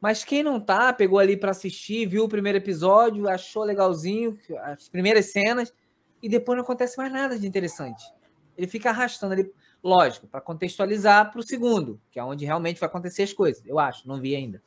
Mas 0.00 0.22
quem 0.22 0.42
não 0.44 0.60
tá, 0.60 0.92
pegou 0.92 1.18
ali 1.18 1.36
para 1.36 1.50
assistir, 1.50 2.06
viu 2.06 2.24
o 2.24 2.28
primeiro 2.28 2.58
episódio, 2.58 3.28
achou 3.28 3.64
legalzinho, 3.64 4.38
as 4.62 4.88
primeiras 4.88 5.32
cenas, 5.32 5.74
e 6.22 6.28
depois 6.28 6.56
não 6.56 6.62
acontece 6.62 6.96
mais 6.96 7.12
nada 7.12 7.36
de 7.38 7.46
interessante. 7.48 8.04
Ele 8.56 8.66
fica 8.66 8.90
arrastando 8.90 9.32
ali, 9.32 9.52
lógico, 9.82 10.26
para 10.26 10.40
contextualizar 10.40 11.30
para 11.30 11.40
o 11.40 11.42
segundo, 11.42 12.00
que 12.10 12.18
é 12.18 12.24
onde 12.24 12.44
realmente 12.44 12.80
vai 12.80 12.88
acontecer 12.88 13.22
as 13.22 13.32
coisas, 13.32 13.64
eu 13.66 13.78
acho, 13.78 14.06
não 14.08 14.20
vi 14.20 14.34
ainda. 14.34 14.62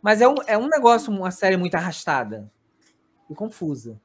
Mas 0.00 0.20
é 0.20 0.28
um, 0.28 0.34
é 0.46 0.58
um 0.58 0.68
negócio, 0.68 1.12
uma 1.12 1.30
série 1.30 1.56
muito 1.56 1.74
arrastada 1.74 2.50
e 3.30 3.34
confusa. 3.34 4.00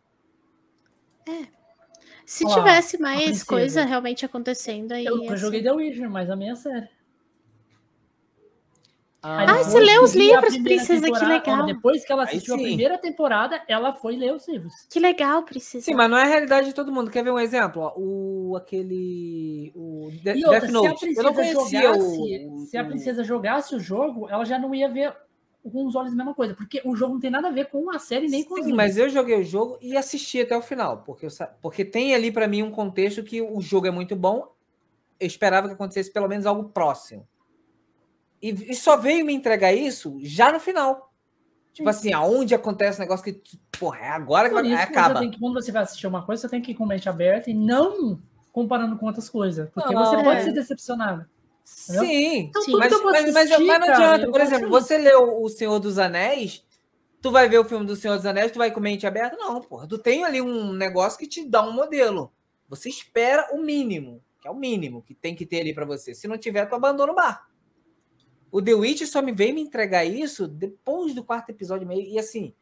Se 2.25 2.45
Olha 2.45 2.55
lá, 2.55 2.61
tivesse 2.61 2.97
mais 2.99 3.43
coisa 3.43 3.83
realmente 3.83 4.25
acontecendo 4.25 4.91
aí. 4.91 5.05
Eu, 5.05 5.23
ia 5.23 5.31
eu 5.31 5.37
joguei 5.37 5.63
The 5.63 5.71
Witcher, 5.71 6.09
mas 6.09 6.29
a 6.29 6.35
minha 6.35 6.53
é 6.53 6.89
Ah, 9.21 9.45
você 9.63 9.79
leu 9.79 10.03
os 10.03 10.13
livros, 10.15 10.57
princesa, 10.57 11.11
que 11.11 11.25
legal. 11.25 11.65
Depois 11.65 12.05
que 12.05 12.11
ela 12.11 12.23
assistiu 12.23 12.53
a 12.53 12.57
sim. 12.57 12.63
primeira 12.63 12.97
temporada, 12.97 13.61
ela 13.67 13.91
foi 13.91 14.15
ler 14.15 14.33
os 14.33 14.47
livros. 14.47 14.73
Que 14.89 14.99
legal, 14.99 15.43
Princesa. 15.43 15.83
Sim, 15.83 15.95
mas 15.95 16.09
não 16.09 16.17
é 16.17 16.23
a 16.23 16.27
realidade 16.27 16.67
de 16.67 16.73
todo 16.73 16.91
mundo. 16.91 17.09
Quer 17.09 17.23
ver 17.23 17.31
um 17.31 17.39
exemplo? 17.39 17.81
Ó, 17.81 17.93
o 17.97 18.55
aquele 18.55 19.71
o 19.75 20.09
De- 20.23 20.37
E 20.39 20.45
outra, 20.45 20.59
Death 20.61 20.69
se 20.69 20.69
a 20.69 20.71
Note. 20.71 21.15
Eu 21.17 21.23
não 21.23 21.33
princesa 21.33 21.55
conhecia 21.55 21.81
jogasse, 21.81 22.47
o, 22.47 22.57
se 22.67 22.77
a 22.77 22.85
princesa 22.85 23.23
jogasse 23.23 23.75
o 23.75 23.79
jogo, 23.79 24.29
ela 24.29 24.45
já 24.45 24.57
não 24.59 24.73
ia 24.73 24.87
ver 24.87 25.13
com 25.69 25.85
os 25.85 25.95
olhos 25.95 26.13
a 26.13 26.15
mesma 26.15 26.33
coisa, 26.33 26.53
porque 26.53 26.81
o 26.85 26.95
jogo 26.95 27.15
não 27.15 27.19
tem 27.19 27.29
nada 27.31 27.49
a 27.49 27.51
ver 27.51 27.65
com 27.69 27.89
a 27.91 27.99
série 27.99 28.27
nem 28.29 28.43
com 28.43 28.53
os 28.53 28.59
Sim, 28.61 28.67
livros. 28.67 28.77
mas 28.77 28.97
eu 28.97 29.09
joguei 29.09 29.37
o 29.41 29.43
jogo 29.43 29.77
e 29.81 29.97
assisti 29.97 30.39
até 30.39 30.55
o 30.55 30.61
final, 30.61 30.99
porque, 30.99 31.25
eu 31.25 31.29
sa- 31.29 31.47
porque 31.61 31.83
tem 31.83 32.15
ali 32.15 32.31
pra 32.31 32.47
mim 32.47 32.63
um 32.63 32.71
contexto 32.71 33.21
que 33.23 33.41
o 33.41 33.59
jogo 33.59 33.87
é 33.87 33.91
muito 33.91 34.15
bom. 34.15 34.47
Eu 35.19 35.27
esperava 35.27 35.67
que 35.67 35.73
acontecesse 35.73 36.13
pelo 36.13 36.27
menos 36.29 36.45
algo 36.45 36.69
próximo. 36.69 37.27
E, 38.41 38.71
e 38.71 38.75
só 38.75 38.95
veio 38.97 39.25
me 39.25 39.33
entregar 39.33 39.73
isso 39.73 40.17
já 40.21 40.51
no 40.51 40.59
final. 40.59 41.11
Tipo 41.73 41.89
assim, 41.89 42.11
aonde 42.13 42.55
acontece 42.55 42.97
um 42.99 43.01
negócio 43.01 43.23
que, 43.23 43.41
porra, 43.79 43.99
é 43.99 44.09
agora 44.09 44.49
que 44.49 44.55
Por 44.55 44.63
vai, 44.63 44.71
isso 44.73 44.87
que 44.87 44.93
você 44.93 44.99
acaba. 44.99 45.19
tem 45.19 45.29
que, 45.31 45.39
quando 45.39 45.53
você 45.53 45.71
vai 45.71 45.83
assistir 45.83 46.07
uma 46.07 46.25
coisa, 46.25 46.41
você 46.41 46.49
tem 46.49 46.61
que 46.61 46.71
ir 46.71 46.75
com 46.75 46.85
mente 46.85 47.07
aberta 47.07 47.49
e 47.51 47.53
não 47.53 48.19
comparando 48.51 48.97
com 48.97 49.05
outras 49.05 49.29
coisas, 49.29 49.69
porque 49.69 49.93
Não, 49.93 50.03
você 50.05 50.15
é. 50.15 50.23
pode 50.23 50.43
ser 50.43 50.51
decepcionado. 50.53 51.25
Sim, 51.63 52.37
Então, 52.49 52.61
Sim. 52.63 52.71
tudo 52.71 52.79
mas, 52.79 52.87
que 52.87 52.93
eu 52.95 53.03
vou 53.03 53.11
mas, 53.11 53.33
mas- 53.33 53.35
assistir, 53.51 53.63
mas 53.65 53.79
não 53.79 53.87
adianta. 53.93 54.31
Por 54.31 54.41
exemplo, 54.41 54.63
isso. 54.63 54.71
você 54.71 54.97
leu 54.97 55.41
O 55.41 55.49
Senhor 55.49 55.79
dos 55.79 55.99
Anéis, 55.99 56.65
tu 57.21 57.29
vai 57.29 57.47
ver 57.47 57.59
o 57.59 57.65
filme 57.65 57.85
do 57.85 57.95
Senhor 57.95 58.15
dos 58.15 58.25
Anéis, 58.25 58.51
tu 58.51 58.57
vai 58.57 58.71
com 58.71 58.79
mente 58.79 59.05
aberta? 59.05 59.35
Não, 59.37 59.61
porra. 59.61 59.85
Tu 59.87 59.97
tem 59.99 60.23
ali 60.23 60.41
um 60.41 60.71
negócio 60.73 61.19
que 61.19 61.27
te 61.27 61.43
dá 61.47 61.61
um 61.61 61.71
modelo. 61.73 62.31
Você 62.69 62.89
espera 62.89 63.49
o 63.53 63.61
mínimo, 63.61 64.21
que 64.41 64.47
é 64.47 64.51
o 64.51 64.55
mínimo 64.55 65.03
que 65.03 65.13
tem 65.13 65.35
que 65.35 65.45
ter 65.45 65.59
ali 65.61 65.73
pra 65.75 65.85
você. 65.85 66.15
Se 66.15 66.27
não 66.27 66.37
tiver, 66.37 66.65
tu 66.67 66.73
abandona 66.73 67.11
o 67.11 67.15
barco. 67.15 67.45
O 68.51 68.61
The 68.61 68.73
Witch 68.73 69.03
só 69.05 69.21
me 69.21 69.31
veio 69.31 69.53
me 69.53 69.61
entregar 69.61 70.05
isso 70.05 70.47
depois 70.47 71.13
do 71.13 71.23
quarto 71.23 71.49
episódio 71.49 71.85
e 71.85 71.87
meio. 71.87 72.07
E 72.07 72.17
assim, 72.19 72.53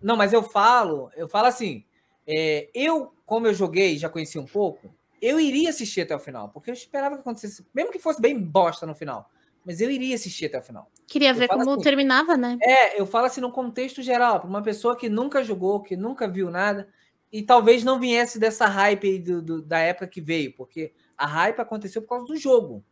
não, 0.00 0.16
mas 0.16 0.32
eu 0.32 0.42
falo, 0.42 1.10
eu 1.16 1.28
falo 1.28 1.46
assim, 1.46 1.84
É, 2.26 2.68
eu, 2.74 3.12
como 3.26 3.46
eu 3.48 3.54
joguei, 3.54 3.98
já 3.98 4.08
conheci 4.08 4.38
um 4.38 4.46
pouco, 4.46 4.94
eu 5.20 5.40
iria 5.40 5.70
assistir 5.70 6.02
até 6.02 6.14
o 6.14 6.18
final, 6.20 6.50
porque 6.50 6.70
eu 6.70 6.74
esperava 6.74 7.16
que 7.16 7.22
acontecesse, 7.22 7.66
mesmo 7.74 7.90
que 7.90 7.98
fosse 7.98 8.20
bem 8.20 8.38
bosta 8.38 8.86
no 8.86 8.94
final, 8.94 9.28
mas 9.64 9.80
eu 9.80 9.90
iria 9.90 10.14
assistir 10.14 10.46
até 10.46 10.58
o 10.58 10.62
final. 10.62 10.90
Queria 11.08 11.30
Eu 11.30 11.34
ver 11.34 11.48
como 11.48 11.68
assim, 11.70 11.80
terminava, 11.80 12.36
né? 12.36 12.56
É, 12.62 13.00
eu 13.00 13.06
falo 13.06 13.26
assim 13.26 13.40
no 13.40 13.50
contexto 13.50 14.00
geral, 14.02 14.38
para 14.38 14.48
uma 14.48 14.62
pessoa 14.62 14.96
que 14.96 15.08
nunca 15.08 15.42
jogou, 15.42 15.80
que 15.82 15.96
nunca 15.96 16.28
viu 16.28 16.50
nada, 16.50 16.88
e 17.32 17.42
talvez 17.42 17.82
não 17.82 17.98
viesse 17.98 18.38
dessa 18.38 18.66
hype 18.66 19.08
aí 19.08 19.18
do, 19.18 19.42
do- 19.42 19.62
da 19.62 19.78
época 19.78 20.06
que 20.06 20.20
veio, 20.20 20.54
porque 20.54 20.92
a 21.16 21.26
hype 21.26 21.58
aconteceu 21.58 22.02
por 22.02 22.08
causa 22.10 22.26
do 22.26 22.36
jogo. 22.36 22.84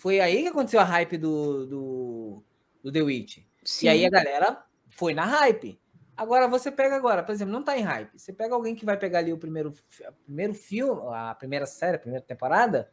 Foi 0.00 0.18
aí 0.18 0.44
que 0.44 0.48
aconteceu 0.48 0.80
a 0.80 0.84
hype 0.84 1.18
do, 1.18 1.66
do, 1.66 2.42
do 2.82 2.90
The 2.90 3.02
Witch. 3.02 3.40
Sim. 3.62 3.84
E 3.84 3.88
aí 3.90 4.06
a 4.06 4.08
galera 4.08 4.64
foi 4.88 5.12
na 5.12 5.26
hype. 5.26 5.78
Agora 6.16 6.48
você 6.48 6.72
pega 6.72 6.96
agora, 6.96 7.22
por 7.22 7.32
exemplo, 7.32 7.52
não 7.52 7.62
tá 7.62 7.76
em 7.76 7.82
hype. 7.82 8.18
Você 8.18 8.32
pega 8.32 8.54
alguém 8.54 8.74
que 8.74 8.86
vai 8.86 8.96
pegar 8.96 9.18
ali 9.18 9.30
o 9.30 9.36
primeiro, 9.36 9.74
primeiro 10.24 10.54
filme, 10.54 11.02
a 11.12 11.34
primeira 11.34 11.66
série, 11.66 11.96
a 11.96 12.00
primeira 12.00 12.24
temporada, 12.24 12.90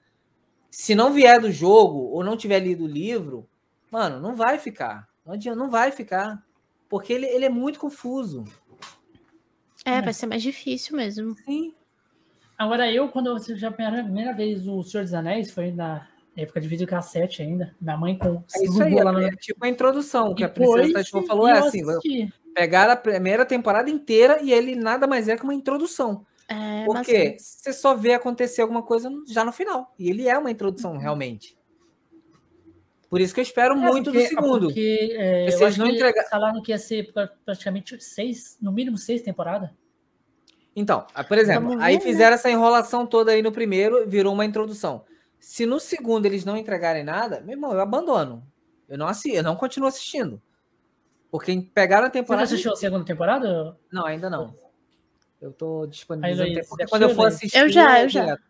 se 0.69 0.94
não 0.94 1.14
vier 1.14 1.40
do 1.40 1.50
jogo 1.50 1.98
ou 1.98 2.26
não 2.26 2.36
tiver 2.36 2.60
lido 2.60 2.84
o 2.84 2.88
livro, 2.88 3.50
mano, 3.90 4.19
não 4.19 4.36
vai 4.36 4.60
ficar. 4.60 5.08
Não 5.26 5.34
adianta, 5.34 5.58
não 5.58 5.69
vai 5.69 5.94
ficar. 5.94 6.45
Porque 6.90 7.14
ele, 7.14 7.26
ele 7.27 7.45
é 7.45 7.50
muito 7.50 7.80
confuso. 7.80 8.44
É, 9.86 10.02
vai 10.02 10.14
ser 10.14 10.26
mais 10.26 10.44
difícil 10.44 10.98
mesmo. 10.98 11.34
Sim. 11.45 11.74
Agora, 12.58 12.92
eu, 12.92 13.08
quando 13.08 13.27
eu 13.27 13.36
assisti 13.38 13.66
a 13.66 13.72
primeira, 13.72 14.03
primeira 14.03 14.34
vez 14.34 14.68
o 14.68 14.84
Senhor 14.84 15.06
dos 15.06 15.14
Anéis, 15.14 15.52
foi 15.52 15.72
na 15.72 16.06
época 16.38 16.61
de 16.61 16.67
videocassete 16.67 17.41
ainda. 17.41 17.75
Minha 17.82 17.98
mãe 17.98 18.17
com 18.17 18.43
É 18.56 18.64
isso 18.64 18.82
aí, 18.82 18.93
lá 18.95 19.11
no. 19.11 19.22
é 19.22 19.32
tipo 19.32 19.66
a 19.66 19.67
introdução, 19.67 20.33
que 20.35 20.43
a 20.43 20.48
Depois 20.48 20.83
Princesa 20.83 21.03
Tatiana 21.03 21.27
falou, 21.27 21.48
é 21.48 21.53
assim, 21.59 21.83
pegaram 22.53 22.93
a 22.93 22.95
primeira 22.95 23.45
temporada 23.45 23.90
inteira 23.90 24.40
e 24.41 24.53
ele 24.53 24.75
nada 24.75 25.07
mais 25.07 25.27
é 25.27 25.35
que 25.35 25.43
uma 25.43 25.53
introdução. 25.53 26.25
É, 26.49 26.85
Porque 26.85 27.35
você 27.40 27.74
só 27.74 27.93
vê 27.93 28.14
acontecer 28.14 28.61
alguma 28.61 28.82
coisa 28.82 29.11
já 29.27 29.43
no 29.43 29.51
final. 29.51 29.93
E 29.99 30.09
ele 30.09 30.30
é 30.30 30.38
uma 30.38 30.49
introdução, 30.49 30.95
realmente. 30.98 31.57
Por 33.09 33.19
isso 33.22 33.33
que 33.33 33.40
eu 33.40 33.43
espero 33.43 33.74
É, 33.74 33.77
muito 33.77 34.11
porque- 34.11 34.24
do 34.24 34.30
segundo. 34.30 34.66
Porque 34.67 35.16
é, 35.17 35.48
acho 35.64 35.80
não 35.80 35.88
que 35.88 35.95
entregar- 35.95 36.30
falaram 36.30 36.61
que 36.61 36.72
ia 36.72 36.77
ser 36.77 37.11
pra- 37.11 37.30
praticamente 37.45 38.01
seis, 38.03 38.57
no 38.61 38.72
mínimo 38.72 38.98
seis 38.98 39.22
temporadas. 39.22 39.69
Então, 40.75 41.06
ah, 41.16 41.24
por 41.24 41.38
exemplo, 41.38 41.69
Vamos 41.69 41.83
aí 41.83 41.98
ver, 41.98 42.03
né? 42.06 42.11
fizeram 42.11 42.35
essa 42.35 42.49
enrolação 42.51 43.06
toda 43.07 43.32
aí 43.32 43.41
no 43.41 43.51
primeiro, 43.51 44.07
virou 44.07 44.33
uma 44.33 44.45
introdução. 44.45 45.03
Se 45.40 45.66
no 45.66 45.80
segundo 45.80 46.25
eles 46.25 46.43
não 46.45 46.57
entregarem 46.57 47.03
nada, 47.03 47.41
meu 47.41 47.53
irmão, 47.53 47.72
eu 47.74 47.80
abandono. 47.80 48.45
Eu 48.88 48.98
não 48.98 49.07
assisto, 49.07 49.38
eu 49.38 49.43
não 49.43 49.56
continuo 49.56 49.88
assistindo. 49.88 50.41
Porque 51.30 51.69
pegaram 51.74 52.06
a 52.06 52.09
Você 52.09 52.14
já 52.17 52.22
temporada. 52.22 52.43
assistiu 52.45 52.74
a 52.74 52.75
segunda 52.75 53.06
temporada? 53.06 53.77
Não, 53.91 54.06
ainda 54.06 54.30
não. 54.30 54.56
Eu 55.41 55.51
tô 55.51 55.85
disponibilizando 55.85 56.53
tempo. 56.53 56.90
Quando 56.90 57.01
eu 57.03 57.09
for 57.09 57.24
Luiz? 57.24 57.35
assistir. 57.35 57.57
Eu 57.57 57.69
já, 57.69 58.01
eu 58.01 58.09
já. 58.09 58.24
direto. 58.24 58.43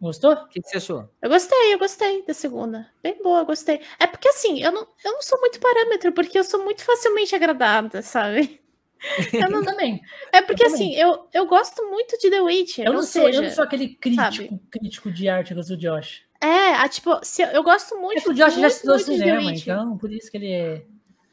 Gostou? 0.00 0.32
O 0.32 0.48
que 0.48 0.60
que 0.60 0.68
você 0.68 0.76
achou? 0.76 1.08
Eu 1.22 1.30
gostei, 1.30 1.72
eu 1.72 1.78
gostei 1.78 2.26
da 2.26 2.34
segunda. 2.34 2.90
Bem 3.02 3.22
boa, 3.22 3.38
eu 3.38 3.46
gostei. 3.46 3.80
É 3.98 4.06
porque 4.06 4.28
assim, 4.28 4.60
eu 4.60 4.70
não, 4.70 4.86
eu 5.02 5.12
não 5.12 5.22
sou 5.22 5.40
muito 5.40 5.58
parâmetro, 5.60 6.12
porque 6.12 6.38
eu 6.38 6.44
sou 6.44 6.62
muito 6.62 6.84
facilmente 6.84 7.34
agradada, 7.34 8.02
sabe? 8.02 8.60
Eu 9.32 9.50
não- 9.50 9.62
também. 9.64 10.00
é 10.32 10.40
porque 10.42 10.64
Eu 10.64 10.70
também. 10.70 10.90
assim, 10.92 11.00
eu, 11.00 11.26
eu 11.32 11.46
gosto 11.46 11.82
muito 11.90 12.16
de 12.18 12.30
The 12.30 12.40
Witcher. 12.40 12.86
Eu 12.86 12.92
não, 12.92 13.00
ou 13.00 13.06
sou, 13.06 13.22
seja, 13.22 13.38
eu 13.38 13.42
não 13.42 13.50
sou 13.50 13.64
aquele 13.64 13.88
crítico, 13.96 14.22
sabe? 14.22 14.60
crítico 14.70 15.10
de 15.12 15.28
arte 15.28 15.52
que 15.52 15.58
eu 15.60 15.62
sou 15.64 15.76
o 15.76 15.78
Josh. 15.78 16.22
É, 16.40 16.74
a, 16.74 16.88
tipo, 16.88 17.18
se 17.22 17.42
eu, 17.42 17.48
eu 17.48 17.62
gosto 17.62 17.94
É 17.94 17.98
muito. 17.98 18.30
o 18.30 18.34
Josh 18.34 18.54
já 18.54 18.68
estudou 18.68 18.98
cinema, 18.98 19.52
então 19.52 19.96
por 19.98 20.12
isso 20.12 20.30
que 20.30 20.36
ele 20.36 20.50
é. 20.52 20.84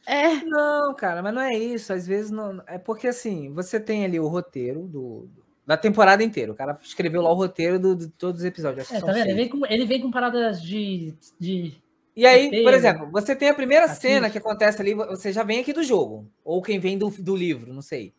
É, 0.08 0.36
Não, 0.46 0.94
cara, 0.96 1.22
mas 1.22 1.34
não 1.34 1.42
é 1.42 1.56
isso. 1.56 1.94
Às 1.94 2.08
vezes 2.08 2.32
não. 2.32 2.62
É 2.68 2.78
porque 2.78 3.08
assim, 3.08 3.54
você 3.54 3.80
tem 3.80 4.04
ali 4.04 4.20
o 4.20 4.28
roteiro 4.28 4.88
do, 4.88 5.30
da 5.66 5.78
temporada 5.78 6.24
inteira. 6.24 6.52
O 6.52 6.56
cara 6.56 6.78
escreveu 6.82 7.22
lá 7.22 7.30
o 7.32 7.36
roteiro 7.36 7.80
do- 7.80 7.96
de 7.96 8.08
todos 8.10 8.42
os 8.42 8.46
episódios. 8.46 8.92
É, 8.92 9.00
tá 9.00 9.12
vendo? 9.12 9.28
Ele 9.28 9.34
vem, 9.36 9.50
com, 9.50 9.66
ele 9.68 9.86
vem 9.86 10.02
com 10.02 10.10
paradas 10.12 10.62
de. 10.62 11.14
de 11.40 11.74
E 12.16 12.26
aí, 12.26 12.50
por 12.50 12.56
roteiro, 12.56 12.76
exemplo, 12.76 13.12
você 13.12 13.36
tem 13.36 13.50
a 13.50 13.54
primeira 13.54 13.86
artista. 13.86 14.02
cena 14.02 14.30
que 14.30 14.38
acontece 14.38 14.82
ali, 14.82 14.94
você 14.94 15.32
já 15.32 15.44
vem 15.44 15.60
aqui 15.60 15.72
do 15.72 15.84
jogo. 15.84 16.30
Ou 16.44 16.62
quem 16.62 16.80
vem 16.80 16.98
do, 16.98 17.10
do 17.10 17.36
livro, 17.36 17.74
não 17.74 17.82
sei. 17.82 18.14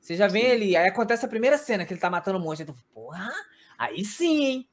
Você 0.00 0.16
já 0.16 0.26
vem 0.26 0.50
ali, 0.50 0.76
aí 0.76 0.88
acontece 0.88 1.24
a 1.24 1.28
primeira 1.28 1.56
cena 1.56 1.84
que 1.84 1.92
ele 1.92 2.00
tá 2.00 2.10
matando 2.10 2.38
um 2.38 2.42
monstro. 2.42 2.66
Aí 2.68 2.74
tu, 2.74 2.84
porra, 2.92 3.32
aí 3.78 4.04
sim, 4.04 4.44
hein? 4.44 4.68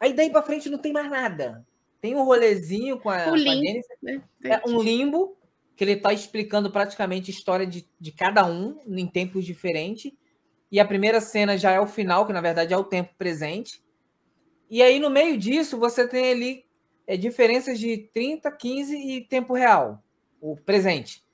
Aí 0.00 0.12
daí 0.12 0.30
pra 0.30 0.42
frente 0.42 0.68
não 0.68 0.78
tem 0.78 0.92
mais 0.92 1.10
nada. 1.10 1.64
Tem 2.00 2.14
um 2.14 2.24
rolezinho 2.24 2.98
com 2.98 3.10
a, 3.10 3.30
O 3.30 3.34
limbo, 3.34 3.80
né? 4.02 4.22
É 4.44 4.60
um 4.68 4.80
limbo 4.80 5.36
que 5.76 5.82
ele 5.82 5.92
está 5.92 6.12
explicando 6.12 6.70
praticamente 6.70 7.30
a 7.30 7.34
história 7.34 7.66
de, 7.66 7.88
de 7.98 8.12
cada 8.12 8.44
um 8.44 8.78
em 8.86 9.06
tempos 9.06 9.44
diferentes. 9.44 10.12
E 10.70 10.78
a 10.78 10.84
primeira 10.84 11.20
cena 11.20 11.56
já 11.56 11.70
é 11.72 11.80
o 11.80 11.86
final, 11.86 12.26
que 12.26 12.32
na 12.32 12.40
verdade 12.40 12.74
é 12.74 12.76
o 12.76 12.84
tempo 12.84 13.14
presente. 13.16 13.82
E 14.68 14.82
aí, 14.82 14.98
no 14.98 15.10
meio 15.10 15.36
disso, 15.38 15.78
você 15.78 16.06
tem 16.06 16.32
ali 16.32 16.63
é, 17.06 17.16
diferenças 17.16 17.78
de 17.78 17.96
30, 18.12 18.50
15 18.50 18.96
e 18.96 19.20
tempo 19.22 19.54
real, 19.54 20.02
o 20.40 20.56
presente. 20.56 21.24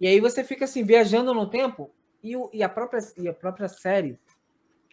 E 0.00 0.06
aí 0.06 0.20
você 0.20 0.44
fica 0.44 0.64
assim, 0.64 0.84
viajando 0.84 1.32
no 1.32 1.48
tempo, 1.48 1.90
e, 2.22 2.36
o- 2.36 2.50
e 2.52 2.62
a, 2.62 2.68
própria, 2.68 3.00
e 3.16 3.28
a 3.28 3.32
própria 3.32 3.68
série, 3.68 4.18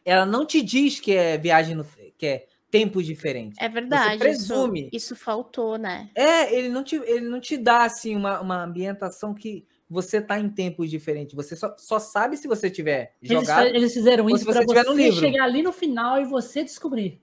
ela 0.06 0.25
não 0.25 0.45
te 0.45 0.61
diz 0.61 0.99
que 0.99 1.14
é 1.14 1.38
viagem 1.38 1.75
no, 1.75 1.85
que 2.17 2.25
é 2.25 2.45
tempos 2.69 3.06
diferentes. 3.06 3.57
É 3.61 3.69
verdade. 3.69 4.17
presume. 4.19 4.82
Isso, 4.88 4.90
isso 4.93 5.15
faltou, 5.15 5.77
né? 5.77 6.09
É, 6.15 6.53
ele 6.56 6.69
não 6.69 6.83
te, 6.83 6.95
ele 6.95 7.27
não 7.30 7.40
te 7.40 7.56
dá 7.57 7.83
assim 7.83 8.15
uma, 8.15 8.40
uma 8.41 8.64
ambientação 8.64 9.33
que 9.33 9.65
você 9.90 10.19
tá 10.22 10.40
em 10.40 10.49
tempos 10.49 10.90
diferentes. 10.90 11.35
Você 11.35 11.56
só, 11.56 11.75
só 11.77 11.99
sabe 11.99 12.35
se 12.35 12.48
você 12.48 12.69
tiver 12.69 13.14
Eles, 13.22 13.40
jogado. 13.41 13.64
fa- 13.69 13.75
eles 13.75 13.93
fizeram 13.93 14.27
isso 14.30 14.40
se 14.40 14.45
pra 14.45 14.53
você 14.53 14.65
você 14.65 14.83
no 14.83 14.93
livro. 14.95 15.19
chegar 15.19 15.43
ali 15.43 15.61
no 15.61 15.72
final 15.72 16.19
e 16.19 16.25
você 16.25 16.64
descobrir. 16.64 17.22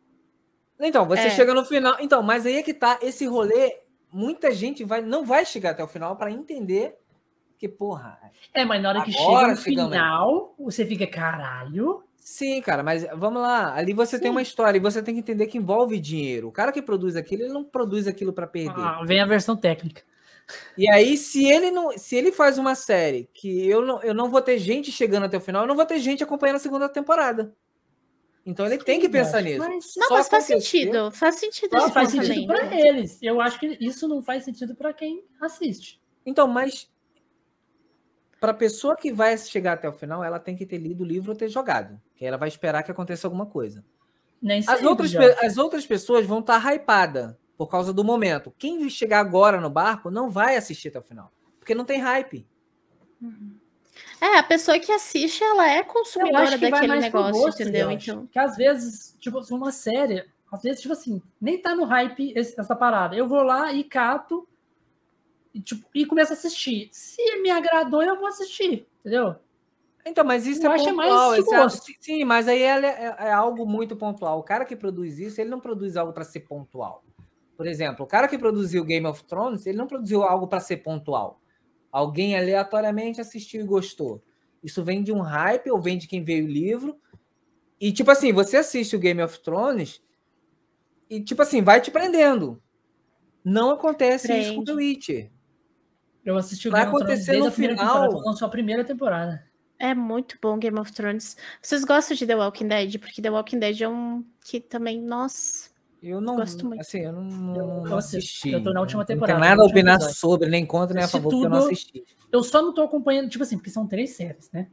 Então, 0.81 1.07
você 1.07 1.23
É. 1.23 1.31
chega 1.31 1.53
no 1.55 1.65
final. 1.65 1.97
Então, 2.01 2.23
mas 2.23 2.47
aí 2.47 2.57
é 2.57 2.63
que 2.63 2.75
tá 2.75 2.99
esse 3.03 3.27
rolê. 3.27 3.79
Muita 4.13 4.51
gente 4.53 4.83
vai, 4.83 5.03
não 5.03 5.25
vai 5.25 5.45
chegar 5.45 5.71
até 5.71 5.85
o 5.85 5.89
final 5.89 6.17
para 6.17 6.31
entender 6.31 6.97
que, 7.59 7.69
porra. 7.69 8.19
É, 8.53 8.65
mas 8.65 8.83
na 8.83 8.89
hora 8.89 9.03
que 9.05 9.13
chega 9.13 9.31
no 9.43 9.49
aí. 9.49 9.57
final, 9.57 10.55
você 10.59 10.85
fica, 10.85 11.07
caralho. 11.07 12.03
Sim, 12.17 12.61
cara, 12.61 12.83
mas 12.83 13.07
vamos 13.15 13.41
lá. 13.43 13.75
Ali 13.75 13.93
você 13.93 14.19
tem 14.19 14.29
Sim. 14.29 14.31
uma 14.33 14.43
história 14.43 14.79
e 14.79 14.81
você 14.81 15.03
tem 15.03 15.15
que 15.15 15.21
entender 15.21 15.47
que 15.47 15.59
envolve 15.59 15.99
dinheiro. 15.99 16.49
O 16.49 16.53
cara 16.53 16.73
que 16.73 16.83
produz 16.83 17.17
aquilo, 17.17 17.43
ele 17.43 17.53
não 17.53 17.65
produz 17.65 18.07
aquilo 18.07 18.33
para 18.33 18.47
perder. 18.47 18.75
Ah, 18.81 19.03
vem 19.05 19.21
a 19.21 19.27
versão 19.27 19.57
técnica. 19.57 20.03
E 20.77 20.91
aí, 20.91 21.17
se 21.17 21.45
ele 21.49 21.71
não, 21.71 21.97
se 21.97 22.17
ele 22.17 22.33
faz 22.33 22.59
uma 22.59 22.75
série 22.75 23.29
que 23.33 23.69
eu 23.69 23.85
não, 23.85 24.03
eu 24.03 24.13
não 24.13 24.29
vou 24.29 24.43
ter 24.43 24.59
gente 24.59 24.91
chegando 24.91 25.25
até 25.25 25.37
o 25.37 25.41
final, 25.41 25.63
eu 25.63 25.69
não 25.69 25.77
vou 25.77 25.87
ter 25.87 25.99
gente 26.01 26.25
acompanhando 26.25 26.57
a 26.57 26.61
segunda 26.61 26.89
temporada. 26.89 27.53
Então 28.45 28.65
ele 28.67 28.79
tem 28.79 28.99
que 28.99 29.07
Sim, 29.07 29.13
pensar 29.13 29.43
nisso. 29.43 29.59
mas- 29.59 29.93
Não, 29.97 30.09
Só 30.09 30.15
mas 30.15 30.29
faz 30.29 30.45
acontecer- 30.45 30.61
sentido. 30.79 31.11
Faz 31.13 31.35
sentido 31.37 31.73
Não 31.77 31.91
faz 31.91 32.11
sentido 32.11 32.47
para 32.47 32.75
eles. 32.81 33.19
Eu 33.23 33.41
acho 33.41 33.61
que 33.61 33.77
isso 33.81 34.09
não 34.09 34.23
faz 34.23 34.45
sentido 34.45 34.75
para 34.75 34.93
quem 34.93 35.25
assiste. 35.41 36.01
Então, 36.25 36.47
mas 36.49 36.91
para 38.41 38.53
a 38.53 38.55
pessoa 38.55 38.97
que 38.97 39.13
vai 39.13 39.37
chegar 39.37 39.75
até 39.75 39.89
o 39.89 39.93
final, 39.93 40.25
ela 40.25 40.39
tem 40.39 40.57
que 40.57 40.65
ter 40.65 40.79
lido 40.79 41.03
o 41.05 41.07
livro 41.07 41.33
ou 41.33 41.37
ter 41.37 41.49
jogado, 41.51 42.01
que 42.17 42.25
ela 42.25 42.39
vai 42.39 42.49
esperar 42.49 42.83
que 42.83 42.91
aconteça 42.91 43.27
alguma 43.27 43.45
coisa. 43.45 43.85
Nem 44.41 44.61
As 44.61 44.65
sempre, 44.67 44.87
outras, 44.87 45.15
as 45.15 45.59
outras 45.59 45.87
pessoas 45.87 46.25
vão 46.27 46.39
estar 46.41 46.59
hypada 46.75 47.39
por 47.59 47.67
causa 47.69 47.93
do 47.93 48.03
momento. 48.03 48.51
Quem 48.59 48.89
chegar 48.89 49.21
agora 49.21 49.61
no 49.61 49.69
barco 49.69 50.11
não 50.11 50.31
vai 50.31 50.57
assistir 50.57 50.89
até 50.89 50.99
o 50.99 51.03
final, 51.03 51.31
porque 51.59 51.75
não 51.75 51.85
tem 51.85 52.01
hype. 52.01 52.47
É, 54.21 54.39
a 54.39 54.43
pessoa 54.43 54.79
que 54.79 54.93
assiste, 54.93 55.43
ela 55.43 55.69
é 55.69 55.81
Eu 55.81 55.85
consumidora 55.85 56.43
acho 56.45 56.59
que 56.59 56.61
vai 56.61 56.71
daquele 56.71 56.89
mais 56.93 57.05
negócio, 57.05 57.43
gosto, 57.43 57.63
entendeu? 57.63 57.91
Então, 57.91 58.21
Porque 58.23 58.39
às 58.39 58.57
vezes, 58.57 59.17
tipo, 59.19 59.41
uma 59.55 59.73
série, 59.73 60.25
às 60.53 60.63
vezes, 60.63 60.83
tipo 60.83 60.93
assim, 60.93 61.23
nem 61.41 61.59
tá 61.59 61.75
no 61.75 61.85
hype 61.85 62.35
essa 62.37 62.77
parada. 62.77 63.17
Eu 63.17 63.27
vou 63.27 63.43
lá 63.43 63.73
e 63.73 63.83
cato 63.83 64.47
e, 65.55 65.61
tipo, 65.61 65.87
e 65.95 66.05
começo 66.05 66.33
a 66.33 66.37
assistir. 66.37 66.89
Se 66.93 67.37
me 67.39 67.51
agradou, 67.51 68.03
eu 68.03 68.17
vou 68.17 68.27
assistir, 68.27 68.87
entendeu? 69.01 69.37
Então, 70.05 70.25
mas 70.25 70.47
isso 70.47 70.67
Eu 70.67 70.71
é 70.71 70.75
acho 70.75 70.85
que 70.85 70.91
é 70.91 70.93
mais 70.93 71.11
pontual. 71.11 71.35
de 71.35 71.41
esse 71.41 71.55
é- 71.55 71.59
gosto. 71.59 71.93
sim, 72.01 72.25
mas 72.25 72.49
aí 72.49 72.63
ela 72.63 72.87
é, 72.87 73.17
é 73.29 73.33
algo 73.33 73.67
muito 73.67 73.97
pontual. 73.97 74.39
O 74.39 74.43
cara 74.43 74.65
que 74.65 74.77
produz 74.77 75.19
isso, 75.19 75.41
ele 75.41 75.51
não 75.51 75.61
produz 75.61 75.97
algo 75.97 76.13
para 76.13 76.25
ser 76.25 76.41
pontual. 76.41 77.05
Por 77.57 77.67
exemplo, 77.67 78.05
o 78.05 78.09
cara 78.09 78.27
que 78.27 78.39
produziu 78.39 78.85
Game 78.85 79.07
of 79.07 79.23
Thrones, 79.25 79.67
ele 79.67 79.77
não 79.77 79.87
produziu 79.87 80.23
algo 80.23 80.47
para 80.47 80.61
ser 80.61 80.79
pontual. 80.79 81.39
Alguém 81.91 82.37
aleatoriamente 82.37 83.21
assistiu 83.21 83.61
e 83.63 83.67
gostou. 83.67 84.23
Isso 84.63 84.85
vem 84.85 85.03
de 85.03 85.13
um 85.13 85.21
hype 85.21 85.71
ou 85.71 85.81
vem 85.81 85.99
de 85.99 86.07
quem 86.07 86.23
veio 86.23 86.45
o 86.45 86.49
livro. 86.49 86.99
E, 87.81 87.93
tipo 87.93 88.11
assim, 88.11 88.33
você 88.33 88.59
assiste 88.59 88.95
o 88.95 88.99
Game 89.01 89.23
of 89.23 89.41
Thrones 89.41 90.03
e, 91.09 91.21
tipo 91.23 91.41
assim, 91.43 91.63
vai 91.63 91.81
te 91.81 91.91
prendendo. 91.91 92.63
Não 93.43 93.71
acontece 93.71 94.33
isso 94.39 94.55
com 94.55 94.65
Prende. 94.65 94.67
The 94.67 94.73
Witcher. 94.75 95.31
Eu 96.25 96.37
assisti 96.37 96.69
o 96.69 96.71
Vai 96.71 96.83
Game 96.83 96.95
of 96.95 97.05
Thrones 97.05 97.21
acontecer 97.21 97.33
desde 97.33 97.43
no 97.43 97.49
a 97.49 97.53
primeira 97.53 97.77
final. 97.77 98.03
temporada. 98.03 98.29
Lançou 98.29 98.47
a 98.47 98.51
primeira 98.51 98.85
temporada. 98.85 99.51
é 99.79 99.95
muito 99.95 100.37
bom 100.43 100.59
Game 100.59 100.79
of 100.79 100.93
Thrones. 100.93 101.39
Vocês 101.63 101.85
gostam 101.85 102.15
de 102.15 102.27
The 102.27 102.37
Walking 102.37 102.69
Dead? 102.69 102.99
Porque 102.99 103.23
The 103.23 103.31
Walking 103.31 103.59
Dead 103.59 103.81
é 103.81 103.89
um 103.89 104.23
que 104.45 104.61
também, 104.61 105.01
nossa. 105.01 105.70
Eu 106.03 106.21
não, 106.21 106.37
Gosto 106.37 106.67
muito. 106.67 106.81
assim, 106.81 107.01
eu 107.01 107.13
não, 107.13 107.23
não, 107.23 107.85
não 107.85 107.97
assisti. 107.99 108.51
Eu 108.53 108.63
tô 108.63 108.73
na 108.73 108.81
última 108.81 109.03
Não 109.03 109.07
temporada, 109.07 109.39
tenho 109.39 109.41
nada 109.41 109.55
a 109.55 109.57
no 109.57 109.63
último 109.65 109.79
opinar 109.79 109.95
episódio. 109.97 110.17
sobre, 110.17 110.49
nem 110.49 110.65
contra, 110.65 110.95
nem 110.95 111.05
a 111.05 111.09
favor, 111.09 111.31
porque 111.31 111.47
eu 111.47 111.51
não 111.51 111.59
tudo. 111.59 111.67
assisti. 111.67 112.05
Eu 112.33 112.43
só 112.43 112.63
não 112.63 112.73
tô 112.73 112.83
acompanhando, 112.83 113.29
tipo 113.29 113.43
assim, 113.43 113.59
porque 113.59 113.71
são 113.71 113.87
três 113.87 114.11
séries, 114.11 114.51
né? 114.51 114.71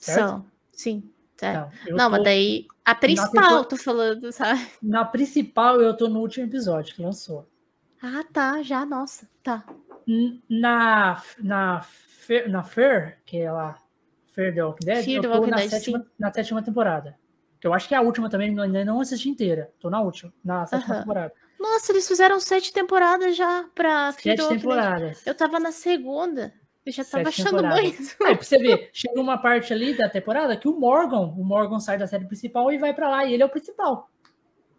certo? 0.00 0.28
São, 0.28 0.46
sim. 0.72 1.10
Não, 1.42 1.70
eu 1.86 1.96
Não, 1.96 2.10
mas 2.10 2.22
daí 2.24 2.66
a 2.84 2.94
principal, 2.94 3.64
tô 3.64 3.76
falando, 3.76 4.30
sabe? 4.32 4.60
Na 4.82 5.04
principal, 5.04 5.80
eu 5.80 5.96
tô 5.96 6.06
no 6.08 6.20
último 6.20 6.44
episódio 6.46 6.94
que 6.94 7.02
lançou. 7.02 7.48
Ah, 8.02 8.24
tá, 8.30 8.62
já, 8.62 8.84
nossa, 8.84 9.28
tá. 9.42 9.64
Na, 10.48 11.22
na, 11.38 11.86
na 12.48 12.62
Fer, 12.62 13.22
que 13.24 13.38
é 13.38 13.52
lá, 13.52 13.78
Fer 14.26 14.54
The 14.54 14.64
Walking 14.64 14.84
Dead, 14.84 15.04
Fear 15.04 15.16
eu 15.16 15.22
tô 15.22 15.36
Walking 15.36 15.50
na, 15.50 15.56
Dead, 15.58 15.70
sétima, 15.70 16.06
na 16.18 16.32
sétima 16.32 16.62
temporada. 16.62 17.18
Que 17.60 17.66
eu 17.66 17.74
acho 17.74 17.86
que 17.86 17.94
é 17.94 17.98
a 17.98 18.00
última 18.00 18.30
também, 18.30 18.58
ainda 18.58 18.84
não 18.84 19.00
assisti 19.00 19.28
inteira. 19.28 19.70
Tô 19.78 19.90
na 19.90 20.00
última, 20.00 20.32
na 20.42 20.66
sétima 20.66 21.00
temporada. 21.00 21.32
Nossa, 21.58 21.92
eles 21.92 22.08
fizeram 22.08 22.40
sete 22.40 22.72
temporadas 22.72 23.36
já 23.36 23.66
pra 23.74 24.12
Sete 24.12 24.48
temporadas. 24.48 25.26
Eu 25.26 25.34
tava 25.34 25.60
na 25.60 25.70
segunda. 25.70 26.54
Eu 26.86 26.92
já 26.92 27.04
tava 27.04 27.24
Sete 27.24 27.42
achando 27.42 27.56
temporadas. 27.56 27.82
muito. 27.82 28.16
Aí, 28.24 28.34
pra 28.34 28.42
você 28.42 28.56
ver, 28.56 28.88
chega 28.94 29.20
uma 29.20 29.36
parte 29.36 29.72
ali 29.74 29.94
da 29.94 30.08
temporada 30.08 30.56
que 30.56 30.66
o 30.66 30.72
Morgan, 30.80 31.26
o 31.36 31.44
Morgan 31.44 31.78
sai 31.78 31.98
da 31.98 32.06
série 32.06 32.24
principal 32.24 32.72
e 32.72 32.78
vai 32.78 32.94
pra 32.94 33.10
lá, 33.10 33.26
e 33.26 33.34
ele 33.34 33.42
é 33.42 33.46
o 33.46 33.50
principal 33.50 34.08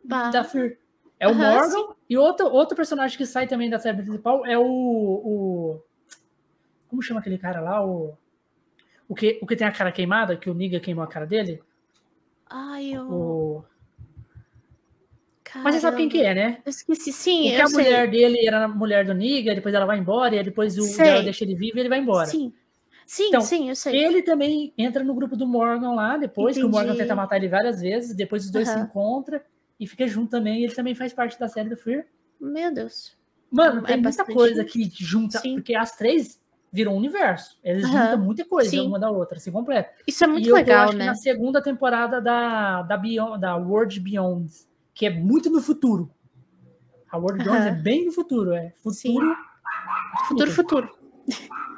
Bah. 0.04 0.32
da 0.32 0.44
Fear. 0.44 0.78
É 1.20 1.28
o 1.28 1.36
Morgan, 1.36 1.94
e 2.10 2.18
outro, 2.18 2.48
outro 2.48 2.76
personagem 2.76 3.16
que 3.16 3.28
sai 3.28 3.46
também 3.46 3.70
da 3.70 3.78
série 3.78 3.98
principal 3.98 4.44
é 4.44 4.58
o, 4.58 4.64
o. 4.66 5.84
Como 6.90 7.04
chama 7.04 7.20
aquele 7.20 7.38
cara 7.38 7.62
lá? 7.62 7.86
O, 7.86 8.18
o, 9.08 9.14
que, 9.14 9.38
o 9.40 9.46
que 9.46 9.56
tem 9.56 9.68
a 9.68 9.72
cara 9.72 9.92
queimada, 9.92 10.36
que 10.36 10.50
o 10.50 10.54
Niga 10.56 10.80
queimou 10.80 11.04
a 11.04 11.08
cara 11.08 11.28
dele? 11.28 11.62
Ai, 12.52 12.94
eu. 12.94 13.10
O... 13.10 13.66
Mas 15.64 15.76
você 15.76 15.82
sabe 15.82 15.98
quem 15.98 16.10
que 16.10 16.22
é, 16.22 16.34
né? 16.34 16.62
Eu 16.66 16.70
esqueci, 16.70 17.12
sim, 17.12 17.44
Porque 17.50 17.62
eu 17.62 17.66
a 17.66 17.68
sei. 17.68 17.84
mulher 17.84 18.10
dele 18.10 18.48
era 18.48 18.66
a 18.66 18.68
mulher 18.68 19.06
do 19.06 19.14
Niga, 19.14 19.54
depois 19.54 19.74
ela 19.76 19.86
vai 19.86 19.98
embora, 20.00 20.36
e 20.36 20.44
depois 20.44 20.78
o 20.78 20.84
Sei. 20.84 21.06
dela 21.06 21.22
deixa 21.24 21.44
ele 21.44 21.56
vivo 21.56 21.78
e 21.78 21.82
ele 21.82 21.90
vai 21.90 22.00
embora. 22.00 22.28
Sim, 22.28 22.54
sim, 23.06 23.28
Então, 23.28 23.42
sim, 23.42 23.70
eu 23.70 23.76
sei. 23.76 23.96
Ele 23.96 24.22
também 24.22 24.74
entra 24.78 25.04
no 25.04 25.14
grupo 25.14 25.36
do 25.36 25.46
Morgan 25.46 25.92
lá, 25.92 26.16
depois 26.18 26.56
que 26.58 26.64
o 26.64 26.70
Morgan 26.70 26.92
Entendi. 26.92 27.00
tenta 27.04 27.16
matar 27.16 27.36
ele 27.38 27.50
várias 27.50 27.82
vezes, 27.82 28.16
depois 28.16 28.46
os 28.46 28.52
dois 28.52 28.68
se 28.68 28.74
Aham. 28.76 28.86
encontram 28.86 29.42
e 29.80 29.86
fica 29.86 30.08
junto 30.08 30.30
também. 30.32 30.64
Ele 30.64 30.74
também 30.74 30.96
faz 30.96 31.14
parte 31.14 31.38
da 31.38 31.50
série 31.50 31.70
do 31.70 31.76
Fear. 31.76 32.06
Meu 32.40 32.74
Deus. 32.74 33.18
Mano, 33.52 33.80
É 33.82 33.88
tem 33.88 33.98
muita 33.98 34.24
bastante. 34.24 34.34
coisa 34.34 34.64
que 34.64 34.90
junta, 34.98 35.40
Sim. 35.40 35.56
porque 35.56 35.76
as 35.76 35.96
três 35.98 36.41
viram 36.72 36.94
um 36.94 36.98
universo. 36.98 37.58
Eles 37.64 37.84
Aham. 37.86 37.92
juntam 38.12 38.20
muita 38.26 38.46
coisa 38.46 38.70
Sim. 38.70 38.88
uma 38.88 38.98
da 39.00 39.10
outra, 39.12 39.40
se 39.40 39.52
completa. 39.52 39.90
Isso 40.08 40.24
é 40.24 40.28
e 40.28 40.32
muito 40.32 40.46
eu 40.48 40.52
tô, 40.52 40.56
legal, 40.56 40.84
acho 40.84 40.92
que 40.94 40.98
né? 41.00 41.06
na 41.06 41.16
segunda 41.16 41.62
temporada 41.62 42.22
da, 42.22 42.82
da, 42.84 42.98
Beyond, 42.98 43.40
da 43.42 43.56
World 43.58 44.00
Beyond, 44.00 44.50
que 44.94 45.06
é 45.06 45.10
muito 45.10 45.50
no 45.50 45.62
futuro. 45.62 46.10
A 47.12 47.18
World 47.18 47.44
Beyond 47.44 47.60
Aham. 47.60 47.68
é 47.68 47.82
bem 47.82 48.06
no 48.06 48.12
futuro, 48.12 48.54
é 48.54 48.74
Sim. 48.92 49.14
futuro. 49.16 49.36
Futuro, 50.28 50.52
futuro. 50.52 50.90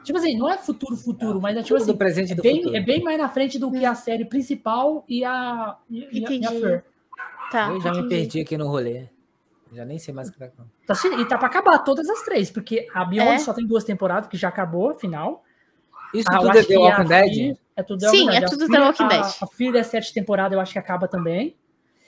Tipo 0.03 0.17
assim, 0.19 0.38
não 0.38 0.49
é 0.49 0.57
futuro, 0.57 0.95
futuro, 0.97 1.41
mas 1.41 1.55
é 1.57 1.63
tipo 1.63 1.75
assim, 1.77 1.91
do 1.91 1.97
presente 1.97 2.30
e 2.30 2.33
é 2.33 2.35
do 2.35 2.41
bem, 2.43 2.57
futuro. 2.57 2.75
é 2.75 2.81
bem 2.81 3.01
mais 3.03 3.17
na 3.17 3.30
frente 3.30 3.57
do 3.57 3.72
que 3.72 3.85
a 3.85 3.95
série 3.95 4.25
principal 4.25 5.03
e 5.07 5.23
a, 5.23 5.77
e, 5.89 6.19
e 6.19 6.25
a- 6.25 6.31
e 6.31 6.45
a. 6.45 6.83
Tá. 7.49 7.69
Eu 7.72 7.80
já 7.80 7.91
me 7.91 7.99
entendi. 7.99 8.09
perdi 8.09 8.41
aqui 8.41 8.57
no 8.57 8.67
rolê. 8.67 9.07
Já 9.74 9.85
nem 9.85 9.98
sei 10.00 10.14
mais 10.14 10.30
o 10.30 10.32
que 10.34 10.40
tá 10.40 10.45
acontecendo. 10.45 11.19
E 11.22 11.26
tá 11.27 11.38
pra 11.38 11.48
acabar 11.48 11.80
todas 11.80 12.08
as 12.10 12.22
três, 12.24 12.52
porque 12.52 12.88
a 12.93 13.03
Beyond 13.06 13.32
É? 13.34 13.38
só 13.40 13.53
tem 13.53 13.66
duas 13.66 13.84
temporadas, 13.84 14.30
que 14.30 14.38
já 14.38 14.50
acabou, 14.50 14.93
final. 14.95 15.43
Isso 16.14 16.27
Ah, 16.30 16.35
eu 16.35 16.42
tudo 16.42 16.58
é 16.60 16.64
The 16.64 16.77
Walking 16.77 17.06
Dead? 17.06 17.58
É 17.76 17.82
tudo 17.84 18.00
The 18.00 18.10
Sim, 18.10 18.30
é 18.30 18.42
tudo 18.45 18.68
The 18.69 18.80
Walking 18.80 19.03
a- 19.06 19.08
Dead. 19.08 19.26
A 19.42 19.48
Fear 19.48 19.76
é 19.76 19.84
sete 19.84 20.14
temporada, 20.14 20.53
eu 20.53 20.60
acho 20.60 20.72
que 20.74 20.80
acaba 20.80 21.08
também. 21.08 21.58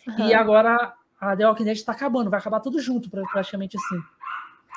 Aham, 0.07 0.27
E 0.29 0.33
agora 0.33 0.93
a 1.19 1.35
The 1.35 1.47
Walking 1.47 1.63
Dead 1.63 1.81
tá 1.83 1.91
acabando, 1.93 2.29
vai 2.29 2.39
acabar 2.39 2.59
tudo 2.59 2.79
junto, 2.79 3.09
pra- 3.09 3.23
praticamente 3.23 3.75
assim. 3.77 3.99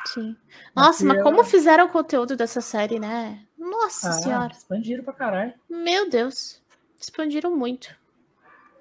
Sim. 0.06 0.36
Nossa, 0.74 1.04
mas 1.04 1.16
Fear- 1.18 1.24
como 1.24 1.44
fizeram 1.44 1.84
o 1.84 1.88
conteúdo 1.90 2.36
dessa 2.36 2.62
série, 2.62 2.98
né? 2.98 3.40
Nossa 3.58 4.08
Ah, 4.08 4.12
senhora. 4.12 4.52
expandiram 4.52 5.04
pra 5.04 5.12
caralho. 5.12 5.52
Meu 5.68 6.08
Deus. 6.08 6.62
Expandiram 6.98 7.54
muito. 7.54 7.94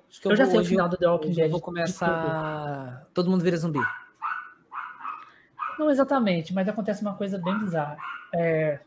Acho 0.09 0.21
que 0.21 0.27
Eu 0.27 0.35
já 0.35 0.43
vou- 0.45 0.51
sei 0.53 0.61
o 0.61 0.65
final 0.65 0.89
do 0.89 0.97
The 0.97 1.07
Walking 1.07 1.31
Dead. 1.33 1.45
Eu 1.45 1.49
vou 1.51 1.61
começar. 1.61 3.05
Todo 3.13 3.29
mundo 3.29 3.43
vira 3.43 3.57
zumbi. 3.57 3.79
Não 5.77 5.89
exatamente, 5.91 6.53
mas 6.53 6.67
acontece 6.67 7.01
uma 7.01 7.15
coisa 7.15 7.37
bem 7.37 7.57
bizarra. 7.59 7.97
É, 8.33 8.79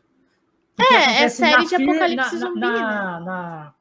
É, 0.79 1.23
é 1.23 1.29
série 1.29 1.65
de 1.65 1.75
apocalipse 1.75 2.35
na- 2.37 2.47
zumbi, 2.47 2.59
na- 2.59 3.19
né? 3.19 3.25
na- 3.25 3.73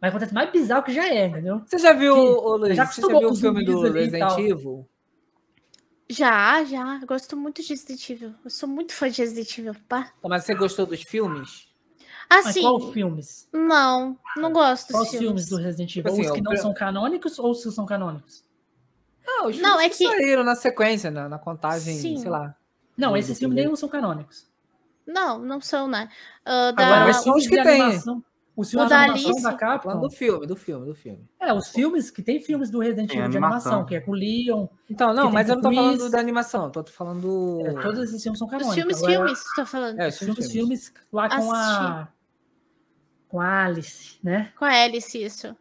Mas 0.00 0.10
acontece 0.10 0.34
mais 0.34 0.52
bizarro 0.52 0.82
que 0.84 0.92
já 0.92 1.08
é, 1.08 1.26
entendeu? 1.26 1.62
Você 1.64 1.78
já 1.78 1.92
viu, 1.94 2.14
Que- 2.14 2.20
ô, 2.20 2.56
Luiz, 2.58 2.76
já 2.76 2.84
você 2.86 3.00
já 3.00 3.08
viu 3.18 3.30
o 3.30 3.34
filme 3.34 3.64
do 3.64 3.80
Resident. 3.90 4.38
Evil? 4.38 4.86
Já, 6.10 6.62
já. 6.64 6.98
Eu 7.00 7.06
Gosto 7.06 7.36
muito 7.36 7.62
de 7.62 7.68
Resident 7.70 8.10
Evil. 8.10 8.34
Eu 8.44 8.50
sou 8.50 8.68
muito 8.68 8.92
fã 8.92 9.08
de 9.08 9.22
Resident 9.22 9.58
Evil, 9.58 9.74
pá. 9.88 10.12
Mas 10.22 10.44
você 10.44 10.54
gostou 10.54 10.84
dos 10.84 11.00
filmes? 11.02 11.66
Mas 12.36 12.46
Assim, 12.48 12.62
qual 12.62 12.92
filmes? 12.92 13.48
não, 13.52 14.18
não 14.36 14.52
gosto 14.52 14.88
dos 14.88 14.96
Quais 14.96 15.10
filmes. 15.10 15.26
filmes 15.26 15.48
do 15.48 15.56
Resident 15.56 15.90
Evil? 15.96 16.02
Tipo 16.02 16.08
assim, 16.20 16.26
os 16.30 16.30
que 16.36 16.40
não 16.42 16.56
são 16.56 16.74
canônicos 16.74 17.38
ou 17.38 17.50
os 17.50 17.62
que 17.62 17.70
são 17.70 17.86
canônicos? 17.86 18.42
Não, 19.26 19.46
os 19.48 19.58
Não, 19.58 19.78
filmes 19.78 19.84
é 19.86 19.88
que 19.88 19.96
que- 19.98 20.06
saíram 20.22 20.44
na 20.44 20.54
sequência, 20.54 21.10
na, 21.10 21.28
na 21.28 21.38
contagem, 21.38 21.96
Sim. 21.96 22.16
sei 22.18 22.30
lá. 22.30 22.54
Não, 22.96 23.16
esses 23.16 23.38
filmes 23.38 23.56
nenhum 23.56 23.74
são 23.76 23.88
canônicos. 23.88 24.46
Não, 25.06 25.38
não 25.38 25.60
são, 25.60 25.86
né? 25.88 26.08
Ah, 26.44 26.70
da... 26.72 26.86
Agora, 26.86 27.00
mas 27.06 27.16
os 27.18 27.22
são 27.24 27.24
filmes 27.24 27.44
os 27.44 27.50
que 27.50 27.56
de 27.56 27.62
tem. 27.62 27.80
animação. 27.82 28.24
Os 28.56 28.70
filmes 28.70 28.88
da 28.88 28.98
animação 29.02 29.30
Alice. 29.30 29.42
da 29.42 29.52
Capcom. 29.52 30.00
do 30.00 30.10
filme, 30.10 30.46
do 30.46 30.54
filme, 30.54 30.86
do 30.86 30.94
filme. 30.94 31.28
É, 31.40 31.52
os 31.52 31.68
filmes 31.70 32.08
que 32.08 32.22
tem 32.22 32.40
filmes 32.40 32.70
do 32.70 32.78
Resident 32.78 33.10
Evil 33.10 33.28
de 33.28 33.36
animação. 33.36 33.72
animação, 33.72 33.84
que 33.84 33.96
é 33.96 34.00
com 34.00 34.12
o 34.12 34.14
Leon. 34.14 34.68
Então, 34.88 35.12
não, 35.12 35.28
mas 35.28 35.48
eu 35.48 35.56
não 35.56 35.62
tô 35.62 35.68
Chris. 35.70 35.80
falando 35.80 36.10
da 36.10 36.20
animação, 36.20 36.70
tô 36.70 36.84
falando. 36.84 37.62
é, 37.66 37.72
todos 37.82 37.98
esses 38.04 38.22
filmes 38.22 38.38
são 38.38 38.46
Os 38.46 38.50
canônicos. 38.52 38.74
filmes, 38.76 38.96
Agora, 38.98 39.12
filmes, 39.12 39.38
você 39.40 39.54
tá 39.56 39.66
falando. 39.66 39.98
É, 40.00 40.06
Os 40.08 40.18
filmes, 40.18 40.52
filmes 40.52 40.92
lá 41.12 41.28
com 41.28 41.52
a. 41.52 42.08
Com 43.34 43.40
a 43.40 43.64
Alice, 43.64 44.16
né? 44.22 44.52
Com 44.56 44.64
a 44.64 44.68
Alice, 44.70 45.20
isso. 45.20 45.56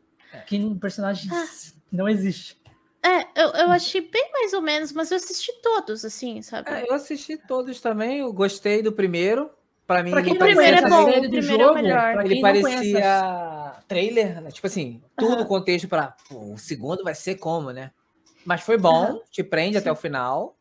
Que 0.45 0.59
um 0.59 0.77
personagem 0.77 1.31
Ah. 1.33 1.43
não 1.91 2.07
existe. 2.07 2.55
É, 3.03 3.21
eu, 3.35 3.49
eu 3.49 3.71
achei 3.71 3.99
bem 3.99 4.31
mais 4.31 4.53
ou 4.53 4.61
menos, 4.61 4.91
mas 4.91 5.09
eu 5.09 5.17
assisti 5.17 5.51
todos, 5.59 6.05
assim, 6.05 6.39
sabe? 6.43 6.69
É, 6.69 6.87
eu 6.87 6.93
assisti 6.93 7.35
todos 7.35 7.81
também, 7.81 8.19
eu 8.19 8.31
gostei 8.31 8.83
do 8.83 8.91
primeiro. 8.93 9.49
Pra 9.87 10.03
mim, 10.03 10.11
Pra 10.11 10.21
quem 10.21 10.37
não 10.37 10.45
primeiro 10.45 10.75
é 10.77 10.87
bom, 10.87 11.01
o 11.01 11.05
primeiro 11.05 11.25
é 11.25 11.39
o 11.39 11.41
jogo, 11.41 11.73
melhor. 11.73 12.11
pra 12.13 12.25
Ele 12.25 12.35
não 12.35 12.41
conhece 12.61 12.91
parecia 12.91 13.73
trailer, 13.87 14.39
né? 14.39 14.51
Tipo 14.51 14.67
assim, 14.67 15.01
tudo 15.17 15.33
Aham. 15.37 15.45
contexto 15.47 15.87
pra. 15.87 16.15
Pô, 16.29 16.53
o 16.53 16.57
segundo 16.59 17.03
vai 17.03 17.15
ser 17.15 17.37
como, 17.37 17.71
né? 17.71 17.89
Mas 18.45 18.61
foi 18.61 18.77
bom, 18.77 19.03
Aham. 19.03 19.19
te 19.31 19.43
prende 19.43 19.77
Sim. 19.77 19.79
até 19.79 19.91
o 19.91 19.95
final. 19.95 20.55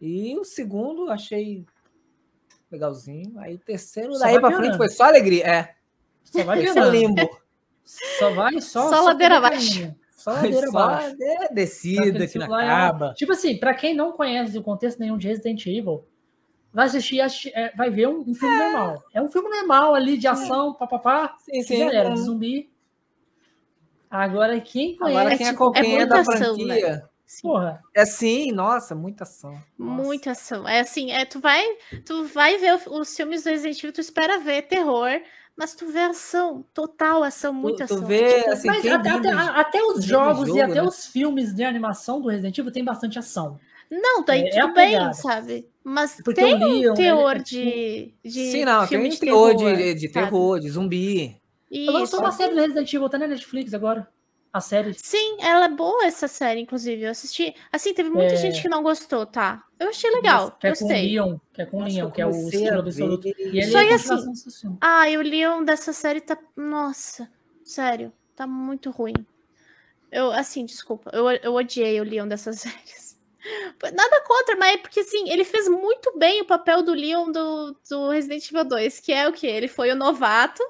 E 0.00 0.36
o 0.36 0.44
segundo 0.44 1.08
achei 1.08 1.64
legalzinho. 2.68 3.38
Aí 3.38 3.54
o 3.54 3.58
terceiro, 3.60 4.12
Só 4.14 4.24
daí 4.24 4.40
pra 4.40 4.48
piorando. 4.48 4.64
frente 4.64 4.76
foi 4.76 4.88
só 4.88 5.04
alegria. 5.04 5.46
É, 5.46 5.75
Só 6.30 6.42
vai 6.44 6.58
é 6.60 6.62
piorando. 6.62 6.90
limbo. 6.90 7.40
Só 8.18 8.30
vai 8.34 8.60
só. 8.60 8.88
Só 8.88 9.00
ladeira 9.02 9.40
caminho. 9.40 9.96
Só 10.10 10.32
ladeira 10.32 10.66
só 10.70 10.78
abaixo. 10.78 11.16
é, 11.20 11.48
descida 11.54 12.26
que 12.26 12.38
não 12.38 12.58
é- 12.58 12.64
acaba. 12.64 13.14
Tipo 13.14 13.32
assim, 13.32 13.56
pra 13.58 13.72
quem 13.74 13.94
não 13.94 14.12
conhece 14.12 14.58
o 14.58 14.62
contexto 14.62 14.98
nenhum 14.98 15.16
de 15.16 15.28
Resident 15.28 15.64
Evil, 15.66 16.04
vai 16.72 16.86
assistir, 16.86 17.20
assisti- 17.20 17.52
é, 17.54 17.72
vai 17.76 17.88
ver 17.90 18.08
um, 18.08 18.20
um 18.26 18.34
filme 18.34 18.56
normal. 18.58 19.02
É 19.14 19.22
um 19.22 19.28
filme 19.28 19.48
normal 19.48 19.94
ali 19.94 20.16
de 20.18 20.26
ação, 20.26 20.74
papapá, 20.74 21.36
Sim, 21.38 21.62
sim. 21.62 21.78
já 21.78 21.92
era, 21.92 22.10
hum. 22.10 22.14
de 22.14 22.20
zumbi. 22.22 22.70
Agora, 24.10 24.60
quem 24.60 24.96
conhece, 24.96 25.18
Agora 25.20 25.36
quem 25.36 25.48
acompanha 25.48 26.02
é 26.02 26.06
da 26.06 26.16
muita 26.16 26.32
ação, 26.32 26.54
franquia. 26.56 27.08
porra, 27.42 27.80
É 27.94 28.04
sim, 28.06 28.52
nossa, 28.52 28.94
muita 28.94 29.24
ação. 29.24 29.52
Nossa. 29.78 30.02
Muita 30.02 30.30
ação. 30.30 30.68
É 30.68 30.80
assim, 30.80 31.10
é, 31.10 31.24
tu 31.24 31.40
vai, 31.40 31.64
tu 32.04 32.24
vai 32.26 32.56
ver 32.58 32.78
os 32.88 33.14
filmes 33.16 33.42
do 33.44 33.50
Resident 33.50 33.78
Evil, 33.78 33.92
tu 33.92 34.00
espera 34.00 34.38
ver 34.38 34.62
terror, 34.62 35.10
mas 35.56 35.74
tu 35.74 35.86
vê 35.86 36.00
ação, 36.00 36.64
total 36.74 37.22
ação, 37.22 37.52
muita 37.52 37.86
tu 37.86 37.94
ação. 37.94 38.06
vê, 38.06 38.38
Tipo, 38.40 38.50
assim, 38.50 38.68
mas 38.68 38.86
até, 38.86 39.10
até- 39.10 39.32
até 39.32 39.82
os 39.82 40.04
jogos 40.04 40.44
e 40.44 40.46
jogo, 40.50 40.62
até 40.62 40.74
né? 40.74 40.82
os 40.82 41.06
filmes 41.06 41.54
de 41.54 41.64
animação 41.64 42.20
do 42.20 42.28
Resident 42.28 42.56
Evil 42.58 42.72
tem 42.72 42.84
bastante 42.84 43.18
ação. 43.18 43.58
não, 43.90 44.24
daí 44.24 44.42
é- 44.42 44.56
é 44.56 44.58
a 44.58 44.62
tudo 44.62 44.74
bem, 44.74 44.92
pegada. 44.92 45.14
sabe? 45.14 45.66
Mas 45.84 46.20
Porque 46.24 46.40
tem 46.42 46.54
o 46.54 46.58
Leon, 46.58 46.92
um 46.92 46.94
teor 46.94 47.34
ele- 47.36 47.44
de, 47.44 48.14
de 48.24 48.50
Sim, 48.50 48.64
não, 48.64 48.86
filme 48.86 49.04
tem 49.04 49.12
de 49.12 49.20
terror, 49.20 49.56
terror, 49.56 49.76
de, 49.76 49.94
de 49.94 50.08
terror, 50.08 50.60
de 50.60 50.70
zumbi. 50.70 51.36
Eu 51.70 51.92
lançou 51.92 52.18
uma 52.20 52.32
série 52.32 52.52
do 52.54 52.60
Resident 52.60 52.92
Evil, 52.92 53.08
tá 53.08 53.16
na 53.18 53.26
Netflix 53.28 53.72
agora. 53.72 54.08
A 54.56 54.60
série. 54.60 54.94
Sim, 54.94 55.36
ela 55.40 55.66
é 55.66 55.68
boa 55.68 56.06
essa 56.06 56.26
série, 56.26 56.60
inclusive. 56.60 57.02
Eu 57.02 57.10
assisti. 57.10 57.54
Assim, 57.70 57.92
teve 57.92 58.08
muita 58.08 58.32
É. 58.32 58.36
gente 58.36 58.62
que 58.62 58.68
não 58.68 58.82
gostou, 58.82 59.26
tá? 59.26 59.62
Eu 59.78 59.90
achei 59.90 60.10
legal, 60.10 60.52
Que 60.52 60.68
é 60.68 60.70
com 60.74 60.84
o 60.84 60.88
gostei. 60.88 61.10
Leon, 61.10 61.36
que 61.52 61.60
é 61.62 61.66
com 61.66 61.76
o 61.76 61.80
Nossa, 61.80 61.92
Leon, 61.94 62.10
que 62.10 62.22
é 62.22 62.26
o 62.26 62.30
estrela 62.30 62.78
absoluto. 62.78 63.28
E 63.28 63.32
ele 63.42 63.66
Só 63.70 63.78
é 63.80 63.86
que 63.86 63.92
assim. 63.92 64.78
Ah, 64.80 65.10
e 65.10 65.18
o 65.18 65.22
Leon 65.22 65.62
dessa 65.62 65.92
série 65.92 66.20
tá. 66.22 66.38
Nossa, 66.56 67.30
sério, 67.62 68.10
tá 68.34 68.46
muito 68.46 68.90
ruim. 68.90 69.14
Eu, 70.10 70.32
assim, 70.32 70.64
desculpa, 70.64 71.10
eu, 71.12 71.28
eu 71.30 71.54
odiei 71.54 72.00
o 72.00 72.04
Leon 72.04 72.26
dessas 72.26 72.56
séries. 72.60 73.18
Nada 73.94 74.20
contra, 74.22 74.56
mas 74.56 74.74
é 74.74 74.78
porque, 74.78 75.00
assim, 75.00 75.28
ele 75.30 75.44
fez 75.44 75.68
muito 75.68 76.18
bem 76.18 76.40
o 76.40 76.46
papel 76.46 76.82
do 76.82 76.94
Leon 76.94 77.30
do, 77.30 77.76
do 77.90 78.08
Resident 78.08 78.48
Evil 78.50 78.64
2, 78.64 79.00
que 79.00 79.12
é 79.12 79.28
o 79.28 79.32
quê? 79.32 79.46
Ele 79.48 79.68
foi 79.68 79.90
o 79.92 79.96
novato 79.96 80.62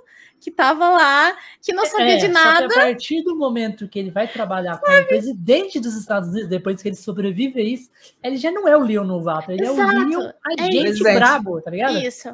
que 0.47 0.51
tava 0.53 0.89
lá, 0.91 1.37
que 1.61 1.73
não 1.73 1.85
sabia 1.85 2.15
É, 2.15 2.17
de 2.19 2.27
só 2.27 2.33
nada. 2.33 2.69
que 2.69 2.75
a 2.79 2.83
partir 2.85 3.21
do 3.25 3.35
momento 3.35 3.89
que 3.89 3.99
ele 3.99 4.13
vai 4.13 4.29
trabalhar 4.29 4.79
com 4.79 4.89
o 4.89 5.05
presidente 5.05 5.81
dos 5.81 5.97
Estados 5.97 6.29
Unidos, 6.29 6.49
depois 6.49 6.81
que 6.81 6.89
ele 6.89 6.95
sobrevive 6.95 7.61
a 7.61 7.65
isso, 7.65 7.91
ele 8.23 8.37
já 8.37 8.53
não 8.53 8.69
é 8.69 8.77
o 8.77 8.81
Leon 8.81 9.03
novato, 9.03 9.51
ele 9.51 9.67
é 9.67 9.69
Exato, 9.73 9.91
o 9.97 10.09
Leon 10.09 10.21
é 10.23 10.63
agente 10.63 10.81
Presente. 11.03 11.15
brabo, 11.17 11.61
tá 11.61 11.71
ligado? 11.73 11.99
Isso. 11.99 12.29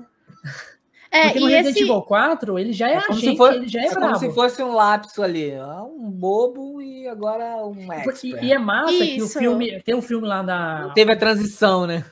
É, 1.11 1.23
Porque 1.25 1.41
no 1.41 1.49
e 1.49 1.53
Resident 1.53 1.77
esse. 1.77 1.85
Evil 1.85 2.03
4, 2.03 2.59
ele 2.59 2.73
já 2.75 2.89
é, 2.91 2.95
É 2.97 3.01
como, 3.01 3.13
agente, 3.19 3.31
se, 3.31 3.37
for- 3.37 3.53
ele 3.55 3.69
já 3.69 3.81
é, 3.81 3.85
é 3.85 3.89
como 3.89 4.01
brabo. 4.01 4.19
se 4.19 4.31
fosse 4.33 4.63
um 4.63 4.75
lapso 4.75 5.23
ali. 5.23 5.55
ó, 5.59 5.85
Um 5.87 6.11
bobo 6.11 6.83
e 6.83 7.09
agora 7.09 7.67
um 7.67 7.75
E, 7.79 7.91
expert. 7.97 8.25
e 8.45 8.53
é 8.53 8.59
massa 8.59 8.93
que 8.93 9.23
o 9.23 9.25
Isso. 9.25 9.39
filme. 9.39 9.81
Tem 9.83 9.95
um 9.95 10.03
filme 10.03 10.27
lá 10.29 10.43
da. 10.43 10.83
Não 10.89 10.95
teve 10.95 11.13
a 11.13 11.17
transição, 11.17 11.87
né? 11.87 12.05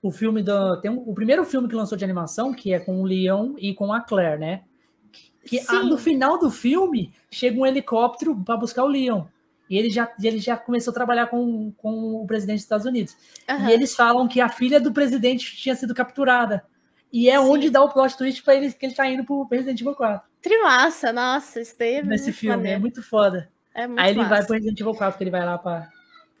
O 0.00 0.10
filme 0.12 0.40
do. 0.42 0.80
Tem 0.80 0.88
um- 0.90 1.02
o 1.04 1.14
primeiro 1.14 1.44
filme 1.44 1.68
que 1.68 1.74
lançou 1.74 1.98
de 1.98 2.04
animação, 2.04 2.52
que 2.54 2.72
é 2.72 2.78
com 2.78 3.00
o 3.00 3.04
Leon 3.04 3.54
e 3.58 3.74
com 3.74 3.92
a 3.92 4.00
Claire, 4.00 4.38
né? 4.40 4.62
Que 5.44 5.58
Sim. 5.60 5.88
no 5.88 5.96
final 5.96 6.38
do 6.38 6.50
filme 6.50 7.12
chega 7.30 7.58
um 7.60 7.66
helicóptero 7.66 8.34
para 8.44 8.56
buscar 8.56 8.84
o 8.84 8.88
Leon. 8.88 9.24
E 9.70 9.76
ele 9.78 9.90
já, 9.90 10.10
ele 10.22 10.38
já 10.38 10.56
começou 10.56 10.90
a 10.90 10.94
trabalhar 10.94 11.26
com, 11.26 11.70
com 11.76 12.22
o 12.22 12.26
presidente 12.26 12.56
dos 12.56 12.64
Estados 12.64 12.86
Unidos. 12.86 13.16
Aham. 13.48 13.68
E 13.68 13.72
eles 13.72 13.94
falam 13.94 14.26
que 14.26 14.40
a 14.40 14.48
filha 14.48 14.80
do 14.80 14.92
presidente 14.92 15.56
tinha 15.56 15.74
sido 15.74 15.94
capturada. 15.94 16.64
E 17.12 17.28
é 17.30 17.38
Sim. 17.38 17.44
onde 17.48 17.70
dá 17.70 17.82
o 17.82 17.88
plot 17.90 18.16
twist 18.16 18.42
para 18.42 18.54
ele 18.54 18.72
que 18.72 18.84
ele 18.86 18.94
tá 18.94 19.06
indo 19.08 19.24
pro 19.24 19.46
Resident 19.50 19.80
Evil 19.80 19.94
4. 19.94 20.26
Trimassa, 20.40 21.12
nossa, 21.12 21.60
isso 21.60 21.74
daí 21.78 21.94
é 21.96 22.02
Nesse 22.02 22.32
filme. 22.32 22.54
É 22.54 22.56
maneiro. 22.56 22.80
muito 22.80 23.02
foda. 23.02 23.50
É 23.74 23.86
muito 23.86 24.00
Aí 24.00 24.10
ele 24.10 24.20
vai 24.20 24.28
massa. 24.30 24.46
pro 24.46 24.54
Resident 24.54 24.80
Evil 24.80 24.94
4, 24.94 25.18
que 25.18 25.24
ele 25.24 25.30
vai 25.30 25.44
lá 25.44 25.58
para 25.58 25.88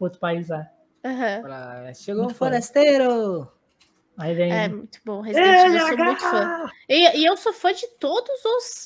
outro 0.00 0.18
país 0.18 0.48
lá. 0.48 0.66
Aham. 1.04 1.42
Pra- 1.42 1.94
Chegou 1.94 2.22
um 2.22 2.24
Muito 2.26 2.36
foda. 2.36 2.50
forasteiro! 2.50 3.48
Aí 4.18 4.34
vem. 4.34 4.52
É 4.52 4.68
muito 4.68 4.98
bom. 5.04 5.20
Resident 5.20 5.48
Evil, 5.66 5.78
eu 5.78 5.86
sou 5.86 5.96
muito 5.98 6.20
fã. 6.20 6.70
E, 6.88 7.18
e 7.18 7.24
eu 7.24 7.36
sou 7.36 7.52
fã 7.52 7.72
de 7.72 7.86
todos 8.00 8.30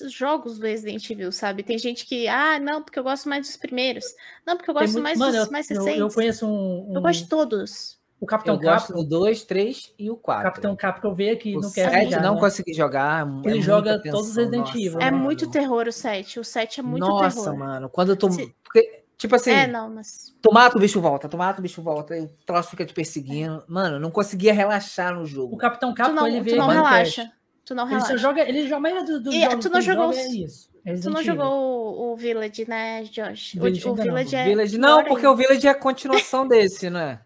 os 0.02 0.12
jogos 0.12 0.58
do 0.58 0.66
Resident 0.66 1.08
Evil, 1.10 1.32
sabe? 1.32 1.62
Tem 1.62 1.78
gente 1.78 2.04
que, 2.04 2.28
ah, 2.28 2.58
não, 2.60 2.82
porque 2.82 2.98
eu 2.98 3.02
gosto 3.04 3.28
mais 3.28 3.46
dos 3.46 3.56
primeiros. 3.56 4.04
Não, 4.46 4.56
porque 4.56 4.70
eu 4.70 4.74
gosto 4.74 4.92
muito- 4.92 5.02
mais 5.04 5.18
Mano, 5.18 5.32
dos 5.32 5.46
eu- 5.46 5.52
mais 5.52 5.70
eu, 5.70 5.76
recentes. 5.78 5.98
eu 6.00 6.06
Eu, 6.08 6.12
conheço 6.14 6.46
um, 6.46 6.96
um- 6.98 7.00
gosto 7.00 7.22
de 7.22 7.28
todos. 7.28 7.98
o 8.20 8.26
Capitão 8.26 8.54
Eu 8.54 8.60
gosto 8.60 8.88
Capcom. 8.88 9.02
do 9.02 9.08
2, 9.08 9.42
3 9.44 9.92
e 9.98 10.08
o 10.10 10.16
4. 10.16 10.44
Capitão 10.44 10.76
Capcom 10.76 11.12
veio 11.14 11.32
aqui 11.34 11.56
o 11.56 11.60
no 11.60 11.68
7 11.68 11.90
cast. 11.90 12.10
já, 12.10 12.20
não 12.20 12.34
né? 12.34 12.40
consegui 12.40 12.72
jogar. 12.74 13.20
é 13.20 13.22
Ele 13.22 13.30
muita 13.30 13.60
joga 13.62 14.02
todos 14.02 14.28
os 14.30 14.36
Resident 14.36 14.60
nossa, 14.66 14.78
Evil, 14.78 15.00
É 15.00 15.10
né? 15.10 15.16
muito 15.16 15.40
mano. 15.40 15.52
terror 15.52 15.88
o 15.88 15.92
7. 15.92 16.38
O 16.38 16.44
7 16.44 16.78
é 16.78 16.82
muito 16.84 17.04
Nossa, 17.06 17.42
terror. 17.42 17.58
mano. 17.58 17.88
Quando 17.88 18.14
tu. 18.14 18.30
Se- 18.30 18.54
porque, 18.62 19.01
tipo 19.22 19.34
assim, 19.36 19.50
É, 19.50 19.66
não, 19.66 19.88
mas. 19.88 20.34
tu 20.42 20.52
mata 20.52 20.76
o 20.76 20.80
bicho 20.80 21.00
volta, 21.00 21.28
tu 21.28 21.36
mata 21.38 21.58
o 21.58 21.62
bicho 21.62 21.80
volta, 21.82 22.16
e 22.16 22.22
o 22.24 22.28
troço 22.46 22.70
fica 22.70 22.84
te 22.84 22.92
perseguindo. 22.92 23.64
Mano, 23.66 23.96
eu 23.96 24.00
não 24.00 24.10
conseguia 24.10 24.52
relaxar 24.52 25.14
no 25.14 25.22
O 25.22 25.26
jogo. 25.26 25.56
Capitão 25.56 25.92
Tu 25.94 25.96
Capcom, 25.96 26.14
não, 26.14 26.26
ele 26.28 26.38
tu 26.40 26.44
veio 26.44 26.56
não 26.58 26.66
aqui 26.66 26.76
no 26.76 26.84
relaxa. 26.84 27.32
Tu 27.64 27.74
não 27.74 27.84
Ele 27.84 28.00
só 28.00 28.06
relaxa. 28.06 28.18
joga, 28.18 28.42
ele 28.48 28.62
joga 28.64 28.76
a 28.76 28.80
maioria 28.80 29.04
dos, 29.04 29.22
dos 29.22 29.34
E, 29.34 29.40
jogos 29.42 29.64
tu 29.64 29.70
não 29.70 29.78
ele 29.78 29.86
jogou 29.86 30.12
joga 30.12 30.18
é 30.18 30.28
isso. 30.28 30.68
Tu 30.72 30.78
Resident 30.84 31.14
não 31.14 31.20
Evil. 31.20 31.34
jogou 31.34 31.52
o, 31.52 32.12
o 32.12 32.16
Village, 32.16 32.68
né, 32.68 33.02
Josh? 33.04 33.54
O- 33.54 33.60
Village 33.62 33.88
o, 33.88 33.94
não. 33.94 34.02
Village 34.04 34.36
é. 34.36 34.44
Village, 34.44 34.78
não, 34.78 34.98
porque 35.04 35.26
ainda. 35.26 35.30
o 35.30 35.36
Village 35.36 35.66
é 35.66 35.70
a 35.70 35.74
continuação 35.76 36.46
desse, 36.48 36.90
né? 36.90 37.20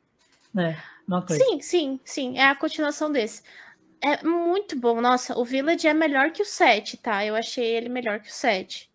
É, 0.59 0.77
uma 1.09 1.23
coisa. 1.23 1.43
Sim, 1.43 1.61
sim, 1.63 2.01
sim. 2.05 2.39
É 2.39 2.45
a 2.49 2.55
continuação 2.55 3.11
desse. 3.11 3.43
É 4.03 4.23
muito 4.23 4.79
bom. 4.79 5.01
Nossa, 5.01 5.39
o 5.39 5.43
Village 5.45 5.89
é 5.89 5.95
melhor 5.95 6.31
que 6.31 6.43
o 6.43 6.45
7, 6.45 6.99
tá? 6.99 7.25
Eu 7.25 7.35
achei 7.35 7.65
ele 7.65 7.89
melhor 7.89 8.21
que 8.21 8.29
o 8.29 8.33
7. 8.33 8.91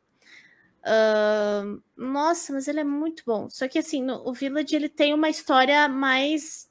Ahn, 0.84 1.80
nossa, 1.95 2.53
mas 2.53 2.68
ele 2.68 2.80
é 2.80 2.84
muito 2.84 3.24
bom. 3.26 3.50
Só 3.50 3.68
que 3.68 3.77
assim, 3.80 4.01
no- 4.03 4.27
o 4.27 4.34
Village 4.34 4.76
ele 4.76 4.90
tem 4.90 5.14
uma 5.14 5.30
história 5.30 5.88
mais 5.88 6.69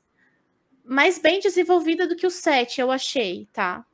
mais 0.85 1.19
bem 1.19 1.39
desenvolvida 1.39 2.09
do 2.09 2.17
que 2.17 2.27
o 2.27 2.31
7, 2.31 2.81
eu 2.81 2.91
achei, 2.91 3.49
tá? 3.53 3.85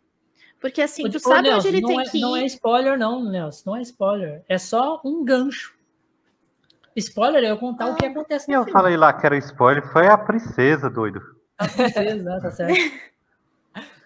Porque 0.58 0.80
assim, 0.80 1.10
tu 1.10 1.18
ô, 1.18 1.20
sabe 1.20 1.42
Nelson, 1.42 1.68
onde 1.68 1.76
ele 1.76 1.86
tem 1.86 2.00
é, 2.00 2.04
que 2.04 2.16
ir. 2.18 2.20
Não 2.22 2.36
é 2.36 2.46
spoiler, 2.46 2.98
não, 2.98 3.22
Nelson. 3.22 3.62
Não 3.70 3.76
é 3.76 3.82
spoiler. 3.82 4.44
É 4.48 4.56
só 4.56 5.00
um 5.04 5.22
gancho. 5.22 5.76
Spoiler 6.96 7.44
é 7.44 7.50
eu 7.50 7.58
contar 7.58 7.88
o 7.88 7.94
que 7.94 8.06
acontece 8.06 8.48
no 8.48 8.54
Eu 8.54 8.64
filme. 8.64 8.72
falei 8.72 8.96
lá 8.96 9.12
que 9.12 9.26
era 9.26 9.36
spoiler, 9.36 9.86
foi 9.92 10.06
a 10.06 10.16
princesa, 10.16 10.88
doido. 10.88 11.20
A 11.58 11.68
princesa, 11.68 12.40
tá 12.40 12.50
certo. 12.50 12.74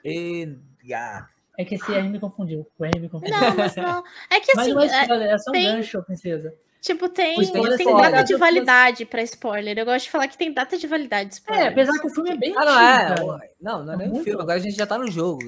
E... 0.03 0.57
ah, 0.95 1.29
É 1.61 1.65
que 1.65 1.75
esse 1.75 1.93
R 1.93 2.09
me 2.09 2.19
confundiu. 2.19 2.67
O 2.79 2.85
R 2.85 2.99
me 2.99 3.09
confundiu. 3.09 3.39
Não, 3.39 3.55
mas 3.57 3.77
não. 3.77 4.05
É 4.31 4.41
que 4.41 4.53
Mas 4.57 4.67
assim, 4.67 4.73
não 4.75 4.81
é 4.83 4.87
é- 4.87 5.33
é 5.35 5.39
só 5.39 5.51
um 5.51 5.53
tem- 5.53 5.65
gancho, 5.67 6.03
princesa. 6.05 6.55
tipo, 6.81 7.09
tem, 7.09 7.37
tem 7.53 7.89
é 7.89 8.11
data 8.11 8.25
de 8.25 8.35
validade 8.37 9.05
pra 9.05 9.23
spoiler. 9.23 9.79
Eu 9.79 9.85
gosto 9.85 10.05
de 10.07 10.11
falar 10.11 10.29
que 10.29 10.39
tem 10.39 10.53
data 10.53 10.79
de 10.79 10.87
validade. 10.87 11.29
É, 11.31 11.33
spoiler. 11.35 11.69
apesar 11.73 11.99
que 12.01 12.07
o 12.07 12.11
filme 12.11 12.31
é 12.31 12.37
bem 12.37 12.55
Ah, 12.57 12.65
não 12.65 12.73
antigo, 13.13 13.33
é. 13.35 13.51
Não, 13.61 13.85
não 13.85 13.93
é 13.93 13.97
É 13.97 13.99
nem 13.99 14.11
um 14.11 14.25
filme, 14.25 14.41
agora 14.41 14.59
a 14.59 14.63
gente 14.63 14.77
já 14.77 14.87
tá 14.87 14.97
no 14.97 15.11
jogo. 15.11 15.41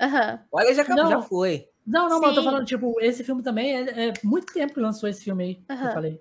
Aham. 0.00 0.40
Olha, 0.52 0.74
já 0.74 0.82
acabou, 0.82 1.04
Não. 1.04 1.10
já 1.10 1.20
foi. 1.22 1.66
Não, 1.86 2.08
não, 2.10 2.20
mas 2.20 2.28
eu 2.28 2.34
tô 2.34 2.40
Sim. 2.42 2.46
falando, 2.48 2.66
tipo, 2.66 3.00
esse 3.00 3.24
filme 3.24 3.42
também 3.42 3.74
é, 3.74 4.08
é 4.08 4.12
muito 4.22 4.52
tempo 4.52 4.74
que 4.74 4.80
lançou 4.80 5.08
esse 5.08 5.24
filme 5.24 5.42
aí. 5.44 5.54
que. 5.54 5.62
Eu 5.72 5.92
falei. 5.94 6.20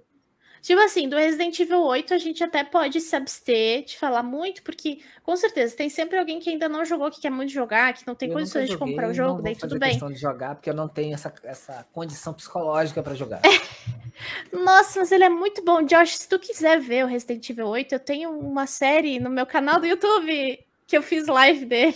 Tipo 0.67 0.81
assim, 0.81 1.07
do 1.07 1.15
Resident 1.15 1.57
Evil 1.61 1.81
8 1.81 2.13
a 2.13 2.17
gente 2.17 2.43
até 2.43 2.61
pode 2.61 2.99
se 2.99 3.15
abster 3.15 3.85
de 3.85 3.97
falar 3.97 4.21
muito, 4.21 4.61
porque 4.63 4.99
com 5.23 5.33
certeza 5.33 5.73
tem 5.77 5.87
sempre 5.87 6.17
alguém 6.17 6.41
que 6.41 6.49
ainda 6.49 6.67
não 6.67 6.83
jogou, 6.83 7.09
que 7.09 7.21
quer 7.21 7.29
muito 7.29 7.53
jogar, 7.53 7.93
que 7.93 8.05
não 8.05 8.13
tem 8.13 8.27
Eu 8.27 8.33
condições 8.33 8.65
de 8.65 8.73
joguei, 8.73 8.89
comprar 8.89 9.05
o 9.05 9.07
não 9.07 9.15
jogo, 9.15 9.41
daí 9.41 9.55
tudo 9.55 9.79
bem. 9.79 9.91
questão 9.91 10.11
de 10.11 10.19
jogar, 10.19 10.55
porque 10.55 10.69
eu 10.69 10.73
não 10.73 10.89
tenho 10.89 11.13
essa, 11.13 11.33
essa 11.45 11.87
condição 11.93 12.33
psicológica 12.33 13.01
pra 13.01 13.15
jogar. 13.15 13.39
Nossa, 14.51 14.99
mas 14.99 15.09
ele 15.13 15.23
é 15.23 15.29
muito 15.29 15.63
bom. 15.63 15.81
Josh, 15.83 16.17
se 16.17 16.27
tu 16.27 16.37
quiser 16.37 16.81
ver 16.81 17.05
o 17.05 17.07
Resident 17.07 17.49
Evil 17.49 17.67
8, 17.67 17.93
eu 17.93 17.99
tenho 17.99 18.29
uma 18.37 18.67
série 18.67 19.21
no 19.21 19.29
meu 19.29 19.45
canal 19.45 19.79
do 19.79 19.87
YouTube 19.87 20.59
que 20.85 20.97
eu 20.97 21.01
fiz 21.01 21.27
live 21.27 21.63
dele. 21.63 21.95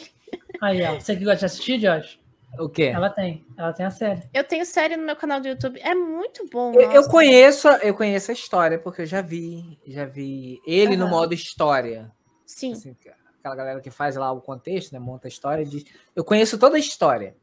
Aí, 0.62 0.82
ó. 0.84 0.94
Você 0.98 1.14
que 1.18 1.26
gosta 1.26 1.40
de 1.40 1.46
assistir, 1.48 1.78
Josh? 1.78 2.21
O 2.60 2.68
quê? 2.70 2.84
Ela 2.94 3.10
tem. 3.10 3.46
Ela 3.58 3.72
tem 3.74 3.86
a 3.86 3.90
série. 3.92 4.24
Eu 4.34 4.44
tenho 4.44 4.66
série 4.66 4.98
no 4.98 5.04
meu 5.06 5.16
canal 5.16 5.40
do 5.40 5.48
YouTube. 5.48 5.80
É 5.82 5.96
muito 5.96 6.46
bom. 6.52 6.74
Eu, 6.74 6.92
eu 6.92 7.08
conheço, 7.10 7.68
a- 7.70 7.78
eu 7.78 7.94
conheço 7.96 8.30
a 8.32 8.34
história, 8.34 8.78
porque 8.78 9.04
eu 9.04 9.06
já 9.06 9.22
vi, 9.22 9.80
já 9.88 10.06
vi 10.06 10.60
ele 10.66 10.98
no 10.98 11.06
Aham. 11.06 11.12
modo 11.12 11.34
história. 11.34 12.12
Sim. 12.46 12.74
Assim, 12.74 12.96
aquela 13.40 13.56
galera 13.56 13.80
que 13.80 13.90
faz 13.90 14.16
lá 14.18 14.32
o 14.32 14.42
contexto, 14.42 14.92
né? 14.92 15.00
Monta 15.00 15.28
a 15.28 15.30
história. 15.30 15.64
Diz, 15.66 15.86
eu 16.16 16.24
conheço 16.26 16.58
toda 16.60 16.76
a 16.76 16.80
história. 16.80 17.36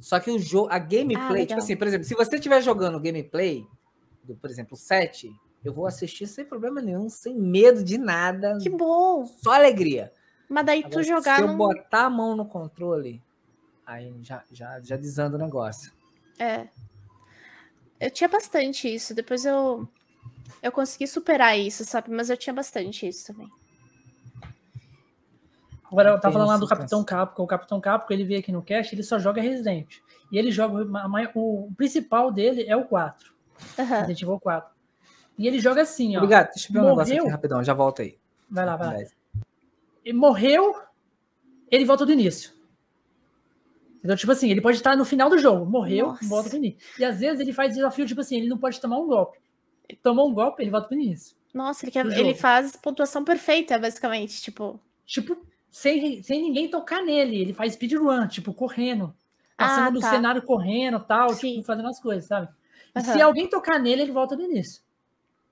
Só 0.00 0.18
que 0.20 0.30
o 0.30 0.38
jogo, 0.38 0.68
a 0.70 0.78
gameplay, 0.78 1.42
Ah, 1.42 1.46
tipo 1.46 1.60
assim, 1.60 1.76
por 1.76 1.86
exemplo, 1.86 2.06
se 2.06 2.14
você 2.14 2.36
estiver 2.36 2.60
jogando 2.62 3.00
gameplay, 3.00 3.64
do, 4.22 4.34
por 4.36 4.50
exemplo, 4.50 4.74
o 4.74 4.76
7, 4.76 5.28
eu 5.64 5.72
vou 5.72 5.86
assistir 5.86 6.26
sem 6.26 6.44
problema 6.44 6.80
nenhum, 6.80 7.08
sem 7.08 7.36
medo 7.36 7.82
de 7.82 7.96
nada, 7.98 8.58
Que 8.60 8.68
bom. 8.70 9.24
só 9.24 9.52
alegria. 9.52 10.12
Mas 10.48 10.64
daí 10.66 10.80
Agora, 10.84 10.92
tu 10.94 11.02
jogar 11.02 11.36
se 11.36 11.42
eu 11.42 11.48
não. 11.48 11.56
botar 11.56 12.06
a 12.06 12.10
mão 12.10 12.36
no 12.36 12.46
controle, 12.46 13.22
aí 13.88 14.14
já, 14.22 14.44
já, 14.52 14.80
já 14.80 14.96
desanda 14.96 15.36
o 15.36 15.40
negócio. 15.40 15.90
É. 16.38 16.68
Eu 17.98 18.10
tinha 18.10 18.28
bastante 18.28 18.92
isso. 18.92 19.14
Depois 19.14 19.44
eu. 19.44 19.88
Eu 20.62 20.70
consegui 20.70 21.06
superar 21.06 21.58
isso, 21.58 21.84
sabe? 21.84 22.10
Mas 22.10 22.30
eu 22.30 22.36
tinha 22.36 22.52
bastante 22.52 23.08
isso 23.08 23.26
também. 23.32 23.50
Agora, 25.90 26.10
eu 26.10 26.20
tava 26.20 26.34
falando 26.34 26.48
lá 26.48 26.56
do 26.58 26.68
Capitão 26.68 27.02
Capcom. 27.02 27.42
O 27.42 27.46
Capitão 27.46 27.80
Capcom, 27.80 28.12
ele 28.12 28.24
veio 28.24 28.40
aqui 28.40 28.52
no 28.52 28.62
cast, 28.62 28.94
ele 28.94 29.02
só 29.02 29.18
joga 29.18 29.40
Resident. 29.40 29.96
E 30.30 30.38
ele 30.38 30.52
joga. 30.52 30.86
O 31.34 31.72
principal 31.76 32.30
dele 32.30 32.64
é 32.64 32.76
o 32.76 32.84
4. 32.84 33.32
Aham. 33.78 34.00
Resident 34.00 34.22
Evil 34.22 34.38
4. 34.38 34.70
E 35.38 35.46
ele 35.46 35.58
joga 35.60 35.82
assim, 35.82 36.16
ó. 36.16 36.18
Obrigado, 36.18 36.48
deixa 36.48 36.68
eu 36.68 36.72
ver 36.72 36.80
um 36.80 36.88
negócio 36.90 37.14
morreu. 37.14 37.22
aqui 37.22 37.32
rapidão, 37.32 37.64
já 37.64 37.72
volto 37.72 38.02
aí. 38.02 38.18
Vai 38.50 38.66
lá, 38.66 38.76
vai 38.76 39.04
lá. 39.04 39.10
Ele 40.04 40.18
morreu, 40.18 40.74
ele 41.70 41.84
volta 41.84 42.04
do 42.04 42.12
início. 42.12 42.57
Então, 44.08 44.16
tipo 44.16 44.32
assim, 44.32 44.50
ele 44.50 44.62
pode 44.62 44.78
estar 44.78 44.96
no 44.96 45.04
final 45.04 45.28
do 45.28 45.36
jogo. 45.36 45.66
Morreu, 45.66 46.06
Nossa. 46.06 46.26
volta 46.26 46.48
do 46.48 46.56
início. 46.56 46.78
E 46.98 47.04
às 47.04 47.20
vezes 47.20 47.40
ele 47.40 47.52
faz 47.52 47.74
desafio, 47.74 48.06
tipo 48.06 48.22
assim, 48.22 48.38
ele 48.38 48.48
não 48.48 48.56
pode 48.56 48.80
tomar 48.80 48.96
um 48.96 49.06
golpe. 49.06 49.36
Ele 49.86 49.98
tomou 50.02 50.30
um 50.30 50.32
golpe, 50.32 50.62
ele 50.62 50.70
volta 50.70 50.88
pro 50.88 50.96
início. 50.96 51.36
Nossa, 51.52 51.84
ele, 51.84 51.92
quer... 51.92 52.06
Ele 52.06 52.34
faz 52.34 52.74
pontuação 52.74 53.22
perfeita, 53.22 53.78
basicamente. 53.78 54.40
Tipo. 54.40 54.80
Tipo, 55.04 55.36
sem, 55.70 56.22
sem 56.22 56.40
ninguém 56.42 56.70
tocar 56.70 57.02
nele. 57.02 57.38
Ele 57.38 57.52
faz 57.52 57.74
speedrun, 57.74 58.26
tipo, 58.28 58.54
correndo. 58.54 59.14
Passando 59.58 59.88
Ah, 59.88 59.90
no 59.90 60.00
tá. 60.00 60.08
cenário 60.10 60.40
correndo 60.40 61.00
tal, 61.00 61.28
Sim. 61.34 61.56
tipo, 61.56 61.64
fazendo 61.66 61.88
as 61.88 62.00
coisas, 62.00 62.24
sabe? 62.24 62.48
E 62.96 62.98
Aham. 63.00 63.12
se 63.12 63.20
alguém 63.20 63.46
tocar 63.46 63.78
nele, 63.78 64.00
ele 64.00 64.12
volta 64.12 64.34
do 64.34 64.42
início. 64.42 64.80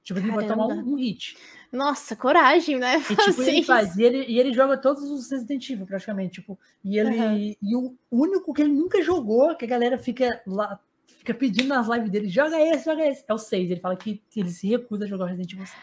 Tipo, 0.03 0.19
ele 0.19 0.31
vai 0.31 0.47
tomar 0.47 0.65
um, 0.65 0.69
Caramba. 0.69 0.91
um 0.91 0.95
hit. 0.95 1.37
Nossa, 1.77 2.17
coragem, 2.17 2.79
né? 2.79 2.97
E 2.99 3.17
tipo, 3.17 3.43
ele 3.43 3.59
isso. 3.59 3.67
faz. 3.67 3.97
E 3.97 4.03
ele, 4.03 4.25
e 4.27 4.39
ele 4.39 4.53
joga 4.53 4.77
todos 4.77 5.03
os 5.05 5.31
Resident 5.31 5.69
Evil, 5.71 5.87
praticamente. 5.87 6.41
Tipo, 6.41 6.59
e 6.85 6.99
ele. 6.99 7.17
Aham. 7.19 7.37
E 7.39 7.77
o 7.77 7.95
único 8.11 8.53
que 8.55 8.63
ele 8.63 8.73
nunca 8.73 9.03
jogou, 9.03 9.55
que 9.57 9.65
a 9.65 9.69
galera 9.69 9.99
fica 9.99 10.41
lá, 10.47 10.81
fica 11.19 11.35
pedindo 11.35 11.69
nas 11.69 11.87
lives 11.89 12.11
dele, 12.11 12.29
joga 12.29 12.61
esse, 12.61 12.85
joga 12.85 13.07
esse. 13.07 13.25
É 13.29 13.35
o 13.35 13.39
6. 13.39 13.71
Ele 13.71 13.81
fala 13.81 13.97
que 13.97 14.23
ele 14.35 14.51
se 14.51 14.67
recusa 14.69 15.05
a 15.05 15.09
jogar 15.09 15.25
o 15.25 15.29
Resident 15.29 15.53
Evil 15.53 15.67
6. 15.67 15.79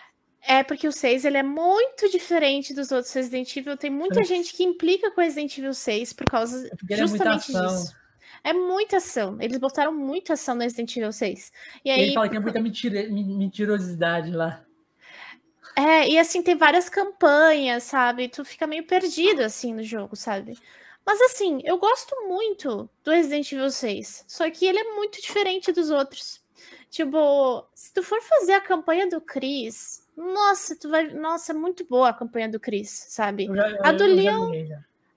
É 0.45 0.61
porque 0.61 0.85
o 0.87 0.91
6 0.91 1.23
ele 1.23 1.37
é 1.37 1.43
muito 1.43 2.09
diferente 2.11 2.73
dos 2.73 2.91
outros 2.91 3.13
Resident 3.13 3.55
Evil. 3.55 3.77
Tem 3.77 3.89
muita 3.89 4.19
É. 4.21 4.23
gente 4.25 4.53
que 4.53 4.63
implica 4.63 5.09
com 5.11 5.21
Resident 5.21 5.57
Evil 5.57 5.73
6 5.73 6.11
por 6.11 6.25
causa 6.25 6.67
é 6.67 6.69
muita 6.81 6.97
justamente 6.97 7.55
ação. 7.55 7.67
disso. 7.67 7.95
É 8.43 8.51
muita 8.51 8.97
ação. 8.97 9.37
Eles 9.39 9.57
botaram 9.57 9.93
muita 9.93 10.33
ação 10.33 10.55
no 10.55 10.61
Resident 10.63 10.97
Evil 10.97 11.13
6. 11.13 11.49
E 11.85 11.87
E 11.87 11.91
aí, 11.91 12.01
ele 12.01 12.13
fala 12.13 12.27
que 12.27 12.35
é 12.35 12.39
muita 12.41 12.59
mentira, 12.61 13.03
men- 13.09 13.37
mentirosidade 13.37 14.31
lá. 14.31 14.62
É, 15.75 16.07
e 16.07 16.19
assim, 16.19 16.41
tem 16.41 16.55
várias 16.55 16.89
campanhas, 16.89 17.83
sabe? 17.83 18.27
Tu 18.27 18.43
fica 18.45 18.67
meio 18.67 18.85
perdido 18.85 19.41
assim 19.41 19.73
no 19.73 19.83
jogo, 19.83 20.15
sabe? 20.15 20.57
Mas 21.05 21.19
assim, 21.21 21.61
eu 21.63 21.77
gosto 21.77 22.15
muito 22.27 22.89
do 23.03 23.11
Resident 23.11 23.51
Evil 23.51 23.69
6. 23.69 24.25
Só 24.27 24.49
que 24.49 24.65
ele 24.65 24.79
é 24.79 24.93
muito 24.95 25.21
diferente 25.21 25.71
dos 25.71 25.89
outros. 25.89 26.41
Tipo, 26.89 27.67
se 27.73 27.91
tu 27.93 28.03
for 28.03 28.21
fazer 28.21 28.53
a 28.53 28.61
campanha 28.61 29.09
do 29.09 29.19
Chris, 29.19 30.07
nossa, 30.15 30.75
tu 30.75 30.89
vai. 30.89 31.07
Nossa, 31.07 31.51
é 31.51 31.55
muito 31.55 31.83
boa 31.85 32.09
a 32.09 32.13
campanha 32.13 32.47
do 32.47 32.59
Chris, 32.59 32.89
sabe? 33.09 33.45
Eu 33.45 33.53
A 33.83 33.91
do 33.91 34.05
Leon-. 34.05 34.51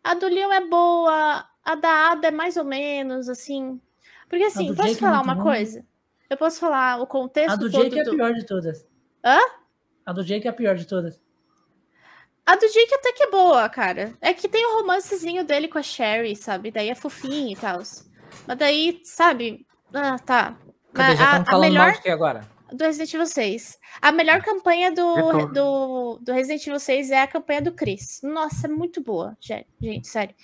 A 0.02 0.15
do 0.15 0.26
Leon 0.26 0.52
é 0.52 0.67
boa, 0.67 1.47
a 1.62 1.75
da 1.75 2.12
Ada 2.12 2.28
é 2.28 2.31
mais 2.31 2.57
ou 2.57 2.65
menos, 2.65 3.28
assim. 3.28 3.81
Porque 4.28 4.44
assim, 4.44 4.75
posso 4.75 4.89
Jake 4.89 4.97
é 4.97 5.01
falar 5.01 5.18
muito 5.18 5.26
uma 5.26 5.35
ruim. 5.35 5.44
coisa? 5.44 5.86
Eu 6.28 6.36
posso 6.36 6.59
falar 6.59 7.01
o 7.01 7.07
contexto 7.07 7.52
A 7.52 7.57
do 7.57 7.70
todo 7.70 7.85
Jake 7.85 7.99
é 7.99 8.02
a 8.02 8.05
do... 8.05 8.10
pior 8.12 8.33
de 8.33 8.47
todas. 8.47 8.86
Hã? 9.25 9.39
A 10.07 10.12
do 10.12 10.25
Jake 10.25 10.47
é 10.47 10.51
a 10.51 10.55
pior 10.55 10.76
de 10.76 10.86
todas. 10.86 11.20
A 12.47 12.55
do 12.55 12.68
Jake 12.68 12.94
até 12.94 13.12
que 13.12 13.25
é 13.25 13.31
boa, 13.31 13.68
cara. 13.68 14.15
É 14.20 14.33
que 14.33 14.49
tem 14.49 14.65
o 14.65 14.78
romancezinho 14.78 15.44
dele 15.44 15.67
com 15.67 15.78
a 15.78 15.83
Sherry, 15.83 16.36
sabe? 16.36 16.70
Daí 16.70 16.89
é 16.89 16.94
fofinho 16.94 17.51
e 17.52 17.57
tal. 17.57 17.78
Mas 18.47 18.57
daí, 18.57 19.01
sabe? 19.02 19.67
Ah, 19.93 20.17
tá. 20.18 20.57
Cadê? 20.94 21.09
Mas 21.10 21.18
Já 21.18 21.25
a, 21.25 21.26
estamos 21.26 21.49
a 21.49 21.51
falando 21.51 21.68
melhor 21.73 21.93
mal 21.93 22.01
de 22.01 22.09
agora? 22.10 22.57
do 22.73 22.85
Resident 22.85 23.15
Evil 23.15 23.26
6. 23.26 23.78
A 24.01 24.12
melhor 24.12 24.43
campanha 24.43 24.93
do, 24.93 25.47
do, 25.49 26.18
do 26.23 26.33
Resident 26.33 26.65
Evil 26.67 26.78
6 26.78 27.10
é 27.10 27.23
a 27.23 27.26
campanha 27.26 27.62
do 27.62 27.73
Chris. 27.73 28.20
Nossa, 28.23 28.67
é 28.67 28.70
muito 28.70 29.01
boa, 29.02 29.36
gente, 29.41 30.07
sério. 30.07 30.35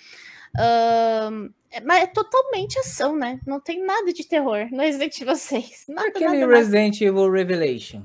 Ahn, 0.57 1.49
é- 1.71 1.81
mas 1.81 2.03
é 2.03 2.07
totalmente 2.07 2.77
ação, 2.79 3.15
né? 3.15 3.39
Não 3.47 3.59
tem 3.59 3.83
nada 3.83 4.11
de 4.13 4.23
terror 4.27 4.67
no 4.71 4.81
Resident 4.81 5.19
Evil 5.21 5.35
6. 5.35 5.85
Nada, 5.87 6.09
Aquele 6.09 6.25
nada, 6.25 6.39
nada. 6.39 6.53
Resident 6.57 7.01
Evil 7.01 7.31
Revelation. 7.31 8.03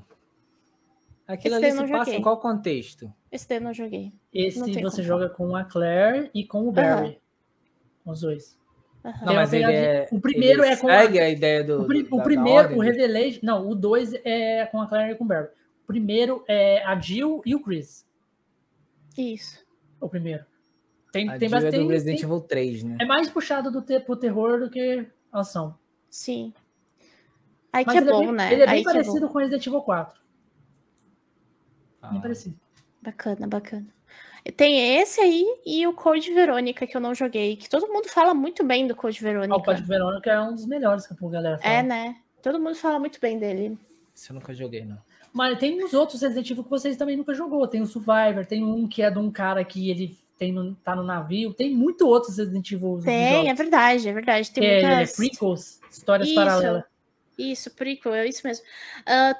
Aquilo 1.28 1.56
Esse 1.56 1.64
ali 1.66 1.72
se 1.72 1.78
passa 1.92 2.04
joguei. 2.04 2.16
em 2.18 2.22
qual 2.22 2.40
contexto? 2.40 3.12
Esse 3.30 3.46
daí 3.48 3.58
eu 3.58 3.62
não 3.62 3.74
joguei. 3.74 4.12
Esse 4.32 4.58
Não 4.60 4.66
você 4.66 4.80
como 4.82 5.02
joga 5.02 5.28
com 5.28 5.54
a 5.54 5.62
Claire 5.62 6.30
e 6.34 6.42
com 6.44 6.66
o 6.66 6.72
Barry. 6.72 7.20
Com 8.02 8.10
os 8.12 8.20
dois. 8.22 8.58
Aham. 9.04 9.26
Não, 9.26 9.34
mas 9.34 9.52
ele 9.52 9.70
é. 9.70 10.08
O 10.10 10.20
primeiro 10.20 10.64
ele 10.64 10.72
é 10.72 10.76
com 10.76 10.88
a- 10.88 10.98
segue 11.02 11.20
a 11.20 11.28
ideia 11.28 11.62
do. 11.62 11.82
O, 11.82 11.86
pri- 11.86 12.08
o 12.10 12.22
primeiro, 12.22 12.70
o 12.70 12.74
do- 12.76 12.80
Revelation. 12.80 13.40
Não, 13.42 13.68
o 13.68 13.74
dois 13.74 14.14
é 14.24 14.64
com 14.66 14.80
a 14.80 14.88
Claire 14.88 15.12
e 15.12 15.16
com 15.16 15.24
o 15.24 15.26
Barry. 15.26 15.48
O 15.84 15.86
primeiro 15.86 16.42
é 16.48 16.82
a 16.84 16.98
Jill 16.98 17.42
e 17.44 17.54
o 17.54 17.60
Chris. 17.60 18.06
Isso. 19.16 19.64
O 20.00 20.08
primeiro. 20.08 20.44
Tem, 21.12 21.28
A 21.28 21.38
tem 21.38 21.48
Jill 21.48 21.58
é 21.58 21.60
bastante. 21.62 21.82
do 21.84 21.88
Resident 21.88 22.16
tem- 22.20 22.24
Evil 22.24 22.40
3, 22.40 22.82
né? 22.84 22.96
é 23.00 23.04
mais 23.04 23.28
puxado 23.30 23.70
do 23.70 23.82
te, 23.82 23.98
pro 24.00 24.16
terror 24.16 24.60
do 24.60 24.70
que 24.70 25.06
ação. 25.32 25.76
Sim. 26.10 26.52
Aí 27.72 27.84
Mas 27.84 27.92
que 27.92 27.98
é 27.98 28.02
ele 28.02 28.10
bom, 28.10 28.22
é 28.22 28.26
bem, 28.26 28.34
né? 28.34 28.52
Ele 28.52 28.62
é 28.62 28.64
Aí 28.68 28.70
bem 28.76 28.82
que 28.84 28.88
é 28.88 28.92
parecido 28.92 29.28
com 29.28 29.38
Resident 29.38 29.66
Evil 29.66 29.82
4. 29.82 30.18
Bem 32.02 32.18
Ah. 32.18 32.22
parecido. 32.22 32.56
Bacana, 33.02 33.46
bacana. 33.46 33.86
Tem 34.56 34.98
esse 34.98 35.20
aí 35.20 35.44
e 35.66 35.86
o 35.86 35.92
Code 35.92 36.32
Verônica, 36.32 36.86
que 36.86 36.96
eu 36.96 37.00
não 37.00 37.14
joguei, 37.14 37.56
que 37.56 37.68
todo 37.68 37.86
mundo 37.88 38.08
fala 38.08 38.32
muito 38.32 38.64
bem 38.64 38.86
do 38.86 38.94
Code 38.96 39.18
Ah, 39.18 39.20
o 39.20 39.24
Verônica. 39.24 39.64
Código 39.64 39.86
Verônica 39.86 40.30
é 40.30 40.40
um 40.40 40.54
dos 40.54 40.66
melhores 40.66 41.06
que 41.06 41.12
a 41.12 41.28
galera 41.28 41.58
fala. 41.58 41.74
É, 41.74 41.82
né? 41.82 42.16
Todo 42.42 42.58
mundo 42.58 42.74
fala 42.76 42.98
muito 42.98 43.20
bem 43.20 43.38
dele. 43.38 43.76
Isso 44.14 44.32
eu 44.32 44.34
nunca 44.34 44.54
joguei, 44.54 44.84
não. 44.84 44.98
Mas 45.32 45.58
tem 45.58 45.84
uns 45.84 45.92
outros 45.92 46.22
Resident 46.22 46.50
Evil 46.50 46.64
que 46.64 46.70
vocês 46.70 46.96
também 46.96 47.16
nunca 47.16 47.34
jogou. 47.34 47.66
Tem 47.68 47.82
o 47.82 47.86
Survivor, 47.86 48.46
tem 48.46 48.64
um 48.64 48.88
que 48.88 49.02
é 49.02 49.10
de 49.10 49.18
um 49.18 49.30
cara 49.30 49.62
que 49.64 49.90
ele 49.90 50.16
tem 50.38 50.50
no, 50.52 50.74
tá 50.76 50.96
no 50.96 51.02
navio. 51.02 51.52
Tem 51.52 51.74
muito 51.74 52.06
outros 52.08 52.38
Resident 52.38 52.70
Evil. 52.72 53.00
Tem, 53.04 53.50
é 53.50 53.54
verdade, 53.54 54.08
é 54.08 54.12
verdade. 54.12 54.50
Tem 54.50 54.62
Que 54.62 54.68
é, 54.68 54.94
muitas. 54.96 55.16
prequels, 55.16 55.80
histórias 55.90 56.28
Isso. 56.28 56.36
paralelas. 56.36 56.84
Isso, 57.38 57.70
prequel, 57.70 58.14
é 58.14 58.26
isso 58.26 58.44
mesmo. 58.44 58.64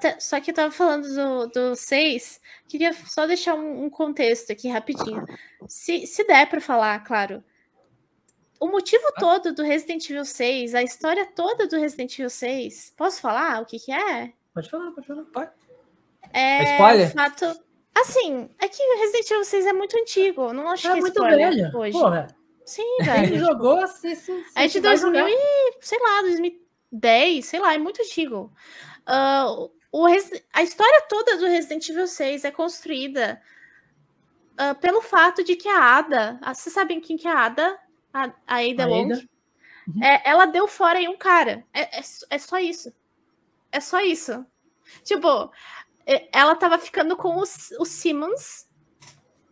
Tá- 0.01 0.21
só 0.21 0.41
que 0.41 0.51
eu 0.53 0.55
tava 0.55 0.71
falando 0.71 1.09
do, 1.13 1.47
do 1.49 1.75
6, 1.77 2.41
queria 2.69 2.93
só 2.93 3.27
deixar 3.27 3.55
um, 3.55 3.85
um 3.85 3.91
contexto 3.91 4.53
aqui 4.53 4.69
rapidinho. 4.69 5.25
Se, 5.67 6.07
se 6.07 6.25
der 6.25 6.49
pra 6.49 6.61
falar, 6.61 7.01
claro. 7.05 7.43
O 8.61 8.69
motivo 8.69 9.05
todo 9.19 9.53
do 9.53 9.63
Resident 9.63 10.09
Evil 10.11 10.25
6, 10.25 10.75
a 10.75 10.83
história 10.83 11.27
toda 11.27 11.67
do 11.67 11.77
Resident 11.79 12.13
Evil 12.15 12.31
6, 12.31 12.95
posso 12.97 13.21
falar 13.21 13.61
o 13.63 13.67
que 13.67 13.79
que 13.79 13.93
é? 13.93 14.33
Pode 14.55 14.71
falar, 14.71 14.91
pode 14.93 15.07
falar. 15.07 15.55
É 16.33 16.59
É 16.59 16.73
spoiler? 16.75 17.09
o 17.09 17.13
fato... 17.13 17.69
Assim, 17.97 18.49
é 18.61 18.69
que 18.69 18.81
o 18.81 18.99
Resident 19.01 19.31
Evil 19.31 19.45
6 19.45 19.67
é 19.67 19.73
muito 19.73 19.97
antigo, 19.99 20.53
não 20.53 20.69
acho 20.71 20.87
É 20.87 20.93
que 20.93 20.99
é 20.99 21.01
muito 21.01 21.15
spoiler 21.15 21.51
velho. 21.55 21.77
hoje. 21.77 21.93
Porra, 21.93 22.27
Sim, 22.65 22.97
velho. 23.03 23.39
jogou, 23.39 23.87
se, 23.89 24.15
se, 24.15 24.45
se 24.45 24.45
É 24.55 24.67
de 24.69 24.79
vai 24.81 24.97
2000 24.99 25.21
jogar. 25.21 25.31
e, 25.31 25.73
sei 25.81 25.99
lá, 25.99 26.23
2010, 26.93 27.45
sei 27.47 27.61
lá, 27.61 27.75
é 27.75 27.79
muito 27.79 28.03
antigo. 28.03 28.53
Ah, 29.07 29.47
o 29.91 30.05
a 30.53 30.63
história 30.63 31.07
toda 31.09 31.37
do 31.39 31.47
Resident 31.47 31.89
Evil 31.89 32.07
6 32.07 32.45
é 32.45 32.51
construída 32.51 33.41
ah, 34.57 34.75
pelo 34.75 35.01
fato 35.01 35.43
de 35.45 35.57
que 35.57 35.69
a 35.69 35.97
Ada, 35.99 36.41
vocês 36.55 36.73
sabem 36.75 37.01
quem 37.01 37.17
que 37.17 37.27
é 37.29 37.31
a 37.33 37.45
Ada? 37.47 37.79
A, 38.13 38.25
a 38.47 38.57
Ada 38.57 38.87
Wong? 38.89 39.29
Uhum. 39.87 40.03
É, 40.05 40.23
ela 40.25 40.47
deu 40.47 40.67
fora 40.69 41.01
em 41.01 41.09
um 41.09 41.17
cara. 41.17 41.65
É, 41.73 41.99
é, 41.99 42.03
é 42.31 42.39
só 42.39 42.59
isso. 42.59 42.93
É 43.73 43.81
só 43.81 44.01
isso. 44.01 44.45
Tipo, 45.05 45.51
ela 46.33 46.57
tava 46.57 46.79
ficando 46.79 47.17
com 47.17 47.37
o, 47.37 47.43
S- 47.43 47.75
o 47.79 47.85
Simmons 47.85 48.67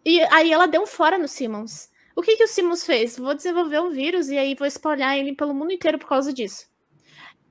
e 0.04 0.20
aí 0.32 0.52
ela 0.52 0.66
deu 0.68 0.82
um 0.82 0.86
fora 0.86 1.18
no 1.18 1.28
Simmons. 1.28 1.90
O 2.14 2.22
que, 2.22 2.36
que 2.36 2.44
o 2.44 2.48
Simmons 2.48 2.84
fez? 2.84 3.18
Vou 3.18 3.34
desenvolver 3.34 3.80
um 3.80 3.90
vírus 3.90 4.28
e 4.28 4.38
aí 4.38 4.54
vou 4.54 4.66
espalhar 4.66 5.18
ele 5.18 5.34
pelo 5.34 5.54
mundo 5.54 5.72
inteiro 5.72 5.98
por 5.98 6.08
causa 6.08 6.32
disso. 6.32 6.66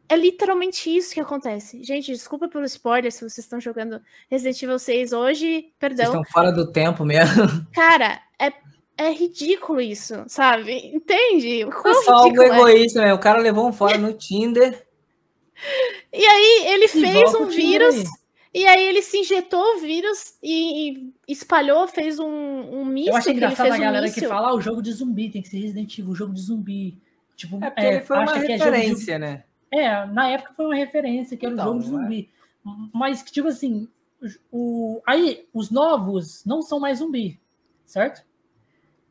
É 0.07 0.15
literalmente 0.15 0.95
isso 0.95 1.13
que 1.13 1.19
acontece. 1.19 1.83
Gente, 1.83 2.11
desculpa 2.11 2.47
pelo 2.47 2.65
spoiler 2.65 3.11
se 3.11 3.19
vocês 3.19 3.39
estão 3.39 3.59
jogando 3.59 3.99
Resident 4.29 4.61
Evil 4.61 4.79
6 4.79 5.13
hoje. 5.13 5.45
Vocês 5.45 5.73
Perdão. 5.79 6.05
estão 6.05 6.23
fora 6.25 6.51
do 6.51 6.71
tempo 6.71 7.03
mesmo. 7.03 7.43
Cara, 7.73 8.21
é, 8.39 8.51
é 8.97 9.11
ridículo 9.11 9.81
isso, 9.81 10.23
sabe? 10.27 10.73
Entende? 10.93 11.65
O 11.65 11.69
É 11.69 11.71
quão 11.71 12.03
só 12.03 12.13
algo 12.13 12.41
é? 12.41 12.47
egoísta, 12.47 13.01
né? 13.01 13.13
O 13.13 13.19
cara 13.19 13.39
levou 13.39 13.67
um 13.67 13.73
fora 13.73 13.97
no 13.97 14.13
Tinder. 14.13 14.85
E 16.11 16.25
aí 16.25 16.67
ele 16.67 16.87
fez 16.89 17.33
um 17.33 17.45
vírus. 17.47 18.03
E 18.53 18.65
aí 18.65 18.87
ele 18.87 19.01
se 19.01 19.17
injetou 19.17 19.75
o 19.75 19.79
vírus 19.79 20.35
e, 20.41 20.91
e 20.91 21.13
espalhou, 21.27 21.87
fez 21.87 22.19
um, 22.19 22.25
um 22.25 22.85
míssil. 22.85 23.11
Eu 23.11 23.17
acho 23.17 23.27
que 23.27 23.33
engraçado 23.33 23.71
a 23.71 23.75
um 23.75 23.79
galera 23.79 24.05
que 24.07 24.15
míssil. 24.15 24.29
fala, 24.29 24.49
ah, 24.49 24.53
o 24.55 24.61
jogo 24.61 24.81
de 24.81 24.93
zumbi 24.93 25.29
tem 25.29 25.41
que 25.41 25.49
ser 25.49 25.59
Resident 25.59 25.97
Evil, 25.97 26.11
o 26.11 26.15
jogo 26.15 26.33
de 26.33 26.41
zumbi. 26.41 26.97
Tipo, 27.35 27.57
É 27.63 27.69
porque 27.69 27.85
ele 27.85 28.01
foi 28.01 28.17
uma 28.17 28.33
que 28.33 28.51
é 28.51 28.55
referência, 28.55 29.19
né? 29.19 29.43
É, 29.71 30.05
na 30.05 30.29
época 30.29 30.53
foi 30.53 30.65
uma 30.65 30.75
referência, 30.75 31.35
que 31.35 31.45
era 31.45 31.53
o 31.53 31.57
Então, 31.57 31.65
jogo 31.67 31.79
de 31.83 31.91
não 31.91 31.99
é? 31.99 32.01
zumbi. 32.03 32.29
Mas 32.93 33.21
que, 33.21 33.31
tipo 33.31 33.47
assim, 33.47 33.87
o... 34.51 35.01
aí 35.05 35.47
os 35.53 35.69
novos 35.69 36.43
não 36.45 36.61
são 36.61 36.79
mais 36.79 36.99
zumbi, 36.99 37.39
certo? 37.85 38.23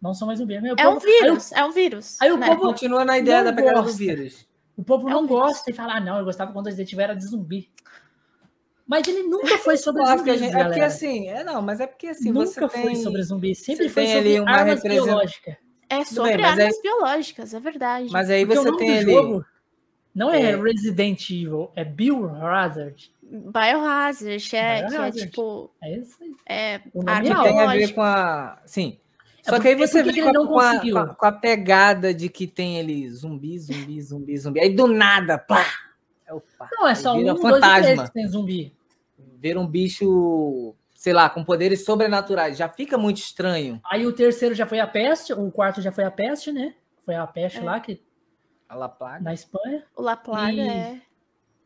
Não 0.00 0.12
são 0.14 0.26
mais 0.26 0.38
zumbi. 0.38 0.56
Aí 0.56 0.62
o 0.62 0.74
É 0.78 0.88
um 0.88 0.94
povo- 0.94 1.06
aí 1.06 1.12
o- 1.12 1.22
vírus, 1.22 1.52
é 1.52 1.64
um 1.64 1.70
vírus. 1.70 2.20
aí 2.20 2.32
o 2.32 2.36
né? 2.36 2.46
povo- 2.46 2.62
Continua 2.62 3.04
na 3.04 3.18
ideia 3.18 3.38
Não 3.38 3.44
da 3.44 3.52
pegada 3.52 3.78
do 3.80 3.82
gosta. 3.84 3.98
vírus. 3.98 4.46
O 4.76 4.82
povo 4.82 5.08
É 5.08 5.12
não 5.12 5.20
um 5.22 5.26
vírus. 5.26 5.40
gosta 5.42 5.70
e 5.70 5.74
fala, 5.74 5.94
ah, 5.96 6.00
não, 6.00 6.18
eu 6.18 6.24
gostava 6.24 6.52
quando 6.52 6.66
Resident 6.66 6.92
Evil 6.92 7.04
era 7.04 7.14
de 7.14 7.24
zumbi. 7.26 7.70
Mas 8.86 9.06
ele 9.08 9.22
nunca 9.22 9.56
foi 9.58 9.76
sobre 9.78 10.02
a 10.02 10.16
zumbis, 10.16 10.38
gente- 10.40 10.54
é 10.54 10.64
porque 10.64 10.80
assim, 10.80 11.28
é 11.28 11.42
não, 11.42 11.62
mas 11.62 11.80
é 11.80 11.86
porque 11.86 12.08
assim, 12.08 12.30
nunca 12.30 12.46
você 12.46 12.68
foi 12.68 12.82
tem 12.82 12.96
sobre 12.96 13.22
zumbi, 13.22 13.54
sempre 13.54 13.88
você 13.88 13.94
foi 13.94 14.06
sobre 14.08 14.36
armas 14.38 14.82
represent- 14.82 15.04
biológicas. 15.06 15.56
É 15.88 16.04
sobre 16.04 16.32
bem, 16.32 16.40
mas 16.42 16.58
armas 16.58 16.82
biológicas, 16.82 17.54
é 17.54 17.60
verdade. 17.60 18.08
Mas 18.10 18.28
aí 18.28 18.44
Porque 18.44 18.58
o 18.58 18.62
você 18.62 18.70
nome 18.70 18.78
tem 18.84 18.88
do 18.92 18.98
ali 18.98 19.12
jogo 19.12 19.44
não 20.14 20.30
é, 20.32 20.42
É. 20.52 20.56
Resident 20.56 21.28
Evil, 21.30 21.70
é 21.74 21.84
Biohazard. 21.84 23.10
Biohazard, 23.22 24.34
é, 24.34 24.38
que 24.38 24.56
é 24.56 24.82
Biohazard. 24.88 25.18
tipo. 25.20 25.70
É 25.82 25.96
isso 25.98 26.16
aí. 26.22 26.34
É, 26.46 26.80
O 26.92 27.02
nome 27.02 27.22
que 27.22 27.32
é 27.32 27.42
tem 27.42 27.60
a 27.60 27.66
ver 27.72 27.94
com 27.94 28.02
a. 28.02 28.58
Sim. 28.66 28.98
É 29.46 29.50
Só 29.50 29.60
que 29.60 29.68
aí 29.68 29.74
porque- 29.76 29.86
você 29.88 30.02
vê 30.02 30.12
que 30.12 30.22
com 30.22 30.28
ele 30.28 30.36
a, 30.36 30.40
não 30.40 30.46
com, 30.46 30.58
a, 30.58 31.14
com 31.14 31.26
a- 31.26 31.32
pegada 31.32 32.14
de 32.14 32.28
que 32.30 32.46
tem 32.46 32.78
ele 32.78 33.08
zumbi, 33.10 33.58
zumbi, 33.58 34.00
zumbi, 34.00 34.38
zumbi. 34.38 34.60
Aí 34.60 34.74
do 34.74 34.86
nada, 34.86 35.36
pá! 35.38 35.64
Opa, 36.30 36.68
Não, 36.72 36.88
é 36.88 36.94
só 36.94 37.14
um, 37.14 37.36
fantasma. 37.36 38.08
tem 38.08 38.26
zumbi. 38.26 38.72
Vira 39.38 39.60
um 39.60 39.66
bicho, 39.66 40.74
sei 40.94 41.12
lá, 41.12 41.28
com 41.28 41.44
poderes 41.44 41.84
sobrenaturais. 41.84 42.56
Já 42.56 42.66
fica 42.70 42.96
muito 42.96 43.18
estranho. 43.18 43.78
Aí 43.90 44.06
o 44.06 44.12
terceiro 44.12 44.54
já 44.54 44.64
foi 44.66 44.80
a 44.80 44.86
peste, 44.86 45.34
o 45.34 45.50
quarto 45.50 45.82
já 45.82 45.92
foi 45.92 46.04
a 46.04 46.10
peste, 46.10 46.50
né? 46.50 46.74
Foi 47.04 47.14
a 47.14 47.26
peste 47.26 47.58
É. 47.58 47.62
lá, 47.62 47.78
que, 47.80 48.00
A 48.74 48.76
La 48.76 48.88
Plaga. 48.88 49.20
na 49.22 49.32
Espanha, 49.32 49.84
O 49.96 50.02
La 50.02 50.16
Plaga 50.16 50.52
E- 50.52 50.68
é. 50.68 51.00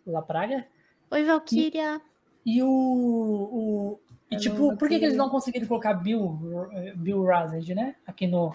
La 0.06 0.22
Praga. 0.22 0.66
Oi, 1.10 1.24
Valkyria. 1.24 2.00
E 2.44 2.62
o. 2.62 2.68
o 2.68 4.00
e 4.30 4.34
Hello, 4.34 4.42
tipo, 4.42 4.76
por 4.76 4.88
que, 4.88 4.98
que 4.98 5.04
eles 5.06 5.16
não 5.16 5.30
conseguiram 5.30 5.66
colocar 5.66 5.94
Bill, 5.94 6.38
Bill 6.96 7.24
Razed, 7.24 7.74
né? 7.74 7.94
Aqui 8.06 8.26
no. 8.26 8.54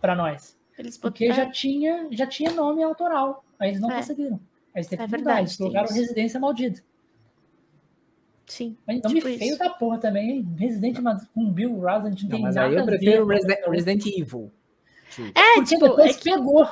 Pra 0.00 0.14
nós. 0.14 0.58
Eles 0.78 0.98
Porque 0.98 1.26
botaram- 1.28 1.46
já 1.46 1.52
tinha, 1.52 2.08
já 2.10 2.26
tinha 2.26 2.52
nome 2.52 2.82
autoral. 2.82 3.44
Aí 3.58 3.70
eles 3.70 3.80
não 3.80 3.90
É. 3.90 3.96
conseguiram. 3.96 4.36
Aí 4.74 4.80
eles 4.80 4.88
teve 4.88 5.02
É 5.02 5.06
que 5.08 5.16
mudar, 5.16 5.38
eles 5.40 5.56
colocaram 5.56 5.84
isso. 5.86 5.94
Residência 5.94 6.38
Maldita. 6.40 6.82
Sim. 8.46 8.76
Mas 8.86 9.00
nome 9.00 9.14
Tipo 9.14 9.26
feio 9.28 9.50
isso. 9.52 9.58
da 9.58 9.70
porra 9.70 9.98
também, 9.98 10.30
hein? 10.30 10.54
Resident 10.58 10.98
Evil 10.98 11.26
com 11.32 11.50
Bill 11.50 11.80
Razed 11.80 12.22
não 12.24 12.28
Não, 12.28 12.30
tem 12.36 12.42
mas 12.42 12.54
nada 12.56 12.68
aí 12.68 12.74
eu 12.74 12.84
prefiro. 12.84 13.26
Resident, 13.26 13.58
Resident 13.68 14.06
Evil. 14.06 14.52
Tipo, 15.14 15.38
É, 15.38 15.54
Porque 15.54 15.68
tipo, 15.74 15.88
depois 15.88 16.10
é 16.10 16.18
que 16.18 16.24
pegou. 16.30 16.68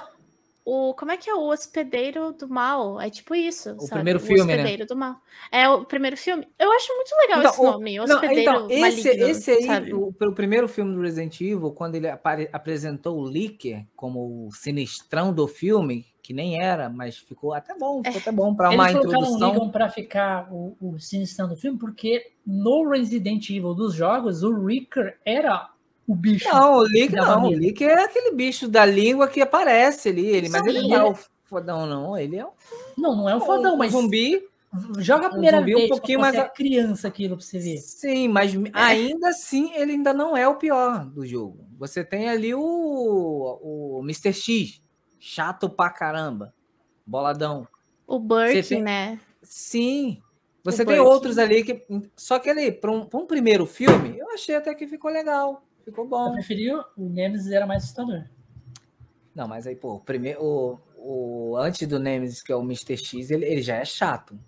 o. 0.65 0.95
Como 0.95 1.11
é 1.11 1.17
que 1.17 1.29
é 1.29 1.35
o 1.35 1.43
hospedeiro 1.49 2.33
do 2.33 2.49
mal? 2.49 3.01
É 3.01 3.11
tipo 3.11 3.35
isso. 3.35 3.71
O 3.75 3.81
sabe? 3.81 3.93
primeiro 3.95 4.21
filme, 4.21 4.45
né? 4.45 4.55
hospedeiro 4.59 4.87
do 4.87 4.95
mal. 4.97 5.17
É 5.51 5.69
o 5.69 5.85
primeiro 5.85 6.17
filme. 6.17 6.47
Eu 6.59 6.71
acho 6.73 6.95
muito 6.95 7.11
legal 7.21 7.39
Então, 7.41 7.51
esse 7.51 7.61
o- 7.61 7.65
nome. 7.65 7.97
Não, 7.97 8.05
Hospedeiro 8.05 8.41
então, 8.43 8.71
esse, 8.71 8.81
maligno, 9.09 9.27
esse 9.29 9.51
aí, 9.51 9.62
sabe? 9.67 9.93
o, 9.95 10.12
pelo 10.12 10.33
primeiro 10.33 10.69
filme 10.69 10.95
do 10.95 11.01
Resident 11.01 11.41
Evil, 11.41 11.73
quando 11.73 11.97
ele 11.97 12.09
apare- 12.09 12.49
apresentou 12.53 13.19
o 13.19 13.27
Licker 13.29 13.85
como 13.97 14.47
o 14.47 14.53
sinistrão 14.53 15.33
do 15.33 15.49
filme, 15.49 16.07
que 16.23 16.33
nem 16.33 16.61
era, 16.62 16.89
mas 16.89 17.19
ficou 17.19 17.53
até 17.53 17.77
bom, 17.77 18.01
ficou 18.05 18.21
até 18.21 18.31
bom 18.31 18.55
para 18.55 18.71
uma 18.71 18.89
Eles 18.89 19.03
o 19.03 19.07
introdução. 19.09 19.53
Negan 19.55 19.69
pra 19.71 19.89
ficar 19.91 20.47
o, 20.53 20.77
o 20.81 20.97
sinistrão 21.01 21.49
do 21.49 21.57
filme, 21.57 21.77
porque 21.77 22.31
no 22.47 22.89
Resident 22.89 23.51
Evil 23.51 23.75
dos 23.75 23.95
jogos, 23.95 24.45
o 24.45 24.65
Ricker 24.65 25.19
era 25.25 25.69
o 26.12 26.16
bicho. 26.16 26.49
Não, 26.49 26.76
o 26.78 26.84
Lick 26.84 27.15
não. 27.15 27.44
O. 27.44 27.52
Lick 27.52 27.82
é 27.84 28.05
aquele 28.05 28.34
bicho 28.34 28.68
da 28.68 28.84
língua 28.84 29.28
que 29.28 29.41
aparece 29.41 30.08
ali. 30.10 30.26
Ele, 30.26 30.49
mas 30.49 30.65
ele 30.66 30.86
não 30.89 30.97
é 30.97 31.05
o 31.10 31.16
fodão, 31.44 31.86
não. 31.86 32.16
Ele 32.18 32.36
é 32.36 32.44
um, 32.47 32.50
Não, 32.97 33.16
não 33.16 33.28
é 33.28 33.36
um 33.36 33.41
fodão, 33.41 33.74
um 33.74 33.76
mas 33.78 33.92
zumbi. 33.92 34.42
joga 34.99 35.26
a 35.26 35.31
primeira 35.31 35.58
zumbi 35.58 35.74
um 35.74 35.78
vez 35.78 35.89
pouquinho 35.91 36.20
mais 36.20 36.34
é 36.34 36.49
criança 36.49 37.08
aquilo 37.08 37.36
pra 37.36 37.44
você 37.44 37.58
ver. 37.58 37.78
Sim, 37.78 38.28
mas 38.28 38.52
ainda 38.73 39.28
assim 39.28 39.73
ele 39.74 39.92
ainda 39.92 40.12
não 40.15 40.36
é 40.36 40.47
o 40.49 40.57
pior 40.57 41.05
do 41.07 41.26
jogo. 41.26 41.66
Você 41.78 42.05
tem 42.05 42.28
ali 42.28 42.55
o, 42.55 42.60
o 43.62 44.00
Mr. 44.05 44.32
X, 44.32 44.81
chato 45.18 45.68
pra 45.68 45.91
caramba, 45.91 46.55
boladão. 47.07 47.66
O 48.07 48.18
Burke, 48.18 48.62
tem- 48.62 48.82
né? 48.82 49.18
Sim, 49.42 50.20
você 50.65 50.82
O 50.82 50.86
tem 50.86 50.97
Burke. 50.97 51.10
outros 51.10 51.39
ali 51.39 51.65
que. 51.65 51.84
Só 52.16 52.39
que 52.39 52.49
ele, 52.49 52.70
para 52.73 52.91
um, 52.92 53.05
pra 53.07 53.18
um 53.20 53.26
primeiro 53.26 53.66
filme, 53.66 54.16
eu 54.18 54.31
achei 54.32 54.55
até 54.55 54.74
que 54.74 54.86
ficou 54.86 55.10
legal. 55.10 55.62
Ficou 55.85 56.05
Eu 56.05 56.11
bom. 56.11 56.33
preferi 56.33 56.73
o 56.73 56.85
o 56.97 57.09
Nemesis 57.09 57.51
era 57.52 57.67
mais 57.67 57.83
assustador. 57.85 58.25
Não, 59.35 59.49
mas 59.49 59.67
aí, 59.67 59.75
pô, 59.75 59.94
o 59.94 60.01
primeiro, 60.01 60.43
o, 60.43 60.78
o, 60.97 61.57
antes 61.57 61.86
do 61.89 61.99
Nemesis, 61.99 62.43
que 62.43 62.52
é 62.52 62.57
o 62.57 62.62
Mr. 62.62 62.97
X, 62.97 63.31
ele, 63.31 63.47
ele 63.47 63.62
já 63.62 63.77
é 63.77 63.85
chato. 63.85 64.39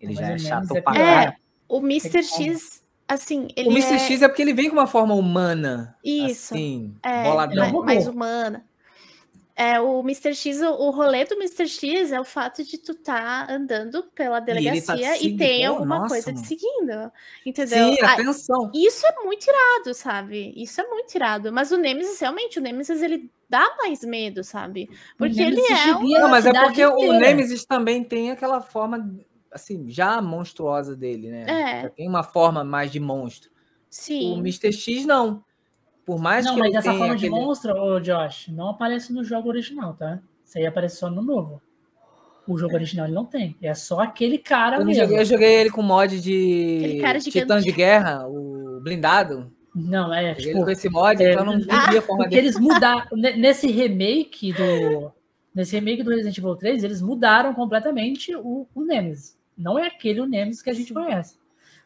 Ele 0.00 0.14
Mas 0.14 0.18
já 0.20 0.32
é 0.32 0.38
chato 0.38 0.76
é 0.76 0.80
pra 0.80 0.92
pior. 0.92 1.04
caralho. 1.04 1.30
É, 1.30 1.36
o 1.68 1.78
Mr. 1.78 2.22
X, 2.22 2.82
assim, 3.06 3.48
ele 3.56 3.68
O 3.68 3.72
Mr. 3.72 3.94
é... 3.94 3.98
X 3.98 4.22
é 4.22 4.28
porque 4.28 4.42
ele 4.42 4.52
vem 4.54 4.68
com 4.70 4.76
uma 4.76 4.86
forma 4.86 5.14
humana. 5.14 5.96
Isso. 6.04 6.54
Assim, 6.54 6.94
É, 7.02 7.24
boladão. 7.24 7.64
É 7.64 7.72
mais, 7.72 7.84
mais 7.84 8.06
humana. 8.08 8.64
É, 9.60 9.80
o 9.80 9.98
Mr. 10.02 10.36
X, 10.36 10.60
o, 10.60 10.70
o 10.70 10.90
rolê 10.90 11.24
do 11.24 11.34
Mr. 11.34 11.66
X 11.66 12.12
é 12.12 12.20
o 12.20 12.24
fato 12.24 12.62
de 12.62 12.78
tu 12.78 12.94
tá 12.94 13.44
andando 13.50 14.04
pela 14.14 14.40
tá 14.40 14.42
te 14.42 14.46
delegacia 14.54 15.16
e, 15.16 15.18
seguindo, 15.18 15.38
tem 15.38 15.66
pô, 15.66 15.72
alguma 15.72 15.98
nossa, 15.98 16.08
coisa 16.10 16.30
te 16.30 16.34
mano. 16.36 16.46
seguindo. 16.46 17.12
Entendeu? 17.44 17.92
Sim, 17.92 17.98
Ah, 18.00 18.12
atenção. 18.12 18.70
isso 18.72 19.04
é 19.04 19.24
muito 19.24 19.48
irado, 19.50 19.94
sabe? 19.94 20.54
Isso 20.56 20.80
é 20.80 20.86
muito 20.86 21.12
irado. 21.12 21.52
Mas 21.52 21.72
o 21.72 21.76
Nemesis, 21.76 22.20
realmente, 22.20 22.60
o 22.60 22.62
Nemesis, 22.62 23.02
ele 23.02 23.28
dá 23.50 23.74
mais 23.78 24.04
medo, 24.04 24.44
sabe? 24.44 24.88
Porque 25.16 25.40
ele 25.40 25.60
é 25.60 25.92
um... 25.92 25.98
seguia 25.98 26.20
Não, 26.20 26.28
mas 26.28 26.46
é 26.46 26.52
porque 26.52 26.86
o 26.86 26.94
inteira. 26.96 27.18
Nemesis 27.18 27.64
também 27.64 28.04
tem 28.04 28.30
aquela 28.30 28.60
forma, 28.60 29.12
assim, 29.50 29.90
já 29.90 30.22
monstruosa 30.22 30.94
dele, 30.94 31.32
né? 31.32 31.46
É. 31.48 31.82
Já 31.82 31.90
tem 31.90 32.08
uma 32.08 32.22
forma 32.22 32.62
mais 32.62 32.92
de 32.92 33.00
monstro. 33.00 33.50
O 33.50 33.54
Sim. 33.90 34.38
Mr. 34.38 34.72
X, 34.72 35.04
não. 35.04 35.42
Por 36.08 36.18
mais 36.18 36.42
Não, 36.46 36.54
que 36.54 36.60
mas 36.60 36.68
ele 36.70 36.78
essa 36.78 36.88
tenha 36.88 36.98
forma 36.98 37.16
de 37.16 37.26
aquele... 37.26 37.38
monstro, 37.42 37.74
ô 37.78 38.00
Josh, 38.00 38.48
não 38.48 38.70
aparece 38.70 39.12
no 39.12 39.22
jogo 39.22 39.50
original, 39.50 39.92
tá? 39.92 40.18
Isso 40.42 40.56
aí 40.56 40.64
aparece 40.64 40.96
só 40.96 41.10
no 41.10 41.20
novo. 41.20 41.60
O 42.46 42.56
jogo 42.56 42.74
original 42.76 43.04
ele 43.04 43.14
não 43.14 43.26
tem. 43.26 43.54
É 43.60 43.74
só 43.74 44.00
aquele 44.00 44.38
cara 44.38 44.76
Eu, 44.76 44.80
não 44.80 44.86
mesmo. 44.86 45.02
joguei, 45.02 45.18
eu 45.20 45.24
joguei 45.26 45.54
ele 45.56 45.68
com 45.68 45.82
mod 45.82 46.18
de 46.18 46.78
Aquele 46.82 47.00
cara 47.02 47.18
Titã 47.20 47.60
de 47.60 47.70
Guerra, 47.70 48.26
o 48.26 48.80
blindado. 48.82 49.52
Não, 49.74 50.14
é, 50.14 50.30
Joguei 50.30 50.44
ele 50.44 50.52
tipo, 50.54 50.64
com 50.64 50.70
esse 50.70 50.88
mod, 50.88 51.22
é, 51.22 51.32
então 51.34 51.44
não 51.44 51.60
Ah, 51.68 51.90
vi 51.90 51.98
a 51.98 52.00
forma 52.00 52.24
porque 52.24 52.36
dele. 52.36 52.46
eles 52.48 52.58
mudaram. 52.58 53.04
ne- 53.12 53.36
Nesse 53.36 53.66
remake 53.66 54.54
do. 54.54 55.12
Nesse 55.54 55.76
remake 55.76 56.02
do 56.02 56.08
Resident 56.10 56.38
Evil 56.38 56.56
3, 56.56 56.84
eles 56.84 57.02
mudaram 57.02 57.52
completamente 57.52 58.34
o, 58.34 58.66
o 58.74 58.82
Nemesis. 58.82 59.36
Não 59.54 59.78
é 59.78 59.86
aquele 59.86 60.22
o 60.22 60.26
Nemesis 60.26 60.62
que 60.62 60.70
a 60.70 60.74
gente 60.74 60.94
conhece. 60.94 61.36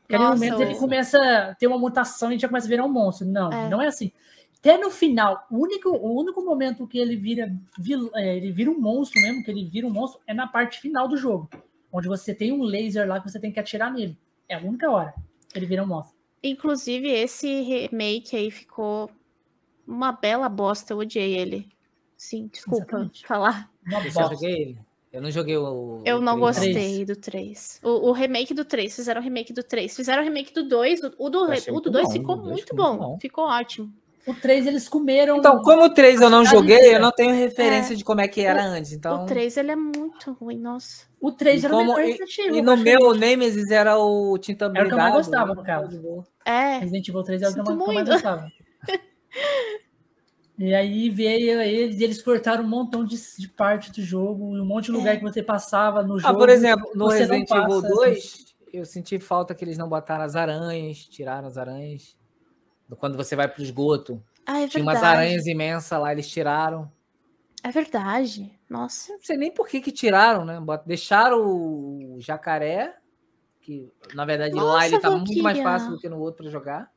Porque 0.02 0.18
Nossa, 0.18 0.34
momento 0.44 0.60
ele 0.62 0.74
começa 0.76 1.18
a 1.18 1.54
ter 1.54 1.66
uma 1.66 1.78
mutação 1.78 2.30
e 2.32 2.38
já 2.38 2.48
começa 2.48 2.66
a 2.66 2.70
virar 2.70 2.84
um 2.84 2.88
monstro. 2.92 3.26
Não, 3.26 3.52
É. 3.52 3.68
não 3.68 3.80
é 3.80 3.86
assim. 3.86 4.10
Até 4.58 4.78
no 4.78 4.90
final, 4.90 5.46
o 5.50 5.58
único, 5.58 5.88
o 5.90 6.20
único 6.20 6.40
momento 6.44 6.86
que 6.86 6.98
ele 6.98 7.16
vira, 7.16 7.52
vil- 7.78 8.10
é, 8.14 8.36
ele 8.36 8.52
vira 8.52 8.70
um 8.70 8.78
monstro 8.78 9.20
mesmo, 9.20 9.42
que 9.42 9.50
ele 9.50 9.64
vira 9.68 9.86
um 9.86 9.90
monstro, 9.90 10.20
é 10.26 10.32
na 10.34 10.46
parte 10.46 10.80
final 10.80 11.08
do 11.08 11.16
jogo. 11.16 11.48
Onde 11.90 12.08
você 12.08 12.34
tem 12.34 12.52
um 12.52 12.62
laser 12.62 13.06
lá 13.08 13.20
que 13.20 13.28
você 13.30 13.40
tem 13.40 13.50
que 13.52 13.58
atirar 13.60 13.92
nele. 13.92 14.16
É 14.48 14.54
a 14.54 14.60
única 14.60 14.90
hora 14.90 15.14
que 15.48 15.58
ele 15.58 15.66
vira 15.66 15.82
um 15.82 15.86
monstro. 15.86 16.16
Inclusive, 16.42 17.08
esse 17.08 17.62
remake 17.62 18.36
aí 18.36 18.50
ficou 18.50 19.10
uma 19.86 20.12
bela 20.12 20.48
bosta. 20.48 20.92
Eu 20.92 20.98
odiei 20.98 21.34
ele. 21.36 21.68
Sim, 22.16 22.48
desculpa 22.52 22.82
Exatamente. 22.84 23.26
falar. 23.26 23.70
Uma 23.86 23.98
Eu 23.98 24.04
bosta. 24.12 24.34
joguei 24.34 24.52
ele. 24.62 24.78
Eu 25.12 25.20
não 25.20 25.30
joguei 25.30 25.56
o. 25.56 26.00
Eu 26.04 26.16
o 26.16 26.20
não 26.20 26.34
três, 26.52 26.56
gostei 26.56 27.04
do 27.04 27.14
3. 27.16 27.80
O, 27.82 28.08
o 28.08 28.12
remake 28.12 28.54
do 28.54 28.64
3, 28.64 28.94
fizeram 28.96 29.20
o 29.20 29.24
remake 29.24 29.52
do 29.52 29.62
3. 29.62 29.94
Fizeram 29.94 30.22
o 30.22 30.24
remake 30.24 30.54
do 30.54 30.66
2. 30.66 31.02
O, 31.02 31.06
o 31.18 31.28
do, 31.30 31.42
o 31.42 31.46
do 31.46 31.72
muito 31.72 31.90
2 31.90 32.06
bom, 32.06 32.10
ficou 32.12 32.34
o 32.34 32.38
dois 32.38 32.52
muito 32.54 32.60
ficou 32.68 32.76
bom. 32.76 32.90
muito 32.92 33.00
bom. 33.02 33.18
Ficou 33.18 33.44
ótimo. 33.44 33.92
O 34.24 34.32
3 34.34 34.66
eles 34.68 34.88
comeram. 34.88 35.36
Então, 35.38 35.60
como 35.62 35.84
o 35.84 35.90
3 35.90 36.20
eu 36.20 36.30
não 36.30 36.44
joguei, 36.44 36.94
eu 36.94 37.00
não 37.00 37.10
tenho 37.10 37.34
referência 37.34 37.94
de 37.96 38.04
como 38.04 38.20
é 38.20 38.28
que 38.28 38.40
era 38.40 38.64
antes. 38.64 38.92
Então, 38.92 39.24
O 39.24 39.26
3 39.26 39.56
ele 39.56 39.72
é 39.72 39.76
muito 39.76 40.32
ruim, 40.40 40.56
nossa. 40.58 41.06
O 41.20 41.32
3 41.32 41.62
E 41.62 41.66
era 41.66 41.74
o 41.74 41.78
como- 41.78 41.96
melhor 41.96 42.08
e-. 42.38 42.56
E 42.56 42.62
no 42.62 42.76
meu, 42.76 43.00
o 43.08 43.14
Nemesis 43.14 43.70
era 43.72 43.98
o 43.98 44.38
Tinta 44.38 44.66
Era 44.74 44.84
o 44.84 44.86
que 44.88 44.92
eu 44.94 44.96
mais 44.98 45.12
gostava, 45.14 45.54
no 45.54 45.62
caso. 45.64 46.24
É, 46.44 46.78
Resident 46.78 47.08
Evil 47.08 47.22
3 47.24 47.42
é 47.42 47.48
o 47.48 47.52
que 47.52 47.60
eu 47.60 47.64
mais- 47.64 47.76
que 47.76 47.82
eu 47.82 47.86
mais 47.94 47.96
muito. 48.08 48.12
gostava. 48.12 48.52
E 50.58 50.74
aí 50.74 51.08
veio 51.08 51.60
eles 51.60 51.98
e 51.98 52.04
eles 52.04 52.22
cortaram 52.22 52.62
um 52.62 52.68
montão 52.68 53.04
de, 53.04 53.16
de 53.38 53.48
parte 53.48 53.90
do 53.90 54.02
jogo, 54.02 54.56
e 54.56 54.60
um 54.60 54.64
monte 54.66 54.86
de 54.86 54.92
lugar 54.92 55.14
É. 55.14 55.16
que 55.16 55.22
você 55.22 55.42
passava 55.42 56.02
no 56.02 56.16
Ah, 56.16 56.20
jogo. 56.20 56.38
por 56.38 56.48
exemplo, 56.48 56.90
no 56.94 57.08
Resident 57.08 57.50
Evil 57.50 57.82
passa, 57.82 57.88
2, 57.88 58.54
eu 58.72 58.84
senti 58.84 59.18
falta 59.18 59.54
que 59.54 59.64
eles 59.64 59.78
não 59.78 59.88
botaram 59.88 60.22
as 60.24 60.36
aranhas, 60.36 60.98
tiraram 60.98 61.48
as 61.48 61.56
aranhas. 61.56 62.16
Quando 62.98 63.16
você 63.16 63.34
vai 63.34 63.48
pro 63.48 63.62
esgoto, 63.62 64.22
ah, 64.46 64.60
é 64.60 64.68
tinha 64.68 64.82
umas 64.82 65.02
aranhas 65.02 65.46
imensas 65.46 65.98
lá, 65.98 66.12
eles 66.12 66.28
tiraram. 66.28 66.92
É 67.64 67.70
verdade. 67.70 68.52
Nossa. 68.68 69.12
Não 69.14 69.22
sei 69.22 69.36
nem 69.38 69.50
por 69.50 69.66
que 69.66 69.80
que 69.80 69.90
tiraram, 69.90 70.44
né? 70.44 70.58
Deixaram 70.84 71.40
o 71.40 72.16
jacaré, 72.18 72.94
que 73.62 73.90
na 74.14 74.24
verdade 74.26 74.54
lá 74.54 74.62
Nossa, 74.62 74.86
ele 74.86 74.98
tá 75.00 75.10
muito 75.10 75.42
mais 75.42 75.58
fácil 75.60 75.90
do 75.92 75.98
que 75.98 76.08
no 76.08 76.18
outro 76.18 76.42
pra 76.42 76.50
jogar. 76.52 76.91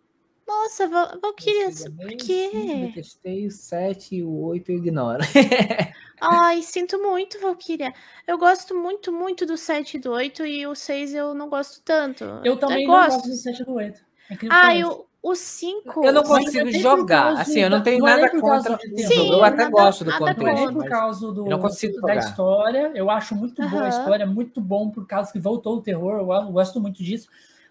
Nossa, 0.47 0.87
Val- 0.87 1.17
Valkyria, 1.21 1.65
por 1.69 1.73
sim, 1.75 2.17
quê? 2.17 2.49
Detestei 2.87 3.47
o 3.47 3.51
7 3.51 4.15
e 4.17 4.23
o 4.23 4.29
8 4.45 4.71
eu 4.71 4.77
ignoro. 4.77 5.23
Ai, 6.21 6.61
sinto 6.61 7.01
muito, 7.01 7.39
Valkyria. 7.41 7.93
Eu 8.27 8.37
gosto 8.37 8.75
muito, 8.75 9.11
muito 9.11 9.45
do 9.45 9.57
7 9.57 9.97
e 9.97 9.99
do 9.99 10.11
8 10.11 10.45
e 10.45 10.67
o 10.67 10.75
6 10.75 11.13
eu 11.15 11.33
não 11.33 11.49
gosto 11.49 11.81
tanto. 11.83 12.23
Eu 12.43 12.57
também 12.57 12.85
não 12.87 12.93
gosto 12.93 13.27
do 13.27 13.33
7 13.35 13.61
e 13.61 13.65
do 13.65 13.73
8. 13.73 14.01
É 14.29 14.35
Ah, 14.49 14.75
eu, 14.75 14.87
pareça. 14.89 15.05
o 15.23 15.35
5. 15.35 16.05
Eu 16.05 16.13
não 16.13 16.21
é 16.21 16.25
consigo 16.25 16.71
jogar. 16.71 17.33
Assim, 17.41 17.59
eu 17.61 17.69
não 17.69 17.81
tenho 17.81 17.99
não 17.99 18.07
é 18.07 18.15
nada 18.21 18.29
contra 18.39 18.73
o 18.73 18.77
jogo. 19.01 19.33
Eu 19.33 19.43
até 19.43 19.57
nada- 19.57 19.69
gosto 19.71 20.03
do 20.03 20.11
é 20.11 20.17
contra. 20.17 20.35
por 20.73 20.85
causa 20.87 21.31
do, 21.31 21.45
eu 21.45 21.49
não 21.49 21.59
consigo 21.59 21.93
da 21.95 21.99
jogar. 22.01 22.17
história. 22.17 22.91
Eu 22.95 23.09
acho 23.09 23.35
muito 23.35 23.67
boa 23.67 23.85
a 23.85 23.89
história, 23.89 24.23
é 24.23 24.27
muito 24.27 24.61
bom 24.61 24.89
por 24.91 25.05
causa 25.07 25.31
que 25.31 25.39
voltou 25.39 25.77
o 25.77 25.81
terror. 25.81 26.19
Eu 26.19 26.25
gosto- 26.25 26.51
gosto 26.51 26.79
muito 26.79 27.03
disso. 27.03 27.27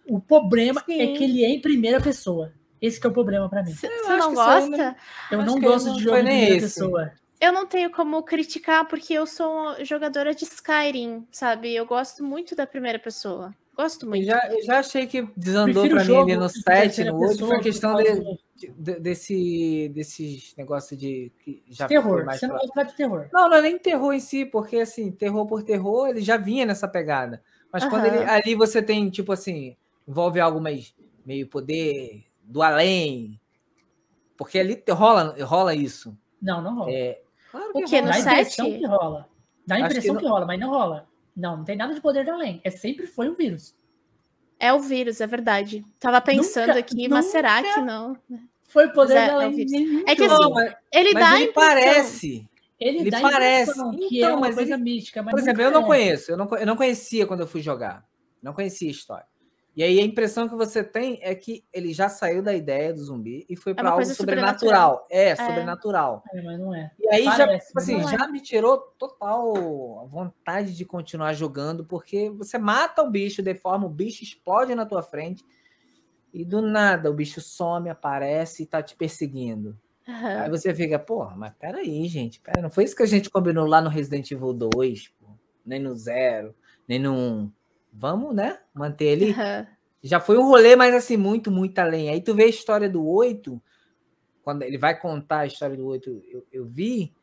O 0.06 0.20
problema 0.20 0.82
é 0.88 0.92
Sim. 1.06 1.14
que 1.14 1.24
ele 1.24 1.44
é 1.44 1.48
em 1.50 1.60
primeira 1.60 2.00
pessoa. 2.00 2.52
Esse 2.86 3.00
que 3.00 3.06
é 3.06 3.10
o 3.10 3.12
problema 3.12 3.48
pra 3.48 3.62
mim. 3.62 3.72
Você 3.72 3.88
não 3.88 4.10
aí 4.28 4.34
gosta? 4.34 4.96
Eu 5.30 5.42
não 5.42 5.60
gosto 5.60 5.86
não 5.86 5.96
de 5.96 6.02
foi 6.04 6.12
jogo 6.12 6.16
em 6.18 6.22
nem 6.24 6.38
primeira 6.40 6.66
esse. 6.66 6.74
pessoa. 6.80 7.12
Eu 7.40 7.52
não 7.52 7.66
tenho 7.66 7.90
como 7.90 8.22
criticar 8.22 8.86
porque 8.86 9.12
eu 9.14 9.26
sou 9.26 9.74
jogadora 9.84 10.34
de 10.34 10.44
Skyrim, 10.44 11.26
sabe? 11.30 11.74
Eu 11.74 11.84
gosto 11.86 12.22
muito 12.24 12.54
da 12.54 12.66
primeira 12.66 12.98
pessoa. 12.98 13.54
Gosto 13.76 14.04
Eu 14.06 14.10
muito. 14.10 14.24
já, 14.24 14.40
eu 14.52 14.62
já 14.64 14.78
achei 14.78 15.06
que 15.06 15.28
desandou 15.36 15.84
o 15.84 15.88
mim 15.88 15.98
jogo 16.04 16.30
ali 16.30 16.36
no 16.36 16.46
em 16.46 16.48
7, 16.48 16.62
terceira 16.64 17.10
no 17.12 17.18
8, 17.18 17.30
pessoa 17.32 17.50
foi 17.50 17.60
questão 17.62 17.94
de, 17.96 18.04
do 18.14 18.38
de- 18.78 19.00
desse, 19.00 19.90
desses 19.92 20.54
negócios 20.56 20.98
de. 20.98 21.32
Que 21.44 21.62
já 21.68 21.86
terror. 21.88 22.24
mais 22.24 22.38
Você 22.38 22.46
não 22.46 22.54
pra- 22.56 22.66
gosta 22.66 22.84
de 22.84 22.96
terror. 22.96 23.28
Não, 23.32 23.48
não 23.48 23.56
é 23.56 23.62
nem 23.62 23.76
terror 23.78 24.12
em 24.12 24.20
si, 24.20 24.44
porque 24.44 24.76
assim, 24.76 25.10
terror 25.10 25.44
por 25.46 25.62
terror, 25.64 26.08
ele 26.08 26.20
já 26.22 26.36
vinha 26.36 26.64
nessa 26.64 26.86
pegada. 26.86 27.42
Mas 27.72 27.84
quando 27.84 28.04
ele, 28.06 28.18
ali 28.18 28.54
você 28.54 28.80
tem, 28.80 29.10
tipo 29.10 29.32
assim, 29.32 29.76
envolve 30.06 30.38
algo 30.38 30.60
mais 30.60 30.94
meio 31.26 31.48
poder 31.48 32.22
do 32.44 32.62
além. 32.62 33.40
Porque 34.36 34.58
ali 34.58 34.82
rola, 34.90 35.34
rola 35.44 35.74
isso. 35.74 36.16
Não, 36.40 36.60
não 36.62 36.74
rola. 36.76 36.90
É, 36.92 37.22
claro 37.50 37.70
O 37.74 37.84
quê? 37.84 38.00
rola. 38.00 38.02
No 38.02 38.24
Dá 38.24 38.30
a 38.30 38.40
impressão 38.40 38.64
sete? 38.66 38.78
que 38.78 38.86
rola. 38.86 39.28
Dá 39.66 39.74
a 39.74 39.78
que 39.78 39.84
impressão 39.86 40.14
não- 40.14 40.20
que, 40.20 40.28
rola, 40.28 40.46
mas 40.46 40.60
não 40.60 40.70
rola. 40.70 41.08
Não, 41.36 41.56
não 41.58 41.64
tem 41.64 41.76
nada 41.76 41.94
de 41.94 42.00
poder 42.00 42.24
do 42.24 42.30
além. 42.32 42.60
É 42.62 42.70
sempre 42.70 43.06
foi 43.06 43.28
um 43.28 43.34
vírus. 43.34 43.74
É 44.58 44.72
o 44.72 44.78
vírus, 44.78 45.20
é 45.20 45.26
verdade. 45.26 45.84
Tava 45.98 46.20
pensando 46.20 46.68
Nunca- 46.68 46.78
aqui, 46.80 47.08
mas 47.08 47.26
será 47.26 47.60
nunca- 47.60 47.74
que 47.74 47.80
não? 47.80 48.16
Foi 48.68 48.88
poder 48.88 49.14
Mas 49.14 49.22
é- 49.22 49.26
do 49.26 49.32
é 49.32 49.34
o 49.34 49.40
além. 49.40 49.64
nenhum 49.66 50.04
É 50.06 50.16
que. 50.16 50.26
Não, 50.28 50.50
mas, 50.50 50.74
Ele 50.92 51.12
mas 51.12 51.22
dá 51.24 51.30
a 51.30 51.40
ele 51.40 51.50
impressão. 51.50 51.52
parece. 51.74 52.48
ele, 52.80 52.98
ele 52.98 53.10
parece. 53.10 53.72
que 53.72 54.18
Então, 54.18 54.28
é 54.28 54.32
uma 54.32 54.40
mas 54.40 54.54
coisa 54.54 54.74
ele- 54.74 54.82
mística. 54.82 55.22
Mas 55.22 55.30
Por 55.32 55.40
exemplo, 55.40 55.62
eu 55.62 55.66
nunca 55.70 55.80
não 55.80 55.84
é. 55.84 55.88
conheço, 55.88 56.30
eu 56.32 56.36
não, 56.36 56.48
eu 56.56 56.66
não 56.66 56.76
conhecia 56.76 57.26
quando 57.26 57.40
eu 57.40 57.46
fui 57.46 57.62
jogar. 57.62 58.04
Não 58.42 58.52
conhecia 58.52 58.88
a 58.88 58.90
história. 58.90 59.26
E 59.76 59.82
aí 59.82 59.98
a 59.98 60.04
impressão 60.04 60.48
que 60.48 60.54
você 60.54 60.84
tem 60.84 61.18
é 61.20 61.34
que 61.34 61.64
ele 61.72 61.92
já 61.92 62.08
saiu 62.08 62.42
da 62.42 62.54
ideia 62.54 62.94
do 62.94 63.02
zumbi 63.02 63.44
e 63.48 63.56
foi 63.56 63.72
É 63.72 63.74
para 63.74 63.88
algo 63.88 63.98
coisa 63.98 64.14
sobrenatural. 64.14 65.06
É, 65.10 65.34
sobrenatural. 65.34 66.22
É, 66.32 66.42
mas 66.42 66.60
não 66.60 66.74
é. 66.74 66.92
E 66.98 67.08
aí 67.08 67.24
já, 67.24 67.38
Parece, 67.38 67.66
tipo 67.68 67.78
assim, 67.80 67.94
mas 67.94 68.04
não 68.04 68.12
é. 68.12 68.18
já 68.18 68.28
me 68.28 68.40
tirou 68.40 68.78
total 68.96 70.00
a 70.02 70.06
vontade 70.06 70.76
de 70.76 70.84
continuar 70.84 71.32
jogando, 71.32 71.84
porque 71.84 72.30
você 72.30 72.56
mata 72.56 73.02
o 73.02 73.10
bicho, 73.10 73.42
deforma, 73.42 73.86
o 73.86 73.90
bicho 73.90 74.22
explode 74.22 74.74
na 74.76 74.86
tua 74.86 75.02
frente 75.02 75.44
e 76.32 76.44
do 76.44 76.62
nada 76.62 77.10
o 77.10 77.14
bicho 77.14 77.40
some, 77.40 77.88
aparece 77.88 78.62
e 78.62 78.66
tá 78.66 78.80
te 78.80 78.94
perseguindo. 78.94 79.76
Aham. 80.06 80.42
Aí 80.42 80.50
você 80.50 80.72
fica, 80.72 80.98
porra, 80.98 81.34
mas 81.36 81.52
peraí, 81.58 82.06
gente, 82.06 82.40
pera, 82.40 82.62
não 82.62 82.70
foi 82.70 82.84
isso 82.84 82.94
que 82.94 83.02
a 83.02 83.06
gente 83.06 83.30
combinou 83.30 83.66
lá 83.66 83.80
no 83.80 83.88
Resident 83.88 84.30
Evil 84.30 84.52
2, 84.52 85.08
pô, 85.18 85.26
nem 85.66 85.80
no 85.80 85.96
Zero, 85.96 86.54
nem 86.86 86.98
no 87.00 87.12
1. 87.12 87.52
Vamos, 87.96 88.34
né, 88.34 88.58
manter 88.74 89.04
ele. 89.04 89.30
Aham. 89.30 89.66
Já 90.02 90.20
foi 90.20 90.36
um 90.36 90.44
rolê, 90.44 90.76
mas 90.76 90.94
assim, 90.94 91.16
muito, 91.16 91.50
muito 91.50 91.78
além. 91.78 92.10
Aí 92.10 92.20
tu 92.20 92.34
vê 92.34 92.44
a 92.44 92.48
história 92.48 92.90
do 92.90 93.06
8, 93.06 93.62
quando 94.42 94.62
ele 94.62 94.76
vai 94.76 94.98
contar 94.98 95.40
a 95.40 95.46
história 95.46 95.76
do 95.76 95.86
8, 95.86 96.22
eu, 96.28 96.46
eu 96.52 96.66
vi. 96.66 97.14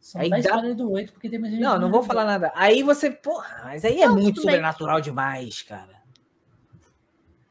Só 0.00 0.18
Aí 0.18 0.30
não 0.30 0.40
dá 0.40 0.72
do 0.72 0.90
8, 0.90 1.12
porque 1.12 1.28
tem 1.28 1.38
mais 1.38 1.52
gente 1.52 1.62
Não, 1.62 1.78
não 1.78 1.90
vou 1.90 2.02
falar 2.02 2.24
nada. 2.24 2.50
Aí 2.54 2.82
você, 2.82 3.10
porra, 3.10 3.60
mas 3.64 3.84
aí 3.84 4.00
é 4.00 4.08
Não, 4.08 4.16
muito 4.16 4.40
sobrenatural 4.40 5.00
demais, 5.00 5.62
cara. 5.62 6.02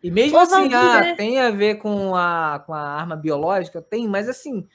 E 0.03 0.11
mesmo 0.11 0.37
Ô, 0.37 0.41
assim, 0.41 0.73
ah, 0.73 1.15
tem 1.15 1.39
a 1.39 1.51
ver 1.51 1.75
com 1.75 2.13
a, 2.15 2.61
com 2.65 2.73
a 2.73 2.81
arma 2.81 3.15
biológica? 3.15 3.81
Tem, 3.81 4.07
mas 4.07 4.27
assim, 4.27 4.67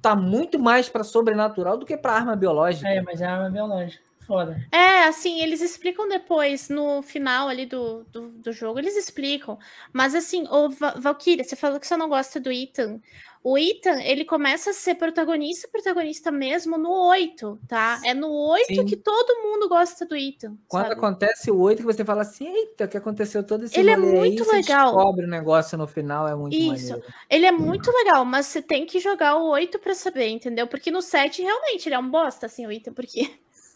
tá 0.00 0.14
muito 0.14 0.58
mais 0.58 0.88
pra 0.88 1.02
sobrenatural 1.02 1.76
do 1.76 1.84
que 1.84 1.96
pra 1.96 2.12
arma 2.12 2.36
biológica. 2.36 2.88
É, 2.88 3.02
mas 3.02 3.20
é 3.20 3.26
arma 3.26 3.50
biológica. 3.50 4.11
Foda. 4.26 4.56
É, 4.70 5.04
assim, 5.04 5.40
eles 5.40 5.60
explicam 5.60 6.08
depois, 6.08 6.68
no 6.68 7.02
final 7.02 7.48
ali 7.48 7.66
do, 7.66 8.04
do, 8.04 8.28
do 8.28 8.52
jogo, 8.52 8.78
eles 8.78 8.96
explicam. 8.96 9.58
Mas 9.92 10.14
assim, 10.14 10.46
o 10.50 10.68
Va- 10.70 10.94
Valkyria, 10.96 11.42
você 11.44 11.56
falou 11.56 11.80
que 11.80 11.86
você 11.86 11.96
não 11.96 12.08
gosta 12.08 12.38
do 12.38 12.50
Ethan. 12.52 13.00
O 13.44 13.58
Ethan, 13.58 14.00
ele 14.00 14.24
começa 14.24 14.70
a 14.70 14.72
ser 14.72 14.94
protagonista, 14.94 15.66
protagonista 15.66 16.30
mesmo 16.30 16.78
no 16.78 16.92
8, 17.08 17.58
tá? 17.66 18.00
É 18.04 18.14
no 18.14 18.30
8 18.30 18.66
Sim. 18.72 18.84
que 18.84 18.96
todo 18.96 19.42
mundo 19.42 19.68
gosta 19.68 20.06
do 20.06 20.14
Ethan. 20.14 20.56
Quando 20.68 20.84
sabe? 20.84 20.94
acontece 20.94 21.50
o 21.50 21.58
8, 21.58 21.78
que 21.78 21.84
você 21.84 22.04
fala 22.04 22.22
assim, 22.22 22.46
eita, 22.46 22.84
o 22.84 22.88
que 22.88 22.96
aconteceu 22.96 23.42
todo 23.44 23.64
esse 23.64 23.76
Ele 23.76 23.90
é 23.90 23.96
rolê 23.96 24.06
aí, 24.12 24.18
muito 24.18 24.44
você 24.44 24.52
legal. 24.58 24.94
descobre 24.94 25.24
o 25.24 25.28
negócio 25.28 25.76
no 25.76 25.88
final, 25.88 26.28
é 26.28 26.36
muito 26.36 26.54
Isso. 26.54 26.90
maneiro. 26.92 27.02
Ele 27.28 27.46
é 27.46 27.50
muito 27.50 27.90
legal, 27.90 28.24
mas 28.24 28.46
você 28.46 28.62
tem 28.62 28.86
que 28.86 29.00
jogar 29.00 29.34
o 29.36 29.48
8 29.48 29.76
pra 29.80 29.92
saber, 29.96 30.28
entendeu? 30.28 30.68
Porque 30.68 30.92
no 30.92 31.02
7, 31.02 31.42
realmente, 31.42 31.88
ele 31.88 31.96
é 31.96 31.98
um 31.98 32.08
bosta, 32.08 32.46
assim, 32.46 32.64
o 32.64 32.70
Ethan, 32.70 32.92
porque 32.92 33.28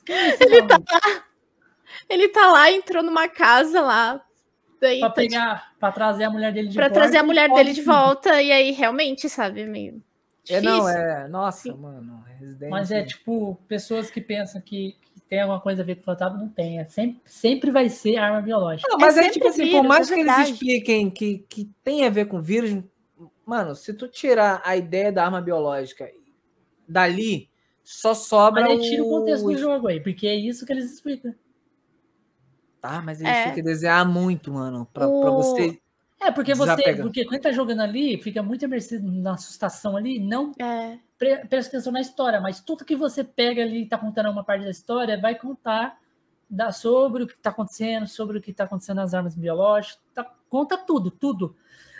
Ele 0.08 0.62
tá 0.62 0.80
ele 2.08 2.28
tá 2.28 2.52
lá, 2.52 2.70
entrou 2.70 3.02
numa 3.02 3.28
casa 3.28 3.80
lá, 3.80 4.24
daí 4.80 5.00
pra 5.00 5.10
tá, 5.10 5.22
tipo, 5.22 5.32
pegar, 5.32 5.72
pra 5.78 5.92
trazer 5.92 6.24
a 6.24 6.30
mulher 6.30 6.52
dele 6.52 6.68
de 6.68 6.74
pra 6.74 6.84
volta. 6.86 7.00
trazer 7.00 7.18
a 7.18 7.22
mulher 7.22 7.50
dele 7.50 7.72
de 7.72 7.82
volta, 7.82 8.42
e 8.42 8.52
aí 8.52 8.70
realmente, 8.70 9.28
sabe, 9.28 9.66
meio 9.66 10.02
É, 10.48 10.60
não, 10.60 10.88
é. 10.88 11.28
Nossa, 11.28 11.62
Sim. 11.62 11.76
mano. 11.76 12.24
Resident 12.38 12.70
Mas 12.70 12.90
é 12.90 13.02
tipo, 13.02 13.58
pessoas 13.66 14.10
que 14.10 14.20
pensam 14.20 14.60
que, 14.60 14.94
que 15.14 15.20
tem 15.22 15.40
alguma 15.40 15.60
coisa 15.60 15.82
a 15.82 15.84
ver 15.84 15.96
com 15.96 16.02
o 16.02 16.04
fantasma, 16.04 16.38
não 16.38 16.48
tem. 16.48 16.78
É 16.78 16.84
sempre, 16.84 17.20
sempre 17.24 17.70
vai 17.70 17.88
ser 17.88 18.18
arma 18.18 18.40
biológica. 18.42 18.88
Não, 18.90 18.98
mas 18.98 19.16
É 19.16 19.26
é, 19.26 19.30
tipo 19.30 19.48
assim, 19.48 19.62
por 19.70 19.82
vírus, 19.82 19.88
mais 19.88 20.10
é 20.10 20.14
que 20.14 20.20
eles 20.20 20.38
expliquem 20.50 21.10
que, 21.10 21.38
que 21.48 21.70
tem 21.82 22.04
a 22.04 22.10
ver 22.10 22.26
com 22.26 22.40
vírus, 22.40 22.82
mano, 23.44 23.74
se 23.74 23.92
tu 23.94 24.06
tirar 24.06 24.60
a 24.64 24.76
ideia 24.76 25.10
da 25.10 25.24
arma 25.24 25.40
biológica 25.40 26.08
dali, 26.86 27.48
só 27.88 28.14
sobra 28.14 28.62
Mas 28.62 28.72
aí 28.72 28.80
tira 28.80 29.04
o 29.04 29.08
contexto 29.08 29.44
do 29.44 29.56
jogo 29.56 29.86
aí, 29.86 30.00
porque 30.00 30.26
é 30.26 30.34
isso 30.34 30.66
que 30.66 30.72
eles 30.72 30.92
explicam. 30.92 31.32
Tá, 32.80 33.00
mas 33.00 33.20
eles 33.20 33.32
É. 33.32 33.44
têm 33.44 33.54
que 33.54 33.62
desenhar 33.62 34.04
muito, 34.08 34.52
mano, 34.52 34.86
pra, 34.92 35.06
pra 35.06 35.30
O- 35.30 35.36
você... 35.36 35.80
É, 36.20 36.30
porque 36.32 36.54
você. 36.54 36.70
Desapega. 36.74 37.02
Porque 37.02 37.24
quando 37.26 37.40
tá 37.42 37.52
jogando 37.52 37.80
ali, 37.82 38.16
fica 38.22 38.42
muito 38.42 38.64
imersivo 38.64 39.06
na 39.06 39.34
assustação 39.34 39.96
ali, 39.96 40.18
não 40.18 40.50
É, 40.58 40.98
pre- 41.18 41.44
presta 41.46 41.76
atenção 41.76 41.92
na 41.92 42.00
história, 42.00 42.40
mas 42.40 42.58
tudo 42.58 42.84
que 42.86 42.96
você 42.96 43.22
pega 43.22 43.62
ali 43.62 43.82
e 43.82 43.86
tá 43.86 43.98
contando 43.98 44.30
uma 44.30 44.42
parte 44.42 44.64
da 44.64 44.70
história 44.70 45.20
vai 45.20 45.34
contar 45.34 45.98
da, 46.48 46.72
sobre 46.72 47.22
o 47.24 47.26
que 47.26 47.38
tá 47.38 47.50
acontecendo, 47.50 48.06
sobre 48.06 48.38
o 48.38 48.40
que 48.40 48.52
tá 48.52 48.64
acontecendo 48.64 48.96
nas 48.96 49.12
armas 49.14 49.34
biológicas, 49.36 50.00
tá- 50.14 50.28
conta 50.48 50.76
tudo, 50.78 51.10
tudo. 51.10 51.54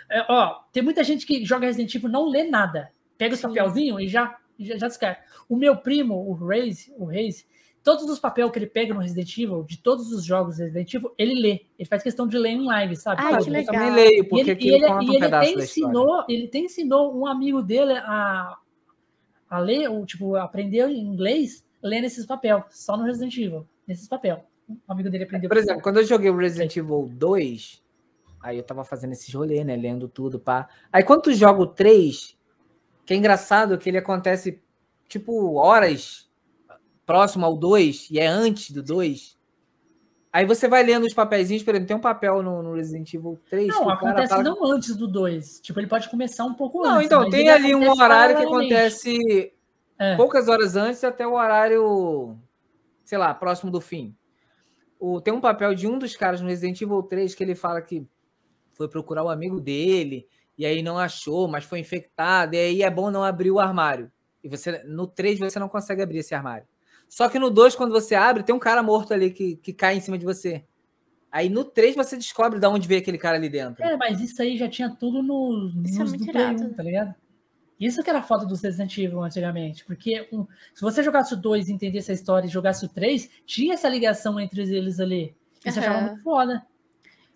É, 0.09 0.25
ó, 0.27 0.61
tem 0.73 0.81
muita 0.81 1.03
gente 1.03 1.25
que 1.25 1.45
joga 1.45 1.67
Resident 1.67 1.93
Evil 1.93 2.09
e 2.09 2.11
não 2.11 2.25
lê 2.27 2.43
nada. 2.43 2.91
Pega 3.17 3.35
os 3.35 3.39
Sim. 3.39 3.47
papelzinhos 3.49 4.01
e 4.01 4.07
já, 4.07 4.35
já, 4.59 4.87
descarta. 4.87 5.21
O 5.47 5.55
meu 5.55 5.77
primo, 5.77 6.15
o 6.15 6.33
Reis, 6.33 6.91
o 6.97 7.05
Reis, 7.05 7.47
todos 7.83 8.09
os 8.09 8.19
papéis 8.19 8.51
que 8.51 8.59
ele 8.59 8.67
pega 8.67 8.93
no 8.93 8.99
Resident 8.99 9.37
Evil, 9.37 9.63
de 9.63 9.77
todos 9.77 10.11
os 10.11 10.23
jogos 10.23 10.57
do 10.57 10.63
Resident 10.63 10.93
Evil, 10.93 11.13
ele 11.17 11.33
lê. 11.35 11.65
Ele 11.79 11.87
faz 11.87 12.03
questão 12.03 12.27
de 12.27 12.37
ler 12.37 12.49
em 12.49 12.65
live, 12.65 12.95
sabe? 12.95 13.21
Ai, 13.21 13.37
Pô, 13.37 13.43
que 13.43 13.49
eu 13.49 13.53
legal. 13.53 13.73
também 13.73 13.93
leio, 13.93 14.23
e 14.23 14.27
porque 14.27 14.51
ele, 14.51 14.51
aquilo 14.51 14.71
e 14.71 14.75
ele, 14.75 14.87
conta 14.87 15.03
e 15.03 15.15
ele 15.15 15.25
até 15.25 15.51
ensinou, 15.51 16.25
ele 16.27 16.45
até 16.47 16.57
ensinou 16.59 17.17
um 17.17 17.25
amigo 17.25 17.61
dele 17.61 17.93
a, 17.93 18.57
a 19.49 19.59
ler, 19.59 19.89
ou, 19.89 20.05
tipo, 20.05 20.35
aprender 20.35 20.89
inglês 20.89 21.65
lendo 21.81 22.05
esses 22.05 22.25
papéis, 22.25 22.61
só 22.71 22.97
no 22.97 23.03
Resident 23.03 23.37
Evil, 23.37 23.67
nesses 23.87 24.07
papéis. 24.07 24.39
Um 24.69 24.91
amigo 24.91 25.09
dele 25.09 25.23
aprendeu. 25.23 25.47
Por 25.47 25.57
exemplo, 25.57 25.81
quando 25.81 25.97
eu 25.97 26.05
joguei 26.05 26.29
o 26.29 26.35
Resident 26.35 26.75
Evil 26.75 27.09
2, 27.09 27.81
aí 28.41 28.57
eu 28.57 28.63
tava 28.63 28.83
fazendo 28.83 29.13
esses 29.13 29.33
rolê, 29.33 29.63
né? 29.63 29.75
Lendo 29.77 30.09
tudo, 30.09 30.39
pá. 30.39 30.67
Aí 30.91 31.03
quando 31.03 31.21
tu 31.21 31.33
joga 31.33 31.61
o 31.61 31.67
3, 31.67 32.36
que 33.07 33.13
é 33.13 33.17
engraçado 33.17 33.77
que 33.77 33.89
ele 33.89 33.97
acontece, 33.97 34.61
tipo, 35.07 35.55
horas 35.55 36.29
próximo 37.05 37.45
ao 37.45 37.55
2, 37.55 38.09
e 38.11 38.19
é 38.19 38.27
antes 38.27 38.69
do 38.71 38.83
2. 38.83 39.37
Aí 40.33 40.45
você 40.45 40.67
vai 40.67 40.83
lendo 40.83 41.05
os 41.05 41.13
papeizinhos, 41.13 41.63
por 41.63 41.71
exemplo, 41.71 41.87
tem 41.87 41.95
um 41.95 42.01
papel 42.01 42.43
no, 42.43 42.61
no 42.61 42.73
Resident 42.73 43.13
Evil 43.13 43.39
3 43.49 43.73
que 43.73 43.79
não, 43.79 43.89
acontece 43.89 44.27
fala... 44.27 44.43
não 44.43 44.61
antes 44.65 44.93
do 44.93 45.07
2. 45.07 45.61
Tipo, 45.61 45.79
ele 45.79 45.87
pode 45.87 46.09
começar 46.09 46.43
um 46.43 46.53
pouco 46.53 46.83
Não, 46.83 46.95
antes. 46.95 47.05
então, 47.05 47.21
mas 47.21 47.31
tem 47.31 47.49
ali 47.49 47.73
um 47.73 47.89
horário 47.89 48.35
que 48.35 48.43
acontece 48.43 49.53
É. 49.97 50.17
poucas 50.17 50.49
horas 50.49 50.75
antes 50.75 51.01
até 51.05 51.25
o 51.25 51.31
horário, 51.35 52.37
sei 53.05 53.17
lá, 53.17 53.33
próximo 53.33 53.71
do 53.71 53.79
fim. 53.79 54.13
O, 54.99 55.21
tem 55.21 55.33
um 55.33 55.39
papel 55.39 55.73
de 55.73 55.87
um 55.87 55.97
dos 55.97 56.13
caras 56.17 56.41
no 56.41 56.49
Resident 56.49 56.81
Evil 56.81 57.01
3 57.03 57.33
que 57.33 57.41
ele 57.41 57.55
fala 57.55 57.81
que 57.81 58.05
foi 58.73 58.89
procurar 58.89 59.23
o 59.23 59.29
amigo 59.29 59.61
dele 59.61 60.27
e 60.57 60.65
aí 60.65 60.81
não 60.81 60.97
achou, 60.97 61.47
mas 61.47 61.63
foi 61.63 61.79
infectado, 61.79 62.55
e 62.55 62.57
aí 62.57 62.83
é 62.83 62.89
bom 62.89 63.11
não 63.11 63.23
abrir 63.23 63.51
o 63.51 63.59
armário. 63.59 64.11
E 64.43 64.49
você 64.49 64.83
no 64.83 65.07
3 65.07 65.39
você 65.39 65.59
não 65.59 65.69
consegue 65.69 66.01
abrir 66.01 66.19
esse 66.19 66.33
armário. 66.33 66.65
Só 67.07 67.29
que 67.29 67.39
no 67.39 67.49
2, 67.49 67.75
quando 67.75 67.91
você 67.91 68.15
abre, 68.15 68.43
tem 68.43 68.53
um 68.53 68.59
cara 68.59 68.83
morto 68.83 69.13
ali 69.13 69.31
que, 69.31 69.55
que 69.57 69.73
cai 69.73 69.95
em 69.95 70.01
cima 70.01 70.17
de 70.17 70.25
você. 70.25 70.65
Aí 71.31 71.49
no 71.49 71.63
3 71.63 71.95
você 71.95 72.17
descobre 72.17 72.59
de 72.59 72.67
onde 72.67 72.87
veio 72.87 73.01
aquele 73.01 73.17
cara 73.17 73.37
ali 73.37 73.49
dentro. 73.49 73.83
É, 73.83 73.95
mas 73.95 74.19
isso 74.19 74.41
aí 74.41 74.57
já 74.57 74.67
tinha 74.67 74.89
tudo 74.89 75.21
no, 75.21 75.71
Isso 75.85 75.97
é 75.97 75.99
nos 75.99 76.09
muito 76.09 76.25
do 76.25 76.31
Play 76.31 76.45
irado. 76.45 76.63
1, 76.63 76.73
tá 76.73 76.83
ligado? 76.83 77.15
Isso 77.79 78.01
que 78.01 78.09
era 78.09 78.19
a 78.19 78.23
foda 78.23 78.45
do 78.45 78.55
Resident 78.55 78.97
Evil 78.97 79.21
antigamente. 79.21 79.85
Porque 79.85 80.27
um, 80.31 80.47
se 80.73 80.81
você 80.81 81.03
jogasse 81.03 81.33
o 81.33 81.37
2 81.37 81.69
e 81.69 81.73
entendesse 81.73 82.11
a 82.11 82.13
história 82.13 82.47
e 82.47 82.49
jogasse 82.49 82.85
o 82.85 82.89
3, 82.89 83.29
tinha 83.45 83.75
essa 83.75 83.87
ligação 83.87 84.39
entre 84.39 84.61
eles 84.61 84.99
ali. 84.99 85.35
Isso 85.63 85.79
eu 85.79 85.83
achava 85.83 86.01
muito 86.01 86.23
foda. 86.23 86.65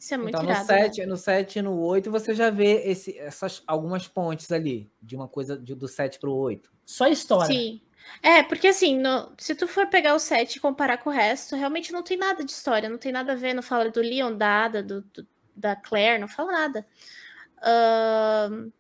Isso 0.04 0.16
é 0.16 0.18
muito 0.18 0.30
então, 0.30 0.42
no 0.44 0.50
irado. 0.50 0.68
né? 0.68 0.82
7, 0.84 1.06
no 1.06 1.16
7 1.16 1.60
e 1.60 1.62
no 1.62 1.80
8 1.80 2.10
você 2.10 2.34
já 2.34 2.50
vê 2.50 2.82
esse, 2.90 3.16
essas 3.20 3.62
algumas 3.68 4.08
pontes 4.08 4.52
ali, 4.52 4.92
de 5.00 5.16
uma 5.16 5.28
coisa 5.28 5.56
de- 5.56 5.76
do 5.76 5.88
7 5.88 6.18
pro 6.20 6.34
8. 6.34 6.72
Só 6.84 7.06
história. 7.08 7.46
Sim. 7.56 7.82
É, 8.24 8.42
porque 8.42 8.70
assim, 8.70 8.98
no- 8.98 9.32
se 9.38 9.54
tu 9.54 9.68
for 9.68 9.86
pegar 9.88 10.16
o 10.16 10.20
7 10.20 10.56
e 10.56 10.60
comparar 10.60 10.98
com 10.98 11.12
o 11.12 11.14
resto, 11.14 11.56
realmente 11.56 11.92
não 11.94 12.02
tem 12.02 12.18
nada 12.18 12.44
de 12.44 12.52
história, 12.52 12.90
não 12.90 12.98
tem 12.98 13.12
nada 13.12 13.34
a 13.34 13.36
ver, 13.36 13.54
não 13.54 13.62
fala 13.62 13.92
do 13.92 14.02
Leon, 14.02 14.36
da 14.36 14.66
Ada, 14.66 14.82
do, 14.82 15.02
do- 15.04 15.28
da 15.56 15.76
Claire, 15.76 16.20
não 16.20 16.28
fala 16.28 16.52
nada. 16.52 16.88
Ahn, 17.62 18.72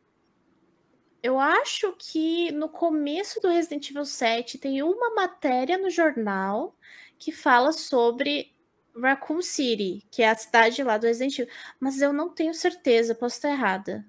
eu 1.22 1.38
acho 1.40 1.94
que 2.00 2.52
no 2.52 2.68
começo 2.68 3.40
do 3.40 3.48
Resident 3.50 3.92
Evil 3.92 4.06
7 4.06 4.58
tem 4.58 4.82
uma 4.82 5.14
matéria 5.14 5.78
no 5.78 5.92
jornal 5.92 6.76
que 7.20 7.32
fala 7.32 7.72
sobre 7.72 8.52
Raccoon 8.96 9.42
City, 9.42 10.04
que 10.12 10.22
é 10.22 10.30
a 10.30 10.36
cidade 10.36 10.84
lá 10.84 10.98
do 10.98 11.08
Resident 11.08 11.40
Evil, 11.40 11.54
mas 11.80 12.02
eu 12.02 12.12
não 12.12 12.30
tenho 12.30 12.54
certeza, 12.54 13.16
posso 13.16 13.36
estar 13.36 13.50
errada. 13.52 14.06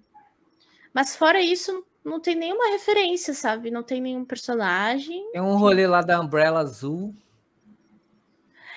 Mas 0.92 1.16
fora 1.16 1.40
isso, 1.40 1.84
não 2.04 2.20
tem 2.20 2.34
nenhuma 2.34 2.70
referência, 2.70 3.32
sabe? 3.32 3.70
Não 3.70 3.82
tem 3.82 4.00
nenhum 4.00 4.24
personagem. 4.24 5.30
Tem 5.32 5.40
um 5.40 5.56
rolê 5.56 5.86
lá 5.86 6.02
da 6.02 6.20
Umbrella 6.20 6.60
Azul. 6.60 7.14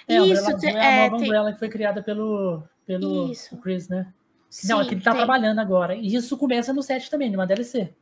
É, 0.07 0.17
a 0.17 0.21
Umbrella 0.23 0.41
Isso, 0.41 0.55
Azul 0.55 0.69
é 0.69 0.79
a 0.79 0.83
é, 0.91 1.03
nova 1.05 1.17
tem- 1.17 1.25
Umbrella 1.25 1.53
que 1.53 1.59
foi 1.59 1.69
criada 1.69 2.03
pelo, 2.03 2.63
pelo 2.85 3.31
Isso. 3.31 3.57
Chris, 3.57 3.87
né? 3.89 4.13
não, 4.63 4.79
é 4.79 4.83
que 4.83 4.89
Sim, 4.91 4.95
ele 4.95 5.03
tá 5.03 5.11
tem. 5.11 5.17
trabalhando 5.17 5.59
agora. 5.59 5.95
E 5.95 6.15
isso 6.15 6.37
começa 6.37 6.71
no 6.71 6.81
7 6.83 7.09
também, 7.09 7.29
numa 7.29 7.45
DLC. 7.47 7.93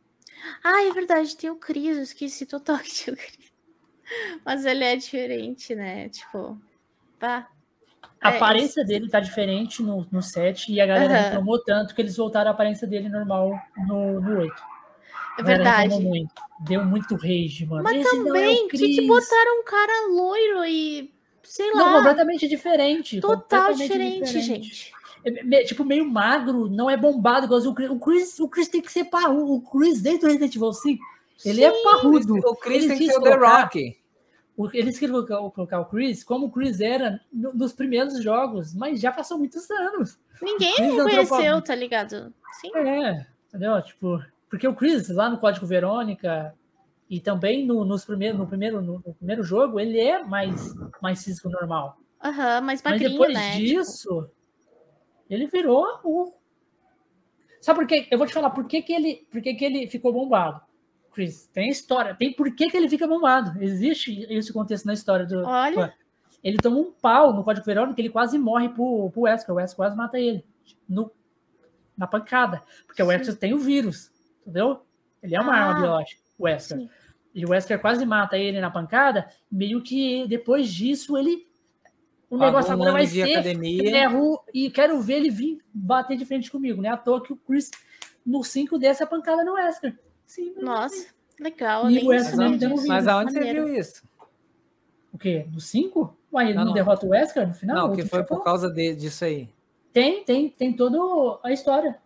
Ah, 0.64 0.84
é 0.84 0.92
verdade, 0.92 1.36
tem 1.38 1.50
o 1.50 1.56
Cris, 1.56 1.96
eu 1.98 2.04
esqueci 2.04 2.46
total 2.46 2.78
que 2.84 2.92
tinha 2.92 3.14
o 3.14 3.18
Cris. 3.18 3.52
Mas 4.46 4.66
ele 4.66 4.84
é 4.84 4.96
diferente, 4.96 5.74
né? 5.74 6.10
Tipo, 6.10 6.62
pá. 7.18 7.50
A 8.24 8.32
É, 8.32 8.36
aparência 8.38 8.86
dele 8.86 9.10
tá 9.10 9.20
diferente 9.20 9.84
no, 9.84 10.08
no 10.12 10.22
7 10.22 10.72
e 10.72 10.80
a 10.80 10.86
galera 10.86 11.14
Aham. 11.14 11.24
reclamou 11.24 11.60
tanto 11.64 11.94
que 11.94 12.02
eles 12.02 12.16
voltaram 12.16 12.50
a 12.50 12.54
aparência 12.54 12.88
dele 12.88 13.10
normal 13.10 13.52
no, 13.88 14.22
no 14.22 14.40
8. 14.40 14.54
É 15.40 15.44
verdade. 15.44 16.00
Muito. 16.02 16.32
Deu 16.62 16.86
muito 16.86 17.16
rage, 17.16 17.66
mano. 17.66 17.84
Mas 17.84 17.98
Esse 18.06 18.16
não 18.18 18.22
é 18.36 18.40
também, 18.40 18.68
que, 18.70 18.78
que 18.78 19.08
botaram 19.08 19.60
um 19.62 19.64
cara 19.66 20.08
loiro 20.10 20.66
e. 20.66 21.12
Sei 21.42 21.72
Não, 21.72 21.86
lá. 21.92 21.98
completamente 21.98 22.48
diferente. 22.48 23.20
total 23.20 23.72
completamente 23.72 24.24
diferente, 24.24 24.42
gente. 24.42 24.94
É, 25.26 25.64
tipo, 25.64 25.84
meio 25.84 26.06
magro, 26.10 26.70
não 26.70 26.90
é 26.90 26.96
bombado 26.96 27.46
igual 27.46 27.60
o 27.62 27.74
Chris. 27.74 27.90
O 27.90 28.00
Chris, 28.00 28.40
o 28.40 28.48
Chris 28.48 28.68
tem 28.70 28.82
que 28.82 28.92
ser 28.92 29.06
parrudo. 29.06 29.54
O 29.56 29.62
Chris 29.62 30.02
dentro 30.02 30.22
do 30.22 30.28
Resident 30.28 30.56
Evil 30.56 30.72
5, 30.74 31.04
ele 31.46 31.64
é 31.64 31.72
parrudo. 31.84 32.36
O 32.38 32.56
Chris 32.56 32.84
Eles 32.86 32.98
tem 32.98 33.08
que 33.08 33.14
ser 33.14 33.20
o 33.20 33.22
The 33.24 33.32
colocar- 33.32 33.62
Rock. 33.64 33.98
Eles 34.74 35.00
queriam 35.00 35.26
colocar, 35.26 35.50
colocar 35.52 35.80
o 35.80 35.86
Chris 35.86 36.24
como 36.24 36.46
o 36.48 36.52
Chris 36.52 36.80
era 36.80 37.20
no- 37.32 37.54
nos 37.54 37.74
primeiros 37.74 38.22
jogos, 38.22 38.74
mas 38.76 39.00
já 39.00 39.12
passou 39.12 39.38
muitos 39.38 39.70
anos. 39.72 40.20
Ninguém 40.42 40.76
é 40.78 40.92
reconheceu, 40.92 41.62
tá 41.62 41.74
ligado? 41.74 42.34
Sim. 42.62 42.72
É, 42.76 43.26
entendeu? 43.48 43.82
Tipo, 43.82 44.24
porque 44.50 44.68
o 44.68 44.76
Chris, 44.76 45.10
lá 45.10 45.30
no 45.30 45.40
Código 45.40 45.66
Verônica, 45.66 46.54
e 47.10 47.20
também 47.20 47.66
no, 47.66 47.84
nos 47.84 48.06
primeiros, 48.06 48.40
no, 48.40 48.48
primeiro, 48.48 48.82
no, 48.82 49.02
no 49.06 49.14
primeiro 49.16 49.44
jogo, 49.44 49.80
ele 49.80 50.00
é 50.00 50.24
mais, 50.24 50.74
mais 51.02 51.24
físico 51.24 51.50
normal. 51.50 51.98
Aham, 52.24 52.62
mais 52.62 52.82
Mas 52.82 52.94
magrinho, 52.94 53.12
depois 53.12 53.34
né? 53.34 53.52
Tipo, 53.54 53.60
disso, 53.64 54.30
ele 55.30 55.48
virou 55.48 55.86
o. 56.04 56.34
Sabe 57.60 57.80
por 57.80 57.88
quê? 57.88 58.08
Eu 58.12 58.18
vou 58.18 58.28
te 58.28 58.34
falar 58.34 58.50
por 58.52 58.66
que, 58.68 58.82
que, 58.82 58.94
ele, 58.94 59.28
por 59.32 59.42
que, 59.42 59.54
que 59.56 59.66
ele 59.66 59.88
ficou 59.88 60.14
bombado. 60.14 60.62
Chris. 61.14 61.48
Tem 61.54 61.70
história, 61.70 62.16
tem 62.16 62.34
por 62.34 62.54
que, 62.56 62.70
que 62.70 62.76
ele 62.78 62.90
fica 62.90 63.08
bombado. 63.08 63.62
Existe 63.64 64.26
esse 64.30 64.52
contexto 64.52 64.86
na 64.86 64.94
história 64.94 65.26
do. 65.26 65.46
Olha. 65.46 65.94
Ele 66.44 66.58
toma 66.58 66.78
um 66.78 66.92
pau 66.92 67.32
no 67.34 67.44
Código 67.44 67.66
Verônica 67.66 67.96
que 67.96 68.02
ele 68.02 68.10
quase 68.10 68.38
morre 68.38 68.68
pro, 68.70 69.10
pro 69.12 69.22
Wesker. 69.22 69.54
O 69.54 69.58
Wesker 69.58 69.78
quase 69.78 69.96
mata 69.96 70.20
ele. 70.20 70.44
No, 70.90 71.10
na 71.98 72.06
pancada. 72.06 72.62
Porque 72.86 73.02
o 73.02 73.06
Sim. 73.06 73.12
Wesker 73.12 73.36
tem 73.38 73.54
o 73.54 73.60
vírus. 73.60 74.12
Entendeu? 74.42 74.82
Ele 75.22 75.36
é 75.36 75.40
uma 75.40 75.54
Ah, 75.54 75.64
arma 75.70 75.80
biológica, 75.80 76.22
o 76.38 76.44
Wesker. 76.44 76.78
sim. 76.80 76.90
E 77.34 77.46
o 77.46 77.50
Wesker 77.52 77.80
quase 77.80 78.06
mata 78.06 78.38
ele 78.38 78.60
na 78.60 78.70
pancada. 78.70 79.28
Meio 79.50 79.82
que 79.82 80.28
depois 80.28 80.72
disso 80.74 81.18
ele. 81.18 81.48
O 82.30 82.38
negócio 82.38 82.70
Pagou 82.72 82.86
um 82.86 82.90
agora 82.90 83.04
vai 83.04 83.08
ser 83.08 83.24
academia. 83.32 83.84
ferro 83.92 84.44
e 84.54 84.70
quero 84.70 85.00
ver 85.02 85.14
ele 85.18 85.30
vir 85.30 85.60
bater 85.74 86.18
de 86.18 86.26
frente 86.26 86.52
comigo. 86.52 86.82
Não 86.82 86.90
é 86.90 86.94
à 86.94 86.98
toa 86.98 87.24
que 87.24 87.32
o 87.32 87.38
Chris 87.38 87.72
no 88.26 88.44
5 88.44 88.78
desce 88.78 89.02
a 89.02 89.08
pancada 89.08 89.44
no 89.46 89.54
Wesker. 89.54 89.98
Sim, 90.34 90.54
Nossa, 90.60 91.08
legal. 91.40 91.90
E 91.92 92.00
o 92.00 92.08
mesmo 92.10 92.38
dando 92.38 92.58
disso. 92.76 92.88
Mas 92.88 93.08
aonde 93.08 93.34
você 93.34 93.54
viu 93.54 93.68
isso? 93.68 94.02
O 95.12 95.18
quê? 95.18 95.46
No 95.52 95.60
5? 95.60 96.18
Uai, 96.32 96.46
ele 96.46 96.54
Não, 96.56 96.62
não, 96.62 96.68
não. 96.70 96.74
derrota 96.74 97.06
o 97.06 97.10
Wesker 97.10 97.48
no 97.48 97.54
final? 97.54 97.88
Não, 97.90 97.96
que 97.96 98.04
foi 98.04 98.24
por 98.24 98.44
causa 98.44 98.68
de- 98.72 98.96
disso 98.96 99.26
aí. 99.26 99.48
Tem, 99.92 100.24
tem, 100.24 100.50
tem 100.50 100.74
toda 100.76 100.98
a 101.44 101.52
história. 101.52 102.00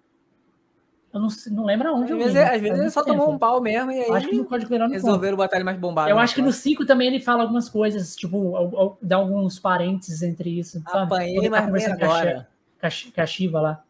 Eu 1.13 1.21
não, 1.21 1.29
não 1.51 1.65
lembro 1.65 1.87
Às 1.87 1.93
aonde 1.95 2.11
eu 2.11 2.17
vezes, 2.17 2.33
vi, 2.33 2.39
às 2.39 2.51
mas 2.51 2.61
vezes 2.61 2.79
ele 2.79 2.89
só 2.89 2.99
muito 2.99 3.11
tomou 3.13 3.27
um 3.27 3.29
tempo. 3.29 3.39
pau 3.39 3.61
mesmo 3.61 3.91
e 3.91 4.01
aí 4.01 4.11
Acho 4.11 4.27
que 4.27 4.35
no 4.35 4.43
Código 4.45 4.69
Verônica. 4.69 4.99
resolveram 4.99 5.37
botar 5.37 5.55
ele 5.55 5.63
mais 5.63 5.77
bombado. 5.79 6.09
Eu 6.09 6.17
na 6.17 6.21
acho 6.21 6.35
que 6.35 6.41
no 6.41 6.47
próxima. 6.47 6.63
5 6.63 6.85
também 6.85 7.07
ele 7.07 7.21
fala 7.21 7.43
algumas 7.43 7.69
coisas, 7.69 8.13
tipo, 8.13 8.97
dá 9.01 9.15
alguns 9.15 9.57
parênteses 9.57 10.21
entre 10.21 10.59
isso. 10.59 10.81
Sabe? 10.81 11.05
Apanhei, 11.05 11.49
tá 11.49 11.67
mas 11.71 11.83
Shi- 11.83 11.89
agora. 11.91 12.49
com 12.81 12.85
a 12.85 12.89
Shi- 12.89 13.11
com 13.13 13.21
a 13.21 13.25
Shiva 13.25 13.61
lá. 13.61 13.83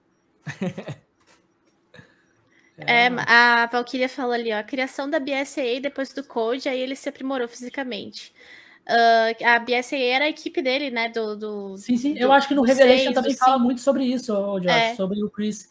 É, 2.86 3.08
a 3.08 3.66
Valkyria 3.66 4.08
falou 4.08 4.34
ali, 4.34 4.54
ó, 4.54 4.60
a 4.60 4.64
criação 4.64 5.10
da 5.10 5.20
BSAA 5.20 5.80
depois 5.82 6.14
do 6.14 6.24
Code, 6.24 6.70
aí 6.70 6.80
ele 6.80 6.96
se 6.96 7.10
aprimorou 7.10 7.48
fisicamente. 7.48 8.32
Ah, 8.88 9.56
a 9.56 9.60
BSAA 9.60 9.98
era 10.00 10.26
a 10.26 10.30
equipe 10.30 10.62
dele, 10.62 10.90
né, 10.92 11.10
do... 11.10 11.36
do- 11.36 11.78
Sim, 11.78 11.98
sim. 11.98 12.14
do- 12.14 12.20
Eu 12.20 12.32
acho 12.32 12.48
que 12.48 12.54
no 12.56 12.62
Revelation 12.62 13.04
seis, 13.06 13.16
também 13.16 13.34
do 13.34 13.38
fala 13.38 13.58
muito 13.58 13.82
sobre 13.82 14.04
isso, 14.06 14.32
Josh. 14.62 14.66
É. 14.72 14.96
Sobre 14.96 15.24
o 15.24 15.30
Chris 15.30 15.70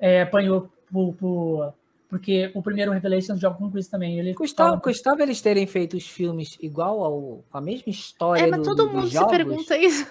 é, 0.00 0.22
apanhou 0.22 0.70
por, 0.90 1.12
por- 1.14 1.74
Porque 2.08 2.50
o 2.54 2.62
primeiro 2.62 2.92
Revelation 2.92 3.36
joga 3.36 3.56
com 3.58 3.64
o 3.66 3.70
Chris 3.72 3.88
também. 3.88 4.18
Ele 4.20 4.32
Custava, 4.34 4.70
fala- 4.70 4.80
custava 4.80 5.22
eles 5.24 5.40
terem 5.42 5.66
feito 5.66 5.96
os 5.96 6.06
filmes 6.06 6.56
igual 6.62 7.02
ao, 7.04 7.44
com 7.50 7.58
a 7.58 7.60
mesma 7.60 7.90
história 7.90 8.42
É, 8.42 8.46
mas 8.46 8.60
do- 8.60 8.64
todo 8.64 8.88
mundo 8.90 9.08
se 9.08 9.26
pergunta 9.26 9.76
isso. 9.76 10.06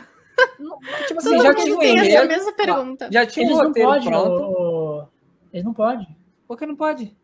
Tipo 1.07 1.19
assim, 1.19 1.29
Todo 1.29 1.43
já 1.43 1.49
mundo 1.53 1.63
tinha 1.63 1.75
um 1.75 1.79
tem 1.79 1.99
essa 1.99 2.25
mesma 2.25 2.51
pergunta. 2.53 3.09
já 3.11 3.25
tinha 3.25 3.45
um 3.45 3.49
Eles 3.49 3.57
não 3.57 3.67
roteiro 3.67 3.89
podem, 3.89 4.09
pronto. 4.09 4.43
ô- 4.43 5.07
Eles 5.53 5.63
não 5.65 5.73
podem. 5.73 6.07
Por 6.53 6.59
que 6.59 6.65
não 6.67 6.75
pode? 6.75 7.17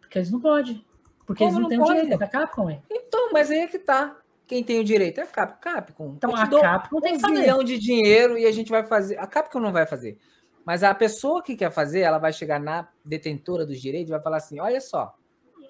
Porque 0.00 0.18
eles 0.18 0.28
não 0.32 0.40
podem. 0.40 0.84
Porque 1.24 1.44
Como 1.44 1.50
eles 1.50 1.54
não, 1.54 1.60
não 1.62 1.68
têm 1.68 1.78
pode? 1.78 1.90
o 1.92 1.94
direito, 2.02 2.14
é 2.14 2.18
da 2.18 2.26
Capcom, 2.26 2.68
é. 2.68 2.82
Então, 2.90 3.32
mas 3.32 3.48
aí 3.48 3.58
é 3.60 3.66
que 3.68 3.78
tá. 3.78 4.16
Quem 4.44 4.64
tem 4.64 4.80
o 4.80 4.84
direito 4.84 5.20
é 5.20 5.22
a 5.22 5.26
Cap- 5.28 5.60
Capcom. 5.62 6.14
Então 6.16 6.34
a 6.34 6.48
Capcom 6.48 7.00
tem 7.00 7.12
um 7.12 7.16
que 7.16 7.22
fazer. 7.22 7.36
zilhão 7.36 7.62
de 7.62 7.78
dinheiro 7.78 8.36
e 8.36 8.44
a 8.44 8.50
gente 8.50 8.70
vai 8.70 8.84
fazer. 8.84 9.16
A 9.20 9.26
Capcom 9.28 9.60
não 9.60 9.72
vai 9.72 9.86
fazer. 9.86 10.18
Mas 10.66 10.82
a 10.82 10.92
pessoa 10.92 11.44
que 11.44 11.54
quer 11.54 11.70
fazer, 11.70 12.00
ela 12.00 12.18
vai 12.18 12.32
chegar 12.32 12.58
na 12.58 12.88
detentora 13.04 13.64
dos 13.64 13.80
direitos 13.80 14.08
e 14.08 14.12
vai 14.12 14.20
falar 14.20 14.38
assim: 14.38 14.58
olha 14.58 14.80
só, 14.80 15.14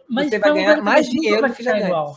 Mas 0.08 0.30
Você 0.30 0.38
vai 0.38 0.54
ganhar 0.54 0.80
mais 0.82 1.06
nunca 1.06 1.20
dinheiro 1.20 1.40
vai 1.42 1.50
do 1.50 1.56
que 1.56 1.62
já 1.62 1.72
ganha. 1.72 1.84
igual. 1.88 2.16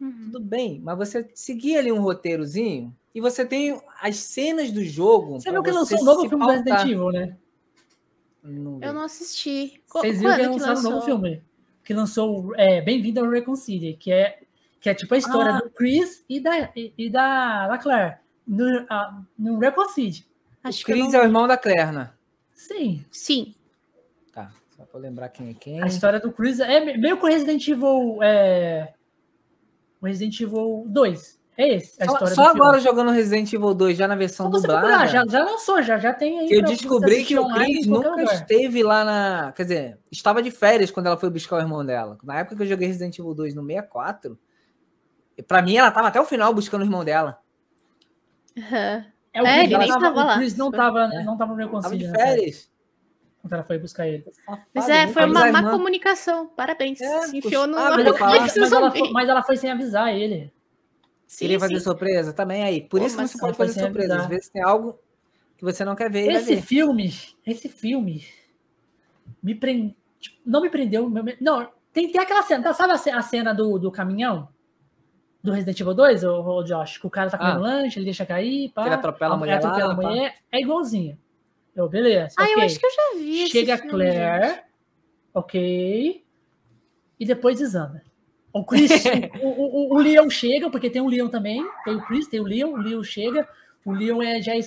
Uhum. 0.00 0.30
tudo 0.32 0.40
bem, 0.40 0.80
mas 0.84 0.96
você 0.98 1.28
seguir 1.34 1.76
ali 1.78 1.92
um 1.92 2.00
roteirozinho 2.00 2.92
e 3.14 3.20
você 3.20 3.44
tem 3.46 3.80
as 4.02 4.16
cenas 4.16 4.72
do 4.72 4.84
jogo. 4.84 5.40
Você 5.40 5.50
viu 5.52 5.62
que 5.62 5.70
lançou 5.70 6.00
um 6.00 6.04
novo 6.04 6.28
filme 6.28 6.44
do 6.44 6.50
Resident. 6.50 6.80
Evil, 6.82 7.10
né? 7.12 7.36
Não. 8.42 8.78
Eu 8.82 8.92
não 8.92 9.02
assisti. 9.02 9.82
Vocês 9.88 10.20
viram 10.20 10.34
que 10.36 10.42
que 10.42 10.48
lançaram 10.48 10.80
um 10.80 10.82
novo 10.82 11.04
filme. 11.04 11.42
Que 11.84 11.94
lançou 11.94 12.54
é, 12.56 12.80
Bem-vindo 12.80 13.20
ao 13.20 13.28
Reconcile, 13.30 13.96
que 13.96 14.12
é, 14.12 14.40
que 14.80 14.88
é 14.90 14.94
tipo 14.94 15.14
a 15.14 15.18
história 15.18 15.52
Ah. 15.54 15.60
do 15.60 15.70
Chris 15.70 16.24
e 16.28 16.38
da, 16.40 16.70
e, 16.76 16.92
e 16.96 17.10
da, 17.10 17.66
da 17.68 17.78
Claire. 17.78 18.16
No, 18.46 18.86
a, 18.88 19.22
no 19.38 19.58
Reconcile. 19.58 20.24
Acho 20.62 20.82
O 20.82 20.86
que 20.86 20.92
Chris 20.92 21.12
não- 21.12 21.20
é 21.20 21.22
o 21.22 21.24
irmão 21.26 21.46
da 21.46 21.56
Claire, 21.56 22.10
Sim. 22.52 23.04
Sim. 23.10 23.54
Tá, 24.32 24.50
só 24.76 24.84
pra 24.84 24.98
lembrar 25.00 25.28
quem 25.28 25.50
é 25.50 25.54
quem. 25.54 25.82
A 25.82 25.86
história 25.86 26.18
do 26.20 26.32
Chris 26.32 26.58
é 26.60 26.80
me- 26.80 26.96
meio 26.96 27.16
com 27.18 27.26
o 27.26 27.30
Resident 27.30 27.66
Evil. 27.68 28.18
É, 28.22 28.92
o 30.00 30.06
Resident 30.06 30.38
Evil 30.40 30.84
2. 30.88 31.37
É 31.60 31.74
esse. 31.74 32.00
A 32.00 32.06
Só, 32.06 32.12
história 32.12 32.34
só 32.36 32.42
do 32.42 32.46
filme. 32.50 32.60
agora 32.60 32.78
jogando 32.80 33.10
Resident 33.10 33.52
Evil 33.52 33.74
2 33.74 33.96
já 33.98 34.06
na 34.06 34.14
versão 34.14 34.48
procurar, 34.48 34.80
dublada. 34.80 35.06
já, 35.08 35.26
já 35.26 35.44
lançou, 35.44 35.82
já, 35.82 35.98
já 35.98 36.14
tem 36.14 36.38
aí. 36.38 36.48
eu 36.52 36.62
descobri 36.62 37.24
que 37.24 37.36
o 37.36 37.48
Chris 37.52 37.84
nunca 37.84 38.10
lugar. 38.10 38.32
esteve 38.32 38.80
lá 38.84 39.04
na. 39.04 39.52
Quer 39.56 39.62
dizer, 39.64 39.98
estava 40.10 40.40
de 40.40 40.52
férias 40.52 40.92
quando 40.92 41.06
ela 41.06 41.16
foi 41.16 41.28
buscar 41.30 41.56
o 41.56 41.60
irmão 41.60 41.84
dela. 41.84 42.16
Na 42.22 42.38
época 42.38 42.54
que 42.54 42.62
eu 42.62 42.66
joguei 42.66 42.86
Resident 42.86 43.18
Evil 43.18 43.34
2 43.34 43.54
no 43.56 43.66
64, 43.66 44.38
e 45.36 45.42
pra 45.42 45.60
mim 45.60 45.76
ela 45.76 45.90
tava 45.90 46.06
até 46.06 46.20
o 46.20 46.24
final 46.24 46.54
buscando 46.54 46.82
o 46.82 46.84
irmão 46.84 47.04
dela. 47.04 47.40
Aham. 48.56 49.04
É, 49.32 49.42
o 49.42 49.46
É, 49.46 49.64
ele 49.64 49.74
ela 49.74 49.82
nem 49.84 49.92
tava- 49.92 50.04
tava 50.04 50.24
lá. 50.24 50.34
O 50.34 50.38
Chris 50.38 50.56
não 50.56 50.70
tava, 50.70 51.00
É. 51.12 51.22
não 51.24 51.36
tava 51.36 51.52
no 51.54 51.58
Tava 51.58 51.70
Reconcile. 51.70 51.98
de 51.98 52.04
nessa 52.06 52.16
época, 52.22 52.36
férias. 52.36 52.70
Quando 53.42 53.52
ela 53.52 53.62
foi 53.64 53.78
buscar 53.78 54.06
ele. 54.08 54.24
Mas 54.74 54.88
é, 54.88 55.06
foi 55.08 55.24
uma 55.24 55.40
má 55.52 55.58
irmã. 55.58 55.70
comunicação. 55.72 56.46
Parabéns. 56.56 57.00
É, 57.00 57.22
Se 57.22 57.36
enfiou 57.38 57.66
no 57.66 57.76
Mas 57.76 57.84
ela, 57.96 58.68
zumbi. 58.68 58.98
foi, 58.98 59.10
mas 59.12 59.28
ela 59.28 59.42
foi 59.42 59.56
sem 59.56 59.70
avisar 59.70 60.12
ele. 60.14 60.52
Sim, 61.28 61.44
Queria 61.44 61.60
fazer 61.60 61.74
sim. 61.78 61.84
surpresa 61.84 62.32
também 62.32 62.62
aí. 62.64 62.80
Por 62.80 62.98
Pô, 63.00 63.06
isso 63.06 63.16
que 63.18 63.28
você 63.28 63.38
pode 63.38 63.56
fazer 63.56 63.78
surpresa. 63.78 64.16
Às 64.16 64.26
vezes 64.26 64.48
tem 64.48 64.62
algo 64.62 64.98
que 65.58 65.62
você 65.64 65.84
não 65.84 65.94
quer 65.94 66.10
ver. 66.10 66.26
Esse 66.32 66.54
ver. 66.56 66.62
filme, 66.62 67.12
esse 67.46 67.68
filme 67.68 68.24
me 69.42 69.54
prende, 69.54 69.94
não 70.44 70.62
me 70.62 70.70
prendeu, 70.70 71.08
não, 71.40 71.70
tem, 71.92 72.10
tem 72.10 72.20
aquela 72.20 72.42
cena, 72.42 72.62
tá, 72.64 72.72
sabe 72.72 72.94
a 72.94 72.96
ce- 72.98 73.10
a 73.10 73.20
cena 73.20 73.52
do, 73.52 73.78
do 73.78 73.92
caminhão 73.92 74.48
do 75.42 75.52
Resident 75.52 75.78
Evil 75.78 75.94
2, 75.94 76.24
ô, 76.24 76.40
ô, 76.42 76.62
Josh, 76.64 76.96
que 76.98 77.06
o 77.06 77.10
cara 77.10 77.30
tá 77.30 77.36
comendo 77.38 77.58
Ah. 77.58 77.60
lanche, 77.60 77.98
ele 77.98 78.06
deixa 78.06 78.24
cair, 78.24 78.70
pá, 78.72 78.86
ele 78.86 78.94
atropela 78.94 79.34
a 79.34 79.36
mulher 79.36 79.58
atropela 79.58 79.86
lá, 79.88 79.92
a 79.92 79.96
pá. 79.96 80.02
mulher, 80.08 80.34
é 80.50 80.60
igualzinho. 80.60 81.18
Eu, 81.76 81.88
beleza, 81.88 82.34
Ah, 82.38 82.46
eu 82.48 82.54
ok. 82.54 82.64
acho 82.64 82.80
que 82.80 82.86
eu 82.86 82.90
já 82.90 83.18
vi 83.18 83.46
Chega 83.48 83.74
a 83.74 83.76
filme, 83.76 83.90
Claire, 83.92 84.48
gente. 84.48 84.62
ok, 85.34 86.24
e 87.20 87.26
depois 87.26 87.58
desanda. 87.58 88.02
O 88.52 88.64
Chris, 88.64 88.90
o, 89.42 89.48
o, 89.48 89.94
o- 89.94 89.98
Leon 89.98 90.28
chega, 90.30 90.70
porque 90.70 90.88
tem 90.90 91.02
o 91.02 91.08
Leon 91.08 91.28
também, 91.28 91.64
tem 91.84 91.94
o 91.96 92.02
Chris, 92.06 92.26
tem 92.26 92.40
o 92.40 92.44
Leon, 92.44 92.70
o 92.72 92.76
Leon 92.76 93.02
chega, 93.02 93.46
o 93.84 93.92
Leon 93.92 94.22
é, 94.22 94.40
já, 94.40 94.54
é 94.56 94.60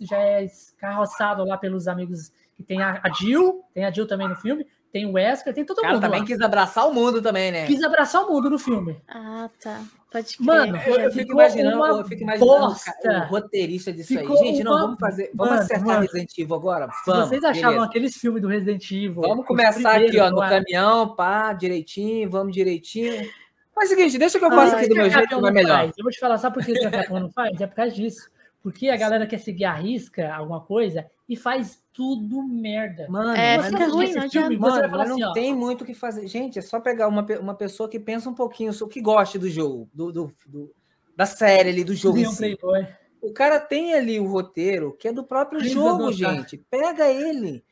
já 0.00 0.18
é 0.18 0.44
escarroçado 0.44 1.44
lá 1.44 1.56
pelos 1.58 1.86
amigos 1.88 2.32
que 2.56 2.62
tem 2.62 2.82
a, 2.82 3.00
a 3.04 3.12
Jill, 3.12 3.62
tem 3.74 3.84
a 3.84 3.90
Jill 3.90 4.06
também 4.06 4.28
no 4.28 4.34
filme, 4.36 4.66
tem 4.92 5.06
o 5.06 5.12
Wesker, 5.12 5.52
tem 5.54 5.64
todo 5.64 5.78
O 5.78 5.80
cara 5.82 5.94
mundo 5.94 6.02
também 6.02 6.20
lá. 6.20 6.26
quis 6.26 6.40
abraçar 6.40 6.88
o 6.88 6.94
mundo 6.94 7.20
também, 7.22 7.52
né? 7.52 7.66
Quis 7.66 7.82
abraçar 7.82 8.22
o 8.24 8.32
mundo 8.32 8.48
no 8.50 8.58
filme. 8.58 8.96
Ah, 9.08 9.48
tá. 9.62 9.82
Pode 10.10 10.36
crer. 10.38 10.46
Mano, 10.46 10.76
Eu, 10.86 10.94
eu 11.00 11.12
fico 11.12 11.32
imaginando, 11.32 11.76
uma 11.76 11.88
eu 11.88 12.04
fico 12.06 12.22
imaginando 12.22 12.46
bosta. 12.60 12.92
o 13.04 13.08
o 13.10 13.26
roteirista 13.26 13.92
disso 13.92 14.08
Ficou 14.08 14.38
aí. 14.40 14.46
Gente, 14.46 14.64
não, 14.64 14.72
uma- 14.72 14.80
vamos 14.82 14.98
fazer. 14.98 15.30
Vamos 15.34 15.50
Mano, 15.52 15.62
acertar 15.62 15.86
mano. 15.86 16.00
Resident 16.00 16.38
Evil 16.38 16.54
agora? 16.56 16.90
Se 16.90 17.10
Vamos, 17.10 17.28
vocês 17.28 17.44
achavam 17.44 17.70
beleza. 17.72 17.86
aqueles 17.86 18.16
filmes 18.16 18.40
do 18.42 18.48
Resident 18.48 18.90
Evil. 18.90 19.20
Vamos 19.20 19.40
os 19.40 19.46
começar 19.46 19.96
aqui, 19.96 20.18
ó, 20.18 20.30
no 20.30 20.38
caminhão, 20.40 21.14
pá, 21.14 21.52
direitinho, 21.52 22.30
vamos 22.30 22.54
direitinho. 22.54 23.28
Mas 23.76 23.90
é 23.90 23.94
o 23.94 23.96
seguinte, 23.96 24.18
deixa 24.18 24.38
que 24.38 24.44
eu 24.44 24.50
faça 24.50 24.76
aqui 24.76 24.88
do 24.88 24.94
meu 24.96 25.10
jeito 25.10 25.28
que 25.28 25.34
vai 25.34 25.42
não 25.42 25.52
melhor. 25.52 25.76
faz? 25.78 25.92
Eu 25.98 26.02
vou 26.02 26.10
te 26.10 26.18
falar, 26.18 26.38
sabe 26.38 26.54
por 26.54 26.64
que 26.64 26.78
a 26.86 26.90
Capcom 26.90 27.20
não 27.20 27.30
faz? 27.30 27.60
É 27.60 27.66
por 27.66 27.76
causa 27.76 27.92
disso. 27.94 28.28
Porque 28.62 28.88
a 28.88 28.96
galera 28.96 29.26
quer 29.26 29.38
seguir 29.38 29.66
a 29.66 29.72
risca, 29.74 30.34
alguma 30.34 30.60
coisa, 30.62 31.06
e 31.28 31.36
faz 31.36 31.82
tudo 31.92 32.42
merda. 32.42 33.06
Mano, 33.08 33.30
É, 33.30 33.62
fica 33.62 33.86
ruim, 33.88 34.04
esse 34.06 34.16
não 34.16 34.30
filme, 34.30 34.56
você 34.56 34.70
Mano, 34.80 34.88
falar 34.90 35.02
mas 35.04 35.10
assim, 35.10 35.20
não 35.20 35.30
ó, 35.30 35.32
tem 35.32 35.54
muito 35.54 35.82
o 35.82 35.84
que 35.84 35.94
fazer. 35.94 36.26
Gente, 36.26 36.58
é 36.58 36.62
só 36.62 36.80
pegar 36.80 37.06
uma, 37.08 37.24
uma 37.40 37.54
pessoa 37.54 37.88
que 37.88 37.98
pensa 38.00 38.30
um 38.30 38.34
pouquinho, 38.34 38.72
o 38.72 38.88
que 38.88 39.00
goste 39.00 39.38
do 39.38 39.48
jogo, 39.50 39.88
do, 39.92 40.10
do- 40.12 40.32
do- 40.46 40.74
da 41.16 41.26
série 41.26 41.68
ali, 41.70 41.84
do 41.84 41.94
jogo 41.94 42.18
si. 42.26 42.36
Playboy. 42.36 42.86
O 43.20 43.32
cara 43.32 43.58
tem 43.58 43.92
ali 43.94 44.20
o 44.20 44.26
roteiro 44.28 44.96
que 44.98 45.08
é 45.08 45.12
do 45.12 45.24
próprio 45.24 45.58
Precisa 45.58 45.80
jogo, 45.80 46.06
adotar. 46.08 46.34
gente. 46.36 46.56
Pega 46.70 47.08
ele 47.08 47.64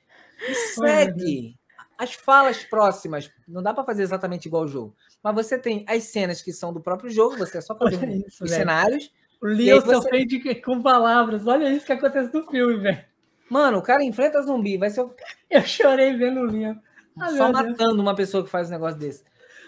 e 0.49 0.55
segue. 0.55 1.57
As 1.97 2.13
falas 2.13 2.63
próximas, 2.65 3.31
não 3.49 3.63
dá 3.63 3.73
pra 3.73 3.85
fazer 3.85 4.03
exatamente 4.03 4.47
igual 4.47 4.65
o 4.65 4.69
jogo. 4.69 4.95
Mas 5.23 5.35
você 5.35 5.59
tem 5.59 5.83
as 5.89 6.03
cenas 6.03 6.43
que 6.43 6.53
são 6.53 6.73
do 6.73 6.81
próprio 6.81 7.09
jogo, 7.09 7.39
você 7.39 7.57
é 7.57 7.61
só 7.63 7.75
fazer 7.75 7.97
um- 8.05 8.11
isso, 8.27 8.45
os 8.45 8.51
velho. 8.51 8.61
cenários. 8.63 9.11
O 9.41 9.49
E 9.49 9.55
Leon 9.55 9.75
aí 9.77 9.81
se 9.81 9.87
você- 9.87 10.55
com 10.61 10.83
palavras. 10.83 11.47
Olha 11.47 11.71
isso 11.73 11.87
que 11.87 11.93
acontece 11.93 12.35
no 12.35 12.45
filme, 12.49 12.77
velho. 12.81 13.05
Mano, 13.51 13.79
o 13.79 13.83
cara 13.83 14.03
enfrenta 14.03 14.43
zumbi, 14.43 14.77
vai 14.77 14.91
ser 14.91 15.05
Eu 15.51 15.63
chorei 15.63 16.17
vendo 16.17 16.41
o 16.41 16.45
Leon. 16.45 16.75
Ah, 17.19 17.29
só 17.31 17.51
meu 17.51 17.63
Deus. 17.63 17.79
matando 17.79 18.03
uma 18.03 18.15
pessoa 18.15 18.45
que 18.45 18.51
faz 18.51 18.69
um 18.69 18.73
negócio 18.73 18.99
desse. 18.99 19.23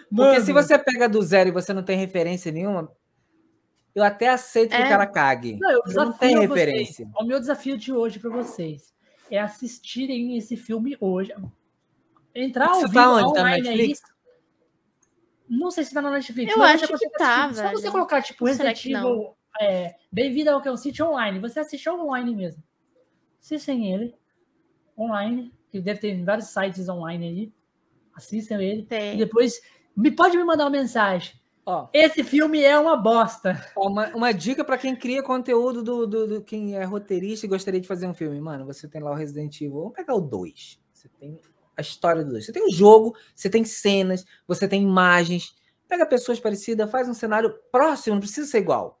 Porque 0.09 0.21
Mano, 0.33 0.41
se 0.45 0.51
você 0.51 0.77
pega 0.77 1.07
do 1.07 1.21
zero 1.21 1.49
e 1.49 1.51
você 1.51 1.73
não 1.73 1.83
tem 1.83 1.97
referência 1.97 2.51
nenhuma, 2.51 2.91
eu 3.95 4.03
até 4.03 4.29
aceito 4.29 4.71
que 4.71 4.75
É. 4.75 4.85
o 4.85 4.89
cara 4.89 5.07
cague. 5.07 5.57
Não, 5.59 5.71
eu 5.71 5.81
não 5.93 6.11
vocês. 6.13 6.39
referência. 6.39 7.07
O 7.19 7.23
meu 7.23 7.39
desafio 7.39 7.77
de 7.77 7.93
hoje 7.93 8.19
para 8.19 8.29
vocês 8.29 8.93
é 9.31 9.39
assistirem 9.39 10.37
esse 10.37 10.57
filme 10.57 10.97
hoje. 10.99 11.33
Entrar 12.33 12.69
ao 12.69 12.77
Isso 12.77 12.87
vivo 12.87 12.93
tá 12.93 13.11
onde? 13.13 13.33
Tá 13.33 13.43
na 13.43 13.49
online 13.49 13.69
aí. 13.69 13.77
Netflix? 13.77 14.01
Não 15.47 15.71
sei 15.71 15.83
se 15.83 15.93
tá 15.93 16.01
na 16.01 16.11
Netflix. 16.11 16.55
Eu 16.55 16.61
acho 16.61 16.87
que 16.87 17.09
tá, 17.11 17.45
assistir. 17.45 17.63
Só 17.63 17.71
você 17.71 17.81
velho. 17.81 17.91
colocar, 17.91 18.21
tipo, 18.21 18.45
Resident 18.45 18.81
que? 18.81 18.93
Evil 18.93 19.35
é, 19.59 19.95
Bem-vindo 20.11 20.51
ao 20.51 20.61
Cão 20.61 20.77
City 20.77 21.01
online. 21.01 21.39
Você 21.39 21.59
assiste 21.59 21.89
online 21.89 22.35
mesmo. 22.35 22.63
Assistem 23.39 23.93
ele 23.93 24.15
online, 24.97 25.53
que 25.71 25.79
deve 25.79 25.99
ter 25.99 26.23
vários 26.23 26.47
sites 26.47 26.89
online 26.89 27.25
aí. 27.27 27.53
Assistam 28.15 28.61
ele. 28.61 28.81
E 28.81 28.85
Tem. 28.85 29.17
depois 29.17 29.61
me 29.95 30.11
pode 30.11 30.37
me 30.37 30.43
mandar 30.43 30.65
uma 30.65 30.69
mensagem. 30.69 31.39
Ó, 31.65 31.87
Esse 31.93 32.23
filme 32.23 32.61
é 32.63 32.77
uma 32.79 32.97
bosta. 32.97 33.63
uma, 33.77 34.07
uma 34.15 34.31
dica 34.33 34.63
para 34.65 34.77
quem 34.77 34.95
cria 34.95 35.21
conteúdo 35.21 35.83
do, 35.83 36.07
do, 36.07 36.27
do- 36.27 36.41
quem 36.43 36.75
é 36.75 36.83
roteirista 36.83 37.45
e 37.45 37.49
gostaria 37.49 37.79
de 37.79 37.87
fazer 37.87 38.07
um 38.07 38.13
filme. 38.13 38.39
Mano, 38.41 38.65
você 38.65 38.87
tem 38.87 39.01
lá 39.01 39.11
o 39.11 39.15
Resident 39.15 39.55
Evil. 39.61 39.79
Vamos 39.79 39.93
pegar 39.93 40.15
o 40.15 40.21
2. 40.21 40.79
Você 40.93 41.07
tem 41.19 41.39
a 41.77 41.81
história 41.81 42.23
do 42.25 42.31
2. 42.31 42.45
Você 42.45 42.51
tem 42.51 42.65
o 42.65 42.71
jogo, 42.71 43.15
você 43.35 43.49
tem 43.49 43.63
cenas, 43.63 44.25
você 44.47 44.67
tem 44.67 44.81
imagens. 44.81 45.55
Pega 45.87 46.05
pessoas 46.05 46.39
parecidas, 46.39 46.89
faz 46.89 47.07
um 47.07 47.13
cenário 47.13 47.53
próximo, 47.71 48.15
não 48.15 48.19
precisa 48.21 48.47
ser 48.49 48.59
igual. 48.59 48.98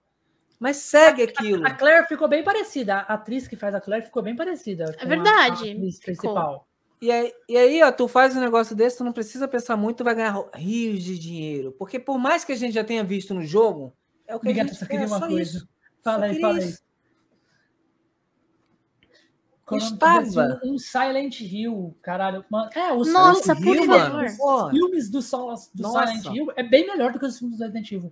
Mas 0.59 0.77
segue 0.77 1.23
aquilo. 1.23 1.65
A 1.65 1.71
Claire 1.73 2.05
ficou 2.07 2.27
bem 2.27 2.43
parecida. 2.43 2.95
A 2.95 3.13
atriz 3.13 3.47
que 3.47 3.55
faz 3.55 3.73
a 3.73 3.79
Claire 3.79 4.05
ficou 4.05 4.21
bem 4.21 4.35
parecida. 4.35 4.93
a- 4.99 5.05
verdade, 5.05 5.69
A 5.69 5.73
atriz 5.73 5.99
principal. 5.99 6.67
E 7.01 7.09
aí, 7.09 7.31
e 7.47 7.57
aí, 7.57 7.81
ó, 7.81 7.91
tu 7.93 8.09
faz 8.09 8.35
um 8.35 8.41
negócio 8.41 8.75
desse, 8.75 8.97
tu 8.97 9.05
não 9.05 9.13
precisa 9.13 9.47
pensar 9.47 9.77
muito, 9.77 9.99
tu 9.99 10.03
vai 10.03 10.13
ganhar 10.15 10.35
rios 10.53 11.01
de 11.01 11.17
dinheiro. 11.17 11.71
Porque 11.79 11.97
por 11.97 12.17
mais 12.19 12.43
que 12.43 12.51
a 12.51 12.55
gente 12.57 12.73
já 12.73 12.83
tenha 12.83 13.05
visto 13.05 13.33
no 13.33 13.41
jogo, 13.41 13.93
é 14.27 14.35
o 14.35 14.39
que 14.39 14.47
Obrigado, 14.47 14.65
a 14.65 14.69
gente 14.71 14.79
só 14.79 14.85
quer, 14.85 14.91
queria 14.91 15.07
uma 15.07 15.19
só 15.19 15.27
coisa. 15.27 15.41
isso. 15.57 15.69
Fala 16.03 16.17
Só 16.19 16.23
aí, 16.25 16.41
fala 16.41 16.57
aí. 16.57 16.73
Estava. 19.71 20.59
Um, 20.65 20.77
Silent 20.79 21.41
Hill, 21.41 21.95
caralho. 22.01 22.43
Mano, 22.49 22.69
é, 22.73 22.91
os 22.91 23.13
Nossa, 23.13 23.53
Silent 23.55 23.63
por 23.63 23.75
Hill, 23.75 23.85
favor. 23.85 24.13
mano, 24.23 24.37
pô. 24.37 24.69
filmes 24.71 25.09
do, 25.09 25.21
Sol- 25.21 25.53
do 25.73 25.83
Nossa. 25.83 26.07
Silent 26.07 26.35
Hill 26.35 26.51
é 26.55 26.63
bem 26.63 26.87
melhor 26.87 27.13
do 27.13 27.19
que 27.19 27.25
os 27.25 27.37
filmes 27.37 27.57
do 27.57 27.61
Resident 27.63 27.91
Evil. 27.91 28.11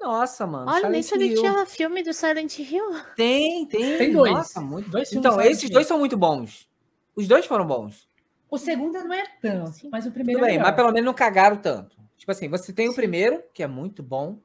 Nossa, 0.00 0.46
mano. 0.46 0.70
Olha, 0.70 0.88
nem 0.88 1.02
Silent 1.02 1.04
sabia 1.04 1.28
que 1.28 1.34
Hill. 1.34 1.40
tinha 1.52 1.66
filme 1.66 2.02
do 2.02 2.12
Silent 2.12 2.58
Hill. 2.58 2.84
Tem, 3.16 3.66
tem. 3.66 3.98
Tem 3.98 4.12
dois. 4.12 4.32
Nossa, 4.32 4.60
muito. 4.60 4.90
Dois 4.90 5.08
filmes 5.08 5.26
então, 5.26 5.40
esses 5.40 5.64
Hill. 5.64 5.70
dois 5.72 5.86
são 5.86 5.98
muito 5.98 6.16
bons. 6.16 6.68
Os 7.14 7.26
dois 7.26 7.46
foram 7.46 7.66
bons. 7.66 8.08
O 8.50 8.58
segundo 8.58 8.92
não 9.02 9.12
é 9.12 9.24
tanto, 9.42 9.72
Sim. 9.72 9.88
mas 9.90 10.06
o 10.06 10.10
primeiro 10.12 10.38
Tudo 10.40 10.46
é 10.46 10.50
bem, 10.50 10.58
melhor. 10.58 10.68
mas 10.70 10.76
pelo 10.76 10.92
menos 10.92 11.06
não 11.06 11.14
cagaram 11.14 11.56
tanto. 11.56 11.96
Tipo 12.16 12.30
assim, 12.30 12.48
você 12.48 12.72
tem 12.72 12.88
o 12.88 12.94
primeiro, 12.94 13.42
que 13.52 13.62
é 13.62 13.66
muito 13.66 14.02
bom. 14.02 14.38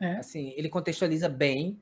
É. 0.00 0.16
Assim, 0.16 0.52
ele 0.56 0.68
contextualiza 0.68 1.28
bem. 1.28 1.78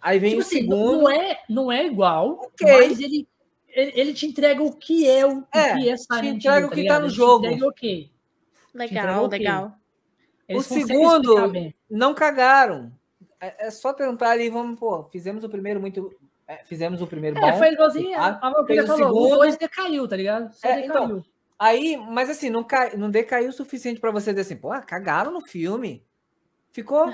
Aí 0.00 0.18
vem 0.18 0.30
Tipo 0.30 0.42
o 0.42 0.46
assim, 0.46 0.56
segundo. 0.58 1.02
não, 1.02 1.10
é, 1.10 1.42
não 1.48 1.70
é 1.72 1.86
igual, 1.86 2.40
Ok. 2.40 2.66
mas 2.66 2.98
ele, 3.00 3.28
ele, 3.68 3.92
ele 3.94 4.14
te 4.14 4.26
entrega 4.26 4.62
o 4.62 4.74
que 4.74 5.08
é 5.08 5.24
o, 5.24 5.38
o 5.40 5.46
É, 5.54 5.76
que 5.76 5.88
é 5.90 5.94
te 5.94 6.02
Silent 6.02 6.36
entrega 6.36 6.58
Hill, 6.60 6.66
o 6.66 6.70
que 6.70 6.74
tá 6.76 6.80
ligado? 6.82 7.00
no 7.00 7.06
Ele 7.06 7.12
te 7.12 7.16
jogo. 7.16 7.46
entrega. 7.46 8.10
Legal, 8.74 9.04
entregou, 9.04 9.24
ok. 9.26 9.38
legal. 9.38 9.72
Eles 10.48 10.70
O 10.70 10.74
segundo- 10.74 11.52
não 11.90 12.14
cagaram. 12.14 12.92
É, 13.40 13.66
é 13.66 13.70
só 13.70 13.92
tentar 13.92 14.30
ali, 14.30 14.48
vamos, 14.50 14.78
pô, 14.78 15.04
fizemos 15.04 15.42
o 15.44 15.48
primeiro 15.48 15.80
muito. 15.80 16.14
é, 16.46 16.64
fizemos 16.64 17.00
o 17.00 17.06
primeiro 17.06 17.38
É, 17.38 17.52
bom. 17.52 17.58
foi 17.58 17.72
igualzinho 17.72 18.18
a, 18.18 18.26
Ah, 18.26 18.38
a 18.48 18.50
Valkyria 18.50 18.82
fez 18.82 18.90
o 18.94 18.98
falou, 18.98 19.10
o 19.12 19.22
segundo. 19.24 19.36
2 19.38 19.56
decaiu, 19.56 20.06
tá 20.08 20.16
ligado? 20.16 20.52
Só 20.54 20.68
É, 20.68 20.82
decaiu. 20.82 20.90
então, 20.90 21.24
Aí, 21.58 21.96
mas 21.96 22.28
assim, 22.28 22.50
não, 22.50 22.64
cai, 22.64 22.96
não 22.96 23.08
decaiu 23.08 23.48
o 23.50 23.52
suficiente 23.52 24.00
pra 24.00 24.10
você 24.10 24.32
dizer 24.32 24.40
assim, 24.42 24.56
pô, 24.56 24.68
cagaram 24.82 25.30
no 25.30 25.40
filme. 25.40 26.04
Ficou, 26.72 27.06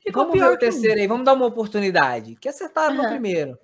ficou 0.00 0.22
Vamos 0.24 0.32
ver 0.32 0.38
pior 0.38 0.52
o 0.52 0.54
o 0.54 0.58
terceiro 0.58 0.98
aí, 0.98 1.06
vamos 1.06 1.24
dar 1.26 1.34
uma 1.34 1.44
oportunidade. 1.46 2.34
Que 2.36 2.48
acertaram 2.48 2.94
no 2.94 3.02
Aham. 3.02 3.10
primeiro. 3.10 3.58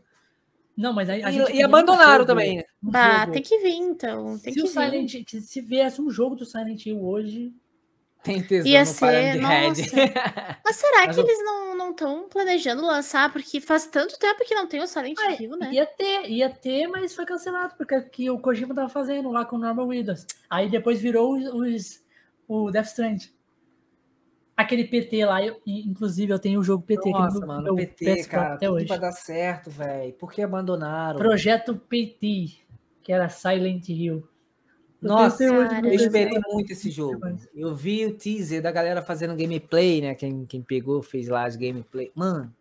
Não, 0.76 0.92
mas 0.92 1.08
aí 1.08 1.22
a 1.24 1.30
E- 1.30 1.32
gente 1.32 1.52
E, 1.56 1.62
abandonaram 1.62 2.12
jogo, 2.18 2.26
também. 2.26 2.56
né? 2.58 2.64
jogo. 2.82 3.32
tem 3.32 3.42
que 3.42 3.58
vir, 3.60 3.76
então. 3.76 4.38
Tem 4.38 4.52
se 4.52 4.60
que 4.60 4.60
o 4.60 4.64
vir. 4.64 4.68
Silent 4.68 5.24
que 5.24 5.40
se 5.40 5.60
viesse 5.62 6.02
um 6.02 6.10
jogo 6.10 6.36
do 6.36 6.44
Silent 6.44 6.84
Hill 6.84 7.02
hoje, 7.02 7.50
Tem 8.26 8.42
tesão 8.42 8.70
Ia 8.70 8.80
no 8.80 8.86
ser, 8.86 9.36
Head. 9.40 9.82
Mas 10.64 10.76
será 10.76 11.06
Mas 11.06 11.14
que 11.16 11.22
eu- 11.22 11.24
eles 11.24 11.38
não 11.44 11.90
estão 11.90 12.28
planejando 12.28 12.84
lançar? 12.84 13.32
Porque 13.32 13.60
faz 13.60 13.86
tanto 13.86 14.18
tempo 14.18 14.44
que 14.44 14.54
não 14.54 14.66
tem 14.66 14.82
o 14.82 14.86
Silent 14.86 15.16
Ah, 15.20 15.32
Hill, 15.40 15.56
né? 15.56 15.70
ia 15.72 15.86
ter, 15.86 16.28
ia 16.28 16.50
ter, 16.50 16.86
mas 16.88 17.14
foi 17.14 17.24
cancelado, 17.24 17.74
porque 17.78 17.98
que 18.02 18.28
o 18.30 18.38
Kojima 18.38 18.74
tava 18.74 18.88
fazendo 18.88 19.30
lá 19.30 19.44
com 19.44 19.56
o 19.56 19.58
Norman 19.58 19.86
Widows. 19.86 20.26
Aí 20.50 20.68
depois 20.68 21.00
virou 21.00 21.36
os, 21.36 21.46
os- 21.46 22.04
o 22.48 22.70
Death 22.70 22.86
Strand. 22.86 23.18
Aquele 24.56 24.84
PT 24.84 25.24
lá, 25.26 25.44
eu- 25.44 25.60
inclusive 25.66 26.32
eu 26.32 26.38
tenho 26.38 26.60
o 26.60 26.64
jogo 26.64 26.82
PT 26.82 27.10
aqui 27.10 27.18
Nossa, 27.18 27.40
no 27.40 27.46
mano, 27.46 27.76
PT, 27.76 28.04
PS4 28.06 28.28
cara, 28.30 28.54
até 28.54 28.66
tudo 28.66 28.76
hoje. 28.76 28.86
vai 28.86 28.98
dar 28.98 29.12
certo, 29.12 29.70
velho. 29.70 30.12
Por 30.14 30.32
que 30.32 30.40
abandonaram? 30.40 31.18
Projeto 31.18 31.76
PT, 31.76 32.52
que 33.02 33.12
era 33.12 33.28
Silent 33.28 33.86
Hill. 33.90 34.26
Nossa, 35.00 35.44
Eu 35.44 35.92
esperei 35.92 36.38
PS4. 36.38 36.42
muito 36.52 36.72
esse 36.72 36.90
jogo. 36.90 37.20
Eu 37.54 37.74
vi 37.76 38.06
o 38.06 38.16
teaser 38.16 38.62
da 38.62 38.72
galera 38.72 39.02
fazendo 39.02 39.36
gameplay, 39.36 40.00
né? 40.00 40.14
Quem, 40.14 40.44
quem 40.46 40.62
pegou, 40.62 41.02
fez 41.02 41.28
lá 41.28 41.44
as 41.44 41.54
gameplay. 41.54 42.10
Mano, 42.14 42.52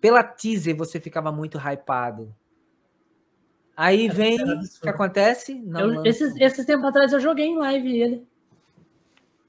pela 0.00 0.22
teaser 0.22 0.76
você 0.76 1.00
ficava 1.00 1.32
muito 1.32 1.58
hypado. 1.58 2.32
Aí 3.76 4.08
vem, 4.08 4.36
o 4.42 4.80
que 4.82 4.88
acontece? 4.88 5.54
Não 5.54 5.94
Eu- 5.94 6.04
esses, 6.04 6.34
esses 6.36 6.66
tempos 6.66 6.84
atrás 6.86 7.12
eu 7.12 7.20
joguei 7.20 7.46
em 7.46 7.56
live 7.58 8.00
ele. 8.00 8.26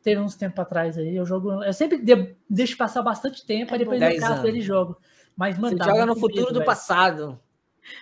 Teve 0.03 0.21
uns 0.21 0.35
tempos 0.35 0.59
atrás 0.59 0.97
aí. 0.97 1.15
Eu 1.15 1.25
jogo. 1.25 1.63
Eu 1.63 1.73
sempre 1.73 1.97
de- 1.97 2.35
deixo 2.49 2.77
passar 2.77 3.01
bastante 3.01 3.45
tempo, 3.45 3.71
É 3.71 3.73
aí 3.73 3.79
depois 3.79 3.99
bom. 3.99 4.05
eu 4.05 4.25
anos. 4.25 4.45
ele 4.45 4.59
e 4.59 4.61
jogo. 4.61 4.97
Mas, 5.35 5.57
mano, 5.57 5.77
Você 5.77 5.83
joga 5.83 6.05
no 6.05 6.15
futuro 6.15 6.41
medo, 6.41 6.53
do 6.53 6.59
velho. 6.59 6.65
passado. 6.65 7.39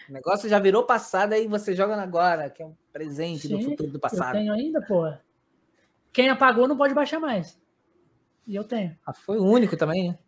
O 0.10 0.14
negócio 0.14 0.50
já 0.50 0.60
virou 0.60 0.84
passado, 0.84 1.34
aí 1.34 1.48
você 1.48 1.76
joga 1.76 1.96
no 1.96 2.02
agora, 2.02 2.50
que 2.50 2.62
é 2.62 2.66
um 2.66 2.76
presente 2.92 3.48
do 3.48 3.58
Sim, 3.58 3.64
futuro 3.64 3.90
do 3.90 3.98
Eu 3.98 4.02
passado. 4.02 4.34
tenho 4.34 4.54
ainda, 4.54 4.82
porra. 4.82 5.22
Quem 6.12 6.30
apagou 6.30 6.68
não 6.68 6.78
pode 6.78 6.94
baixar 6.94 7.20
mais. 7.20 7.60
E 8.46 8.56
eu 8.56 8.64
tenho. 8.64 8.98
Ah, 9.06 9.14
foi 9.14 9.38
o 9.38 9.44
único 9.44 9.76
também, 9.76 10.10
né? 10.10 10.20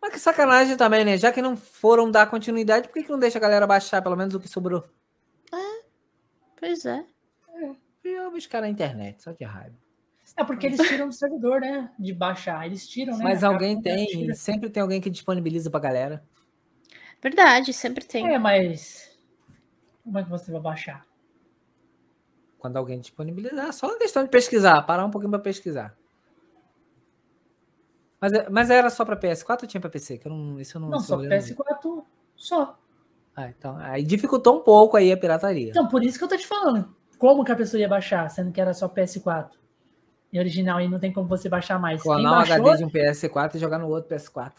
Mas 0.00 0.12
que 0.12 0.18
sacanagem 0.18 0.76
também, 0.76 1.04
né? 1.04 1.16
Já 1.16 1.32
que 1.32 1.40
não 1.40 1.56
foram 1.56 2.10
dar 2.10 2.26
continuidade, 2.26 2.88
por 2.88 2.94
que, 2.94 3.04
que 3.04 3.10
não 3.10 3.18
deixa 3.18 3.38
a 3.38 3.40
galera 3.40 3.66
baixar 3.66 4.02
pelo 4.02 4.16
menos 4.16 4.34
o 4.34 4.40
que 4.40 4.48
sobrou? 4.48 4.84
Pois 6.64 6.86
é. 6.86 7.04
Eu 8.02 8.30
buscar 8.30 8.60
na 8.60 8.68
internet, 8.68 9.22
só 9.22 9.32
de 9.32 9.44
raiva. 9.44 9.74
É 10.36 10.44
porque 10.44 10.66
eles 10.66 10.80
tiram 10.88 11.08
do 11.08 11.14
servidor, 11.14 11.60
né? 11.60 11.90
De 11.98 12.12
baixar. 12.12 12.66
Eles 12.66 12.88
tiram, 12.88 13.16
né? 13.16 13.22
Mas 13.24 13.44
alguém 13.44 13.80
tem, 13.80 14.32
sempre 14.34 14.68
tem 14.68 14.82
alguém 14.82 15.00
que 15.00 15.10
disponibiliza 15.10 15.70
pra 15.70 15.80
galera. 15.80 16.24
Verdade, 17.24 17.72
sempre 17.72 18.04
tem. 18.04 18.34
É, 18.34 18.38
mas. 18.38 19.10
Como 20.04 20.18
é 20.18 20.22
que 20.22 20.28
você 20.28 20.52
vai 20.52 20.60
baixar? 20.60 21.06
Quando 22.58 22.76
alguém 22.76 23.00
disponibilizar, 23.00 23.72
só 23.72 23.86
uma 23.86 23.96
questão 23.98 24.22
de 24.22 24.28
pesquisar, 24.28 24.82
parar 24.82 25.06
um 25.06 25.10
pouquinho 25.10 25.30
pra 25.30 25.38
pesquisar. 25.40 25.96
Mas, 28.20 28.32
é- 28.34 28.48
mas 28.50 28.68
era 28.68 28.90
só 28.90 29.06
pra 29.06 29.16
PS4 29.16 29.62
ou 29.62 29.68
tinha 29.68 29.80
pra 29.80 29.88
PC? 29.88 30.18
Que 30.18 30.28
eu 30.28 30.32
não, 30.32 30.60
isso 30.60 30.76
eu 30.76 30.80
não, 30.82 30.90
Não, 30.90 31.00
só 31.00 31.14
eu 31.14 31.22
não 31.22 31.28
lembro. 31.30 31.46
PS4 31.46 32.04
só. 32.36 32.78
Ah, 33.34 33.48
então, 33.48 33.78
aí 33.78 34.02
dificultou 34.04 34.58
um 34.58 34.60
pouco 34.62 34.94
aí 34.94 35.10
a 35.10 35.16
pirataria. 35.16 35.70
Então, 35.70 35.88
por 35.88 36.04
isso 36.04 36.18
que 36.18 36.24
eu 36.24 36.28
tô 36.28 36.36
te 36.36 36.46
falando. 36.46 36.94
Como 37.18 37.42
que 37.42 37.52
a 37.52 37.56
pessoa 37.56 37.80
ia 37.80 37.88
baixar, 37.88 38.28
sendo 38.28 38.52
que 38.52 38.60
era 38.60 38.74
só 38.74 38.86
PS4? 38.86 39.50
E 40.30 40.38
original 40.38 40.76
aí 40.76 40.88
não 40.88 40.98
tem 40.98 41.10
como 41.12 41.26
você 41.26 41.48
baixar 41.48 41.78
mais. 41.78 42.02
Quem 42.02 42.12
Clonar 42.12 42.32
um 42.32 42.36
baixou, 42.36 42.54
HD 42.66 42.76
de 42.78 42.84
um 42.84 42.90
PS4 42.90 43.54
e 43.54 43.58
jogar 43.58 43.78
no 43.78 43.88
outro 43.88 44.14
PS4. 44.14 44.52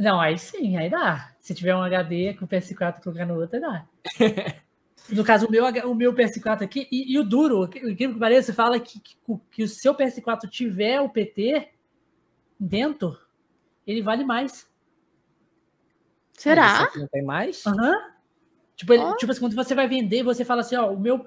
Não, 0.00 0.20
aí 0.20 0.38
sim, 0.38 0.76
aí 0.76 0.88
dá. 0.88 1.32
Se 1.38 1.54
tiver 1.54 1.74
um 1.76 1.82
HD 1.82 2.34
com 2.34 2.44
o 2.44 2.48
PS4 2.48 3.02
colocar 3.02 3.26
no 3.26 3.38
outro, 3.38 3.56
aí 3.56 3.60
dá. 3.62 3.86
No 5.08 5.24
caso, 5.24 5.46
o 5.46 5.50
meu, 5.50 5.64
o 5.64 5.94
meu 5.94 6.14
PS4 6.14 6.62
aqui, 6.62 6.86
e, 6.92 7.14
e 7.14 7.18
o 7.18 7.24
duro, 7.24 7.62
o 7.64 7.68
que 7.68 7.84
o 7.84 7.96
que 7.96 8.08
parece, 8.10 8.52
fala 8.52 8.78
que, 8.78 9.00
que, 9.00 9.16
o- 9.26 9.38
que 9.50 9.62
o 9.64 9.68
seu 9.68 9.92
PS4 9.92 10.48
tiver 10.48 11.00
o 11.00 11.08
PT 11.08 11.68
dentro, 12.60 13.18
ele 13.84 14.02
vale 14.02 14.22
mais. 14.24 14.68
Será? 16.32 16.90
Não 16.94 17.08
tem 17.08 17.22
mais? 17.24 17.66
Aham. 17.66 17.96
Tipo, 18.76 18.92
ele- 18.94 19.02
Ó. 19.02 19.16
tipo 19.16 19.32
assim, 19.32 19.40
quando 19.40 19.54
você 19.56 19.74
vai 19.74 19.88
vender, 19.88 20.22
você 20.22 20.44
fala 20.44 20.60
assim, 20.60 20.76
ó, 20.76 20.90
o 20.92 21.00
meu. 21.00 21.26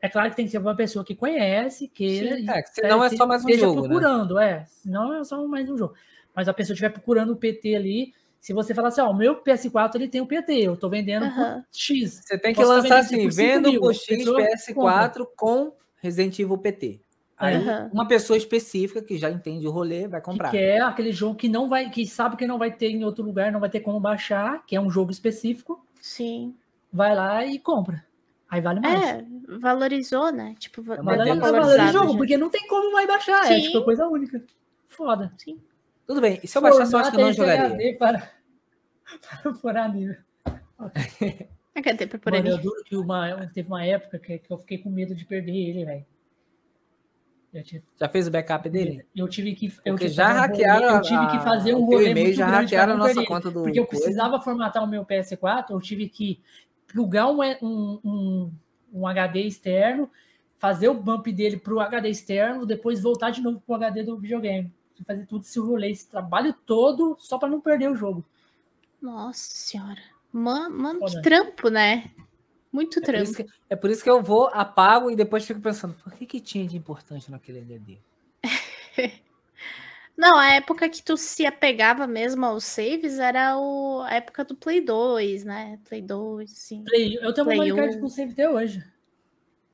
É 0.00 0.08
claro 0.08 0.30
que 0.30 0.36
tem 0.36 0.44
que 0.44 0.52
ser 0.52 0.58
uma 0.58 0.76
pessoa 0.76 1.04
que 1.04 1.14
conhece, 1.14 1.88
queira. 1.88 2.38
e 2.38 2.48
É, 2.48 2.62
que 2.62 2.68
senão 2.68 3.02
é 3.02 3.08
só 3.10 3.26
mais 3.26 3.44
um 3.44 3.48
esteja 3.48 3.66
jogo, 3.66 3.80
né? 3.82 3.88
procurando, 3.88 4.38
é. 4.38 4.64
Senão 4.66 5.14
é 5.14 5.24
só 5.24 5.44
mais 5.48 5.68
um 5.68 5.76
jogo. 5.76 5.94
Mas 6.36 6.48
a 6.48 6.52
pessoa 6.52 6.74
estiver 6.74 6.90
procurando 6.90 7.32
o 7.32 7.36
PT 7.36 7.74
ali, 7.74 8.12
se 8.38 8.52
você 8.52 8.74
falar 8.74 8.88
assim, 8.88 9.00
ó, 9.00 9.10
o 9.10 9.16
meu 9.16 9.42
PS4 9.42 9.94
ele 9.94 10.06
tem 10.06 10.20
o 10.20 10.26
PT, 10.26 10.52
eu 10.52 10.76
tô 10.76 10.90
vendendo 10.90 11.24
Aham. 11.24 11.62
por 11.62 11.64
X. 11.72 12.20
Você 12.22 12.38
tem 12.38 12.52
que 12.52 12.60
Posso 12.60 12.68
tá 12.68 12.76
lançar 12.76 12.98
assim, 12.98 13.22
por 13.22 13.32
vendo 13.32 13.70
mil, 13.70 13.80
por 13.80 13.94
X 13.94 14.06
pessoa 14.06 14.40
PS4 14.40 15.26
com 15.34 15.72
Resident 15.96 16.38
Evil 16.38 16.58
PT. 16.58 17.00
Aí 17.38 17.56
Aham. 17.56 17.90
uma 17.92 18.06
pessoa 18.06 18.36
específica 18.36 19.00
que 19.02 19.16
já 19.16 19.30
entende 19.30 19.66
o 19.66 19.70
rolê 19.70 20.06
vai 20.06 20.20
Que 20.20 20.26
comprar. 20.26 20.50
quer 20.50 20.82
aquele 20.82 21.10
jogo 21.10 21.34
que 21.36 21.48
não 21.48 21.68
vai, 21.68 21.88
que 21.90 22.06
sabe 22.06 22.36
que 22.36 22.46
não 22.46 22.58
vai 22.58 22.70
ter 22.70 22.90
em 22.90 23.02
outro 23.02 23.24
lugar, 23.24 23.50
não 23.50 23.60
vai 23.60 23.70
ter 23.70 23.80
como 23.80 23.98
baixar, 23.98 24.64
que 24.66 24.76
é 24.76 24.80
um 24.80 24.90
jogo 24.90 25.10
específico, 25.10 25.84
Sim. 26.00 26.54
vai 26.92 27.14
lá 27.14 27.44
e 27.46 27.58
compra. 27.58 28.04
Aí 28.48 28.60
vale 28.60 28.80
mais. 28.80 29.02
É, 29.02 29.24
valorizou, 29.58 30.30
né? 30.30 30.54
Tipo, 30.58 30.80
É 30.92 30.96
bem 30.96 31.38
tá 31.40 31.50
valendo 31.50 31.66
o 31.66 31.92
jogo, 31.92 32.12
já. 32.12 32.16
porque 32.18 32.36
não 32.36 32.48
tem 32.48 32.66
como 32.68 32.92
mais 32.92 33.06
baixar. 33.06 33.50
É 33.50 33.56
Sim. 33.56 33.66
tipo 33.66 33.82
coisa 33.82 34.06
única. 34.06 34.42
Foda. 34.88 35.32
Tudo 36.06 36.20
bem, 36.20 36.40
e 36.42 36.46
se 36.46 36.56
eu 36.56 36.62
baixar, 36.62 36.88
eu 36.90 36.98
acho 36.98 37.10
que 37.10 37.16
eu 37.16 37.20
não 37.20 37.32
jogaria. 37.32 37.66
HD 37.66 37.94
para, 37.94 38.30
para 39.42 39.54
furar 39.54 39.92
nível. 39.92 40.16
HD 41.74 42.06
pra 42.06 42.18
por 42.18 42.32
Mano, 42.32 42.48
eu 42.48 42.54
ali. 42.54 42.62
duro 42.62 42.84
que 42.84 42.96
uma, 42.96 43.46
teve 43.48 43.68
uma 43.68 43.84
época 43.84 44.18
que, 44.18 44.38
que 44.38 44.50
eu 44.52 44.58
fiquei 44.58 44.78
com 44.78 44.90
medo 44.90 45.14
de 45.14 45.24
perder 45.24 45.52
ele, 45.54 45.84
velho. 45.84 46.06
Tive, 47.64 47.82
Já 47.98 48.08
fez 48.08 48.28
o 48.28 48.30
backup 48.30 48.68
dele? 48.68 49.06
eu 49.16 49.26
tive 49.28 49.54
que. 49.54 49.66
Eu 49.84 49.94
Porque 49.94 50.10
tive, 50.10 50.10
que 50.10 50.16
já 50.16 50.26
fazer 50.26 50.38
um 50.38 50.40
hackearam 50.40 50.88
eu 50.96 51.00
tive 51.00 51.26
que 51.28 51.38
fazer 51.38 51.74
um 51.74 51.80
o 51.80 51.84
rolê 51.86 52.10
e-mail, 52.10 52.26
muito 52.26 52.36
já 52.36 52.46
hackearam 52.48 52.92
a 52.92 52.96
nossa 52.96 53.14
perder. 53.14 53.26
conta 53.26 53.50
do 53.50 53.62
Porque 53.62 53.80
eu 53.80 53.86
precisava 53.86 54.40
formatar 54.40 54.84
o 54.84 54.86
meu 54.86 55.06
PS4, 55.06 55.70
eu 55.70 55.80
tive 55.80 56.08
que 56.08 56.42
plugar 56.86 57.28
um, 57.28 57.40
um, 57.62 58.00
um, 58.04 58.52
um 58.92 59.06
HD 59.06 59.40
externo, 59.40 60.10
fazer 60.58 60.88
o 60.88 60.94
bump 60.94 61.32
dele 61.32 61.56
pro 61.56 61.80
HD 61.80 62.10
externo, 62.10 62.66
depois 62.66 63.00
voltar 63.00 63.30
de 63.30 63.40
novo 63.40 63.60
pro 63.60 63.74
HD 63.76 64.02
do 64.02 64.18
videogame. 64.18 64.70
Fazer 65.04 65.26
tudo 65.26 65.42
esse 65.42 65.58
rolê, 65.58 65.90
esse 65.90 66.08
trabalho 66.08 66.52
todo, 66.64 67.16
só 67.18 67.38
para 67.38 67.48
não 67.48 67.60
perder 67.60 67.90
o 67.90 67.96
jogo. 67.96 68.24
Nossa 69.00 69.54
senhora. 69.54 70.00
Man- 70.32 70.68
Mano, 70.68 71.04
que 71.04 71.20
trampo, 71.22 71.68
né? 71.68 72.10
Muito 72.72 72.98
É 72.98 73.00
por, 73.00 73.06
trampo. 73.06 73.24
isso 73.24 73.34
que, 73.36 73.46
é 73.70 73.76
por 73.76 73.90
isso 73.90 74.02
que 74.04 74.10
eu 74.10 74.22
vou, 74.22 74.48
apago 74.52 75.10
e 75.10 75.16
depois 75.16 75.44
fico 75.46 75.60
pensando, 75.60 75.94
por 76.02 76.12
que, 76.12 76.26
que 76.26 76.40
tinha 76.40 76.66
de 76.66 76.76
importante 76.76 77.30
naquele 77.30 77.60
HD? 77.60 77.98
Não, 80.16 80.38
a 80.38 80.54
época 80.54 80.88
que 80.88 81.02
tu 81.02 81.16
se 81.16 81.44
apegava 81.44 82.06
mesmo 82.06 82.44
aos 82.46 82.64
saves 82.64 83.18
era 83.18 83.58
o... 83.58 84.00
a 84.00 84.14
época 84.14 84.44
do 84.44 84.56
Play 84.56 84.80
2, 84.80 85.44
né? 85.44 85.78
Play 85.86 86.00
2, 86.00 86.50
sim. 86.50 86.84
Play, 86.84 87.18
eu 87.20 87.32
tenho 87.34 87.46
um 87.46 87.50
Play 87.50 87.60
memory 87.60 87.76
card 87.76 87.96
um. 87.96 88.00
com 88.00 88.08
save 88.08 88.32
até 88.32 88.48
hoje. 88.48 88.82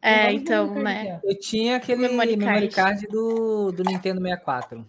É, 0.03 0.33
então, 0.33 0.67
card 0.69 0.83
né? 0.83 1.21
Eu 1.23 1.39
tinha 1.39 1.77
aquele 1.77 2.03
Memory 2.03 2.37
memory, 2.37 2.69
card. 2.69 3.01
card 3.01 3.07
do, 3.07 3.71
do 3.71 3.85
Nintendo 3.85 4.21
64. 4.21 4.85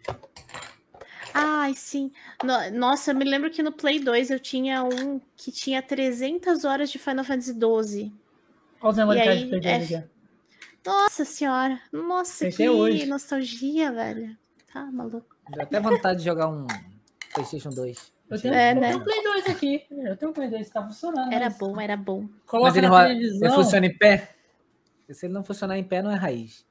Ai, 1.33 1.73
sim. 1.75 2.11
No- 2.43 2.71
Nossa, 2.79 3.11
eu 3.11 3.15
me 3.15 3.23
lembro 3.23 3.49
que 3.49 3.63
no 3.63 3.71
Play 3.71 3.99
2 3.99 4.29
eu 4.31 4.39
tinha 4.39 4.83
um 4.83 5.19
que 5.35 5.51
tinha 5.51 5.81
300 5.81 6.63
horas 6.65 6.89
de 6.91 6.99
Final 6.99 7.23
Fantasy 7.23 7.53
12. 7.53 8.11
Olha 8.81 8.91
os 8.91 8.97
memory 8.97 9.23
card 9.23 9.45
que 9.47 9.55
eu 9.55 9.59
é- 9.71 10.03
ó. 10.85 10.91
Nossa 10.91 11.23
senhora. 11.25 11.79
Nossa, 11.91 12.47
Esse 12.47 12.57
que 12.57 12.69
hoje. 12.69 13.05
nostalgia, 13.05 13.91
velho. 13.91 14.35
Tá 14.71 14.83
maluco. 14.91 15.35
Dá 15.55 15.63
até 15.63 15.79
vontade 15.79 16.19
de 16.19 16.25
jogar 16.25 16.47
um 16.49 16.67
PlayStation 17.33 17.69
2. 17.69 18.11
Eu 18.29 18.41
tenho, 18.41 18.53
É, 18.53 18.71
eu 18.71 18.75
né? 18.75 18.87
tenho 18.89 18.99
um 18.99 19.03
Play 19.03 19.23
2 19.23 19.47
aqui. 19.47 19.83
Eu 19.91 20.17
tenho 20.17 20.31
um 20.31 20.33
Play 20.33 20.49
2, 20.49 20.69
tá 20.69 20.83
funcionando. 20.83 21.31
Era 21.31 21.45
mas 21.45 21.57
bom, 21.57 21.79
era 21.79 21.95
bom. 21.95 22.27
Coloca 22.45 22.69
Mas 22.69 22.77
ele, 22.77 22.87
na 22.89 23.05
televisão. 23.07 23.47
ele 23.47 23.55
funciona 23.55 23.85
em 23.85 23.97
pé? 23.97 24.32
Porque 25.03 25.13
se 25.13 25.25
ele 25.25 25.33
não 25.33 25.43
funcionar 25.43 25.77
em 25.77 25.83
pé, 25.83 26.01
não 26.01 26.11
é 26.11 26.15
raiz. 26.15 26.65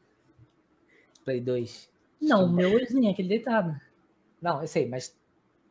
Play 1.25 1.41
2. 1.41 1.91
Não, 2.21 2.47
o 2.47 2.53
meu 2.53 2.79
é 3.09 3.11
aquele 3.11 3.29
deitado. 3.29 3.79
Não, 4.41 4.61
eu 4.63 4.67
sei, 4.67 4.89
mas 4.89 5.17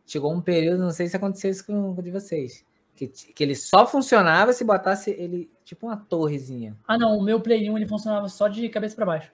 chegou 0.05 0.31
um 0.33 0.41
período, 0.41 0.81
não 0.83 0.91
sei 0.91 1.07
se 1.07 1.15
aconteceu 1.15 1.49
isso 1.51 1.65
com 1.65 1.93
com 1.95 1.99
o 1.99 2.03
de 2.03 2.11
vocês. 2.11 2.65
Que, 2.95 3.07
que 3.07 3.43
ele 3.43 3.55
só 3.55 3.87
funcionava 3.87 4.53
se 4.53 4.63
botasse 4.63 5.09
ele, 5.11 5.49
tipo 5.63 5.87
uma 5.87 5.97
torrezinha. 5.97 6.77
Ah, 6.87 6.97
não, 6.97 7.17
o 7.17 7.23
meu 7.23 7.41
Play 7.41 7.69
1 7.69 7.77
ele 7.77 7.87
funcionava 7.87 8.29
só 8.29 8.47
de 8.47 8.69
cabeça 8.69 8.95
pra 8.95 9.05
baixo. 9.05 9.31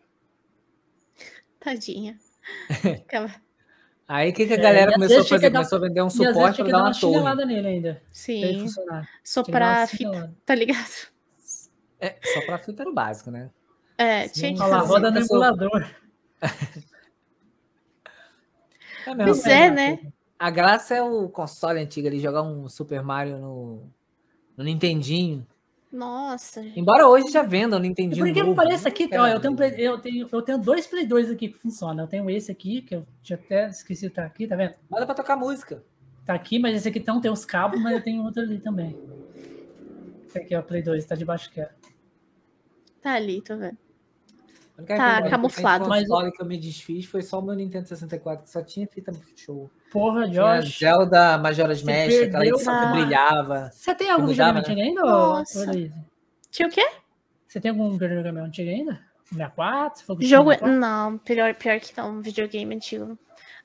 Tadinha. 1.60 2.18
Aí 4.08 4.30
o 4.30 4.34
que, 4.34 4.48
que 4.48 4.54
a 4.54 4.58
É, 4.58 4.62
galera 4.62 4.92
às 4.92 4.94
começou 4.94 5.20
a 5.20 5.26
fazer? 5.26 5.50
dar- 5.50 5.60
Começou 5.60 5.78
a 5.78 5.82
vender 5.82 6.02
um 6.02 6.10
suporte 6.10 6.62
para 6.62 6.72
dar 6.72 6.78
uma 6.78 6.84
uma 6.86 6.94
torre. 7.36 7.46
nele 7.46 7.68
ainda. 7.68 8.02
Sim. 8.12 8.66
Soprar 9.24 9.84
a 9.84 9.88
fita, 9.88 10.34
tá 10.46 10.56
ligado? 10.56 11.10
É, 12.00 12.16
só 12.24 12.42
para 12.46 12.58
fita 12.58 12.84
era 12.84 12.90
o 12.90 12.94
básico, 12.94 13.32
né? 13.32 13.50
É, 13.98 14.28
Sim. 14.28 14.34
tinha 14.34 14.54
que 14.54 14.60
fazer. 14.60 14.88
roda 14.88 15.12
no 15.12 15.20
emulador. 15.20 15.90
É 19.06 19.16
mesmo. 19.16 19.34
Pois 19.34 19.46
é, 19.46 19.72
né? 19.72 20.00
A 20.38 20.50
graça 20.50 20.94
é 20.94 21.02
o 21.02 21.30
console 21.30 21.80
antigo 21.80 22.08
ali, 22.08 22.20
jogar 22.20 22.44
um 22.44 22.68
Super 22.68 23.02
Mario 23.02 23.38
no, 23.40 23.90
no 24.58 24.64
Nintendinho. 24.64 25.48
Nossa. 25.92 26.62
Embora 26.76 27.08
hoje 27.08 27.32
já 27.32 27.42
vendam 27.42 27.80
o 27.80 27.82
Nintendinho 27.82 28.26
por 28.26 28.34
que 28.34 28.44
novo, 28.44 28.56
parece 28.56 28.84
não 28.84 28.92
aqui, 28.92 29.10
ó, 29.18 29.28
eu 29.28 29.40
tenho. 29.40 29.56
Play- 29.56 29.76
eu, 29.78 29.98
tenho, 29.98 30.28
eu 30.30 30.42
tenho 30.42 30.58
dois 30.58 30.86
Play 30.86 31.08
2 31.08 31.32
aqui 31.32 31.48
que 31.48 31.58
funcionam. 31.58 32.04
Eu 32.04 32.08
tenho 32.08 32.30
esse 32.30 32.52
aqui, 32.52 32.82
que 32.82 32.96
eu 32.96 33.08
tinha 33.24 33.40
até 33.40 33.68
esqueci 33.70 34.08
de 34.08 34.14
tá 34.14 34.26
aqui, 34.26 34.46
tá 34.46 34.56
vendo? 34.56 34.74
Nada 34.92 35.06
pra 35.06 35.16
tocar 35.16 35.38
música. 35.38 35.82
Tá 36.26 36.34
aqui, 36.34 36.60
mas 36.60 36.76
esse 36.76 36.90
aqui 36.90 37.02
não 37.08 37.22
tem 37.22 37.32
os 37.32 37.46
cabos, 37.46 37.82
mas 37.82 37.94
eu 37.94 38.04
tenho 38.04 38.22
outro 38.22 38.42
ali 38.42 38.60
também. 38.60 38.98
Esse 40.28 40.40
aqui 40.40 40.54
é 40.54 40.60
o 40.60 40.64
Play 40.64 40.82
2, 40.84 41.06
tá 41.06 41.16
debaixo 41.16 41.50
que 41.52 41.62
é. 41.62 41.70
Tá 43.02 43.14
ali, 43.14 43.42
tô 43.42 43.56
vendo. 43.58 43.78
Tá 44.86 45.22
coisa 45.22 45.30
camuflado. 45.30 45.84
de 45.86 45.90
Mas- 45.90 46.08
console 46.08 46.32
que 46.32 46.42
eu 46.42 46.46
me 46.46 46.58
desfiz 46.58 47.06
foi 47.06 47.22
só 47.24 47.40
o 47.40 47.42
meu 47.42 47.56
Nintendo 47.56 47.88
64, 47.88 48.44
que 48.44 48.50
só 48.50 48.62
tinha 48.62 48.86
fita 48.88 49.12
show. 49.36 49.72
Porra, 49.92 50.30
Tinha 50.30 50.60
Josh. 50.62 50.80
Zelda 50.80 51.38
Majora's 51.38 51.82
Mask, 51.82 52.22
aquela 52.24 52.46
edição 52.46 52.80
que 52.80 53.00
brilhava. 53.02 53.72
Você 53.74 53.96
tem 53.96 54.12
algum 54.12 54.28
mudava, 54.28 54.60
videogame 54.60 54.82
né? 54.84 54.90
antigo 54.92 55.02
ainda, 55.02 55.02
Nossa. 55.02 55.72
Luiz? 55.72 55.92
Tinha 56.52 56.68
o 56.68 56.72
quê? 56.72 56.88
Você 57.48 57.60
tem 57.60 57.72
algum 57.72 57.98
videogame 57.98 58.40
antigo 58.40 58.70
ainda? 58.70 59.00
64? 59.30 60.00
Você 60.00 60.06
falou 60.06 60.20
que 60.20 60.28
tinha 60.28 60.38
Jogo. 60.38 60.50
64? 60.52 60.80
Não, 60.80 61.18
pior, 61.18 61.56
pior 61.56 61.80
que 61.80 61.98
não, 61.98 62.22
videogame 62.22 62.76
antigo. 62.76 63.18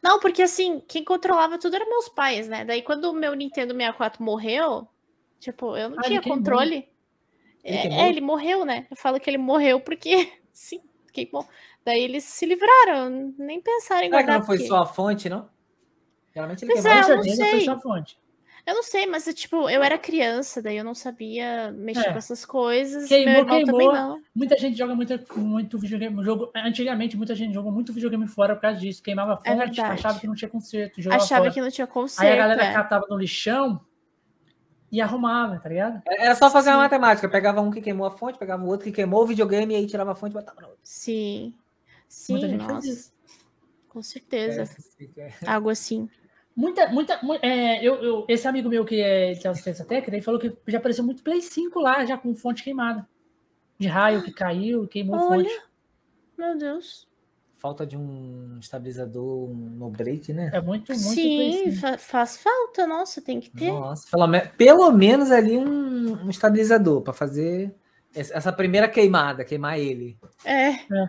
Não, 0.02 0.18
porque 0.18 0.42
assim, 0.42 0.80
quem 0.88 1.04
controlava 1.04 1.58
tudo 1.58 1.76
eram 1.76 1.88
meus 1.90 2.08
pais, 2.08 2.48
né? 2.48 2.64
Daí 2.64 2.82
quando 2.82 3.04
o 3.10 3.12
meu 3.12 3.34
Nintendo 3.34 3.74
64 3.74 4.22
morreu, 4.22 4.88
tipo, 5.42 5.76
eu 5.76 5.90
não 5.90 5.98
Ah, 5.98 6.02
tinha 6.02 6.22
controle. 6.22 6.88
Ele 7.64 7.76
É, 7.76 8.02
é, 8.04 8.08
ele 8.08 8.20
morreu, 8.20 8.64
né? 8.64 8.86
Eu 8.90 8.96
falo 8.96 9.20
que 9.20 9.28
ele 9.28 9.38
morreu 9.38 9.80
porque, 9.80 10.32
sim, 10.52 10.80
queimou. 11.12 11.46
Daí 11.84 12.02
eles 12.02 12.24
se 12.24 12.46
livraram, 12.46 13.34
nem 13.38 13.60
pensaram 13.60 14.02
em 14.02 14.04
Será 14.06 14.18
que 14.18 14.24
guardar. 14.26 14.38
não 14.38 14.46
foi 14.46 14.56
porque- 14.56 14.68
só 14.68 14.78
a 14.82 14.86
fonte, 14.86 15.28
não? 15.28 15.48
Geralmente 16.34 16.64
ele 16.64 16.72
Pois 16.72 16.84
queimou. 16.84 16.98
é, 16.98 17.04
eu 17.12 17.16
não 17.16 17.22
certeza 17.24 17.44
foi 17.44 17.58
sei. 17.58 17.64
só 17.66 17.72
a 17.72 17.78
fonte. 17.80 18.18
Eu 18.64 18.74
não 18.76 18.82
sei, 18.84 19.06
mas 19.08 19.24
tipo, 19.34 19.68
eu 19.68 19.82
era 19.82 19.98
criança, 19.98 20.62
daí 20.62 20.76
eu 20.76 20.84
não 20.84 20.94
sabia 20.94 21.72
mexer 21.72 22.06
É. 22.08 22.12
com 22.12 22.18
essas 22.18 22.44
coisas. 22.44 23.08
Queimou, 23.08 23.32
meu 23.32 23.40
irmão 23.42 23.64
também 23.64 23.88
queimou. 23.88 23.92
não. 23.92 24.22
Muita 24.32 24.56
gente 24.56 24.78
joga 24.78 24.94
muito, 24.94 25.18
muito 25.36 25.78
videogame. 25.80 26.22
Jogo, 26.24 26.52
antigamente, 26.54 27.16
muita 27.16 27.34
gente 27.34 27.52
jogou 27.52 27.72
muito 27.72 27.92
videogame 27.92 28.28
fora 28.28 28.54
por 28.54 28.62
causa 28.62 28.78
disso. 28.78 29.02
Queimava 29.02 29.32
a 29.34 29.36
fonte, 29.36 29.80
É 29.80 29.84
achava 29.84 30.20
que 30.20 30.28
não 30.28 30.34
tinha 30.36 30.48
conserto. 30.48 31.00
Achava 31.10 31.42
fora. 31.42 31.50
que 31.52 31.60
não 31.60 31.70
tinha 31.72 31.84
Aí 31.86 31.90
conserto. 31.92 32.32
a 32.32 32.36
galera 32.36 32.62
é. 32.64 32.72
catava 32.72 33.04
no 33.10 33.16
lixão 33.18 33.80
e 34.92 35.00
arrumava, 35.00 35.58
tá 35.58 35.68
ligado? 35.70 36.02
Era 36.06 36.34
só 36.34 36.50
fazer 36.50 36.68
uma 36.68 36.76
Sim. 36.76 36.82
matemática. 36.82 37.28
Pegava 37.28 37.62
um 37.62 37.70
que 37.70 37.80
queimou 37.80 38.06
a 38.06 38.10
fonte, 38.10 38.38
pegava 38.38 38.62
o 38.62 38.66
outro 38.68 38.84
que 38.84 38.92
queimou 38.92 39.22
o 39.22 39.26
videogame 39.26 39.72
e 39.72 39.76
aí 39.78 39.86
tirava 39.86 40.12
a 40.12 40.14
fonte 40.14 40.32
e 40.32 40.34
botava 40.38 40.60
no 40.60 40.66
outro. 40.68 40.80
Sim. 40.84 41.54
Sim, 42.06 42.34
Muita 42.34 42.48
gente 42.48 42.66
nossa, 42.66 42.86
isso. 42.86 43.12
com 43.88 44.02
certeza. 44.02 44.64
É, 45.16 45.32
Algo 45.46 45.70
assim. 45.70 46.08
Muita, 46.54 46.86
muita, 46.88 47.18
mu- 47.22 47.38
é, 47.40 47.82
eu, 47.82 47.94
eu- 48.02 48.26
esse 48.28 48.46
amigo 48.46 48.68
meu 48.68 48.84
que 48.84 49.00
é 49.00 49.32
de 49.32 49.48
assistência 49.48 49.86
técnica, 49.86 50.14
ele 50.14 50.20
falou 50.22 50.38
que 50.38 50.54
já 50.68 50.76
apareceu 50.76 51.02
muito 51.02 51.22
Play 51.22 51.40
5 51.40 51.80
lá, 51.80 52.04
já 52.04 52.18
com 52.18 52.34
fonte 52.34 52.62
queimada. 52.62 53.08
De 53.78 53.88
raio 53.88 54.22
que 54.22 54.30
caiu, 54.30 54.86
queimou 54.86 55.16
a 55.16 55.26
Olha. 55.26 55.48
fonte. 55.48 55.62
Meu 56.36 56.58
Deus. 56.58 57.08
Falta 57.62 57.86
de 57.86 57.96
um 57.96 58.58
estabilizador 58.58 59.48
no 59.48 59.88
break, 59.88 60.32
né? 60.32 60.50
É 60.52 60.60
muito, 60.60 60.88
muito 60.92 61.00
Sim, 61.00 61.36
Play 61.36 61.70
5. 61.70 61.80
fa- 61.80 61.96
faz 61.96 62.36
falta, 62.36 62.88
nossa, 62.88 63.22
tem 63.22 63.38
que 63.38 63.50
ter. 63.50 63.70
Nossa, 63.70 64.04
pelo, 64.10 64.26
me- 64.26 64.40
pelo 64.48 64.90
menos 64.90 65.30
ali 65.30 65.56
um, 65.56 66.24
um 66.24 66.28
estabilizador 66.28 67.02
para 67.02 67.12
fazer 67.12 67.72
essa 68.12 68.52
primeira 68.52 68.88
queimada, 68.88 69.44
queimar 69.44 69.78
ele. 69.78 70.18
É. 70.44 70.70
É. 70.70 71.08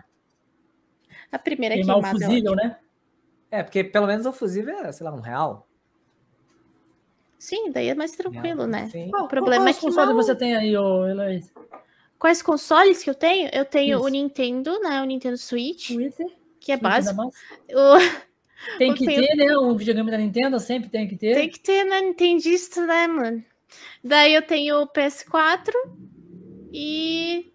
A 1.32 1.38
primeira 1.40 1.74
Queimar 1.74 1.98
o 1.98 2.00
queimada. 2.02 2.24
é 2.24 2.28
fusível, 2.28 2.52
ótima. 2.52 2.68
né? 2.68 2.78
É, 3.50 3.62
porque 3.64 3.82
pelo 3.82 4.06
menos 4.06 4.24
o 4.24 4.32
fusível 4.32 4.78
é, 4.78 4.92
sei 4.92 5.04
lá, 5.04 5.12
um 5.12 5.20
real. 5.20 5.66
Sim, 7.36 7.72
daí 7.72 7.88
é 7.88 7.94
mais 7.96 8.12
tranquilo, 8.12 8.64
né? 8.68 8.88
Sim. 8.90 9.10
Qual, 9.10 9.26
problema 9.26 9.64
qual, 9.64 9.68
é 9.70 9.74
que 9.74 9.80
console 9.80 10.14
mal- 10.14 10.22
você 10.22 10.36
tem 10.36 10.54
aí, 10.54 10.76
ô? 10.76 11.00
Quais 12.16 12.40
consoles 12.40 13.02
que 13.02 13.10
eu 13.10 13.14
tenho? 13.14 13.50
Eu 13.52 13.64
tenho 13.64 13.98
o 13.98 14.02
Isso. 14.02 14.10
Nintendo, 14.10 14.78
né? 14.78 15.02
O 15.02 15.04
Nintendo 15.04 15.36
Switch, 15.36 15.88
Twitter? 15.88 16.26
Que 16.64 16.72
é 16.72 16.76
da 16.76 16.88
básico. 16.88 17.20
O- 17.72 18.78
Tem 18.78 18.94
que 18.94 19.04
ter, 19.04 19.34
né? 19.36 19.56
Um 19.58 19.76
videogame 19.76 20.10
da 20.10 20.16
Nintendo 20.18 20.58
sempre 20.58 20.88
tem 20.88 21.06
que 21.06 21.16
ter. 21.16 21.34
Tem 21.34 21.48
que 21.50 21.60
ter, 21.60 21.84
né? 21.84 22.00
Nintendista, 22.00 22.84
né, 22.86 23.06
mano? 23.06 23.44
Daí 24.02 24.34
eu 24.34 24.42
tenho 24.42 24.80
o 24.82 24.86
PS4 24.88 25.72
e. 26.72 27.52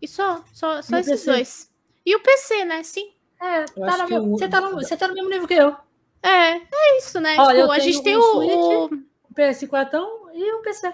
E 0.00 0.06
só, 0.08 0.44
só, 0.52 0.80
só 0.82 0.96
E 0.96 1.00
esses 1.00 1.12
PC? 1.24 1.30
dois. 1.30 1.70
E 2.06 2.14
o 2.14 2.20
PC, 2.20 2.64
né? 2.64 2.82
Sim. 2.82 3.10
É, 3.40 3.64
tá 3.64 3.86
acho 3.86 3.98
no 4.02 4.06
que 4.06 4.12
meu- 4.14 4.22
o- 4.24 4.38
você, 4.38 4.48
tá 4.48 4.60
no, 4.60 4.70
você 4.72 4.96
tá 4.96 5.08
no 5.08 5.14
mesmo 5.14 5.30
nível 5.30 5.48
que 5.48 5.54
eu. 5.54 5.76
É, 6.22 6.56
é 6.56 6.98
isso, 6.98 7.20
né? 7.20 7.34
Ó, 7.38 7.50
tipo, 7.52 7.70
a 7.70 7.78
gente 7.78 8.02
tem 8.02 8.16
o. 8.16 8.20
o- 8.20 8.84
O 8.86 9.34
PS4 9.34 10.00
e 10.34 10.52
o 10.52 10.62
PC. 10.62 10.86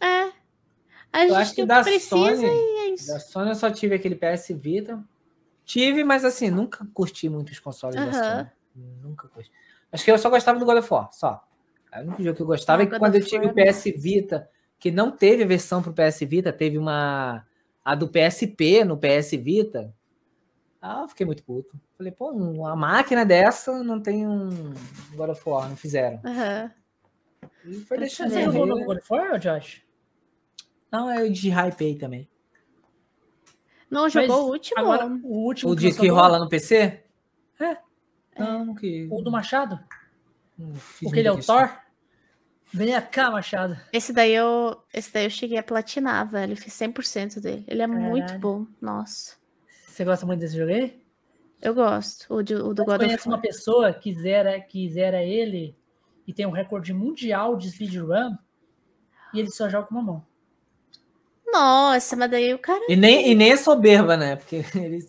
É. 0.00 0.28
A 1.12 1.24
Eu 1.24 1.28
gente 1.30 1.34
acho 1.36 1.50
que 1.50 1.56
tem 1.56 1.64
o 1.64 1.68
da 1.68 1.82
precisa 1.82 2.08
Sony, 2.16 2.44
e 2.46 2.78
é 2.78 2.88
isso. 2.94 3.06
da 3.08 3.18
Sony 3.18 3.48
eu 3.50 3.54
só 3.54 3.70
tive 3.70 3.94
aquele 3.94 4.14
PS 4.14 4.50
Vita. 4.54 5.02
Tive, 5.68 6.02
mas 6.02 6.24
assim, 6.24 6.50
nunca 6.50 6.86
curti 6.94 7.28
muito 7.28 7.50
os 7.52 7.60
consoles 7.60 7.96
da 7.96 8.04
Aham. 8.04 8.12
Sony. 8.38 8.48
Nunca 9.02 9.28
curti. 9.28 9.52
Acho 9.92 10.02
que 10.02 10.10
eu 10.10 10.16
só 10.16 10.30
gostava 10.30 10.58
do 10.58 10.64
God 10.64 10.78
of 10.78 10.90
War, 10.90 11.12
só. 11.12 11.46
É 11.92 12.00
o 12.00 12.06
único 12.06 12.22
jogo 12.22 12.36
que 12.36 12.42
eu 12.42 12.46
gostava. 12.46 12.80
Ah, 12.80 12.84
e 12.86 12.88
quando 12.88 13.16
eu 13.16 13.24
tive 13.24 13.46
o 13.46 13.50
é 13.50 13.66
PS 13.66 13.92
Vita, 13.94 14.48
que 14.78 14.90
não 14.90 15.10
teve 15.10 15.44
versão 15.44 15.82
pro 15.82 15.92
PS 15.92 16.24
Vita, 16.24 16.54
teve 16.54 16.78
uma. 16.78 17.46
A 17.84 17.94
do 17.94 18.08
PSP 18.08 18.82
no 18.82 18.96
PS 18.96 19.36
Vita. 19.36 19.94
Ah, 20.80 21.02
eu 21.02 21.08
fiquei 21.08 21.26
muito 21.26 21.44
puto. 21.44 21.78
Falei, 21.98 22.12
pô, 22.12 22.30
uma 22.30 22.74
máquina 22.74 23.26
dessa 23.26 23.82
não 23.84 24.00
tem 24.00 24.26
um 24.26 24.72
God 25.14 25.30
of 25.30 25.42
War, 25.46 25.68
não 25.68 25.76
fizeram. 25.76 26.18
Aham. 26.24 26.72
E 27.66 27.74
foi 27.80 27.98
deixando. 27.98 28.30
Você 28.30 28.40
É, 28.40 28.44
jogou 28.44 28.66
no 28.66 28.86
God 28.86 28.96
of 28.96 29.06
War, 29.10 29.38
Josh? 29.38 29.82
Não, 30.90 31.10
é 31.10 31.24
o 31.24 31.30
de 31.30 31.50
hypei 31.50 31.94
também. 31.94 32.26
Não 33.90 34.08
jogou 34.08 34.46
o 34.46 34.50
último? 34.52 34.80
Agora, 34.80 35.06
o 35.06 35.44
último 35.46 35.72
O 35.72 35.76
de 35.76 35.92
que 35.92 36.08
agora, 36.08 36.22
rola 36.28 36.38
no 36.38 36.48
PC? 36.48 37.02
É. 37.60 37.76
Não, 38.38 38.66
não 38.66 38.74
que. 38.74 39.08
O 39.10 39.22
do 39.22 39.30
Machado? 39.30 39.78
Porque 41.02 41.18
ele 41.20 41.28
é 41.28 41.32
o. 41.32 41.40
Thor? 41.40 41.70
Vem 42.72 43.00
cá, 43.10 43.30
Machado. 43.30 43.78
Esse 43.92 44.12
daí 44.12 44.34
eu, 44.34 44.76
esse 44.92 45.12
daí 45.12 45.24
eu 45.24 45.30
cheguei 45.30 45.56
a 45.56 45.62
platinar, 45.62 46.28
velho. 46.28 46.54
Fiz 46.56 46.74
100% 46.74 47.40
dele. 47.40 47.64
Ele 47.66 47.80
é 47.82 47.86
muito 47.86 48.24
Caralho. 48.26 48.40
bom. 48.40 48.66
Nossa. 48.80 49.36
Você 49.86 50.04
gosta 50.04 50.26
muito 50.26 50.40
desse 50.40 50.56
jogo 50.56 50.70
aí? 50.70 51.02
Eu 51.62 51.74
gosto. 51.74 52.32
O, 52.32 52.42
de- 52.42 52.54
o 52.54 52.74
do 52.74 52.82
Eu 52.82 52.86
God 52.86 52.96
of 52.96 53.04
conheço 53.06 53.28
uma 53.28 53.38
pessoa 53.40 53.92
que 53.92 54.12
zera, 54.12 54.60
que 54.60 54.88
zera 54.90 55.22
ele 55.22 55.74
e 56.26 56.32
tem 56.32 56.46
um 56.46 56.50
recorde 56.50 56.92
mundial 56.92 57.56
de 57.56 57.70
speedrun 57.70 58.36
e 59.32 59.40
ele 59.40 59.50
só 59.50 59.68
joga 59.68 59.86
com 59.86 59.94
uma 59.94 60.02
mão. 60.02 60.26
Nossa, 61.52 62.16
mas 62.16 62.30
daí 62.30 62.52
o 62.54 62.58
cara. 62.58 62.84
E 62.88 62.96
nem, 62.96 63.30
e 63.30 63.34
nem 63.34 63.50
é 63.52 63.56
soberba, 63.56 64.16
né? 64.16 64.36
Porque 64.36 64.56
ele 64.76 65.06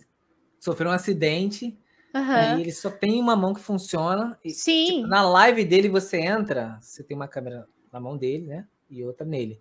sofreu 0.58 0.90
um 0.90 0.94
acidente 0.94 1.78
Aham. 2.14 2.58
e 2.58 2.60
ele 2.62 2.72
só 2.72 2.90
tem 2.90 3.20
uma 3.20 3.36
mão 3.36 3.54
que 3.54 3.60
funciona. 3.60 4.38
E, 4.44 4.50
Sim. 4.50 4.86
tipo, 4.86 5.06
na 5.06 5.22
live 5.28 5.64
dele, 5.64 5.88
você 5.88 6.18
entra, 6.18 6.78
você 6.80 7.02
tem 7.02 7.16
uma 7.16 7.28
câmera 7.28 7.66
na 7.92 8.00
mão 8.00 8.16
dele, 8.16 8.46
né? 8.46 8.66
E 8.88 9.04
outra 9.04 9.26
nele. 9.26 9.60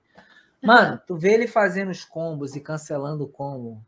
Mano, 0.61 0.99
tu 1.07 1.15
vê 1.15 1.33
ele 1.33 1.47
fazendo 1.47 1.89
os 1.89 2.03
combos 2.03 2.55
e 2.55 2.59
cancelando 2.59 3.23
o 3.23 3.27
combo. 3.29 3.81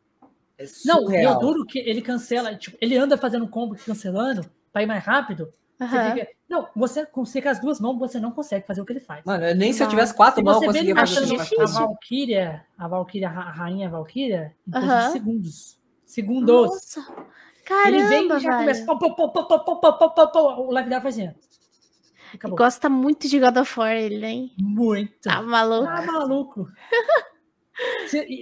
É 0.57 0.65
Não, 0.85 1.11
e 1.11 1.23
eu 1.23 1.37
duro 1.39 1.65
que 1.65 1.79
ele 1.79 2.01
cancela, 2.01 2.55
tipo, 2.55 2.77
ele 2.79 2.95
anda 2.97 3.17
fazendo 3.17 3.47
combo 3.47 3.75
e 3.75 3.79
cancelando 3.79 4.49
pra 4.71 4.83
ir 4.83 4.85
mais 4.85 5.03
rápido. 5.03 5.53
Você 5.77 5.83
Aham. 5.85 6.13
fica- 6.13 6.27
não, 6.51 6.67
você 6.75 7.05
consegue 7.05 7.47
as 7.47 7.61
duas 7.61 7.79
mãos, 7.79 7.97
você 7.97 8.19
não 8.19 8.29
consegue 8.29 8.67
fazer 8.67 8.81
o 8.81 8.85
que 8.85 8.91
ele 8.91 8.99
faz. 8.99 9.23
Mano, 9.23 9.53
nem 9.55 9.71
se 9.71 9.81
eu 9.81 9.87
tivesse 9.87 10.13
quatro 10.13 10.43
mãos, 10.43 10.61
eu 10.61 10.67
conseguia 10.67 10.93
fazer 10.93 11.21
o 11.21 11.37
que 11.37 11.55
ele 11.55 11.61
A 11.61 11.65
Valkyria, 11.65 12.65
a 12.77 12.87
Valkyria, 12.89 13.29
a 13.29 13.51
rainha 13.51 13.89
Valkyria, 13.89 14.53
em 14.67 14.71
-huh. 14.71 15.11
segundos. 15.13 15.79
Segundos. 16.05 16.53
Nossa. 16.53 17.05
Caramba, 17.63 17.87
ele 17.87 18.03
vem 18.03 18.25
e 18.25 18.39
já 18.41 18.57
começa. 18.57 18.85
Pô, 18.85 18.99
pô, 18.99 19.15
pô, 19.15 19.29
pô, 19.31 19.45
pô, 19.45 19.79
pô, 19.79 20.09
pô, 20.09 20.27
pô, 20.27 20.39
o 20.63 20.71
live 20.71 20.89
dela 20.89 21.01
fazendo. 21.01 21.29
Assim, 21.29 21.39
acabou. 22.33 22.57
Gosta 22.57 22.89
muito 22.89 23.29
de 23.29 23.39
God 23.39 23.55
of 23.55 23.79
War, 23.79 23.95
ele, 23.95 24.25
hein? 24.25 24.51
Muito. 24.59 25.13
Tá 25.21 25.41
maluco. 25.41 25.85
Tá 25.85 26.01
maluco. 26.01 26.67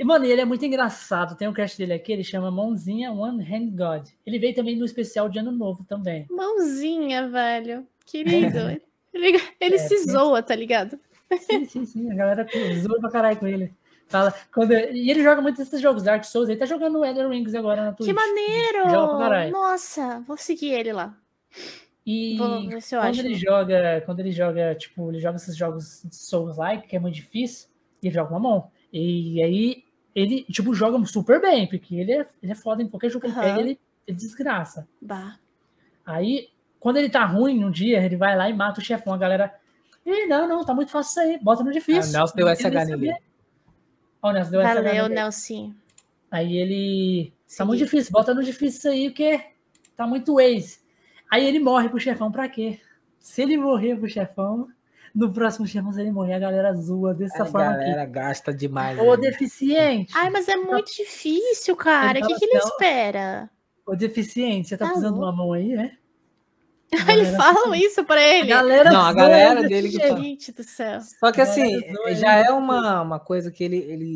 Mano, 0.03 0.25
ele 0.25 0.41
é 0.41 0.45
muito 0.45 0.65
engraçado. 0.65 1.37
Tem 1.37 1.47
um 1.47 1.53
cast 1.53 1.77
dele 1.77 1.93
aqui, 1.93 2.11
ele 2.11 2.23
chama 2.23 2.49
Mãozinha 2.49 3.11
One 3.11 3.43
Hand 3.43 3.69
God. 3.75 4.09
Ele 4.25 4.39
veio 4.39 4.55
também 4.55 4.75
no 4.75 4.83
especial 4.83 5.29
de 5.29 5.37
Ano 5.37 5.51
Novo 5.51 5.83
também. 5.83 6.25
Mãozinha, 6.31 7.29
velho. 7.29 7.87
Querido. 8.09 8.57
Ele, 9.11 9.41
ele 9.59 9.75
É, 9.75 9.77
se 9.79 9.95
tem- 9.95 10.09
zoa, 10.11 10.41
tá 10.43 10.55
ligado? 10.55 10.99
Sim, 11.39 11.65
sim, 11.65 11.85
sim. 11.85 12.11
A 12.11 12.15
galera 12.15 12.47
zoa 12.79 12.99
pra 12.99 13.09
caralho 13.09 13.37
com 13.37 13.47
ele. 13.47 13.73
Fala, 14.07 14.31
quando, 14.53 14.71
e 14.71 15.09
ele 15.09 15.23
joga 15.23 15.41
muito 15.41 15.59
esses 15.61 15.81
jogos 15.81 16.03
Dark 16.03 16.23
Souls. 16.23 16.47
Ele 16.47 16.59
tá 16.59 16.65
jogando 16.67 17.03
Elder 17.03 17.27
Rings 17.27 17.55
agora 17.55 17.85
na 17.85 17.91
Twitch. 17.91 18.07
Que 18.07 18.13
maneiro! 18.13 19.51
Nossa, 19.51 20.19
vou 20.27 20.37
seguir 20.37 20.69
ele 20.73 20.93
lá. 20.93 21.17
E 22.05 22.37
Vou 22.37 22.67
ver 22.69 22.81
se 22.83 22.95
eu 22.95 22.99
quando 23.01 23.09
acho. 23.11 23.21
ele 23.21 23.33
joga, 23.35 24.01
quando 24.05 24.19
ele 24.19 24.31
joga, 24.31 24.75
tipo, 24.75 25.09
ele 25.11 25.19
joga 25.19 25.37
esses 25.37 25.55
jogos 25.57 26.03
Souls-like, 26.11 26.87
que 26.87 26.95
é 26.95 26.99
muito 26.99 27.15
difícil, 27.15 27.67
e 28.01 28.07
ele 28.07 28.13
joga 28.15 28.29
com 28.29 28.35
a 28.35 28.39
mão. 28.39 28.71
E 28.93 29.41
aí 29.43 29.83
ele, 30.15 30.43
tipo, 30.51 30.73
joga 30.73 31.03
super 31.05 31.41
bem, 31.41 31.67
porque 31.67 31.95
ele 31.95 32.11
é, 32.13 32.25
ele 32.41 32.51
é 32.51 32.55
foda 32.55 32.81
em 32.83 32.87
qualquer 32.87 33.09
jogo 33.09 33.21
que 33.21 33.27
ele 33.31 33.39
Aham. 33.39 33.43
pega, 33.47 33.59
ele, 33.59 33.79
ele 34.07 34.17
desgraça. 34.17 34.87
Bah. 35.01 35.37
Aí, 36.05 36.47
quando 36.79 36.97
ele 36.97 37.09
tá 37.09 37.25
ruim 37.25 37.63
um 37.63 37.71
dia, 37.71 38.01
ele 38.03 38.15
vai 38.15 38.35
lá 38.35 38.49
e 38.49 38.53
mata 38.53 38.79
o 38.79 38.83
chefão. 38.83 39.13
A 39.13 39.17
galera, 39.17 39.53
Ih, 40.05 40.25
não, 40.27 40.47
não, 40.47 40.65
tá 40.65 40.73
muito 40.73 40.91
fácil 40.91 41.09
isso 41.09 41.19
aí, 41.19 41.39
bota 41.43 41.63
no 41.63 41.71
difícil. 41.71 42.01
Ah, 42.01 42.23
o 42.23 42.33
Nelson 42.33 42.35
deu 42.35 42.45
nele. 42.45 42.89
saber. 42.89 43.17
Ó, 44.21 44.29
o 44.29 44.33
Nelson 44.33 44.51
deu 44.51 44.61
SH 44.61 44.65
Valeu, 44.65 45.03
nele. 45.03 45.15
Nelson. 45.15 45.73
Aí 46.31 46.57
ele. 46.57 47.33
Tá 47.57 47.65
muito 47.65 47.79
difícil, 47.79 48.11
bota 48.11 48.33
no 48.33 48.43
difícil 48.43 48.77
isso 48.77 48.89
aí, 48.89 49.09
porque 49.09 49.41
tá 49.95 50.05
muito 50.05 50.35
Waze. 50.35 50.79
Aí 51.31 51.45
ele 51.45 51.59
morre 51.59 51.89
pro 51.89 51.99
chefão 51.99 52.31
pra 52.31 52.47
quê? 52.47 52.79
Se 53.19 53.41
ele 53.41 53.57
morrer 53.57 53.95
pro 53.97 54.07
chefão, 54.07 54.67
no 55.13 55.31
próximo 55.33 55.67
chefão, 55.67 55.91
se 55.91 55.99
ele 55.99 56.11
morrer, 56.11 56.33
a 56.33 56.39
galera 56.39 56.73
zoa 56.73 57.13
dessa 57.13 57.43
A 57.43 57.45
forma 57.45 57.71
galera 57.73 58.05
gasta 58.05 58.53
demais. 58.53 58.97
aqui. 58.97 59.07
Ô 59.07 59.15
né? 59.15 59.29
deficiente! 59.29 60.13
Ai, 60.15 60.29
mas 60.29 60.47
é 60.47 60.55
muito 60.55 60.95
difícil, 60.95 61.75
cara. 61.75 62.19
O 62.19 62.27
que, 62.27 62.35
que 62.35 62.45
ele 62.45 62.57
espera? 62.57 63.49
Ô 63.85 63.95
deficiente, 63.95 64.69
você 64.69 64.77
tá 64.77 64.85
Tá 64.85 64.91
precisando 64.91 65.15
de 65.15 65.19
uma 65.19 65.31
mão 65.31 65.53
aí, 65.53 65.75
né? 65.75 65.97
Eles 67.09 67.35
falam 67.35 67.73
isso 67.75 68.03
pra 68.03 68.15
A 68.19 68.23
ele. 68.27 68.47
galera 68.49 68.91
Não, 68.91 69.01
a 69.01 69.13
galera 69.13 69.59
ele 69.59 69.69
dele 69.69 69.89
que 69.89 69.97
fala. 69.99 70.09
jeito. 70.09 70.23
Gente 70.23 70.51
do 70.51 70.63
céu. 70.63 70.99
Só 71.01 71.31
que 71.31 71.39
A 71.41 71.43
assim, 71.43 71.79
zoa 71.93 72.15
já 72.15 72.33
é 72.35 72.49
uma, 72.51 73.01
uma 73.01 73.19
coisa 73.19 73.51
que 73.51 73.63
ele, 73.63 73.77
ele 73.77 74.15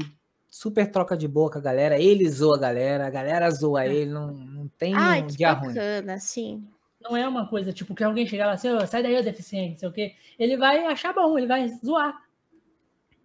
super 0.49 0.89
troca 0.89 1.15
de 1.15 1.27
boca, 1.27 1.59
a 1.59 1.61
galera. 1.61 1.99
Ele 1.99 2.27
zoa 2.29 2.57
a 2.57 2.59
galera, 2.59 3.05
a 3.07 3.09
galera 3.09 3.49
zoa 3.51 3.85
ele, 3.85 4.05
não, 4.11 4.27
não 4.31 4.67
tem 4.77 4.93
Ai, 4.95 5.21
um 5.21 5.27
que 5.27 5.37
dia 5.37 5.51
ruim. 5.53 5.67
bacana, 5.73 6.19
sim. 6.19 6.63
Não 7.01 7.17
é 7.17 7.27
uma 7.27 7.47
coisa, 7.47 7.73
tipo, 7.73 7.93
que 7.93 8.03
alguém 8.03 8.25
chegar 8.25 8.45
lá 8.47 8.53
assim, 8.53 8.69
"Ô, 8.69 8.87
sai 8.87 9.03
daí, 9.03 9.17
ô 9.17 9.21
deficiente, 9.21 9.71
não 9.73 9.77
sei 9.79 9.89
o 9.89 9.91
quê. 9.91 10.13
Ele 10.39 10.55
vai 10.57 10.85
achar 10.85 11.13
bom, 11.13 11.37
ele 11.37 11.47
vai 11.47 11.67
zoar. 11.85 12.17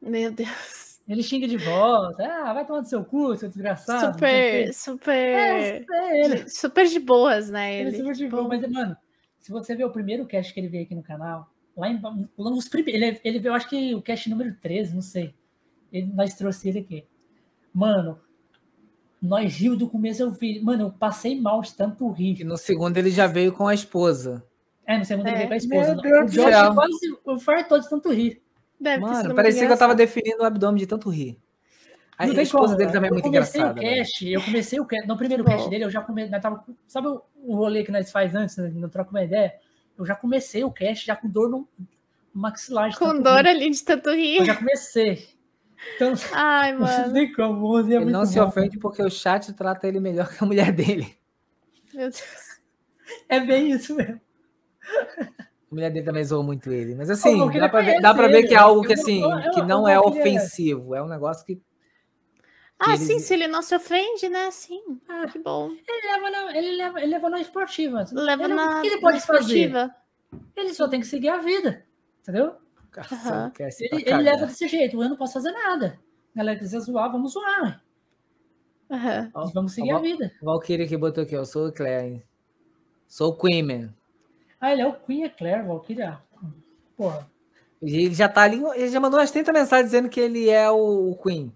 Meu 0.02 0.30
Deus. 0.32 0.98
Ele 1.08 1.22
xinga 1.22 1.48
de 1.48 1.56
volta. 1.56 2.22
Ah, 2.22 2.52
vai 2.52 2.66
tomar 2.66 2.80
do 2.80 2.88
seu 2.88 3.02
cu, 3.02 3.34
seu 3.36 3.48
desgraçado. 3.48 4.10
o 4.10 4.12
Super. 4.12 4.68
É, 4.68 4.72
super. 4.72 5.12
é 5.14 5.84
ele. 6.24 6.48
Super 6.50 6.86
de 6.86 6.98
boas, 6.98 7.48
né? 7.48 7.80
Ele, 7.80 7.88
Ele. 7.90 7.96
super 7.98 8.14
de 8.14 8.28
boa, 8.28 8.46
mas, 8.46 8.70
mano, 8.70 8.96
se 9.38 9.50
você 9.52 9.74
ver 9.74 9.84
o 9.84 9.90
primeiro 9.90 10.26
cast 10.26 10.52
que 10.52 10.60
ele 10.60 10.68
veio 10.68 10.84
aqui 10.84 10.94
no 10.94 11.02
canal, 11.02 11.50
lá 11.76 11.88
em 11.88 12.00
nos 12.36 12.68
primeiros, 12.68 13.02
ele, 13.02 13.20
ele 13.24 13.38
veio, 13.38 13.50
eu 13.52 13.54
acho 13.54 13.68
que 13.68 13.94
o 13.94 14.02
cast 14.02 14.28
número 14.28 14.54
13, 14.60 14.94
não 14.94 15.02
sei. 15.02 15.34
Ele, 15.92 16.06
nós 16.14 16.34
trouxe 16.34 16.68
ele 16.68 16.80
aqui. 16.80 17.04
Mano, 17.72 18.18
nós 19.20 19.54
riu 19.56 19.76
do 19.76 19.88
começo, 19.88 20.22
eu 20.22 20.30
vi. 20.30 20.60
Mano, 20.60 20.84
eu 20.84 20.90
passei 20.90 21.40
mal 21.40 21.60
de 21.62 21.74
tanto 21.74 22.10
E 22.18 22.32
rir. 22.34 22.44
no 22.44 22.56
segundo 22.56 22.96
ele 22.96 23.10
já 23.10 23.26
veio 23.26 23.52
com 23.52 23.66
a 23.66 23.74
esposa. 23.74 24.44
É, 24.86 24.96
no 24.98 25.04
segundo 25.04 25.26
ele 25.26 25.34
É. 25.36 25.38
veio 25.38 25.48
com 25.48 25.54
a 25.54 25.56
esposa. 25.56 25.92
Meu 25.94 26.02
Deus 26.02 26.20
o 26.20 26.24
do 26.26 26.30
Josh 26.32 26.44
céu. 26.54 26.74
quase 26.74 27.18
eu 27.26 27.38
fartou 27.40 27.78
de 27.80 27.88
tanto 27.88 28.12
rir. 28.12 28.42
Deve 28.80 29.02
Mano, 29.02 29.34
parecia 29.34 29.66
que 29.66 29.72
eu 29.72 29.78
tava 29.78 29.94
definindo 29.94 30.42
o 30.42 30.46
abdômen 30.46 30.78
de 30.78 30.86
tanto 30.86 31.10
rir. 31.10 31.36
A, 32.18 32.26
Não 32.26 32.36
a 32.36 32.42
esposa 32.42 32.64
como, 32.66 32.76
dele 32.78 32.90
também 32.92 33.08
é 33.08 33.10
eu 33.10 33.14
muito 33.14 33.24
comecei 33.24 33.60
engraçada. 33.60 33.80
O 33.80 33.82
velho. 33.84 33.96
cast, 33.96 34.28
eu 34.28 34.42
comecei 34.42 34.80
o 34.80 34.84
cast, 34.84 35.06
no 35.06 35.16
primeiro 35.16 35.44
cast 35.44 35.70
dele, 35.70 35.84
eu 35.84 35.90
já 35.90 36.00
comecei, 36.02 36.40
tava, 36.40 36.64
sabe 36.88 37.06
o, 37.06 37.22
o 37.44 37.54
rolê 37.56 37.84
que 37.84 37.92
nós 37.92 38.10
faz 38.10 38.34
antes, 38.34 38.56
né, 38.56 38.70
não 38.74 38.88
troca 38.88 39.10
uma 39.10 39.22
ideia? 39.22 39.54
Eu 39.96 40.04
já 40.04 40.16
comecei 40.16 40.64
o 40.64 40.70
cast 40.72 41.06
já 41.06 41.14
com 41.14 41.28
dor 41.28 41.48
no, 41.48 41.68
maxilar. 42.34 42.96
Com 42.98 43.20
dor 43.22 43.46
ali 43.46 43.70
de 43.70 43.84
tanto 43.84 44.10
Eu 44.10 44.44
já 44.44 44.56
comecei. 44.56 45.28
Então, 45.94 46.12
Ai, 46.32 46.72
não 46.74 46.80
mano. 46.80 47.12
tem 47.12 47.32
como, 47.32 47.64
o 47.64 47.78
11 47.78 47.92
é 47.92 47.96
Ele 47.96 48.10
não 48.10 48.26
se 48.26 48.40
ofende 48.40 48.78
porque 48.78 49.00
o 49.02 49.08
chat 49.10 49.52
trata 49.52 49.86
ele 49.86 50.00
melhor 50.00 50.28
que 50.28 50.42
a 50.42 50.46
mulher 50.46 50.72
dele. 50.72 51.16
Meu 51.94 52.10
Deus. 52.10 52.22
É 53.28 53.40
bem 53.40 53.70
isso 53.70 53.94
mesmo. 53.94 54.20
A 55.70 55.74
mulher 55.74 55.90
dele 55.90 56.04
também 56.04 56.24
zoou 56.24 56.42
muito 56.42 56.70
ele. 56.72 56.94
Mas 56.94 57.10
assim, 57.10 57.36
não, 57.38 57.48
dá 57.50 57.68
pra, 57.68 57.80
ver, 57.80 58.00
dá 58.00 58.14
pra 58.14 58.26
ver 58.28 58.46
que 58.46 58.54
é 58.54 58.58
algo 58.58 58.82
que 58.82 58.92
Eu- 58.92 58.94
assim, 58.94 59.22
eu- 59.22 59.30
eu- 59.30 59.50
que 59.52 59.60
eu 59.60 59.66
não 59.66 59.82
não 59.82 59.88
é 59.88 59.98
ofensivo. 60.00 60.94
É 60.94 61.02
um 61.02 61.08
negócio 61.08 61.44
que. 61.44 61.60
Ah, 62.78 62.90
eles- 62.94 63.00
sim, 63.00 63.18
se 63.18 63.34
ele 63.34 63.48
não 63.48 63.60
se 63.62 63.74
ofende, 63.74 64.28
né? 64.28 64.50
Sim. 64.50 65.00
Ah, 65.08 65.26
que 65.26 65.38
bom. 65.38 65.70
Ele 65.70 66.06
leva 66.12 66.30
na, 66.30 66.56
ele 66.56 66.76
leva, 66.76 67.00
ele 67.00 67.10
leva 67.10 67.30
na 67.30 67.40
esportiva. 67.40 68.04
Leva 68.12 68.44
ele, 68.44 68.54
na, 68.54 68.78
o 68.78 68.82
que 68.82 68.86
ele 68.86 69.00
pode 69.00 69.16
na 69.16 69.20
fazer? 69.22 69.38
esportiva. 69.40 69.94
Ele 70.54 70.74
só 70.74 70.86
tem 70.88 71.00
que 71.00 71.06
seguir 71.06 71.28
a 71.28 71.38
vida. 71.38 71.84
Entendeu? 72.22 72.54
Se 73.70 73.84
Ele, 73.92 74.02
ele 74.06 74.22
leva 74.22 74.46
desse 74.46 74.66
jeito. 74.68 75.02
Eu 75.02 75.08
não 75.08 75.16
posso 75.16 75.34
fazer 75.34 75.50
nada. 75.52 75.98
Galera, 76.34 76.58
quiser 76.58 76.80
zoar, 76.80 77.10
vamos 77.10 77.32
zoar. 77.32 77.82
Ó, 79.34 79.46
Vamos 79.52 79.72
seguir 79.72 79.92
ó, 79.92 79.96
a 79.96 80.00
vida. 80.00 80.32
Valkyrie 80.42 80.86
que 80.88 80.96
botou 80.96 81.24
aqui, 81.24 81.34
eu 81.34 81.44
sou 81.44 81.68
o 81.68 81.72
Claire. 81.72 82.06
hein? 82.06 82.22
Sou 83.06 83.30
o 83.32 83.36
Queen, 83.36 83.62
man. 83.62 83.94
Ah, 84.60 84.72
ele 84.72 84.82
é 84.82 84.86
o 84.86 84.92
Queen 84.94 85.24
Eclair, 85.24 85.66
Valkyria. 85.66 86.18
Porra. 86.96 87.28
E 87.82 88.04
Ele 88.06 88.14
já 88.14 88.28
tá 88.28 88.42
ali, 88.42 88.60
ele 88.74 88.88
já 88.88 88.98
mandou 88.98 89.20
umas 89.20 89.30
30 89.30 89.52
mensagens 89.52 89.86
dizendo 89.90 90.08
que 90.08 90.18
ele 90.18 90.48
é 90.48 90.68
o 90.70 91.16
Queen. 91.22 91.52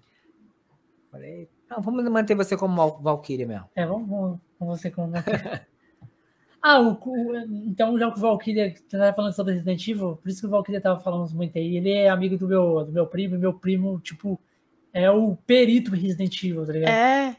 Falei, 1.13 1.49
não, 1.71 1.81
vamos 1.83 2.03
manter 2.11 2.35
você 2.35 2.57
como 2.57 2.75
Val- 2.75 2.99
Valkyrie 3.03 3.45
mesmo. 3.47 3.69
É, 3.77 3.87
vamos, 3.87 4.09
vamos 4.09 4.41
com 4.59 4.67
você 4.67 4.91
como. 4.91 5.13
ah, 6.63 6.81
o, 6.81 6.93
o- 6.95 7.37
então 7.67 7.99
já 7.99 8.11
que 8.11 8.19
o 8.19 8.21
Valkyria, 8.23 8.75
você 8.75 8.97
tava 8.99 9.13
falando 9.13 9.33
sobre 9.35 9.53
Resident 9.53 9.87
Evil, 9.87 10.17
por 10.17 10.29
isso 10.29 10.41
que 10.41 10.47
o 10.47 10.51
Valkyria 10.51 10.81
tava 10.81 10.99
falando 11.01 11.31
muito 11.35 11.57
aí. 11.59 11.77
Ele 11.77 11.91
é 11.93 12.09
amigo 12.09 12.39
do 12.39 12.49
meu, 12.49 12.85
do 12.85 12.93
meu 12.93 13.07
primo, 13.07 13.35
e 13.35 13.39
meu 13.39 13.53
primo, 13.53 14.01
tipo, 14.01 14.41
é 14.93 15.11
o 15.11 15.37
perito 15.47 15.95
em 15.95 15.99
Resident 15.99 16.43
Evil, 16.43 16.65
tá 16.67 16.73
ligado? 16.73 16.91
É, 16.93 17.37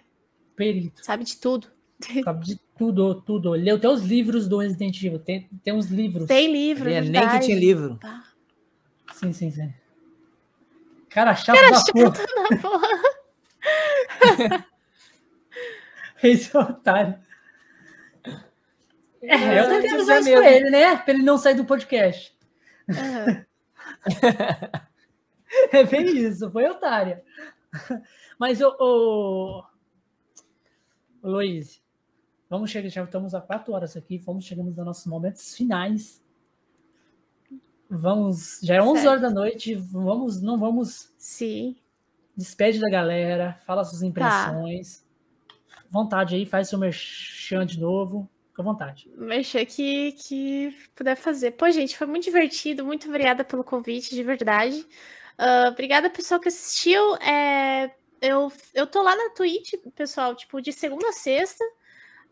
Perito. 0.56 1.04
sabe 1.04 1.24
de 1.24 1.36
tudo. 1.38 1.68
Sabe 2.24 2.46
de 2.46 2.60
tudo, 2.78 3.22
tudo. 3.22 3.52
Leu 3.52 3.78
até 3.78 3.88
os 3.88 4.02
livros 4.04 4.48
do 4.48 4.58
Resident 4.58 5.02
Evil. 5.02 5.20
Tem, 5.20 5.50
tem 5.64 5.74
uns 5.74 5.86
livros. 5.88 6.28
Tem 6.28 6.52
livro, 6.52 6.90
Ele 6.90 6.96
é 6.96 7.02
nem 7.02 7.30
que 7.30 7.40
tinha 7.40 7.58
livro. 7.58 7.98
Sim, 9.14 9.32
sim, 9.32 9.50
sim. 9.52 9.74
Cara 11.10 11.34
chato 11.34 11.56
Cara 11.56 11.70
da 11.72 11.78
chato 11.78 11.94
porra. 11.94 12.10
da 12.10 12.58
porra. 12.62 12.88
Esse 16.24 16.56
é 16.56 16.60
o 16.60 16.64
otário. 16.64 17.20
É, 19.22 19.60
eu 19.60 19.70
tentei 19.70 19.94
avisar 19.94 20.18
é 20.18 20.20
isso 20.22 20.32
pra 20.32 20.52
ele, 20.52 20.70
né? 20.70 20.98
Pra 20.98 21.14
ele 21.14 21.24
não 21.24 21.38
sair 21.38 21.56
do 21.56 21.66
podcast. 21.66 22.36
Aham. 22.90 23.46
É 25.72 25.84
bem 25.84 26.08
isso, 26.18 26.50
foi 26.50 26.68
otária. 26.68 27.24
Mas, 28.40 28.60
ô 28.60 29.64
Luiz, 31.22 31.80
vamos 32.50 32.72
chegar, 32.72 32.90
já 32.90 33.04
estamos 33.04 33.36
há 33.36 33.40
quatro 33.40 33.72
horas 33.72 33.96
aqui, 33.96 34.18
vamos 34.18 34.46
chegando 34.46 34.68
nos 34.68 34.78
nossos 34.78 35.06
momentos 35.06 35.56
finais. 35.56 36.24
Vamos. 37.90 38.60
Já 38.64 38.76
é 38.76 38.82
11 38.82 39.02
Certo. 39.02 39.10
horas 39.10 39.22
da 39.22 39.30
noite. 39.30 39.76
Vamos, 39.76 40.42
não 40.42 40.58
vamos. 40.58 41.14
Sim. 41.18 41.76
Despede 42.36 42.80
da 42.80 42.90
galera, 42.90 43.60
fala 43.66 43.84
Tá. 43.84 43.90
suas 43.90 44.02
impressões. 44.02 45.06
Vontade 45.90 46.36
aí, 46.36 46.46
faz 46.46 46.70
seu 46.70 46.80
merchan 46.80 47.66
de 47.66 47.80
novo. 47.80 48.30
Fica 48.50 48.62
à 48.62 48.66
vontade. 48.66 49.10
Mexer 49.16 49.66
que, 49.66 50.12
que 50.14 50.76
puder 50.96 51.16
fazer. 51.16 51.52
Pô, 51.52 51.70
gente, 51.72 51.98
foi 51.98 52.08
muito 52.08 52.24
divertido. 52.24 52.86
Muito 52.86 53.08
obrigada 53.08 53.44
pelo 53.44 53.64
convite, 53.64 54.14
de 54.14 54.24
verdade. 54.24 54.86
Ah, 55.38 55.70
obrigada, 55.72 56.10
pessoal, 56.10 56.40
que 56.40 56.50
assistiu. 56.50 57.16
É, 57.18 57.92
eu, 58.22 58.52
eu 58.74 58.88
tô 58.88 59.02
lá 59.02 59.16
na 59.16 59.32
Twitch, 59.32 59.74
pessoal, 59.96 60.36
tipo, 60.36 60.62
de 60.62 60.72
segunda 60.72 61.10
a 61.10 61.14
sexta, 61.14 61.64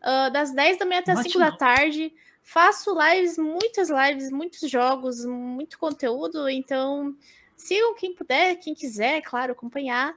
ah, 0.00 0.28
das 0.28 0.52
10 0.52 0.78
da 0.78 0.84
manhã 0.84 1.00
até 1.00 1.12
as 1.12 1.22
5 1.22 1.38
da 1.38 1.52
tarde. 1.52 2.12
Faço 2.40 2.92
lives, 2.98 3.38
muitas 3.38 3.88
lives, 3.88 4.30
muitos 4.30 4.68
jogos, 4.70 5.24
muito 5.24 5.78
conteúdo. 5.78 6.48
Então, 6.48 7.16
sigam 7.56 7.94
quem 7.94 8.14
puder, 8.14 8.56
quem 8.56 8.74
quiser, 8.74 9.18
é 9.18 9.20
claro, 9.20 9.52
acompanhar. 9.52 10.14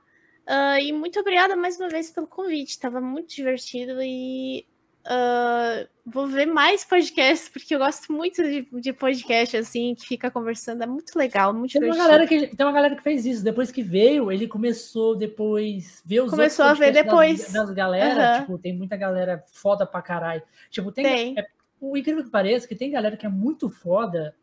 Ah, 0.47 0.80
e 0.80 0.91
muito 0.91 1.19
obrigada 1.19 1.55
mais 1.55 1.80
uma 1.80 1.89
vez 1.89 2.11
pelo 2.11 2.27
convite. 2.27 2.80
Tava 2.80 3.01
muito 3.01 3.33
divertido 3.35 4.01
e 4.01 4.65
ah, 5.07 5.85
vou 6.05 6.25
ver 6.27 6.47
mais 6.47 6.83
podcasts, 6.83 7.47
porque 7.49 7.75
eu 7.75 7.80
gosto 7.80 8.11
muito 8.11 8.41
de, 8.41 8.67
de 8.81 8.91
podcast 8.91 9.55
assim, 9.55 9.93
que 9.93 10.07
fica 10.07 10.31
conversando. 10.31 10.83
É 10.83 10.88
muito 10.88 11.17
legal, 11.17 11.53
muito 11.53 11.73
Tem 11.73 11.81
uma, 11.83 11.91
divertido. 11.93 12.11
galera 12.11 12.27
que, 12.27 12.55
tem 12.55 12.65
uma 12.65 12.72
galera 12.73 12.95
que 12.95 13.03
fez 13.03 13.25
isso. 13.25 13.43
Depois 13.43 13.72
que 13.72 13.83
veio, 13.83 14.31
ele 14.31 14.47
começou 14.47 15.15
depois 15.15 16.01
ver 16.05 16.22
os 16.22 16.31
Começou 16.31 16.65
outros 16.65 16.81
a 16.81 16.85
ver 16.85 16.91
depois. 16.91 17.51
Das, 17.51 17.67
das 17.67 17.72
galera, 17.72 18.33
Aham. 18.33 18.41
tipo, 18.41 18.57
tem 18.57 18.73
muita 18.75 18.97
galera 18.97 19.43
foda 19.51 19.85
pra 19.85 20.01
caralho. 20.01 20.41
Tipo, 20.72 20.91
tem, 20.91 21.03
Tem. 21.05 21.39
é- 21.39 21.45
o 21.80 21.95
incrível 21.95 22.23
que 22.23 22.31
pareça 22.31 22.67
que 22.67 22.75
tem 22.75 22.89
galera 22.89 23.17
que 23.17 23.25
é 23.25 23.30
muito 23.30 23.69
foda 23.69 24.35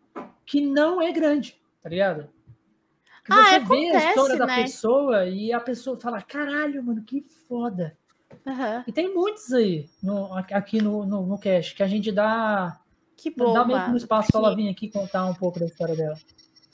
que 0.46 0.60
não 0.60 1.00
é 1.02 1.10
grande, 1.10 1.60
tá 1.82 1.88
ligado? 1.88 2.28
Que 3.24 3.32
Ah, 3.32 3.44
você 3.44 3.58
vê 3.60 3.90
a 3.90 4.08
história 4.08 4.36
da 4.36 4.46
né? 4.46 4.62
pessoa 4.62 5.26
e 5.26 5.52
a 5.52 5.60
pessoa 5.60 5.96
fala, 5.96 6.20
caralho, 6.20 6.82
mano, 6.82 7.02
que 7.04 7.24
foda. 7.48 7.96
Aham. 8.46 8.82
E 8.86 8.92
tem 8.92 9.14
muitos 9.14 9.52
aí 9.52 9.88
no- 10.02 10.34
aqui 10.34 10.80
no, 10.82 11.04
no, 11.06 11.24
no 11.26 11.38
cast 11.38 11.74
que 11.74 11.82
a 11.82 11.86
gente 11.86 12.10
dá, 12.10 12.80
Que 13.16 13.30
bom. 13.30 13.52
dá 13.52 13.64
meio 13.64 13.84
que 13.84 13.90
um 13.90 13.96
espaço 13.96 14.28
pra 14.32 14.40
ela 14.40 14.48
porque, 14.50 14.62
vir 14.62 14.70
aqui 14.70 14.88
contar 14.90 15.26
um 15.26 15.34
pouco 15.34 15.60
da 15.60 15.66
história 15.66 15.94
dela. 15.94 16.16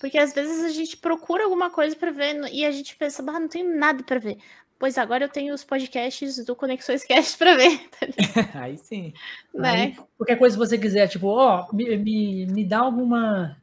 porque 0.00 0.16
às 0.16 0.32
vezes 0.32 0.64
a 0.64 0.68
gente 0.70 0.96
procura 0.96 1.44
alguma 1.44 1.68
coisa 1.68 1.94
pra 1.96 2.10
ver 2.10 2.40
e 2.52 2.64
a 2.64 2.70
gente 2.70 2.96
pensa, 2.96 3.22
ah, 3.26 3.40
não 3.40 3.48
tenho 3.48 3.76
nada 3.76 4.02
pra 4.04 4.18
ver. 4.18 4.38
Pois 4.78 4.96
agora 4.96 5.24
eu 5.24 5.28
tenho 5.28 5.52
os 5.52 5.64
podcasts 5.64 6.42
do 6.44 6.54
Conexões 6.54 7.02
Cast 7.04 7.36
pra 7.36 7.56
ver, 7.56 7.78
tá? 7.90 8.06
Aí 8.62 8.78
sim. 8.78 9.12
né? 9.52 9.70
Aí, 9.70 9.96
qualquer 10.16 10.36
coisa 10.38 10.56
que 10.56 10.64
você 10.66 10.78
quiser, 10.78 11.08
tipo, 11.08 11.26
ó, 11.26 11.66
me, 11.72 11.96
me, 11.96 12.46
me 12.46 12.64
dá 12.64 12.78
alguma, 12.78 13.56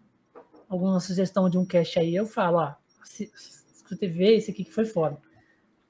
alguma 0.76 1.00
sugestão 1.00 1.50
de 1.50 1.58
um 1.58 1.66
cast 1.66 1.98
aí, 2.00 2.16
eu 2.16 2.26
falo, 2.26 2.58
ó, 2.60 2.74
você 3.04 3.30
vê 4.08 4.36
esse 4.38 4.52
aqui 4.52 4.64
que 4.64 4.74
foi 4.74 4.86
foda. 4.86 5.18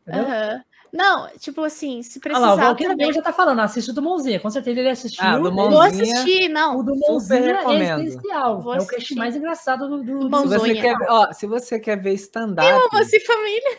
Entendeu? 0.08 0.26
Aham. 0.26 0.64
Não, 0.94 1.28
tipo 1.38 1.62
assim, 1.62 2.02
se 2.02 2.22
Olha 2.26 2.38
lá, 2.40 2.40
o 2.40 2.42
precisar 2.56 2.68
Valkyrie 2.68 2.90
também. 2.92 3.12
já 3.12 3.22
tá 3.22 3.34
falando, 3.34 3.60
assiste 3.60 3.90
o 3.90 3.94
do 3.94 4.02
Mãozinha, 4.02 4.40
com 4.40 4.50
certeza 4.50 4.80
ele 4.80 4.90
assistiu. 4.90 5.26
Ah, 5.26 5.32
do 5.38 5.48
ele- 5.48 5.56
Vou 5.56 5.70
Mãozinha. 5.72 6.14
assistir, 6.14 6.48
não. 6.48 6.80
O 6.80 6.84
do 6.84 6.96
Mãozinha 6.96 7.40
é 7.68 8.04
especial, 8.06 8.62
Vou 8.62 8.76
é 8.76 8.80
o 8.80 8.88
cast 8.88 9.14
mais 9.16 9.36
engraçado 9.36 9.90
do... 9.90 10.04
do, 10.04 10.22
Se 10.22 10.30
você, 10.30 10.30
Mãozinha. 10.58 10.82
quer, 10.82 10.96
ó, 11.10 11.34
se 11.34 11.46
você 11.48 11.80
quer 11.82 12.02
ver 12.02 12.14
stand-up, 12.14 12.70
Amo 12.72 13.02
esse 13.02 13.20
família. 13.20 13.78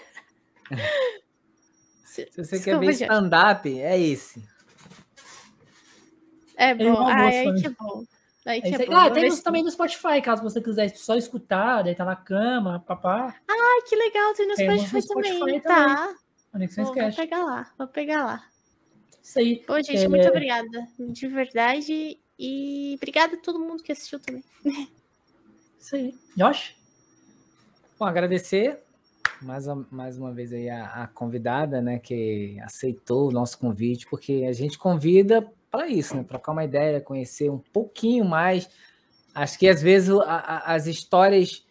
Se- 2.04 2.28
se 2.32 2.44
você 2.44 2.50
quer 2.58 2.76
Desculpa, 2.78 2.80
ver 2.80 2.92
gente. 2.92 3.02
stand-up, 3.04 3.80
é 3.80 3.98
esse. 3.98 4.44
É 6.54 6.70
Ele 6.72 6.84
bom. 6.84 6.92
não 7.00 7.06
Ai, 7.06 7.44
que 7.54 7.68
bom. 7.70 8.04
É 8.46 8.60
que 8.60 8.68
isso 8.68 8.80
aí. 8.82 8.86
bom. 8.86 8.94
Ah, 8.94 9.10
tem 9.10 9.36
também 9.42 9.62
no 9.62 9.70
Spotify, 9.70 10.22
caso 10.22 10.42
você 10.42 10.60
quiser 10.60 10.88
só 10.96 11.16
escutar, 11.16 11.82
daí 11.82 11.94
tá 11.94 12.04
na 12.04 12.14
cama, 12.16 12.80
papá. 12.86 13.34
Ai, 13.48 13.82
que 13.88 13.96
legal, 13.96 14.32
tem 14.34 14.46
no 14.48 14.54
Tem 14.54 14.78
Spotify, 14.78 15.02
Spotify 15.02 15.28
também. 15.38 15.60
também. 15.60 15.60
Tá. 15.60 16.14
Conexões 16.52 16.86
Vou, 16.88 16.94
pegar 17.14 17.44
lá, 17.44 17.70
vou 17.76 17.88
pegar 17.88 18.24
lá. 18.24 18.44
Isso 19.22 19.38
aí. 19.38 19.64
Bom, 19.66 19.74
gente, 19.82 19.96
É. 20.04 20.08
muito 20.08 20.28
obrigada. 20.28 20.86
De 20.98 21.26
verdade. 21.26 22.18
E 22.38 22.94
obrigada 22.96 23.34
a 23.34 23.38
todo 23.40 23.58
mundo 23.58 23.82
que 23.82 23.90
assistiu 23.92 24.20
também. 24.20 24.44
Isso 25.80 25.96
aí. 25.96 26.14
Josh? 26.36 26.74
Bom, 27.98 28.04
agradecer 28.04 28.78
mais, 29.42 29.66
uma- 29.66 29.86
mais 29.90 30.16
uma 30.18 30.32
vez 30.32 30.52
aí 30.52 30.68
a, 30.70 31.02
a 31.02 31.06
convidada, 31.08 31.80
né, 31.80 31.98
que 31.98 32.58
aceitou 32.60 33.28
o 33.28 33.32
nosso 33.32 33.58
convite, 33.58 34.06
porque 34.08 34.44
a 34.48 34.52
gente 34.52 34.78
convida 34.78 35.50
para 35.70 35.88
isso, 35.88 36.16
né, 36.16 36.22
trocar 36.24 36.52
uma 36.52 36.64
ideia, 36.64 37.00
conhecer 37.00 37.50
um 37.50 37.58
pouquinho 37.58 38.24
mais. 38.24 38.68
Acho 39.34 39.58
que 39.58 39.68
às 39.68 39.82
vezes 39.82 40.10
a- 40.10 40.22
a- 40.24 40.74
as 40.74 40.86
histórias 40.86 41.64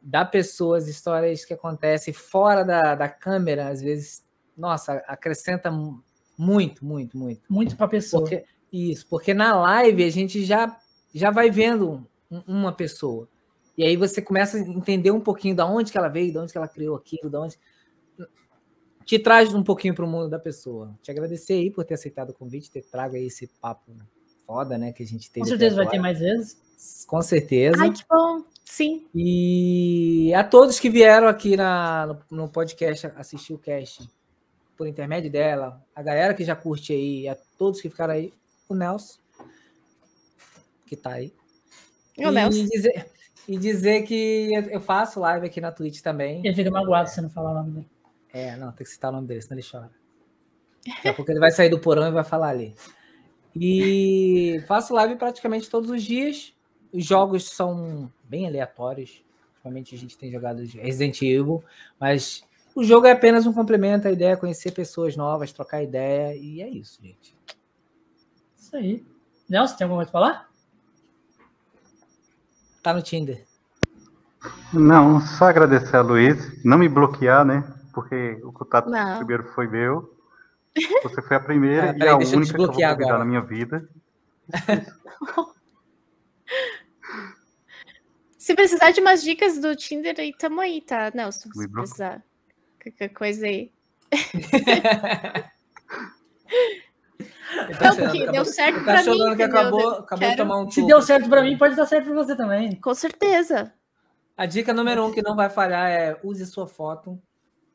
da 0.00 0.24
pessoa, 0.24 0.76
as 0.78 0.88
histórias 0.88 1.44
que 1.44 1.54
acontecem 1.54 2.12
fora 2.12 2.64
da, 2.64 2.94
da 2.94 3.08
câmera, 3.08 3.68
às 3.68 3.80
vezes, 3.80 4.24
nossa, 4.56 4.94
acrescenta 5.06 5.70
mu- 5.70 6.02
muito, 6.36 6.84
muito, 6.84 7.16
muito. 7.16 7.42
Muito 7.48 7.76
pra 7.76 7.86
pessoa. 7.86 8.22
Porque, 8.22 8.44
isso, 8.72 9.06
porque 9.08 9.32
na 9.32 9.54
live 9.60 10.02
a 10.04 10.10
gente 10.10 10.44
já, 10.44 10.76
já 11.14 11.30
vai 11.30 11.50
vendo 11.50 12.04
um- 12.30 12.42
uma 12.48 12.72
pessoa. 12.72 13.28
E 13.78 13.84
aí 13.84 13.96
você 13.96 14.20
começa 14.20 14.56
a 14.56 14.60
entender 14.60 15.10
um 15.12 15.20
pouquinho 15.20 15.54
da 15.54 15.64
onde 15.66 15.92
que 15.92 15.96
ela 15.98 16.08
veio, 16.08 16.32
de 16.32 16.38
onde 16.38 16.50
que 16.52 16.58
ela 16.58 16.68
criou 16.68 16.96
aquilo, 16.96 17.30
de 17.30 17.36
onde. 17.36 17.56
Te 19.04 19.18
traz 19.18 19.54
um 19.54 19.62
pouquinho 19.62 19.94
para 19.94 20.04
o 20.04 20.08
mundo 20.08 20.28
da 20.28 20.38
pessoa. 20.38 20.96
Te 21.02 21.10
agradecer 21.10 21.54
aí 21.54 21.70
por 21.70 21.84
ter 21.84 21.94
aceitado 21.94 22.30
o 22.30 22.34
convite, 22.34 22.70
ter 22.70 22.82
trago 22.82 23.16
aí 23.16 23.26
esse 23.26 23.46
papo 23.60 23.92
foda, 24.46 24.76
né? 24.76 24.92
Que 24.92 25.02
a 25.02 25.06
gente 25.06 25.30
teve. 25.30 25.44
Com 25.44 25.48
certeza 25.48 25.76
vai 25.76 25.88
ter 25.88 25.98
mais 25.98 26.18
vezes. 26.18 27.04
Com 27.06 27.22
certeza. 27.22 27.76
Ai, 27.80 27.92
que 27.92 28.04
bom. 28.08 28.42
Sim. 28.64 29.06
E 29.14 30.32
a 30.34 30.42
todos 30.44 30.80
que 30.80 30.88
vieram 30.90 31.28
aqui 31.28 31.56
na, 31.56 32.06
no, 32.06 32.42
no 32.44 32.48
podcast 32.48 33.06
assistir 33.16 33.52
o 33.52 33.58
cast 33.58 34.08
por 34.76 34.86
intermédio 34.86 35.30
dela, 35.30 35.84
a 35.94 36.02
galera 36.02 36.34
que 36.34 36.44
já 36.44 36.56
curte 36.56 36.92
aí, 36.92 37.28
a 37.28 37.36
todos 37.56 37.80
que 37.80 37.88
ficaram 37.88 38.14
aí, 38.14 38.32
o 38.68 38.74
Nelson, 38.74 39.18
que 40.86 40.96
tá 40.96 41.12
aí. 41.12 41.32
O 42.18 42.30
Nelson. 42.30 42.58
E 42.58 42.68
dizer, 42.68 43.06
e 43.48 43.56
dizer 43.58 44.02
que 44.02 44.50
eu- 44.70 44.80
faço 44.80 45.20
live 45.20 45.46
aqui 45.46 45.60
na 45.60 45.70
Twitch 45.70 46.00
também. 46.00 46.40
Ele 46.44 46.54
fica 46.54 46.70
magoado 46.70 47.08
se 47.08 47.16
você 47.16 47.20
não 47.20 47.30
falar 47.30 47.52
o 47.52 47.54
nome 47.54 47.70
dele. 47.72 47.91
É, 48.32 48.56
não, 48.56 48.72
tem 48.72 48.84
que 48.84 48.92
citar 48.92 49.10
o 49.10 49.14
nome 49.14 49.28
dele, 49.28 49.42
senão 49.42 49.58
ele 49.58 49.68
chora. 49.68 49.90
Daqui 50.86 51.08
a 51.08 51.14
pouco 51.14 51.30
ele 51.30 51.40
vai 51.40 51.50
sair 51.50 51.68
do 51.68 51.78
porão 51.78 52.08
e 52.08 52.12
vai 52.12 52.24
falar 52.24 52.48
ali. 52.48 52.74
E 53.54 54.62
faço 54.66 54.94
live 54.94 55.16
praticamente 55.16 55.68
todos 55.68 55.90
os 55.90 56.02
dias. 56.02 56.54
Os 56.92 57.04
jogos 57.04 57.48
são 57.50 58.10
bem 58.24 58.46
aleatórios. 58.46 59.22
Ultimamente 59.56 59.94
a 59.94 59.98
gente 59.98 60.18
tem 60.18 60.30
jogado 60.30 60.62
Resident 60.62 61.20
Evil, 61.22 61.62
mas 62.00 62.42
o 62.74 62.82
jogo 62.82 63.06
é 63.06 63.12
apenas 63.12 63.46
um 63.46 63.52
complemento. 63.52 64.08
A 64.08 64.12
ideia 64.12 64.32
é 64.32 64.36
conhecer 64.36 64.72
pessoas 64.72 65.14
novas, 65.14 65.52
trocar 65.52 65.82
ideia, 65.82 66.34
e 66.34 66.60
é 66.62 66.68
isso, 66.68 67.00
gente. 67.02 67.36
Isso 68.56 68.74
aí. 68.74 69.06
Nelson, 69.48 69.76
tem 69.76 69.84
alguma 69.84 69.98
coisa 69.98 70.10
pra 70.10 70.20
falar? 70.20 70.48
Tá 72.82 72.92
no 72.92 73.02
Tinder. 73.02 73.44
Não, 74.72 75.20
só 75.20 75.44
agradecer 75.44 75.96
a 75.96 76.00
Luiz, 76.00 76.64
não 76.64 76.78
me 76.78 76.88
bloquear, 76.88 77.44
né? 77.44 77.62
Porque 77.92 78.40
o 78.42 78.52
contato 78.52 78.88
Não. 78.90 79.18
primeiro 79.18 79.44
foi 79.54 79.66
meu. 79.68 80.16
Você 81.02 81.20
foi 81.22 81.36
a 81.36 81.40
primeira 81.40 81.90
Ah, 82.00 82.04
e 82.04 82.08
a 82.08 82.16
única 82.16 82.54
que 82.54 82.54
eu 82.54 82.56
vou 82.56 82.66
convidar 82.68 82.90
agora. 82.92 83.18
na 83.18 83.24
minha 83.24 83.40
vida. 83.42 83.88
Se 88.38 88.54
precisar 88.54 88.90
de 88.90 89.00
umas 89.00 89.22
dicas 89.22 89.58
do 89.60 89.76
Tinder 89.76 90.16
aí, 90.18 90.32
tamo 90.36 90.60
aí, 90.60 90.80
tá, 90.80 91.12
Nelson? 91.14 91.48
Me 91.54 91.62
Se 91.62 91.68
precisar. 91.68 92.22
Qualquer 92.82 93.08
coisa 93.10 93.46
aí. 93.46 93.70
Não, 97.54 97.96
porque 97.96 98.18
acabou- 98.22 98.32
deu 98.32 98.44
certo 98.44 98.76
ele 98.76 98.84
pra 98.84 98.94
tá 98.94 98.98
mim, 98.98 99.04
chorando 99.04 99.36
que 99.36 99.42
acabou, 99.42 99.90
acabou 99.90 100.18
quero- 100.18 100.36
tomar 100.36 100.56
um 100.58 100.70
Se 100.70 100.86
deu 100.86 101.00
certo 101.02 101.28
pra 101.28 101.42
mim, 101.42 101.56
pode 101.58 101.76
dar 101.76 101.86
certo 101.86 102.06
pra 102.06 102.14
você 102.14 102.34
também. 102.34 102.74
Com 102.80 102.94
certeza. 102.94 103.72
A 104.36 104.46
dica 104.46 104.72
número 104.72 105.04
um 105.04 105.12
que 105.12 105.22
não 105.22 105.36
vai 105.36 105.48
falhar 105.50 105.88
é 105.90 106.18
use 106.24 106.44
sua 106.46 106.66
foto. 106.66 107.20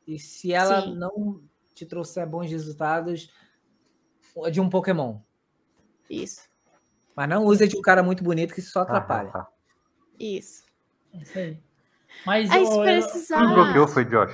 E 0.07 0.17
se 0.17 0.53
ela 0.53 0.81
Sim. 0.83 0.95
não 0.95 1.43
te 1.75 1.85
trouxer 1.85 2.25
bons 2.27 2.49
resultados, 2.49 3.29
de 4.51 4.61
um 4.61 4.69
Pokémon. 4.69 5.19
Isso. 6.09 6.41
Mas 7.15 7.27
não 7.27 7.43
use 7.45 7.67
de 7.67 7.77
um 7.77 7.81
cara 7.81 8.01
muito 8.01 8.23
bonito 8.23 8.53
que 8.53 8.61
só 8.61 8.81
atrapalha. 8.81 9.29
Ah, 9.33 9.39
ah, 9.39 9.47
Isso. 10.19 10.63
É 11.13 11.17
isso 11.17 11.37
aí. 11.37 11.63
Mas 12.25 12.49
Aí, 12.51 12.61
eu- 12.61 12.67
se 12.67 12.77
eu- 12.77 12.83
precisar. 12.83 13.37
Quem 13.39 13.53
bloqueou 13.53 13.87
foi 13.87 14.05
Josh. 14.05 14.33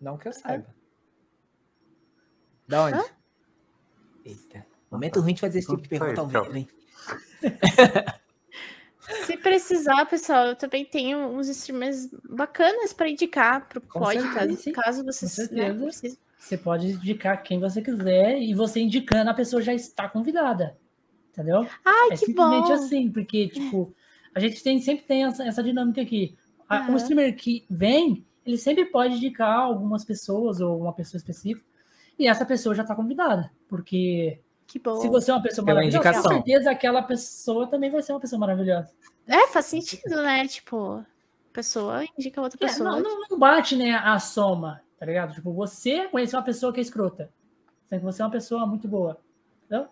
Não 0.00 0.18
que 0.18 0.28
eu 0.28 0.32
saiba. 0.32 0.74
Da 2.66 2.84
onde? 2.84 2.98
Hã? 2.98 3.04
Eita. 4.24 4.66
Momento 4.90 5.20
ruim 5.20 5.34
de 5.34 5.40
fazer 5.40 5.58
esse 5.60 5.68
tipo 5.68 5.82
de 5.82 5.88
pergunta 5.88 6.20
ao 6.20 6.26
vivo, 6.26 6.56
hein? 6.56 6.68
Se 9.24 9.36
precisar, 9.36 10.04
pessoal, 10.06 10.46
eu 10.48 10.56
também 10.56 10.84
tenho 10.84 11.18
uns 11.28 11.48
streamers 11.48 12.08
bacanas 12.28 12.92
para 12.92 13.08
indicar 13.08 13.68
pro 13.68 13.80
Com 13.80 14.00
pod, 14.00 14.20
certeza, 14.20 14.72
caso, 14.72 15.04
vocês 15.04 15.50
né, 15.50 15.72
precisem. 15.72 16.18
Você 16.38 16.56
pode 16.56 16.88
indicar 16.88 17.42
quem 17.42 17.58
você 17.60 17.80
quiser 17.82 18.40
e 18.40 18.54
você 18.54 18.80
indicando, 18.80 19.30
a 19.30 19.34
pessoa 19.34 19.62
já 19.62 19.72
está 19.74 20.08
convidada. 20.08 20.76
Entendeu? 21.32 21.66
Ai, 21.84 22.08
é 22.08 22.10
que 22.10 22.16
simplesmente 22.16 22.68
bom. 22.68 22.72
assim, 22.72 23.10
porque, 23.10 23.48
tipo, 23.48 23.94
A 24.34 24.38
gente 24.38 24.62
tem, 24.62 24.78
sempre 24.82 25.06
tem 25.06 25.24
essa, 25.24 25.44
essa 25.44 25.62
dinâmica 25.62 26.02
aqui. 26.02 26.36
A-. 26.68 26.90
Um 26.90 26.96
streamer 26.96 27.34
que 27.34 27.64
vem, 27.70 28.26
ele 28.44 28.58
sempre 28.58 28.84
pode 28.84 29.14
indicar 29.14 29.60
algumas 29.60 30.04
pessoas 30.04 30.60
ou 30.60 30.78
uma 30.78 30.92
pessoa 30.92 31.18
específica. 31.18 31.66
E 32.18 32.26
essa 32.28 32.44
pessoa 32.44 32.74
já 32.74 32.82
está 32.82 32.94
convidada. 32.94 33.50
Porque 33.66 34.38
Que 34.66 34.78
bom. 34.78 35.00
se 35.00 35.08
você 35.08 35.30
é 35.30 35.34
uma 35.34 35.42
pessoa 35.42 35.64
Pela 35.64 35.76
maravilhosa, 35.80 36.08
indicação. 36.08 36.30
com 36.30 36.44
certeza 36.44 36.70
aquela 36.70 37.02
pessoa 37.02 37.66
também 37.68 37.90
vai 37.90 38.02
ser 38.02 38.12
uma 38.12 38.20
pessoa 38.20 38.38
maravilhosa. 38.40 38.92
É, 39.26 39.46
faz 39.48 39.66
sentido, 39.66 40.22
né? 40.22 40.46
Tipo, 40.46 41.04
pessoa 41.52 42.04
indica 42.18 42.40
outra 42.40 42.58
É, 42.62 42.66
pessoa. 42.68 42.90
não, 42.90 43.00
não, 43.00 43.20
não 43.30 43.38
bate, 43.38 43.76
né, 43.76 43.92
a 43.94 44.18
soma, 44.18 44.82
tá 44.98 45.06
ligado? 45.06 45.34
Tipo, 45.34 45.52
você 45.52 46.08
conheceu 46.08 46.38
uma 46.38 46.44
pessoa 46.44 46.72
que 46.72 46.80
é 46.80 46.82
escrota. 46.82 47.30
Sendo 47.86 48.00
que 48.00 48.04
você 48.04 48.20
é 48.22 48.24
uma 48.24 48.30
pessoa 48.30 48.66
muito 48.66 48.86
boa. 48.88 49.18
Entendeu? 49.64 49.88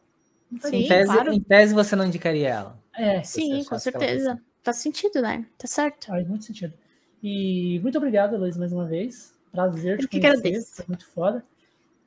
Sim, 0.61 0.77
em, 0.85 0.89
tese, 0.89 1.13
claro. 1.13 1.33
em 1.33 1.41
tese, 1.41 1.75
você 1.75 1.97
não 1.97 2.05
indicaria 2.07 2.49
ela. 2.49 2.79
É, 2.97 3.23
Sim, 3.23 3.65
com 3.65 3.79
certeza. 3.79 4.41
Faz 4.63 4.77
sentido, 4.79 5.21
né? 5.21 5.47
Tá 5.59 5.67
certo. 5.67 6.07
faz 6.07 6.27
muito 6.29 6.45
sentido. 6.45 6.75
E 7.23 7.81
muito 7.83 7.97
obrigado, 7.99 8.37
Luiz, 8.37 8.57
mais 8.57 8.73
uma 8.73 8.85
vez. 8.85 9.35
Prazer 9.51 9.99
te 9.99 10.05
Eu 10.05 10.09
que 10.09 10.21
conhecer. 10.21 10.39
agradeço. 10.39 10.75
Foi 10.77 10.85
muito 10.89 11.07
foda. 11.07 11.45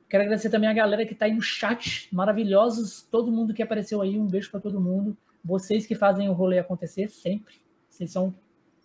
Quero 0.08 0.22
agradecer 0.22 0.48
também 0.48 0.68
a 0.68 0.72
galera 0.72 1.04
que 1.04 1.14
tá 1.14 1.26
aí 1.26 1.34
no 1.34 1.42
chat, 1.42 2.08
maravilhosos. 2.14 3.02
Todo 3.02 3.30
mundo 3.30 3.52
que 3.52 3.62
apareceu 3.62 4.00
aí, 4.00 4.18
um 4.18 4.26
beijo 4.26 4.50
pra 4.50 4.58
todo 4.58 4.80
mundo. 4.80 5.16
Vocês 5.44 5.86
que 5.86 5.94
fazem 5.94 6.28
o 6.28 6.32
rolê 6.32 6.58
acontecer 6.58 7.08
sempre. 7.08 7.54
Vocês 7.88 8.10
são 8.10 8.34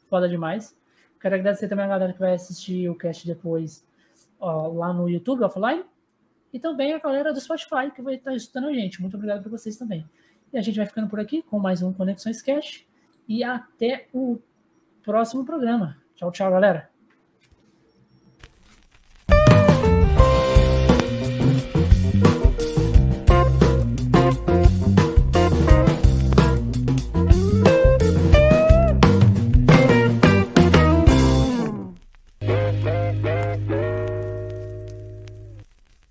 foda 0.07 0.27
demais. 0.27 0.77
Quero 1.19 1.35
agradecer 1.35 1.69
também 1.69 1.85
a 1.85 1.87
galera 1.87 2.11
que 2.11 2.19
vai 2.19 2.33
assistir 2.33 2.89
o 2.89 2.95
cast 2.95 3.25
depois 3.25 3.85
ó, 4.39 4.67
lá 4.67 4.91
no 4.91 5.09
YouTube, 5.09 5.43
offline. 5.43 5.85
E 6.51 6.59
também 6.59 6.93
a 6.93 6.99
galera 6.99 7.33
do 7.33 7.39
Spotify 7.39 7.89
que 7.95 8.01
vai 8.01 8.15
estar 8.15 8.35
escutando 8.35 8.67
a 8.67 8.73
gente. 8.73 9.01
Muito 9.01 9.15
obrigado 9.15 9.41
por 9.41 9.49
vocês 9.49 9.77
também. 9.77 10.05
E 10.51 10.57
a 10.57 10.61
gente 10.61 10.75
vai 10.75 10.85
ficando 10.85 11.07
por 11.07 11.19
aqui 11.19 11.41
com 11.41 11.57
mais 11.57 11.81
um 11.81 11.93
Conexões 11.93 12.41
Cast. 12.41 12.85
E 13.27 13.43
até 13.43 14.07
o 14.13 14.39
próximo 15.01 15.45
programa. 15.45 15.97
Tchau, 16.15 16.31
tchau, 16.31 16.51
galera. 16.51 16.92